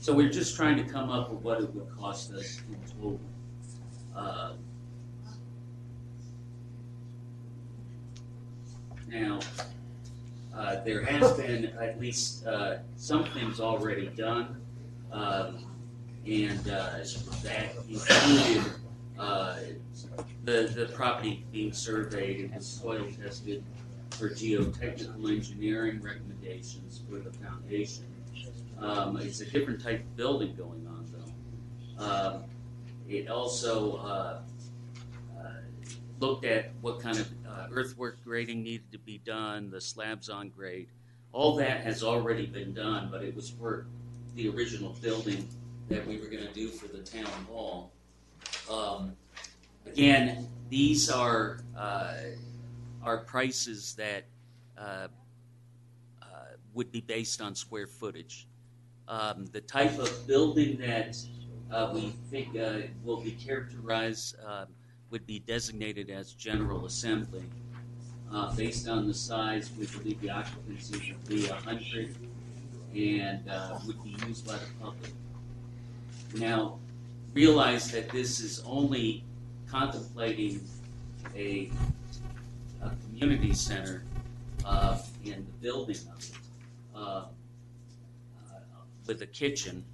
so 0.00 0.14
we're 0.14 0.30
just 0.30 0.54
trying 0.54 0.76
to 0.76 0.84
come 0.84 1.10
up 1.10 1.30
with 1.30 1.42
what 1.42 1.60
it 1.60 1.74
would 1.74 1.90
cost 1.96 2.32
us 2.32 2.60
in 2.68 2.78
total. 2.94 3.20
Uh, 4.14 4.52
now, 9.08 9.40
uh, 10.54 10.80
there 10.84 11.02
has 11.02 11.32
been 11.32 11.66
at 11.80 12.00
least 12.00 12.46
uh, 12.46 12.78
some 12.96 13.24
things 13.24 13.60
already 13.60 14.06
done, 14.06 14.60
um, 15.12 15.64
and 16.26 16.68
uh, 16.68 16.98
that 17.42 17.74
included 17.88 18.64
uh, 19.18 19.56
the, 20.44 20.62
the 20.74 20.90
property 20.92 21.44
being 21.52 21.72
surveyed 21.72 22.50
and 22.52 22.62
soil 22.62 23.06
tested 23.22 23.64
for 24.10 24.30
geotechnical 24.30 25.30
engineering 25.30 26.00
recommendations 26.02 27.02
for 27.08 27.18
the 27.18 27.30
foundation. 27.32 28.04
Um, 28.78 29.16
it's 29.18 29.40
a 29.40 29.46
different 29.46 29.82
type 29.82 30.00
of 30.00 30.16
building 30.16 30.54
going 30.56 30.86
on 30.86 31.06
though. 31.12 32.04
Um, 32.04 32.44
it 33.08 33.28
also 33.28 33.96
uh, 33.96 34.40
uh, 35.38 35.48
looked 36.18 36.44
at 36.44 36.72
what 36.80 37.00
kind 37.00 37.18
of 37.18 37.30
uh, 37.48 37.68
earthwork 37.70 38.22
grading 38.24 38.62
needed 38.64 38.90
to 38.92 38.98
be 38.98 39.18
done, 39.18 39.70
the 39.70 39.80
slabs 39.80 40.28
on 40.28 40.48
grade. 40.50 40.88
All 41.32 41.54
that 41.56 41.82
has 41.82 42.02
already 42.02 42.46
been 42.46 42.74
done, 42.74 43.08
but 43.10 43.22
it 43.22 43.34
was 43.34 43.48
for 43.48 43.86
the 44.34 44.48
original 44.48 44.96
building 45.00 45.48
that 45.88 46.06
we 46.06 46.18
were 46.18 46.26
going 46.26 46.46
to 46.46 46.52
do 46.52 46.68
for 46.68 46.88
the 46.88 46.98
town 46.98 47.30
hall. 47.48 47.92
Um, 48.70 49.16
again, 49.86 50.48
these 50.68 51.10
are 51.10 51.60
uh, 51.76 52.14
are 53.02 53.18
prices 53.18 53.94
that 53.94 54.24
uh, 54.76 55.08
uh, 56.20 56.26
would 56.74 56.90
be 56.90 57.00
based 57.00 57.40
on 57.40 57.54
square 57.54 57.86
footage. 57.86 58.48
Um, 59.08 59.46
the 59.52 59.60
type 59.60 59.98
of 59.98 60.26
building 60.26 60.78
that 60.78 61.16
uh, 61.70 61.90
we 61.94 62.12
think 62.30 62.58
uh, 62.58 62.88
will 63.04 63.20
be 63.20 63.32
characterized 63.32 64.36
uh, 64.44 64.66
would 65.10 65.26
be 65.26 65.38
designated 65.38 66.10
as 66.10 66.32
general 66.32 66.86
assembly. 66.86 67.44
Uh, 68.32 68.52
based 68.56 68.88
on 68.88 69.06
the 69.06 69.14
size, 69.14 69.70
we 69.78 69.86
believe 69.86 70.20
the 70.20 70.30
occupancy 70.30 71.12
would 71.12 71.28
be 71.28 71.46
100 71.46 72.16
and 72.96 73.44
would 73.86 74.02
be 74.02 74.16
used 74.26 74.44
by 74.46 74.54
the 74.54 74.66
public. 74.80 75.12
Now, 76.34 76.78
realize 77.32 77.90
that 77.92 78.08
this 78.10 78.40
is 78.40 78.62
only 78.66 79.24
contemplating 79.68 80.60
a, 81.34 81.70
a 82.82 82.90
community 83.04 83.54
center 83.54 84.02
uh, 84.64 84.98
and 85.24 85.46
the 85.46 85.52
building 85.62 85.96
of 86.12 86.18
it 86.18 86.30
uh, 86.94 86.98
uh, 86.98 87.24
with 89.06 89.22
a 89.22 89.26
kitchen. 89.26 89.84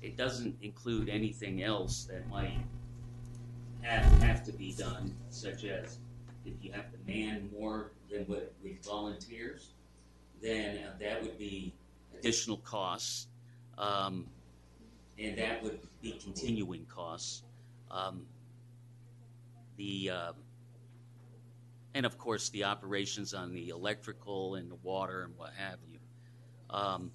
It 0.00 0.16
doesn't 0.16 0.56
include 0.62 1.08
anything 1.08 1.62
else 1.62 2.04
that 2.04 2.28
might 2.28 2.58
have, 3.82 4.04
have 4.22 4.44
to 4.44 4.52
be 4.52 4.72
done, 4.72 5.14
such 5.30 5.64
as 5.64 5.98
if 6.44 6.54
you 6.60 6.72
have 6.72 6.90
to 6.90 6.98
man 7.06 7.48
more 7.56 7.92
than 8.10 8.24
what 8.24 8.52
with 8.62 8.84
volunteers, 8.84 9.70
then 10.40 10.78
uh, 10.78 10.92
that 11.00 11.22
would 11.22 11.38
be 11.38 11.72
additional 12.18 12.56
costs. 12.58 13.28
Um, 13.78 14.26
and 15.18 15.36
that 15.38 15.62
would 15.62 15.80
be 16.00 16.12
continuing 16.12 16.84
costs. 16.86 17.42
Um, 17.90 18.26
the 19.76 20.10
uh, 20.10 20.32
and 21.94 22.06
of 22.06 22.18
course 22.18 22.48
the 22.50 22.64
operations 22.64 23.34
on 23.34 23.52
the 23.52 23.68
electrical 23.68 24.54
and 24.54 24.70
the 24.70 24.76
water 24.76 25.24
and 25.24 25.36
what 25.36 25.52
have 25.56 25.78
you. 25.90 25.98
Um, 26.70 27.10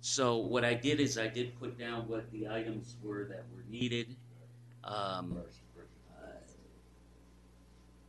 so 0.00 0.36
what 0.36 0.64
I 0.64 0.74
did 0.74 1.00
is 1.00 1.18
I 1.18 1.26
did 1.26 1.58
put 1.58 1.78
down 1.78 2.06
what 2.08 2.30
the 2.30 2.48
items 2.48 2.96
were 3.02 3.24
that 3.24 3.44
were 3.52 3.64
needed. 3.68 4.14
Um, 4.84 5.36
uh, 6.16 6.26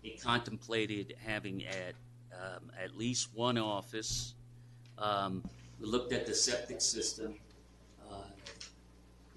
it 0.03 0.21
contemplated 0.21 1.15
having 1.25 1.65
at 1.65 1.95
um, 2.33 2.71
at 2.81 2.95
least 2.95 3.29
one 3.33 3.57
office. 3.57 4.35
Um, 4.99 5.43
we 5.79 5.87
looked 5.87 6.13
at 6.13 6.27
the 6.27 6.35
septic 6.35 6.81
system. 6.81 7.35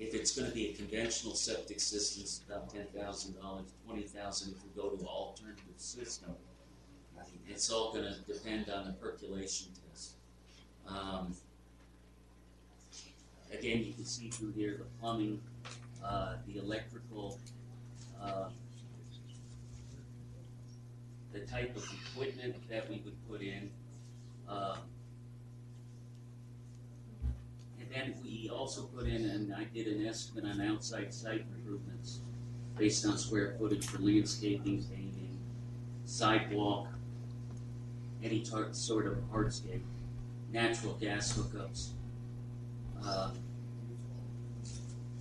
If 0.00 0.14
it's 0.14 0.34
going 0.34 0.48
to 0.48 0.54
be 0.54 0.70
a 0.70 0.72
conventional 0.72 1.34
septic 1.34 1.78
system, 1.78 2.22
it's 2.22 2.40
about 2.48 2.72
ten 2.72 2.86
thousand 2.86 3.38
dollars, 3.38 3.66
twenty 3.86 4.02
thousand 4.02 4.54
if 4.54 4.64
we 4.64 4.82
go 4.82 4.88
to 4.88 4.98
an 4.98 5.06
alternative 5.06 5.76
system. 5.76 6.34
It's 7.46 7.68
all 7.70 7.92
going 7.92 8.04
to 8.04 8.32
depend 8.32 8.70
on 8.70 8.86
the 8.86 8.92
percolation 8.92 9.68
test. 9.90 10.12
Um, 10.88 11.34
again, 13.52 13.84
you 13.84 13.92
can 13.92 14.04
see 14.06 14.30
through 14.30 14.52
here 14.52 14.76
the 14.78 14.84
plumbing, 15.00 15.42
uh, 16.02 16.36
the 16.46 16.58
electrical, 16.60 17.38
uh, 18.22 18.48
the 21.32 21.40
type 21.40 21.76
of 21.76 21.84
equipment 22.14 22.56
that 22.70 22.88
we 22.88 23.02
would 23.04 23.28
put 23.28 23.42
in. 23.42 23.70
Uh, 24.48 24.76
then 27.93 28.15
we 28.23 28.51
also 28.52 28.83
put 28.85 29.07
in, 29.07 29.25
and 29.31 29.55
I 29.55 29.65
did 29.65 29.86
an 29.89 30.07
estimate 30.07 30.44
on 30.44 30.60
outside 30.60 31.12
site 31.12 31.44
improvements 31.57 32.20
based 32.77 33.05
on 33.07 33.19
square 33.19 33.57
footage 33.59 33.86
for 33.86 33.99
landscaping, 33.99 34.83
paving, 34.85 35.39
sidewalk, 36.05 36.89
any 38.23 38.41
tar- 38.41 38.73
sort 38.73 39.07
of 39.07 39.15
hardscape, 39.33 39.83
natural 40.52 40.94
gas 40.94 41.36
hookups. 41.36 41.91
Uh, 43.05 43.31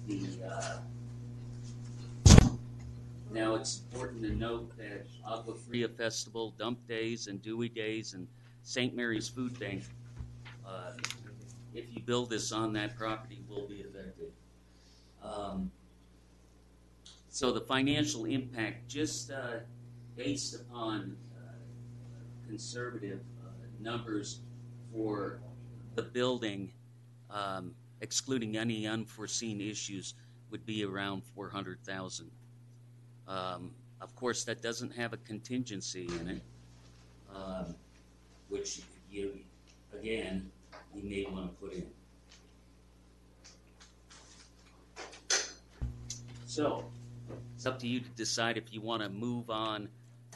The, 0.08 0.28
uh, 0.44 0.80
now 3.32 3.54
it's 3.54 3.82
important 3.92 4.24
to 4.24 4.32
note 4.32 4.76
that 4.78 5.06
Agua 5.24 5.54
Fria 5.54 5.88
Festival, 5.88 6.56
Dump 6.58 6.80
Days, 6.88 7.28
and 7.28 7.40
Dewey 7.44 7.70
Days, 7.70 8.16
and 8.16 8.28
St. 8.64 8.96
Mary's 8.96 9.30
Food 9.30 9.58
Bank, 9.60 9.84
uh, 10.66 10.94
if 11.74 11.86
you 11.94 12.02
build 12.02 12.30
this 12.30 12.52
on 12.52 12.74
that 12.74 12.98
property, 12.98 13.40
will 13.48 13.68
be 13.68 13.82
affected. 13.82 14.32
Um, 15.24 15.72
So 17.32 17.52
the 17.54 17.62
financial 17.62 18.26
impact, 18.26 18.90
just 18.90 19.32
uh, 19.32 19.60
based 20.16 20.56
upon 20.56 21.16
uh, 21.38 21.54
conservative 22.48 23.20
uh, 23.40 23.52
numbers 23.80 24.42
for 24.92 25.40
the 25.96 26.02
building, 26.02 26.74
um, 27.30 27.76
excluding 28.02 28.58
any 28.58 28.88
unforeseen 28.88 29.62
issues, 29.62 30.16
would 30.50 30.66
be 30.66 30.84
around 30.84 31.24
four 31.36 31.50
hundred 31.50 31.78
thousand. 31.86 32.32
Um, 33.28 33.72
of 34.02 34.16
course, 34.16 34.44
that 34.46 34.62
doesn't 34.64 34.94
have 34.96 35.14
a 35.14 35.18
contingency 35.18 36.08
in 36.20 36.28
it, 36.28 36.42
um, 37.36 37.76
which 38.50 38.82
you, 39.12 39.38
again, 39.94 40.50
you 40.96 41.04
may 41.04 41.26
want 41.32 41.52
to 41.52 41.66
put 41.66 41.74
in. 41.74 41.86
So, 46.46 46.86
it's 47.56 47.66
up 47.66 47.80
to 47.80 47.88
you 47.88 48.00
to 48.00 48.10
decide 48.10 48.58
if 48.58 48.74
you 48.74 48.82
want 48.82 49.04
to 49.04 49.10
move 49.10 49.50
on 49.50 49.90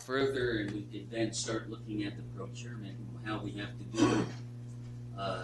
further, 0.05 0.59
and 0.59 0.71
we 0.71 0.81
could 0.83 1.09
then 1.09 1.33
start 1.33 1.69
looking 1.69 2.03
at 2.03 2.15
the 2.15 2.23
procurement 2.37 2.97
and 2.97 3.27
how 3.27 3.41
we 3.43 3.51
have 3.51 3.77
to 3.77 3.83
do 3.97 4.21
it. 4.21 4.25
Uh, 5.17 5.43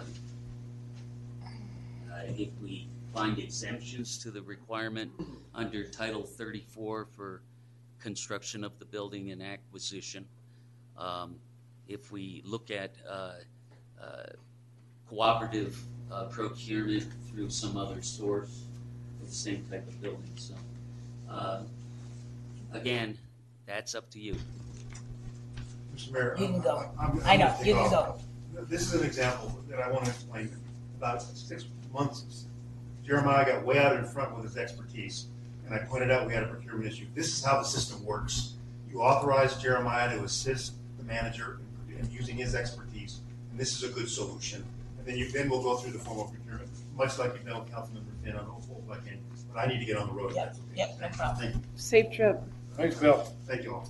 uh, 2.12 2.22
if 2.36 2.50
we 2.62 2.88
find 3.14 3.38
exemptions 3.38 4.18
to 4.18 4.30
the 4.30 4.42
requirement 4.42 5.10
under 5.54 5.84
Title 5.84 6.22
34 6.22 7.06
for 7.06 7.42
construction 8.00 8.64
of 8.64 8.78
the 8.78 8.84
building 8.84 9.30
and 9.30 9.42
acquisition. 9.42 10.24
Um, 10.96 11.36
If 11.88 12.12
we 12.12 12.42
look 12.44 12.70
at 12.70 12.94
uh, 13.08 13.32
uh, 14.00 14.32
cooperative 15.10 15.76
uh, 16.12 16.24
procurement 16.24 17.06
through 17.28 17.50
some 17.50 17.76
other 17.76 18.00
source 18.00 18.62
for 19.18 19.26
the 19.26 19.32
same 19.34 19.64
type 19.70 19.86
of 19.86 20.00
building, 20.00 20.30
so. 20.36 20.54
uh, 21.28 21.62
Again, 22.72 23.18
that's 23.66 23.96
up 23.96 24.08
to 24.10 24.20
you. 24.20 24.36
Mr. 25.96 26.12
Mayor. 26.12 26.36
You 26.38 26.46
can 26.46 26.60
go. 26.60 26.76
I'm- 26.78 26.92
I'm 27.20 27.22
I 27.26 27.36
know, 27.36 27.46
gonna 27.46 27.58
take 27.58 27.66
you 27.66 27.74
can 27.74 27.94
off. 27.94 28.22
This 28.68 28.82
is 28.82 28.94
an 29.00 29.04
example 29.04 29.60
that 29.68 29.80
I 29.80 29.90
want 29.90 30.04
to 30.04 30.10
explain. 30.10 30.50
About 30.96 31.22
six 31.22 31.64
months, 31.94 32.44
Jeremiah 33.06 33.46
got 33.46 33.64
way 33.64 33.78
out 33.78 33.96
in 33.96 34.04
front 34.04 34.34
with 34.36 34.44
his 34.44 34.58
expertise, 34.58 35.26
and 35.64 35.74
I 35.74 35.78
pointed 35.78 36.10
out 36.10 36.26
we 36.26 36.34
had 36.34 36.42
a 36.42 36.46
procurement 36.48 36.92
issue. 36.92 37.06
This 37.14 37.28
is 37.38 37.42
how 37.42 37.56
the 37.58 37.64
system 37.64 38.04
works. 38.04 38.52
You 38.90 39.00
authorize 39.00 39.56
Jeremiah 39.56 40.14
to 40.14 40.22
assist 40.24 40.74
the 40.98 41.04
manager 41.04 41.58
in 41.88 41.96
in 42.04 42.10
using 42.12 42.36
his 42.36 42.54
expertise, 42.54 43.20
and 43.50 43.58
this 43.58 43.74
is 43.74 43.82
a 43.90 43.92
good 43.92 44.08
solution. 44.10 44.62
And 45.00 45.08
then 45.08 45.16
you, 45.16 45.30
then 45.32 45.48
we'll 45.48 45.62
go 45.62 45.76
through 45.76 45.92
the 45.92 45.98
formal 45.98 46.26
procurement, 46.26 46.68
much 46.94 47.18
like 47.18 47.32
you've 47.32 47.46
done 47.46 47.64
with 47.64 47.72
Councilmember 47.72 48.22
Finn 48.22 48.36
on 48.36 48.46
Old 48.46 48.86
Black 48.86 49.00
Inn. 49.06 49.18
But 49.52 49.60
I 49.60 49.66
need 49.66 49.78
to 49.80 49.86
get 49.86 49.96
on 49.96 50.08
the 50.08 50.12
road. 50.12 50.30
if 50.30 50.36
that's 50.36 50.58
okay. 50.58 50.66
Yep, 50.76 50.98
no 51.00 51.08
problem. 51.08 51.36
Thank 51.38 51.54
you. 51.54 51.60
Safe 51.74 52.12
trip. 52.12 52.42
Thanks, 52.74 52.96
Bill. 52.96 53.18
Thank 53.46 53.62
you 53.64 53.74
all. 53.74 53.88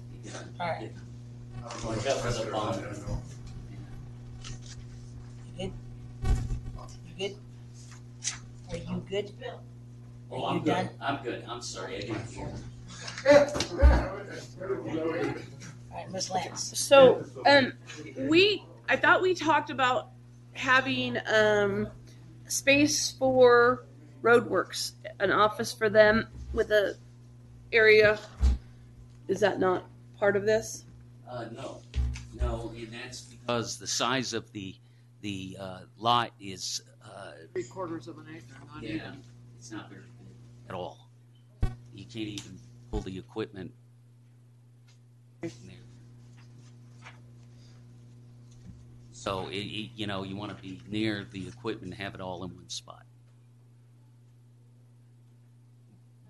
All 0.60 0.68
right. 0.68 0.92
I 1.64 1.68
don't 1.68 1.84
know 1.84 1.90
if 1.92 2.04
that's 2.04 2.22
better 2.22 2.48
or 2.48 2.52
not, 2.52 2.78
I 2.78 2.80
don't 2.82 3.08
know. 3.08 3.22
You 5.58 5.72
good? 7.18 7.36
Are 8.70 8.76
you 8.76 9.02
good? 9.10 9.32
Bill? 9.40 9.60
Oh, 10.30 10.44
Are 10.44 10.50
I'm 10.50 10.54
you 10.58 10.60
good. 10.62 10.70
done? 10.70 10.88
I'm 11.00 11.22
good. 11.24 11.44
I'm 11.48 11.60
sorry, 11.60 11.96
I 11.96 12.00
didn't 12.02 12.30
hear. 12.30 12.52
All 15.90 15.96
right, 15.96 16.10
Miss 16.12 16.30
Lance. 16.30 16.78
So, 16.78 17.24
um, 17.46 17.72
we, 18.16 18.64
I 18.88 18.94
thought 18.96 19.20
we 19.22 19.34
talked 19.34 19.70
about 19.70 20.12
having, 20.52 21.18
um, 21.26 21.88
space 22.46 23.12
for 23.12 23.84
roadworks, 24.22 24.92
an 25.20 25.30
office 25.30 25.72
for 25.72 25.88
them 25.88 26.26
with 26.52 26.70
a 26.70 26.96
area. 27.72 28.18
Is 29.28 29.40
that 29.40 29.60
not 29.60 29.84
part 30.18 30.36
of 30.36 30.44
this? 30.44 30.84
Uh, 31.28 31.46
no, 31.52 31.80
no, 32.40 32.72
and 32.76 32.92
that's 32.92 33.22
because 33.22 33.78
the 33.78 33.86
size 33.86 34.32
of 34.32 34.50
the, 34.52 34.74
the, 35.20 35.56
uh, 35.60 35.78
lot 35.96 36.32
is, 36.40 36.82
uh, 37.04 37.32
Three 37.52 37.64
quarters 37.64 38.08
of 38.08 38.18
an 38.18 38.26
acre, 38.34 38.56
not 38.72 38.82
yeah, 38.82 39.12
it's 39.56 39.70
not 39.70 39.88
very 39.88 40.02
big 40.18 40.34
at 40.68 40.74
all. 40.74 41.08
You 41.94 42.04
can't 42.04 42.28
even 42.28 42.58
pull 42.90 43.00
the 43.00 43.18
equipment 43.18 43.72
in 45.42 45.50
there. 45.66 45.76
So 49.20 49.48
it, 49.48 49.56
it, 49.56 49.90
you 49.96 50.06
know, 50.06 50.22
you 50.22 50.34
want 50.34 50.56
to 50.56 50.62
be 50.62 50.80
near 50.88 51.26
the 51.30 51.46
equipment, 51.46 51.92
and 51.92 52.02
have 52.02 52.14
it 52.14 52.22
all 52.22 52.42
in 52.42 52.54
one 52.54 52.70
spot. 52.70 53.02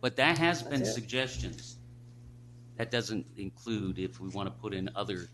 But 0.00 0.16
that 0.16 0.38
has 0.38 0.64
been 0.64 0.82
it. 0.82 0.86
suggestions. 0.86 1.76
That 2.78 2.90
doesn't 2.90 3.26
include 3.36 4.00
if 4.00 4.18
we 4.18 4.28
want 4.30 4.48
to 4.48 4.50
put 4.50 4.74
in 4.74 4.90
other 4.96 5.28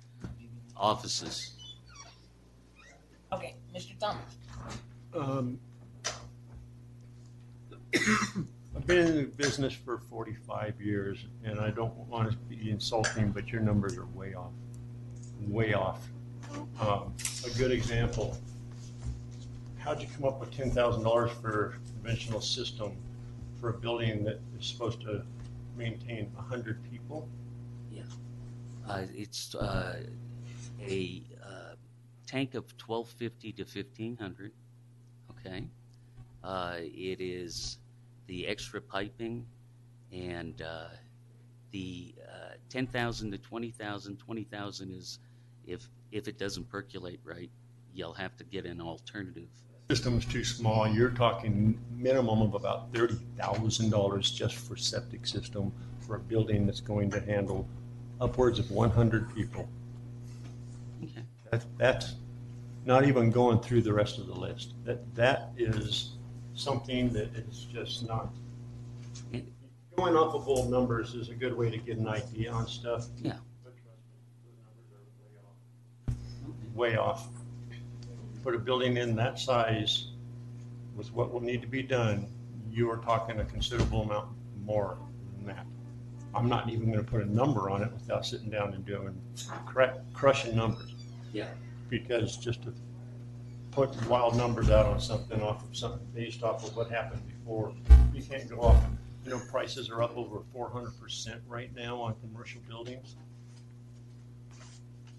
offices. 0.76 1.54
Okay, 3.32 3.54
Mr. 3.74 3.98
Thomas. 3.98 4.36
Um, 5.14 5.58
I've 7.94 8.86
been 8.86 8.98
in 8.98 9.16
the 9.16 9.22
business 9.34 9.72
for 9.72 10.02
45 10.10 10.78
years, 10.82 11.24
and 11.42 11.58
I 11.58 11.70
don't 11.70 11.94
want 11.94 12.30
to 12.30 12.36
be 12.36 12.70
insulting, 12.70 13.30
but 13.30 13.48
your 13.48 13.62
numbers 13.62 13.96
are 13.96 14.04
way 14.08 14.34
off, 14.34 14.52
way 15.40 15.72
off. 15.72 16.06
Um, 16.80 17.14
A 17.44 17.50
good 17.58 17.70
example, 17.70 18.36
how'd 19.78 20.00
you 20.00 20.08
come 20.14 20.24
up 20.24 20.40
with 20.40 20.50
$10,000 20.52 21.30
for 21.40 21.66
a 21.66 21.92
conventional 21.92 22.40
system 22.40 22.96
for 23.60 23.70
a 23.70 23.72
building 23.72 24.24
that 24.24 24.40
is 24.58 24.66
supposed 24.66 25.00
to 25.02 25.22
maintain 25.76 26.30
a 26.36 26.40
100 26.40 26.78
people? 26.90 27.28
Yeah. 27.90 28.02
Uh, 28.88 29.02
it's 29.14 29.54
uh, 29.54 30.02
a 30.80 31.22
uh, 31.42 31.74
tank 32.26 32.54
of 32.54 32.64
1250 32.84 33.52
to 33.52 33.62
1500. 33.62 34.52
Okay. 35.30 35.66
Uh, 36.42 36.76
it 36.78 37.20
is 37.20 37.78
the 38.26 38.46
extra 38.46 38.80
piping 38.80 39.46
and 40.12 40.62
uh, 40.62 40.88
the 41.70 42.14
uh, 42.28 42.54
10,000 42.68 43.30
to 43.32 43.38
20,000. 43.38 44.16
20,000 44.16 44.92
is 44.92 45.18
if 45.66 45.88
if 46.16 46.28
it 46.28 46.38
doesn't 46.38 46.68
percolate 46.70 47.20
right, 47.24 47.50
you'll 47.92 48.14
have 48.14 48.36
to 48.38 48.44
get 48.44 48.64
an 48.64 48.80
alternative. 48.80 49.48
System 49.90 50.18
is 50.18 50.24
too 50.24 50.44
small, 50.44 50.88
you're 50.88 51.10
talking 51.10 51.78
minimum 51.94 52.42
of 52.42 52.54
about 52.54 52.92
$30,000 52.92 54.34
just 54.34 54.56
for 54.56 54.76
septic 54.76 55.26
system 55.26 55.72
for 56.00 56.16
a 56.16 56.18
building 56.18 56.66
that's 56.66 56.80
going 56.80 57.10
to 57.10 57.20
handle 57.20 57.68
upwards 58.20 58.58
of 58.58 58.70
100 58.70 59.32
people. 59.34 59.68
Okay. 61.04 61.22
That, 61.50 61.64
that's 61.76 62.14
not 62.84 63.04
even 63.06 63.30
going 63.30 63.60
through 63.60 63.82
the 63.82 63.92
rest 63.92 64.18
of 64.18 64.26
the 64.26 64.34
list. 64.34 64.74
That, 64.84 65.14
that 65.14 65.52
is 65.56 66.16
something 66.54 67.12
that 67.12 67.36
is 67.36 67.66
just 67.72 68.08
not. 68.08 68.32
Going 69.96 70.16
off 70.16 70.34
of 70.34 70.48
old 70.48 70.70
numbers 70.70 71.14
is 71.14 71.28
a 71.28 71.34
good 71.34 71.56
way 71.56 71.70
to 71.70 71.78
get 71.78 71.96
an 71.96 72.08
idea 72.08 72.50
on 72.50 72.66
stuff. 72.66 73.06
Yeah. 73.22 73.34
Way 76.76 76.96
off. 76.96 77.28
Put 78.44 78.54
a 78.54 78.58
building 78.58 78.98
in 78.98 79.16
that 79.16 79.38
size 79.38 80.08
with 80.94 81.12
what 81.14 81.32
will 81.32 81.40
need 81.40 81.62
to 81.62 81.66
be 81.66 81.82
done, 81.82 82.26
you 82.70 82.90
are 82.90 82.98
talking 82.98 83.40
a 83.40 83.44
considerable 83.46 84.02
amount 84.02 84.28
more 84.62 84.98
than 85.34 85.46
that. 85.46 85.66
I'm 86.34 86.48
not 86.50 86.68
even 86.68 86.90
gonna 86.90 87.02
put 87.02 87.22
a 87.22 87.34
number 87.34 87.70
on 87.70 87.82
it 87.82 87.90
without 87.92 88.26
sitting 88.26 88.50
down 88.50 88.74
and 88.74 88.84
doing, 88.84 89.18
cra- 89.64 90.02
crushing 90.12 90.54
numbers. 90.54 90.94
Yeah. 91.32 91.48
Because 91.88 92.36
just 92.36 92.62
to 92.64 92.74
put 93.70 94.06
wild 94.06 94.36
numbers 94.36 94.68
out 94.68 94.84
on 94.84 95.00
something 95.00 95.40
off 95.40 95.64
of 95.64 95.74
something 95.74 96.06
based 96.14 96.42
off 96.42 96.62
of 96.62 96.76
what 96.76 96.90
happened 96.90 97.22
before, 97.26 97.72
you 98.14 98.22
can't 98.22 98.48
go 98.50 98.60
off, 98.60 98.82
you 99.24 99.30
know, 99.30 99.40
prices 99.50 99.88
are 99.88 100.02
up 100.02 100.14
over 100.16 100.40
four 100.52 100.68
hundred 100.68 100.92
percent 101.00 101.40
right 101.48 101.74
now 101.74 101.96
on 102.00 102.14
commercial 102.20 102.60
buildings. 102.68 103.16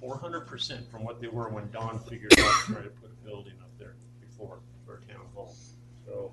Four 0.08 0.20
hundred 0.20 0.48
percent 0.48 0.90
from 0.90 1.04
what 1.04 1.20
they 1.20 1.28
were 1.28 1.50
when 1.50 1.70
Don 1.70 2.00
figured 2.00 2.32
out 2.40 2.50
trying 2.64 2.84
to 2.84 2.90
put 2.92 3.12
a 3.12 3.26
building 3.28 3.52
up 3.62 3.70
there 3.78 3.96
before 4.22 4.60
for 4.86 5.00
a 5.04 5.12
town 5.14 5.26
hall. 5.36 5.54
So 6.06 6.32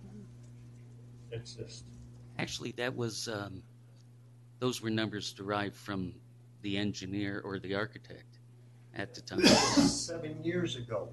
it's 1.32 1.54
just, 1.54 1.82
Actually, 2.38 2.70
that 2.76 2.94
was, 2.94 3.26
um, 3.26 3.64
those 4.60 4.80
were 4.80 4.90
numbers 4.90 5.32
derived 5.32 5.74
from 5.74 6.14
the 6.62 6.78
engineer 6.78 7.42
or 7.44 7.58
the 7.58 7.74
architect 7.74 8.38
at 8.94 9.12
the 9.12 9.22
time. 9.22 9.40
seven 9.44 10.44
years 10.44 10.76
ago. 10.76 11.08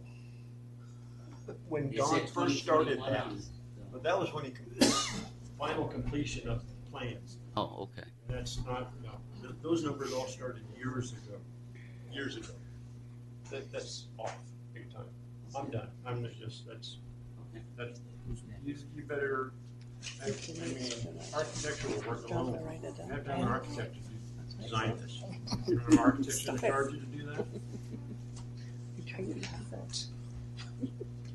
When 1.68 1.92
Is 1.92 1.98
Don 1.98 2.16
it 2.18 2.30
first 2.30 2.60
started 2.60 3.00
2021? 3.00 3.38
that. 3.40 3.92
But 3.92 4.04
that 4.04 4.20
was 4.20 4.32
when 4.36 4.46
he, 4.46 4.52
com- 4.52 4.68
final 5.58 5.88
completion 5.88 6.48
of 6.48 6.62
the 6.68 6.92
plans. 6.92 7.38
Oh, 7.58 7.90
okay. 7.98 8.08
And 8.28 8.38
that's 8.38 8.64
not, 8.68 8.94
no, 9.04 9.14
th- 9.42 9.56
those 9.64 9.84
numbers 9.84 10.14
all 10.14 10.28
started 10.28 10.62
years 10.78 11.14
ago, 11.14 11.40
years 12.14 12.38
ago. 12.38 12.54
That, 13.50 13.72
that's 13.72 14.08
off, 14.18 14.36
big 14.74 14.94
time. 14.94 15.06
I'm 15.58 15.70
done. 15.70 15.90
I'm 16.06 16.28
just, 16.40 16.68
that's, 16.68 16.98
that's, 17.78 18.00
you, 18.66 18.76
you 18.96 19.04
better, 19.04 19.52
I, 20.24 20.28
I 20.28 20.30
mean, 20.30 20.92
architectural 21.34 22.02
work 22.08 22.30
alone. 22.30 22.60
You 22.82 22.88
have 23.12 23.26
to 23.26 23.32
have 23.32 23.42
an 23.42 23.48
architect 23.48 23.96
to 23.96 24.64
design 24.64 24.98
this. 25.02 25.22
You 25.68 25.78
have 25.78 25.90
an 25.90 26.00
architect 26.00 26.48
in 26.48 26.58
charge 26.58 26.94
you 26.94 27.00
to 27.00 27.06
do 27.06 27.26
that? 27.26 27.46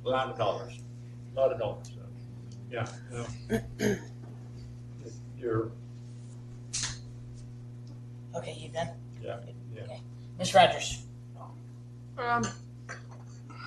A 0.04 0.08
lot 0.08 0.30
of 0.30 0.38
dollars, 0.38 0.78
a 1.34 1.38
lot 1.38 1.52
of 1.52 1.58
dollars, 1.58 1.88
so, 1.88 2.00
yeah. 2.70 2.86
no. 3.12 3.26
You're, 5.38 5.70
Okay, 8.34 8.54
you 8.58 8.68
done? 8.68 8.88
yeah, 9.22 9.38
yeah. 9.74 9.98
Ms. 10.38 10.54
Rogers? 10.54 11.02
Um, 12.18 12.46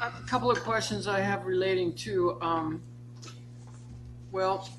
a 0.02 0.12
couple 0.28 0.50
of 0.52 0.60
questions 0.62 1.08
I 1.08 1.20
have 1.20 1.46
relating 1.46 1.94
to, 1.96 2.40
um, 2.42 2.82
well, 4.32 4.70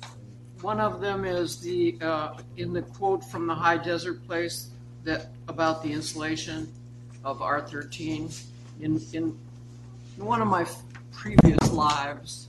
one 0.61 0.79
of 0.79 1.01
them 1.01 1.25
is 1.25 1.59
the, 1.59 1.97
uh, 2.01 2.37
in 2.57 2.73
the 2.73 2.81
quote 2.81 3.23
from 3.23 3.47
the 3.47 3.55
High 3.55 3.77
Desert 3.77 4.25
Place 4.25 4.69
that, 5.03 5.27
about 5.47 5.83
the 5.83 5.91
installation 5.91 6.71
of 7.23 7.41
R 7.41 7.61
thirteen. 7.61 8.29
In, 8.79 9.01
in, 9.13 9.37
in 10.17 10.25
one 10.25 10.41
of 10.41 10.47
my 10.47 10.65
previous 11.11 11.71
lives, 11.71 12.47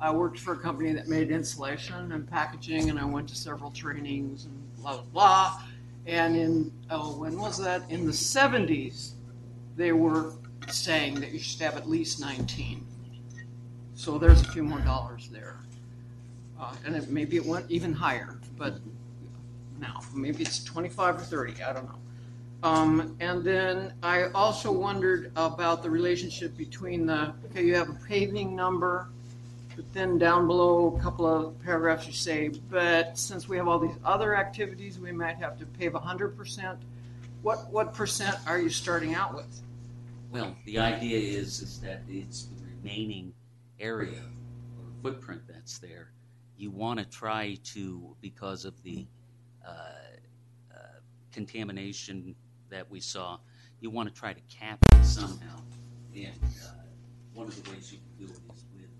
I 0.00 0.10
worked 0.10 0.38
for 0.38 0.54
a 0.54 0.58
company 0.58 0.92
that 0.92 1.08
made 1.08 1.30
insulation 1.30 2.12
and 2.12 2.28
packaging, 2.28 2.90
and 2.90 2.98
I 2.98 3.04
went 3.04 3.28
to 3.28 3.36
several 3.36 3.70
trainings 3.70 4.46
and 4.46 4.76
blah, 4.76 4.94
blah, 4.94 5.02
blah. 5.12 5.62
And 6.06 6.36
in, 6.36 6.72
oh, 6.90 7.18
when 7.18 7.38
was 7.38 7.58
that? 7.58 7.88
In 7.90 8.06
the 8.06 8.12
seventies, 8.12 9.14
they 9.76 9.92
were 9.92 10.34
saying 10.68 11.20
that 11.20 11.32
you 11.32 11.38
should 11.38 11.60
have 11.62 11.76
at 11.76 11.88
least 11.88 12.20
19. 12.20 12.86
So 13.94 14.18
there's 14.18 14.40
a 14.40 14.50
few 14.52 14.62
more 14.62 14.80
dollars 14.80 15.28
there. 15.30 15.58
Uh, 16.58 16.74
and 16.84 16.96
it, 16.96 17.10
maybe 17.10 17.36
it 17.36 17.44
went 17.44 17.70
even 17.70 17.92
higher, 17.92 18.38
but 18.56 18.76
now 19.78 20.00
maybe 20.14 20.42
it's 20.42 20.62
25 20.64 21.16
or 21.16 21.18
30, 21.18 21.62
I 21.62 21.72
don't 21.72 21.84
know. 21.86 21.98
Um, 22.62 23.16
and 23.20 23.42
then 23.42 23.94
I 24.02 24.24
also 24.34 24.70
wondered 24.70 25.32
about 25.36 25.82
the 25.82 25.88
relationship 25.88 26.56
between 26.56 27.06
the, 27.06 27.32
okay, 27.46 27.64
you 27.64 27.74
have 27.74 27.88
a 27.88 27.98
paving 28.06 28.54
number, 28.54 29.08
but 29.80 29.94
then 29.94 30.18
down 30.18 30.46
below, 30.46 30.94
a 30.94 31.00
couple 31.00 31.26
of 31.26 31.58
paragraphs 31.60 32.06
you 32.06 32.12
say, 32.12 32.48
but 32.68 33.16
since 33.16 33.48
we 33.48 33.56
have 33.56 33.66
all 33.66 33.78
these 33.78 33.96
other 34.04 34.36
activities, 34.36 34.98
we 34.98 35.10
might 35.10 35.38
have 35.38 35.58
to 35.58 35.64
pave 35.64 35.92
100%. 35.92 36.76
What, 37.40 37.72
what 37.72 37.94
percent 37.94 38.36
are 38.46 38.60
you 38.60 38.68
starting 38.68 39.14
out 39.14 39.34
with? 39.34 39.62
Well, 40.30 40.54
the 40.66 40.78
idea 40.78 41.16
is, 41.16 41.62
is 41.62 41.80
that 41.80 42.02
it's 42.10 42.44
the 42.44 42.62
remaining 42.76 43.32
area 43.78 44.20
or 44.20 44.84
footprint 45.02 45.40
that's 45.48 45.78
there. 45.78 46.12
You 46.58 46.70
want 46.70 46.98
to 46.98 47.06
try 47.06 47.56
to, 47.72 48.14
because 48.20 48.66
of 48.66 48.82
the 48.82 49.06
uh, 49.66 49.70
uh, 49.70 50.76
contamination 51.32 52.34
that 52.68 52.90
we 52.90 53.00
saw, 53.00 53.38
you 53.80 53.88
want 53.88 54.14
to 54.14 54.14
try 54.14 54.34
to 54.34 54.40
cap 54.42 54.78
it 54.92 55.06
somehow. 55.06 55.56
And 56.14 56.34
uh, 56.44 56.72
one 57.32 57.46
of 57.46 57.64
the 57.64 57.70
ways 57.70 57.90
you 57.90 57.98
can 57.98 58.26
do 58.26 58.30
it 58.30 58.54
is 58.54 58.64
with 58.74 58.90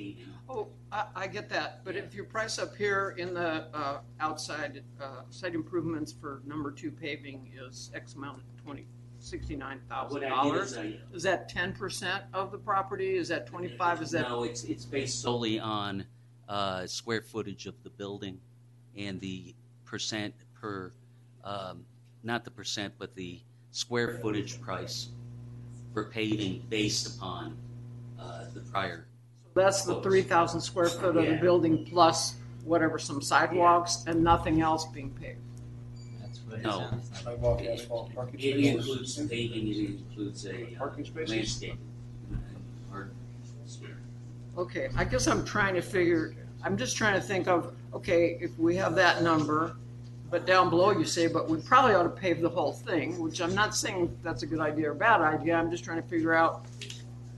paving. 0.00 0.24
Oh, 0.48 0.68
I, 0.90 1.04
I 1.14 1.26
get 1.26 1.48
that, 1.50 1.84
but 1.84 1.96
if 1.96 2.14
your 2.14 2.24
price 2.24 2.58
up 2.58 2.76
here 2.76 3.14
in 3.18 3.34
the 3.34 3.66
uh, 3.74 4.00
outside 4.18 4.82
uh, 5.00 5.22
site 5.30 5.54
improvements 5.54 6.12
for 6.12 6.42
number 6.46 6.70
two 6.70 6.90
paving 6.90 7.52
is 7.66 7.90
X 7.94 8.14
amount 8.14 8.38
of 8.38 8.62
twenty, 8.62 8.86
sixty-nine 9.18 9.80
thousand 9.88 10.22
What 10.22 10.32
I 10.32 10.42
did 10.42 10.50
dollars, 10.50 10.76
I- 10.76 10.98
is 11.12 11.22
that 11.22 11.48
ten 11.48 11.72
percent 11.72 12.24
of 12.32 12.50
the 12.50 12.58
property? 12.58 13.16
Is 13.16 13.28
that 13.28 13.46
twenty-five? 13.46 14.02
Is 14.02 14.10
that? 14.12 14.28
No, 14.28 14.44
it's, 14.44 14.64
it's 14.64 14.84
based 14.84 15.20
solely 15.20 15.60
on 15.60 16.04
uh, 16.48 16.86
square 16.86 17.22
footage 17.22 17.66
of 17.66 17.74
the 17.84 17.90
building 17.90 18.40
and 18.96 19.20
the 19.20 19.54
percent 19.84 20.34
per, 20.60 20.92
um, 21.44 21.84
not 22.24 22.44
the 22.44 22.50
percent, 22.50 22.94
but 22.98 23.14
the 23.14 23.40
square 23.70 24.18
footage 24.20 24.60
price 24.60 25.10
for 25.94 26.04
paving 26.06 26.64
based 26.68 27.16
upon 27.16 27.56
uh, 28.18 28.44
the 28.52 28.60
prior. 28.60 29.06
That's 29.60 29.82
the 29.82 30.00
three 30.00 30.22
thousand 30.22 30.60
square 30.62 30.88
foot 30.88 31.16
of 31.16 31.26
the 31.26 31.32
Yeah. 31.32 31.40
building 31.40 31.84
plus 31.84 32.36
whatever, 32.64 32.98
some 32.98 33.20
sidewalks 33.20 34.04
and 34.06 34.22
nothing 34.24 34.60
else 34.62 34.86
being 34.86 35.10
paved. 35.10 35.38
No. 36.64 36.88
Sidewalk, 37.22 37.62
asphalt, 37.62 38.14
parking 38.14 38.40
It 38.40 38.54
spaces. 38.54 38.74
includes 38.88 39.16
paving, 39.28 39.68
it 39.68 39.76
includes 39.90 40.46
a 40.46 40.50
uh, 40.74 40.78
Parking 40.78 41.04
spaces? 41.04 41.30
landscape. 41.30 41.78
and 42.30 42.40
park. 42.90 43.10
Okay, 44.58 44.88
I 44.96 45.04
guess 45.04 45.26
I'm 45.28 45.44
trying 45.44 45.74
to 45.74 45.80
figure, 45.82 46.34
I'm 46.64 46.76
just 46.76 46.96
trying 46.96 47.14
to 47.14 47.20
think 47.20 47.46
of, 47.46 47.72
okay, 47.94 48.36
if 48.40 48.58
we 48.58 48.74
have 48.76 48.94
that 48.96 49.22
number, 49.22 49.76
but 50.28 50.44
down 50.44 50.70
below 50.70 50.90
you 50.90 51.04
say, 51.04 51.28
but 51.28 51.48
we 51.48 51.58
probably 51.60 51.94
ought 51.94 52.02
to 52.02 52.08
pave 52.10 52.40
the 52.40 52.48
whole 52.48 52.72
thing, 52.72 53.18
which 53.20 53.40
I'm 53.40 53.54
not 53.54 53.76
saying 53.76 54.14
that's 54.24 54.42
a 54.42 54.46
good 54.46 54.60
idea 54.60 54.90
or 54.90 54.94
bad 54.94 55.20
idea, 55.20 55.54
I'm 55.54 55.70
just 55.70 55.84
trying 55.84 56.02
to 56.02 56.08
figure 56.08 56.34
out 56.34 56.64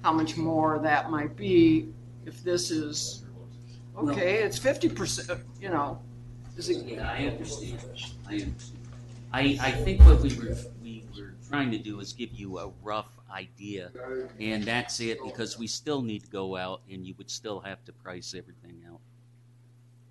how 0.03 0.13
much 0.13 0.37
more 0.39 0.79
that 0.81 1.11
might 1.11 1.37
be 1.37 1.93
if 2.27 2.43
this 2.43 2.71
is, 2.71 3.25
okay, 3.97 4.43
it's 4.43 4.59
fifty 4.59 4.89
percent, 4.89 5.41
you 5.61 5.69
know, 5.69 6.01
is 6.57 6.69
it? 6.69 6.85
Yeah, 6.85 7.11
I 7.11 7.27
understand. 7.27 7.79
I 8.29 8.33
understand. 8.35 8.79
I, 9.35 9.59
I 9.61 9.71
think 9.71 10.03
what 10.03 10.21
we 10.21 10.37
were, 10.37 10.57
we 10.83 11.05
were 11.17 11.35
trying 11.49 11.71
to 11.71 11.79
do 11.79 12.01
is 12.01 12.13
give 12.13 12.33
you 12.33 12.59
a 12.59 12.71
rough 12.83 13.19
idea, 13.31 13.91
and 14.39 14.63
that's 14.63 15.01
it, 15.01 15.19
because 15.25 15.59
we 15.59 15.67
still 15.67 16.03
need 16.03 16.25
to 16.25 16.31
go 16.31 16.55
out, 16.57 16.83
and 16.91 17.07
you 17.07 17.15
would 17.17 17.31
still 17.31 17.59
have 17.61 17.83
to 17.87 17.93
price 17.93 18.35
everything 18.37 18.83
out. 18.87 19.01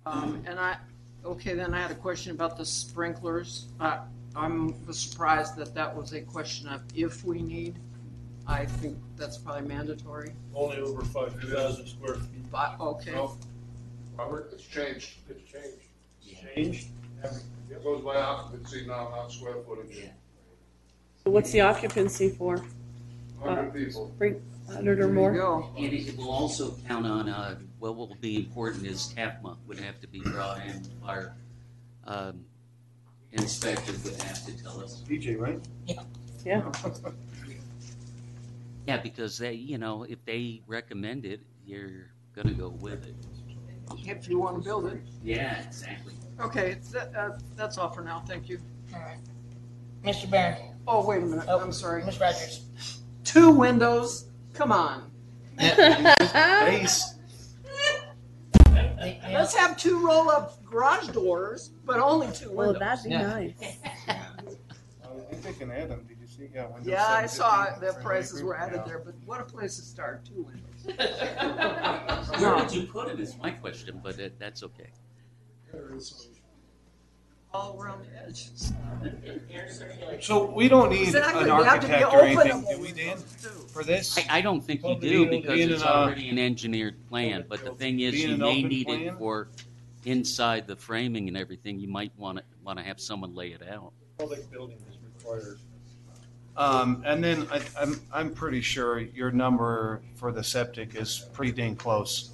Um, 0.04 0.42
and 0.44 0.58
I, 0.58 0.76
okay, 1.24 1.54
then 1.54 1.72
I 1.72 1.80
had 1.80 1.92
a 1.92 1.94
question 1.94 2.32
about 2.32 2.56
the 2.58 2.64
sprinklers. 2.64 3.68
Uh, 3.78 4.00
I'm 4.34 4.74
surprised 4.92 5.54
that 5.56 5.72
that 5.74 5.96
was 5.96 6.12
a 6.14 6.20
question 6.22 6.66
of 6.66 6.82
if 6.94 7.24
we 7.24 7.42
need. 7.42 7.78
I 8.46 8.64
think 8.64 8.98
that's 9.16 9.38
probably 9.38 9.68
mandatory. 9.68 10.32
Only 10.54 10.78
over 10.78 11.02
five 11.02 11.34
thousand 11.40 11.86
square 11.86 12.14
feet. 12.14 12.50
But, 12.50 12.76
okay. 12.80 13.14
Robert, 14.16 14.50
it's 14.52 14.64
changed, 14.64 15.14
it's 15.28 15.50
changed. 15.50 15.86
Changed? 16.54 16.88
It 17.70 17.82
goes 17.82 18.02
by 18.02 18.16
occupancy 18.16 18.84
now, 18.86 19.08
not 19.10 19.32
square 19.32 19.56
footage. 19.66 20.08
What's 21.24 21.52
the 21.52 21.60
occupancy 21.60 22.30
for? 22.30 22.64
Hundred 23.40 23.72
people. 23.74 24.12
Bring 24.18 24.42
hundred 24.70 25.00
or 25.00 25.08
more? 25.08 25.30
And 25.76 25.92
it 25.92 26.16
will 26.16 26.30
also 26.30 26.76
count 26.86 27.06
on, 27.06 27.28
uh, 27.28 27.58
what 27.78 27.96
will 27.96 28.16
be 28.20 28.36
important 28.36 28.86
is 28.86 29.12
CAFMA 29.16 29.56
would 29.66 29.78
have 29.80 30.00
to 30.00 30.06
be 30.06 30.20
brought 30.20 30.60
in, 30.66 30.82
our 31.04 31.34
um, 32.06 32.44
inspector 33.32 33.92
would 34.04 34.20
have 34.22 34.44
to 34.46 34.62
tell 34.62 34.80
us. 34.80 35.02
PJ, 35.08 35.38
right? 35.38 35.60
Yeah. 36.44 36.62
Yeah. 38.86 38.96
Yeah, 38.96 39.02
because 39.02 39.38
they, 39.38 39.52
you 39.52 39.78
know, 39.78 40.04
if 40.04 40.24
they 40.24 40.62
recommend 40.66 41.24
it, 41.24 41.40
you're 41.64 42.10
gonna 42.34 42.52
go 42.54 42.68
with 42.68 43.06
it. 43.06 43.14
If 44.04 44.28
you 44.28 44.38
want 44.38 44.56
to 44.58 44.62
build 44.64 44.86
it. 44.86 45.00
Yeah, 45.22 45.60
exactly. 45.62 46.14
Okay, 46.40 46.78
that, 46.92 47.14
uh, 47.14 47.38
that's 47.56 47.78
all 47.78 47.90
for 47.90 48.02
now, 48.02 48.22
thank 48.26 48.48
you. 48.48 48.58
All 48.94 49.00
right. 49.00 49.18
Mr. 50.04 50.28
Barron? 50.30 50.56
Oh, 50.88 51.06
wait 51.06 51.22
a 51.22 51.26
minute, 51.26 51.44
Oh, 51.48 51.60
I'm 51.60 51.72
sorry. 51.72 52.04
Ms. 52.04 52.18
Rogers? 52.20 52.64
Two 53.24 53.50
windows, 53.52 54.26
come 54.54 54.72
on. 54.72 55.10
Base. 55.58 57.14
Let's 58.74 59.54
have 59.54 59.76
two 59.76 60.04
roll-up 60.04 60.64
garage 60.64 61.08
doors, 61.08 61.70
but 61.84 62.00
only 62.00 62.28
two 62.32 62.50
Well, 62.50 62.72
windows. 62.72 62.80
that'd 62.80 63.04
be 63.04 63.10
nice. 63.10 63.54
I 64.08 64.14
think 65.30 65.42
they 65.42 65.52
can 65.52 65.70
add 66.46 66.52
them, 66.52 66.52
did 66.52 66.52
you 66.52 66.52
see? 66.52 66.54
Yeah. 66.54 66.66
Windows 66.66 66.86
Yeah, 66.86 67.06
I 67.06 67.26
saw 67.26 67.64
750, 67.66 67.86
the 67.86 68.02
prices 68.02 68.34
right? 68.40 68.44
were 68.46 68.56
added 68.56 68.76
Yeah. 68.76 68.84
there, 68.86 68.98
but 69.04 69.14
what 69.24 69.40
a 69.40 69.44
place 69.44 69.76
to 69.76 69.82
start, 69.82 70.24
two 70.24 70.42
windows. 70.42 70.70
Where 72.40 72.56
would 72.56 72.72
you 72.74 72.86
put 72.86 73.08
it 73.10 73.20
is 73.20 73.36
my 73.38 73.50
question, 73.50 74.00
but 74.02 74.18
it, 74.18 74.38
that's 74.38 74.62
okay. 74.64 74.88
all 77.54 77.78
around 77.80 78.02
the 78.06 78.26
edges. 78.26 78.72
So 80.20 80.50
we 80.50 80.68
don't 80.68 80.90
need 80.90 81.02
Exactly, 81.08 81.42
an 81.50 81.58
they 81.58 81.64
have 81.64 81.80
to 81.80 81.86
be 81.86 81.92
architect 82.02 82.14
or 82.14 82.22
anything, 82.24 82.62
openable. 82.64 82.76
do 82.76 82.80
we, 82.80 82.92
Dan, 82.92 83.18
for 83.18 83.84
this? 83.84 84.16
I, 84.18 84.38
I 84.38 84.40
don't 84.40 84.62
think 84.62 84.80
you 84.80 84.86
Well, 84.88 84.98
do 84.98 85.26
being- 85.28 85.42
because 85.42 85.56
being 85.58 85.70
it's 85.70 85.82
an, 85.82 85.88
uh, 85.88 85.92
already 85.92 86.30
an 86.30 86.38
engineered 86.38 87.06
plan, 87.08 87.44
but 87.48 87.62
the 87.62 87.72
thing 87.72 88.00
is, 88.00 88.12
being 88.14 88.28
you 88.28 88.34
an 88.34 88.40
may 88.40 88.58
open 88.60 88.68
need 88.68 88.86
plan? 88.86 89.00
it 89.02 89.18
for 89.18 89.48
inside 90.06 90.66
the 90.66 90.76
framing 90.76 91.28
and 91.28 91.36
everything, 91.36 91.78
you 91.78 91.88
might 91.88 92.12
want 92.16 92.38
to, 92.38 92.44
want 92.64 92.78
to 92.78 92.84
have 92.84 92.98
someone 93.00 93.34
lay 93.34 93.48
it 93.52 93.62
out. 93.68 93.92
Public 94.18 94.50
building 94.50 94.78
is 94.90 94.96
required. 95.04 95.58
Um, 96.56 97.02
and 97.06 97.24
then 97.24 97.46
I, 97.50 97.62
I'm, 97.80 98.00
I'm 98.12 98.34
pretty 98.34 98.60
sure 98.60 98.98
your 98.98 99.30
number 99.30 100.02
for 100.16 100.32
the 100.32 100.44
septic 100.44 100.94
is 100.94 101.28
pretty 101.32 101.52
dang 101.52 101.76
close. 101.76 102.30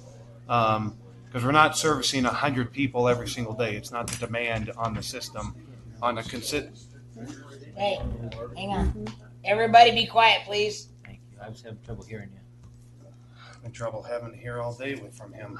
Um, 0.49 0.97
cause 1.31 1.43
we're 1.45 1.51
not 1.51 1.77
servicing 1.77 2.25
a 2.25 2.29
hundred 2.29 2.73
people 2.73 3.07
every 3.07 3.27
single 3.27 3.53
day. 3.53 3.75
It's 3.75 3.91
not 3.91 4.07
the 4.07 4.25
demand 4.25 4.71
on 4.77 4.93
the 4.93 5.03
system 5.03 5.55
on 6.01 6.17
a 6.17 6.21
consi- 6.21 6.69
Hey, 7.75 7.97
hang 8.57 8.69
on. 8.71 9.07
Everybody 9.45 9.91
be 9.91 10.05
quiet, 10.05 10.41
please. 10.45 10.89
Thank 11.05 11.19
you. 11.31 11.37
I 11.41 11.47
was 11.49 11.61
having 11.61 11.79
trouble 11.85 12.03
hearing 12.03 12.29
you. 12.33 13.07
I'm 13.59 13.65
in 13.65 13.71
trouble 13.71 14.03
having 14.03 14.31
to 14.31 14.37
hear 14.37 14.61
all 14.61 14.73
day 14.73 14.95
with 14.95 15.15
from 15.15 15.31
him. 15.31 15.59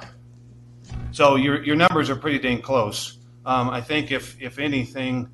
So 1.12 1.36
your 1.36 1.64
your 1.64 1.76
numbers 1.76 2.10
are 2.10 2.16
pretty 2.16 2.40
dang 2.40 2.62
close. 2.62 3.20
Um, 3.46 3.70
I 3.70 3.80
think 3.80 4.12
if 4.12 4.40
if 4.42 4.60
anything, 4.60 5.30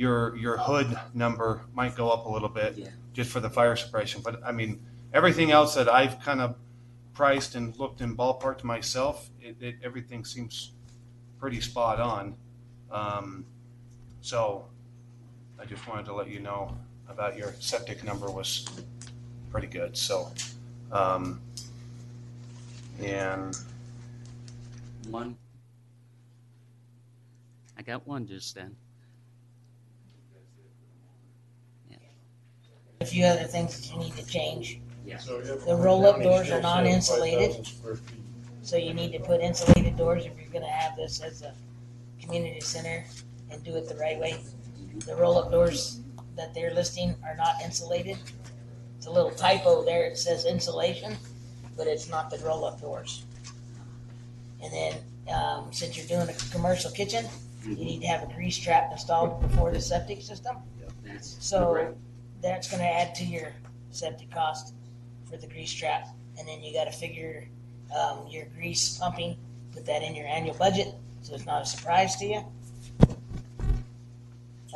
your 0.00 0.34
your 0.34 0.56
hood 0.56 0.98
number 1.12 1.60
might 1.74 1.94
go 1.94 2.08
up 2.08 2.24
a 2.24 2.28
little 2.28 2.48
bit 2.48 2.88
just 3.12 3.30
for 3.30 3.38
the 3.38 3.50
fire 3.50 3.76
suppression. 3.76 4.22
But 4.24 4.40
I 4.42 4.50
mean, 4.50 4.80
everything 5.12 5.50
else 5.50 5.74
that 5.74 5.90
I've 5.90 6.18
kind 6.20 6.40
of 6.40 6.56
priced 7.12 7.54
and 7.54 7.76
looked 7.78 8.00
in 8.00 8.16
ballpark 8.16 8.56
to 8.58 8.66
myself, 8.66 9.28
it, 9.42 9.56
it, 9.60 9.74
everything 9.84 10.24
seems 10.24 10.72
pretty 11.38 11.60
spot 11.60 12.00
on. 12.00 12.34
Um, 12.90 13.44
so 14.22 14.64
I 15.60 15.66
just 15.66 15.86
wanted 15.86 16.06
to 16.06 16.14
let 16.14 16.30
you 16.30 16.40
know 16.40 16.74
about 17.06 17.36
your 17.36 17.52
septic 17.60 18.02
number 18.02 18.30
was 18.30 18.66
pretty 19.50 19.66
good. 19.66 19.98
So. 19.98 20.32
Um, 20.90 21.42
and 23.02 23.56
One. 25.08 25.36
I 27.78 27.82
got 27.82 28.06
one 28.06 28.26
just 28.26 28.54
then. 28.54 28.76
A 33.02 33.06
few 33.06 33.24
other 33.24 33.44
things 33.44 33.80
that 33.80 33.90
you 33.90 33.98
need 33.98 34.14
to 34.16 34.26
change. 34.26 34.78
Yeah. 35.06 35.16
The 35.16 35.74
roll-up 35.74 36.22
doors 36.22 36.50
are 36.50 36.60
non-insulated, 36.60 37.66
so 38.60 38.76
you 38.76 38.92
need 38.92 39.12
to 39.12 39.20
put 39.20 39.40
insulated 39.40 39.96
doors 39.96 40.26
if 40.26 40.32
you're 40.38 40.52
gonna 40.52 40.70
have 40.70 40.96
this 40.96 41.20
as 41.20 41.40
a 41.40 41.54
community 42.20 42.60
center 42.60 43.02
and 43.50 43.64
do 43.64 43.74
it 43.76 43.88
the 43.88 43.96
right 43.96 44.18
way. 44.20 44.36
The 45.06 45.16
roll-up 45.16 45.50
doors 45.50 46.00
that 46.36 46.52
they're 46.52 46.74
listing 46.74 47.14
are 47.24 47.34
not 47.36 47.54
insulated. 47.64 48.18
It's 48.98 49.06
a 49.06 49.10
little 49.10 49.30
typo 49.30 49.82
there. 49.82 50.04
It 50.04 50.18
says 50.18 50.44
insulation, 50.44 51.16
but 51.78 51.86
it's 51.86 52.10
not 52.10 52.28
the 52.28 52.36
roll-up 52.44 52.82
doors. 52.82 53.24
And 54.62 54.70
then, 54.74 54.94
um, 55.34 55.72
since 55.72 55.96
you're 55.96 56.06
doing 56.06 56.28
a 56.28 56.38
commercial 56.52 56.90
kitchen, 56.90 57.24
you 57.64 57.76
need 57.76 58.02
to 58.02 58.06
have 58.08 58.28
a 58.28 58.32
grease 58.34 58.58
trap 58.58 58.92
installed 58.92 59.40
before 59.40 59.72
the 59.72 59.80
septic 59.80 60.20
system. 60.20 60.56
That's 61.02 61.42
So 61.42 61.72
correct. 61.72 61.96
That's 62.42 62.70
gonna 62.70 62.84
add 62.84 63.14
to 63.16 63.24
your 63.24 63.52
septic 63.90 64.30
cost 64.30 64.74
for 65.28 65.36
the 65.36 65.46
grease 65.46 65.72
trap. 65.72 66.08
And 66.38 66.48
then 66.48 66.62
you 66.62 66.72
gotta 66.72 66.92
figure, 66.92 67.46
um, 67.96 68.26
your 68.28 68.46
grease 68.56 68.96
pumping, 68.98 69.36
put 69.72 69.86
that 69.86 70.02
in 70.02 70.14
your 70.14 70.26
annual 70.26 70.54
budget, 70.54 70.94
so 71.22 71.34
it's 71.34 71.46
not 71.46 71.62
a 71.62 71.66
surprise 71.66 72.16
to 72.16 72.26
you. 72.26 72.44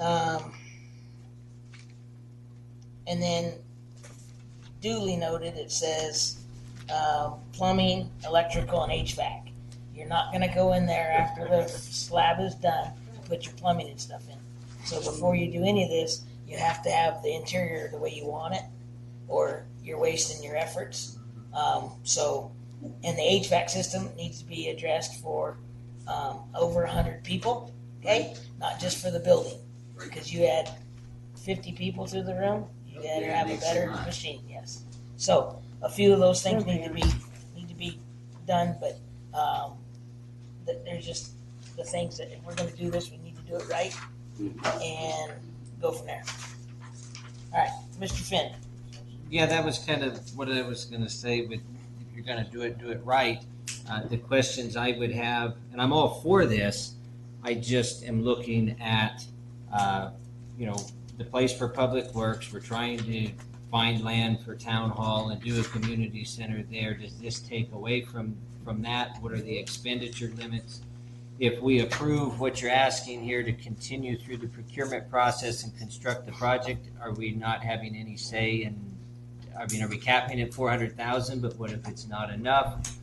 Um, 0.01 0.53
and 3.07 3.23
then 3.23 3.55
duly 4.81 5.17
noted, 5.17 5.57
it 5.57 5.71
says, 5.71 6.45
uh, 6.91 7.31
plumbing, 7.53 8.11
electrical, 8.27 8.83
and 8.83 8.93
HVAC. 8.93 9.53
You're 9.95 10.09
not 10.09 10.33
gonna 10.33 10.53
go 10.53 10.73
in 10.75 10.87
there 10.87 11.13
after 11.13 11.49
the 11.49 11.69
slab 11.69 12.41
is 12.41 12.55
done, 12.57 12.91
and 13.15 13.25
put 13.25 13.47
your 13.47 13.55
plumbing 13.55 13.89
and 13.89 14.01
stuff 14.01 14.23
in. 14.29 14.37
So 14.85 15.01
before 15.01 15.35
you 15.35 15.51
do 15.51 15.65
any 15.65 15.85
of 15.85 15.89
this, 15.89 16.23
you 16.47 16.57
have 16.57 16.83
to 16.83 16.91
have 16.91 17.23
the 17.23 17.35
interior 17.35 17.89
the 17.89 17.99
way 17.99 18.11
you 18.11 18.27
want 18.27 18.55
it, 18.55 18.63
or 19.29 19.67
you're 19.83 19.99
wasting 19.99 20.43
your 20.43 20.57
efforts. 20.57 21.19
Um, 21.53 21.93
so, 22.03 22.53
and 23.03 23.17
the 23.17 23.23
HVAC 23.23 23.71
system 23.71 24.11
needs 24.17 24.41
to 24.41 24.45
be 24.47 24.69
addressed 24.69 25.23
for 25.23 25.59
um, 26.07 26.41
over 26.55 26.83
100 26.83 27.25
people, 27.25 27.73
okay? 28.01 28.35
Not 28.59 28.81
just 28.81 29.03
for 29.03 29.11
the 29.11 29.21
building. 29.21 29.59
Because 29.99 30.33
you 30.33 30.45
add 30.45 30.71
50 31.45 31.73
people 31.73 32.07
through 32.07 32.25
the 32.25 32.35
room, 32.35 32.67
you 32.87 33.01
better 33.01 33.31
have 33.31 33.49
a 33.49 33.57
better 33.57 33.91
machine, 34.05 34.43
yes. 34.49 34.83
So, 35.17 35.63
a 35.83 35.89
few 35.89 36.13
of 36.13 36.19
those 36.19 36.43
things 36.43 36.67
need 36.67 36.85
to 36.85 36.93
be 36.93 37.05
need 37.55 37.69
to 37.69 37.75
be 37.75 38.01
done, 38.47 38.77
but 38.81 38.99
um, 39.39 39.75
th- 40.67 40.79
there's 40.85 41.07
just 41.07 41.33
the 41.77 41.85
things 41.85 42.19
that 42.19 42.33
if 42.33 42.43
we're 42.45 42.55
going 42.55 42.71
to 42.71 42.77
do 42.77 42.91
this, 42.91 43.11
we 43.11 43.19
need 43.19 43.37
to 43.37 43.43
do 43.43 43.57
it 43.57 43.69
right 43.69 43.95
and 44.83 45.33
go 45.81 45.93
from 45.93 46.07
there. 46.07 46.23
All 47.53 47.61
right, 47.61 47.71
Mr. 48.01 48.21
Finn. 48.21 48.53
Yeah, 49.31 49.47
that 49.47 49.65
was 49.65 49.79
kind 49.79 50.03
of 50.03 50.19
what 50.37 50.51
I 50.51 50.63
was 50.63 50.85
going 50.85 51.03
to 51.03 51.11
say. 51.11 51.43
With 51.43 51.61
if 52.01 52.15
you're 52.15 52.25
going 52.25 52.45
to 52.45 52.51
do 52.51 52.63
it, 52.63 52.79
do 52.79 52.91
it 52.91 53.01
right. 53.05 53.45
Uh, 53.89 54.07
the 54.07 54.17
questions 54.17 54.77
I 54.77 54.93
would 54.93 55.13
have, 55.13 55.57
and 55.73 55.81
I'm 55.81 55.93
all 55.93 56.21
for 56.21 56.47
this. 56.47 56.95
I 57.43 57.55
just 57.55 58.05
am 58.05 58.23
looking 58.23 58.81
at, 58.81 59.25
uh, 59.73 60.11
you 60.59 60.67
know, 60.67 60.77
the 61.19 61.25
place 61.25 61.53
for 61.53 61.69
public 61.69 62.15
works. 62.15 62.53
We're 62.53 62.61
trying 62.61 62.99
to 62.99 63.31
find 63.71 64.03
land 64.03 64.41
for 64.45 64.55
town 64.55 64.91
hall 64.91 65.31
and 65.31 65.43
do 65.43 65.61
a 65.61 65.65
community 65.65 66.25
center 66.25 66.63
there. 66.71 66.95
Does 66.95 67.19
this 67.19 67.41
take 67.41 67.73
away 67.73 68.03
from 68.03 68.37
from 68.65 68.81
that? 68.83 69.19
What 69.21 69.33
are 69.33 69.41
the 69.41 69.59
expenditure 69.59 70.33
limits? 70.39 70.81
If 71.41 71.61
we 71.61 71.81
approve 71.81 72.39
what 72.39 72.63
you're 72.63 72.71
asking 72.71 73.23
here 73.23 73.43
to 73.43 73.53
continue 73.53 74.17
through 74.17 74.37
the 74.37 74.47
procurement 74.47 75.11
process 75.11 75.65
and 75.65 75.77
construct 75.77 76.27
the 76.27 76.33
project, 76.33 76.89
are 77.01 77.13
we 77.13 77.33
not 77.33 77.63
having 77.63 77.97
any 77.97 78.17
say 78.17 78.63
in 78.63 78.95
I 79.59 79.67
mean, 79.73 79.83
are 79.83 79.89
we 79.89 79.99
capping 79.99 80.41
at 80.41 80.53
four 80.53 80.69
hundred 80.69 80.97
thousand, 80.97 81.41
but 81.41 81.57
what 81.59 81.71
if 81.71 81.87
it's 81.89 82.09
not 82.09 82.31
enough? 82.31 82.97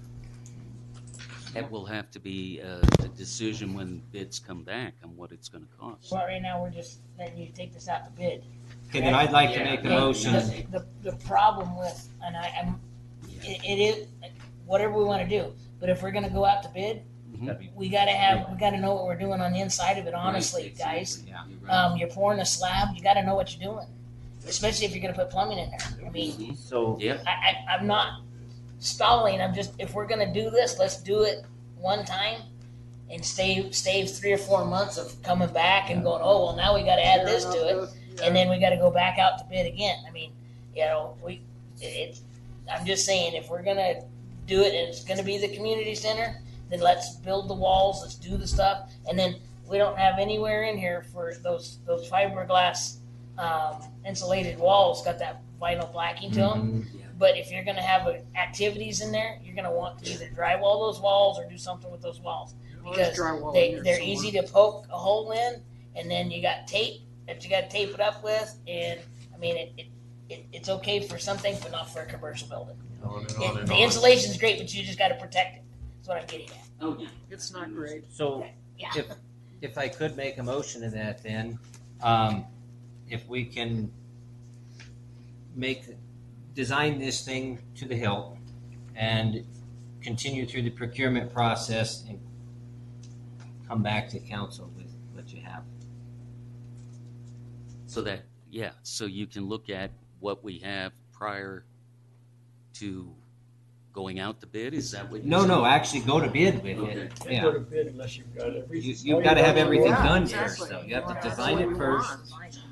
That 1.53 1.69
will 1.69 1.85
have 1.85 2.10
to 2.11 2.19
be 2.19 2.60
a, 2.60 2.80
a 3.00 3.08
decision 3.10 3.74
when 3.74 4.01
bids 4.11 4.40
come 4.40 4.64
back 4.64 4.93
on 5.03 5.16
what 5.18 5.32
it's 5.32 5.50
going 5.50 5.66
to 5.66 5.69
cost. 5.77 6.11
Well, 6.11 6.26
right 6.26 6.42
now, 6.42 6.61
we're 6.61 6.69
just 6.69 7.00
letting 7.19 7.38
you 7.38 7.50
take 7.53 7.74
this 7.74 7.90
out 7.90 8.06
to 8.06 8.11
bid. 8.11 8.43
Okay, 8.90 9.01
then 9.01 9.14
I'd 9.14 9.32
like 9.32 9.53
to 9.53 9.64
make 9.64 9.84
a 9.84 9.88
Okay, 9.88 9.90
motion. 9.90 10.34
The, 10.34 10.66
the, 10.72 11.11
the 11.11 11.18
problem 11.26 11.77
with, 11.77 12.10
and 12.24 12.38
I, 12.38 12.53
I'm, 12.61 12.80
it, 13.42 13.61
it 13.66 13.82
is, 13.82 14.08
whatever 14.66 14.93
we 14.98 15.03
wanna 15.03 15.27
do, 15.27 15.53
but 15.80 15.90
if 15.90 16.01
we're 16.01 16.11
gonna 16.11 16.30
go 16.30 16.45
out 16.45 16.64
to 16.64 16.69
bid, 16.69 17.03
Mhm. 17.42 17.74
we 17.76 17.90
gotta 17.90 18.11
have, 18.11 18.50
we 18.50 18.58
gotta 18.58 18.78
know 18.78 18.94
what 18.94 19.06
we're 19.06 19.18
doing 19.18 19.42
on 19.42 19.53
the 19.53 19.60
inside 19.60 19.98
of 19.98 20.06
it, 20.06 20.14
honestly, 20.14 20.74
guys. 20.78 21.24
Yeah. 21.28 21.44
Um, 21.70 21.98
you're 21.98 22.10
pouring 22.10 22.40
a 22.40 22.45
slab, 22.45 22.90
you 22.95 23.02
gotta 23.02 23.24
know 23.24 23.36
what 23.36 23.56
you're 23.58 23.74
doing, 23.74 23.88
especially 24.48 24.86
if 24.86 24.94
you're 24.94 25.02
gonna 25.02 25.14
put 25.14 25.30
plumbing 25.30 25.58
in 25.58 25.70
there. 25.72 25.80
I 26.06 26.10
mean, 26.10 26.56
So 26.56 26.98
Yeah. 27.00 27.18
I, 27.26 27.32
I, 27.32 27.76
I'm 27.76 27.88
not 27.88 28.22
stalling, 28.80 29.42
I'm 29.42 29.53
just, 29.53 29.74
if 29.80 29.94
we're 29.94 30.08
gonna 30.08 30.32
do 30.34 30.50
this, 30.50 30.78
let's 30.78 30.98
do 31.02 31.24
it 31.24 31.44
one 31.80 32.06
time 32.06 32.42
and 33.10 33.26
save, 33.26 33.76
save 33.76 34.10
three 34.10 34.32
or 34.32 34.38
four 34.38 34.64
months 34.66 34.98
of 34.98 35.22
coming 35.24 35.50
back 35.50 35.90
and 35.90 36.03
going, 36.03 36.22
oh, 36.24 36.45
well, 36.45 36.56
now 36.56 36.76
we 36.76 36.84
gotta 36.84 37.06
add 37.06 37.26
this 37.28 37.44
to 37.45 37.58
it 37.84 37.90
and 38.24 38.36
then 38.36 38.50
we 38.50 38.60
got 38.60 38.70
to 38.70 38.78
go 38.78 38.92
back 38.92 39.18
out 39.18 39.38
to 39.40 39.45
bid 39.45 39.66
again. 39.66 39.98
I 40.08 40.11
mean, 40.11 40.32
you 40.76 40.84
know, 40.86 41.16
we, 41.24 41.42
it, 41.80 41.86
it's, 41.86 42.22
I'm 42.72 42.86
just 42.86 43.06
saying, 43.06 43.34
if 43.34 43.50
we're 43.50 43.64
gonna 43.64 44.02
do 44.48 44.61
it 44.61 44.74
and 44.76 44.90
it's 44.90 45.03
gonna 45.03 45.24
be 45.24 45.38
the 45.38 45.48
community 45.56 45.95
center, 45.95 46.40
then 46.72 46.80
let's 46.80 47.16
build 47.17 47.50
the 47.50 47.53
walls, 47.53 48.01
let's 48.01 48.16
do 48.16 48.38
the 48.38 48.48
stuff, 48.48 48.90
and 49.08 49.19
then 49.19 49.35
we 49.69 49.77
don't 49.77 49.98
have 49.98 50.17
anywhere 50.19 50.64
in 50.64 50.77
here 50.77 51.03
for 51.14 51.33
those 51.43 51.77
those 51.85 52.09
fiberglass 52.09 52.98
um, 53.38 53.75
insulated 54.06 54.58
walls. 54.58 55.03
Got 55.06 55.19
that 55.19 55.43
vinyl 55.61 55.91
blacking 55.91 56.32
to 56.32 56.40
them. 56.40 56.88
But 57.19 57.38
if 57.38 57.51
you're 57.51 57.64
gonna 57.64 57.82
have 57.83 58.08
uh, 58.08 58.14
activities 58.35 59.01
in 59.01 59.11
there, 59.11 59.38
you're 59.43 59.56
gonna 59.56 59.72
want 59.72 60.03
to 60.03 60.11
either 60.11 60.30
drywall 60.35 60.91
those 60.91 61.00
walls 61.00 61.38
or 61.38 61.48
do 61.48 61.58
something 61.58 61.91
with 61.91 62.01
those 62.01 62.19
walls 62.19 62.56
because 62.83 62.98
there's 62.98 63.19
drywall 63.19 63.50
in 63.50 63.53
they, 63.53 63.82
they're 63.83 63.98
somewhere. 64.00 64.01
easy 64.14 64.32
to 64.32 64.43
poke 64.43 64.88
a 64.91 64.98
hole 64.98 65.32
in, 65.32 65.61
and 65.95 66.09
then 66.09 66.32
you 66.32 66.41
got 66.41 66.66
tape 66.67 67.01
that 67.27 67.43
you 67.43 67.50
got 67.51 67.69
to 67.69 67.69
tape 67.69 67.93
it 67.93 68.00
up 68.00 68.24
with, 68.24 68.56
and 68.67 69.00
I 69.35 69.38
mean 69.38 69.56
it, 69.56 69.72
it, 69.77 69.85
it 70.30 70.45
it's 70.51 70.67
okay 70.69 71.00
for 71.08 71.19
some 71.19 71.38
things, 71.38 71.59
but 71.59 71.72
not 71.72 71.93
for 71.93 72.01
a 72.01 72.06
commercial 72.08 72.48
building. 72.48 72.77
On 73.03 73.19
and 73.22 73.30
It- 73.30 73.38
on 73.38 73.58
and 73.59 73.67
the 73.67 73.74
on. 73.74 73.80
insulation's 73.82 74.38
great, 74.40 74.58
but 74.58 74.74
you 74.74 74.83
just 74.83 74.98
got 74.98 75.09
to 75.09 75.16
protect 75.16 75.58
it. 75.58 75.64
That's 76.12 76.32
what 76.32 76.34
I'm 76.34 76.40
getting 76.40 76.58
at. 76.58 76.68
Oh, 76.82 76.98
yeah. 77.00 77.08
It's 77.30 77.54
not 77.54 77.74
great. 77.74 78.12
So 78.12 78.46
Yeah. 78.78 78.90
if, 78.96 79.06
if 79.62 79.78
I 79.78 79.88
could 79.88 80.18
make 80.18 80.38
a 80.38 80.44
motion 80.44 80.82
to 80.82 80.90
that 80.90 81.24
then, 81.24 81.60
um, 82.02 82.46
if 83.10 83.28
we 83.28 83.46
can 83.46 83.92
make, 85.56 85.86
design 86.54 87.00
this 87.00 87.24
thing 87.24 87.60
to 87.76 87.88
the 87.88 87.96
hilt 87.96 88.38
and 88.96 89.46
continue 90.02 90.46
through 90.46 90.64
the 90.64 90.70
procurement 90.70 91.32
process 91.32 92.04
and 92.08 92.20
come 93.68 93.84
back 93.84 94.10
to 94.10 94.20
council 94.20 94.72
with 94.76 94.94
what 95.14 95.32
you 95.32 95.42
have. 95.42 95.64
So 97.88 98.02
that, 98.02 98.24
yeah, 98.50 98.72
so 98.84 99.06
you 99.06 99.28
can 99.28 99.48
look 99.48 99.70
at 99.70 99.92
what 100.20 100.44
we 100.44 100.60
have 100.60 100.94
prior 101.12 101.66
to 102.76 103.14
going 103.94 104.20
out 104.20 104.40
to 104.42 104.48
bid, 104.48 104.74
is 104.74 104.92
that 104.92 105.10
what 105.11 105.24
you 105.24 105.30
No, 105.30 105.45
no, 105.45 105.66
actually 105.66 106.02
go 106.02 106.20
to 106.20 106.28
bid 106.30 106.64
with 106.64 106.78
Okay. 106.80 106.92
it. 106.94 107.16
Can't 107.20 107.32
Yeah. 107.32 107.42
go 107.44 107.52
to 107.53 107.60
bid 107.60 107.88
unless 107.88 108.18
you've 108.18 108.34
got 108.36 108.48
everything. 108.56 108.82
You, 108.90 108.95
you've 109.16 109.24
got 109.24 109.34
to 109.36 109.44
have 109.44 109.58
everything 109.58 109.88
Yeah, 109.88 110.03
done 110.03 110.22
exactly. 110.24 110.48
first, 110.58 110.70
though. 110.70 110.82
You 110.82 110.95
have 110.95 111.08
to 111.22 111.30
design 111.30 111.60
it 111.60 111.76
first. 111.78 112.10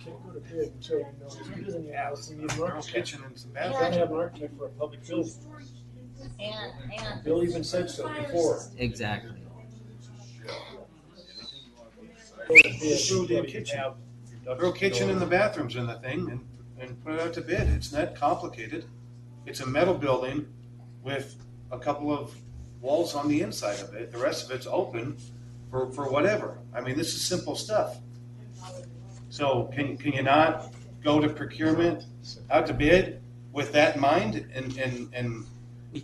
Can't 0.03 0.23
go 0.25 0.31
to 0.33 0.39
bid 0.39 0.71
until 0.73 0.99
you 0.99 1.05
know 1.19 1.27
who's 1.29 1.75
in 1.75 1.87
the 1.87 1.93
house. 1.97 2.29
We 2.29 2.35
need 2.37 2.51
an 2.53 2.61
architect. 2.61 2.93
kitchen 2.93 3.21
and 3.25 3.37
some 3.37 3.49
You 3.51 3.55
bathrooms. 3.55 3.79
gotta 3.81 3.97
have 3.97 4.11
an 4.11 4.17
architect 4.17 4.57
for 4.57 4.65
a 4.65 4.69
public 4.69 5.05
building. 5.07 5.33
And, 6.39 6.73
and. 6.99 7.23
Bill 7.23 7.43
even 7.43 7.63
said 7.63 7.89
so 7.89 8.07
before. 8.13 8.61
Exactly. 8.77 9.31
Go 12.47 12.55
to 12.55 12.63
bid, 12.63 12.99
Throw 13.01 13.25
the 13.25 13.35
gotta 13.35 13.47
kitchen. 13.47 13.77
have 13.77 13.93
your 14.31 14.39
ducks 14.45 14.59
Throw 14.59 14.71
kitchen 14.71 15.01
order. 15.03 15.13
and 15.13 15.21
the 15.21 15.25
bathrooms 15.27 15.75
in 15.75 15.85
the 15.85 15.95
thing 15.99 16.29
and, 16.31 16.47
and 16.79 17.03
put 17.03 17.13
it 17.13 17.19
out 17.19 17.33
to 17.33 17.41
bid. 17.41 17.67
It's 17.69 17.91
not 17.91 18.15
complicated. 18.15 18.85
It's 19.45 19.59
a 19.59 19.65
metal 19.67 19.93
building 19.93 20.47
with 21.09 21.35
a 21.71 21.79
couple 21.79 22.13
of 22.13 22.35
walls 22.81 23.15
on 23.15 23.27
the 23.27 23.41
inside 23.41 23.79
of 23.79 23.93
it. 23.95 24.11
The 24.11 24.19
rest 24.19 24.45
of 24.45 24.55
it's 24.55 24.67
open 24.67 25.17
for, 25.71 25.91
for 25.91 26.09
whatever. 26.09 26.59
I 26.73 26.81
mean, 26.81 26.95
this 26.97 27.13
is 27.15 27.21
simple 27.21 27.55
stuff. 27.55 27.97
So 29.29 29.71
can, 29.73 29.97
can 29.97 30.13
you 30.13 30.21
not 30.21 30.73
go 31.03 31.19
to 31.19 31.27
procurement, 31.29 32.05
out 32.51 32.67
to 32.67 32.73
bid 32.73 33.21
with 33.53 33.71
that 33.71 33.95
in 33.95 34.01
mind 34.01 34.33
and, 34.53 34.77
and, 34.77 35.09
and 35.13 35.45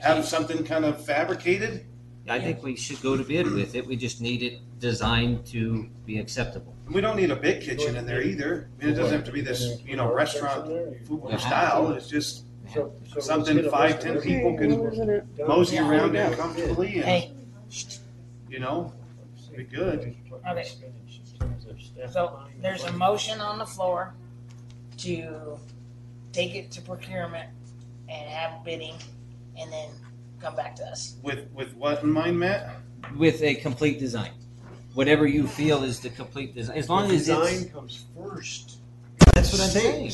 have 0.01 0.25
something 0.25 0.63
kind 0.63 0.85
of 0.85 1.05
fabricated? 1.05 1.85
I 2.27 2.39
think 2.39 2.63
we 2.63 2.75
should 2.75 3.01
go 3.03 3.15
to 3.15 3.23
bid 3.23 3.51
with 3.51 3.75
it. 3.75 3.85
We 3.85 3.95
just 3.95 4.19
need 4.19 4.41
it 4.41 4.59
designed 4.79 5.45
to 5.47 5.87
be 6.07 6.17
acceptable. 6.17 6.73
We 6.89 6.99
don't 6.99 7.17
need 7.17 7.29
a 7.29 7.35
big 7.35 7.61
kitchen 7.61 7.95
in 7.95 8.07
there 8.07 8.23
either. 8.23 8.69
I 8.81 8.85
mean, 8.85 8.93
it 8.93 8.97
doesn't 8.97 9.15
have 9.15 9.25
to 9.25 9.31
be 9.31 9.41
this, 9.41 9.79
you 9.85 9.95
know, 9.95 10.11
restaurant 10.11 10.65
food 11.05 11.39
style. 11.39 11.91
It's 11.91 12.09
just 12.09 12.44
So- 12.73 12.91
so 13.07 13.15
let's 13.15 13.25
something 13.27 13.55
get 13.55 13.65
a 13.65 13.69
five, 13.71 13.91
list 13.91 14.01
ten 14.01 14.17
of 14.17 14.23
people 14.23 14.53
everything. 14.53 15.27
can 15.37 15.47
mosey 15.47 15.75
Yeah. 15.75 15.89
around 15.89 16.13
Yeah. 16.13 16.31
in 16.31 16.37
comfortably 16.37 16.87
Hey. 16.87 17.31
and, 17.31 17.99
you 18.49 18.59
know, 18.59 18.91
be 19.55 19.63
good. 19.63 20.15
Okay. 20.47 20.67
So 22.11 22.39
there's 22.61 22.83
a 22.83 22.91
motion 22.93 23.39
on 23.39 23.57
the 23.57 23.65
floor 23.65 24.13
to 24.97 25.57
take 26.33 26.55
it 26.55 26.71
to 26.71 26.81
procurement 26.81 27.49
and 28.09 28.29
have 28.29 28.63
bidding 28.63 28.95
and 29.57 29.71
then 29.71 29.89
come 30.41 30.55
back 30.55 30.75
to 30.77 30.85
us. 30.85 31.15
With, 31.23 31.49
with 31.53 31.73
what 31.75 32.03
in 32.03 32.11
mind, 32.11 32.39
Matt? 32.39 32.75
With 33.17 33.41
a 33.41 33.55
complete 33.55 33.99
design. 33.99 34.31
Whatever 34.93 35.25
you 35.27 35.47
feel 35.47 35.83
is 35.83 35.99
the 35.99 36.09
complete 36.09 36.53
design, 36.55 36.77
as 36.77 36.89
long 36.89 37.05
as 37.11 37.27
it's. 37.27 37.39
design 37.39 37.69
comes 37.69 38.05
first. 38.17 38.77
That's 39.33 39.51
what 39.51 39.61
I'm 39.61 39.69
saying. 39.69 40.11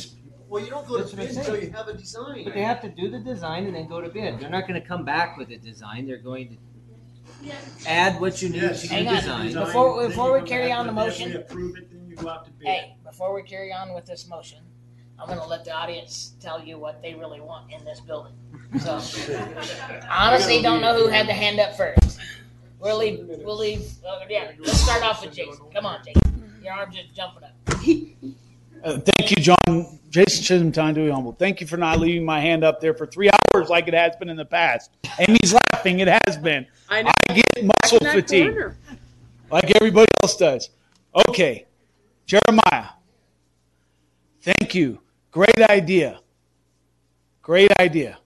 Well, 0.52 0.62
you 0.62 0.70
don't 0.70 0.86
go 0.86 0.98
That's 0.98 1.12
to 1.12 1.16
what 1.18 1.22
I'm 1.24 1.28
bid 1.30 1.38
until 1.38 1.56
saying. 1.56 1.66
you 1.68 1.72
have 1.78 1.88
a 1.88 1.94
design. 1.94 2.44
But 2.44 2.54
they 2.54 2.62
have 2.64 2.82
to 2.82 2.90
do 2.90 3.10
the 3.10 3.20
design 3.20 3.68
and 3.68 3.74
then 3.76 3.88
go 3.88 4.02
to 4.02 4.10
bid. 4.10 4.38
They're 4.42 4.50
not 4.50 4.68
gonna 4.68 4.82
come 4.82 5.06
back 5.06 5.38
with 5.38 5.50
a 5.50 5.56
design. 5.58 6.06
They're 6.08 6.18
going 6.18 6.58
to 7.44 7.52
add 7.88 8.20
what 8.20 8.42
you 8.42 8.50
need 8.50 8.62
Yes. 8.62 8.82
to 8.82 8.88
Hang 8.90 9.04
do 9.06 9.10
on. 9.12 9.16
design. 9.16 9.54
Before, 9.54 10.02
Then 10.02 10.10
before 10.10 10.34
we 10.34 10.40
come 10.40 10.48
carry 10.48 10.68
back 10.68 10.78
on 10.80 10.88
the 10.88 10.94
with 10.94 11.06
this, 11.06 11.20
We 11.20 11.26
motion, 11.26 11.42
approve 11.42 11.78
it, 11.78 11.90
then 11.90 12.06
you 12.10 12.16
go 12.18 12.28
out 12.30 12.44
to 12.46 12.52
bid. 12.52 12.68
hey, 12.68 12.96
before 13.06 13.34
we 13.34 13.44
carry 13.44 13.72
on 13.72 13.94
with 13.94 14.06
this 14.06 14.28
motion, 14.28 14.60
I'm 15.18 15.30
gonna 15.30 15.48
let 15.48 15.64
the 15.64 15.72
audience 15.72 16.34
tell 16.42 16.62
you 16.62 16.78
what 16.78 17.02
they 17.02 17.14
really 17.14 17.40
want 17.40 17.72
in 17.72 17.86
this 17.86 18.02
building. 18.02 18.34
So, 18.82 18.96
honestly, 20.10 20.62
don't 20.62 20.82
know 20.82 20.96
who 20.98 21.08
had 21.08 21.28
the 21.30 21.34
hand 21.34 21.62
up 21.62 21.76
first. 21.78 22.20
We'll 22.80 22.98
leave, 22.98 23.20
we'll 23.26 23.58
leave, 23.58 23.86
uh, 24.06 24.20
yeah, 24.30 24.52
let's 24.60 24.82
start 24.82 25.02
off 25.04 25.24
with 25.24 25.34
Jason. 25.34 25.66
Come 25.74 25.86
on, 25.86 26.00
Jason. 26.06 26.54
Your 26.62 26.74
arm's 26.74 26.96
just 26.96 27.16
jumping 27.16 27.44
up. 27.46 27.56
Uh, 28.84 28.98
thank 29.22 29.38
you, 29.38 29.56
John. 29.68 30.00
Jason 30.10 30.44
Chisholm, 30.44 30.72
time 30.72 30.96
to 30.96 31.06
be 31.06 31.10
Humble. 31.10 31.34
Thank 31.34 31.62
you 31.62 31.68
for 31.68 31.78
not 31.78 32.00
leaving 32.00 32.26
my 32.26 32.40
hand 32.42 32.64
up 32.64 32.82
there 32.82 32.94
for 32.94 33.06
three 33.06 33.30
hours 33.54 33.70
like 33.70 33.88
it 33.88 33.94
has 33.94 34.16
been 34.16 34.30
in 34.30 34.36
the 34.36 34.46
past. 34.46 34.92
Amy's 35.20 35.56
laughing. 35.72 36.00
It 36.00 36.08
has 36.26 36.38
been. 36.38 36.66
I 36.90 37.04
know. 37.04 37.12
get 37.30 37.46
muscle 37.82 38.00
Back 38.00 38.02
in 38.02 38.06
that 38.08 38.14
fatigue 38.14 38.52
corner. 38.52 38.78
like 39.52 39.72
everybody 39.76 40.08
else 40.24 40.36
does. 40.36 40.70
Okay, 41.30 41.66
Jeremiah. 42.26 42.90
Thank 44.42 44.74
you. 44.74 45.00
Great 45.30 45.62
idea. 45.70 46.20
Great 47.44 47.72
idea. 47.80 48.18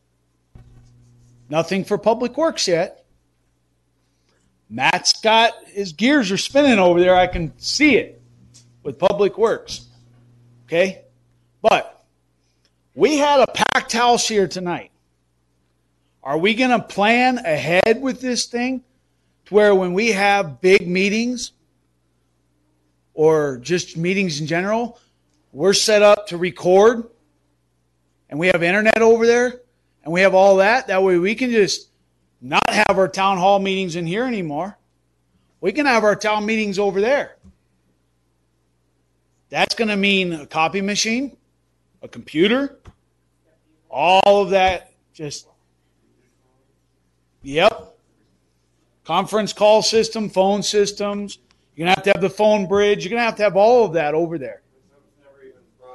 Nothing 1.50 1.84
for 1.84 1.98
public 1.98 2.38
works 2.38 2.68
yet. 2.68 3.06
Matt's 4.70 5.22
got 5.22 5.54
his 5.68 5.92
gears 5.94 6.32
are 6.32 6.38
spinning 6.38 6.80
over 6.80 7.00
there. 7.00 7.16
I 7.16 7.28
can 7.28 7.54
see 7.60 7.98
it 7.98 8.22
with 8.82 8.98
public 8.98 9.38
works. 9.38 9.85
Okay? 10.66 11.04
But 11.62 12.04
we 12.96 13.18
had 13.18 13.42
a 13.42 13.48
packed 13.48 13.94
house 13.94 14.28
here 14.28 14.48
tonight. 14.48 14.92
Are 16.24 16.38
we 16.38 16.56
going 16.56 16.72
to 16.72 16.80
plan 16.80 17.38
ahead 17.38 18.02
with 18.02 18.20
this 18.20 18.46
thing 18.46 18.84
to 19.46 19.54
where 19.54 19.76
when 19.76 19.94
we 19.94 20.12
have 20.12 20.60
big 20.60 20.88
meetings 20.88 21.52
or 23.14 23.58
just 23.58 23.96
meetings 23.96 24.42
in 24.42 24.48
general, 24.48 25.00
we're 25.52 25.74
set 25.74 26.02
up 26.02 26.28
to 26.28 26.38
record 26.38 27.04
and 28.30 28.40
we 28.40 28.48
have 28.48 28.64
internet 28.64 29.02
over 29.02 29.28
there 29.28 29.62
and 30.04 30.12
we 30.12 30.22
have 30.22 30.34
all 30.34 30.58
that? 30.58 30.88
That 30.88 31.04
way 31.04 31.20
we 31.20 31.36
can 31.36 31.52
just 31.52 31.90
not 32.42 32.68
have 32.70 32.98
our 32.98 33.08
town 33.08 33.38
hall 33.38 33.60
meetings 33.60 33.96
in 33.96 34.08
here 34.08 34.26
anymore. 34.26 34.78
We 35.62 35.72
can 35.74 35.86
have 35.86 36.04
our 36.04 36.16
town 36.16 36.46
meetings 36.46 36.80
over 36.80 37.02
there. 37.02 37.35
That's 39.56 39.74
going 39.74 39.88
to 39.88 39.96
mean 39.96 40.34
a 40.34 40.46
copy 40.46 40.82
machine, 40.82 41.38
a 42.02 42.10
computer, 42.10 42.78
all 43.90 44.42
of 44.42 44.50
that 44.50 44.92
just 45.14 45.48
Yep. 47.42 47.96
Conference 49.06 49.54
call 49.54 49.82
system, 49.82 50.30
phone 50.30 50.62
systems. 50.62 51.38
You're 51.74 51.86
going 51.86 51.96
to 51.96 52.00
have 52.00 52.04
to 52.04 52.10
have 52.10 52.22
the 52.22 52.30
phone 52.30 52.68
bridge. 52.68 53.06
You're 53.06 53.12
going 53.12 53.22
to 53.22 53.26
have 53.26 53.38
to 53.38 53.44
have 53.44 53.56
all 53.56 53.86
of 53.86 53.94
that 53.94 54.14
over 54.14 54.38
there. 54.38 54.62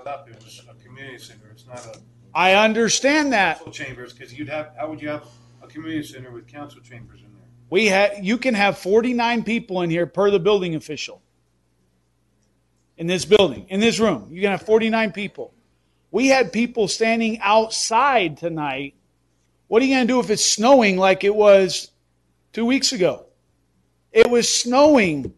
I 0.06 0.08
up, 0.08 0.26
it 0.30 0.42
was 0.42 0.62
a 0.66 0.82
community 0.82 1.18
center. 1.18 1.50
It's 1.52 1.66
not 1.66 1.84
a 1.84 1.98
I 2.34 2.54
understand 2.54 3.30
that. 3.34 3.56
council 3.56 3.72
chambers, 3.72 4.14
because 4.14 4.32
you'd 4.32 4.48
have, 4.48 4.70
how 4.78 4.88
would 4.88 5.02
you 5.02 5.08
have 5.10 5.26
a 5.62 5.66
community 5.66 6.06
center 6.06 6.30
with 6.30 6.46
council 6.46 6.80
chambers 6.80 7.20
in 7.20 7.26
there? 7.34 7.48
We 7.68 7.88
had 7.88 8.24
you 8.24 8.38
can 8.38 8.54
have 8.54 8.78
49 8.78 9.44
people 9.44 9.82
in 9.82 9.90
here 9.90 10.06
per 10.06 10.30
the 10.30 10.40
building 10.40 10.76
official. 10.76 11.20
In 13.00 13.06
this 13.06 13.24
building, 13.24 13.64
in 13.70 13.80
this 13.80 13.98
room, 13.98 14.28
you 14.30 14.42
can 14.42 14.50
have 14.50 14.60
49 14.60 15.12
people. 15.12 15.54
We 16.10 16.26
had 16.26 16.52
people 16.52 16.86
standing 16.86 17.38
outside 17.40 18.36
tonight. 18.36 18.92
What 19.68 19.80
are 19.80 19.86
you 19.86 19.94
going 19.94 20.06
to 20.06 20.12
do 20.12 20.20
if 20.20 20.28
it's 20.28 20.44
snowing 20.44 20.98
like 20.98 21.24
it 21.24 21.34
was 21.34 21.92
2 22.52 22.66
weeks 22.66 22.92
ago? 22.92 23.24
It 24.12 24.28
was 24.28 24.52
snowing 24.52 25.32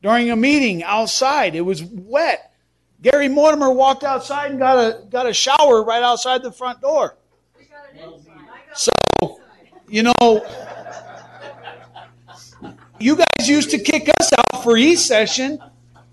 during 0.00 0.30
a 0.30 0.36
meeting 0.36 0.82
outside. 0.82 1.54
It 1.56 1.60
was 1.60 1.82
wet. 1.84 2.54
Gary 3.02 3.28
Mortimer 3.28 3.70
walked 3.70 4.02
outside 4.02 4.52
and 4.52 4.58
got 4.58 4.78
a 4.78 5.04
got 5.10 5.26
a 5.26 5.34
shower 5.34 5.84
right 5.84 6.02
outside 6.02 6.42
the 6.42 6.52
front 6.52 6.80
door. 6.80 7.18
So, 8.72 9.40
you 9.88 10.04
know, 10.04 10.46
you 12.98 13.16
guys 13.16 13.46
used 13.46 13.72
to 13.72 13.78
kick 13.78 14.08
us 14.18 14.30
out 14.32 14.62
for 14.62 14.78
E 14.78 14.96
session. 14.96 15.62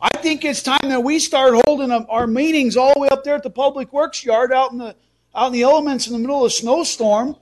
I 0.02 0.10
think 0.18 0.46
it's 0.46 0.64
time 0.64 0.80
that 0.84 1.04
we 1.04 1.20
start 1.20 1.56
holding 1.66 1.92
our 1.92 2.28
meetings 2.28 2.78
all 2.78 2.94
the 2.94 3.00
way 3.02 3.10
up 3.10 3.24
there 3.24 3.36
at 3.36 3.44
the 3.44 3.50
Public 3.50 3.92
Works 3.92 4.24
yard 4.24 4.54
out 4.54 4.72
in 4.72 4.78
the 4.78 4.96
out 5.36 5.48
in 5.48 5.54
the 5.54 5.64
elements 5.64 6.08
in 6.08 6.14
the 6.14 6.20
middle 6.20 6.40
of 6.40 6.48
a 6.48 6.50
snowstorm. 6.50 7.36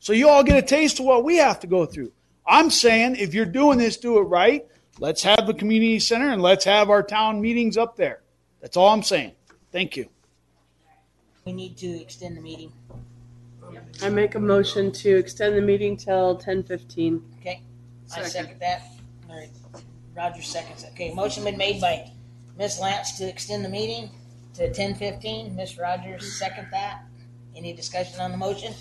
So 0.00 0.12
you 0.12 0.28
all 0.28 0.42
get 0.42 0.56
a 0.58 0.66
taste 0.66 0.98
of 1.00 1.06
what 1.06 1.24
we 1.24 1.36
have 1.36 1.60
to 1.60 1.66
go 1.66 1.86
through. 1.86 2.12
I'm 2.46 2.68
saying 2.68 3.16
if 3.16 3.32
you're 3.32 3.46
doing 3.46 3.78
this, 3.78 3.96
do 3.96 4.18
it 4.18 4.22
right. 4.22 4.66
Let's 4.98 5.22
have 5.22 5.46
the 5.46 5.54
community 5.54 5.98
center 5.98 6.30
and 6.30 6.42
let's 6.42 6.64
have 6.64 6.90
our 6.90 7.02
town 7.02 7.40
meetings 7.40 7.76
up 7.76 7.96
there. 7.96 8.22
That's 8.60 8.76
all 8.76 8.88
I'm 8.88 9.02
saying. 9.02 9.32
Thank 9.72 9.96
you. 9.96 10.08
We 11.44 11.52
need 11.52 11.76
to 11.78 12.00
extend 12.00 12.36
the 12.36 12.40
meeting. 12.40 12.72
I 14.02 14.08
make 14.08 14.34
a 14.34 14.40
motion 14.40 14.92
to 14.92 15.16
extend 15.16 15.56
the 15.56 15.62
meeting 15.62 15.96
till 15.96 16.36
ten 16.36 16.62
fifteen. 16.62 17.22
Okay, 17.40 17.62
I 18.12 18.22
Second. 18.22 18.30
second 18.30 18.60
that. 18.60 18.82
All 19.28 19.36
right, 19.36 19.50
Roger 20.16 20.42
seconds. 20.42 20.84
Okay, 20.92 21.12
motion 21.12 21.44
been 21.44 21.56
made 21.56 21.80
by 21.80 22.10
Miss 22.56 22.80
Lance 22.80 23.18
to 23.18 23.28
extend 23.28 23.64
the 23.64 23.68
meeting 23.68 24.10
to 24.54 24.72
ten 24.72 24.94
fifteen. 24.94 25.54
Miss 25.56 25.78
Rogers 25.78 26.38
second 26.38 26.68
that. 26.70 27.04
Any 27.56 27.72
discussion 27.72 28.20
on 28.20 28.30
the 28.30 28.36
motion? 28.36 28.72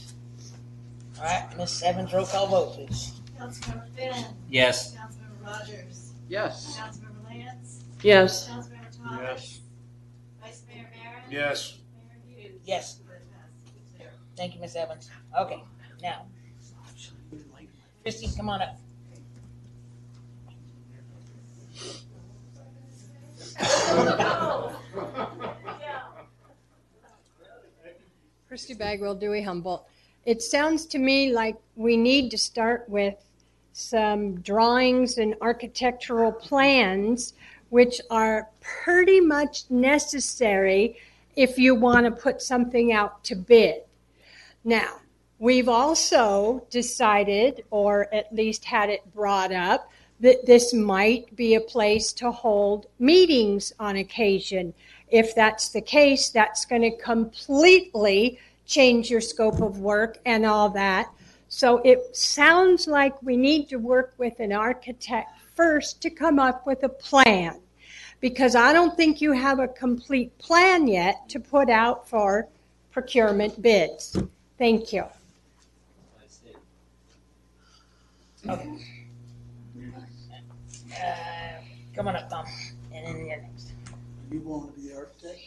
All 1.18 1.24
right, 1.24 1.48
Miss 1.58 1.82
Evans, 1.84 2.14
roll 2.14 2.26
call 2.26 2.48
vote, 2.48 2.74
please. 2.74 3.22
Councilmember 3.40 3.90
Finn. 3.96 4.26
Yes. 4.50 4.96
Councilmember 4.96 5.46
Rogers. 5.46 6.14
Yes. 6.28 6.78
Councilmember 6.78 7.26
Lance. 7.30 7.84
Yes. 8.02 8.50
Councilmember 8.50 8.98
Thomas. 8.98 9.20
Yes. 9.22 9.62
Vice 10.42 10.64
Mayor 10.68 10.90
Barron. 10.92 11.24
Yes. 11.30 11.78
Mayor 12.28 12.48
Hughes. 12.50 12.62
Yes. 12.66 13.00
Thank 14.36 14.56
you, 14.56 14.62
Miss 14.62 14.76
Evans. 14.76 15.10
Okay, 15.40 15.64
now. 16.02 16.26
Christie, 18.02 18.36
come 18.36 18.50
on 18.50 18.62
up. 18.62 18.78
Christy 28.48 28.74
Bagwell, 28.74 29.16
Dewey 29.16 29.42
Humboldt. 29.42 29.86
It 30.26 30.42
sounds 30.42 30.86
to 30.88 31.00
me 31.00 31.32
like 31.34 31.56
we 31.76 31.98
need 31.98 32.32
to 32.32 32.38
start 32.38 32.88
with 32.88 33.16
some 33.74 34.40
drawings 34.42 35.18
and 35.18 35.36
architectural 35.42 36.32
plans, 36.32 37.34
which 37.70 38.00
are 38.10 38.50
pretty 38.62 39.20
much 39.20 39.64
necessary 39.70 40.96
if 41.36 41.58
you 41.58 41.74
want 41.76 42.06
to 42.06 42.12
put 42.12 42.42
something 42.42 42.94
out 42.94 43.24
to 43.24 43.36
bid. 43.36 43.82
Now, 44.64 44.98
we've 45.40 45.68
also 45.68 46.66
decided, 46.70 47.66
or 47.72 48.14
at 48.14 48.34
least 48.34 48.64
had 48.66 48.90
it 48.90 49.02
brought 49.14 49.52
up, 49.52 49.92
that 50.24 50.46
this 50.46 50.74
might 50.74 51.36
be 51.36 51.56
a 51.56 51.60
place 51.60 52.14
to 52.14 52.32
hold 52.32 52.86
meetings 52.98 53.74
on 53.78 53.98
occasion. 53.98 54.74
If 55.10 55.36
that's 55.36 55.68
the 55.68 55.82
case, 55.82 56.30
that's 56.30 56.64
going 56.64 56.82
to 56.84 56.96
completely 56.96 58.40
change 58.66 59.10
your 59.10 59.20
scope 59.20 59.60
of 59.60 59.80
work 59.80 60.20
and 60.26 60.46
all 60.46 60.70
that. 60.70 61.10
So 61.50 61.80
it 61.80 62.16
sounds 62.16 62.88
like 62.88 63.22
we 63.22 63.36
need 63.36 63.68
to 63.68 63.76
work 63.76 64.14
with 64.18 64.40
an 64.40 64.54
architect 64.54 65.30
first 65.56 66.02
to 66.04 66.10
come 66.10 66.40
up 66.40 66.66
with 66.66 66.84
a 66.84 66.90
plan. 66.90 67.60
Because 68.22 68.56
I 68.56 68.72
don't 68.72 68.96
think 68.96 69.20
you 69.20 69.34
have 69.34 69.60
a 69.60 69.68
complete 69.68 70.36
plan 70.38 70.88
yet 70.88 71.28
to 71.28 71.40
put 71.42 71.70
out 71.70 72.08
for 72.08 72.48
procurement 72.92 73.62
bids. 73.62 74.18
Thank 74.58 74.94
you. 74.94 75.04
Okay. 78.48 79.03
Uh, 81.02 81.62
come 81.96 82.08
on 82.08 82.16
up, 82.16 82.30
Tom. 82.30 82.46
And 82.94 83.06
then 83.06 83.26
you're 83.26 83.38
next. 83.38 83.74
You 84.32 84.40
want 84.42 84.76
to 84.76 84.82
be 84.82 84.94
architect? 84.94 85.40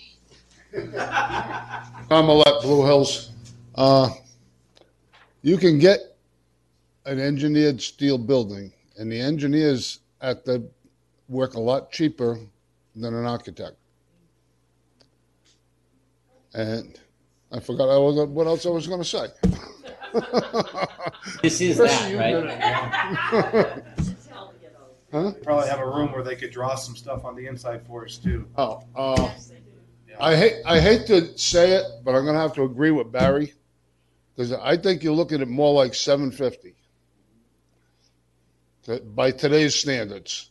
I'm 2.11 2.31
at 2.31 2.63
Blue 2.63 2.85
Hills. 2.85 3.31
Uh, 3.75 4.11
you 5.43 5.57
can 5.57 5.79
get 5.79 6.17
an 7.05 7.21
engineered 7.21 7.81
steel 7.81 8.19
building, 8.19 8.73
and 8.99 9.11
the 9.11 9.21
engineers 9.21 10.01
at 10.21 10.45
the 10.45 10.69
work 11.29 11.55
a 11.55 11.61
lot 11.61 11.93
cheaper 11.93 12.39
than 12.95 13.15
an 13.15 13.27
architect. 13.27 13.77
And 16.55 16.99
I 17.53 17.61
forgot 17.61 17.89
I 17.89 17.99
was, 17.99 18.29
what 18.29 18.47
else 18.47 18.67
I 18.67 18.71
was 18.71 18.87
going 18.87 19.03
to 19.03 19.05
say. 19.05 19.27
This 21.43 21.61
is 21.61 21.79
that, 21.79 22.15
right? 23.99 24.07
Huh? 25.13 25.33
Probably 25.43 25.69
have 25.69 25.79
a 25.81 25.87
room 25.87 26.13
where 26.13 26.23
they 26.23 26.35
could 26.37 26.51
draw 26.51 26.75
some 26.75 26.97
stuff 26.97 27.25
on 27.25 27.37
the 27.37 27.47
inside 27.47 27.87
for 27.87 28.05
us 28.05 28.19
too. 28.19 28.47
Oh, 28.57 28.83
uh, 28.95 29.31
I 30.19 30.35
hate 30.37 30.55
I 30.67 30.81
hate 30.81 31.07
to 31.09 31.37
say 31.39 31.73
it, 31.73 31.85
but 32.05 32.15
I'm 32.15 32.25
gonna 32.25 32.41
have 32.41 32.55
to 32.55 32.65
agree 32.65 32.91
with 32.91 33.13
Barry 33.13 33.55
because 34.35 34.53
I 34.53 34.77
think 34.77 35.03
you're 35.03 35.15
looking 35.15 35.41
at 35.41 35.49
more 35.49 35.73
like 35.73 35.95
750 35.95 36.75
That- 38.87 39.15
by 39.15 39.31
today's 39.31 39.75
standards. 39.75 40.51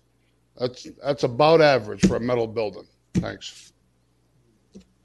That's 0.57 0.87
that's 1.03 1.23
about 1.23 1.61
average 1.61 2.07
for 2.07 2.15
a 2.15 2.19
metal 2.19 2.47
building. 2.47 2.87
Thanks. 3.15 3.73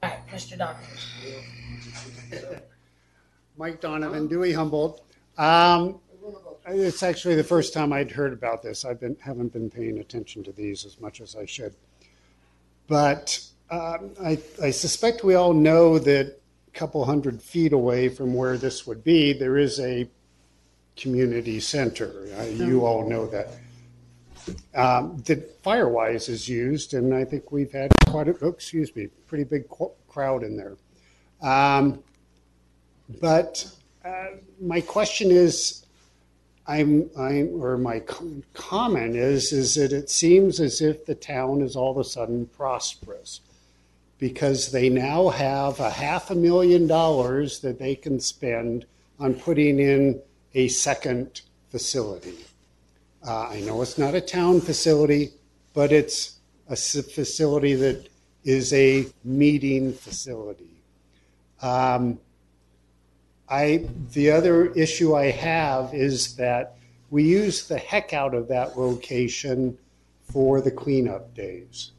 All 0.01 0.09
right, 0.09 0.27
Mr. 0.29 0.57
Donovan. 0.57 0.87
Mike 3.57 3.81
Donovan, 3.81 4.27
Dewey 4.27 4.53
Humboldt. 4.53 5.01
Um, 5.37 5.99
it's 6.67 7.03
actually 7.03 7.35
the 7.35 7.43
first 7.43 7.73
time 7.73 7.93
I'd 7.93 8.11
heard 8.11 8.33
about 8.33 8.61
this. 8.61 8.85
I've 8.85 8.99
been 8.99 9.17
haven't 9.19 9.53
been 9.53 9.69
paying 9.69 9.99
attention 9.99 10.43
to 10.43 10.51
these 10.51 10.85
as 10.85 10.99
much 10.99 11.21
as 11.21 11.35
I 11.35 11.45
should. 11.45 11.75
But 12.87 13.43
um, 13.69 14.11
I, 14.21 14.37
I 14.61 14.71
suspect 14.71 15.23
we 15.23 15.35
all 15.35 15.53
know 15.53 15.97
that 15.99 16.39
a 16.67 16.77
couple 16.77 17.03
hundred 17.05 17.41
feet 17.41 17.73
away 17.73 18.09
from 18.09 18.33
where 18.33 18.57
this 18.57 18.85
would 18.85 19.03
be, 19.03 19.33
there 19.33 19.57
is 19.57 19.79
a 19.79 20.09
community 20.95 21.59
center. 21.59 22.27
Uh, 22.37 22.43
you 22.43 22.85
all 22.85 23.07
know 23.07 23.27
that. 23.27 23.47
Um, 24.73 25.17
that 25.27 25.61
Firewise 25.63 26.27
is 26.27 26.49
used, 26.49 26.95
and 26.95 27.13
I 27.13 27.23
think 27.23 27.51
we've 27.51 27.71
had 27.71 27.91
quite 28.07 28.27
a, 28.27 28.35
oh, 28.41 28.47
excuse 28.49 28.93
me, 28.95 29.07
pretty 29.27 29.43
big 29.43 29.69
qu- 29.69 29.91
crowd 30.07 30.43
in 30.43 30.57
there. 30.57 30.77
Um, 31.41 32.03
but 33.21 33.71
uh, 34.03 34.25
my 34.59 34.81
question 34.81 35.29
is, 35.29 35.85
I'm, 36.71 37.09
I'm, 37.17 37.61
or 37.61 37.77
my 37.77 38.01
comment 38.53 39.15
is, 39.17 39.51
is 39.51 39.75
that 39.75 39.91
it 39.91 40.09
seems 40.09 40.61
as 40.61 40.79
if 40.79 41.05
the 41.05 41.15
town 41.15 41.61
is 41.61 41.75
all 41.75 41.91
of 41.91 41.97
a 41.97 42.03
sudden 42.05 42.45
prosperous 42.45 43.41
because 44.17 44.71
they 44.71 44.87
now 44.87 45.29
have 45.29 45.81
a 45.81 45.89
half 45.89 46.29
a 46.29 46.35
million 46.35 46.87
dollars 46.87 47.59
that 47.59 47.77
they 47.77 47.93
can 47.93 48.21
spend 48.21 48.85
on 49.19 49.33
putting 49.33 49.79
in 49.79 50.21
a 50.53 50.69
second 50.69 51.41
facility. 51.69 52.37
Uh, 53.27 53.49
I 53.49 53.59
know 53.61 53.81
it's 53.81 53.97
not 53.97 54.15
a 54.15 54.21
town 54.21 54.61
facility, 54.61 55.31
but 55.73 55.91
it's 55.91 56.37
a 56.69 56.75
facility 56.77 57.75
that 57.75 58.07
is 58.45 58.71
a 58.71 59.07
meeting 59.25 59.91
facility. 59.91 60.77
Um, 61.61 62.17
I, 63.51 63.85
the 64.13 64.31
other 64.31 64.67
issue 64.67 65.13
I 65.13 65.29
have 65.31 65.93
is 65.93 66.37
that 66.37 66.77
we 67.09 67.23
use 67.23 67.67
the 67.67 67.77
heck 67.77 68.13
out 68.13 68.33
of 68.33 68.47
that 68.47 68.79
location 68.79 69.77
for 70.23 70.61
the 70.61 70.71
cleanup 70.71 71.35
days. 71.35 71.91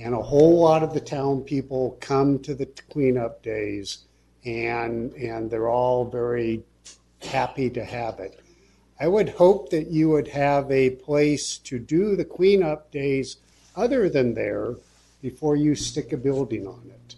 And 0.00 0.14
a 0.14 0.22
whole 0.22 0.60
lot 0.60 0.84
of 0.84 0.94
the 0.94 1.00
town 1.00 1.40
people 1.40 1.98
come 2.00 2.38
to 2.40 2.54
the 2.54 2.66
cleanup 2.88 3.42
days 3.42 4.04
and, 4.44 5.12
and 5.14 5.50
they're 5.50 5.68
all 5.68 6.04
very 6.04 6.62
happy 7.22 7.68
to 7.70 7.84
have 7.84 8.20
it. 8.20 8.38
I 9.00 9.08
would 9.08 9.30
hope 9.30 9.70
that 9.70 9.88
you 9.88 10.10
would 10.10 10.28
have 10.28 10.70
a 10.70 10.90
place 10.90 11.58
to 11.58 11.80
do 11.80 12.14
the 12.14 12.24
cleanup 12.24 12.92
days 12.92 13.38
other 13.74 14.08
than 14.08 14.34
there 14.34 14.76
before 15.20 15.56
you 15.56 15.74
stick 15.74 16.12
a 16.12 16.16
building 16.16 16.68
on 16.68 16.82
it. 16.86 17.16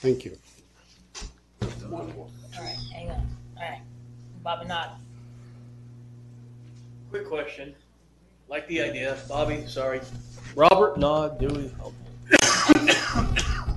Thank 0.00 0.24
you. 0.24 0.39
All 1.92 2.30
right, 2.58 2.76
hang 2.92 3.10
on. 3.10 3.26
All 3.56 3.62
right, 3.62 3.80
Bobby 4.42 4.66
Nod. 4.66 4.90
Quick 7.10 7.26
question. 7.26 7.74
Like 8.48 8.66
the 8.68 8.80
idea. 8.80 9.16
Bobby, 9.28 9.64
sorry. 9.66 10.00
Robert, 10.54 10.98
Nod, 10.98 11.38
Dewey. 11.40 11.72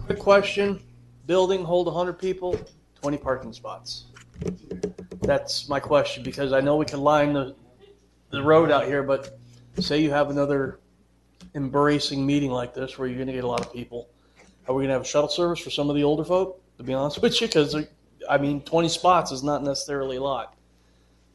Quick 0.05 0.19
question. 0.19 0.79
Building 1.25 1.63
hold 1.63 1.87
100 1.87 2.13
people, 2.13 2.59
20 3.01 3.17
parking 3.17 3.53
spots. 3.53 4.05
That's 5.21 5.69
my 5.69 5.79
question 5.79 6.21
because 6.23 6.53
I 6.53 6.61
know 6.61 6.75
we 6.75 6.85
can 6.85 7.01
line 7.01 7.33
the, 7.33 7.55
the 8.29 8.43
road 8.43 8.71
out 8.71 8.85
here, 8.85 9.03
but 9.03 9.39
say 9.79 10.01
you 10.01 10.11
have 10.11 10.29
another 10.29 10.79
embracing 11.55 12.25
meeting 12.25 12.51
like 12.51 12.73
this 12.73 12.97
where 12.97 13.07
you're 13.07 13.17
going 13.17 13.27
to 13.27 13.33
get 13.33 13.43
a 13.43 13.47
lot 13.47 13.61
of 13.61 13.71
people. 13.73 14.09
Are 14.67 14.75
we 14.75 14.81
going 14.81 14.89
to 14.89 14.93
have 14.93 15.03
a 15.03 15.05
shuttle 15.05 15.29
service 15.29 15.59
for 15.59 15.69
some 15.69 15.89
of 15.89 15.95
the 15.95 16.03
older 16.03 16.23
folk, 16.23 16.61
to 16.77 16.83
be 16.83 16.93
honest 16.93 17.21
with 17.21 17.39
you? 17.41 17.47
Because, 17.47 17.75
I 18.29 18.37
mean, 18.37 18.61
20 18.61 18.89
spots 18.89 19.31
is 19.31 19.43
not 19.43 19.63
necessarily 19.63 20.17
a 20.17 20.21
lot. 20.21 20.55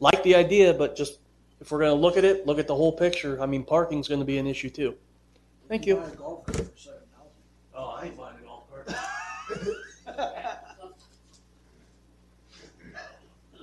Like 0.01 0.23
the 0.23 0.35
idea, 0.35 0.73
but 0.75 0.97
just 0.97 1.19
if 1.61 1.71
we're 1.71 1.81
going 1.81 1.91
to 1.91 2.01
look 2.01 2.17
at 2.17 2.25
it, 2.25 2.47
look 2.47 2.59
at 2.59 2.67
the 2.67 2.75
whole 2.75 2.93
picture. 2.93 3.41
I 3.43 3.47
mean, 3.47 3.65
parking's 3.65 4.09
going 4.09 4.21
to 4.21 4.25
be 4.25 4.39
an 4.39 4.47
issue 4.47 4.71
too. 4.71 4.95
Thank 5.69 5.87
you. 5.87 6.03
Oh, 7.75 7.97
I 8.01 8.07
ain't 8.07 8.17
buying 8.17 8.37
a 8.39 8.43
golf 8.45 8.65
cart. 8.71 8.89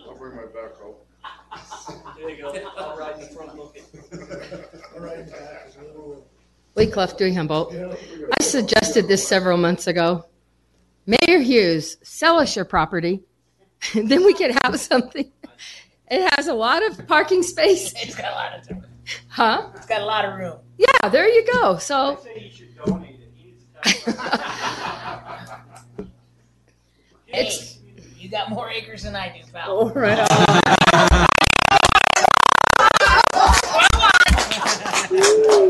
I'll 0.05 0.15
bring 0.17 0.35
my 0.35 0.43
backhoe. 0.43 0.95
There 2.17 2.29
you 2.29 2.41
go. 2.41 2.71
I'll 2.77 2.97
ride 2.97 3.15
in 3.15 3.21
the 3.21 3.27
front 3.27 3.55
looking. 3.55 3.83
Lee 6.75 6.87
Clough, 6.87 7.07
Dewey 7.17 7.33
Humboldt. 7.33 7.73
I 7.73 8.43
suggested 8.43 9.07
this 9.07 9.27
several 9.27 9.57
months 9.57 9.87
ago. 9.87 10.25
Mayor 11.07 11.39
Hughes, 11.39 11.97
sell 12.01 12.39
us 12.39 12.55
your 12.55 12.65
property. 12.65 13.21
then 13.93 14.25
we 14.25 14.33
could 14.33 14.57
have 14.63 14.79
something. 14.79 15.31
It 16.09 16.33
has 16.35 16.47
a 16.47 16.53
lot 16.53 16.83
of 16.83 17.07
parking 17.07 17.43
space. 17.43 17.93
It's 17.97 18.15
got 18.15 18.31
a 18.31 18.35
lot 18.35 18.59
of 18.59 18.69
room. 18.69 18.85
Huh? 19.27 19.69
It's 19.75 19.85
got 19.85 20.01
a 20.01 20.05
lot 20.05 20.25
of 20.25 20.33
room. 20.35 20.57
Yeah, 20.77 21.09
there 21.09 21.29
you 21.29 21.45
go. 21.53 21.77
So 21.77 22.19
Hey, 27.27 27.51
you 28.17 28.29
got 28.29 28.49
more 28.49 28.71
acres 28.71 29.03
than 29.03 29.15
I 29.15 29.29
do, 29.29 29.43
pal. 29.51 29.65
Oh, 29.69 29.89
right 29.91 30.17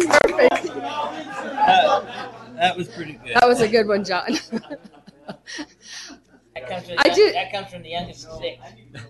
Perfect. 0.07 0.75
That 2.55 2.77
was 2.77 2.87
pretty 2.87 3.13
good. 3.13 3.35
That 3.35 3.47
was 3.47 3.59
a 3.59 3.67
good 3.67 3.87
one, 3.87 4.05
John. 4.05 4.37
That 6.55 6.69
comes 6.69 6.87
from, 6.87 6.95
I 6.99 7.09
do- 7.09 7.31
that 7.33 7.51
comes 7.51 7.67
from 7.69 7.81
the 7.83 7.89
youngest 7.89 8.27
of 8.27 8.39
six. 8.39 8.63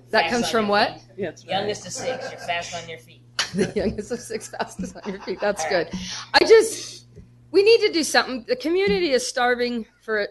That 0.09 0.22
Fast 0.22 0.31
comes 0.31 0.45
on 0.45 0.51
from 0.51 0.61
your 0.65 0.69
what? 0.72 1.01
feet. 1.15 1.45
Youngest 1.45 1.85
of 1.85 1.91
six. 1.93 2.31
You're 2.31 2.39
fast 2.39 2.75
on 2.75 2.89
your 2.89 2.97
feet. 2.99 3.22
the 3.55 3.72
youngest 3.75 4.11
of 4.11 4.19
six 4.19 4.47
fastest 4.47 4.95
on 4.95 5.11
your 5.11 5.22
feet. 5.22 5.39
That's 5.39 5.64
good. 5.69 5.89
I 6.33 6.39
just, 6.39 7.05
we 7.51 7.64
need 7.64 7.81
to 7.81 7.91
do 7.93 8.03
something. 8.03 8.45
The 8.47 8.55
community 8.55 9.11
is 9.11 9.27
starving 9.27 9.85
for 10.01 10.27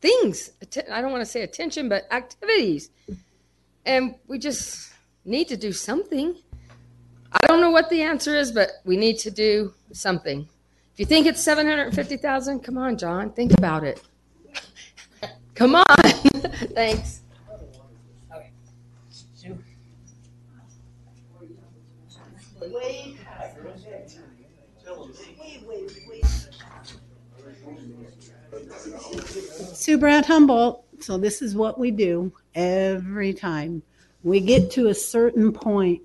things. 0.00 0.50
atten- 0.60 0.92
I 0.92 1.00
don't 1.00 1.10
want 1.10 1.22
to 1.22 1.30
say 1.30 1.42
attention, 1.42 1.88
but 1.88 2.06
activities. 2.10 2.90
And 3.86 4.16
we 4.28 4.38
just 4.38 4.92
need 5.24 5.48
to 5.48 5.56
do 5.56 5.72
something. 5.72 6.36
I 7.32 7.46
don't 7.46 7.60
know 7.60 7.70
what 7.70 7.88
the 7.88 8.02
answer 8.02 8.34
is, 8.36 8.52
but 8.52 8.70
we 8.84 8.96
need 8.96 9.18
to 9.20 9.30
do 9.30 9.72
something. 9.92 10.48
If 10.94 11.00
you 11.00 11.06
think 11.06 11.26
it's 11.26 11.42
750,000, 11.42 12.60
come 12.60 12.78
on, 12.78 12.96
John, 12.96 13.32
think 13.32 13.52
about 13.52 13.82
it. 13.82 14.00
Come 15.56 15.74
on. 15.74 15.84
Thanks. 16.72 17.22
Sue 29.72 29.98
Brad 29.98 30.24
Humboldt. 30.26 30.84
So 31.00 31.18
this 31.18 31.42
is 31.42 31.56
what 31.56 31.76
we 31.76 31.90
do 31.90 32.32
every 32.54 33.34
time. 33.34 33.82
We 34.22 34.38
get 34.38 34.70
to 34.72 34.86
a 34.86 34.94
certain 34.94 35.52
point 35.52 36.02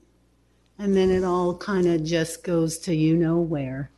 and 0.80 0.96
then 0.96 1.12
it 1.12 1.24
all 1.24 1.56
kind 1.56 1.86
of 1.86 2.04
just 2.04 2.44
goes 2.44 2.80
to 2.80 2.96
you 2.96 3.16
know 3.16 3.38
where. 3.38 3.92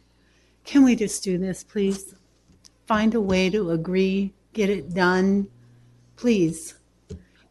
Can 0.64 0.84
we 0.84 0.96
just 0.96 1.24
do 1.24 1.38
this, 1.38 1.64
please? 1.64 2.16
Find 2.88 3.14
a 3.16 3.22
way 3.22 3.50
to 3.50 3.72
agree, 3.72 4.34
get 4.54 4.70
it 4.70 4.94
done, 4.94 5.48
please. 6.16 6.76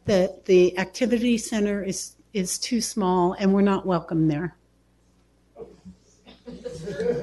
The 0.05 0.40
the 0.44 0.76
activity 0.78 1.39
center 1.39 1.82
is 1.82 2.16
is 2.32 2.58
too 2.58 2.80
small 2.80 3.34
and 3.34 3.52
we're 3.52 3.60
not 3.62 3.86
welcome 3.86 4.28
there. 4.28 4.56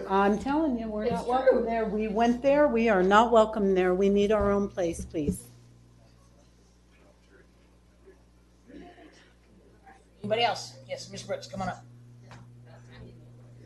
I'm 0.10 0.38
telling 0.40 0.80
you, 0.80 0.88
we're 0.88 1.10
not 1.10 1.28
welcome 1.28 1.66
there. 1.66 1.86
We 1.86 2.08
went 2.08 2.42
there. 2.42 2.68
We 2.68 2.90
are 2.90 3.04
not 3.04 3.32
welcome 3.32 3.74
there. 3.76 3.94
We 3.94 4.10
need 4.10 4.32
our 4.32 4.52
own 4.52 4.70
place, 4.70 5.04
please. 5.04 5.44
Anybody 10.22 10.44
else? 10.44 10.74
Yes, 10.88 11.10
Ms. 11.10 11.24
Brooks, 11.24 11.48
come 11.48 11.62
on 11.62 11.70
up. 11.70 11.87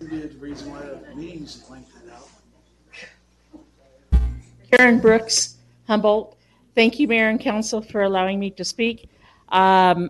The 0.02 0.30
reason 0.40 0.72
why 0.72 0.82
the 0.82 1.16
meetings 1.16 1.64
lengthened 1.70 2.12
out. 2.12 2.28
Karen 4.72 5.00
Brooks, 5.00 5.58
Humboldt. 5.86 6.38
Thank 6.74 7.00
you, 7.00 7.08
Mayor 7.08 7.30
and 7.30 7.40
Council, 7.40 7.84
for 7.84 8.02
allowing 8.02 8.40
me 8.40 8.50
to 8.52 8.66
speak. 8.66 9.10
Um, 9.50 10.10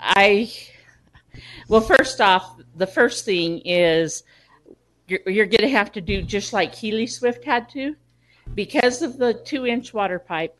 I, 0.00 0.50
well, 1.68 1.82
first 1.82 2.22
off, 2.22 2.58
the 2.76 2.86
first 2.86 3.26
thing 3.26 3.60
is 3.66 4.22
you're, 5.08 5.20
you're 5.26 5.46
going 5.46 5.60
to 5.60 5.68
have 5.68 5.92
to 5.92 6.00
do 6.00 6.22
just 6.22 6.54
like 6.54 6.74
Healy 6.74 7.06
Swift 7.06 7.44
had 7.44 7.68
to. 7.70 7.96
Because 8.54 9.02
of 9.02 9.18
the 9.18 9.34
two 9.34 9.66
inch 9.66 9.92
water 9.92 10.18
pipe 10.18 10.56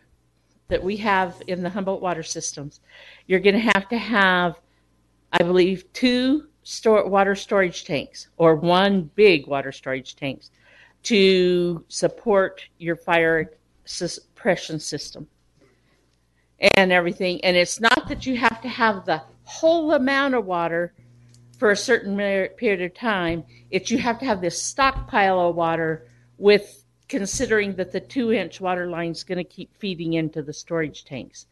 that 0.69 0.83
we 0.83 0.99
have 0.99 1.41
in 1.47 1.63
the 1.63 1.71
Humboldt 1.71 2.03
water 2.03 2.23
systems, 2.23 2.81
you're 3.29 3.41
going 3.41 3.55
to 3.55 3.73
have 3.73 3.89
to 3.89 3.97
have, 3.97 4.61
I 5.33 5.39
believe, 5.39 5.91
two 5.95 6.49
store, 6.67 7.09
water 7.09 7.37
storage 7.37 7.85
tanks 7.85 8.27
or 8.39 8.57
one 8.57 9.09
big 9.15 9.47
water 9.47 9.71
storage 9.71 10.17
tanks 10.17 10.51
to 11.05 11.85
support 11.87 12.61
your 12.79 12.97
fire 12.97 13.53
suppression 13.85 14.81
system 14.81 15.29
and 16.75 16.91
everything. 16.91 17.43
And 17.45 17.57
it's 17.57 17.81
not 17.81 18.09
that 18.09 18.27
you 18.27 18.37
have 18.37 18.61
to 18.63 18.69
have 18.69 19.07
the 19.07 19.23
whole 19.45 19.93
amount 19.93 20.35
of 20.35 20.45
water 20.45 20.93
for 21.57 21.71
a 21.71 21.77
certain 21.77 22.17
period 22.57 22.83
of 22.83 22.95
time. 22.95 23.45
It's 23.71 23.93
you 23.93 23.99
have 23.99 24.19
to 24.19 24.25
have 24.25 24.41
this 24.41 24.61
stockpile 24.61 25.39
of 25.49 25.55
water 25.55 26.09
with 26.37 26.83
considering 27.09 27.77
that 27.77 27.93
the 27.93 28.01
two 28.01 28.33
inch 28.33 28.61
water 28.61 28.89
line 28.89 29.13
is 29.13 29.23
going 29.23 29.39
to 29.39 29.45
keep 29.45 29.73
feeding 29.79 30.15
into 30.15 30.43
the 30.43 30.53
storage 30.53 31.05
tanks, 31.05 31.47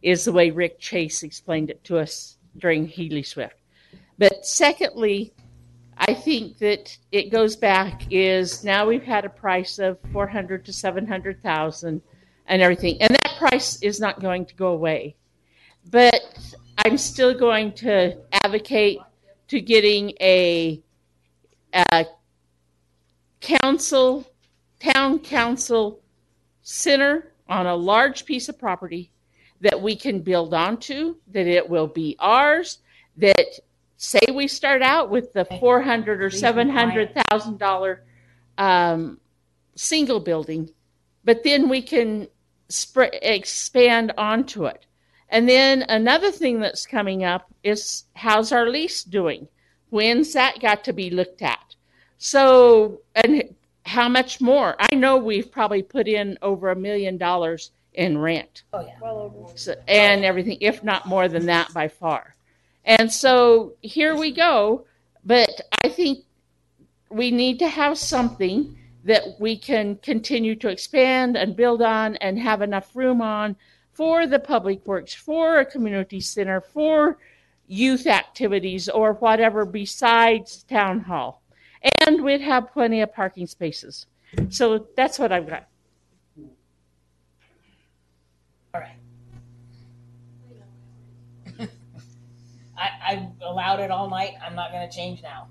is 0.00 0.24
the 0.24 0.32
way 0.32 0.50
Rick 0.50 0.78
Chase 0.78 1.24
explained 1.24 1.70
it 1.70 1.82
to 1.84 1.98
us 1.98 2.36
during 2.56 2.86
Healy 2.86 3.24
Swift. 3.24 3.59
But 4.20 4.44
secondly, 4.44 5.32
I 5.96 6.12
think 6.12 6.58
that 6.58 6.94
it 7.10 7.30
goes 7.30 7.56
back 7.56 8.02
is 8.10 8.62
now 8.62 8.86
we've 8.86 9.02
had 9.02 9.24
a 9.24 9.30
price 9.30 9.78
of 9.78 9.98
400 10.12 10.66
to 10.66 10.74
700,000 10.74 12.02
and 12.46 12.62
everything. 12.62 13.00
And 13.00 13.14
that 13.14 13.36
price 13.38 13.80
is 13.80 13.98
not 13.98 14.20
going 14.20 14.44
to 14.44 14.54
go 14.54 14.72
away. 14.72 15.16
But 15.90 16.20
I'm 16.84 16.98
still 16.98 17.32
going 17.32 17.72
to 17.76 18.18
advocate 18.44 18.98
to 19.48 19.58
getting 19.58 20.12
a, 20.20 20.82
a 21.72 22.04
council, 23.40 24.30
town 24.80 25.20
council 25.20 26.02
center 26.60 27.32
on 27.48 27.66
a 27.66 27.74
large 27.74 28.26
piece 28.26 28.50
of 28.50 28.58
property 28.58 29.12
that 29.62 29.80
we 29.80 29.96
can 29.96 30.20
build 30.20 30.52
onto, 30.52 31.16
that 31.28 31.46
it 31.46 31.66
will 31.66 31.86
be 31.86 32.16
ours, 32.18 32.80
that 33.16 33.60
say 34.02 34.20
we 34.32 34.48
start 34.48 34.80
out 34.80 35.10
with 35.10 35.30
the 35.34 35.44
four 35.44 35.82
hundred 35.82 36.22
or 36.22 36.30
Please 36.30 36.36
be 36.36 36.40
seven 36.40 36.70
hundred 36.70 37.14
thousand 37.14 37.58
dollar 37.58 38.02
um, 38.56 39.20
single 39.74 40.20
building, 40.20 40.70
but 41.22 41.44
then 41.44 41.68
we 41.68 41.82
can 41.82 42.26
sp- 42.72 43.12
expand 43.22 44.12
onto 44.16 44.64
it. 44.64 44.86
And 45.28 45.46
then 45.48 45.84
another 45.88 46.30
thing 46.32 46.60
that's 46.60 46.86
coming 46.86 47.24
up 47.24 47.52
is 47.62 48.04
how's 48.14 48.52
our 48.52 48.68
lease 48.68 49.04
doing? 49.04 49.46
When's 49.90 50.32
that 50.32 50.60
got 50.60 50.82
to 50.84 50.92
be 50.94 51.10
looked 51.10 51.42
at? 51.42 51.74
So, 52.16 53.02
and 53.14 53.54
how 53.84 54.08
much 54.08 54.40
more? 54.40 54.76
I 54.78 54.94
know 54.94 55.18
we've 55.18 55.52
probably 55.52 55.82
put 55.82 56.08
in 56.08 56.38
over 56.40 56.70
a 56.70 56.76
million 56.76 57.18
dollars 57.18 57.70
in 57.94 58.16
rent 58.16 58.62
Oh, 58.72 58.80
yeah. 58.80 58.94
Well 59.00 59.18
over. 59.18 59.56
so, 59.56 59.74
and 59.88 60.24
everything, 60.24 60.58
if 60.60 60.82
not 60.82 61.06
more 61.06 61.28
than 61.28 61.46
that 61.46 61.72
by 61.74 61.88
far. 61.88 62.34
And 62.84 63.12
so 63.12 63.74
here 63.82 64.16
we 64.16 64.32
go. 64.32 64.86
But 65.24 65.60
I 65.84 65.88
think 65.88 66.24
we 67.10 67.30
need 67.30 67.58
to 67.58 67.68
have 67.68 67.98
something 67.98 68.76
that 69.04 69.22
we 69.38 69.56
can 69.56 69.96
continue 69.96 70.54
to 70.56 70.68
expand 70.68 71.36
and 71.36 71.56
build 71.56 71.82
on 71.82 72.16
and 72.16 72.38
have 72.38 72.62
enough 72.62 72.94
room 72.94 73.20
on 73.20 73.56
for 73.92 74.26
the 74.26 74.38
public 74.38 74.86
works, 74.86 75.14
for 75.14 75.58
a 75.58 75.64
community 75.64 76.20
center, 76.20 76.60
for 76.60 77.18
youth 77.66 78.06
activities 78.06 78.88
or 78.88 79.14
whatever 79.14 79.64
besides 79.64 80.64
town 80.64 81.00
hall. 81.00 81.42
And 82.06 82.22
we'd 82.22 82.40
have 82.40 82.72
plenty 82.72 83.00
of 83.00 83.12
parking 83.12 83.46
spaces. 83.46 84.06
So 84.48 84.86
that's 84.96 85.18
what 85.18 85.32
I've 85.32 85.48
got. 85.48 85.66
All 88.74 88.80
right. 88.80 88.99
I, 93.10 93.28
allowed 93.42 93.80
it 93.80 93.90
all 93.90 94.08
night. 94.08 94.34
I'm 94.44 94.54
not 94.54 94.70
going 94.70 94.88
to 94.88 94.94
change 94.94 95.20
now. 95.22 95.48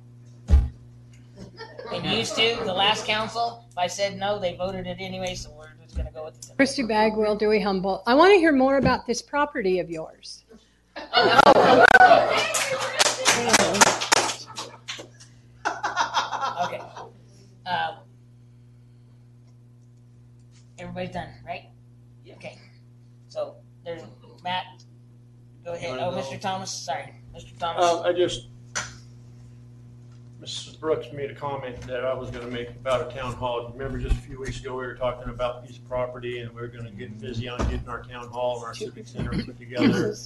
And 1.93 2.05
used 2.05 2.35
to, 2.35 2.57
the 2.63 2.73
last 2.73 3.05
council, 3.05 3.65
if 3.69 3.77
I 3.77 3.87
said 3.87 4.17
no, 4.17 4.39
they 4.39 4.55
voted 4.55 4.87
it 4.87 4.97
anyway, 4.99 5.35
so 5.35 5.51
we're 5.51 5.67
just 5.83 5.95
going 5.95 6.07
to 6.07 6.13
go 6.13 6.23
with 6.25 6.37
it. 6.37 6.55
Christy 6.55 6.83
Bagwell, 6.83 7.35
Dewey 7.35 7.59
Humboldt. 7.59 8.03
I 8.07 8.13
want 8.13 8.31
to 8.31 8.37
hear 8.37 8.53
more 8.53 8.77
about 8.77 9.05
this 9.05 9.21
property 9.21 9.79
of 9.79 9.89
yours. 9.89 10.45
Okay. 16.61 16.81
Uh, 17.65 17.95
everybody's 20.77 21.11
done, 21.11 21.29
right? 21.45 21.63
Okay. 22.31 22.57
So 23.27 23.55
there's 23.83 24.03
Matt. 24.43 24.65
Go 25.65 25.73
ahead. 25.73 25.89
wanna 25.91 26.07
Oh, 26.07 26.11
go? 26.11 26.17
Mr. 26.17 26.39
Thomas. 26.39 26.71
Sorry, 26.71 27.13
Mr. 27.39 27.57
Thomas. 27.57 27.83
Uh, 27.85 28.01
I 28.01 28.13
just, 28.13 28.47
Mrs. 30.41 30.79
Brooks 30.79 31.07
made 31.13 31.31
a 31.31 31.35
comment 31.35 31.79
that 31.81 32.05
I 32.05 32.13
was 32.13 32.29
gonna 32.31 32.47
make 32.47 32.69
about 32.69 33.09
a 33.09 33.15
town 33.15 33.33
hall. 33.33 33.69
Remember 33.73 33.97
just 33.97 34.15
a 34.15 34.21
few 34.21 34.39
weeks 34.39 34.59
ago, 34.59 34.71
we 34.71 34.85
were 34.85 34.95
talking 34.95 35.29
about 35.29 35.63
a 35.63 35.67
piece 35.67 35.77
of 35.77 35.87
property 35.87 36.39
and 36.39 36.51
we 36.53 36.61
were 36.61 36.67
gonna 36.67 36.91
get 36.91 37.19
busy 37.19 37.47
on 37.49 37.57
getting 37.69 37.87
our 37.87 38.03
town 38.03 38.27
hall 38.29 38.57
and 38.57 38.65
our 38.65 38.73
civic 38.73 39.07
center 39.07 39.31
put 39.31 39.57
together. 39.57 40.15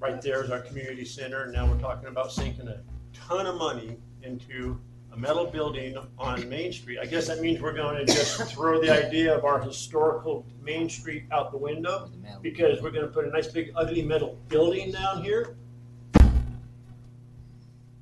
Right 0.00 0.22
there 0.22 0.42
is 0.42 0.50
our 0.50 0.60
community 0.60 1.04
center. 1.04 1.46
Now 1.52 1.66
we're 1.70 1.78
talking 1.78 2.08
about 2.08 2.32
sinking 2.32 2.68
a 2.68 2.78
ton 3.12 3.44
of 3.46 3.56
money 3.56 3.98
into 4.22 4.80
a 5.12 5.16
metal 5.18 5.44
building 5.44 5.94
on 6.18 6.48
Main 6.48 6.72
Street. 6.72 6.98
I 7.02 7.04
guess 7.04 7.26
that 7.26 7.40
means 7.42 7.60
we're 7.60 7.74
gonna 7.74 8.06
just 8.06 8.40
throw 8.50 8.80
the 8.80 8.90
idea 8.90 9.36
of 9.36 9.44
our 9.44 9.60
historical 9.60 10.46
Main 10.62 10.88
Street 10.88 11.24
out 11.30 11.50
the 11.50 11.58
window 11.58 12.10
because 12.40 12.80
we're 12.80 12.92
gonna 12.92 13.08
put 13.08 13.26
a 13.26 13.28
nice 13.30 13.48
big 13.48 13.72
ugly 13.76 14.00
metal 14.00 14.38
building 14.48 14.90
down 14.90 15.22
here. 15.22 15.54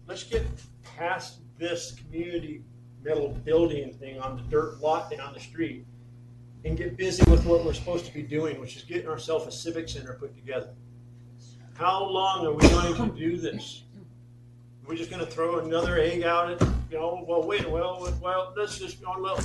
Let's 0.09 0.25
get 0.25 0.47
past 0.97 1.41
this 1.59 1.95
community 1.95 2.63
metal 3.05 3.29
building 3.45 3.93
thing 3.93 4.19
on 4.19 4.37
the 4.37 4.43
dirt 4.45 4.81
lot 4.81 5.11
down 5.11 5.35
the 5.35 5.41
street 5.41 5.85
and 6.65 6.79
get 6.79 6.97
busy 6.97 7.23
with 7.31 7.45
what 7.45 7.63
we're 7.63 7.75
supposed 7.75 8.07
to 8.07 8.15
be 8.15 8.23
doing, 8.23 8.59
which 8.59 8.75
is 8.75 8.85
getting 8.85 9.07
ourselves 9.07 9.47
a 9.47 9.53
civic 9.53 9.87
center 9.87 10.15
put 10.15 10.35
together. 10.35 10.71
How 11.75 12.09
long 12.09 12.47
are 12.47 12.53
we 12.53 12.67
going 12.69 12.95
to 12.97 13.19
do 13.19 13.37
this? 13.37 13.83
We're 14.87 14.97
just 14.97 15.11
gonna 15.11 15.27
throw 15.27 15.59
another 15.59 15.99
egg 15.99 16.23
out 16.23 16.51
at, 16.51 16.67
you 16.91 16.97
know, 16.97 17.23
well, 17.29 17.43
wait, 17.43 17.71
well, 17.71 18.11
well, 18.23 18.55
let's 18.57 18.79
just, 18.79 19.03
go 19.03 19.15
well, 19.21 19.39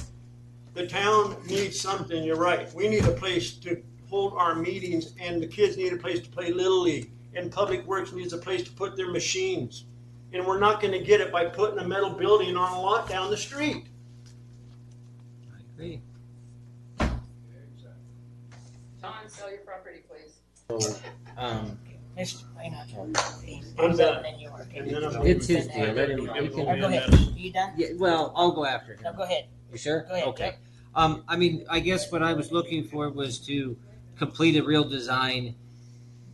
The 0.73 0.87
town 0.87 1.35
needs 1.45 1.77
something, 1.77 2.23
you're 2.23 2.37
right. 2.37 2.73
We 2.73 2.87
need 2.87 3.03
a 3.03 3.11
place 3.11 3.51
to 3.55 3.83
hold 4.09 4.33
our 4.37 4.55
meetings 4.55 5.13
and 5.19 5.43
the 5.43 5.47
kids 5.47 5.75
need 5.75 5.91
a 5.91 5.97
place 5.97 6.21
to 6.21 6.29
play 6.29 6.53
Little 6.53 6.83
League. 6.83 7.11
And 7.35 7.51
Public 7.51 7.85
Works 7.85 8.13
needs 8.13 8.31
a 8.31 8.37
place 8.37 8.63
to 8.63 8.71
put 8.71 8.95
their 8.95 9.11
machines. 9.11 9.83
And 10.33 10.45
we're 10.47 10.59
not 10.59 10.81
gonna 10.81 10.99
get 10.99 11.21
it 11.21 11.31
by 11.31 11.45
putting 11.45 11.77
a 11.77 11.87
metal 11.87 12.09
building 12.09 12.57
on 12.57 12.73
a 12.73 12.81
lot 12.81 13.07
down 13.07 13.29
the 13.29 13.37
street. 13.37 13.85
I 15.53 15.59
agree. 15.73 16.01
John, 18.99 19.13
sell 19.27 19.49
your 19.51 19.59
property, 19.59 19.99
please. 20.09 20.39
So, 20.69 20.95
um, 21.37 21.77
Mr. 22.17 22.43
Reinhardt. 22.55 22.89
I'm 23.77 23.95
done. 23.97 24.23
then 24.23 24.39
you 24.39 24.49
are. 24.49 24.61
And 24.75 24.89
then 24.89 25.03
I'm- 25.03 25.25
It's 25.25 25.47
his 25.47 25.67
deal. 25.67 25.93
Let 25.93 26.09
him- 26.09 26.29
Or 26.29 26.41
he 26.41 26.47
can- 26.49 26.79
Go 26.79 26.87
ahead. 26.87 27.13
Are 27.13 27.17
You 27.17 27.51
done? 27.51 27.73
yeah, 27.77 27.87
well, 27.97 28.33
I'll 28.35 28.51
go 28.51 28.65
after 28.65 28.93
him. 28.93 29.03
No, 29.03 29.13
go 29.13 29.23
ahead. 29.23 29.45
You 29.71 29.77
sure? 29.77 30.01
Go 30.03 30.13
ahead, 30.15 30.27
Okay. 30.29 30.55
Um, 30.95 31.23
I 31.27 31.35
mean, 31.37 31.65
I 31.69 31.79
guess 31.79 32.11
what 32.11 32.21
I 32.21 32.33
was 32.33 32.51
looking 32.51 32.83
for 32.83 33.09
was 33.09 33.39
to 33.47 33.75
complete 34.15 34.55
a 34.55 34.63
real 34.63 34.83
design, 34.83 35.55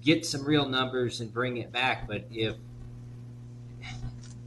get 0.02 0.26
some 0.26 0.44
real 0.46 0.68
numbers, 0.68 1.22
and 1.22 1.34
bring 1.34 1.58
it 1.58 1.72
back. 1.72 2.08
But 2.08 2.26
if, 2.30 2.56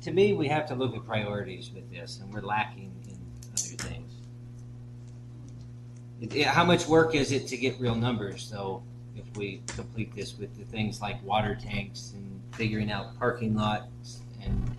to 0.03 0.11
me, 0.13 0.33
we 0.33 0.49
have 0.49 0.67
to 0.69 0.75
look 0.75 0.95
at 0.95 1.07
priorities 1.07 1.71
with 1.75 1.91
this, 1.91 2.19
and 2.21 2.33
we're 2.33 2.41
lacking 2.43 2.93
in 3.09 3.17
other 3.53 3.77
things. 3.89 4.13
It- 6.21 6.35
yeah, 6.35 6.51
how 6.51 6.65
much 6.65 6.87
work 6.87 7.15
is 7.15 7.33
it 7.33 7.47
to 7.49 7.57
get 7.57 7.79
real 7.81 7.95
numbers, 7.95 8.51
though? 8.51 8.83
If 9.17 9.37
we 9.37 9.61
complete 9.67 10.15
this 10.15 10.39
with 10.39 10.57
the 10.59 10.65
things 10.65 11.01
like 11.01 11.23
water 11.25 11.55
tanks 11.55 12.13
and 12.15 12.41
figuring 12.55 12.91
out 12.91 13.17
parking 13.19 13.55
lots 13.55 14.21
and 14.43 14.77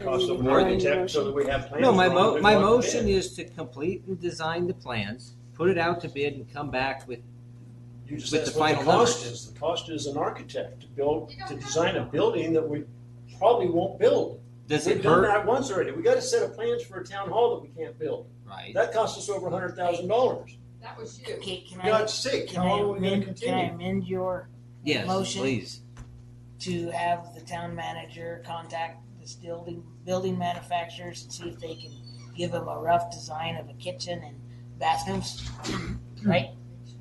Cost 0.00 0.28
of 0.28 0.40
More 0.40 0.64
than- 0.64 1.08
so 1.08 1.24
that 1.24 1.32
we 1.32 1.46
have 1.46 1.68
plans. 1.68 1.80
no, 1.82 1.92
my 1.92 2.08
mo- 2.08 2.40
my 2.40 2.54
go 2.54 2.58
out 2.58 2.60
to 2.62 2.66
motion 2.66 3.08
is 3.08 3.32
to 3.34 3.44
complete 3.44 4.02
and 4.08 4.20
design 4.20 4.66
the 4.66 4.74
plans, 4.74 5.34
put 5.54 5.70
it 5.70 5.78
out 5.78 6.00
to 6.00 6.08
bid, 6.08 6.34
and 6.34 6.52
come 6.52 6.68
back 6.68 7.06
with 7.06 7.20
You 8.08 8.16
just 8.18 8.32
with 8.32 8.42
asked 8.42 8.54
the 8.54 8.58
what 8.60 8.70
the 8.70 8.74
final 8.78 8.92
cost 8.92 9.20
numbers. 9.22 9.40
is. 9.40 9.52
The 9.52 9.58
cost 9.60 9.88
is 9.90 10.06
an 10.06 10.16
architect 10.16 10.80
to 10.82 10.88
build, 10.88 11.32
to 11.46 11.54
design 11.54 11.94
a 11.94 12.04
building 12.04 12.52
that 12.54 12.68
we 12.68 12.82
probably 13.44 13.68
won't 13.68 13.98
build. 13.98 14.40
Does 14.68 14.86
We've 14.86 14.96
it 14.96 15.02
done 15.02 15.22
hurt? 15.24 15.28
that 15.28 15.44
once 15.46 15.70
already. 15.70 15.90
We 15.92 16.02
got 16.02 16.16
a 16.16 16.22
set 16.22 16.42
of 16.42 16.54
plans 16.54 16.82
for 16.82 17.00
a 17.00 17.04
town 17.04 17.28
hall 17.28 17.54
that 17.54 17.62
we 17.62 17.68
can't 17.68 17.98
build. 17.98 18.30
Right. 18.46 18.72
That 18.72 18.92
cost 18.94 19.18
us 19.18 19.28
over 19.28 19.48
a 19.48 19.50
hundred 19.50 19.76
thousand 19.76 20.08
dollars. 20.08 20.56
That 20.80 20.96
was 20.98 21.20
you. 21.26 21.34
Okay, 21.34 21.58
can 21.68 21.80
I? 21.82 21.84
God's 21.88 22.14
sake, 22.14 22.48
can 22.48 22.62
how 22.62 22.66
I 22.66 22.70
long 22.70 22.80
are 22.80 22.88
we 22.92 22.94
gonna 23.00 23.06
amend- 23.08 23.22
Can 23.22 23.54
I 23.54 23.66
continue? 23.66 23.74
amend 23.74 24.06
your 24.06 24.48
Yes, 24.82 25.06
motion? 25.06 25.42
please. 25.42 25.80
To 26.60 26.88
have 26.90 27.34
the 27.34 27.42
town 27.42 27.74
manager 27.74 28.42
contact 28.46 29.02
the 29.20 29.26
building, 29.46 29.82
building 30.06 30.38
manufacturers 30.38 31.22
and 31.24 31.32
see 31.32 31.48
if 31.50 31.58
they 31.58 31.74
can 31.74 31.92
give 32.36 32.52
them 32.52 32.66
a 32.68 32.78
rough 32.78 33.10
design 33.10 33.56
of 33.56 33.68
a 33.68 33.74
kitchen 33.74 34.22
and 34.24 34.38
bathrooms, 34.78 35.50
right? 36.24 36.50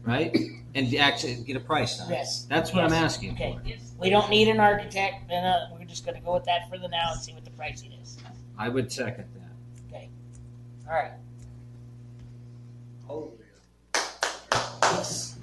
Right? 0.03 0.35
And 0.76 0.93
actually 0.95 1.35
get 1.35 1.56
a 1.56 1.60
price 1.60 2.00
on 2.02 2.11
it. 2.11 2.16
Yes. 2.16 2.45
That's 2.50 2.74
what 2.74 2.84
I'm 2.84 2.92
Yes. 2.92 3.03
asking 3.03 3.34
Okay, 3.34 3.53
for. 3.64 4.02
we 4.02 4.10
don't 4.10 4.30
need 4.30 4.48
an 4.48 4.60
architect, 4.60 5.27
then, 5.30 5.45
uh, 5.45 5.69
we're 5.72 5.85
just 5.85 6.03
gonna 6.06 6.19
go 6.19 6.34
with 6.34 6.45
that 6.45 6.68
for 6.69 6.77
the 6.80 6.88
now 6.88 7.11
and 7.11 7.22
see 7.22 7.32
what 7.34 7.45
the 7.45 7.52
pricing 7.52 7.92
is. 7.92 8.18
I 8.58 8.69
would 8.69 8.92
second 8.92 9.26
that. 9.35 9.88
Okay, 9.95 10.10
all 10.88 10.93
right. 10.93 11.11
Yes. 14.82 15.38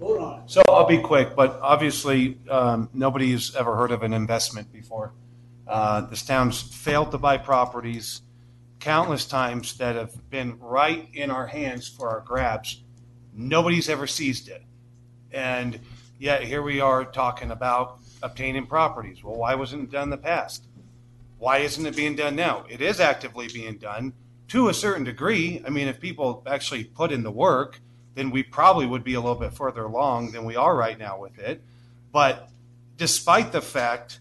Vote 0.00 0.20
on. 0.20 0.42
So 0.48 0.62
I'll 0.68 0.86
be 0.86 0.98
quick, 0.98 1.34
but 1.34 1.58
obviously, 1.60 2.38
um, 2.48 2.88
nobody's 2.92 3.54
ever 3.56 3.76
heard 3.76 3.90
of 3.90 4.02
an 4.02 4.12
investment 4.12 4.72
before. 4.72 5.12
Uh, 5.66 6.02
this 6.02 6.22
town's 6.22 6.62
failed 6.62 7.10
to 7.10 7.18
buy 7.18 7.36
properties 7.36 8.22
countless 8.80 9.26
times 9.26 9.76
that 9.78 9.96
have 9.96 10.30
been 10.30 10.56
right 10.60 11.08
in 11.12 11.30
our 11.32 11.48
hands 11.48 11.88
for 11.88 12.08
our 12.08 12.20
grabs. 12.20 12.82
Nobody's 13.38 13.88
ever 13.88 14.08
seized 14.08 14.48
it. 14.48 14.62
And 15.30 15.78
yet 16.18 16.42
here 16.42 16.60
we 16.60 16.80
are 16.80 17.04
talking 17.04 17.52
about 17.52 18.00
obtaining 18.20 18.66
properties. 18.66 19.22
Well, 19.22 19.36
why 19.36 19.54
wasn't 19.54 19.84
it 19.84 19.92
done 19.92 20.04
in 20.04 20.10
the 20.10 20.16
past? 20.16 20.64
Why 21.38 21.58
isn't 21.58 21.86
it 21.86 21.94
being 21.94 22.16
done 22.16 22.34
now? 22.34 22.64
It 22.68 22.80
is 22.80 22.98
actively 22.98 23.46
being 23.46 23.78
done 23.78 24.12
to 24.48 24.68
a 24.68 24.74
certain 24.74 25.04
degree. 25.04 25.62
I 25.64 25.70
mean, 25.70 25.86
if 25.86 26.00
people 26.00 26.42
actually 26.48 26.82
put 26.82 27.12
in 27.12 27.22
the 27.22 27.30
work, 27.30 27.78
then 28.16 28.32
we 28.32 28.42
probably 28.42 28.86
would 28.86 29.04
be 29.04 29.14
a 29.14 29.20
little 29.20 29.38
bit 29.38 29.52
further 29.52 29.84
along 29.84 30.32
than 30.32 30.44
we 30.44 30.56
are 30.56 30.74
right 30.74 30.98
now 30.98 31.20
with 31.20 31.38
it. 31.38 31.62
But 32.10 32.48
despite 32.96 33.52
the 33.52 33.60
fact, 33.60 34.18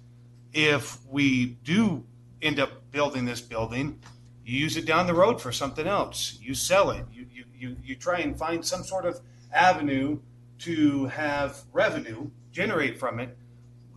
if 0.53 1.03
we 1.09 1.57
do 1.63 2.03
end 2.39 2.59
up 2.59 2.91
building 2.91 3.25
this 3.25 3.41
building, 3.41 3.99
you 4.45 4.59
use 4.59 4.77
it 4.77 4.85
down 4.85 5.07
the 5.07 5.15
road 5.15 5.41
for 5.41 5.51
something 5.51 5.87
else. 5.87 6.37
You 6.39 6.53
sell 6.53 6.91
it. 6.91 7.03
You, 7.11 7.25
you, 7.57 7.77
you, 7.83 7.95
try 7.95 8.19
and 8.19 8.37
find 8.37 8.65
some 8.65 8.83
sort 8.83 9.05
of 9.05 9.19
avenue 9.53 10.19
to 10.59 11.05
have 11.05 11.61
revenue 11.73 12.29
generate 12.51 12.99
from 12.99 13.19
it. 13.19 13.37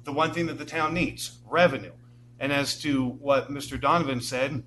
The 0.05 0.13
one 0.13 0.33
thing 0.33 0.47
that 0.47 0.59
the 0.59 0.65
town 0.65 0.95
needs 0.95 1.39
revenue. 1.47 1.93
And 2.39 2.53
as 2.53 2.81
to 2.83 3.07
what 3.07 3.51
Mr. 3.51 3.81
Donovan 3.81 4.21
said, 4.21 4.63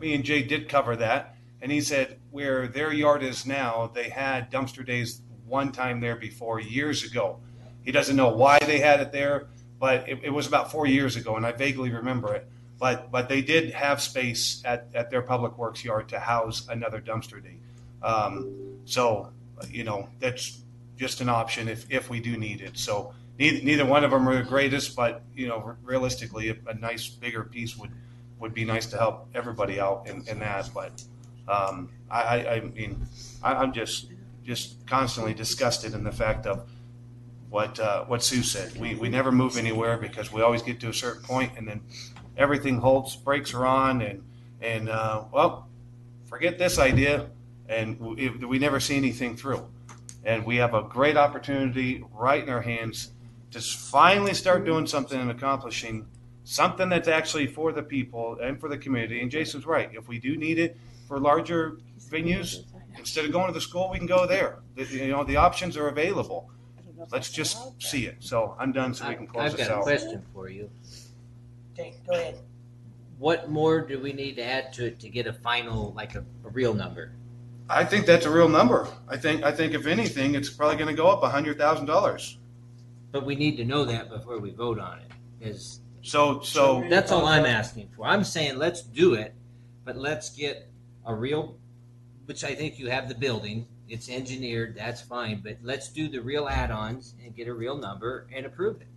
me 0.00 0.14
and 0.14 0.24
Jay 0.24 0.42
did 0.42 0.68
cover 0.68 0.96
that. 0.96 1.36
And 1.62 1.70
he 1.70 1.80
said 1.80 2.18
where 2.30 2.66
their 2.66 2.92
yard 2.92 3.22
is 3.22 3.44
now, 3.44 3.90
they 3.94 4.08
had 4.08 4.50
dumpster 4.50 4.84
days 4.84 5.20
one 5.46 5.72
time 5.72 6.00
there 6.00 6.16
before 6.16 6.60
years 6.60 7.04
ago. 7.04 7.40
He 7.82 7.92
doesn't 7.92 8.16
know 8.16 8.28
why 8.28 8.58
they 8.60 8.78
had 8.78 9.00
it 9.00 9.12
there, 9.12 9.48
but 9.78 10.08
it, 10.08 10.20
it 10.24 10.30
was 10.30 10.46
about 10.46 10.70
four 10.70 10.86
years 10.86 11.16
ago, 11.16 11.36
and 11.36 11.44
I 11.44 11.52
vaguely 11.52 11.90
remember 11.90 12.34
it. 12.34 12.46
But 12.78 13.10
but 13.10 13.28
they 13.28 13.42
did 13.42 13.72
have 13.72 14.00
space 14.00 14.62
at, 14.64 14.88
at 14.94 15.10
their 15.10 15.22
public 15.22 15.58
works 15.58 15.84
yard 15.84 16.08
to 16.10 16.20
house 16.20 16.66
another 16.68 17.00
dumpster 17.00 17.42
day. 17.42 17.56
Um, 18.02 18.78
so 18.84 19.32
you 19.68 19.84
know 19.84 20.08
that's 20.18 20.62
just 20.96 21.20
an 21.20 21.28
option 21.28 21.68
if, 21.68 21.90
if 21.90 22.10
we 22.10 22.20
do 22.20 22.36
need 22.36 22.60
it. 22.60 22.76
So 22.76 23.14
neither, 23.38 23.64
neither 23.64 23.86
one 23.86 24.04
of 24.04 24.10
them 24.10 24.28
are 24.28 24.36
the 24.36 24.48
greatest, 24.48 24.96
but 24.96 25.22
you 25.34 25.48
know 25.48 25.76
realistically, 25.82 26.50
a, 26.50 26.56
a 26.68 26.74
nice 26.74 27.08
bigger 27.08 27.44
piece 27.44 27.76
would 27.76 27.90
would 28.38 28.54
be 28.54 28.64
nice 28.64 28.86
to 28.86 28.96
help 28.96 29.28
everybody 29.34 29.78
out 29.80 30.06
in, 30.08 30.26
in 30.26 30.38
that. 30.38 30.70
But 30.74 31.02
um, 31.46 31.90
I, 32.10 32.22
I, 32.22 32.54
I 32.54 32.60
mean, 32.60 33.06
I, 33.42 33.54
I'm 33.54 33.72
just 33.72 34.08
just 34.44 34.86
constantly 34.86 35.34
disgusted 35.34 35.94
in 35.94 36.04
the 36.04 36.12
fact 36.12 36.46
of 36.46 36.68
what 37.50 37.78
uh, 37.78 38.04
what 38.04 38.22
Sue 38.22 38.42
said. 38.42 38.76
We 38.76 38.94
we 38.94 39.08
never 39.08 39.30
move 39.30 39.56
anywhere 39.56 39.98
because 39.98 40.32
we 40.32 40.42
always 40.42 40.62
get 40.62 40.80
to 40.80 40.88
a 40.88 40.94
certain 40.94 41.22
point 41.22 41.52
and 41.56 41.68
then 41.68 41.82
everything 42.36 42.78
holds, 42.78 43.16
brakes 43.16 43.52
are 43.54 43.66
on, 43.66 44.00
and 44.00 44.24
and 44.60 44.88
uh, 44.88 45.24
well, 45.32 45.68
forget 46.26 46.58
this 46.58 46.78
idea, 46.78 47.30
and 47.70 47.98
we, 48.00 48.28
we 48.28 48.58
never 48.58 48.80
see 48.80 48.96
anything 48.96 49.36
through. 49.36 49.64
And 50.24 50.44
we 50.44 50.56
have 50.56 50.74
a 50.74 50.82
great 50.82 51.16
opportunity 51.16 52.04
right 52.12 52.42
in 52.42 52.50
our 52.50 52.60
hands 52.60 53.12
to 53.52 53.60
finally 53.60 54.34
start 54.34 54.64
doing 54.64 54.86
something 54.86 55.18
and 55.18 55.30
accomplishing 55.30 56.06
something 56.44 56.88
that's 56.88 57.08
actually 57.08 57.46
for 57.46 57.72
the 57.72 57.82
people 57.82 58.36
and 58.42 58.60
for 58.60 58.68
the 58.68 58.76
community. 58.76 59.22
And 59.22 59.30
Jason's 59.30 59.66
right. 59.66 59.88
If 59.94 60.08
we 60.08 60.18
do 60.18 60.36
need 60.36 60.58
it 60.58 60.76
for 61.06 61.18
larger 61.18 61.78
venues, 62.10 62.64
instead 62.98 63.24
of 63.24 63.32
going 63.32 63.46
to 63.46 63.52
the 63.52 63.60
school, 63.60 63.88
we 63.90 63.98
can 63.98 64.06
go 64.06 64.26
there. 64.26 64.58
The, 64.74 64.84
you 64.84 65.08
know, 65.08 65.24
the 65.24 65.36
options 65.36 65.76
are 65.76 65.88
available. 65.88 66.50
Let's 67.10 67.30
just 67.30 67.80
see 67.80 68.06
it. 68.06 68.16
So 68.18 68.56
I'm 68.58 68.72
done 68.72 68.92
so 68.92 69.08
we 69.08 69.14
can 69.14 69.26
close 69.26 69.52
I've 69.52 69.56
this 69.56 69.68
got 69.68 69.74
a 69.74 69.78
out. 69.78 69.82
question 69.84 70.22
for 70.34 70.50
you. 70.50 70.68
Okay, 71.72 71.94
go 72.06 72.12
ahead. 72.12 72.40
What 73.18 73.48
more 73.48 73.80
do 73.80 74.00
we 74.00 74.12
need 74.12 74.36
to 74.36 74.44
add 74.44 74.72
to 74.74 74.86
it 74.86 75.00
to 75.00 75.08
get 75.08 75.26
a 75.26 75.32
final, 75.32 75.92
like 75.94 76.14
a, 76.14 76.24
a 76.44 76.48
real 76.50 76.74
number? 76.74 77.12
I 77.70 77.84
think 77.84 78.04
that's 78.04 78.26
a 78.26 78.30
real 78.30 78.48
number. 78.48 78.88
I 79.08 79.16
think 79.16 79.44
I 79.44 79.52
think 79.52 79.74
if 79.74 79.86
anything, 79.86 80.34
it's 80.34 80.50
probably 80.50 80.76
going 80.76 80.88
to 80.88 80.94
go 80.94 81.08
up 81.08 81.22
hundred 81.22 81.56
thousand 81.56 81.86
dollars. 81.86 82.36
But 83.12 83.24
we 83.24 83.36
need 83.36 83.56
to 83.58 83.64
know 83.64 83.84
that 83.84 84.10
before 84.10 84.38
we 84.38 84.50
vote 84.50 84.80
on 84.80 84.98
it. 84.98 85.10
Is 85.40 85.80
so 86.02 86.40
so 86.40 86.84
that's 86.90 87.12
all 87.12 87.26
I'm 87.26 87.46
asking 87.46 87.90
for. 87.94 88.06
I'm 88.06 88.24
saying 88.24 88.58
let's 88.58 88.82
do 88.82 89.14
it, 89.14 89.34
but 89.84 89.96
let's 89.96 90.30
get 90.30 90.68
a 91.06 91.14
real, 91.14 91.56
which 92.26 92.42
I 92.42 92.56
think 92.56 92.78
you 92.78 92.90
have 92.90 93.08
the 93.08 93.14
building. 93.14 93.66
It's 93.88 94.08
engineered. 94.08 94.74
That's 94.76 95.00
fine. 95.00 95.40
But 95.42 95.58
let's 95.62 95.88
do 95.88 96.08
the 96.08 96.20
real 96.20 96.48
add-ons 96.48 97.14
and 97.24 97.34
get 97.36 97.46
a 97.46 97.54
real 97.54 97.76
number 97.76 98.26
and 98.34 98.46
approve 98.46 98.80
it. 98.80 98.88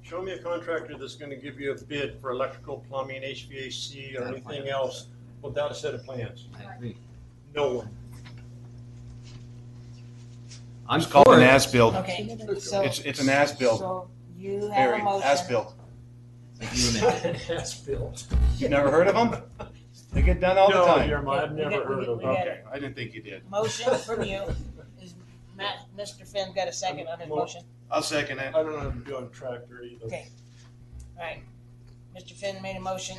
Show 0.00 0.22
me 0.22 0.32
a 0.32 0.38
contractor 0.38 0.96
that's 0.98 1.16
gonna 1.16 1.36
give 1.36 1.60
you 1.60 1.72
a 1.72 1.84
bid 1.84 2.18
for 2.20 2.30
electrical, 2.30 2.84
plumbing, 2.88 3.22
HVAC, 3.22 4.18
or 4.18 4.24
anything 4.24 4.68
else 4.68 5.08
without 5.42 5.70
a 5.70 5.74
set 5.74 5.94
of 5.94 6.04
plans. 6.04 6.48
I 6.58 6.74
agree. 6.74 6.96
No 7.54 7.74
one. 7.74 7.90
I'm 10.92 11.00
It's 11.00 11.10
called 11.10 11.24
for 11.26 11.36
an 11.36 11.40
it. 11.42 11.46
as-built. 11.46 11.94
Okay, 11.94 12.36
so. 12.58 12.82
It's 12.82 12.98
it's 13.00 13.18
an 13.18 13.30
as-built. 13.30 13.78
So 13.78 14.10
you 14.36 14.60
have 14.60 14.70
a 14.70 14.74
Harry, 14.74 15.02
motion. 15.02 15.26
as-built. 15.26 15.74
As 16.62 17.80
built. 17.80 18.24
You 18.58 18.68
never 18.68 18.88
heard 18.90 19.08
of 19.08 19.14
them? 19.14 19.42
They 20.12 20.20
get 20.22 20.38
done 20.40 20.56
all 20.58 20.68
No, 20.70 20.84
the 20.84 20.92
time. 20.94 21.10
Yerma, 21.10 21.42
I've 21.44 21.50
We 21.52 21.56
never 21.56 21.70
got- 21.70 21.88
we 21.88 21.94
heard 21.94 22.04
got- 22.06 22.12
of 22.12 22.18
we 22.18 22.24
them. 22.24 22.34
got 22.34 22.46
Okay, 22.46 22.60
I 22.70 22.74
didn't 22.78 22.94
think 22.94 23.14
you 23.14 23.22
did. 23.22 23.50
Motion 23.50 23.94
from 23.98 24.22
you. 24.22 24.42
Is 25.00 25.14
Matt, 25.56 25.86
Mr. 25.98 26.28
Finn 26.28 26.52
got 26.54 26.68
a 26.68 26.72
second 26.72 27.08
on 27.08 27.18
his 27.18 27.28
Well- 27.30 27.40
motion? 27.40 27.62
I'll 27.90 28.02
second 28.02 28.38
it. 28.38 28.54
I 28.54 28.62
don't 28.62 28.72
know 28.74 28.78
how 28.80 28.90
to 28.90 28.98
do 29.00 29.16
on 29.16 29.24
a 29.24 29.28
tractor 29.28 29.82
either. 29.82 30.04
Okay. 30.06 30.28
All 31.18 31.24
right. 31.24 31.42
Mr. 32.14 32.32
Finn 32.34 32.60
made 32.62 32.76
a 32.76 32.80
motion. 32.80 33.16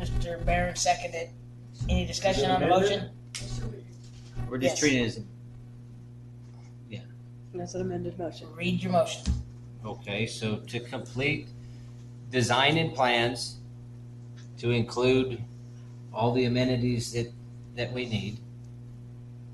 Mr. 0.00 0.42
Barron 0.44 0.74
seconded. 0.74 1.28
Any 1.88 2.06
discussion 2.06 2.50
on 2.50 2.60
the 2.62 2.66
motion? 2.66 3.10
We're 4.48 4.58
just 4.58 4.72
Yes. 4.72 4.80
treating 4.80 5.02
it 5.04 5.06
as, 5.06 5.20
That's 7.56 7.74
an 7.74 7.82
amended 7.82 8.18
motion. 8.18 8.48
Read 8.54 8.82
your 8.82 8.92
motion. 8.92 9.22
okay, 9.84 10.26
so 10.26 10.56
to 10.56 10.80
complete 10.80 11.48
design 12.30 12.76
and 12.76 12.92
plans 12.94 13.56
to 14.58 14.70
include 14.70 15.42
all 16.12 16.32
the 16.32 16.44
amenities 16.44 17.12
that, 17.12 17.30
that 17.76 17.92
we 17.92 18.06
need. 18.06 18.38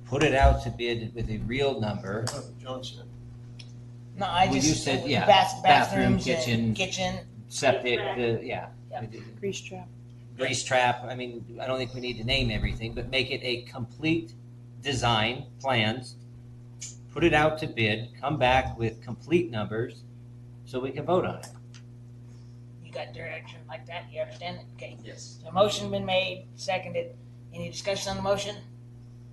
Put 0.07 0.23
it 0.23 0.35
out 0.35 0.63
to 0.65 0.71
bid 0.71 1.15
with 1.15 1.29
a 1.31 1.39
real 1.39 1.81
number. 1.81 2.25
Johnson. 2.61 3.09
No, 4.17 4.27
I 4.27 4.45
Well, 4.47 4.55
just. 4.55 4.69
you 4.69 4.75
said, 4.75 5.09
yeah, 5.09 5.27
bath- 5.27 5.63
bathroom, 5.63 6.17
bathrooms 6.19 6.23
uh, 6.23 6.25
kitchen, 6.37 6.75
Kitchen. 6.75 7.19
septic, 7.49 7.99
the, 8.17 8.41
yeah. 8.43 8.69
Grease 9.41 9.61
trap. 9.61 9.89
Grease 10.37 10.63
trap, 10.63 11.05
I 11.09 11.15
mean, 11.15 11.45
I 11.61 11.67
don't 11.67 11.79
think 11.79 11.95
we 11.95 12.01
need 12.01 12.19
to 12.19 12.25
name 12.25 12.51
everything, 12.51 12.95
but 12.95 13.11
make 13.11 13.31
it 13.31 13.41
a 13.43 13.63
complete 13.63 14.33
design, 14.83 15.47
plans. 15.61 16.17
Put 17.13 17.25
it 17.25 17.35
out 17.35 17.59
to 17.59 17.67
bid, 17.67 18.09
come 18.21 18.39
back 18.39 18.79
with 18.79 19.03
complete 19.03 19.51
numbers 19.51 20.03
so 20.65 20.81
we 20.81 20.91
can 20.91 21.05
vote 21.05 21.27
on 21.27 21.37
it. 21.37 21.47
You 22.83 22.91
got 22.91 23.13
direction 23.13 23.59
like 23.69 23.87
that? 23.87 24.05
You 24.11 24.23
understand 24.23 24.61
it? 24.61 24.67
Okay. 24.77 24.97
Yes. 25.05 25.39
So 25.43 25.49
a 25.49 25.53
motion 25.53 25.91
been 25.91 26.07
made, 26.07 26.47
seconded. 26.57 27.15
Any 27.53 27.71
discussion 27.71 28.11
on 28.11 28.17
the 28.17 28.23
motion? 28.23 28.57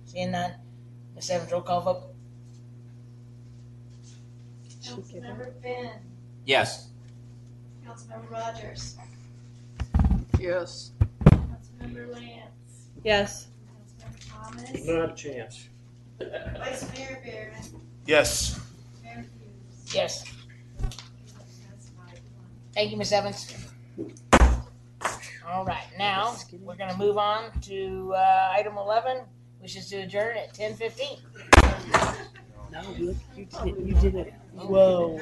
Seeing 0.04 0.32
none. 0.32 0.52
Ms. 1.14 1.30
Evans, 1.30 1.52
roll 1.52 1.62
call 1.62 1.80
vote. 1.80 2.02
Councilmember 4.82 5.52
Finn, 5.62 5.90
Yes. 6.46 6.88
Councilmember 7.86 8.30
Rogers, 8.30 8.96
Yes. 10.38 10.90
Councilmember 11.24 12.12
Lance, 12.12 12.88
Yes. 13.04 13.48
Councilmember 14.00 14.28
Thomas, 14.28 14.84
Not 14.86 15.10
a 15.10 15.14
chance. 15.14 15.68
Vice 16.20 16.92
Mayor 16.92 17.18
Barron, 17.24 17.82
Yes. 18.06 18.60
Mayor 19.02 19.14
Hughes. 19.38 19.94
Yes. 19.94 20.24
Thank 22.74 22.90
you, 22.92 22.96
Ms. 22.96 23.12
Evans. 23.12 23.54
All 25.48 25.64
right, 25.64 25.86
now 25.98 26.36
we're 26.62 26.76
gonna 26.76 26.96
move 26.96 27.18
on 27.18 27.50
to 27.62 28.12
uh, 28.14 28.52
item 28.54 28.76
eleven, 28.78 29.22
which 29.58 29.76
is 29.76 29.88
to 29.88 29.96
adjourn 29.96 30.36
at 30.36 30.54
ten 30.54 30.74
fifteen. 30.74 31.18
No, 32.70 32.82
look, 33.00 33.16
you 33.36 33.46
did, 33.64 33.76
you 33.88 33.94
did 33.94 34.14
it. 34.14 34.34
Whoa. 34.52 35.18